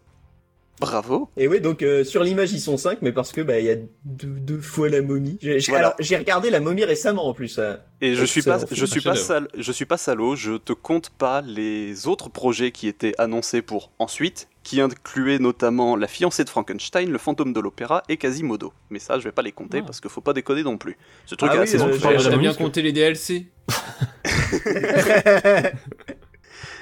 Bravo 0.81 1.29
Et 1.37 1.47
ouais, 1.47 1.59
donc 1.59 1.83
euh, 1.83 2.03
sur 2.03 2.23
l'image 2.23 2.51
ils 2.53 2.59
sont 2.59 2.75
5, 2.75 2.99
mais 3.03 3.11
parce 3.11 3.31
que 3.31 3.41
bah 3.41 3.59
il 3.59 3.65
y 3.65 3.71
a 3.71 3.75
deux, 4.03 4.27
deux 4.27 4.59
fois 4.59 4.89
la 4.89 5.01
momie. 5.01 5.37
J'ai, 5.41 5.59
j'ai- 5.59 5.71
Voilà. 5.71 5.87
alors, 5.89 5.97
j'ai 5.99 6.17
regardé 6.17 6.49
la 6.49 6.59
momie 6.59 6.83
récemment 6.83 7.27
en 7.27 7.33
plus. 7.33 7.57
euh. 7.59 7.75
Et 8.01 8.15
je 8.15 8.25
suis 8.25 8.41
pas, 8.41 8.57
je 8.71 8.85
suis 8.85 9.01
pas 9.01 9.15
sal, 9.15 9.47
je 9.55 9.71
suis 9.71 9.85
pas 9.85 9.97
salaud. 9.97 10.35
Je 10.35 10.53
te 10.57 10.73
compte 10.73 11.11
pas 11.11 11.41
les 11.41 12.07
autres 12.07 12.29
projets 12.29 12.71
qui 12.71 12.87
étaient 12.87 13.13
annoncés 13.19 13.61
pour 13.61 13.91
ensuite, 13.99 14.47
qui 14.63 14.81
incluaient 14.81 15.37
notamment 15.39 15.95
la 15.95 16.07
fiancée 16.07 16.43
de 16.43 16.49
Frankenstein, 16.49 17.11
le 17.11 17.17
fantôme 17.19 17.53
de 17.53 17.59
l'opéra 17.59 18.01
et 18.09 18.17
Quasimodo. 18.17 18.73
Mais 18.89 18.97
ça, 18.99 19.19
je 19.19 19.23
vais 19.25 19.31
pas 19.31 19.43
les 19.43 19.51
compter 19.51 19.79
Ah. 19.81 19.85
parce 19.85 20.01
qu'il 20.01 20.09
faut 20.09 20.21
pas 20.21 20.33
déconner 20.33 20.63
non 20.63 20.77
plus. 20.77 20.97
Ce 21.27 21.35
truc 21.35 21.51
Ah 21.53 21.55
est 21.55 21.59
oui, 21.59 21.63
assez 21.65 21.79
euh, 21.79 21.93
j'ai- 21.93 22.19
J'ai 22.31 22.37
bien 22.37 22.53
compté 22.55 22.81
les 22.81 22.91
DLC. 22.91 23.47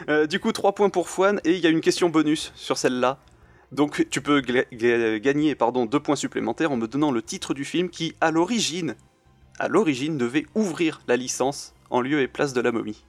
Euh, 0.07 0.25
du 0.25 0.39
coup, 0.39 0.51
3 0.51 0.73
points 0.73 0.89
pour 0.89 1.09
Fouane 1.09 1.39
et 1.43 1.51
il 1.51 1.59
y 1.59 1.67
a 1.67 1.69
une 1.69 1.81
question 1.81 2.09
bonus 2.09 2.51
sur 2.55 2.77
celle-là. 2.77 3.19
Donc 3.71 4.07
tu 4.09 4.21
peux 4.21 4.41
gagner 4.41 5.55
pardon, 5.55 5.85
2 5.85 5.99
points 5.99 6.15
supplémentaires 6.15 6.71
en 6.71 6.77
me 6.77 6.87
donnant 6.87 7.11
le 7.11 7.21
titre 7.21 7.53
du 7.53 7.65
film 7.65 7.89
qui, 7.89 8.15
à 8.19 8.31
l'origine, 8.31 8.95
à 9.59 9.67
l'origine 9.67 10.17
devait 10.17 10.45
ouvrir 10.55 11.01
la 11.07 11.15
licence 11.17 11.73
en 11.91 12.01
lieu 12.01 12.21
et 12.21 12.27
place 12.27 12.53
de 12.53 12.61
la 12.61 12.71
momie. 12.71 13.03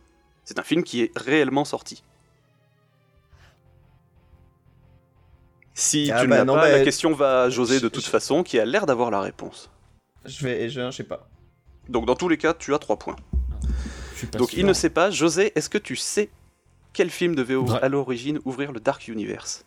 C'est 0.44 0.58
un 0.58 0.62
film 0.62 0.82
qui 0.82 1.02
est 1.02 1.12
réellement 1.16 1.64
sorti. 1.64 2.02
Si 5.74 6.10
Ah 6.12 6.20
tu 6.20 6.26
ne 6.26 6.30
bah 6.30 6.36
l'as 6.38 6.44
pas, 6.44 6.54
bah, 6.60 6.70
la 6.72 6.84
question 6.84 7.12
va 7.14 7.44
à 7.44 7.48
José 7.50 7.80
de 7.80 7.88
toute 7.88 8.04
façon, 8.04 8.42
qui 8.42 8.58
a 8.58 8.64
l'air 8.64 8.84
d'avoir 8.86 9.10
la 9.10 9.20
réponse. 9.20 9.70
je 10.26 10.44
vais, 10.44 10.68
je, 10.68 10.80
je 10.80 10.90
sais 10.90 11.04
pas. 11.04 11.26
Donc 11.88 12.06
dans 12.06 12.16
tous 12.16 12.28
les 12.28 12.36
cas, 12.36 12.52
tu 12.52 12.74
as 12.74 12.78
3 12.78 12.98
points. 12.98 13.16
Donc 14.32 14.50
sûr. 14.50 14.58
il 14.58 14.66
ne 14.66 14.74
sait 14.74 14.90
pas. 14.90 15.10
José, 15.10 15.52
est-ce 15.54 15.70
que 15.70 15.78
tu 15.78 15.96
sais 15.96 16.28
quel 16.92 17.08
film 17.08 17.34
devait 17.34 17.54
ouvrir- 17.54 17.82
à 17.82 17.88
l'origine 17.88 18.40
ouvrir 18.44 18.72
le 18.72 18.80
Dark 18.80 19.08
Universe? 19.08 19.64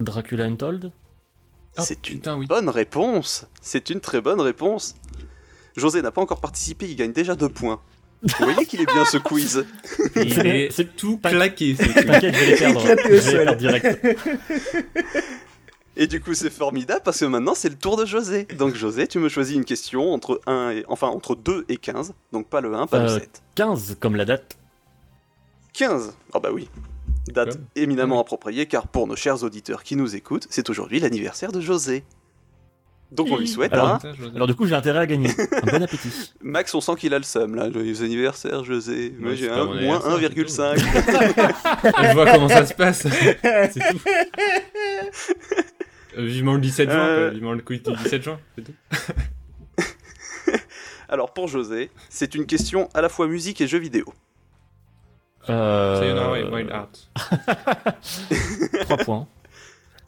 Dracula 0.00 0.44
Untold 0.44 0.90
Ah, 1.76 1.82
C'est 1.82 2.08
une 2.08 2.16
putain, 2.16 2.36
oui. 2.36 2.46
bonne 2.46 2.68
réponse. 2.68 3.46
C'est 3.60 3.90
une 3.90 4.00
très 4.00 4.20
bonne 4.20 4.40
réponse. 4.40 4.94
José 5.76 6.02
n'a 6.02 6.10
pas 6.10 6.20
encore 6.22 6.40
participé, 6.40 6.88
il 6.88 6.96
gagne 6.96 7.12
déjà 7.12 7.34
deux 7.36 7.48
points. 7.48 7.80
Vous 8.22 8.30
voyez 8.44 8.66
qu'il 8.66 8.80
est 8.82 8.86
bien 8.92 9.04
ce 9.04 9.16
quiz. 9.18 9.64
C'est- 10.14 10.46
est 10.46 10.70
c'est 10.72 10.96
tout 10.96 11.16
pas- 11.16 11.30
claqué. 11.30 11.74
T'inquiète, 11.74 11.94
je 12.04 12.30
vais 12.32 12.46
les 12.46 12.56
perdre. 12.56 12.80
Éclaté 12.80 13.12
au 13.12 13.16
je 13.16 13.30
vais 13.30 13.38
les 13.38 13.44
perdre 13.44 13.56
direct. 13.56 14.06
Et 15.96 16.06
du 16.06 16.20
coup, 16.20 16.34
c'est 16.34 16.50
formidable 16.50 17.02
parce 17.04 17.18
que 17.20 17.24
maintenant, 17.26 17.54
c'est 17.54 17.68
le 17.68 17.74
tour 17.76 17.96
de 17.96 18.06
José. 18.06 18.44
Donc, 18.58 18.74
José, 18.74 19.06
tu 19.06 19.18
me 19.18 19.28
choisis 19.28 19.54
une 19.56 19.64
question 19.64 20.12
entre 20.12 20.40
1 20.46 20.70
et... 20.70 20.84
Enfin, 20.88 21.08
entre 21.08 21.34
2 21.34 21.66
et 21.68 21.76
15. 21.76 22.14
Donc, 22.32 22.48
pas 22.48 22.60
le 22.60 22.74
1, 22.74 22.86
pas 22.86 23.00
le 23.00 23.04
Euh, 23.10 23.18
7. 23.18 23.42
15 23.54 23.96
comme 24.00 24.16
la 24.16 24.24
date. 24.24 24.56
15 25.74 26.14
Ah 26.32 26.40
bah 26.40 26.50
oui. 26.52 26.68
Date 27.32 27.58
éminemment 27.76 28.20
appropriée 28.20 28.66
car 28.66 28.88
pour 28.88 29.06
nos 29.06 29.16
chers 29.16 29.42
auditeurs 29.44 29.82
qui 29.82 29.96
nous 29.96 30.14
écoutent, 30.16 30.46
c'est 30.50 30.68
aujourd'hui 30.70 31.00
l'anniversaire 31.00 31.52
de 31.52 31.60
José. 31.60 32.04
Donc 33.12 33.26
on 33.32 33.38
lui 33.38 33.48
souhaite 33.48 33.72
Alors, 33.72 33.98
je- 34.00 34.28
Alors 34.36 34.46
du 34.46 34.54
coup, 34.54 34.66
j'ai 34.66 34.74
intérêt 34.76 35.00
à 35.00 35.06
gagner. 35.06 35.30
Un 35.64 35.66
bon 35.72 35.82
appétit. 35.82 36.32
Max, 36.42 36.72
on 36.76 36.80
sent 36.80 36.92
qu'il 36.96 37.12
a 37.12 37.18
le 37.18 37.24
seum 37.24 37.56
là. 37.56 37.68
Joyeux 37.72 38.02
anniversaire 38.04 38.62
José. 38.62 39.12
Moi 39.18 39.34
j'ai 39.34 39.50
un 39.50 39.64
moins 39.64 40.00
anniversaire, 40.14 40.74
1,5. 40.76 42.08
Je 42.08 42.12
vois 42.14 42.30
comment 42.30 42.48
ça 42.48 42.64
se 42.66 42.74
passe. 42.74 43.06
c'est 43.42 43.80
tout. 43.90 44.00
Euh, 46.18 46.24
vivement 46.24 46.54
le 46.54 46.60
17 46.60 46.88
juin, 46.90 46.98
Euh. 47.06 47.30
vivement 47.30 47.52
le 47.52 47.62
quiz 47.62 47.82
du 47.82 47.92
17 47.92 48.22
juin, 48.22 48.38
c'est 48.56 48.64
tout. 48.64 48.74
Alors 51.08 51.32
pour 51.34 51.48
José, 51.48 51.90
c'est 52.08 52.34
une 52.36 52.46
question 52.46 52.88
à 52.94 53.00
la 53.00 53.08
fois 53.08 53.26
musique 53.26 53.60
et 53.60 53.66
jeux 53.66 53.78
vidéo. 53.78 54.04
Euh, 55.48 55.98
Sayonara 56.00 56.38
et 56.38 56.44
Wild 56.44 56.70
Heart. 56.70 57.10
3 58.84 58.96
points. 58.98 59.26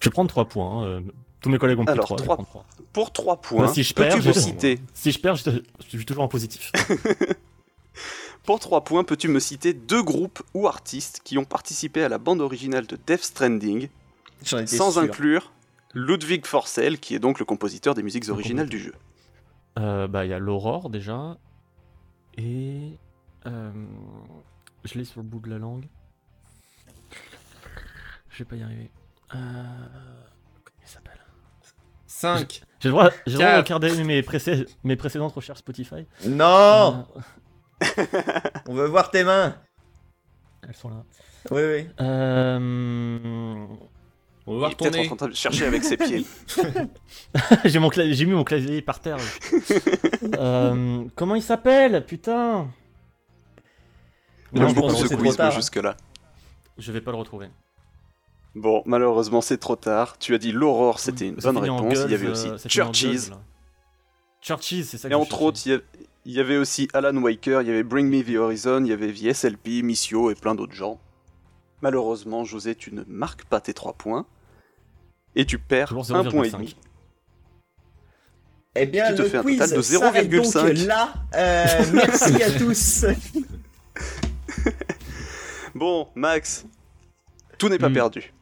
Je 0.01 0.09
vais 0.09 0.13
prendre 0.13 0.29
3 0.29 0.45
points. 0.47 0.85
euh, 0.85 1.01
tous 1.41 1.49
mes 1.49 1.59
collègues 1.59 1.79
ont 1.79 1.85
pris 1.85 1.93
Alors, 1.93 2.07
3. 2.07 2.37
trois- 2.37 2.65
Pour 2.93 3.13
3 3.13 3.41
points, 3.41 3.67
Bah, 3.67 3.73
si 3.73 3.83
je 3.83 3.95
perds, 3.95 4.15
peux-tu 4.17 4.29
me 4.29 4.33
citer 4.33 4.79
Si 4.95 5.11
je 5.11 5.19
perds, 5.19 5.37
je, 5.37 5.51
je 5.81 5.89
suis 5.97 6.05
toujours 6.05 6.23
en 6.25 6.29
positif. 6.29 6.71
Pour 8.45 8.59
3 8.59 8.83
points, 8.85 9.05
peux-tu 9.05 9.29
me 9.29 9.39
citer 9.41 9.73
deux 9.73 10.03
groupes 10.03 10.43
ou 10.55 10.67
artistes 10.67 11.21
qui 11.25 11.39
ont 11.39 11.45
participé 11.45 12.03
à 12.03 12.09
la 12.09 12.19
bande 12.19 12.41
originale 12.41 12.87
de 12.87 12.97
Death 13.07 13.23
Stranding 13.23 13.89
sans 14.43 14.67
sûr. 14.93 14.99
inclure 15.03 15.53
Ludwig 15.95 16.45
Forssell 16.47 16.99
qui 16.99 17.15
est 17.15 17.21
donc 17.21 17.39
le 17.39 17.45
compositeur 17.45 17.95
des 17.95 18.03
musiques 18.03 18.27
Le 18.27 18.33
originales 18.33 18.69
du 18.69 18.81
jeu. 18.81 18.95
Euh, 19.79 20.09
bah, 20.09 20.25
il 20.25 20.31
y 20.31 20.35
a 20.35 20.39
l'Aurore 20.41 20.91
déjà. 20.91 21.37
Et. 22.37 22.99
euh, 23.47 23.71
je 24.85 24.99
l'ai 24.99 25.05
sur 25.05 25.21
le 25.21 25.27
bout 25.27 25.41
de 25.41 25.51
la 25.51 25.59
langue. 25.59 25.87
Je 28.31 28.39
vais 28.39 28.45
pas 28.45 28.57
y 28.57 28.63
arriver. 28.63 28.91
Euh, 29.35 29.39
Comment 30.65 30.79
il 30.83 30.89
s'appelle? 30.89 31.19
5. 32.07 32.63
J'ai 32.81 32.89
le 32.89 32.93
droit, 32.93 33.11
j'ai 33.27 33.33
le 33.35 33.39
droit 33.39 33.53
de 33.57 33.63
regarder 33.63 34.05
mes, 34.05 34.23
précé- 34.23 34.67
mes 34.85 34.97
précédentes 34.97 35.33
recherches 35.35 35.59
Spotify. 35.61 36.07
Non 36.27 37.07
Euh, 37.83 37.87
On 38.69 38.75
veut 38.75 38.87
voir 38.87 39.11
tes 39.11 39.25
mains 39.25 39.57
elles 40.69 40.77
sont 40.77 40.91
là. 40.91 41.03
Oui, 41.51 41.61
oui. 41.61 41.89
Euh, 42.01 42.59
On 44.47 44.53
va 44.53 44.53
Il 44.53 44.59
voir 44.59 44.71
est 44.71 44.75
peut-être 44.77 44.93
tourner. 44.93 45.11
en 45.11 45.17
train 45.17 45.27
de 45.29 45.35
chercher 45.35 45.67
avec 45.67 45.83
ses 45.83 45.97
pieds. 45.97 46.25
j'ai 47.65 48.25
mis 48.27 48.33
mon 48.33 48.45
clavier 48.45 48.81
par 48.83 49.01
terre. 49.01 49.19
Euh, 50.39 51.05
comment 51.17 51.35
il 51.35 51.43
s'appelle? 51.43 52.07
Putain 52.07 52.69
Il 54.55 54.61
Non, 54.61 54.69
aime 54.69 54.74
je 54.74 54.81
beaucoup 54.81 54.95
ce 54.97 55.15
quiz, 55.15 55.39
jusque-là. 55.55 55.97
Je 56.79 56.93
vais 56.93 57.01
pas 57.01 57.11
le 57.11 57.16
retrouver. 57.19 57.49
Bon, 58.55 58.83
malheureusement, 58.85 59.41
c'est 59.41 59.57
trop 59.59 59.77
tard. 59.77 60.19
Tu 60.19 60.35
as 60.35 60.39
dit 60.39 60.53
l'Aurore, 60.53 61.01
c'était 61.01 61.29
une 61.29 61.37
bonne 61.37 61.57
réponse. 61.59 61.99
il 62.05 62.11
y 62.11 62.15
avait 62.15 62.29
aussi 62.29 62.49
euh, 62.49 62.59
Churches. 62.69 63.31
Là. 63.31 63.39
Churches, 64.43 64.83
c'est 64.85 64.99
ça 64.99 65.09
que 65.09 65.15
Et 65.15 65.16
je 65.16 65.20
entre 65.23 65.43
autres, 65.43 65.61
il 65.66 65.73
y, 65.73 65.74
a- 65.74 65.81
il 66.27 66.33
y 66.33 66.41
avait 66.41 66.57
aussi 66.59 66.89
Alan 66.93 67.16
Waker, 67.16 67.62
il 67.62 67.69
y 67.69 67.70
avait 67.70 67.83
Bring 67.83 68.09
Me 68.11 68.23
the 68.23 68.37
Horizon, 68.37 68.83
il 68.85 68.89
y 68.91 68.93
avait 68.93 69.12
The 69.12 69.33
SLP, 69.35 69.83
Missio 69.83 70.31
et 70.31 70.35
plein 70.35 70.55
d'autres 70.55 70.74
gens. 70.74 71.01
Malheureusement, 71.81 72.45
José, 72.45 72.74
tu 72.74 72.93
ne 72.95 73.03
marques 73.09 73.45
pas 73.45 73.61
tes 73.61 73.73
3 73.74 73.95
points. 73.95 74.27
Et 75.35 75.47
tu 75.47 75.59
perds 75.59 75.89
Toujours 75.89 76.15
un 76.16 76.24
point 76.24 76.45
et 76.45 76.51
0,5. 76.51 76.53
demi. 76.59 76.77
Eh 78.74 78.87
bien, 78.87 79.09
Qui 79.11 79.16
te 79.16 79.23
le 79.23 79.29
fait 79.29 79.39
un 79.39 79.43
quiz 79.43 79.59
total 79.59 79.77
de 79.77 79.83
s'arrête 79.83 80.31
0,5. 80.31 80.69
donc 80.79 80.87
là. 80.87 81.15
Euh, 81.35 81.66
merci 81.95 82.43
à 82.43 82.51
tous. 82.59 83.07
Bon, 85.74 86.09
Max, 86.15 86.66
tout 87.59 87.69
n'est 87.69 87.79
pas 87.79 87.89
Hmm. 87.89 87.95
perdu. 87.95 88.33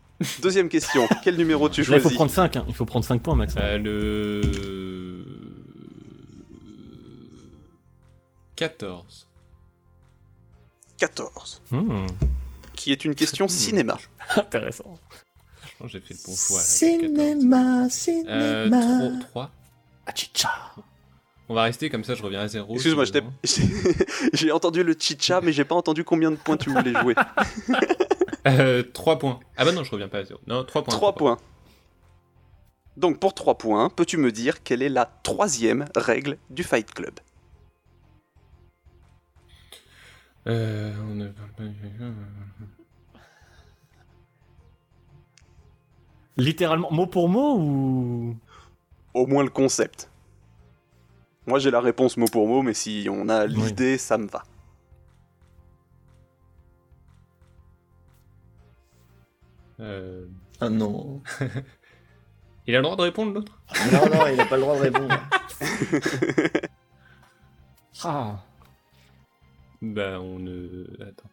Deuxième 0.43 0.69
question, 0.69 1.09
quel 1.25 1.37
numéro 1.37 1.69
tu 1.69 1.81
Là, 1.83 1.87
il 1.97 2.01
faut 2.01 2.09
choisis 2.11 2.17
prendre 2.17 2.31
5, 2.31 2.59
il 2.69 2.75
faut 2.75 2.85
prendre 2.85 3.05
5 3.05 3.23
points, 3.23 3.35
Max. 3.37 3.55
Euh, 3.57 3.79
le. 3.79 4.41
14. 8.57 9.27
14, 10.99 11.63
Hmm, 11.71 12.07
qui 12.75 12.93
est 12.93 13.05
une 13.07 13.15
question 13.15 13.49
cinéma. 13.49 13.97
intéressant. 14.37 14.99
Je 15.63 15.69
pense 15.79 15.87
que 15.87 15.93
j'ai 15.99 16.01
fait 16.01 16.13
le 16.15 16.21
bon 16.27 16.37
choix. 16.37 16.59
là, 16.59 16.65
14. 16.65 16.69
Cinéma, 16.69 17.85
Euh, 17.85 17.89
cinéma. 17.89 19.21
3. 19.31 19.51
Achicha. 20.07 20.51
On 21.51 21.55
va 21.55 21.65
rester 21.65 21.91
comme 21.91 22.05
ça, 22.05 22.15
je 22.15 22.23
reviens 22.23 22.39
à 22.39 22.47
0. 22.47 22.75
Excuse-moi, 22.75 23.05
j'ai 24.33 24.53
entendu 24.53 24.85
le 24.85 24.95
chicha, 24.97 25.41
mais 25.41 25.53
j'ai 25.53 25.65
pas 25.65 25.75
entendu 25.75 26.05
combien 26.05 26.31
de 26.31 26.37
points 26.37 26.57
tu 26.57 26.71
voulais 26.71 26.95
jouer. 26.95 27.15
Euh, 28.47 28.83
3 28.95 29.19
points. 29.19 29.39
Ah 29.59 29.67
bah 29.67 29.73
non, 29.73 29.85
je 29.85 29.91
reviens 29.91 30.09
pas 30.09 30.21
à 30.21 30.25
0. 30.25 30.41
Non, 30.47 30.65
3 30.65 30.83
points. 30.83 30.95
3 30.95 31.15
points. 31.15 31.37
Donc 32.97 33.21
pour 33.21 33.35
3 33.35 33.59
points, 33.59 33.91
peux-tu 33.91 34.17
me 34.17 34.33
dire 34.33 34.63
quelle 34.63 34.81
est 34.81 34.89
la 34.89 35.05
troisième 35.05 35.85
règle 35.95 36.39
du 36.49 36.63
Fight 36.63 36.91
Club? 36.91 37.21
Euh, 40.47 40.95
on 41.11 41.17
ne 41.17 41.29
parle 41.29 41.51
pas. 41.51 41.65
Littéralement, 46.39 46.91
mot 46.91 47.07
pour 47.07 47.29
mot 47.29 47.59
ou? 47.59 48.37
Au 49.13 49.27
moins 49.27 49.45
le 49.45 49.51
concept. 49.51 50.10
Moi 51.51 51.59
j'ai 51.59 51.73
la 51.73 51.81
réponse 51.81 52.17
mot 52.17 52.27
pour 52.29 52.47
mot, 52.47 52.63
mais 52.63 52.75
si 52.75 53.09
on 53.11 53.29
a 53.29 53.45
Oui. 53.45 53.53
l'idée, 53.55 53.99
ça 53.99 54.17
me 54.19 54.29
va. 54.29 54.45
Euh, 59.81 60.27
Ah 60.61 60.69
non. 60.69 61.23
Il 62.67 62.75
a 62.77 62.79
le 62.79 62.83
droit 62.85 62.97
de 62.97 63.03
répondre 63.03 63.33
l'autre? 63.33 63.59
Non, 63.91 64.07
non, 64.15 64.27
il 64.29 64.37
n'a 64.37 64.45
pas 64.45 64.57
le 64.57 64.63
droit 64.63 64.77
de 64.77 64.83
répondre. 64.83 65.15
Ah. 68.03 68.39
Bah 69.83 70.19
on 70.21 70.39
ne. 70.39 70.87
Attends. 71.03 71.29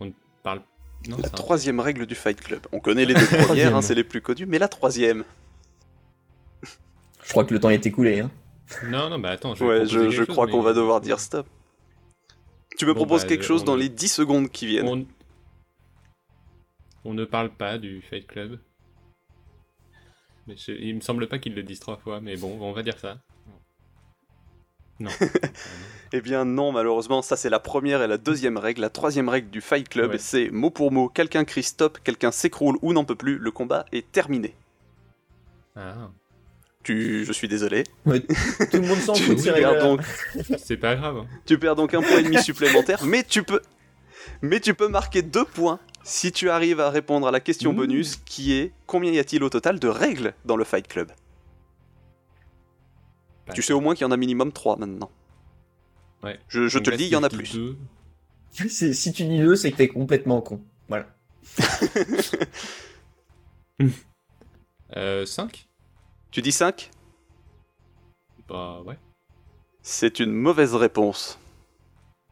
On 0.00 0.04
ne 0.06 0.10
parle. 0.42 0.60
Non, 1.08 1.16
La 1.22 1.30
troisième 1.30 1.80
règle 1.80 2.04
du 2.04 2.14
Fight 2.14 2.38
Club. 2.38 2.66
On 2.72 2.80
connaît 2.80 3.06
les 3.06 3.14
deux 3.14 3.26
premières, 3.46 3.74
hein, 3.74 3.80
c'est 3.80 3.94
les 3.94 4.04
plus 4.04 4.20
connues, 4.20 4.44
mais 4.44 4.58
la 4.58 4.68
troisième. 4.68 5.24
Je 6.62 7.30
crois 7.30 7.44
que 7.44 7.54
le 7.54 7.60
temps 7.60 7.70
est 7.70 7.86
écoulé. 7.86 8.20
Hein. 8.20 8.30
Non, 8.84 9.08
non, 9.10 9.18
bah 9.18 9.30
attends. 9.30 9.54
Je 9.54 9.64
Ouais, 9.64 9.86
je, 9.86 9.98
quelque 9.98 10.10
je 10.10 10.16
chose, 10.18 10.26
crois 10.28 10.46
mais- 10.46 10.52
qu'on 10.52 10.62
va 10.62 10.72
devoir 10.72 11.00
dire 11.00 11.20
stop. 11.20 11.46
Tu 12.76 12.84
me 12.86 12.92
Bon, 12.92 12.96
proposes 13.00 13.22
bah, 13.22 13.28
quelque 13.28 13.44
chose 13.44 13.62
on 13.62 13.66
dans 13.66 13.76
les 13.76 13.88
10 13.88 14.08
secondes 14.08 14.50
qui 14.50 14.66
viennent. 14.66 14.88
On... 14.88 15.06
on 17.04 17.14
ne 17.14 17.24
parle 17.24 17.50
pas 17.50 17.78
du 17.78 18.02
Fight 18.02 18.26
Club. 18.26 18.58
Mais 20.46 20.56
je- 20.56 20.72
il 20.72 20.94
me 20.94 21.00
semble 21.00 21.28
pas 21.28 21.38
qu'ils 21.38 21.54
le 21.54 21.62
disent 21.62 21.80
trois 21.80 21.96
fois, 21.96 22.20
mais 22.20 22.36
bon, 22.36 22.58
on 22.60 22.72
va 22.72 22.82
dire 22.82 22.98
ça. 22.98 23.18
Non. 25.00 25.10
Eh 26.14 26.22
bien 26.22 26.46
non, 26.46 26.72
malheureusement, 26.72 27.20
ça 27.20 27.36
c'est 27.36 27.50
la 27.50 27.60
première 27.60 28.00
et 28.00 28.06
la 28.06 28.16
deuxième 28.16 28.56
règle. 28.56 28.80
La 28.80 28.88
troisième 28.88 29.28
règle 29.28 29.50
du 29.50 29.60
Fight 29.60 29.86
Club, 29.90 30.12
Ouais. 30.12 30.18
c'est 30.18 30.48
mot 30.50 30.70
pour 30.70 30.90
mot, 30.90 31.10
quelqu'un 31.10 31.44
crie 31.44 31.62
stop, 31.62 31.98
quelqu'un 32.02 32.30
s'écroule 32.32 32.78
ou 32.80 32.94
n'en 32.94 33.04
peut 33.04 33.14
plus, 33.14 33.36
le 33.36 33.50
combat 33.50 33.84
est 33.92 34.10
terminé. 34.10 34.54
ah, 35.76 36.08
Tu... 36.88 37.26
Je 37.26 37.32
suis 37.34 37.48
désolé. 37.48 37.84
Tout 38.06 38.12
le 38.72 38.80
monde 38.80 38.98
s'en 38.98 39.12
Tu, 39.12 39.24
fout 39.24 39.36
de 39.36 39.40
ces 39.42 39.52
perds 39.52 39.82
donc, 39.82 40.00
c'est 40.56 40.78
pas 40.78 40.96
grave. 40.96 41.26
tu 41.44 41.58
perds 41.58 41.76
donc 41.76 41.92
un 41.92 42.00
point 42.00 42.16
et 42.16 42.22
demi 42.22 42.42
supplémentaire, 42.42 43.04
mais 43.04 43.24
tu 43.24 43.42
peux... 43.42 43.60
Mais 44.40 44.58
tu 44.58 44.72
peux 44.72 44.88
marquer 44.88 45.20
deux 45.20 45.44
points 45.44 45.80
si 46.02 46.32
tu 46.32 46.48
arrives 46.48 46.80
à 46.80 46.88
répondre 46.88 47.28
à 47.28 47.30
la 47.30 47.40
question 47.40 47.74
Mmh. 47.74 47.76
bonus 47.76 48.16
qui 48.24 48.54
est 48.54 48.72
combien 48.86 49.12
y 49.12 49.18
a-t-il 49.18 49.44
au 49.44 49.50
total 49.50 49.78
de 49.78 49.86
règles 49.86 50.32
dans 50.46 50.56
le 50.56 50.64
Fight 50.64 50.88
Club? 50.88 51.12
Bah, 53.46 53.52
Tu 53.52 53.60
sais 53.60 53.74
au 53.74 53.82
moins 53.82 53.94
qu'il 53.94 54.06
y 54.06 54.08
en 54.08 54.10
a 54.10 54.16
minimum 54.16 54.50
3 54.50 54.78
maintenant. 54.78 55.10
Ouais. 56.22 56.40
Je, 56.48 56.66
te 56.78 56.88
là, 56.88 56.92
le 56.92 56.96
dis, 56.96 57.04
il 57.04 57.12
y 57.12 57.16
en 57.16 57.22
a 57.22 57.28
plus. 57.28 57.52
deux, 57.52 57.76
Si 58.68 59.12
tu 59.12 59.24
dis 59.24 59.40
deux, 59.40 59.56
c'est 59.56 59.72
que 59.72 59.76
t'es 59.76 59.88
complètement 59.88 60.40
con. 60.40 60.62
Voilà. 60.88 61.06
Euh, 64.96 65.26
5 65.26 65.67
Tu 66.30 66.42
dis 66.42 66.52
5 66.52 66.90
Bah 68.48 68.80
ouais. 68.84 68.98
C'est 69.82 70.20
une 70.20 70.32
mauvaise 70.32 70.74
réponse. 70.74 71.38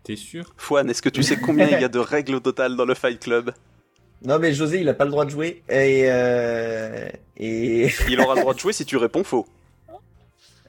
T'es 0.04 0.16
sûr? 0.16 0.52
Fouane, 0.56 0.90
est-ce 0.90 1.02
que 1.02 1.08
tu 1.08 1.22
sais 1.22 1.36
combien 1.36 1.66
il 1.66 1.80
y 1.80 1.84
a 1.84 1.88
de 1.88 1.98
règles 1.98 2.34
au 2.34 2.40
total 2.40 2.76
dans 2.76 2.84
le 2.84 2.94
Fight 2.94 3.18
Club? 3.18 3.52
Non, 4.22 4.38
mais 4.38 4.52
José, 4.52 4.80
il 4.80 4.88
a 4.88 4.94
pas 4.94 5.04
le 5.04 5.10
droit 5.10 5.24
de 5.24 5.30
jouer. 5.30 5.62
Et. 5.68 6.04
Euh... 6.06 7.08
Et. 7.36 7.90
Il 8.08 8.20
aura 8.20 8.34
le 8.34 8.40
droit 8.40 8.54
de 8.54 8.58
jouer 8.58 8.72
si 8.72 8.84
tu 8.84 8.96
réponds 8.96 9.24
faux. 9.24 9.46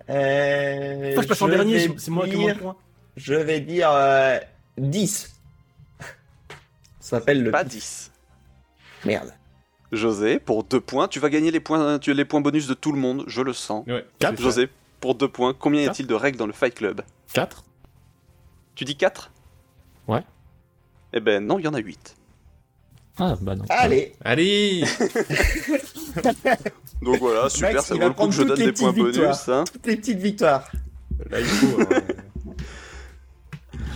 Euh... 0.09 1.05
Pourquoi 1.05 1.23
je 1.23 1.27
passe 1.27 1.41
en 1.41 1.47
dernier 1.47 1.87
C'est 1.97 2.11
moi 2.11 2.27
qui. 2.27 2.45
Je 3.15 3.33
vais 3.33 3.59
dire 3.61 3.89
euh, 3.91 4.37
10. 4.77 5.33
Ça 6.99 7.19
s'appelle 7.19 7.43
le. 7.43 7.51
Pas 7.51 7.63
10. 7.63 8.11
Merde. 9.05 9.33
José, 9.91 10.39
pour 10.39 10.63
2 10.63 10.79
points. 10.81 11.07
Tu 11.07 11.19
vas 11.19 11.29
gagner 11.29 11.51
les 11.51 11.59
points, 11.59 11.99
tu 11.99 12.11
as 12.11 12.13
les 12.13 12.25
points 12.25 12.41
bonus 12.41 12.67
de 12.67 12.73
tout 12.73 12.91
le 12.91 12.99
monde, 12.99 13.23
je 13.27 13.41
le 13.41 13.53
sens. 13.53 13.85
Ouais. 13.87 14.05
Quatre. 14.19 14.41
José, 14.41 14.69
pour 14.99 15.15
2 15.15 15.27
points, 15.27 15.53
combien 15.57 15.81
y 15.83 15.87
a-t-il 15.87 16.07
de 16.07 16.13
règles 16.13 16.37
dans 16.37 16.47
le 16.47 16.53
Fight 16.53 16.75
Club? 16.75 17.01
4 17.33 17.63
Tu 18.75 18.85
dis 18.85 18.95
4 18.97 19.31
Ouais. 20.07 20.23
Eh 21.13 21.19
ben 21.19 21.45
non, 21.45 21.59
il 21.59 21.65
y 21.65 21.67
en 21.67 21.73
a 21.73 21.79
8. 21.79 22.15
Ah, 23.19 23.35
bah 23.41 23.55
non. 23.55 23.65
Allez, 23.69 24.13
Allez 24.23 24.81
Donc 27.01 27.17
voilà, 27.19 27.49
super, 27.49 27.73
Max, 27.73 27.85
ça 27.85 27.93
vaut 27.95 27.99
va 28.01 28.07
le 28.07 28.13
coup 28.13 28.27
que 28.27 28.33
je 28.33 28.43
donne 28.43 28.59
les 28.59 28.65
des 28.67 28.71
points 28.73 28.91
bonus. 28.91 29.49
hein. 29.49 29.63
toutes 29.71 29.85
les 29.87 29.95
petites 29.95 30.19
victoires. 30.19 30.69
Là, 31.29 31.39
il 31.39 31.45
faut. 31.45 31.81
hein. 31.81 32.01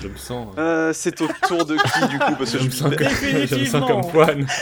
Je 0.02 0.08
me 0.08 0.18
sens. 0.18 0.48
hein. 0.58 0.60
Euh, 0.60 0.94
c'est 0.94 1.22
au 1.22 1.28
tour 1.48 1.66
de 1.66 1.76
qui 1.76 2.08
du 2.08 2.18
coup? 2.18 2.36
Parce 2.38 2.52
que 2.52 2.58
Je 2.58 2.64
je 2.64 2.66
me 2.66 2.72
sens 2.72 2.92
me 2.92 2.96
comme, 2.96 3.08
je 3.10 3.56
me 3.58 3.66
sens 3.66 3.88
comme 3.88 4.02
Définitivement. 4.02 4.12
Juan. 4.12 4.48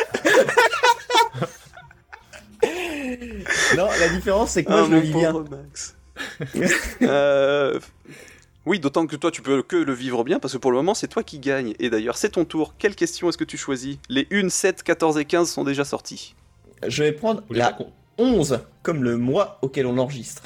Non, 3.78 3.88
la 4.00 4.10
différence, 4.10 4.52
c'est 4.52 4.64
que 4.64 4.70
moi, 4.72 4.82
Ah, 4.84 4.86
je 4.88 4.92
le 4.96 5.00
vis 5.00 5.14
bien. 5.14 5.34
Max. 5.34 5.96
Euh, 7.02 7.80
Oui, 8.66 8.80
d'autant 8.80 9.08
que 9.08 9.16
toi, 9.16 9.32
tu 9.32 9.42
peux 9.42 9.64
que 9.64 9.76
le 9.78 9.94
vivre 9.94 10.24
bien, 10.24 10.40
parce 10.40 10.54
que 10.54 10.58
pour 10.58 10.72
le 10.72 10.78
moment, 10.78 10.94
c'est 10.94 11.08
toi 11.08 11.24
qui 11.24 11.40
gagne. 11.40 11.74
Et 11.80 11.90
d'ailleurs, 11.90 12.18
c'est 12.18 12.30
ton 12.30 12.46
tour. 12.46 12.76
Quelle 12.78 12.96
question 12.96 13.30
est-ce 13.30 13.38
que 13.38 13.44
tu 13.46 13.58
choisis? 13.58 13.98
Les 14.10 14.28
1, 14.32 14.50
7, 14.50 14.84
14 14.84 15.18
et 15.18 15.26
15 15.26 15.50
sont 15.50 15.64
déjà 15.64 15.86
sorties. 15.86 16.36
Je 16.88 17.04
vais 17.04 17.12
prendre 17.14 17.42
Vous 17.48 17.54
la 17.56 17.72
qu'on- 17.74 17.92
11, 18.18 18.60
comme 18.84 19.04
le 19.04 19.18
mois 19.18 19.58
auquel 19.62 19.86
on 19.86 19.98
enregistre. 19.98 20.44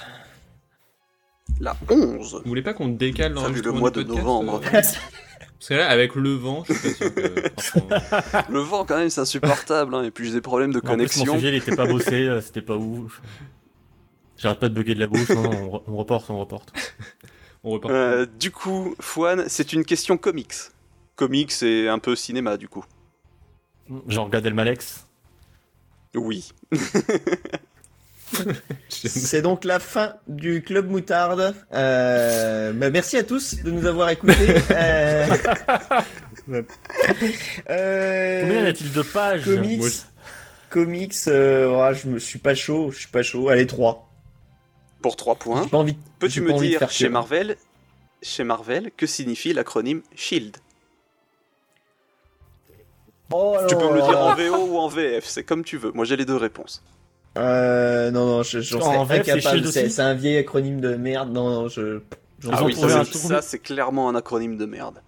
La 1.60 1.76
11 1.90 2.36
Vous 2.44 2.50
voulez 2.50 2.62
pas 2.62 2.74
qu'on 2.74 2.88
décale 2.88 3.32
vu 3.34 3.36
le 3.36 3.42
l'enregistrement 3.42 3.80
mois 3.80 3.92
de 3.92 4.04
podcast, 4.04 4.18
novembre. 4.18 4.62
euh, 4.74 4.82
Parce 5.64 5.70
que 5.70 5.74
là, 5.76 5.88
avec 5.90 6.16
le 6.16 6.34
vent, 6.34 6.66
je 6.68 6.74
suis 6.74 6.90
pas 6.90 6.94
sûr 6.96 7.16
que. 7.16 7.44
franchement, 7.58 7.88
Le 8.50 8.60
vent, 8.60 8.84
quand 8.84 8.98
même, 8.98 9.10
c'est 9.10 9.22
insupportable. 9.22 9.96
hein, 9.96 10.04
Et 10.04 10.12
puis, 10.12 10.28
j'ai 10.28 10.34
des 10.34 10.42
problèmes 10.42 10.74
de 10.74 10.80
En 10.80 10.82
plus, 10.82 10.88
mon 10.90 10.94
connexion. 10.96 11.34
sujet, 11.36 11.48
il 11.50 11.56
était 11.56 11.76
pas 11.76 11.86
bossé, 11.86 12.28
euh, 12.28 12.42
c'était 12.42 12.62
pas 12.62 12.76
ouf. 12.76 13.22
J'arrête 14.38 14.60
pas 14.60 14.68
de 14.68 14.74
bugger 14.74 14.94
de 14.96 15.00
la 15.00 15.08
bouche, 15.08 15.30
non, 15.30 15.44
on, 15.50 15.68
re- 15.78 15.84
on 15.88 15.96
reporte, 15.96 16.30
on 16.30 16.40
reporte. 16.40 16.74
On. 17.64 17.80
Euh, 17.86 18.26
du 18.26 18.52
coup, 18.52 18.94
Fouane, 19.00 19.46
c'est 19.48 19.72
une 19.72 19.86
question 19.86 20.18
comics. 20.18 20.54
Comics 21.16 21.54
et 21.64 21.88
un 21.88 22.00
peu 22.00 22.14
cinéma, 22.18 22.58
du 22.58 22.68
coup. 22.68 22.84
Genre 24.08 24.30
Gad 24.30 24.46
Elmaleh. 24.46 24.78
Oui. 26.16 26.52
C'est 28.90 29.42
donc 29.42 29.66
la 29.66 29.80
fin 29.80 30.16
du 30.28 30.62
Club 30.62 30.90
Moutarde. 30.90 31.56
Euh, 31.74 32.74
bah, 32.74 32.90
merci 32.90 33.18
à 33.18 33.24
tous 33.24 33.64
de 33.64 33.72
nous 33.72 33.86
avoir 33.86 34.10
écoutés. 34.10 34.34
Euh... 36.50 36.62
euh, 37.70 38.42
Combien 38.42 38.64
y 38.64 38.68
a-t-il 38.68 38.92
de 38.92 39.02
pages 39.02 39.46
Comics, 39.46 39.80
Moi, 39.80 39.90
comics, 40.70 41.16
euh, 41.28 41.80
ah, 41.80 41.94
je 41.94 42.08
me 42.08 42.20
suis 42.20 42.40
pas 42.40 42.54
chaud, 42.54 42.92
je 42.92 43.00
suis 43.00 43.08
pas 43.08 43.24
chaud. 43.24 43.48
Allez, 43.48 43.66
3. 43.66 44.10
Pour 45.02 45.16
3 45.16 45.36
points. 45.36 45.64
J'ai 45.64 45.70
pas 45.70 45.78
envie. 45.78 45.96
Peux-tu 46.20 46.42
me 46.42 46.52
envie 46.52 46.70
dire, 46.70 46.90
chez 46.90 47.08
Marvel, 47.08 47.56
chez 48.22 48.44
Marvel, 48.44 48.92
que 48.98 49.06
signifie 49.06 49.54
l'acronyme 49.54 50.02
SHIELD? 50.16 50.58
Oh, 53.32 53.58
Tu 53.68 53.76
peux 53.76 53.88
me 53.90 53.96
le 53.96 54.02
dire 54.02 54.20
en 54.20 54.36
VO 54.36 54.68
ou 54.68 54.78
en 54.78 54.88
VF, 54.88 55.26
c'est 55.26 55.44
comme 55.44 55.64
tu 55.64 55.78
veux. 55.78 55.92
Moi, 55.92 56.06
j'ai 56.06 56.18
les 56.18 56.26
deux 56.26 56.36
réponses. 56.36 56.84
Euh, 57.38 58.12
non, 58.12 58.26
non, 58.28 58.44
je- 58.44 58.60
j'en 58.60 58.80
En 58.80 59.08
c'est 59.08 59.20
incapable. 59.20 59.66
C'est 59.72 59.90
c'est 59.90 60.02
un 60.02 60.14
vieil 60.14 60.38
acronyme 60.38 60.80
de 60.82 60.96
merde. 60.96 61.32
Non, 61.32 61.50
non, 61.50 61.68
je. 61.68 62.00
j'en 62.40 62.52
Ils 62.52 62.56
sais 62.58 62.62
ont 62.62 62.66
rien. 62.66 62.76
trouvé 62.76 62.90
ça, 62.94 63.00
un 63.00 63.04
c'est- 63.06 63.12
truc- 63.12 63.22
ça, 63.24 63.42
c'est 63.42 63.60
clairement 63.60 64.10
un 64.10 64.16
acronyme 64.16 64.58
de 64.58 64.66
merde. 64.66 65.02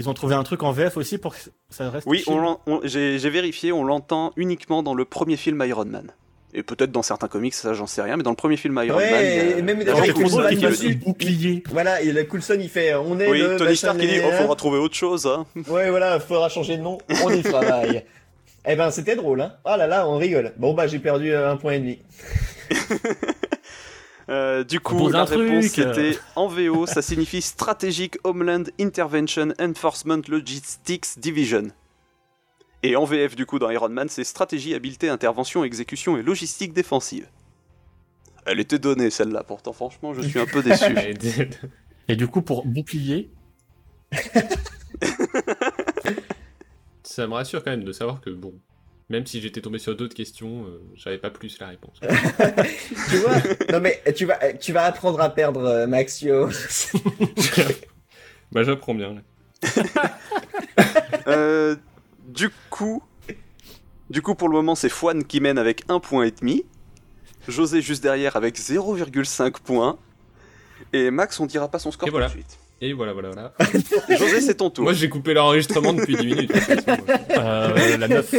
Ils 0.00 0.08
ont 0.08 0.14
trouvé 0.14 0.34
un 0.34 0.42
truc 0.44 0.62
en 0.62 0.70
VF 0.72 0.96
aussi 0.96 1.18
pour 1.18 1.34
que 1.34 1.40
ça 1.70 1.90
reste. 1.90 2.06
Oui, 2.08 2.24
on 2.28 2.58
on- 2.66 2.80
j'ai 2.84 3.18
j'ai 3.18 3.30
vérifié, 3.30 3.72
on 3.72 3.84
l'entend 3.84 4.32
uniquement 4.36 4.82
dans 4.82 4.94
le 4.94 5.04
premier 5.04 5.36
film 5.36 5.62
Iron 5.66 5.84
Man. 5.86 6.12
Et 6.54 6.62
peut-être 6.62 6.90
dans 6.90 7.02
certains 7.02 7.28
comics, 7.28 7.52
ça 7.52 7.74
j'en 7.74 7.86
sais 7.86 8.00
rien, 8.00 8.16
mais 8.16 8.22
dans 8.22 8.30
le 8.30 8.36
premier 8.36 8.56
film 8.56 8.80
Iron 8.82 8.96
Ouais, 8.96 9.10
Man. 9.10 9.20
il 9.22 9.58
et 9.58 9.62
même 9.62 9.80
il 9.82 9.86
il 9.88 9.94
faut 10.12 10.12
Coulson 10.20 10.46
qui 10.48 10.56
qu'il 10.56 10.88
le 10.88 10.94
bouclier. 11.04 11.62
Voilà, 11.70 12.00
et 12.00 12.10
la 12.10 12.24
Coulson 12.24 12.56
il 12.58 12.68
fait 12.70 12.94
on 12.94 13.20
est 13.20 13.28
Oui, 13.30 13.40
le 13.40 13.56
Tony 13.56 13.76
Stark 13.76 13.98
il 14.00 14.08
dit 14.08 14.20
Oh, 14.26 14.32
faudra 14.32 14.56
trouver 14.56 14.78
autre 14.78 14.94
chose. 14.94 15.26
Hein. 15.26 15.44
Ouais, 15.68 15.90
voilà, 15.90 16.18
faudra 16.20 16.48
changer 16.48 16.76
de 16.78 16.82
nom, 16.82 16.98
on 17.24 17.30
y 17.30 17.42
travaille. 17.42 18.04
eh 18.66 18.76
ben, 18.76 18.90
c'était 18.90 19.16
drôle, 19.16 19.40
hein. 19.40 19.56
Ah 19.64 19.76
là 19.76 19.86
là, 19.86 20.08
on 20.08 20.16
rigole. 20.16 20.52
Bon, 20.56 20.74
bah, 20.74 20.86
j'ai 20.86 20.98
perdu 20.98 21.32
euh, 21.32 21.50
un 21.50 21.56
point 21.56 21.74
et 21.74 21.80
demi. 21.80 21.98
Euh, 24.30 24.62
du 24.62 24.78
coup, 24.78 25.08
la 25.08 25.24
réponse 25.24 25.72
truc. 25.72 25.86
c'était 25.86 26.18
en 26.36 26.48
VO, 26.48 26.84
ça 26.84 27.00
signifie 27.00 27.40
Strategic 27.40 28.18
Homeland 28.24 28.64
Intervention 28.78 29.54
Enforcement 29.58 30.20
Logistics 30.28 31.18
Division. 31.18 31.68
Et 32.82 32.94
en 32.94 33.04
VF, 33.04 33.36
du 33.36 33.46
coup, 33.46 33.58
dans 33.58 33.70
Iron 33.70 33.88
Man, 33.88 34.10
c'est 34.10 34.24
Stratégie, 34.24 34.74
Habileté, 34.74 35.08
Intervention, 35.08 35.64
Exécution 35.64 36.18
et 36.18 36.22
Logistique 36.22 36.74
Défensive. 36.74 37.26
Elle 38.44 38.60
était 38.60 38.78
donnée 38.78 39.08
celle-là, 39.08 39.44
pourtant, 39.44 39.72
franchement, 39.72 40.12
je 40.12 40.20
suis 40.20 40.38
un 40.38 40.46
peu 40.46 40.62
déçu. 40.62 40.94
Et 42.08 42.16
du 42.16 42.26
coup, 42.28 42.40
pour 42.40 42.66
bouclier, 42.66 43.30
Ça 47.18 47.26
me 47.26 47.34
rassure 47.34 47.64
quand 47.64 47.72
même 47.72 47.82
de 47.82 47.90
savoir 47.90 48.20
que, 48.20 48.30
bon, 48.30 48.54
même 49.08 49.26
si 49.26 49.40
j'étais 49.40 49.60
tombé 49.60 49.80
sur 49.80 49.96
d'autres 49.96 50.14
questions, 50.14 50.66
euh, 50.66 50.80
j'avais 50.94 51.18
pas 51.18 51.30
plus 51.30 51.58
la 51.58 51.66
réponse. 51.66 51.98
tu 53.10 53.16
vois 53.16 53.34
Non, 53.72 53.80
mais 53.80 54.00
tu 54.14 54.24
vas, 54.24 54.52
tu 54.52 54.72
vas 54.72 54.84
apprendre 54.84 55.20
à 55.20 55.28
perdre, 55.28 55.64
euh, 55.64 55.88
Maxio. 55.88 56.46
bah, 58.52 58.62
j'apprends 58.62 58.94
bien. 58.94 59.14
Là. 59.14 59.22
Euh, 61.26 61.74
du 62.28 62.50
coup, 62.70 63.02
du 64.08 64.22
coup, 64.22 64.36
pour 64.36 64.48
le 64.48 64.54
moment, 64.54 64.76
c'est 64.76 64.88
Fouane 64.88 65.24
qui 65.24 65.40
mène 65.40 65.58
avec 65.58 65.82
un 65.88 65.98
point 65.98 66.22
et 66.22 66.30
demi. 66.30 66.64
José 67.48 67.82
juste 67.82 68.02
derrière 68.02 68.36
avec 68.36 68.56
0,5 68.56 69.60
points. 69.60 69.98
Et 70.92 71.10
Max, 71.10 71.40
on 71.40 71.46
dira 71.46 71.68
pas 71.68 71.80
son 71.80 71.90
score 71.90 72.08
Et 72.08 72.12
voilà. 72.12 72.30
tout 72.30 72.36
de 72.36 72.42
suite. 72.42 72.58
Et 72.80 72.92
voilà, 72.92 73.12
voilà, 73.12 73.30
voilà. 73.30 73.52
José, 74.18 74.40
c'est 74.40 74.54
ton 74.54 74.70
tour. 74.70 74.84
Moi, 74.84 74.92
j'ai 74.92 75.08
coupé 75.08 75.34
l'enregistrement 75.34 75.92
depuis 75.92 76.16
10 76.16 76.26
minutes. 76.26 76.52
de 76.52 76.56
euh, 77.38 77.96
la 77.96 78.08
9. 78.08 78.34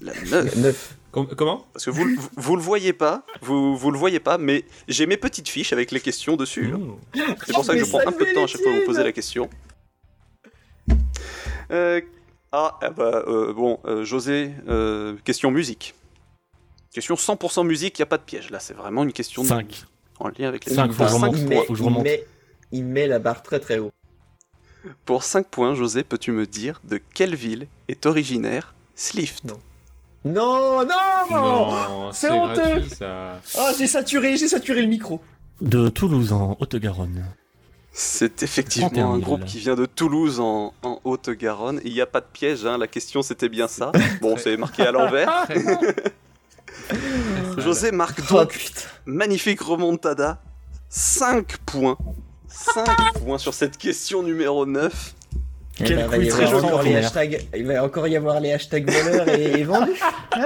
La 0.00 0.12
9. 0.14 0.56
9. 0.56 0.96
Com- 1.12 1.28
comment? 1.36 1.66
Parce 1.72 1.84
que 1.84 1.90
vous, 1.90 2.04
vous, 2.04 2.28
vous 2.36 2.56
le 2.56 2.62
voyez 2.62 2.92
pas, 2.92 3.24
vous, 3.42 3.76
vous 3.76 3.90
le 3.90 3.98
voyez 3.98 4.18
pas, 4.18 4.38
mais 4.38 4.64
j'ai 4.88 5.06
mes 5.06 5.16
petites 5.18 5.48
fiches 5.48 5.72
avec 5.72 5.90
les 5.92 6.00
questions 6.00 6.36
dessus. 6.36 6.72
hein. 6.74 6.78
Mmh. 6.78 7.20
C'est 7.46 7.52
pour 7.52 7.64
ça 7.64 7.74
que 7.74 7.78
je 7.78 7.84
Mais 7.84 7.90
prends 7.90 8.00
un 8.08 8.12
peu 8.12 8.24
de 8.26 8.32
temps 8.34 8.44
à 8.44 8.46
chaque 8.46 8.62
fois 8.62 8.72
à 8.72 8.78
vous 8.80 8.84
poser 8.86 9.04
la 9.04 9.12
question. 9.12 9.48
Euh, 11.70 12.00
ah, 12.50 12.78
eh 12.82 12.90
bah, 12.90 13.24
euh, 13.28 13.52
bon, 13.52 13.78
euh, 13.84 14.04
José, 14.04 14.50
euh, 14.68 15.14
question 15.24 15.50
musique. 15.50 15.94
Question 16.92 17.14
100% 17.14 17.66
musique, 17.66 17.98
il 17.98 18.02
a 18.02 18.06
pas 18.06 18.18
de 18.18 18.22
piège. 18.24 18.50
Là, 18.50 18.58
c'est 18.60 18.74
vraiment 18.74 19.02
une 19.04 19.12
question 19.12 19.42
de- 19.42 19.48
5. 19.48 19.84
en 20.18 20.28
lien 20.28 20.48
avec 20.48 20.64
les 20.66 20.74
Cinq, 20.74 20.92
faut 20.92 21.04
que 21.04 21.08
je 21.10 21.14
remonte. 21.14 21.36
faut 21.66 21.72
que 21.72 21.78
je 21.78 21.82
remonte. 21.82 22.04
met, 22.04 22.24
il 22.72 22.84
met 22.84 23.06
la 23.06 23.18
barre 23.18 23.42
très 23.42 23.60
très 23.60 23.78
haut. 23.78 23.92
Pour 25.04 25.22
5 25.22 25.46
points, 25.46 25.74
José, 25.74 26.02
peux-tu 26.02 26.32
me 26.32 26.46
dire 26.46 26.80
de 26.84 27.00
quelle 27.14 27.34
ville 27.36 27.68
est 27.88 28.06
originaire 28.06 28.74
Slift? 28.96 29.44
Non, 30.24 30.84
non, 30.84 30.86
Non, 31.30 32.12
c'est 32.12 32.28
c'est 32.28 32.32
honteux. 32.32 32.82
ça. 32.88 33.40
Oh, 33.58 33.68
j'ai 33.78 33.86
saturé, 33.86 34.36
j'ai 34.36 34.48
saturé 34.48 34.82
le 34.82 34.88
micro. 34.88 35.20
De 35.60 35.88
Toulouse 35.88 36.32
en 36.32 36.56
Haute-Garonne. 36.60 37.24
C'est 37.92 38.42
effectivement 38.42 38.88
31 38.88 39.06
un 39.06 39.10
000. 39.16 39.20
groupe 39.20 39.44
qui 39.44 39.58
vient 39.58 39.74
de 39.74 39.86
Toulouse 39.86 40.40
en, 40.40 40.72
en 40.82 41.00
Haute-Garonne. 41.04 41.80
Il 41.84 41.92
n'y 41.92 42.00
a 42.00 42.06
pas 42.06 42.20
de 42.20 42.26
piège, 42.32 42.64
hein, 42.66 42.78
la 42.78 42.86
question 42.88 43.22
c'était 43.22 43.48
bien 43.48 43.68
ça. 43.68 43.92
Bon, 44.20 44.36
c'est 44.36 44.56
marqué 44.56 44.82
à 44.86 44.92
l'envers. 44.92 45.46
José 47.58 47.92
marque 47.92 48.20
Oh 48.30 48.34
donc 48.38 48.52
putain. 48.52 48.80
magnifique 49.06 49.60
remontada. 49.60 50.40
5 50.88 51.58
points. 51.58 51.96
5 52.52 53.12
points 53.24 53.38
sur 53.38 53.54
cette 53.54 53.78
question 53.78 54.22
numéro 54.22 54.66
9. 54.66 55.14
Eh 55.80 55.84
Quel 55.84 55.96
ben, 55.96 56.06
va 56.06 56.16
quiz 56.18 56.26
y 56.26 56.30
très 56.30 56.44
avoir 56.44 56.60
joli 56.60 56.66
encore 56.66 56.80
en 56.80 56.82
les 56.82 56.96
hashtags, 56.96 57.48
il 57.56 57.66
va 57.66 57.84
encore 57.84 58.06
y 58.06 58.16
avoir 58.16 58.40
les 58.40 58.52
hashtags 58.52 58.90
voleurs 58.90 59.28
et, 59.28 59.60
et 59.60 59.64
vendus. 59.64 60.00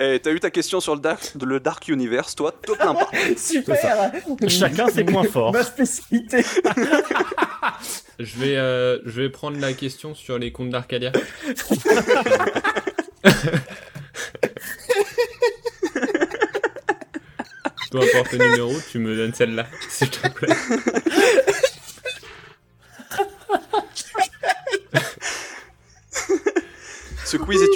Eh, 0.00 0.20
t'as 0.22 0.30
eu 0.30 0.38
ta 0.38 0.50
question 0.50 0.80
sur 0.80 0.94
le 0.94 1.00
Dark, 1.00 1.32
le 1.40 1.58
dark 1.60 1.88
Universe, 1.88 2.34
toi, 2.36 2.52
te 2.52 2.72
plains 2.72 2.94
pas. 2.94 3.10
Super. 3.36 4.12
Chacun 4.48 4.88
ses 4.88 5.02
points 5.02 5.24
forts. 5.30 5.52
Ma 5.52 5.64
spécialité. 5.64 6.44
Je 8.18 8.38
vais, 8.38 8.56
euh, 8.56 8.98
je 9.06 9.22
vais 9.22 9.30
prendre 9.30 9.58
la 9.58 9.72
question 9.72 10.14
sur 10.14 10.38
les 10.38 10.52
comptes 10.52 10.68
d'Arcadia. 10.70 11.10
Peu 17.90 17.98
importe 17.98 18.32
le 18.32 18.38
numéro, 18.50 18.72
tu 18.90 18.98
me 18.98 19.16
donnes 19.16 19.34
celle-là, 19.34 19.66
s'il 19.88 20.10
te 20.10 20.28
plaît. 20.28 20.54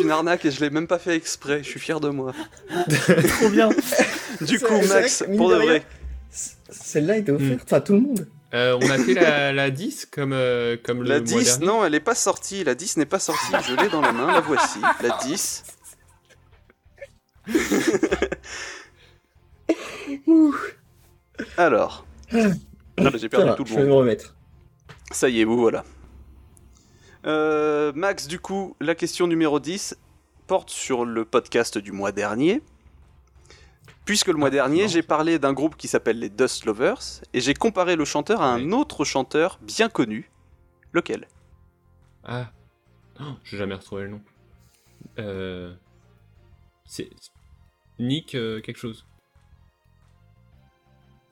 Une 0.04 0.10
arnaque 0.10 0.44
et 0.44 0.50
je 0.50 0.60
l'ai 0.60 0.70
même 0.70 0.86
pas 0.86 0.98
fait 0.98 1.16
exprès. 1.16 1.62
Je 1.62 1.68
suis 1.68 1.80
fier 1.80 1.98
de 2.00 2.08
moi. 2.10 2.32
Trop 3.38 3.48
bien. 3.50 3.70
Du 4.40 4.58
coup, 4.58 4.80
Max, 4.88 5.24
pour 5.36 5.48
de 5.50 5.56
vrai, 5.56 5.84
Celle-là 6.68 7.18
était 7.18 7.30
offerte 7.32 7.72
à 7.72 7.80
tout 7.80 7.92
le 7.94 8.00
monde. 8.00 8.26
Euh, 8.52 8.76
on 8.82 8.90
a 8.90 8.98
fait 8.98 9.14
la, 9.14 9.52
la 9.62 9.70
10 9.70 10.06
comme, 10.12 10.32
euh, 10.32 10.76
comme 10.82 11.02
le 11.02 11.08
la 11.08 11.14
mois 11.16 11.24
10, 11.24 11.44
dernier. 11.44 11.66
non, 11.66 11.84
elle 11.84 11.94
est 11.94 12.00
pas 12.00 12.14
sortie. 12.16 12.64
La 12.64 12.74
10 12.74 12.96
n'est 12.98 13.06
pas 13.06 13.18
sortie. 13.20 13.52
Je 13.68 13.74
l'ai 13.80 13.88
dans 13.88 14.00
la 14.00 14.12
main, 14.12 14.26
la 14.32 14.40
voici. 14.40 14.78
La 15.02 15.16
10. 15.24 15.62
Alors. 21.56 22.06
Ah, 22.32 22.38
bah, 22.96 23.10
j'ai 23.14 23.20
Ça 23.20 23.28
perdu 23.28 23.46
va, 23.50 23.54
tout 23.54 23.64
je 23.66 23.70
le 23.70 23.76
vais 23.76 23.82
monde. 23.82 23.90
me 23.90 23.94
remettre. 23.98 24.34
Ça 25.10 25.28
y 25.28 25.40
est, 25.40 25.44
vous 25.44 25.56
voilà. 25.58 25.84
Euh, 27.26 27.92
Max, 27.94 28.26
du 28.28 28.38
coup, 28.38 28.76
la 28.80 28.94
question 28.94 29.26
numéro 29.26 29.60
10 29.60 29.96
porte 30.46 30.70
sur 30.70 31.04
le 31.04 31.24
podcast 31.24 31.78
du 31.78 31.92
mois 31.92 32.12
dernier. 32.12 32.62
Puisque 34.04 34.28
le 34.28 34.34
mois 34.34 34.50
dernier, 34.50 34.82
non. 34.82 34.88
j'ai 34.88 35.02
parlé 35.02 35.38
d'un 35.38 35.54
groupe 35.54 35.76
qui 35.76 35.88
s'appelle 35.88 36.18
les 36.18 36.28
Dust 36.28 36.66
Lovers, 36.66 37.22
et 37.32 37.40
j'ai 37.40 37.54
comparé 37.54 37.96
le 37.96 38.04
chanteur 38.04 38.42
à 38.42 38.52
un 38.52 38.62
Oui. 38.62 38.72
autre 38.74 39.04
chanteur 39.04 39.58
bien 39.62 39.88
connu. 39.88 40.30
Lequel? 40.92 41.26
Ah. 42.24 42.50
Oh, 43.20 43.32
j'ai 43.44 43.56
jamais 43.56 43.74
retrouvé 43.74 44.02
le 44.02 44.08
nom. 44.10 44.20
Euh... 45.18 45.74
C'est... 46.84 47.08
Nick 47.98 48.34
euh, 48.34 48.60
quelque 48.60 48.76
chose. 48.78 49.06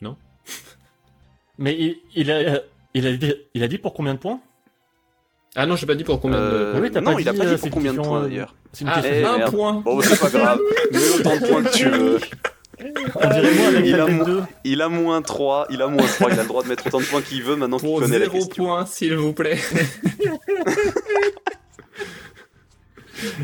Non? 0.01 0.17
Mais 1.59 1.77
il, 1.79 2.01
il 2.15 2.31
a, 2.31 2.61
il, 2.95 3.07
a 3.07 3.17
dit, 3.17 3.35
il 3.53 3.63
a 3.63 3.69
dit 3.69 3.79
pour 3.79 3.93
combien 3.93 4.15
de 4.15 4.19
points? 4.19 4.41
Ah 5.55 5.67
non, 5.67 5.77
j'ai 5.77 5.85
pas 5.87 5.95
dit 5.95 6.05
pour 6.05 6.19
combien 6.21 6.39
Euh, 6.39 6.75
de... 6.75 6.81
Oui, 6.81 6.91
t'as 6.91 7.01
Non, 7.03 7.13
pas 7.15 7.21
il 7.21 7.29
a 7.29 7.35
pas 7.35 7.45
euh, 7.45 7.55
dit 7.55 7.61
c'est 7.61 7.69
pour 7.69 7.71
combien 7.79 7.93
de 7.93 7.99
points 8.01 8.23
euh, 8.23 8.29
d'ailleurs. 8.29 8.55
C'est 8.73 8.85
une 8.85 8.91
Ah, 8.91 9.03
question. 9.03 9.29
un 9.29 9.39
merde. 9.39 9.51
point 9.55 9.73
Bon, 9.85 10.01
c'est 10.01 10.19
pas 10.21 10.31
grave. 10.31 10.59
Mets 10.93 10.99
autant 11.21 11.37
de 11.37 11.47
points 11.47 11.63
que 11.65 11.73
tu 11.73 11.89
veux. 11.89 12.19
On 13.15 13.29
dirait 13.29 13.55
moi 13.55 13.67
avec 13.69 13.85
Il 13.87 13.95
a 14.01 14.07
tête 14.07 14.15
mo- 14.15 14.25
deux. 14.25 14.43
Il 14.65 14.81
a 14.83 14.89
moins 14.89 15.21
3, 15.23 15.67
il 15.71 15.83
a 15.83 15.87
moins 15.89 16.07
3, 16.07 16.31
il 16.33 16.39
a 16.39 16.43
le 16.43 16.49
droit 16.49 16.63
de 16.63 16.69
mettre 16.69 16.87
autant 16.87 17.01
de 17.01 17.05
points 17.05 17.21
qu'il 17.23 17.43
veut 17.43 17.55
maintenant 17.57 17.79
qu'il 17.79 17.89
connaît 17.95 18.19
la 18.19 18.25
zéro 18.25 18.39
question. 18.39 18.65
point, 18.65 18.87
s'il 18.87 19.15
vous 19.17 19.33
plaît. 19.35 19.59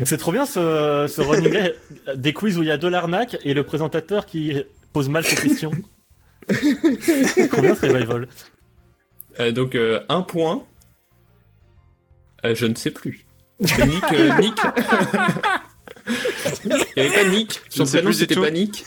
C'est 0.03 0.17
trop 0.17 0.31
bien 0.31 0.45
ce, 0.45 1.05
ce 1.07 1.21
running 1.21 1.71
des 2.15 2.33
quiz 2.33 2.57
où 2.57 2.63
il 2.63 2.67
y 2.67 2.71
a 2.71 2.77
de 2.77 2.87
l'arnaque 2.87 3.37
et 3.43 3.53
le 3.53 3.63
présentateur 3.63 4.25
qui 4.25 4.63
pose 4.93 5.07
mal 5.09 5.23
ses 5.23 5.35
questions. 5.35 5.71
C'est 6.49 7.47
trop 7.51 7.61
bien 7.61 7.75
ce 7.75 7.85
revival. 7.85 8.27
Euh, 9.39 9.51
donc, 9.51 9.75
euh, 9.75 10.01
un 10.09 10.21
point. 10.21 10.63
Euh, 12.45 12.55
je 12.55 12.65
ne 12.65 12.75
sais 12.75 12.91
plus. 12.91 13.25
Nick... 13.59 14.03
euh, 14.13 14.37
Nick... 14.39 14.53
Il 16.95 17.03
y 17.03 17.05
avait 17.05 17.15
pas 17.23 17.29
Nick. 17.29 17.61
Je 17.69 17.75
Son 17.75 17.83
ne 17.83 17.87
sais 17.87 17.97
prénom, 17.97 18.09
plus 18.09 18.15
du 18.17 18.21
c'était 18.21 18.35
tout. 18.35 18.41
pas 18.41 18.51
Nick. 18.51 18.85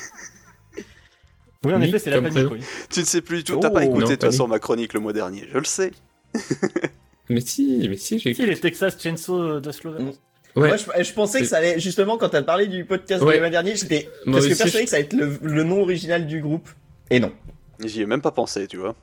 Oui, 1.64 1.72
en 1.74 1.78
Nick 1.78 1.88
effet, 1.90 1.98
c'est 2.00 2.10
la 2.10 2.20
panique. 2.22 2.50
oui. 2.50 2.60
Tu 2.90 3.00
ne 3.00 3.04
sais 3.04 3.20
plus 3.20 3.38
du 3.38 3.44
tout, 3.44 3.56
t'as 3.60 3.68
Oh, 3.68 3.72
pas 3.72 3.84
écouté 3.84 4.00
non, 4.00 4.06
de 4.08 4.14
toute 4.14 4.24
façon 4.24 4.48
ma 4.48 4.58
chronique 4.58 4.94
le 4.94 5.00
mois 5.00 5.12
dernier, 5.12 5.46
je 5.52 5.58
le 5.58 5.64
sais. 5.64 5.92
Mais 7.28 7.40
si, 7.40 7.86
mais 7.88 7.96
si, 7.96 8.18
j'ai... 8.18 8.34
Si, 8.34 8.44
les 8.44 8.58
Texas 8.58 9.00
Chainsaw 9.00 9.60
de 9.60 9.72
Slovenia. 9.72 10.10
Mm. 10.10 10.60
Ouais. 10.60 10.68
Moi, 10.68 10.76
je, 10.76 11.02
je 11.04 11.12
pensais 11.14 11.40
que 11.40 11.46
ça 11.46 11.58
allait, 11.58 11.78
justement, 11.80 12.18
quand 12.18 12.28
t'as 12.30 12.42
parlé 12.42 12.66
du 12.66 12.84
podcast 12.84 13.22
Ouais. 13.22 13.36
de 13.36 13.38
l'année 13.40 13.52
dernière, 13.52 13.76
j'étais 13.76 14.10
presque 14.26 14.48
persuadé 14.48 14.70
je- 14.80 14.82
que 14.84 14.90
ça 14.90 14.96
allait 14.96 15.04
être 15.06 15.12
le, 15.14 15.38
le 15.40 15.62
nom 15.64 15.80
original 15.80 16.26
du 16.26 16.40
groupe. 16.42 16.68
Et 17.10 17.20
non. 17.20 17.32
J'y 17.82 18.02
ai 18.02 18.06
même 18.06 18.20
pas 18.20 18.32
pensé, 18.32 18.66
tu 18.66 18.76
vois. 18.76 18.94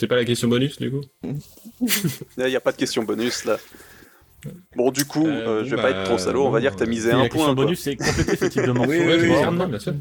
C'est 0.00 0.06
pas 0.06 0.16
la 0.16 0.24
question 0.24 0.48
bonus, 0.48 0.78
du 0.78 0.90
coup 0.90 1.02
Il 1.22 2.44
n'y 2.46 2.56
a 2.56 2.60
pas 2.60 2.72
de 2.72 2.76
question 2.78 3.02
bonus 3.02 3.44
là. 3.44 3.58
Bon, 4.74 4.90
du 4.90 5.04
coup, 5.04 5.26
Euh, 5.26 5.60
euh, 5.60 5.64
je 5.64 5.76
vais 5.76 5.82
pas 5.82 5.92
bah, 5.92 5.98
être 6.00 6.04
trop 6.06 6.16
salaud, 6.16 6.46
on 6.46 6.50
va 6.50 6.60
dire 6.60 6.72
que 6.72 6.78
t'as 6.78 6.86
misé 6.86 7.12
un 7.12 7.24
la 7.24 7.28
point. 7.28 7.44
quoi. 7.44 7.54
bonus, 7.54 7.80
c'est 7.80 7.96
compléter 7.96 8.34
ce 8.36 8.46
type 8.46 8.64
de 8.64 8.72
morceau. 8.72 8.90
Oui, 8.90 8.98
oui, 8.98 9.20
j'ai 9.20 9.28
mis 9.28 9.36
un 9.36 9.52
point, 9.54 9.68
bien 9.68 9.78
sûr. 9.78 9.94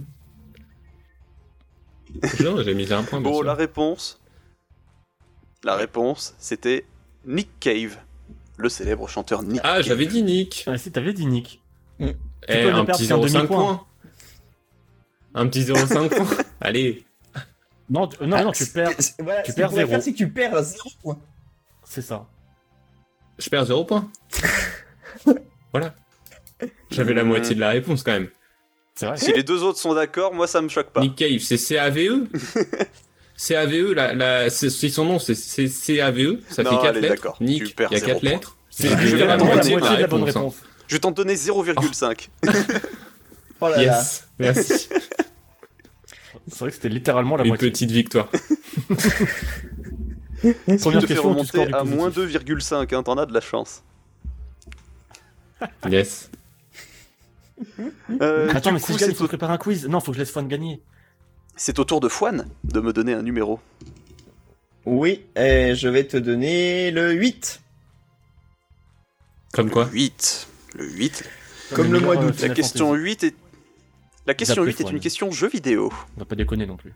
Non, 2.41 2.63
j'ai 2.63 2.73
mis 2.73 2.91
un 2.93 3.03
point, 3.03 3.19
bien 3.19 3.29
Bon, 3.29 3.35
sûr. 3.37 3.43
la 3.43 3.53
réponse. 3.53 4.21
La 5.65 5.75
réponse, 5.75 6.33
c'était 6.39 6.85
Nick 7.25 7.49
Cave, 7.59 7.97
le 8.57 8.69
célèbre 8.69 9.09
chanteur 9.09 9.43
Nick 9.43 9.59
Ah, 9.65 9.75
Cave. 9.75 9.83
j'avais 9.83 10.05
dit 10.05 10.23
Nick. 10.23 10.63
Ah, 10.67 10.77
si, 10.77 10.89
t'avais 10.93 11.11
dit 11.11 11.25
Nick. 11.25 11.61
Eh, 11.99 12.05
peux 12.05 12.13
le 12.47 12.69
un 12.69 12.85
perdre, 12.85 12.93
petit 12.93 13.05
c'est 13.07 13.13
un 13.13 13.17
0,5 13.17 13.33
demi-point. 13.33 13.45
points. 13.47 13.85
Un 15.35 15.47
petit 15.47 15.63
0,5 15.63 16.07
points. 16.15 16.37
Allez. 16.61 17.03
Non, 17.89 18.07
tu- 18.07 18.23
non, 18.25 18.43
non, 18.43 18.51
tu 18.51 18.65
perds. 18.67 18.91
C'est- 18.99 19.21
Voilà, 19.21 19.41
tu 19.41 19.51
ce 19.51 19.55
perds 19.55 19.71
zéro. 19.71 19.99
c'est 20.01 20.11
que 20.11 20.17
tu 20.17 20.29
perds 20.29 20.63
zéro 20.63 20.89
point. 21.01 21.19
C'est 21.83 22.01
ça. 22.01 22.27
Je 23.39 23.49
perds 23.49 23.65
0 23.65 23.85
points. 23.85 24.11
voilà. 25.71 25.95
J'avais 26.91 27.13
la 27.13 27.23
moitié 27.23 27.55
de 27.55 27.59
la 27.61 27.69
réponse 27.69 28.03
quand 28.03 28.11
même. 28.11 28.27
C'est 28.95 29.05
vrai. 29.05 29.17
Si 29.17 29.31
les 29.31 29.43
deux 29.43 29.63
autres 29.63 29.79
sont 29.79 29.93
d'accord, 29.93 30.33
moi 30.33 30.45
ça 30.45 30.61
me 30.61 30.67
choque 30.67 30.89
pas. 30.89 30.99
Nick 31.01 31.15
Cave, 31.15 31.39
c'est 31.39 31.57
CAVE 31.57 32.27
CAVE, 33.47 33.93
la, 33.93 34.13
la, 34.13 34.49
c'est 34.49 34.69
c'est 34.69 34.89
son 34.89 35.05
nom, 35.05 35.19
c'est 35.19 35.33
CAVE, 35.33 36.39
ça 36.49 36.63
Non, 36.63 36.71
fait 36.71 36.75
4 36.75 36.85
allez, 36.87 37.01
lettres. 37.01 37.35
Nick, 37.39 37.73
il 37.79 37.81
y 37.81 37.85
a 37.85 37.99
zéro 37.99 38.05
4 38.07 38.19
point. 38.19 38.29
lettres. 38.31 38.57
C'est 38.69 38.89
Je 38.89 39.15
vais 39.15 39.25
la 39.25 39.37
la 39.37 39.43
moitié 39.43 39.75
de 39.75 39.79
de 39.79 39.85
la 39.85 40.07
bonne 40.07 40.23
réponse, 40.23 40.35
hein. 40.35 40.39
réponse. 40.41 40.55
Je 40.87 40.95
vais 40.95 40.99
t'en 40.99 41.11
donner 41.11 41.35
0,5. 41.35 42.27
Oh 43.61 43.67
là 43.69 43.77
là. 43.77 43.81
Yes, 43.83 44.27
merci. 44.37 44.89
C'est 46.49 46.59
vrai 46.59 46.69
que 46.69 46.75
c'était 46.75 46.89
littéralement 46.89 47.35
la 47.37 47.43
Une 47.43 47.49
moitié. 47.49 47.69
petite 47.71 47.91
victoire. 47.91 48.29
Première 50.81 51.05
question, 51.05 51.29
remonter 51.29 51.73
à 51.73 51.83
moins 51.83 52.09
positif. 52.11 52.43
2,5, 52.45 52.95
hein, 52.95 53.03
t'en 53.03 53.17
as 53.17 53.25
de 53.25 53.33
la 53.33 53.41
chance. 53.41 53.83
Yes. 55.89 56.29
Euh, 58.21 58.49
Attends, 58.53 58.71
mais 58.71 58.79
coup, 58.79 58.85
si 58.87 58.93
je 58.93 58.97
gagne, 58.99 59.07
c'est 59.09 59.13
il 59.15 59.17
faut 59.17 59.25
au- 59.25 59.27
préparer 59.27 59.51
un 59.51 59.57
quiz. 59.57 59.85
Non, 59.87 59.99
faut 59.99 60.11
que 60.11 60.15
je 60.15 60.21
laisse 60.21 60.31
Fun 60.31 60.43
gagner. 60.43 60.81
c'est 61.57 61.77
au 61.79 61.83
tour 61.83 61.99
de 61.99 62.07
Fouane 62.07 62.47
de 62.63 62.79
me 62.79 62.93
donner 62.93 63.11
un 63.13 63.21
numéro. 63.21 63.59
Oui, 64.85 65.25
et 65.35 65.75
je 65.75 65.89
vais 65.89 66.05
te 66.05 66.15
donner 66.15 66.91
le 66.91 67.11
8. 67.11 67.59
Comme 69.51 69.69
quoi 69.69 69.89
8. 69.91 70.47
Le 70.75 70.85
8. 70.89 71.23
Comme 71.73 71.91
le 71.91 71.99
mois 71.99 72.15
meilleur, 72.15 72.31
d'août. 72.31 72.39
euh, 72.43 72.47
La 72.47 72.53
question 72.53 72.87
Fantasy. 72.87 73.03
8 73.03 73.23
est... 73.25 73.35
La 74.29 74.35
question 74.35 74.63
D'après 74.63 74.77
8 74.83 74.87
est 74.87 74.91
une 74.91 74.99
question 74.99 75.31
jeu 75.31 75.49
vidéo. 75.49 75.91
On 76.15 76.19
va 76.19 76.25
pas 76.25 76.35
déconner 76.35 76.67
non 76.67 76.77
plus. 76.77 76.93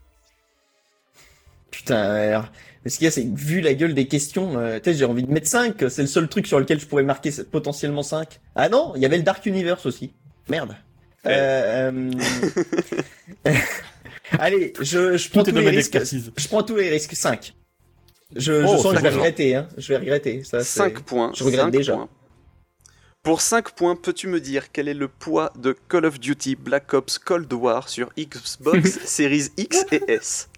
Putain, 1.71 1.95
alors, 1.97 2.45
mais 2.85 2.91
ce 2.91 2.97
qu'il 2.99 3.05
y 3.05 3.07
a, 3.07 3.11
c'est 3.11 3.25
que 3.25 3.35
vu 3.35 3.59
la 3.59 3.73
gueule 3.73 3.95
des 3.95 4.07
questions, 4.07 4.55
euh, 4.59 4.77
tu 4.77 4.91
sais, 4.91 4.97
j'ai 4.99 5.05
envie 5.05 5.23
de 5.23 5.31
mettre 5.31 5.47
5. 5.47 5.83
C'est 5.89 6.03
le 6.03 6.07
seul 6.07 6.27
truc 6.29 6.45
sur 6.45 6.59
lequel 6.59 6.79
je 6.79 6.85
pourrais 6.85 7.01
marquer 7.01 7.31
potentiellement 7.51 8.03
5. 8.03 8.39
Ah 8.53 8.69
non, 8.69 8.93
il 8.95 9.01
y 9.01 9.05
avait 9.07 9.17
le 9.17 9.23
Dark 9.23 9.43
Universe 9.47 9.83
aussi. 9.87 10.13
Merde. 10.47 10.75
Euh, 11.25 12.11
euh, 13.47 13.51
Allez, 14.37 14.73
je, 14.79 15.17
je 15.17 15.29
prends 15.31 15.43
tous 15.43 15.55
les 15.55 15.69
risques. 15.71 15.97
Je 16.37 16.47
prends 16.47 16.61
tous 16.61 16.75
les 16.75 16.89
risques. 16.91 17.15
5. 17.15 17.55
Je, 18.35 18.41
je 18.61 18.67
Oh, 18.67 18.77
sens 18.77 18.83
que 18.83 18.89
je 18.89 18.93
vais 18.95 19.01
d'accord. 19.01 19.17
regretter, 19.21 19.55
hein. 19.55 19.67
Je 19.75 19.87
vais 19.87 19.97
regretter. 19.97 20.43
Ça, 20.43 20.59
c'est- 20.59 20.65
5 20.77 20.99
points. 20.99 21.31
je 21.35 21.43
regrette 21.43 21.71
déjà. 21.71 21.93
points. 21.95 22.09
Pour 23.23 23.39
5 23.39 23.71
points, 23.71 23.95
peux-tu 23.95 24.27
me 24.27 24.41
dire 24.41 24.71
quel 24.73 24.89
est 24.89 24.93
le 24.93 25.07
poids 25.07 25.53
de 25.57 25.71
Call 25.87 26.05
of 26.05 26.19
Duty 26.19 26.57
Black 26.57 26.93
Ops 26.93 27.17
Cold 27.19 27.51
War 27.53 27.87
sur 27.87 28.09
Xbox 28.19 28.99
Series 29.05 29.47
X 29.55 29.85
et 29.93 30.03
S? 30.09 30.49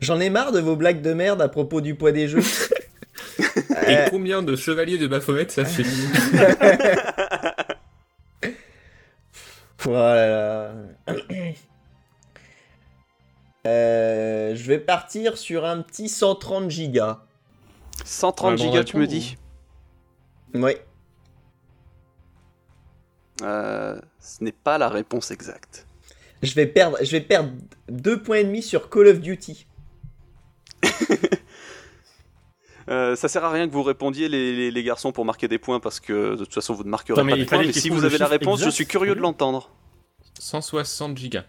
J'en 0.00 0.18
ai 0.18 0.28
marre 0.28 0.50
de 0.50 0.58
vos 0.58 0.74
blagues 0.74 1.02
de 1.02 1.12
merde 1.12 1.40
à 1.40 1.48
propos 1.48 1.80
du 1.80 1.94
poids 1.94 2.10
des 2.12 2.26
jeux. 2.26 2.42
Et 3.86 3.96
Euh, 3.96 4.06
combien 4.10 4.42
de 4.42 4.56
chevaliers 4.56 4.98
de 4.98 5.06
Baphomet 5.06 5.48
ça 5.48 5.64
fait 5.64 5.84
Voilà. 9.78 10.72
Euh, 13.64 14.56
je 14.56 14.66
vais 14.66 14.80
partir 14.80 15.38
sur 15.38 15.64
un 15.64 15.82
petit 15.82 16.08
130 16.08 16.68
gigas. 16.68 17.20
130 18.04 18.50
Ouais, 18.50 18.56
bon, 18.56 18.62
gigas, 18.64 18.82
tu 18.82 18.96
me 18.96 19.06
dis? 19.06 19.36
Oui. 20.52 20.72
Euh, 23.42 24.00
Ce 24.20 24.42
n'est 24.44 24.52
pas 24.52 24.78
la 24.78 24.88
réponse 24.88 25.30
exacte. 25.30 25.86
Je 26.42 26.54
vais 26.54 26.66
perdre, 26.66 26.98
je 27.02 27.10
vais 27.12 27.20
perdre 27.20 27.50
deux 27.88 28.20
points 28.22 28.38
et 28.38 28.44
demi 28.44 28.62
sur 28.62 28.90
Call 28.90 29.06
of 29.08 29.20
Duty. 29.20 29.66
Euh, 32.88 33.14
ça 33.14 33.28
sert 33.28 33.44
à 33.44 33.50
rien 33.52 33.68
que 33.68 33.72
vous 33.72 33.84
répondiez 33.84 34.28
les, 34.28 34.56
les- 34.56 34.70
les 34.72 34.82
garçons 34.82 35.12
pour 35.12 35.24
marquer 35.24 35.46
des 35.46 35.58
points 35.58 35.78
parce 35.78 36.00
que 36.00 36.32
de 36.32 36.44
toute 36.44 36.52
façon 36.52 36.74
vous 36.74 36.82
ne 36.82 36.88
marquerez 36.88 37.14
pas 37.24 37.36
de 37.36 37.44
points. 37.44 37.58
Mais 37.64 37.72
si 37.72 37.90
vous 37.90 38.04
avez 38.04 38.18
la 38.18 38.26
réponse, 38.26 38.60
je 38.62 38.70
suis 38.70 38.86
curieux 38.86 39.14
de 39.14 39.20
oui. 39.20 39.22
l'entendre. 39.22 39.70
160 40.40 41.16
gigas. 41.16 41.44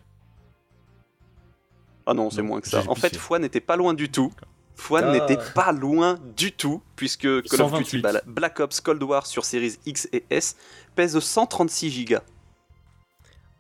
Ah 2.06 2.14
non, 2.14 2.30
c'est 2.30 2.44
moins 2.44 2.62
que 2.62 2.68
ça. 2.68 2.84
En 2.88 2.94
fait. 2.94 3.16
Fouane 3.16 3.42
n'était 3.42 3.62
pas 3.62 3.76
loin 3.78 3.96
du 3.96 4.10
tout. 4.12 4.32
Fouane 4.76 5.06
Ah. 5.08 5.12
n'était 5.12 5.38
pas 5.54 5.72
loin 5.72 6.20
du 6.36 6.52
tout, 6.52 6.82
puisque 6.96 7.22
Call 7.22 7.62
of 7.62 7.72
128. 7.72 7.98
Duty 7.98 8.02
Bla- 8.02 8.22
Black 8.26 8.60
Ops 8.60 8.82
Cold 8.82 9.02
War 9.04 9.26
sur 9.26 9.46
Series 9.46 9.78
X 9.86 10.08
et 10.12 10.26
S 10.30 10.56
pèse 10.96 11.18
136 11.20 11.90
gigas. 11.92 12.22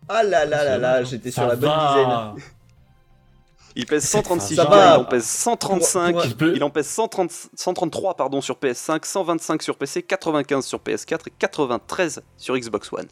Ah 0.10 0.24
là 0.24 0.46
là 0.46 0.64
là 0.64 0.78
là, 0.78 1.04
j'étais 1.04 1.32
sur 1.32 1.44
la 1.48 1.56
va. 1.56 1.56
bonne 1.56 2.36
dizaine. 2.38 2.50
Il 3.76 3.88
pèse 3.88 4.08
136 4.08 4.56
Ça 4.56 4.64
gigas, 4.66 4.76
va. 4.76 4.96
il 4.98 5.00
en 5.02 5.06
pèse 5.06 5.26
135, 5.26 6.14
Pour- 6.14 6.38
pour- 6.38 6.48
il 6.50 6.64
en 6.64 6.70
pèse 6.70 6.88
130 6.88 7.32
133 7.56 8.16
pardon, 8.16 8.40
sur 8.40 8.56
PS5, 8.60 9.04
125 9.04 9.64
sur 9.64 9.78
PC, 9.78 10.04
95 10.04 10.64
sur 10.66 10.80
PS4 10.80 11.28
et 11.28 11.34
93 11.40 12.22
sur 12.38 12.56
Xbox 12.56 12.94
One. 12.94 13.08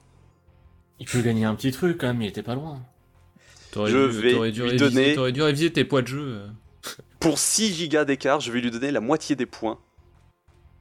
Il 1.00 1.08
peut 1.08 1.22
gagner 1.22 1.46
un 1.46 1.56
petit 1.56 1.72
truc 1.72 1.98
quand 2.00 2.08
même, 2.08 2.22
il 2.22 2.28
était 2.28 2.44
pas 2.44 2.54
loin. 2.54 2.80
T'aurais 3.72 3.90
Je 3.90 3.98
dû- 4.12 4.22
vais 4.22 4.34
t'aurais 4.34 4.52
dû 4.52 4.62
lui 4.62 4.70
réviser- 4.72 4.78
donner- 4.90 5.16
T'aurais 5.16 5.32
dû 5.32 5.42
réviser 5.42 5.74
tes 5.74 5.84
poids 5.84 6.04
de 6.04 6.08
jeu. 6.08 6.42
Euh. 7.22 7.28
Pour 7.30 7.40
6 7.40 7.74
gigas 7.74 8.06
d'écart, 8.06 8.40
je 8.40 8.52
vais 8.52 8.62
lui 8.62 8.72
donner 8.72 8.92
la 8.92 9.00
moitié 9.02 9.36
des 9.36 9.46
points 9.46 9.80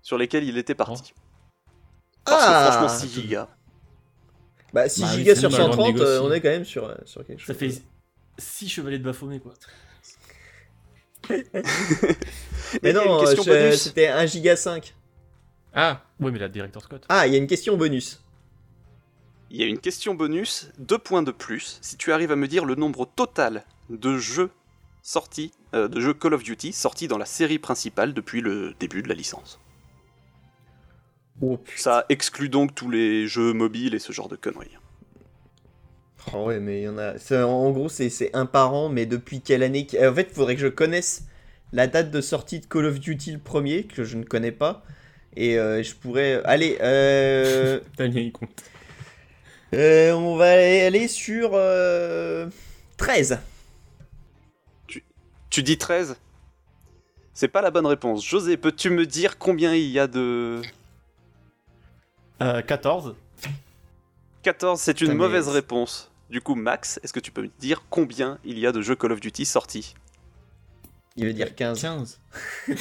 sur 0.02 0.16
lesquels 0.18 0.44
il 0.44 0.56
était 0.58 0.74
parti. 0.74 1.12
Parce 2.24 2.42
Ah. 2.46 2.66
que 2.66 2.72
franchement, 2.88 2.98
6 3.08 3.20
gigas. 3.22 3.48
Bah 4.72 4.88
6 4.88 5.02
Bah 5.02 5.08
gigas 5.16 5.36
sur 5.36 5.50
bon, 5.50 5.56
bah, 5.56 5.62
on 5.64 5.66
130, 5.72 5.86
négocie. 5.94 6.04
euh, 6.06 6.22
on 6.22 6.32
est 6.32 6.40
quand 6.40 6.48
même 6.48 6.64
sur, 6.64 6.84
euh, 6.84 6.94
sur 7.04 7.24
quelque 7.26 7.38
chose. 7.40 7.46
Ça 7.46 7.54
fait 7.54 7.82
6 8.38 8.68
chevaliers 8.68 8.98
de 8.98 9.04
Baphomet, 9.04 9.40
quoi. 9.40 9.52
Mais 11.30 11.38
Et 11.38 11.44
il 12.82 12.86
y 12.86 12.88
a 12.90 12.92
non, 13.04 13.18
une 13.20 13.26
question 13.26 13.42
je- 13.42 13.50
bonus. 13.50 13.82
c'était 13.82 14.08
1 14.08 14.26
giga 14.26 14.56
5. 14.56 14.94
Ah, 15.74 16.02
Oui, 16.18 16.32
mais 16.32 16.38
la 16.38 16.48
Director's 16.48 16.86
Cut. 16.88 16.96
Ah, 17.08 17.26
il 17.26 17.32
y 17.32 17.36
a 17.36 17.38
une 17.38 17.46
question 17.46 17.76
bonus. 17.76 18.22
Il 19.50 19.56
y 19.58 19.62
a 19.62 19.66
une 19.66 19.78
question 19.78 20.14
bonus, 20.14 20.68
deux 20.78 20.98
points 20.98 21.22
de 21.22 21.30
plus, 21.32 21.78
si 21.82 21.96
tu 21.96 22.12
arrives 22.12 22.30
à 22.32 22.36
me 22.36 22.46
dire 22.48 22.64
le 22.64 22.74
nombre 22.76 23.06
total 23.06 23.64
de 23.88 24.16
jeux 24.18 24.50
sortis, 25.02 25.52
euh, 25.54 25.59
de 25.72 26.00
jeux 26.00 26.14
Call 26.14 26.34
of 26.34 26.42
Duty 26.42 26.72
sortis 26.72 27.08
dans 27.08 27.18
la 27.18 27.26
série 27.26 27.58
principale 27.58 28.14
depuis 28.14 28.40
le 28.40 28.74
début 28.78 29.02
de 29.02 29.08
la 29.08 29.14
licence. 29.14 29.60
Oh, 31.42 31.58
Ça 31.74 32.04
exclut 32.08 32.48
donc 32.48 32.74
tous 32.74 32.88
les 32.90 33.26
jeux 33.26 33.52
mobiles 33.52 33.94
et 33.94 33.98
ce 33.98 34.12
genre 34.12 34.28
de 34.28 34.36
conneries. 34.36 34.76
Oh 36.32 36.46
ouais, 36.46 36.60
mais 36.60 36.80
il 36.80 36.84
y 36.84 36.88
en 36.88 36.98
a. 36.98 37.14
En 37.44 37.70
gros, 37.70 37.88
c'est 37.88 38.30
un 38.34 38.46
par 38.46 38.74
an, 38.74 38.88
mais 38.88 39.06
depuis 39.06 39.40
quelle 39.40 39.62
année 39.62 39.86
En 40.02 40.14
fait, 40.14 40.28
il 40.30 40.34
faudrait 40.34 40.54
que 40.54 40.60
je 40.60 40.68
connaisse 40.68 41.24
la 41.72 41.86
date 41.86 42.10
de 42.10 42.20
sortie 42.20 42.60
de 42.60 42.66
Call 42.66 42.84
of 42.86 43.00
Duty 43.00 43.32
le 43.32 43.38
premier, 43.38 43.84
que 43.84 44.04
je 44.04 44.16
ne 44.16 44.24
connais 44.24 44.52
pas. 44.52 44.84
Et 45.36 45.58
euh, 45.58 45.82
je 45.82 45.94
pourrais. 45.94 46.42
Allez, 46.44 46.78
euh, 46.82 47.80
Daniel, 47.96 48.26
il 48.26 48.32
compte. 48.32 48.50
euh, 49.74 50.12
on 50.12 50.36
va 50.36 50.52
aller 50.52 50.80
aller 50.82 51.08
sur. 51.08 51.50
euh, 51.54 52.48
13. 52.96 53.38
Tu 55.50 55.62
dis 55.62 55.76
13 55.78 56.16
C'est 57.34 57.48
pas 57.48 57.60
la 57.62 57.70
bonne 57.70 57.86
réponse. 57.86 58.24
José, 58.24 58.56
peux-tu 58.56 58.90
me 58.90 59.04
dire 59.06 59.38
combien 59.38 59.74
il 59.74 59.86
y 59.90 59.98
a 59.98 60.06
de... 60.06 60.62
Euh, 62.42 62.62
14. 62.62 63.14
14, 64.42 64.80
c'est 64.80 65.00
une 65.00 65.08
mais- 65.08 65.14
mauvaise 65.14 65.48
réponse. 65.48 66.10
Du 66.30 66.40
coup, 66.40 66.54
Max, 66.54 67.00
est-ce 67.02 67.12
que 67.12 67.20
tu 67.20 67.32
peux 67.32 67.42
me 67.42 67.50
dire 67.58 67.82
combien 67.90 68.38
il 68.44 68.58
y 68.58 68.66
a 68.66 68.72
de 68.72 68.80
jeux 68.80 68.94
Call 68.94 69.12
of 69.12 69.20
Duty 69.20 69.44
sortis? 69.44 69.94
Il 71.16 71.26
veut 71.26 71.32
dire 71.32 71.54
15, 71.56 71.80
15. 71.82 72.20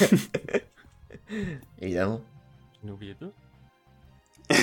évidemment. 1.81 2.21
Oublié 2.87 3.15
deux. 3.19 3.31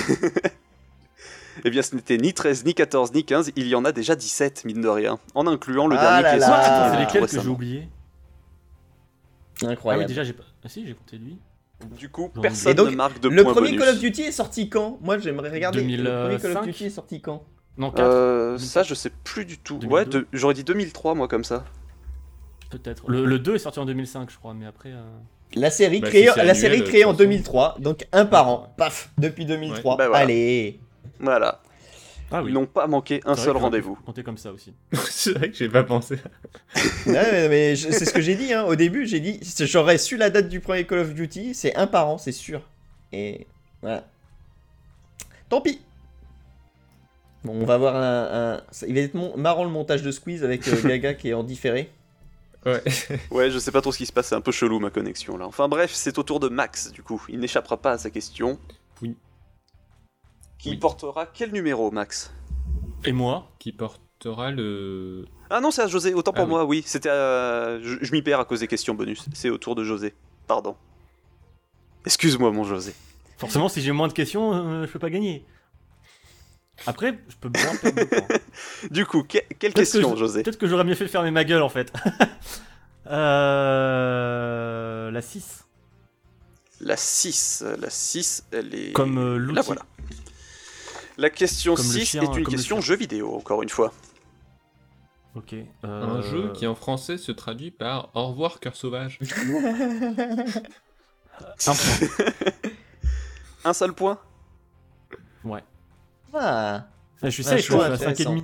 Eh 1.65 1.71
bien, 1.71 1.81
ce 1.81 1.95
n'était 1.95 2.17
ni 2.17 2.35
13, 2.35 2.65
ni 2.65 2.75
14, 2.75 3.13
ni 3.13 3.25
15, 3.25 3.51
il 3.55 3.67
y 3.67 3.73
en 3.73 3.83
a 3.83 3.91
déjà 3.91 4.15
17, 4.15 4.63
mine 4.65 4.79
de 4.79 4.87
rien, 4.87 5.17
en 5.33 5.47
incluant 5.47 5.87
le 5.87 5.95
Ah 5.97 6.21
dernier 6.21 6.21
là 6.21 6.29
qui 6.29 6.35
est 6.35 6.39
là. 6.39 6.45
sorti. 6.45 6.69
C'est 6.91 6.99
lesquels 6.99 7.25
que 7.25 7.65
j'ai. 7.65 7.89
Oubliés 9.57 9.67
Ah 9.69 9.71
Incroyable. 9.73 10.03
oui, 10.03 10.07
déjà, 10.07 10.23
j'ai 10.23 10.33
pas. 10.33 10.43
Ah 10.63 10.69
si, 10.69 10.85
j'ai 10.87 10.93
compté 10.93 11.17
lui. 11.17 11.37
Du 11.97 12.09
coup, 12.09 12.31
J'en 12.35 12.41
personne 12.41 12.71
Et 12.71 12.75
donc, 12.75 12.89
ne 12.89 12.95
marque 12.95 13.19
de 13.19 13.29
le 13.29 13.43
premier 13.43 13.69
bonus. 13.69 13.79
Call 13.79 13.89
of 13.89 13.99
Duty 13.99 14.21
est 14.23 14.31
sorti 14.31 14.67
quand? 14.69 14.97
Moi, 15.01 15.19
j'aimerais 15.19 15.49
regarder. 15.51 15.81
Le 15.83 16.03
premier 16.03 16.37
Call 16.37 16.51
of 16.57 16.63
2005? 16.63 16.63
Duty 16.65 16.85
est 16.85 16.89
sorti 16.89 17.21
quand? 17.21 17.43
Non, 17.77 17.91
4, 17.91 18.03
Euh, 18.03 18.57
ça, 18.57 18.81
je 18.81 18.95
sais 18.95 19.11
plus 19.23 19.45
du 19.45 19.59
tout. 19.59 19.77
2002. 19.77 19.93
Ouais, 19.95 20.05
de- 20.05 20.27
j'aurais 20.33 20.55
dit 20.55 20.63
2003, 20.63 21.13
moi, 21.13 21.27
comme 21.27 21.43
ça. 21.43 21.65
peut-être. 22.71 23.09
Le, 23.09 23.25
le 23.25 23.39
2 23.39 23.55
est 23.55 23.59
sorti 23.59 23.79
en 23.79 23.85
2005, 23.85 24.29
je 24.31 24.37
crois, 24.37 24.53
mais 24.53 24.65
après. 24.65 24.89
euh, 24.91 25.03
La 25.55 25.69
série 25.69 26.01
Bah, 26.01 26.09
créée, 26.09 26.23
si 26.25 26.29
c'est 26.33 26.35
la 26.37 26.41
annuel, 26.51 26.55
série 26.57 26.79
de 26.81 26.83
créée 26.87 27.05
en 27.05 27.09
toute 27.11 27.17
façon. 27.19 27.29
2003, 27.29 27.77
donc 27.79 28.05
un 28.11 28.25
par 28.25 28.49
an. 28.49 28.73
Paf, 28.77 29.11
depuis 29.17 29.45
2003. 29.45 29.93
Ouais. 29.93 29.97
Bah 29.97 30.07
voilà. 30.07 30.23
Allez. 30.23 30.79
Voilà. 31.19 31.61
Ah 32.31 32.43
Ils 32.45 32.53
n'ont 32.53 32.65
pas 32.65 32.87
manqué 32.87 33.21
un 33.25 33.35
C'est 33.35 33.41
vrai 33.41 33.45
seul 33.53 33.57
rendez-vous. 33.57 33.95
pu 33.95 34.03
compter 34.03 34.23
comme 34.23 34.37
ça 34.37 34.51
aussi. 34.51 34.73
c'est 35.09 35.31
vrai 35.33 35.49
que 35.49 35.55
j'ai 35.55 35.69
pas 35.69 35.83
pensé. 35.83 36.17
Ouais, 37.05 37.31
mais, 37.31 37.47
mais 37.49 37.75
je- 37.75 37.89
c'est 37.89 38.03
ce 38.05 38.13
que 38.13 38.19
j'ai 38.21 38.35
dit. 38.35 38.51
Hein. 38.53 38.63
Au 38.65 38.75
début, 38.75 39.07
j'ai 39.07 39.19
dit 39.21 39.39
j'aurais 39.61 39.97
su 39.97 40.17
la 40.17 40.29
date 40.29 40.49
du 40.49 40.59
premier 40.59 40.85
Call 40.85 40.99
of 40.99 41.13
Duty. 41.13 41.53
C'est 41.55 41.75
un 41.75 41.87
par 41.87 42.07
an, 42.09 42.17
c'est 42.17 42.33
sûr. 42.33 42.61
Et 43.13 43.47
voilà. 43.81 44.05
Tant 45.49 45.61
pis. 45.61 45.79
Bon, 47.45 47.53
on 47.61 47.65
va 47.65 47.77
voir 47.77 47.95
un. 47.95 48.61
Il 48.87 48.93
va 48.95 48.99
être 49.01 49.13
mon- 49.13 49.37
marrant 49.37 49.63
le 49.63 49.69
montage 49.69 50.01
de 50.03 50.11
Squeeze 50.11 50.43
avec 50.43 50.67
euh, 50.67 50.81
Gaga 50.83 51.13
qui 51.13 51.29
est 51.29 51.33
en 51.33 51.43
différé. 51.43 51.89
Ouais. 52.65 52.83
Ouais, 53.31 53.49
je 53.51 53.59
sais 53.59 53.71
pas 53.71 53.79
trop 53.79 53.93
ce 53.93 53.97
qui 53.99 54.05
se 54.05 54.11
passe, 54.11 54.27
c'est 54.27 54.35
un 54.35 54.41
peu 54.41 54.51
chelou 54.51 54.79
ma 54.79 54.89
connexion 54.89 55.37
là. 55.37 55.45
Enfin 55.47 55.69
bref, 55.69 55.91
c'est 55.93 56.17
au 56.17 56.23
tour 56.23 56.41
de 56.41 56.49
Max, 56.49 56.91
du 56.91 57.01
coup. 57.03 57.23
Il 57.29 57.39
n'échappera 57.39 57.77
pas 57.77 57.91
à 57.93 57.97
sa 57.97 58.09
question. 58.09 58.59
Qui 60.59 60.71
Oui. 60.71 60.77
portera 60.77 61.25
quel 61.27 61.51
numéro, 61.51 61.91
Max 61.91 62.31
Et 63.05 63.11
moi 63.11 63.51
Qui 63.59 63.71
portera 63.71 64.51
le. 64.51 65.25
Ah 65.49 65.59
non, 65.61 65.71
c'est 65.71 65.81
à 65.83 65.87
José, 65.87 66.13
autant 66.13 66.33
pour 66.33 66.43
Ah 66.45 66.47
moi, 66.47 66.65
oui. 66.65 66.83
C'était 66.85 67.09
à... 67.09 67.79
Je, 67.81 67.97
je 68.01 68.11
m'y 68.11 68.21
perds 68.21 68.39
à 68.39 68.45
cause 68.45 68.59
des 68.61 68.67
questions 68.67 68.93
bonus. 68.95 69.25
C'est 69.33 69.49
au 69.49 69.57
tour 69.57 69.75
de 69.75 69.83
José. 69.83 70.13
Pardon. 70.47 70.75
Excuse-moi, 72.05 72.51
mon 72.51 72.63
José. 72.63 72.93
Forcément, 73.37 73.69
si 73.69 73.81
j'ai 73.81 73.91
moins 73.91 74.07
de 74.07 74.13
questions, 74.13 74.53
euh, 74.53 74.85
je 74.87 74.91
peux 74.91 74.99
pas 74.99 75.09
gagner. 75.11 75.45
Après, 76.85 77.19
je 77.27 77.35
peux 77.37 77.49
bien 77.49 77.75
perdre 77.75 77.99
deux 77.99 78.05
points. 78.07 78.27
Du 78.91 79.05
coup, 79.05 79.23
que- 79.23 79.37
quelle 79.59 79.73
Peut-être 79.73 79.91
question, 79.91 80.11
que 80.13 80.17
José 80.17 80.43
Peut-être 80.43 80.57
que 80.59 80.67
j'aurais 80.67 80.83
mieux 80.83 80.95
fait 80.95 81.05
de 81.05 81.09
fermer 81.09 81.31
ma 81.31 81.43
gueule 81.43 81.61
en 81.63 81.69
fait. 81.69 81.91
euh... 83.77 85.11
La 85.11 85.21
6. 85.21 85.65
La 86.81 86.95
6. 86.97 87.63
La 87.79 87.89
6, 87.89 88.45
elle 88.51 88.73
est... 88.75 88.91
Comme 88.93 89.17
euh, 89.17 89.37
l'outil. 89.37 89.55
Là, 89.55 89.61
voilà. 89.63 89.81
La 91.17 91.29
question 91.29 91.75
Comme 91.75 91.85
le 91.85 91.91
6 91.99 92.05
chien, 92.05 92.21
est 92.21 92.37
une 92.37 92.45
question 92.47 92.79
jeu 92.81 92.95
vidéo, 92.95 93.35
encore 93.35 93.63
une 93.63 93.69
fois. 93.69 93.91
Ok. 95.35 95.53
Un 95.83 95.87
euh, 95.89 96.21
jeu 96.21 96.51
qui 96.53 96.65
en 96.67 96.75
français 96.75 97.17
se 97.17 97.31
traduit 97.31 97.71
par 97.71 98.09
Au 98.15 98.27
revoir, 98.27 98.59
cœur 98.59 98.75
sauvage. 98.75 99.19
Un 101.67 101.73
point. 101.75 102.07
Un 103.63 103.73
seul 103.73 103.93
point? 103.93 104.17
Ouais. 105.43 105.63
Ah. 106.33 106.87
Je 107.21 107.29
suis 107.29 107.43
Ah, 107.45 107.49
sec, 107.49 107.57
je 107.59 107.63
suis 107.63 107.73
à 107.75 107.93
intéressant. 107.93 108.35
5,5. 108.35 108.43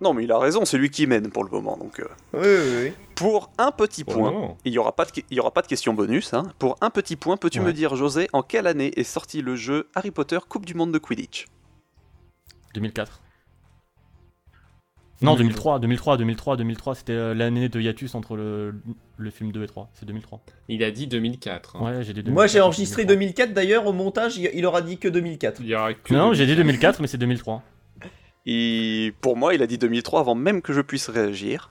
Non, 0.00 0.14
mais 0.14 0.24
il 0.24 0.32
a 0.32 0.38
raison, 0.38 0.64
c'est 0.64 0.78
lui 0.78 0.90
qui 0.90 1.06
mène 1.06 1.30
pour 1.30 1.44
le 1.44 1.50
moment. 1.50 1.76
Donc, 1.76 2.00
euh, 2.00 2.06
Oui, 2.32 2.40
oui, 2.42 2.84
oui. 2.88 2.92
Pour 3.14 3.50
un 3.58 3.70
petit 3.70 4.02
point, 4.02 4.56
il 4.64 4.72
n'y 4.72 4.78
aura, 4.78 4.96
pas 4.96 5.04
de 5.04 5.10
il 5.30 5.36
y 5.36 5.40
aura 5.40 5.52
pas 5.52 5.60
de 5.62 5.66
question 5.66 5.92
bonus. 5.92 6.32
hein. 6.34 6.44
Pour 6.58 6.76
un 6.80 6.88
petit 6.90 7.16
point, 7.16 7.36
peux-tu 7.36 7.60
Ouais. 7.60 7.66
me 7.66 7.72
dire, 7.72 7.94
José, 7.96 8.28
en 8.32 8.42
quelle 8.42 8.66
année 8.66 8.92
est 8.98 9.04
sorti 9.04 9.42
le 9.42 9.56
jeu 9.56 9.88
Harry 9.94 10.10
Potter 10.10 10.38
Coupe 10.48 10.64
du 10.66 10.74
Monde 10.74 10.90
de 10.92 10.98
Quidditch? 10.98 11.46
2004. 12.74 13.20
Non, 15.22 15.34
2003, 15.36 15.80
2003, 15.80 16.16
2003, 16.16 16.56
2003, 16.56 16.94
c'était 16.94 17.12
euh, 17.12 17.34
l'année 17.34 17.68
de 17.68 17.78
hiatus 17.78 18.14
entre 18.14 18.36
le, 18.36 18.74
le 19.18 19.30
film 19.30 19.52
2 19.52 19.62
et 19.62 19.66
3. 19.66 19.90
C'est 19.92 20.06
2003. 20.06 20.40
Il 20.68 20.82
a 20.82 20.90
dit 20.90 21.06
2004. 21.06 21.76
hein. 21.76 21.80
Ouais, 21.84 22.02
j'ai 22.02 22.14
dit 22.14 22.22
2004. 22.22 22.32
Moi, 22.32 22.46
j'ai 22.46 22.60
enregistré 22.62 23.04
2003. 23.04 23.44
2004 23.44 23.52
d'ailleurs. 23.52 23.86
Au 23.86 23.92
montage, 23.92 24.38
il, 24.38 24.64
aura 24.64 24.80
dit 24.80 24.96
que 24.96 25.08
2004. 25.08 25.60
Il 25.60 25.66
y 25.66 25.74
aura 25.74 25.92
que 25.92 26.14
Non, 26.14 26.32
j'ai 26.32 26.46
dit 26.46 26.56
2004. 26.56 26.96
2004, 26.96 27.00
mais 27.02 27.06
c'est 27.06 27.18
2003. 27.18 27.62
Et 28.46 29.12
pour 29.20 29.36
moi, 29.36 29.54
il 29.54 29.62
a 29.62 29.66
dit 29.66 29.76
2003 29.76 30.20
avant 30.20 30.34
même 30.34 30.62
que 30.62 30.72
je 30.72 30.80
puisse 30.80 31.10
réagir. 31.10 31.70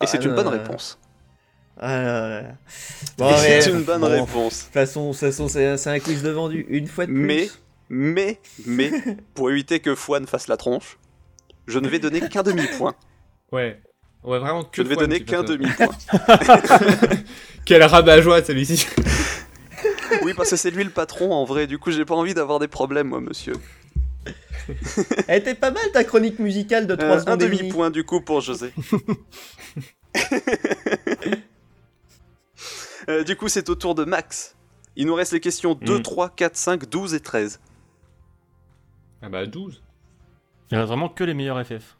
Et 0.00 0.04
Ah, 0.04 0.06
c'est 0.06 0.24
une 0.24 0.30
non, 0.30 0.34
bonne 0.34 0.44
non, 0.46 0.50
réponse. 0.50 0.98
Ah, 1.78 1.96
là, 2.02 2.02
là, 2.28 2.42
là. 2.42 2.48
Bon, 3.18 3.32
c'est 3.36 3.70
une 3.70 3.82
bonne 3.84 4.00
bon, 4.00 4.08
réponse. 4.08 4.62
façon, 4.62 5.08
de 5.08 5.12
toute 5.12 5.20
façon, 5.20 5.46
c'est 5.46 5.76
c'est 5.76 5.90
un 5.90 6.00
quiz 6.00 6.24
de 6.24 6.30
vendu. 6.30 6.66
Une 6.70 6.88
fois 6.88 7.06
de 7.06 7.12
plus. 7.12 7.20
Mais, 7.24 7.48
mais, 7.88 8.40
mais, 8.66 8.90
pour 9.34 9.50
éviter 9.50 9.80
que 9.80 9.94
Fouane 9.94 10.26
fasse 10.26 10.48
la 10.48 10.56
tronche, 10.56 10.98
je 11.66 11.78
ne 11.78 11.88
vais 11.88 11.98
donner 11.98 12.20
qu'un 12.28 12.42
demi-point. 12.42 12.94
Ouais. 13.52 13.80
Ouais, 14.24 14.38
vraiment 14.40 14.64
que 14.64 14.70
Je 14.76 14.82
ne 14.82 14.88
vais 14.88 14.96
donner 14.96 15.22
qu'un 15.24 15.42
demi-point. 15.44 15.94
Quel 17.64 17.82
rabat-joie 17.84 18.42
celui-ci. 18.44 18.86
Oui, 20.22 20.34
parce 20.34 20.50
que 20.50 20.56
c'est 20.56 20.70
lui 20.70 20.82
le 20.84 20.90
patron 20.90 21.32
en 21.32 21.44
vrai, 21.44 21.66
du 21.66 21.78
coup 21.78 21.90
j'ai 21.90 22.04
pas 22.04 22.14
envie 22.14 22.32
d'avoir 22.32 22.58
des 22.58 22.68
problèmes, 22.68 23.08
moi, 23.08 23.20
monsieur. 23.20 23.52
Elle 25.28 25.40
était 25.40 25.54
pas 25.54 25.70
mal 25.70 25.82
ta 25.92 26.02
chronique 26.04 26.38
musicale 26.38 26.86
de 26.86 26.94
3 26.94 27.08
Euh, 27.08 27.16
un 27.16 27.20
secondes 27.20 27.42
et 27.42 27.46
demie. 27.46 27.58
demi-point 27.58 27.90
du 27.90 28.02
coup 28.04 28.20
pour 28.20 28.40
José. 28.40 28.72
Euh, 33.08 33.22
du 33.24 33.36
coup, 33.36 33.48
c'est 33.48 33.68
au 33.68 33.74
tour 33.74 33.94
de 33.94 34.04
Max. 34.04 34.56
Il 34.96 35.06
nous 35.06 35.14
reste 35.14 35.32
les 35.32 35.40
questions 35.40 35.74
2, 35.74 35.98
Mm. 35.98 36.02
3, 36.02 36.30
4, 36.30 36.56
5, 36.56 36.88
12 36.88 37.14
et 37.14 37.20
13. 37.20 37.60
Ah 39.26 39.28
bah 39.28 39.44
12. 39.44 39.82
Il 40.70 40.76
reste 40.76 40.86
vraiment 40.86 41.08
que 41.08 41.24
les 41.24 41.34
meilleurs 41.34 41.60
FF. 41.66 41.96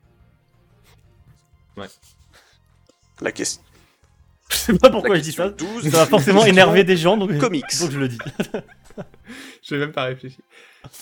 La 3.21 3.33
question. 3.33 3.61
Je 4.49 4.55
sais 4.55 4.79
pas 4.79 4.91
pourquoi 4.91 5.17
je 5.17 5.23
dis 5.23 5.33
ça. 5.33 5.49
12. 5.49 5.91
Ça 5.91 5.99
va 5.99 6.07
forcément 6.07 6.45
énerver 6.45 6.85
des 6.85 6.97
gens, 6.97 7.17
donc, 7.17 7.37
Comics. 7.39 7.65
donc 7.81 7.91
je 7.91 7.99
le 7.99 8.09
dis. 8.09 8.19
J'ai 9.63 9.77
même 9.77 9.91
pas 9.91 10.05
réfléchi. 10.05 10.39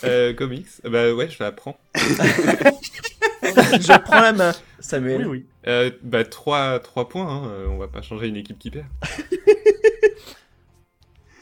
Euh, 0.04 0.32
comics. 0.32 0.66
Bah 0.82 1.12
ouais, 1.12 1.28
je 1.28 1.42
la 1.42 1.52
prends. 1.52 1.78
Je 1.94 3.98
prends 4.00 4.22
la 4.22 4.32
main, 4.32 4.52
Samuel. 4.80 5.26
Oui, 5.26 5.26
oui. 5.26 5.46
Euh, 5.66 5.90
bah 6.02 6.24
3, 6.24 6.80
points, 6.80 7.28
hein. 7.28 7.48
euh, 7.48 7.66
on 7.68 7.76
va 7.76 7.88
pas 7.88 8.00
changer 8.00 8.28
une 8.28 8.36
équipe 8.36 8.58
qui 8.58 8.70
perd. 8.70 8.86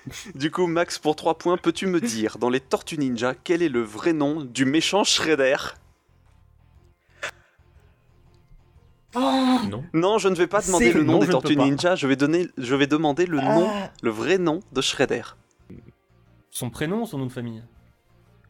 Du 0.35 0.51
coup, 0.51 0.67
Max, 0.67 0.99
pour 0.99 1.17
3 1.17 1.39
points, 1.39 1.57
peux-tu 1.57 1.87
me 1.87 2.01
dire, 2.01 2.39
dans 2.39 2.51
les 2.51 2.61
Tortues 2.61 2.99
Ninja, 2.99 3.35
quel 3.35 3.63
est 3.63 3.69
le 3.69 3.83
vrai 3.83 4.13
nom 4.13 4.43
du 4.43 4.65
méchant 4.65 5.05
Shredder? 5.05 5.57
Non 9.15 9.85
Non, 9.93 10.19
je 10.19 10.29
ne 10.29 10.35
vais 10.35 10.47
pas 10.47 10.63
demander 10.63 10.93
le 10.93 11.03
nom 11.03 11.15
non, 11.15 11.19
des 11.21 11.29
Tortues. 11.29 11.57
Ninja, 11.57 11.95
je 11.97 12.07
vais, 12.07 12.17
donner, 12.17 12.49
je 12.57 12.75
vais 12.75 12.87
demander 12.87 13.27
le 13.27 13.39
nom, 13.39 13.69
Ah, 13.69 13.91
le 14.03 14.11
vrai 14.11 14.39
nom 14.39 14.61
de 14.73 14.81
Shredder. 14.81 15.23
Son 16.51 16.71
prénom 16.71 17.03
ou 17.03 17.07
son 17.07 17.19
nom 17.19 17.27
de 17.27 17.33
famille? 17.33 17.63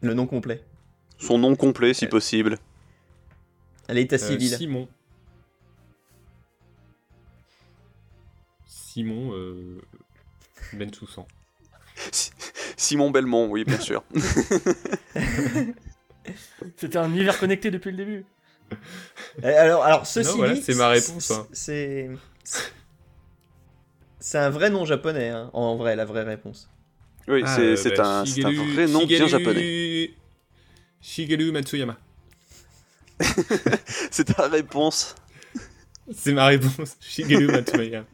Le 0.01 0.13
nom 0.13 0.25
complet. 0.25 0.63
Son 1.17 1.37
nom 1.37 1.55
complet, 1.55 1.93
si 1.93 2.07
possible. 2.07 2.57
À 3.87 3.93
l'état 3.93 4.15
Euh, 4.15 4.19
civil. 4.19 4.49
Simon. 4.55 4.87
Simon 8.65 9.33
euh... 9.33 9.81
Bensoussan. 10.73 11.27
Si- 12.11 12.31
Simon 12.77 13.11
Belmont, 13.11 13.47
oui, 13.49 13.63
bien 13.63 13.79
sûr. 13.79 14.03
C'était 16.77 16.97
un 16.97 17.09
univers 17.09 17.37
connecté 17.39 17.69
depuis 17.71 17.91
le 17.91 17.97
début. 17.97 18.25
Alors, 19.43 19.83
alors 19.83 20.05
ceci 20.07 20.29
Non, 20.29 20.37
voilà, 20.37 20.53
dit, 20.53 20.61
c'est 20.61 20.75
ma 20.75 20.87
réponse, 20.89 21.31
hein. 21.31 21.47
C'est. 21.51 22.09
C'est 24.19 24.37
un 24.37 24.49
vrai 24.49 24.69
nom 24.69 24.85
japonais, 24.85 25.29
hein, 25.29 25.49
en 25.53 25.75
vrai, 25.75 25.95
la 25.95 26.05
vraie 26.05 26.23
réponse. 26.23 26.69
Oui, 27.27 27.41
Ah, 27.45 27.55
c'est 27.55 27.61
euh, 27.61 27.75
c'est 27.75 27.97
bah, 27.97 28.19
un, 28.21 28.25
c'est 28.25 28.43
un 28.45 28.49
Shigeru- 28.51 28.73
vrai 28.73 28.87
nom 28.87 29.05
bien 29.05 29.27
japonais. 29.27 30.11
Shigeru 31.01 31.51
Matsuyama. 31.51 31.97
C'est 34.11 34.33
ta 34.35 34.47
réponse. 34.47 35.15
C'est 36.13 36.33
ma 36.33 36.47
réponse. 36.47 36.97
Shigeru 36.99 37.47
Matsuyama. 37.47 38.05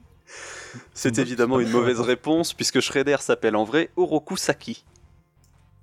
C'est 0.94 1.16
Bon, 1.16 1.22
évidemment 1.22 1.60
une 1.60 1.70
mauvaise 1.70 2.00
réponse, 2.00 2.54
puisque 2.54 2.80
Shredder 2.80 3.18
s'appelle 3.20 3.56
en 3.56 3.64
vrai 3.64 3.90
Oroku 3.96 4.38
Saki. 4.38 4.84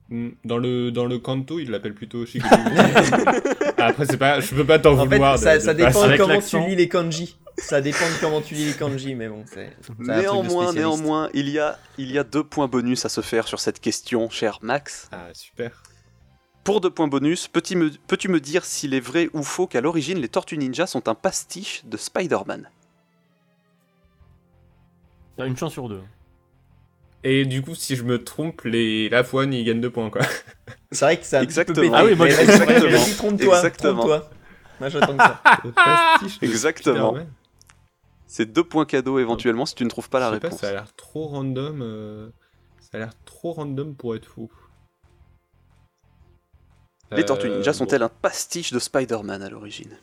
Hmm, 0.09 0.29
Dans 0.45 0.59
le, 0.59 0.93
dans 0.93 1.07
le 1.07 1.19
kanto, 1.19 1.59
il 1.59 1.71
l'appelle 1.71 1.95
plutôt 1.95 2.25
Shigeru. 2.25 2.49
Matsuyama. 2.75 3.33
Après, 3.79 4.07
c'est 4.07 4.17
pas, 4.17 4.39
je 4.41 4.55
peux 4.55 4.65
pas 4.65 4.79
t'en 4.79 4.97
En 4.99 5.05
vouloir. 5.07 5.37
fait, 5.39 5.45
ça, 5.45 5.55
de- 5.57 5.61
ça 5.63 5.75
de 5.75 5.85
dépend 5.85 6.09
de 6.09 6.17
comment 6.17 6.41
tu 6.41 6.59
lis 6.61 6.77
les 6.77 6.89
kanji. 6.89 7.37
Ça 7.59 7.81
dépend 7.81 8.05
de 8.07 8.21
comment 8.21 8.41
tu 8.43 8.55
lis 8.55 8.67
les 8.67 8.73
kanji, 8.75 9.15
mais 9.15 9.29
bon, 9.29 9.45
c'est. 9.53 9.73
Néanmoins, 9.99 10.73
néanmoins, 10.73 11.29
il 11.35 11.49
y, 11.49 11.59
a, 11.59 11.79
il 11.99 12.13
y 12.13 12.19
a 12.19 12.25
deux 12.25 12.45
points 12.45 12.69
bonus 12.69 13.05
à 13.05 13.09
se 13.09 13.21
faire 13.23 13.49
sur 13.49 13.59
cette 13.61 13.81
question, 13.81 14.31
cher 14.31 14.59
Max. 14.63 15.09
Ah, 15.11 15.29
super. 15.33 15.83
Pour 16.63 16.81
deux 16.81 16.91
points 16.91 17.09
bonus, 17.09 17.49
peux-tu 17.49 17.75
me, 17.77 17.91
peux-tu 18.07 18.29
me 18.29 18.41
dire 18.41 18.65
s'il 18.65 18.93
est 18.95 19.01
vrai 19.01 19.29
ou 19.33 19.43
faux 19.43 19.67
qu'à 19.67 19.81
l'origine 19.81 20.19
les 20.19 20.29
Tortues 20.29 20.59
Ninja 20.59 20.87
sont 20.87 21.09
un 21.09 21.15
pastiche 21.15 21.83
de 21.85 21.97
Spider-Man? 21.97 22.69
Une 25.39 25.57
chance 25.57 25.73
sur 25.73 25.89
deux. 25.89 26.03
Et 27.25 27.45
du 27.45 27.61
coup, 27.63 27.75
si 27.75 27.97
je 27.97 28.05
me 28.05 28.23
trompe, 28.23 28.63
les 28.63 29.09
Lafoine, 29.09 29.53
ils 29.53 29.65
gagnent 29.65 29.81
deux 29.81 29.91
points, 29.91 30.11
quoi. 30.11 30.23
C'est 30.93 31.05
vrai 31.05 31.19
que 31.19 31.27
c'est 31.27 31.37
un 31.37 31.41
petit 31.45 31.47
peu 31.55 31.61
Exactement. 31.61 31.93
Ah 31.95 32.05
oui, 32.05 32.15
moi, 32.15 32.27
mais 32.27 32.33
je- 32.33 32.87
vas-y, 32.87 33.15
trompe-toi. 33.17 33.57
Exactement. 33.57 33.95
Trompe-toi. 34.07 34.31
Moi, 34.81 34.89
j'attends 34.89 35.17
que 35.17 35.23
ça. 35.23 35.41
Pastiche 36.21 36.39
Exactement. 36.43 37.17
C'est 38.27 38.47
deux 38.47 38.63
points 38.65 38.85
cadeaux 38.87 39.19
éventuellement 39.19 39.67
si 39.67 39.75
tu 39.75 39.85
ne 39.85 39.89
trouves 39.89 40.09
pas 40.09 40.21
la 40.21 40.29
Je 40.31 40.35
sais 40.35 40.41
pas, 40.41 40.47
réponse. 40.49 40.61
ça 40.61 40.69
a 40.69 40.73
l'air 40.73 40.95
trop 40.95 41.27
random. 41.27 41.81
euh, 41.83 42.29
Ça 42.81 42.91
a 42.95 42.99
l'air 42.99 43.13
trop 43.25 43.53
random 43.53 43.95
pour 43.97 44.15
être 44.15 44.27
fou. 44.27 44.51
Les 47.13 47.25
Tortues 47.25 47.47
Euh, 47.49 47.57
Ninja 47.57 47.73
bon, 47.73 47.79
sont-elles 47.79 48.03
un 48.03 48.09
pastiche 48.09 48.73
de 48.73 48.79
Spider-Man 48.79 49.43
à 49.43 49.49
l'origine? 49.49 49.97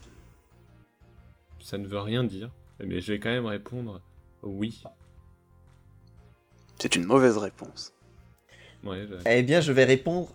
Ça 1.62 1.78
ne 1.78 1.88
veut 1.88 2.00
rien 2.00 2.24
dire, 2.24 2.50
mais 2.80 3.02
je 3.02 3.14
vais 3.14 3.20
quand 3.20 3.30
même 3.30 3.46
répondre 3.46 4.02
oui. 4.42 4.84
C'est 6.80 6.96
une 6.96 7.06
mauvaise 7.06 7.38
réponse. 7.38 7.94
Ouais, 8.84 9.06
je- 9.10 9.16
Eh 9.30 9.44
bien, 9.44 9.62
je 9.62 9.72
vais 9.72 9.86
répondre 9.86 10.30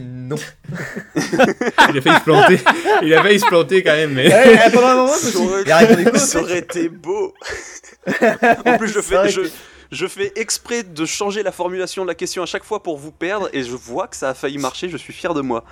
non. 0.00 0.36
Il 1.14 1.98
a 1.98 2.00
failli 2.02 2.18
se 2.18 2.24
planter. 2.24 2.58
Il 3.02 3.14
a 3.14 3.22
failli 3.22 3.38
se 3.40 3.46
planter 3.46 3.82
quand 3.84 3.92
même, 3.92 4.12
mais. 4.14 4.26
Ouais, 4.28 4.58
eh, 4.66 4.70
pendant 4.72 4.86
un 4.88 4.94
moment, 4.96 5.12
Ça 5.12 5.38
aurait, 5.38 5.62
il 5.62 5.70
a 5.72 5.78
répondu 5.78 6.04
quoi, 6.10 6.12
en 6.14 6.18
ça 6.18 6.40
aurait 6.40 6.58
été 6.58 6.88
beau 6.88 7.32
En 8.66 8.78
plus, 8.78 8.88
je 8.88 9.00
fais, 9.00 9.28
je, 9.28 9.42
que- 9.42 9.50
je 9.92 10.06
fais 10.08 10.32
exprès 10.36 10.82
de 10.82 11.04
changer 11.06 11.42
la 11.44 11.52
formulation 11.52 12.02
de 12.02 12.08
la 12.08 12.14
question 12.16 12.42
à 12.42 12.46
chaque 12.46 12.64
fois 12.64 12.82
pour 12.82 12.98
vous 12.98 13.12
perdre, 13.12 13.48
et 13.52 13.62
je 13.62 13.70
vois 13.76 14.08
que 14.08 14.16
ça 14.16 14.30
a 14.30 14.34
failli 14.34 14.58
marcher, 14.58 14.88
je 14.88 14.96
suis 14.96 15.12
fier 15.12 15.34
de 15.34 15.40
moi. 15.40 15.64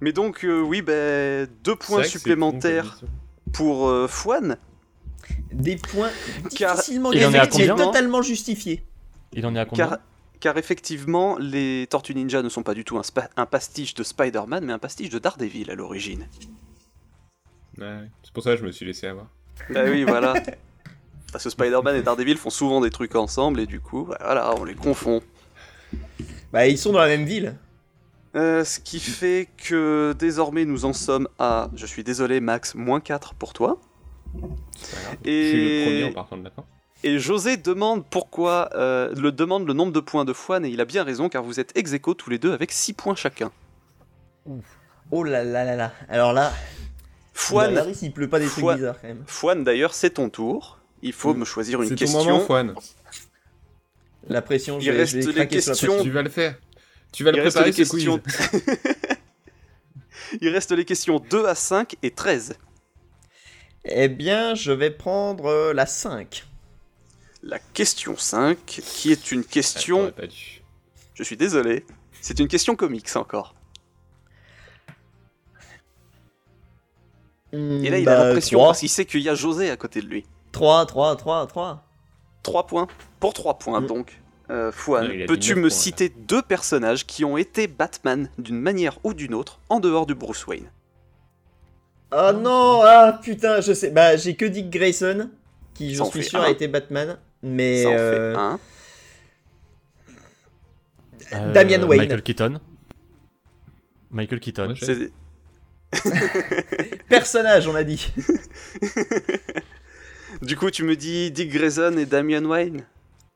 Mais 0.00 0.12
donc, 0.12 0.44
euh, 0.44 0.60
oui, 0.60 0.80
ben, 0.82 1.48
deux 1.64 1.74
points 1.74 2.02
supplémentaires 2.10 3.00
pour 3.52 3.88
euh, 3.88 4.06
Fouane. 4.06 4.58
Des 5.52 5.74
points 5.76 6.10
Car- 6.56 6.76
difficilement 6.76 7.10
à 7.10 7.14
gagnés, 7.32 7.32
mais 7.32 7.48
totalement 7.86 8.22
justifiés. 8.22 8.84
Il 9.32 9.44
en 9.46 9.54
est 9.54 9.58
à 9.60 9.64
combien 9.66 9.88
Car, 9.88 9.98
car 10.40 10.56
effectivement, 10.58 11.36
les 11.38 11.86
Tortues 11.90 12.14
Ninja 12.14 12.42
ne 12.42 12.48
sont 12.48 12.62
pas 12.62 12.74
du 12.74 12.84
tout 12.84 12.98
un, 12.98 13.02
spa- 13.02 13.30
un 13.36 13.46
pastiche 13.46 13.94
de 13.94 14.02
Spider-Man, 14.02 14.64
mais 14.64 14.72
un 14.72 14.78
pastiche 14.78 15.10
de 15.10 15.18
Daredevil 15.18 15.70
à 15.70 15.74
l'origine. 15.74 16.26
Ouais, 17.78 18.08
c'est 18.22 18.32
pour 18.32 18.42
ça 18.42 18.52
que 18.52 18.56
je 18.60 18.64
me 18.66 18.72
suis 18.72 18.86
laissé 18.86 19.06
avoir. 19.06 19.26
Bah 19.70 19.84
oui, 19.86 20.02
voilà. 20.06 20.34
Parce 21.32 21.44
que 21.44 21.50
Spider-Man 21.50 21.96
et 21.96 22.02
Daredevil 22.02 22.36
font 22.36 22.50
souvent 22.50 22.80
des 22.80 22.90
trucs 22.90 23.14
ensemble, 23.14 23.60
et 23.60 23.66
du 23.66 23.80
coup, 23.80 24.04
bah, 24.04 24.18
voilà, 24.20 24.54
on 24.56 24.64
les 24.64 24.74
confond. 24.74 25.20
Bah, 26.52 26.66
ils 26.66 26.78
sont 26.78 26.92
dans 26.92 27.00
la 27.00 27.08
même 27.08 27.24
ville. 27.24 27.54
Euh, 28.36 28.62
ce 28.64 28.78
qui 28.80 29.00
fait 29.00 29.48
que 29.56 30.14
désormais 30.18 30.64
nous 30.64 30.84
en 30.84 30.92
sommes 30.92 31.28
à, 31.38 31.70
je 31.74 31.86
suis 31.86 32.04
désolé 32.04 32.40
Max, 32.40 32.74
moins 32.74 33.00
4 33.00 33.34
pour 33.34 33.52
toi. 33.52 33.80
Et- 35.24 35.42
Je 35.44 35.48
suis 35.48 35.64
le 35.64 35.84
premier 35.84 36.04
en 36.04 36.12
partant 36.12 36.36
de 36.36 36.42
maintenant. 36.42 36.66
Et 37.04 37.18
José 37.18 37.56
demande 37.56 38.04
pourquoi, 38.08 38.70
euh, 38.74 39.14
le 39.14 39.30
demande 39.30 39.66
le 39.66 39.72
nombre 39.72 39.92
de 39.92 40.00
points 40.00 40.24
de 40.24 40.32
Fouane, 40.32 40.64
et 40.64 40.68
il 40.68 40.80
a 40.80 40.84
bien 40.84 41.04
raison 41.04 41.28
car 41.28 41.42
vous 41.44 41.60
êtes 41.60 41.76
ex 41.76 41.92
aequo 41.92 42.14
tous 42.14 42.30
les 42.30 42.38
deux 42.38 42.52
avec 42.52 42.72
6 42.72 42.92
points 42.94 43.14
chacun. 43.14 43.52
Oh 45.10 45.22
là 45.22 45.44
là 45.44 45.64
là 45.64 45.76
là. 45.76 45.92
Alors 46.08 46.32
là, 46.32 46.52
Fouane, 47.34 47.74
Là, 47.74 47.86
il 48.02 48.12
pleut 48.12 48.28
pas 48.28 48.40
des 48.40 48.46
trucs 48.46 48.64
Fouane- 48.64 48.76
bizarres 48.78 49.00
quand 49.00 49.06
même. 49.08 49.22
Fouane 49.26 49.62
d'ailleurs, 49.62 49.94
c'est 49.94 50.10
ton 50.10 50.28
tour. 50.28 50.78
Il 51.02 51.12
faut 51.12 51.34
me 51.34 51.44
choisir 51.44 51.80
une 51.80 51.88
C'est 51.88 51.94
ton 51.94 51.98
question. 52.00 52.24
moment, 52.24 52.40
Fouane. 52.40 52.74
La 54.28 54.42
pression, 54.42 54.78
Il 54.80 54.86
je 54.86 54.90
vais, 54.90 54.96
reste 54.98 55.12
je 55.12 55.30
vais 55.30 55.40
les 55.40 55.48
questions. 55.48 56.02
Tu 56.02 56.10
vas 56.10 56.22
le 56.22 56.30
faire. 56.30 56.56
Tu 57.12 57.22
vas 57.22 57.30
Il 57.30 57.36
le 57.36 57.42
reste 57.42 57.56
préparer, 57.56 57.70
les 57.70 57.76
questions. 57.76 58.20
Il 60.40 60.48
reste 60.50 60.72
les 60.72 60.84
questions 60.84 61.20
2 61.30 61.46
à 61.46 61.54
5 61.54 61.94
et 62.02 62.10
13. 62.10 62.58
Eh 63.84 64.08
bien, 64.08 64.54
je 64.54 64.72
vais 64.72 64.90
prendre 64.90 65.46
euh, 65.46 65.72
la 65.72 65.86
5. 65.86 66.44
La 67.42 67.58
question 67.58 68.16
5, 68.16 68.58
qui 68.66 69.12
est 69.12 69.30
une 69.32 69.42
Ah, 69.46 69.50
question 69.50 69.98
t'aurais 69.98 70.12
pas 70.12 70.26
dû. 70.26 70.62
Je 71.14 71.22
suis 71.22 71.36
désolé. 71.36 71.84
C'est 72.20 72.38
une 72.40 72.48
question 72.48 72.74
comics 72.76 73.14
encore. 73.16 73.54
Et 77.52 77.88
là, 77.90 77.98
il 77.98 78.08
a 78.08 78.24
la 78.24 78.30
pression 78.32 78.58
parce 78.58 78.80
qu'il 78.80 78.88
sait 78.90 79.06
qu'il 79.06 79.20
y 79.22 79.28
a 79.28 79.34
José 79.34 79.70
à 79.70 79.76
côté 79.76 80.02
de 80.02 80.06
lui. 80.06 80.26
3, 80.52 80.84
3, 80.86 81.16
3, 81.16 81.46
3. 81.46 81.84
3 82.42 82.66
points. 82.66 82.86
Pour 83.20 83.32
3 83.32 83.58
points, 83.58 83.80
Mm. 83.80 83.86
donc. 83.86 84.20
Euh, 84.50 84.72
peux-tu 85.26 85.54
me 85.54 85.60
points, 85.60 85.68
là. 85.68 85.70
citer 85.70 86.08
deux 86.08 86.40
personnages 86.40 87.06
qui 87.06 87.22
ont 87.24 87.36
été 87.36 87.66
Batman 87.66 88.30
d'une 88.38 88.58
manière 88.58 88.98
ou 89.04 89.12
d'une 89.12 89.34
autre 89.34 89.60
en 89.68 89.78
dehors 89.78 90.06
du 90.06 90.14
Bruce 90.14 90.46
Wayne? 90.46 90.70
Oh 92.12 92.32
non, 92.34 92.80
ah 92.82 93.18
putain, 93.22 93.60
je 93.60 93.74
sais. 93.74 93.90
Bah, 93.90 94.16
j'ai 94.16 94.34
que 94.36 94.46
Dick 94.46 94.70
Grayson, 94.70 95.28
qui, 95.74 96.00
en 96.00 96.06
suis 96.10 96.24
sûr, 96.24 96.40
un. 96.40 96.44
a 96.44 96.50
été 96.50 96.66
Batman. 96.66 97.18
Mais. 97.42 97.82
Ça 97.82 97.88
en 97.88 97.92
euh, 97.92 98.34
fait 98.34 98.38
un. 98.38 98.60
Euh, 101.34 101.52
Damian 101.52 101.86
Wayne. 101.86 102.00
Michael 102.00 102.22
Keaton. 102.22 102.60
Michael 104.10 104.40
Keaton. 104.40 104.74
Ouais, 104.74 105.10
Personnage, 107.08 107.66
on 107.66 107.74
a 107.74 107.84
dit. 107.84 108.12
Du 110.42 110.56
coup, 110.56 110.70
tu 110.70 110.84
me 110.84 110.94
dis 110.94 111.30
Dick 111.30 111.50
Grayson 111.50 111.96
et 111.96 112.06
Damian 112.06 112.44
Wayne 112.44 112.84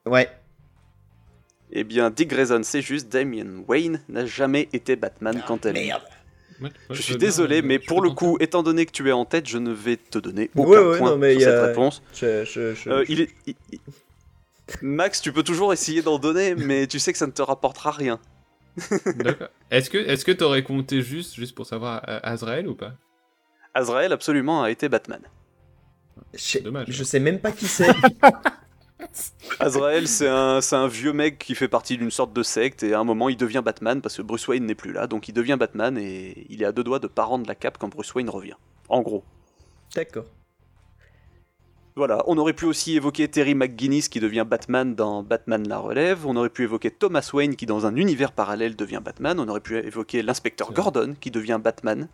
Ouais. 0.06 0.28
Eh 1.72 1.84
bien, 1.84 2.10
Dick 2.10 2.28
Grayson, 2.28 2.60
c'est 2.62 2.82
juste. 2.82 3.10
Damian 3.10 3.64
Wayne 3.66 4.02
n'a 4.08 4.26
jamais 4.26 4.68
été 4.72 4.94
Batman 4.94 5.42
quant 5.47 5.56
à 5.56 5.72
lui. 5.72 5.86
Merde. 5.86 6.02
Ouais, 6.62 6.68
ouais, 6.68 6.74
Je 6.91 6.94
je 6.97 7.02
suis 7.02 7.16
bien, 7.16 7.28
désolé, 7.28 7.58
euh, 7.58 7.62
mais 7.65 7.78
pour 7.78 8.00
le 8.02 8.08
tenter. 8.10 8.18
coup, 8.18 8.36
étant 8.41 8.62
donné 8.62 8.86
que 8.86 8.92
tu 8.92 9.08
es 9.08 9.12
en 9.12 9.24
tête, 9.24 9.49
je 9.49 9.58
ne 9.58 9.73
vais 9.73 9.97
te 9.97 10.18
donner 10.18 10.50
aucun 10.57 10.68
Ouais, 10.70 10.78
ouais, 10.78 10.99
point 10.99 11.10
non, 11.10 11.16
mais 11.18 11.32
sur 11.32 11.41
y 11.42 11.44
a- 11.44 11.50
cette 11.57 11.66
réponse. 11.68 12.02
Je, 12.15 12.44
je, 12.44 12.74
je- 12.74 12.89
Euh, 12.91 13.05
il 13.08 13.20
est... 13.23 13.28
il- 13.47 13.55
il- 13.73 13.81
Max, 14.81 15.20
tu 15.20 15.32
peux 15.32 15.42
toujours 15.42 15.73
essayer 15.73 16.02
d'en 16.02 16.18
donner, 16.18 16.55
mais 16.55 16.86
tu 16.86 16.99
sais 16.99 17.12
que 17.12 17.18
ça 17.18 17.26
ne 17.26 17.32
te 17.32 17.42
rapportera 17.42 17.91
rien. 17.91 18.18
D'accord. 19.16 19.49
Est-ce 19.70 19.91
que 19.91 19.99
est-ce 19.99 20.24
que 20.24 20.32
t'aurais 20.32 20.62
compté 20.62 21.02
juste 21.02 21.34
juste 21.34 21.55
pour 21.55 21.66
savoir 21.66 22.02
euh, 22.08 22.20
Azrael 22.23 22.66
ou 22.68 22.74
pas? 22.74 22.94
Azrael, 23.74 24.12
absolument, 24.12 24.62
a 24.62 24.70
été 24.70 24.89
Batman. 24.89 25.20
je, 26.32 26.58
dommage. 26.60 26.86
je 26.89 27.05
sais 27.05 27.20
même 27.20 27.39
pas 27.41 27.52
qui 27.52 27.66
c'est. 27.66 27.89
Azrael, 29.60 30.08
c'est 30.08 30.28
un, 30.28 30.60
un 30.73 30.89
vieux 30.89 31.12
mec 31.12 31.39
qui 31.39 31.55
fait 31.55 31.68
partie 31.68 31.97
d'une 31.97 32.10
sorte 32.10 32.32
de 32.32 32.42
secte, 32.42 32.82
et 32.82 32.94
à 32.94 33.00
un 33.00 33.05
moment, 33.05 33.28
il 33.28 33.36
devient 33.36 33.62
Batman 33.65 34.00
parce 34.00 34.16
que 34.16 34.23
Bruce 34.23 34.49
Wayne 34.49 34.65
n'est 34.66 34.74
plus 34.74 34.92
là, 34.92 35.07
donc 35.07 35.28
il 35.28 35.32
devient 35.32 35.57
Batman, 35.58 35.99
et 35.99 36.47
il 36.49 36.62
est 36.62 36.65
à 36.65 36.73
deux 36.73 36.84
doigts 36.84 36.99
de 36.99 37.07
pas 37.07 37.24
rendre 37.24 37.47
la 37.47 37.55
cape 37.55 37.78
quand 37.78 37.89
Bruce 37.89 38.15
Wayne 38.15 38.31
revient. 38.31 38.57
En 38.89 39.02
gros. 39.02 39.24
D'accord. 39.94 40.24
Voilà, 41.94 42.23
on 42.26 42.39
aurait 42.39 42.55
pu 42.55 42.65
aussi 42.65 42.97
évoquer 42.97 43.28
Terry 43.28 43.55
McGuinness 43.55 44.08
qui 44.08 44.18
devient 44.18 44.47
Batman 44.49 44.94
dans 44.94 45.23
Batman 45.23 45.68
la 45.68 45.78
relève, 45.78 46.26
on 46.26 46.36
aurait 46.36 46.49
pu 46.49 46.62
évoquer 46.62 46.91
Thomas 46.91 47.28
Wayne 47.34 47.55
qui 47.55 47.66
dans 47.66 47.84
un 47.84 47.97
univers 47.97 48.32
parallèle 48.32 48.76
devient 48.76 49.02
Batman, 49.05 49.39
on 49.39 49.47
aurait 49.49 49.60
pu 49.60 49.76
évoquer 49.76 50.23
l'inspecteur. 50.23 50.73
Gordon 50.73 51.15
qui 51.20 51.31
devient 51.31 51.60
Batman, 51.62 52.08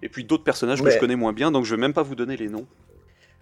et 0.00 0.08
puis 0.08 0.22
d'autres 0.22 0.44
personnages 0.44 0.80
que 0.80 0.90
je 0.90 0.98
connais 0.98 1.16
moins 1.16 1.32
bien, 1.32 1.50
donc 1.50 1.64
je 1.64 1.74
vais 1.74 1.80
même 1.80 1.92
pas 1.92 2.04
vous 2.04 2.14
donner 2.14 2.36
les 2.36 2.48
noms. 2.48 2.66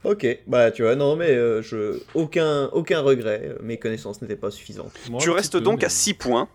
Ok, 0.04 0.26
bah 0.46 0.70
tu 0.70 0.82
vois, 0.82 0.96
non, 0.96 1.14
mais 1.16 1.30
euh, 1.30 1.60
je... 1.62 2.00
aucun, 2.14 2.66
aucun 2.72 3.00
regret. 3.00 3.42
euh, 3.44 3.58
Mes 3.62 3.76
connaissances 3.78 4.22
n'étaient 4.22 4.36
pas 4.36 4.50
suffisantes. 4.50 4.92
Moi, 5.10 5.20
tu 5.20 5.28
restes 5.30 5.52
peu, 5.52 5.60
donc 5.60 5.80
mais- 5.80 5.86
à 5.86 5.88
6 5.90 6.14
points. 6.14 6.48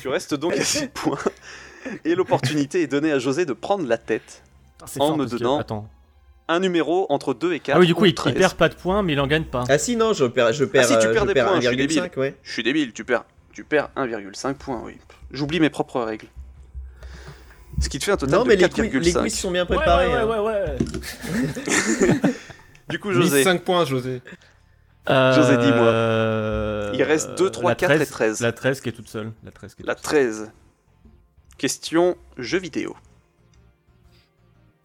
tu 0.00 0.08
restes 0.08 0.34
donc 0.34 0.54
à 0.54 0.64
6 0.64 0.88
points. 0.94 1.18
Et 2.04 2.14
l'opportunité 2.14 2.82
est 2.82 2.86
donnée 2.88 3.12
à 3.12 3.18
José 3.20 3.44
de 3.46 3.52
prendre 3.52 3.86
la 3.86 3.98
tête. 3.98 4.42
Ah, 4.80 4.84
En 4.84 4.86
fort 4.88 5.16
me 5.16 5.26
que- 5.26 5.30
donnant 5.30 5.58
Attends. 5.58 5.88
Un 6.48 6.58
numéro 6.58 7.06
entre 7.10 7.32
2 7.34 7.52
et 7.52 7.60
4. 7.60 7.76
Ah 7.76 7.78
oui, 7.80 7.86
du 7.86 7.94
coup, 7.94 8.02
ou 8.02 8.06
il, 8.06 8.08
il 8.10 8.14
13. 8.14 8.34
perd 8.34 8.54
pas 8.54 8.68
de 8.68 8.74
points, 8.74 9.04
mais 9.04 9.12
il 9.12 9.20
en 9.20 9.28
gagne 9.28 9.44
pas. 9.44 9.62
Ah 9.68 9.78
si, 9.78 9.94
non, 9.94 10.12
je 10.12 10.24
perds, 10.24 10.52
je 10.52 10.64
perds, 10.64 10.86
si, 10.86 10.98
tu 10.98 11.06
euh, 11.06 11.12
perds 11.12 11.22
je 11.22 11.28
des 11.28 11.34
perds 11.34 11.46
points, 11.46 11.60
je 11.60 11.68
suis 11.68 11.76
1,5, 11.76 12.18
ouais. 12.18 12.34
Je 12.42 12.52
suis 12.52 12.62
débile, 12.64 12.92
tu 12.92 13.04
perds, 13.04 13.24
tu 13.52 13.62
perds 13.62 13.90
1,5 13.96 14.54
points, 14.54 14.82
oui. 14.84 14.96
J'oublie 15.30 15.60
mes 15.60 15.70
propres 15.70 16.00
règles. 16.00 16.26
Ce 17.80 17.88
qui 17.88 17.98
te 17.98 18.04
fait 18.04 18.12
un 18.12 18.16
total 18.16 18.38
Non, 18.38 18.44
mais 18.44 18.56
de 18.56 18.62
les 18.62 18.68
quiz, 18.68 18.84
les 18.92 19.12
4,5. 19.12 19.20
quiz 19.22 19.38
sont 19.38 19.50
bien 19.50 19.66
préparés. 19.66 20.06
ouais, 20.08 20.14
hein. 20.14 20.26
ouais, 20.26 20.38
ouais, 20.38 20.64
ouais. 22.12 22.18
Du 22.88 22.98
coup, 22.98 23.12
José, 23.12 23.44
5 23.44 23.62
points, 23.62 23.84
José. 23.84 24.20
José, 25.08 25.56
dis-moi. 25.58 25.86
Euh, 25.86 26.90
Il 26.94 27.02
reste 27.02 27.36
deux, 27.38 27.50
trois, 27.50 27.70
la 27.70 27.74
quatre 27.76 27.92
et 27.92 27.98
13, 28.06 28.10
13. 28.10 28.40
La 28.40 28.52
13 28.52 28.80
qui 28.80 28.88
est 28.88 28.92
toute 28.92 29.08
seule. 29.08 29.32
La 29.44 29.50
13 29.52 29.74
qui 29.74 29.82
est 29.82 29.86
la 29.86 29.94
toute 29.94 30.04
seule. 30.06 30.12
13. 30.26 30.52
Question 31.56 32.16
jeux 32.36 32.58
vidéo. 32.58 32.96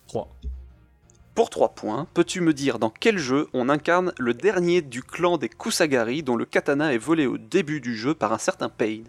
3. 0.08 0.30
Pour 1.34 1.50
3 1.50 1.70
points, 1.76 2.08
peux-tu 2.14 2.42
me 2.42 2.54
dire 2.54 2.80
dans 2.80 2.90
quel 2.90 3.18
jeu 3.18 3.50
on 3.54 3.68
incarne 3.70 4.14
le 4.20 4.34
dernier 4.34 4.82
du 4.82 5.04
clan 5.04 5.38
des 5.38 5.50
Kusagari 5.50 6.24
dont 6.24 6.36
le 6.38 6.46
katana 6.46 6.94
est 6.94 6.98
volé 6.98 7.26
au 7.28 7.38
début 7.38 7.82
du 7.82 7.96
jeu 7.96 8.14
par 8.14 8.32
un 8.34 8.38
certain 8.38 8.70
Pain? 8.70 9.04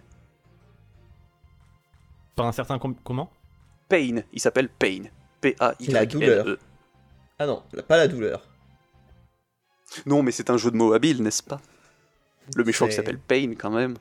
Par 2.35 2.47
un 2.47 2.53
certain 2.53 2.79
com- 2.79 2.97
comment? 3.05 3.31
Pain, 3.89 4.23
il 4.33 4.41
s'appelle 4.41 4.69
Pain. 4.69 5.05
La 5.43 6.07
douleur. 6.07 6.45
P-A-Y-N-E. 6.45 6.59
Ah 7.39 7.47
non, 7.47 7.63
pas 7.87 7.97
la 7.99 8.09
douleur. 8.09 8.43
Non, 10.07 10.23
mais 10.23 10.33
c'est 10.33 10.51
un 10.51 10.57
jeu 10.57 10.71
de 10.71 10.77
mots 10.77 10.93
habile, 10.93 11.23
n'est-ce 11.23 11.43
pas? 11.43 11.61
Le 12.57 12.65
méchant 12.65 12.87
qui 12.87 12.95
s'appelle 12.95 13.19
Pain, 13.19 13.55
quand 13.59 13.71
même. 13.71 13.97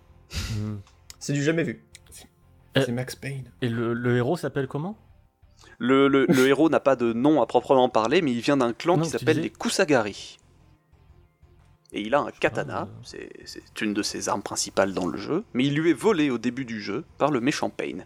Hmm. 0.57 0.77
C'est 1.19 1.33
du 1.33 1.43
jamais 1.43 1.63
vu. 1.63 1.83
Euh. 2.77 2.83
C'est 2.85 2.91
Max 2.91 3.15
Payne. 3.15 3.51
Et 3.61 3.69
le, 3.69 3.93
le 3.93 4.17
héros 4.17 4.37
s'appelle 4.37 4.67
comment? 4.67 4.97
Le, 5.77 6.07
le- 6.07 6.25
le 6.27 6.47
héros 6.47 6.69
n'a 6.69 6.79
pas 6.79 6.95
de 6.95 7.13
nom 7.13 7.41
à 7.41 7.45
proprement 7.45 7.89
parler, 7.89 8.21
mais 8.21 8.31
il 8.31 8.39
vient 8.41 8.57
d'un 8.57 8.73
clan 8.73 8.97
Non, 8.97 9.03
qui 9.03 9.09
s'appelle 9.09 9.39
les 9.41 9.49
Kusagari. 9.49 10.37
Et 11.93 12.01
il 12.01 12.13
a 12.15 12.19
un 12.21 12.31
katana, 12.31 12.87
Ah, 12.91 12.99
c'est 13.03 13.29
c'est 13.45 13.81
une 13.81 13.93
de 13.93 14.01
ses 14.03 14.27
armes 14.27 14.41
principales 14.41 14.93
dans 14.93 15.07
le 15.07 15.17
jeu, 15.17 15.43
mais 15.53 15.65
il 15.65 15.75
lui 15.75 15.91
est 15.91 15.93
volé 15.93 16.29
au 16.29 16.37
début 16.37 16.65
du 16.65 16.81
jeu 16.81 17.05
par 17.17 17.31
le 17.31 17.39
méchant 17.39 17.69
Pain. 17.69 18.03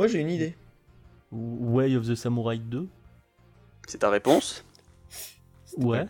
Moi, 0.00 0.08
j'ai 0.08 0.20
une 0.20 0.30
idée. 0.30 0.56
Way 1.30 1.94
of 1.96 2.06
the 2.08 2.14
Samurai 2.14 2.56
2 2.56 2.88
C'est 3.86 3.98
ta 3.98 4.08
réponse 4.08 4.64
Ouais. 5.76 6.06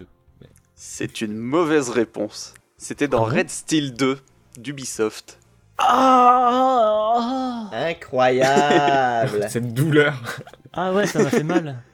C'est 0.77 1.20
une 1.23 1.35
mauvaise 1.36 1.89
réponse. 1.91 2.55
C'était 2.77 3.09
dans 3.09 3.25
Ah 3.25 3.31
Red 3.31 3.51
Steel 3.51 3.93
2 3.94 4.20
d'Ubisoft. 4.59 5.41
Ah, 5.77 7.69
Incroyable. 7.73 9.47
Cette 9.51 9.75
douleur. 9.75 10.23
ah 10.73 10.93
ouais, 10.93 11.09
ça 11.09 11.20
m'a 11.25 11.31
fait 11.31 11.43
mal. 11.43 11.83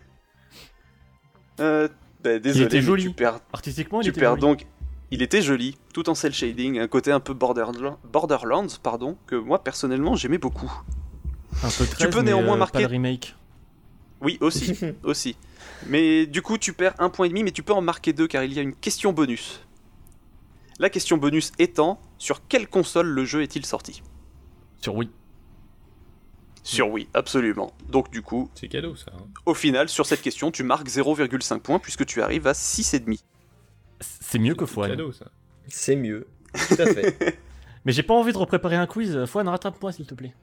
Euh, 1.61 1.89
bah, 2.23 2.39
désolé, 2.39 2.67
était 2.67 2.77
mais 2.77 2.83
joli. 2.83 3.05
tu 3.05 3.13
perds, 3.13 3.41
Artistiquement, 3.55 4.03
il 4.03 4.05
tu 4.05 4.11
était 4.11 4.21
perds 4.21 4.33
joli. 4.33 4.41
donc. 4.43 4.67
Il 5.11 5.23
était 5.23 5.41
joli, 5.41 5.79
tout 5.95 6.11
en 6.11 6.15
cel 6.15 6.35
shading, 6.35 6.79
un 6.79 6.89
côté 6.89 7.11
un 7.13 7.21
peu 7.21 7.33
Borderla- 7.33 7.97
Borderlands, 8.05 8.67
pardon, 8.83 9.17
que 9.27 9.37
moi 9.37 9.65
personnellement 9.65 10.17
j'aimais 10.17 10.37
beaucoup. 10.37 10.71
Un 11.63 11.71
peu 11.71 11.87
13, 11.87 12.11
peux 12.11 12.19
mais, 12.19 12.25
néanmoins 12.27 12.55
euh, 12.55 12.59
marquer- 12.59 12.73
Pas 12.75 12.81
le 12.81 12.87
remake. 12.87 13.35
Oui, 14.21 14.39
aussi, 14.41 14.73
aussi. 15.03 15.37
Mais 15.89 16.27
du 16.27 16.43
coup, 16.43 16.59
tu 16.59 16.73
perds 16.73 16.95
un 16.99 17.11
point 17.11 17.27
et 17.27 17.29
demi, 17.29 17.43
mais 17.45 17.51
tu 17.51 17.63
peux 17.63 17.73
en 17.73 17.81
marquer 17.83 18.13
deux 18.13 18.27
car 18.27 18.43
il 18.45 18.53
y 18.53 18.59
a 18.59 18.63
une 18.63 18.75
question 18.75 19.13
bonus. 19.13 19.61
La 20.79 20.91
question 20.91 21.17
bonus 21.17 21.53
étant 21.59 22.01
sur 22.19 22.47
quelle 22.47 22.69
console 22.69 23.07
le 23.09 23.25
jeu 23.25 23.43
est-il 23.43 23.65
sorti? 23.65 24.03
Sur 24.81 24.95
Wii. 24.95 25.11
Sur 26.63 26.91
Wii, 26.91 27.09
absolument. 27.15 27.73
Donc 27.89 28.11
du 28.11 28.23
coup, 28.23 28.51
C'est 28.55 28.69
cadeau, 28.69 28.97
ça. 28.97 29.13
hein. 29.17 29.23
au 29.47 29.55
final, 29.55 29.89
sur 29.89 30.05
cette 30.05 30.21
question, 30.23 30.51
tu 30.51 30.63
marques 30.65 30.89
0,5 30.89 31.61
points 31.61 31.79
puisque 31.79 32.05
tu 32.05 32.21
arrives 32.23 32.47
à 32.47 32.53
6,5. 32.53 33.21
C'est 34.01 34.39
mieux 34.39 34.55
que 34.55 34.67
C'est 34.67 34.73
Fouane. 34.75 34.91
cadeau, 34.91 35.13
ça. 35.13 35.27
C'est 35.69 35.97
mieux. 35.97 36.27
Tout 36.53 36.75
à 36.81 36.87
fait. 36.87 37.39
Mais 37.85 37.93
j'ai 37.93 38.03
pas 38.03 38.15
envie 38.15 38.33
de 38.33 38.39
repréparer 38.39 38.77
un 38.77 38.87
quiz. 38.87 39.25
Fouane, 39.27 39.49
rattrape-moi 39.49 39.93
s'il 39.93 40.07
te 40.07 40.15
plaît. 40.15 40.35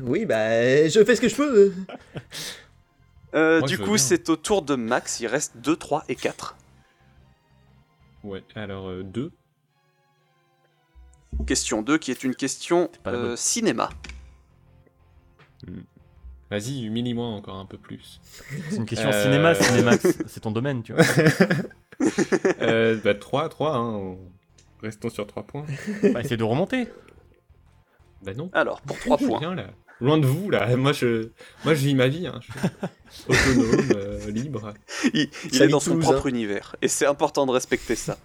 Oui, 0.00 0.24
bah, 0.26 0.88
je 0.88 1.04
fais 1.04 1.16
ce 1.16 1.20
que 1.20 1.28
je 1.28 1.36
peux. 1.36 1.72
Euh, 3.34 3.58
Moi, 3.60 3.68
du 3.68 3.76
je 3.76 3.82
coup, 3.82 3.96
c'est 3.98 4.28
au 4.28 4.36
tour 4.36 4.62
de 4.62 4.74
Max, 4.74 5.20
il 5.20 5.26
reste 5.26 5.56
2, 5.58 5.76
3 5.76 6.04
et 6.08 6.14
4. 6.16 6.56
Ouais, 8.24 8.42
alors 8.54 8.90
2. 9.02 9.32
Question 11.46 11.82
2 11.82 11.96
qui 11.98 12.10
est 12.10 12.24
une 12.24 12.34
question 12.34 12.90
euh, 13.06 13.34
cinéma. 13.36 13.88
Vas-y, 16.50 16.82
humilie-moi 16.84 17.26
encore 17.26 17.56
un 17.56 17.64
peu 17.64 17.78
plus. 17.78 18.20
C'est 18.68 18.76
une 18.76 18.84
question 18.84 19.08
Euh, 19.08 19.22
cinéma, 19.22 19.54
Cinémax. 19.54 20.06
C'est 20.26 20.40
ton 20.40 20.50
domaine, 20.50 20.82
tu 20.82 20.92
vois. 20.92 21.02
euh, 22.60 23.00
bah 23.02 23.14
3, 23.14 23.48
3, 23.48 23.74
hein. 23.76 23.80
on- 23.94 24.18
Restons 24.82 25.08
sur 25.10 25.26
3 25.26 25.44
points. 25.44 25.64
Bah, 26.12 26.20
essaye 26.20 26.36
de 26.36 26.42
remonter. 26.44 26.88
Bah 28.22 28.34
non. 28.34 28.50
Alors, 28.52 28.80
pour 28.82 28.98
3 28.98 29.16
Je 29.16 29.22
suis 29.22 29.30
points. 29.30 29.38
bien, 29.40 29.54
là. 29.54 29.68
Loin 30.02 30.18
de 30.18 30.26
vous, 30.26 30.50
là. 30.50 30.76
Moi, 30.76 30.92
je, 30.92 31.28
Moi, 31.64 31.74
je 31.74 31.86
vis 31.86 31.94
ma 31.94 32.08
vie. 32.08 32.26
Hein. 32.26 32.40
Je 33.28 33.34
suis 33.34 33.50
autonome, 33.54 33.92
euh, 33.94 34.30
libre. 34.30 34.74
Il, 35.14 35.30
est 35.52 35.68
dans 35.68 35.78
son 35.78 35.92
Toulouse, 35.92 36.04
propre 36.04 36.26
hein. 36.26 36.30
univers. 36.30 36.74
Et 36.82 36.88
c'est 36.88 37.06
important 37.06 37.46
de 37.46 37.52
respecter 37.52 37.94
ça. 37.94 38.18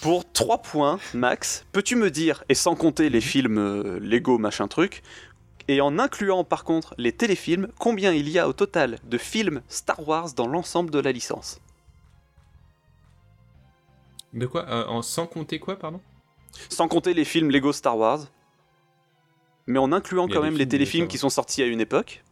Pour 0.00 0.30
3 0.32 0.62
points, 0.62 0.98
Max, 1.12 1.66
peux-tu 1.72 1.94
me 1.94 2.10
dire, 2.10 2.42
et 2.48 2.54
sans 2.54 2.74
compter 2.74 3.10
les 3.10 3.20
films 3.20 3.58
euh, 3.58 3.98
Lego 4.00 4.38
machin 4.38 4.66
truc, 4.68 5.02
et 5.68 5.80
en 5.80 5.98
incluant 5.98 6.44
par 6.44 6.64
contre 6.64 6.94
les 6.96 7.12
téléfilms, 7.12 7.68
combien 7.78 8.12
il 8.12 8.28
y 8.28 8.38
a 8.38 8.48
au 8.48 8.52
total 8.52 8.98
de 9.04 9.18
films 9.18 9.62
Star 9.68 10.06
Wars 10.08 10.32
dans 10.34 10.46
l'ensemble 10.46 10.90
de 10.90 11.00
la 11.00 11.12
licence? 11.12 11.60
De 14.32 14.46
quoi? 14.46 14.66
Euh, 14.68 14.86
en, 14.86 15.02
Sans 15.02 15.26
compter 15.26 15.58
quoi, 15.58 15.76
pardon? 15.76 16.00
Sans 16.68 16.88
compter 16.88 17.12
les 17.12 17.24
films 17.24 17.50
Lego 17.50 17.72
Star 17.72 17.98
Wars, 17.98 18.20
mais 19.66 19.78
en 19.78 19.92
incluant 19.92 20.28
quand 20.28 20.42
même 20.42 20.56
les 20.56 20.68
téléfilms 20.68 21.08
qui 21.08 21.18
sont 21.18 21.30
sortis 21.30 21.62
à 21.62 21.66
une 21.66 21.80
époque, 21.80 22.22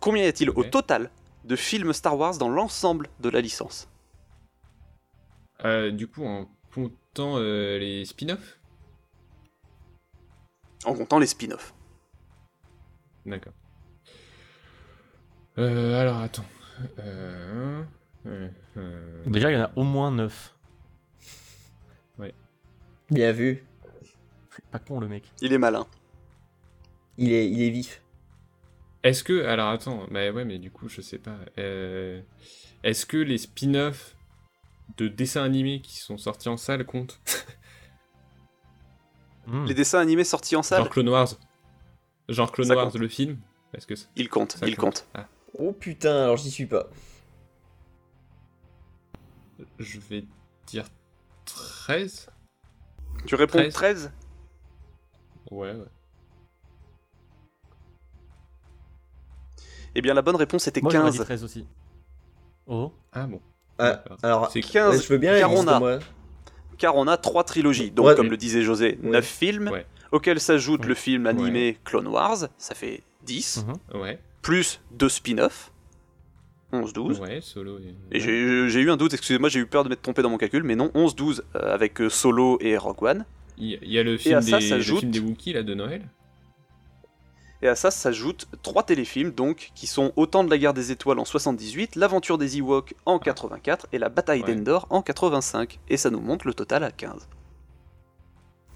combien 0.00 0.24
y 0.24 0.26
a-t-il 0.26 0.50
au 0.50 0.64
total 0.64 1.10
de 1.44 1.56
films 1.56 1.92
Star 1.92 2.18
Wars 2.18 2.38
dans 2.38 2.48
l'ensemble 2.48 3.08
de 3.20 3.28
la 3.28 3.40
licence 3.40 3.88
Euh, 5.64 5.90
Du 5.90 6.06
coup, 6.08 6.24
en 6.24 6.48
comptant 6.74 7.36
euh, 7.38 7.78
les 7.78 8.04
spin-offs 8.04 8.58
En 10.84 10.94
comptant 10.94 11.18
les 11.18 11.26
spin-offs. 11.26 11.72
D'accord. 13.24 13.52
Euh, 15.58 16.00
alors, 16.00 16.18
attends. 16.18 16.44
Euh, 16.98 17.82
euh, 18.26 18.48
euh, 18.76 19.22
Déjà, 19.26 19.50
il 19.50 19.54
y 19.54 19.56
en 19.56 19.64
a 19.64 19.70
au 19.76 19.84
moins 19.84 20.10
9. 20.10 20.52
Bien 23.08 23.30
vu. 23.30 23.64
Pas 24.70 24.78
con 24.78 25.00
le 25.00 25.08
mec. 25.08 25.24
Il 25.40 25.52
est 25.52 25.58
malin. 25.58 25.86
Il 27.18 27.32
est, 27.32 27.50
il 27.50 27.62
est 27.62 27.70
vif. 27.70 28.02
Est-ce 29.02 29.22
que... 29.24 29.44
Alors, 29.46 29.68
attends. 29.70 30.06
Bah 30.10 30.30
ouais, 30.30 30.44
mais 30.44 30.58
du 30.58 30.70
coup, 30.70 30.88
je 30.88 31.00
sais 31.00 31.18
pas. 31.18 31.36
Euh, 31.58 32.20
Est-ce 32.82 33.06
que 33.06 33.16
les 33.16 33.38
spin-offs 33.38 34.16
de 34.98 35.08
dessins 35.08 35.42
animés 35.42 35.80
qui 35.80 35.96
sont 35.98 36.18
sortis 36.18 36.48
en 36.48 36.56
salle 36.56 36.84
comptent 36.86 37.20
Hmm. 39.48 39.64
Les 39.66 39.74
dessins 39.74 40.00
animés 40.00 40.24
sortis 40.24 40.56
en 40.56 40.64
salle, 40.64 40.80
Genre 40.82 40.90
Clone 40.90 41.08
Wars 41.08 41.28
Genre 42.28 42.50
Clone 42.50 42.66
Ça 42.66 42.74
Wars, 42.74 42.86
compte. 42.90 42.96
le 43.00 43.06
film 43.06 43.38
Est-ce 43.74 43.86
que 43.86 43.94
ça- 43.94 44.08
il 44.16 44.28
compte, 44.28 44.52
ça 44.52 44.66
il 44.66 44.76
compte. 44.76 45.06
Ah, 45.14 45.28
Oh 45.56 45.70
putain, 45.72 46.24
alors 46.24 46.36
j'y 46.36 46.50
suis 46.50 46.66
pas. 46.66 46.88
je 49.78 50.00
vais 50.00 50.24
dire 50.66 50.86
13 51.44 52.28
Tu 53.26 53.36
réponds 53.36 53.58
13. 53.58 53.72
13 53.72 54.12
Ouais, 55.50 55.72
ouais. 55.72 55.84
Eh 59.94 60.02
bien, 60.02 60.14
la 60.14 60.22
bonne 60.22 60.36
réponse 60.36 60.66
était 60.66 60.80
Moi, 60.82 60.90
j'aurais 60.92 61.10
dit 61.10 61.16
15. 61.18 61.26
13 61.26 61.44
aussi. 61.44 61.66
Oh. 62.66 62.92
Ah 63.12 63.26
bon. 63.26 63.40
Ah, 63.78 64.02
alors, 64.22 64.50
C'est 64.50 64.60
15, 64.60 65.02
je 65.04 65.08
veux 65.08 65.18
bien 65.18 65.32
la 65.32 65.40
car 65.40 65.52
on 65.52 65.66
a- 65.68 65.78
moi. 65.78 65.98
Car 66.78 66.96
on 66.96 67.06
a 67.06 67.16
trois 67.16 67.44
trilogies. 67.44 67.90
Donc, 67.90 68.06
Ouais. 68.06 68.14
comme 68.14 68.28
le 68.30 68.36
disait 68.36 68.62
José, 68.62 68.98
Ouais. 69.02 69.10
9 69.10 69.24
films, 69.24 69.68
Ouais. 69.68 69.86
auxquels 70.12 70.40
s'ajoute 70.40 70.82
Ouais. 70.82 70.88
le 70.88 70.94
film 70.94 71.26
animé 71.26 71.78
Clone 71.84 72.06
Wars, 72.08 72.48
ça 72.58 72.74
fait 72.74 73.02
10, 73.24 73.64
Mhm. 73.92 74.00
Ouais, 74.00 74.18
plus 74.42 74.80
deux 74.92 75.08
spin-offs, 75.08 75.72
11-12. 76.72 77.18
ouais, 77.20 77.40
solo 77.40 77.78
et... 77.78 77.94
Et 78.16 78.20
j'ai 78.20 78.80
eu 78.80 78.90
un 78.90 78.96
doute, 78.98 79.14
excusez-moi, 79.14 79.48
j'ai 79.48 79.60
eu 79.60 79.66
peur 79.66 79.84
de 79.84 79.88
m'être 79.88 80.02
trompé 80.02 80.20
dans 80.22 80.30
mon 80.30 80.36
calcul, 80.38 80.62
mais 80.64 80.76
non, 80.76 80.90
11-12 80.94 81.42
euh, 81.54 81.72
avec 81.72 82.00
euh, 82.02 82.10
Solo 82.10 82.58
et 82.60 82.76
Rogue 82.76 83.02
One. 83.02 83.24
Il 83.58 83.78
y 83.82 83.98
a 83.98 84.02
le 84.02 84.18
film, 84.18 84.40
ça 84.42 84.58
des, 84.58 84.64
le 84.64 84.68
s'ajoute- 84.68 85.00
film 85.00 85.10
des 85.12 85.20
Wookiees, 85.20 85.52
là, 85.54 85.62
de 85.62 85.74
Noël 85.74 86.02
Et 87.62 87.68
à 87.68 87.74
ça 87.74 87.90
s'ajoutent 87.90 88.46
trois 88.62 88.82
téléfilms, 88.82 89.30
donc, 89.32 89.70
qui 89.74 89.86
sont 89.86 90.12
Autant 90.16 90.44
de 90.44 90.50
la 90.50 90.58
guerre 90.58 90.74
des 90.74 90.92
étoiles 90.92 91.18
en 91.18 91.24
78, 91.24 91.96
L'aventure 91.96 92.36
des 92.38 92.58
Ewoks 92.58 92.94
en 93.06 93.18
84 93.18 93.86
et 93.92 93.98
La 93.98 94.08
bataille 94.10 94.42
Ouais. 94.42 94.54
d'Endor 94.54 94.86
en 94.90 95.00
85. 95.02 95.78
Et 95.88 95.96
ça 95.96 96.10
nous 96.10 96.20
monte 96.20 96.44
le 96.44 96.52
total 96.54 96.84
à 96.84 96.90
15. 96.92 97.28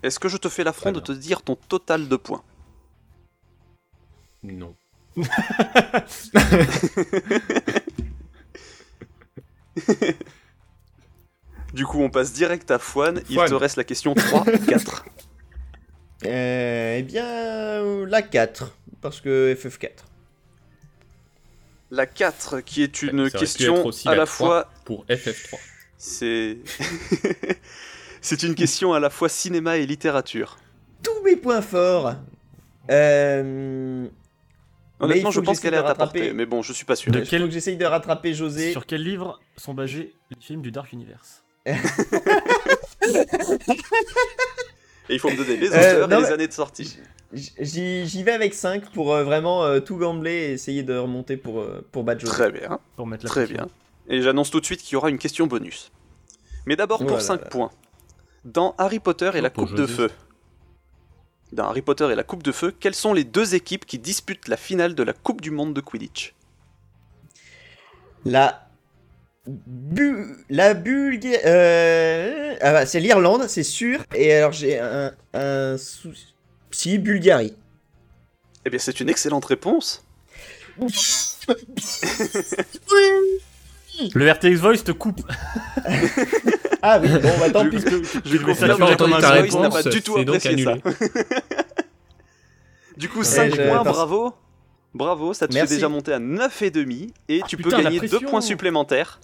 Est-ce 0.03 0.19
que 0.19 0.29
je 0.29 0.39
te 0.39 0.49
fais 0.49 0.65
l'affront 0.65 0.93
de 0.93 1.01
te 1.01 1.13
dire 1.13 1.43
ton 1.43 1.57
total 1.57 2.09
de 2.09 2.17
points? 2.17 2.43
Non. 4.43 4.75
Du 11.75 11.87
coup, 11.87 12.01
on 12.03 12.11
passe 12.11 12.33
direct 12.33 12.71
à 12.71 12.79
Fouane. 12.79 13.23
Il 13.29 13.37
Fouane. 13.37 13.49
te 13.49 13.55
reste 13.55 13.77
la 13.77 13.85
question 13.85 14.15
3, 14.15 14.45
4. 14.69 15.05
Euh, 16.27 16.97
eh 16.99 17.03
bien, 17.03 17.25
euh, 17.25 18.05
la 18.07 18.21
4, 18.21 18.77
parce 19.01 19.23
que 19.23 19.55
FF4. 19.59 19.89
La 21.91 22.05
4, 22.05 22.61
qui 22.61 22.83
est 22.83 23.01
une 23.01 23.31
question 23.31 23.87
aussi 23.87 24.07
à 24.07 24.11
la 24.11 24.17
la 24.19 24.27
3. 24.27 24.37
fois. 24.37 24.71
Pour 24.85 25.07
FF3. 25.07 25.57
C'est. 25.97 26.59
C'est 28.21 28.43
une 28.43 28.55
question 28.55 28.93
à 28.93 29.01
la 29.01 29.09
fois 29.09 29.31
cinéma 29.31 29.79
et 29.79 29.87
littérature. 29.87 30.59
Tous 31.03 31.23
mes 31.25 31.37
points 31.37 31.63
forts. 31.63 32.17
Euh... 32.91 34.03
Mais 34.03 34.09
il 35.01 35.05
Honnêtement, 35.05 35.31
je 35.31 35.41
pense 35.41 35.59
qu'elle 35.59 35.73
est 35.73 35.79
à 35.79 35.83
rattraper. 35.83 36.35
mais 36.35 36.45
bon, 36.45 36.61
je 36.61 36.75
suis 36.75 36.85
pas 36.85 36.97
sûr. 36.97 37.11
De 37.13 37.21
Il 37.21 37.27
quel- 37.27 37.41
faut 37.41 37.47
que 37.49 37.53
j'essaye 37.55 37.79
de 37.79 37.87
rattraper 37.87 38.35
José. 38.35 38.73
Sur 38.73 38.85
quel 38.85 39.03
livre 39.03 39.41
sont 39.57 39.73
basés 39.73 40.15
les 40.31 40.37
films 40.39 40.61
du 40.61 40.71
Dark 40.71 40.93
Universe? 40.93 41.45
Et 41.67 41.75
il 45.15 45.19
faut 45.19 45.31
me 45.31 45.37
donner 45.37 45.57
les 45.57 45.69
Euh, 45.73 46.05
auteurs 46.05 46.09
non, 46.09 46.17
et 46.19 46.21
les 46.21 46.27
mais- 46.29 46.33
années 46.35 46.49
de 46.49 46.53
sortie. 46.53 46.99
J'y 47.33 48.07
j'y 48.09 48.23
vais 48.25 48.33
avec 48.33 48.55
5 48.55 48.91
pour 48.91 49.15
euh, 49.15 49.23
vraiment 49.23 49.65
euh, 49.65 49.79
tout 49.81 49.97
gambler 49.97 50.33
et 50.33 50.53
essayer 50.53 50.83
de 50.83 50.97
remonter 50.97 51.37
pour, 51.37 51.61
euh, 51.61 51.87
pour 51.93 52.03
battre 52.03 52.21
José. 52.23 52.33
Très 52.33 52.51
bien, 52.51 52.81
pour 52.97 53.07
mettre 53.07 53.25
la 53.25 53.31
très 53.31 53.47
bien. 53.47 53.69
Et 54.09 54.21
j'annonce 54.23 54.51
tout 54.51 54.59
de 54.61 54.65
suite 54.65 54.83
qu'il 54.83 54.95
y 54.95 54.97
aura 54.97 55.11
une 55.11 55.19
question 55.19 55.47
bonus. 55.47 55.93
Mais 56.67 56.75
d'abord 56.75 56.99
pour 56.99 57.07
Voilà. 57.09 57.23
5 57.23 57.49
points. 57.49 57.71
Dans 58.45 58.75
Harry 58.79 58.99
Potter 58.99 59.31
et 59.35 59.41
la 59.41 59.51
pour 59.51 59.67
Coupe 59.69 59.77
de. 59.77 59.87
Feu. 59.87 60.11
Dans 61.53 61.67
Harry 61.69 61.83
Potter 61.83 62.09
et 62.11 62.15
la 62.17 62.25
Coupe 62.25 62.43
de 62.43 62.53
Feu, 62.53 62.73
quelles 62.79 62.95
sont 62.95 63.13
les 63.13 63.25
deux 63.25 63.55
équipes 63.55 63.85
qui 63.87 63.99
disputent 63.99 64.49
la 64.49 64.57
finale 64.57 64.95
de 64.95 65.03
la 65.05 65.13
Coupe 65.13 65.41
du 65.41 65.51
Monde 65.53 65.75
de 65.75 65.81
Quidditch? 65.81 66.35
La. 68.25 68.70
Bu... 69.47 70.37
La 70.51 70.75
Bulgarie. 70.75 71.37
Euh... 71.47 72.55
Ah 72.61 72.73
bah, 72.73 72.87
c'est 72.87 73.01
l'Irlande, 73.01 73.45
c'est 73.49 73.63
sûr. 73.63 74.01
Et 74.15 74.35
alors 74.35 74.53
j'ai 74.53 74.79
un, 74.79 75.13
un 75.35 75.77
souci. 75.79 76.35
Si, 76.71 76.99
Bulgarie. 76.99 77.55
Eh 78.65 78.71
bien, 78.71 78.79
c'est 78.79 79.01
une 79.01 79.09
excellente 79.09 79.45
réponse. 79.47 80.05
Le 84.15 84.31
RTX 84.33 84.55
Voice 84.61 84.79
te 84.85 84.93
coupe. 84.93 85.21
Ah 86.83 86.99
oui, 86.99 87.09
bon 87.11 87.29
bah 87.39 87.51
tant 87.51 87.69
pis. 87.69 87.77
Je 88.25 88.39
vais 88.39 88.43
confirme 88.43 88.79
faire 88.79 88.97
que 88.97 88.97
ta 88.97 89.07
Joyce 89.07 89.55
n'a 89.55 89.69
pas 89.69 89.77
réponse, 89.83 89.93
du 89.95 90.01
tout 90.01 90.15
c'est 90.17 90.25
donc 90.25 90.41
ça. 90.41 90.49
annulé. 90.49 90.77
Du 92.97 93.07
coup, 93.11 93.23
5 93.23 93.55
je- 93.55 93.69
points, 93.69 93.83
bravo. 93.83 94.33
Bravo, 94.95 95.35
ça 95.35 95.47
te 95.47 95.53
Merci. 95.53 95.69
fait 95.69 95.75
déjà 95.75 95.91
monter 95.91 96.15
à 96.15 96.19
9,5 96.19 97.11
et 97.29 97.41
Ah, 97.43 97.47
tu 97.47 97.59
putain, 97.59 97.77
peux 97.77 97.83
gagner 97.83 98.01
2 98.01 98.09
pression. 98.09 98.31
points 98.31 98.41
supplémentaires. 98.41 99.21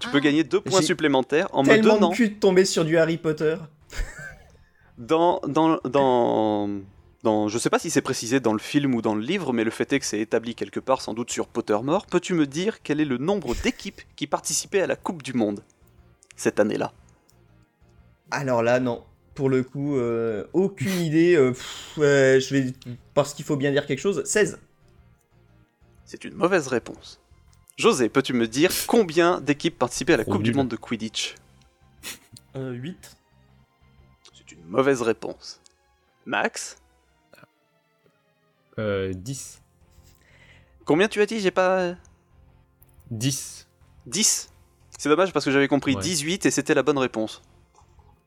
Tu 0.00 0.08
peux 0.10 0.20
gagner 0.20 0.44
2 0.44 0.60
points 0.60 0.82
supplémentaires 0.82 1.48
en 1.52 1.62
me 1.62 1.68
Tellement 1.68 1.94
donnant 1.94 2.10
de 2.10 2.14
cul 2.14 2.28
de 2.30 2.34
tomber 2.34 2.64
sur 2.64 2.84
du 2.84 2.96
Harry 2.98 3.16
Potter. 3.18 3.56
dans 4.96 5.40
dans 5.46 5.78
dans 5.84 6.68
dans 7.22 7.48
je 7.48 7.58
sais 7.58 7.70
pas 7.70 7.78
si 7.78 7.90
c'est 7.90 8.00
précisé 8.02 8.40
dans 8.40 8.52
le 8.52 8.58
film 8.58 8.94
ou 8.94 9.02
dans 9.02 9.14
le 9.14 9.22
livre 9.22 9.52
mais 9.52 9.64
le 9.64 9.70
fait 9.70 9.92
est 9.92 9.98
que 9.98 10.06
c'est 10.06 10.20
établi 10.20 10.54
quelque 10.54 10.80
part 10.80 11.00
sans 11.00 11.14
doute 11.14 11.30
sur 11.30 11.48
Pottermore. 11.48 12.06
Peux-tu 12.06 12.34
me 12.34 12.46
dire 12.46 12.82
quel 12.82 13.00
est 13.00 13.04
le 13.04 13.18
nombre 13.18 13.54
d'équipes 13.62 14.00
qui 14.16 14.26
participaient 14.26 14.82
à 14.82 14.86
la 14.86 14.96
Coupe 14.96 15.22
du 15.22 15.32
monde 15.34 15.62
cette 16.36 16.60
année-là? 16.60 16.92
Alors 18.30 18.62
là, 18.62 18.78
non. 18.78 19.04
Pour 19.34 19.48
le 19.48 19.62
coup, 19.62 19.96
euh, 19.96 20.44
aucune 20.52 21.00
idée. 21.00 21.34
euh, 21.36 21.50
pff, 21.52 21.92
ouais, 21.96 22.38
je 22.40 22.54
vais. 22.54 22.72
Parce 23.14 23.34
qu'il 23.34 23.44
faut 23.44 23.56
bien 23.56 23.70
dire 23.70 23.86
quelque 23.86 24.00
chose. 24.00 24.22
16. 24.24 24.58
C'est 26.04 26.24
une 26.24 26.34
mauvaise 26.34 26.66
réponse. 26.68 27.17
José, 27.78 28.08
peux-tu 28.08 28.32
me 28.32 28.48
dire 28.48 28.70
combien 28.86 29.40
d'équipes 29.40 29.78
participaient 29.78 30.14
à 30.14 30.16
la 30.18 30.24
Coupe 30.24 30.42
du 30.42 30.52
monde 30.52 30.68
de 30.68 30.76
Quidditch 30.76 31.36
Euh, 32.56 32.72
8. 32.72 33.16
C'est 34.36 34.52
une 34.52 34.64
mauvaise 34.64 35.00
réponse. 35.02 35.60
Max 36.26 36.76
Euh, 38.78 39.12
10. 39.14 39.60
Combien 40.84 41.08
tu 41.08 41.20
as 41.20 41.26
dit 41.26 41.40
J'ai 41.40 41.50
pas 41.52 41.94
10. 43.10 43.68
10 44.06 44.50
C'est 44.98 45.08
dommage 45.08 45.32
parce 45.32 45.44
que 45.44 45.50
j'avais 45.52 45.68
compris 45.68 45.94
Ouais. 45.94 46.02
18 46.02 46.46
et 46.46 46.50
c'était 46.50 46.74
la 46.74 46.82
bonne 46.82 46.98
réponse. 46.98 47.42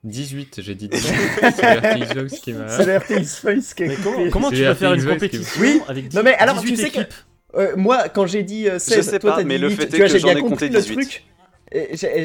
18, 0.03 0.61
j'ai 0.61 0.75
dit 0.75 0.87
18. 0.89 1.13
c'est 1.55 1.77
RTX 1.77 2.15
Vox 2.15 2.39
qui 2.39 2.53
m'a... 2.53 2.67
C'est 2.69 3.75
qui 3.75 3.83
a 3.83 3.95
comment, 3.97 4.29
comment 4.31 4.49
tu 4.49 4.55
veux 4.63 4.73
faire 4.73 4.93
une 4.93 5.01
qui- 5.01 5.07
compétition 5.07 5.61
Oui, 5.61 5.81
avec 5.87 6.13
non, 6.13 6.23
mais 6.23 6.33
alors, 6.35 6.55
18 6.59 6.69
tu 6.75 6.81
sais 6.81 6.89
que- 6.89 6.99
équipes 7.01 7.13
Euh, 7.55 7.75
moi, 7.75 8.07
quand 8.09 8.25
j'ai 8.25 8.43
dit 8.43 8.67
euh, 8.69 8.79
16, 8.79 9.09
sais 9.09 9.19
toi 9.19 9.31
pas, 9.31 9.35
t'as 9.37 9.41
dit 9.43 9.47
mais 9.47 9.57
le 9.57 9.69
8. 9.69 9.75
fait 9.75 9.87
tu 9.87 9.95
est 9.95 9.97
vois, 9.99 10.07
que 10.07 10.17
j'en 10.19 10.29
ai 10.29 10.33
compris 10.35 10.49
compté 10.49 10.69
le 10.69 10.79
18. 10.79 10.95
truc. 10.95 11.25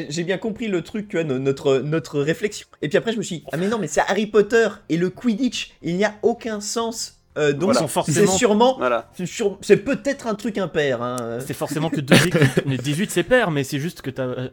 J'ai 0.09 0.23
bien 0.23 0.37
compris 0.37 0.67
le 0.67 0.81
truc, 0.81 1.07
tu 1.07 1.15
vois, 1.17 1.23
no- 1.23 1.39
notre, 1.39 1.79
notre 1.79 2.19
réflexion. 2.19 2.67
Et 2.81 2.89
puis 2.89 2.97
après, 2.97 3.13
je 3.13 3.17
me 3.17 3.23
suis 3.23 3.37
dit, 3.39 3.43
ah 3.51 3.57
mais 3.57 3.67
non, 3.67 3.77
mais 3.79 3.87
c'est 3.87 4.01
Harry 4.01 4.27
Potter 4.27 4.67
et 4.89 4.97
le 4.97 5.09
Quidditch, 5.09 5.71
il 5.81 5.95
n'y 5.95 6.03
a 6.05 6.15
aucun 6.21 6.59
sens. 6.59 7.13
Euh, 7.37 7.53
donc, 7.53 7.75
sont 7.75 7.81
c'est 7.87 7.93
forcément. 7.93 8.31
sûrement, 8.31 8.75
Voilà. 8.77 9.11
c'est 9.61 9.77
peut-être 9.77 10.27
un 10.27 10.33
truc 10.35 10.57
impair. 10.57 11.01
Hein. 11.03 11.37
C'est 11.45 11.53
forcément 11.53 11.89
que 11.89 12.01
deux 12.01 12.15
équipes. 12.15 12.41
Les 12.65 12.77
18 12.77 13.11
c'est 13.11 13.23
pair, 13.23 13.51
mais 13.51 13.63
c'est 13.63 13.79
juste 13.79 14.01
que 14.01 14.09
t'as. 14.09 14.49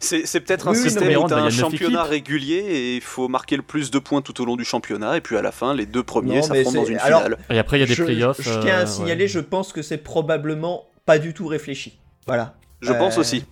C'est 0.00 0.40
peut-être 0.40 0.68
un 0.68 0.72
Oui, 0.72 0.78
non, 0.78 0.82
système 0.84 1.08
mais 1.08 1.16
où 1.16 1.20
rentre, 1.20 1.34
tu 1.34 1.40
as 1.40 1.42
un 1.44 1.48
il 1.48 1.54
y 1.54 1.58
a 1.58 1.62
neuf 1.62 1.70
championnat 1.72 2.00
équipes. 2.00 2.10
régulier 2.10 2.54
et 2.56 2.96
il 2.96 3.00
faut 3.02 3.28
marquer 3.28 3.56
le 3.56 3.62
plus 3.62 3.90
de 3.90 3.98
points 3.98 4.22
tout 4.22 4.40
au 4.40 4.44
long 4.44 4.56
du 4.56 4.64
championnat 4.64 5.16
et 5.16 5.20
puis 5.20 5.36
à 5.36 5.42
la 5.42 5.50
fin, 5.52 5.74
les 5.74 5.86
deux 5.86 6.02
premiers 6.02 6.36
Non, 6.36 6.42
s'affrontent 6.42 6.72
dans 6.80 6.84
une 6.84 6.98
alors, 6.98 7.22
finale. 7.24 7.38
Et 7.50 7.58
après 7.58 7.78
il 7.78 7.80
y 7.80 7.84
a 7.84 7.86
des 7.86 7.94
je, 7.94 8.04
playoffs. 8.04 8.40
je 8.40 8.60
tiens 8.60 8.76
à 8.78 8.82
euh, 8.82 8.86
signaler, 8.86 9.24
ouais. 9.24 9.28
je 9.28 9.40
pense 9.40 9.72
que 9.72 9.82
c'est 9.82 9.98
probablement 9.98 10.86
pas 11.06 11.18
du 11.18 11.34
tout 11.34 11.46
réfléchi. 11.46 11.98
Voilà. 12.26 12.54
Je 12.80 12.92
pense 12.92 13.16
Euh, 13.16 13.20
aussi. 13.22 13.44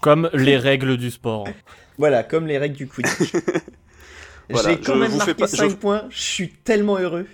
Comme 0.00 0.28
les 0.34 0.56
règles 0.58 0.96
du 0.96 1.10
sport. 1.10 1.48
Voilà, 1.96 2.22
comme 2.22 2.46
les 2.46 2.58
règles 2.58 2.76
du 2.76 2.86
Quidditch. 2.86 3.32
Voilà, 4.50 4.70
J'ai 4.70 4.80
quand 4.80 4.94
je 4.94 4.98
même 4.98 5.14
marqué 5.16 5.34
pas- 5.34 5.46
5 5.46 5.68
je- 5.70 5.74
points, 5.76 6.04
je 6.08 6.20
suis 6.22 6.48
tellement 6.48 6.96
heureux. 6.96 7.26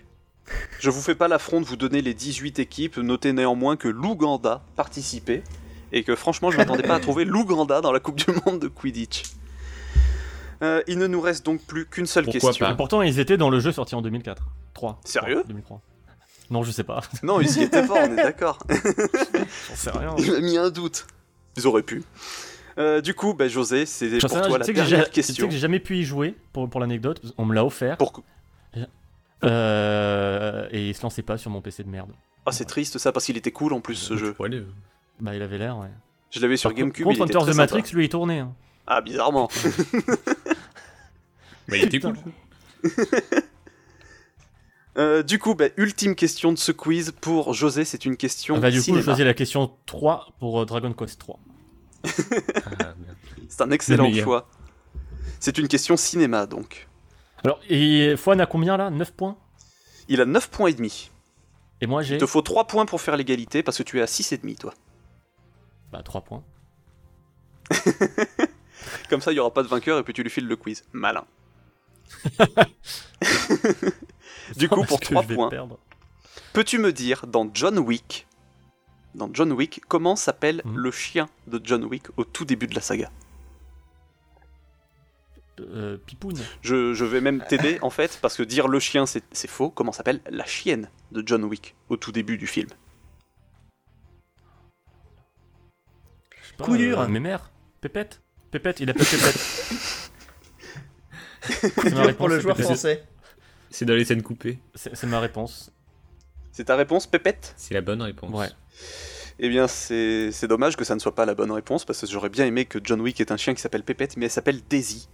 Je 0.81 0.91
vous 0.91 1.01
fais 1.01 1.15
pas 1.15 1.29
l'affront 1.29 1.61
de 1.61 1.65
vous 1.67 1.77
donner 1.77 2.03
les 2.03 2.13
18 2.13 2.59
équipes. 2.59 2.97
Notez 2.99 3.33
néanmoins 3.33 3.77
que 3.77 3.87
l'Ouganda 3.87 4.65
participait 4.75 5.43
et 5.95 6.03
que 6.03 6.15
franchement, 6.17 6.51
je 6.51 6.57
m'attendais 6.59 6.83
pas 6.83 6.97
à 6.97 7.01
trouver 7.01 7.25
l'Ouganda 7.25 7.81
dans 7.81 7.93
la 7.93 8.01
Coupe 8.01 8.17
du 8.17 8.27
Monde 8.45 8.61
de 8.61 8.69
Quidditch. 8.69 9.23
Euh, 10.63 10.83
il 10.87 10.99
ne 10.99 11.07
nous 11.07 11.21
reste 11.21 11.47
donc 11.47 11.63
plus 11.63 11.87
qu'une 11.87 12.07
seule 12.07 12.25
Pourquoi 12.25 12.51
question. 12.51 12.67
pas 12.67 12.73
Et 12.73 12.77
pourtant 12.77 13.03
ils 13.03 13.19
étaient 13.19 13.37
dans 13.37 13.51
le 13.51 13.61
jeu 13.61 13.71
sorti 13.73 13.95
en 13.95 14.03
2004. 14.03 14.43
3. 14.75 15.01
Sérieux 15.05 15.43
2003. 15.47 15.81
Non, 16.51 16.63
je 16.63 16.71
sais 16.73 16.85
pas. 16.85 17.01
Non, 17.23 17.41
ils 17.41 17.59
y 17.59 17.63
étaient 17.63 17.87
pas, 17.87 18.07
on 18.07 18.13
est 18.13 18.17
d'accord. 18.17 18.59
J'en 18.69 19.75
sais 19.77 19.91
rien. 19.91 20.15
Il 20.19 20.33
m'a 20.33 20.41
mis 20.41 20.59
un 20.59 20.71
doute. 20.71 21.07
Ils 21.57 21.67
auraient 21.67 21.83
pu. 21.83 22.03
Euh, 22.77 23.01
du 23.01 23.15
coup, 23.15 23.35
bah, 23.35 23.47
José, 23.47 23.87
c'est 23.87 24.19
pour 24.19 24.31
rien, 24.31 24.43
toi 24.43 24.59
la 24.59 24.65
sais 24.65 24.73
que 24.73 24.83
j'ai 24.83 24.91
dernière 24.91 25.07
ja- 25.07 25.11
tu 25.13 25.23
sais 25.23 25.27
question. 25.29 25.47
que 25.47 25.53
j'ai 25.53 25.61
jamais 25.61 25.79
pu 25.79 25.97
y 25.99 26.03
jouer 26.05 26.35
pour, 26.53 26.69
pour 26.69 26.81
l'anecdote. 26.81 27.21
qu'on 27.37 27.45
me 27.45 27.55
l'a 27.55 27.65
offert. 27.65 27.97
Pour... 27.99 28.23
Euh, 29.45 30.67
et 30.71 30.89
il 30.89 30.95
se 30.95 31.03
lançait 31.03 31.23
pas 31.23 31.37
sur 31.39 31.51
mon 31.51 31.61
PC 31.61 31.85
de 31.85 31.89
merde. 31.89 32.11
Ah, 32.47 32.53
c'est 32.53 32.65
triste 32.65 32.99
ça 32.99 33.13
parce 33.13 33.27
qu'il 33.27 33.37
était 33.37 33.53
cool 33.53 33.73
en 33.73 33.81
plus 33.81 33.95
ce 33.95 34.17
jeu. 34.17 34.35
Aller, 34.43 34.65
Bah 35.21 35.35
il 35.35 35.43
avait 35.43 35.59
l'air, 35.59 35.79
ouais. 35.79 35.89
Je 36.31 36.41
l'avais 36.41 36.57
sur 36.57 36.71
Par 36.71 36.77
GameCube. 36.79 37.05
contre, 37.07 37.19
il 37.19 37.23
était 37.23 37.37
Hunter 37.37 37.45
the 37.47 37.55
sympa. 37.55 37.75
Matrix, 37.75 37.93
lui, 37.95 38.05
il 38.07 38.09
tournait. 38.09 38.41
hein. 38.41 38.55
Ah, 38.87 39.01
bizarrement. 39.01 39.49
Bah, 41.69 41.77
il 41.77 41.85
était 41.85 42.01
cool. 42.01 42.17
Euh, 44.97 45.25
du 45.25 45.41
coup, 45.41 45.57
bah, 45.57 45.65
ultime 45.77 46.15
question 46.15 46.53
de 46.53 46.59
ce 46.59 46.71
quiz 46.71 47.13
pour 47.21 47.53
José. 47.53 47.85
C'est 47.85 48.05
une 48.05 48.17
question 48.17 48.55
Ah 48.57 48.61
bah, 48.61 48.71
du 48.71 48.77
coup, 48.77 48.81
je 48.83 48.85
cinéma. 48.85 49.03
choisis 49.03 49.25
la 49.25 49.35
question 49.35 49.73
3 49.87 50.29
pour 50.39 50.61
euh, 50.61 50.67
Dragon 50.67 50.93
Quest 50.93 51.19
3. 51.19 51.41
Ah, 52.05 52.11
merde. 52.79 53.17
C'est 53.49 53.61
un 53.63 53.71
excellent 53.73 54.13
choix. 54.15 54.49
C'est 55.41 55.59
une 55.59 55.67
question 55.67 55.97
cinéma 55.97 56.47
donc. 56.47 56.87
Alors, 57.43 57.59
et 57.69 58.15
Fouane 58.17 58.41
a 58.41 58.47
combien 58.47 58.77
là? 58.77 58.91
9 58.91 59.13
points? 59.15 59.37
Il 60.09 60.21
a 60.21 60.27
9 60.27 60.49
points 60.49 60.69
et 60.69 60.75
demi. 60.75 61.11
Et 61.81 61.87
moi 61.89 62.03
j'ai 62.03 62.15
Il 62.15 62.21
te 62.21 62.27
faut 62.27 62.41
3 62.43 62.67
points 62.69 62.87
pour 62.87 63.01
faire 63.01 63.17
l'égalité 63.17 63.63
parce 63.65 63.77
que 63.79 63.83
tu 63.83 63.99
es 63.99 64.03
à 64.03 64.07
6 64.07 64.31
et 64.33 64.39
demi 64.39 64.55
toi. 64.55 64.73
Bah 65.95 66.03
3 66.03 66.23
points. 66.23 66.43
Comme 69.09 69.21
ça, 69.21 69.31
il 69.31 69.37
y 69.37 69.39
aura 69.39 69.55
pas 69.55 69.63
de 69.63 69.69
vainqueur 69.69 69.97
et 69.99 70.03
puis 70.03 70.13
tu 70.13 70.25
lui 70.25 70.31
files 70.31 70.49
le 70.49 70.57
quiz. 70.57 70.83
Malin. 70.93 71.25
du 74.57 74.69
coup, 74.69 74.83
pour 74.85 74.99
que 74.99 75.05
3 75.05 75.23
je 75.23 75.29
vais 75.29 75.35
points, 75.37 75.51
peux-tu 76.53 76.79
me 76.79 76.93
dire 76.93 77.29
dans 77.29 77.49
John 77.55 77.79
Wick, 77.79 78.27
dans 79.15 79.31
John 79.33 79.53
Wick, 79.53 79.83
comment 79.87 80.17
s'appelle 80.17 80.63
Mhm. 80.65 80.77
le 80.79 80.91
chien 80.91 81.29
de 81.47 81.61
John 81.63 81.85
Wick 81.85 82.07
au 82.17 82.25
tout 82.25 82.45
début 82.45 82.67
de 82.67 82.75
la 82.75 82.81
saga? 82.81 83.09
Euh, 85.61 85.97
Pipoune. 86.05 86.37
je, 86.63 86.93
je 86.95 87.05
vais 87.05 87.21
même 87.21 87.41
t'aider 87.49 87.79
en 87.83 87.91
fait 87.91 88.19
parce 88.21 88.37
que 88.37 88.43
dire 88.43 88.67
le 88.67 88.81
chien 88.81 89.07
c'est 89.07 89.23
faux. 89.47 89.71
Comment 89.71 89.93
s'appelle 89.93 90.21
la 90.29 90.45
chienne 90.45 90.91
de 91.13 91.23
John 91.25 91.45
Wick 91.45 91.77
au 91.89 91.97
tout 91.97 92.11
début 92.11 92.37
du 92.37 92.49
film? 92.49 92.69
Pas, 96.57 96.65
Coup 96.65 96.77
dur. 96.77 97.01
Euh, 97.01 97.09
Mémère 97.09 97.51
Pépette 97.81 98.21
Pépette, 98.51 98.81
il 98.81 98.89
appelle 98.91 99.07
Pépette. 99.07 99.39
C'est 101.43 101.77
ma 101.77 101.91
Dur 101.91 101.99
réponse. 102.01 102.17
pour 102.17 102.29
le 102.29 102.41
joueur 102.41 102.57
c'est- 102.57 102.63
français. 102.63 103.05
C'est 103.71 103.85
dans 103.85 103.95
les 103.95 104.05
scènes 104.05 104.23
coupées. 104.23 104.59
C'est 104.75 105.03
ma 105.05 105.21
réponse. 105.21 105.73
C'est 106.53 106.65
ta 106.65 106.77
réponse, 106.77 107.07
Pépette? 107.07 107.53
C'est 107.57 107.75
la 107.75 107.81
bonne 107.81 108.01
réponse. 108.01 108.33
Ouais. 108.33 108.49
Eh 109.41 109.49
bien, 109.49 109.67
c'est 109.67 110.31
c'est 110.31 110.47
dommage 110.47 110.77
que 110.77 110.85
ça 110.85 110.95
ne 110.95 111.01
soit 111.01 111.15
pas 111.15 111.27
la 111.27 111.35
bonne 111.35 111.51
réponse, 111.51 111.85
parce 111.85 112.01
que 112.01 112.07
j'aurais 112.07 112.29
bien 112.29 112.47
aimé 112.47 112.65
que 112.67 112.79
John 112.83 113.01
Wick 113.01 113.21
ait 113.21 113.33
un 113.33 113.37
chien 113.37 113.53
qui 113.53 113.61
s'appelle 113.61 113.83
Pépette, 113.83 114.17
mais 114.17 114.27
elle 114.27 114.31
s'appelle 114.31 114.61
Daisy. 114.71 115.09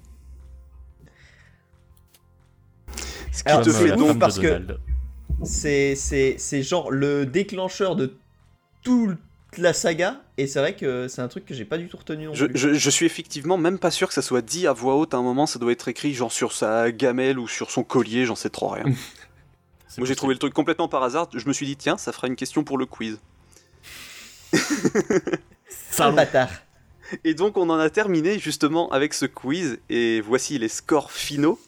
Ce 3.32 3.42
qui 3.42 3.48
Alors, 3.48 3.62
te 3.64 3.70
euh, 3.70 3.72
fait 3.72 3.96
donc... 3.96 4.18
parce 4.18 4.38
que-. 4.38 4.60
C'est 5.42 5.94
c'est- 5.96 6.36
c'est 6.38 6.62
genre 6.62 6.90
le 6.90 7.24
déclencheur 7.24 7.96
de 7.96 8.18
toute 8.82 9.16
la 9.58 9.72
saga, 9.72 10.20
et 10.38 10.46
c'est 10.46 10.58
vrai 10.60 10.76
que 10.76 11.08
c'est 11.08 11.20
un 11.22 11.28
truc 11.28 11.44
que 11.44 11.54
j'ai 11.54 11.64
pas 11.64 11.76
du 11.78 11.88
tout 11.88 11.96
retenu 11.96 12.26
non 12.26 12.34
Je, 12.34 12.46
plus. 12.46 12.58
je- 12.58 12.74
je 12.74 12.90
suis 12.90 13.06
effectivement 13.06 13.56
même 13.58 13.78
pas 13.78 13.90
sûr 13.90 14.08
que 14.08 14.14
ça 14.14 14.22
soit 14.22 14.42
dit 14.42 14.66
à 14.66 14.72
voix 14.72 14.94
haute 14.96 15.12
à 15.14 15.16
un 15.16 15.22
moment, 15.22 15.46
ça 15.46 15.58
doit 15.58 15.72
être 15.72 15.88
écrit 15.88 16.14
genre 16.14 16.30
sur 16.32 16.52
sa 16.52 16.92
gamelle 16.92 17.38
ou 17.38 17.48
sur 17.48 17.70
son 17.70 17.82
collier, 17.82 18.24
j'en 18.26 18.36
sais 18.36 18.50
trop 18.50 18.68
rien. 18.68 18.84
Moi 19.98 20.06
j'ai 20.06 20.14
trouvé 20.14 20.34
le 20.34 20.38
truc 20.38 20.54
complètement 20.54 20.86
par 20.88 21.02
hasard, 21.02 21.28
je 21.34 21.46
me 21.48 21.52
suis 21.52 21.66
dit 21.66 21.76
tiens, 21.76 21.96
ça 21.98 22.12
fera 22.12 22.28
une 22.28 22.36
question 22.36 22.62
pour 22.64 22.78
le 22.78 22.86
quiz. 22.86 23.18
Bâtard. 25.98 26.50
Et 27.24 27.34
donc 27.34 27.56
on 27.56 27.68
en 27.70 27.78
a 27.78 27.90
terminé 27.90 28.38
justement 28.38 28.88
avec 28.90 29.14
ce 29.14 29.26
quiz 29.26 29.78
et 29.90 30.20
voici 30.20 30.58
les 30.58 30.68
scores 30.68 31.10
finaux. 31.10 31.58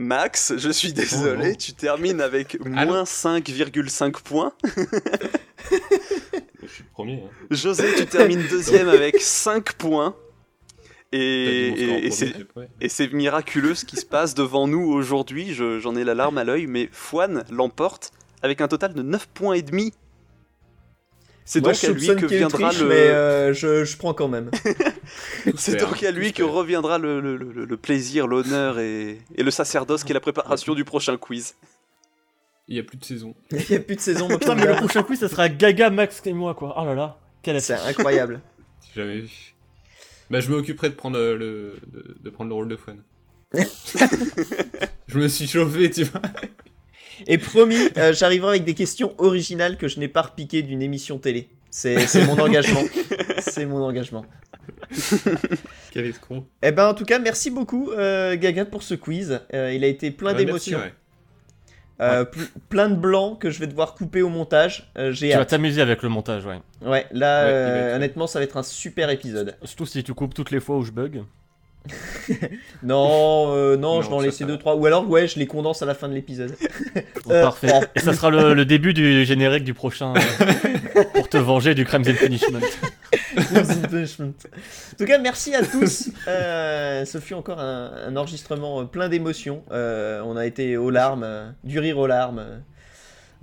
Max, 0.00 0.54
je 0.56 0.70
suis 0.70 0.92
désolé, 0.92 1.50
Oh 1.54 1.56
tu 1.58 1.72
termines 1.72 2.20
avec 2.20 2.56
moins 2.64 3.02
5,5 3.02 4.22
points. 4.22 4.52
Je 6.62 6.66
suis 6.68 6.84
le 6.84 6.90
premier. 6.92 7.14
hein. 7.24 7.30
José, 7.50 7.84
tu 7.96 8.06
termines 8.06 8.42
deuxième 8.48 8.88
avec 8.88 9.20
5 9.20 9.72
points. 9.72 10.14
Et, 11.10 11.72
c'est 12.88 13.12
miraculeux 13.12 13.74
ce 13.74 13.84
qui 13.84 13.96
se 13.96 14.06
passe 14.06 14.34
devant 14.34 14.68
nous 14.68 14.82
aujourd'hui, 14.92 15.52
je- 15.54 15.80
j'en 15.80 15.96
ai 15.96 16.04
la 16.04 16.14
larme 16.14 16.38
à 16.38 16.44
l'œil, 16.44 16.66
mais 16.68 16.88
Fouane 16.92 17.44
l'emporte 17.50 18.12
avec 18.42 18.60
un 18.60 18.68
total 18.68 18.94
de 18.94 19.02
9 19.02 19.26
points 19.26 19.54
et 19.54 19.62
demi. 19.62 19.92
C'est 21.50 21.62
donc 21.62 21.82
à 21.82 21.88
lui 21.92 22.06
que 22.08 22.26
viendra 22.26 22.68
triche, 22.68 22.82
le... 22.82 22.88
mais 22.88 22.94
euh, 22.94 23.54
je, 23.54 23.82
je 23.86 23.96
prends 23.96 24.12
quand 24.12 24.28
même. 24.28 24.50
C'est 25.56 25.76
donc 25.76 26.02
à 26.02 26.10
lui 26.10 26.34
que 26.34 26.42
reviendra 26.42 26.98
le, 26.98 27.20
le- 27.22 27.38
le- 27.38 27.64
le 27.64 27.76
plaisir, 27.78 28.26
l'honneur 28.26 28.78
et, 28.78 29.18
et 29.34 29.42
le 29.42 29.50
sacerdoce 29.50 30.04
qui 30.04 30.12
est 30.12 30.14
la 30.14 30.20
préparation 30.20 30.74
du 30.74 30.84
prochain 30.84 31.16
quiz. 31.16 31.54
Il 32.68 32.76
y 32.76 32.78
a 32.78 32.82
plus 32.82 32.98
de 32.98 33.04
saison. 33.04 33.34
Il 33.50 33.64
n'y 33.70 33.76
a 33.76 33.80
plus 33.80 33.96
de 33.96 34.00
saison. 34.02 34.28
Putain, 34.28 34.56
mais 34.56 34.66
le 34.66 34.74
prochain 34.74 35.02
quiz, 35.02 35.20
ça 35.20 35.28
sera 35.30 35.48
Gaga, 35.48 35.88
Max 35.88 36.20
et 36.26 36.34
moi, 36.34 36.54
quoi. 36.54 36.74
Oh 36.78 36.84
là 36.84 36.94
là, 36.94 37.18
quelle. 37.40 37.62
C'est 37.62 37.72
incroyable. 37.72 38.42
J'ai 38.94 39.00
jamais 39.00 39.20
vu. 39.20 39.54
Bah, 40.30 40.40
je 40.40 40.50
m'occuperai 40.50 40.90
de 40.90 40.94
prendre 40.96 41.18
le, 41.18 41.78
de, 41.86 42.14
de 42.20 42.28
prendre 42.30 42.50
le 42.50 42.54
rôle 42.56 42.68
de 42.68 42.76
Fun. 42.76 42.96
je 45.08 45.18
me 45.18 45.28
suis 45.28 45.46
chauffé, 45.46 45.90
tu 45.90 46.04
vois. 46.04 46.20
Et 47.26 47.38
promis, 47.38 47.76
euh, 47.96 48.12
j'arriverai 48.12 48.50
avec 48.50 48.64
des 48.64 48.74
questions 48.74 49.14
originales 49.18 49.76
que 49.76 49.88
je 49.88 49.98
n'ai 50.00 50.08
pas 50.08 50.22
repiquées 50.22 50.62
d'une 50.62 50.82
émission 50.82 51.18
télé. 51.18 51.48
C'est 51.70 52.24
mon 52.26 52.38
engagement. 52.38 52.82
C'est 53.40 53.66
mon 53.66 53.82
engagement. 53.82 54.24
Quel 55.90 56.06
escroc. 56.06 56.44
Eh 56.62 56.72
ben, 56.72 56.88
en 56.88 56.94
tout 56.94 57.04
cas, 57.04 57.18
merci 57.18 57.50
beaucoup, 57.50 57.90
euh, 57.92 58.36
Gaga, 58.36 58.64
pour 58.64 58.82
ce 58.82 58.94
quiz. 58.94 59.40
Euh, 59.54 59.72
il 59.74 59.84
a 59.84 59.86
été 59.86 60.10
plein 60.10 60.32
Ouais, 60.32 60.44
d'émotions. 60.44 60.78
merci, 60.78 60.92
ouais. 60.92 60.94
Euh, 62.00 62.24
pl- 62.24 62.46
plein 62.68 62.88
de 62.88 62.94
blancs 62.94 63.40
que 63.40 63.50
je 63.50 63.58
vais 63.58 63.66
devoir 63.66 63.94
couper 63.94 64.22
au 64.22 64.28
montage. 64.28 64.90
Euh, 64.96 65.10
J'ai 65.12 65.30
Tu 65.30 65.36
vas 65.36 65.44
t'amuser 65.44 65.82
avec 65.82 66.02
le 66.04 66.08
montage, 66.08 66.46
ouais. 66.46 66.60
Ouais, 66.86 67.06
là, 67.10 67.42
euh, 67.46 67.96
honnêtement, 67.96 68.28
ça 68.28 68.38
va 68.38 68.44
être 68.44 68.56
un 68.56 68.62
super 68.62 69.10
épisode. 69.10 69.56
Surtout 69.64 69.84
si 69.86 70.04
tu 70.04 70.14
coupes 70.14 70.32
toutes 70.32 70.52
les 70.52 70.60
fois 70.60 70.76
où 70.76 70.84
je 70.84 70.92
bug. 70.92 71.24
Non, 72.82 73.54
euh, 73.54 73.76
non, 73.76 73.96
Non, 73.96 74.02
je 74.02 74.08
vais 74.08 74.14
en 74.14 74.18
ça, 74.20 74.24
laisser 74.26 74.38
ça 74.38 74.44
deux, 74.44 74.52
va. 74.52 74.58
trois. 74.58 74.74
Ou 74.76 74.86
alors, 74.86 75.08
ouais, 75.08 75.26
je 75.26 75.38
les 75.38 75.46
condense 75.46 75.80
à 75.82 75.86
la 75.86 75.94
fin 75.94 76.08
de 76.08 76.14
l'épisode. 76.14 76.54
Oh, 77.26 77.30
Euh, 77.32 77.42
parfait. 77.42 77.70
oh. 77.74 77.82
Et 77.94 78.00
ça 78.00 78.12
sera 78.12 78.30
le, 78.30 78.54
le 78.54 78.64
début 78.64 78.92
du 78.94 79.24
générique 79.24 79.64
du 79.64 79.74
prochain 79.74 80.14
euh, 80.16 81.04
pour 81.14 81.28
te 81.28 81.36
venger 81.38 81.74
du 81.74 81.84
Crimes 81.84 82.04
and 82.08 82.14
Punishment. 82.18 82.60
en 83.38 84.96
tout 84.98 85.04
cas, 85.06 85.18
merci 85.18 85.54
à 85.54 85.62
tous. 85.64 86.10
Euh, 86.26 87.04
ce 87.04 87.18
fut 87.18 87.34
encore 87.34 87.60
un, 87.60 87.90
un 88.06 88.16
enregistrement 88.16 88.80
euh, 88.80 88.84
plein 88.84 89.08
d'émotions. 89.08 89.62
Euh, 89.72 90.20
on 90.24 90.36
a 90.36 90.46
été 90.46 90.76
aux 90.76 90.90
larmes, 90.90 91.22
euh, 91.24 91.50
du 91.64 91.78
rire 91.78 91.98
aux 91.98 92.06
larmes, 92.06 92.38
euh, 92.40 92.58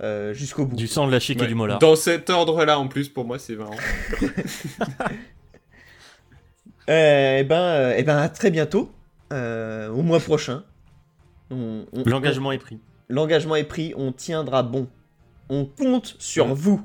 euh, 0.02 0.34
jusqu'au 0.34 0.66
bout. 0.66 0.76
Du 0.76 0.86
sang, 0.86 1.06
de 1.06 1.12
la 1.12 1.20
chic 1.20 1.40
et 1.42 1.46
du 1.46 1.54
molar. 1.54 1.78
Dans 1.78 1.96
cet 1.96 2.30
ordre-là, 2.30 2.78
en 2.78 2.88
plus, 2.88 3.08
pour 3.08 3.24
moi, 3.24 3.38
c'est 3.38 3.56
marrant. 3.56 3.76
Eh 6.88 7.44
ben, 7.48 7.94
eh 7.96 8.02
ben, 8.02 8.16
à 8.18 8.28
très 8.28 8.50
bientôt, 8.50 8.90
euh, 9.32 9.88
au 9.90 10.02
mois 10.02 10.20
prochain. 10.20 10.64
L'engagement 12.04 12.52
est 12.52 12.58
pris. 12.58 12.78
L'engagement 13.08 13.56
est 13.56 13.64
pris, 13.64 13.92
on 13.96 14.12
tiendra 14.12 14.62
bon. 14.62 14.88
On 15.48 15.64
compte 15.64 16.16
sur 16.18 16.46
Ouais. 16.48 16.54
vous. 16.54 16.80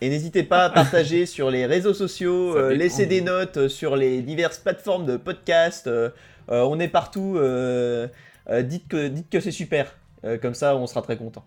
Et 0.00 0.08
n'hésitez 0.08 0.42
pas 0.42 0.64
à 0.64 0.70
partager 0.82 1.26
sur 1.26 1.50
les 1.50 1.64
réseaux 1.66 1.94
sociaux, 1.94 2.56
euh, 2.56 2.74
laisser 2.74 3.06
des 3.06 3.20
notes 3.20 3.56
euh, 3.56 3.68
sur 3.68 3.94
les 3.96 4.20
diverses 4.22 4.58
plateformes 4.58 5.06
de 5.06 5.16
podcast. 5.16 5.86
euh, 5.86 6.10
euh, 6.50 6.62
on 6.62 6.80
est 6.80 6.88
partout. 6.88 7.36
euh, 7.36 8.08
euh, 8.50 8.62
dites 8.62 8.88
que, 8.88 9.06
dites 9.08 9.30
que 9.30 9.38
c'est 9.38 9.52
super. 9.52 9.96
Euh, 10.24 10.38
comme 10.38 10.54
ça, 10.54 10.74
on 10.76 10.86
sera 10.88 11.02
très 11.02 11.16
content. 11.16 11.44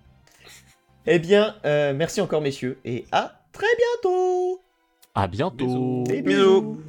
Eh 1.05 1.19
bien, 1.19 1.55
euh, 1.65 1.93
merci 1.93 2.21
encore, 2.21 2.41
messieurs, 2.41 2.79
et 2.85 3.05
à 3.11 3.41
très 3.51 3.67
bientôt. 3.77 4.61
À 5.13 5.27
bientôt. 5.27 5.55
Bisous. 5.65 6.03
Des 6.07 6.21
Bisous. 6.21 6.61
bisous. 6.61 6.81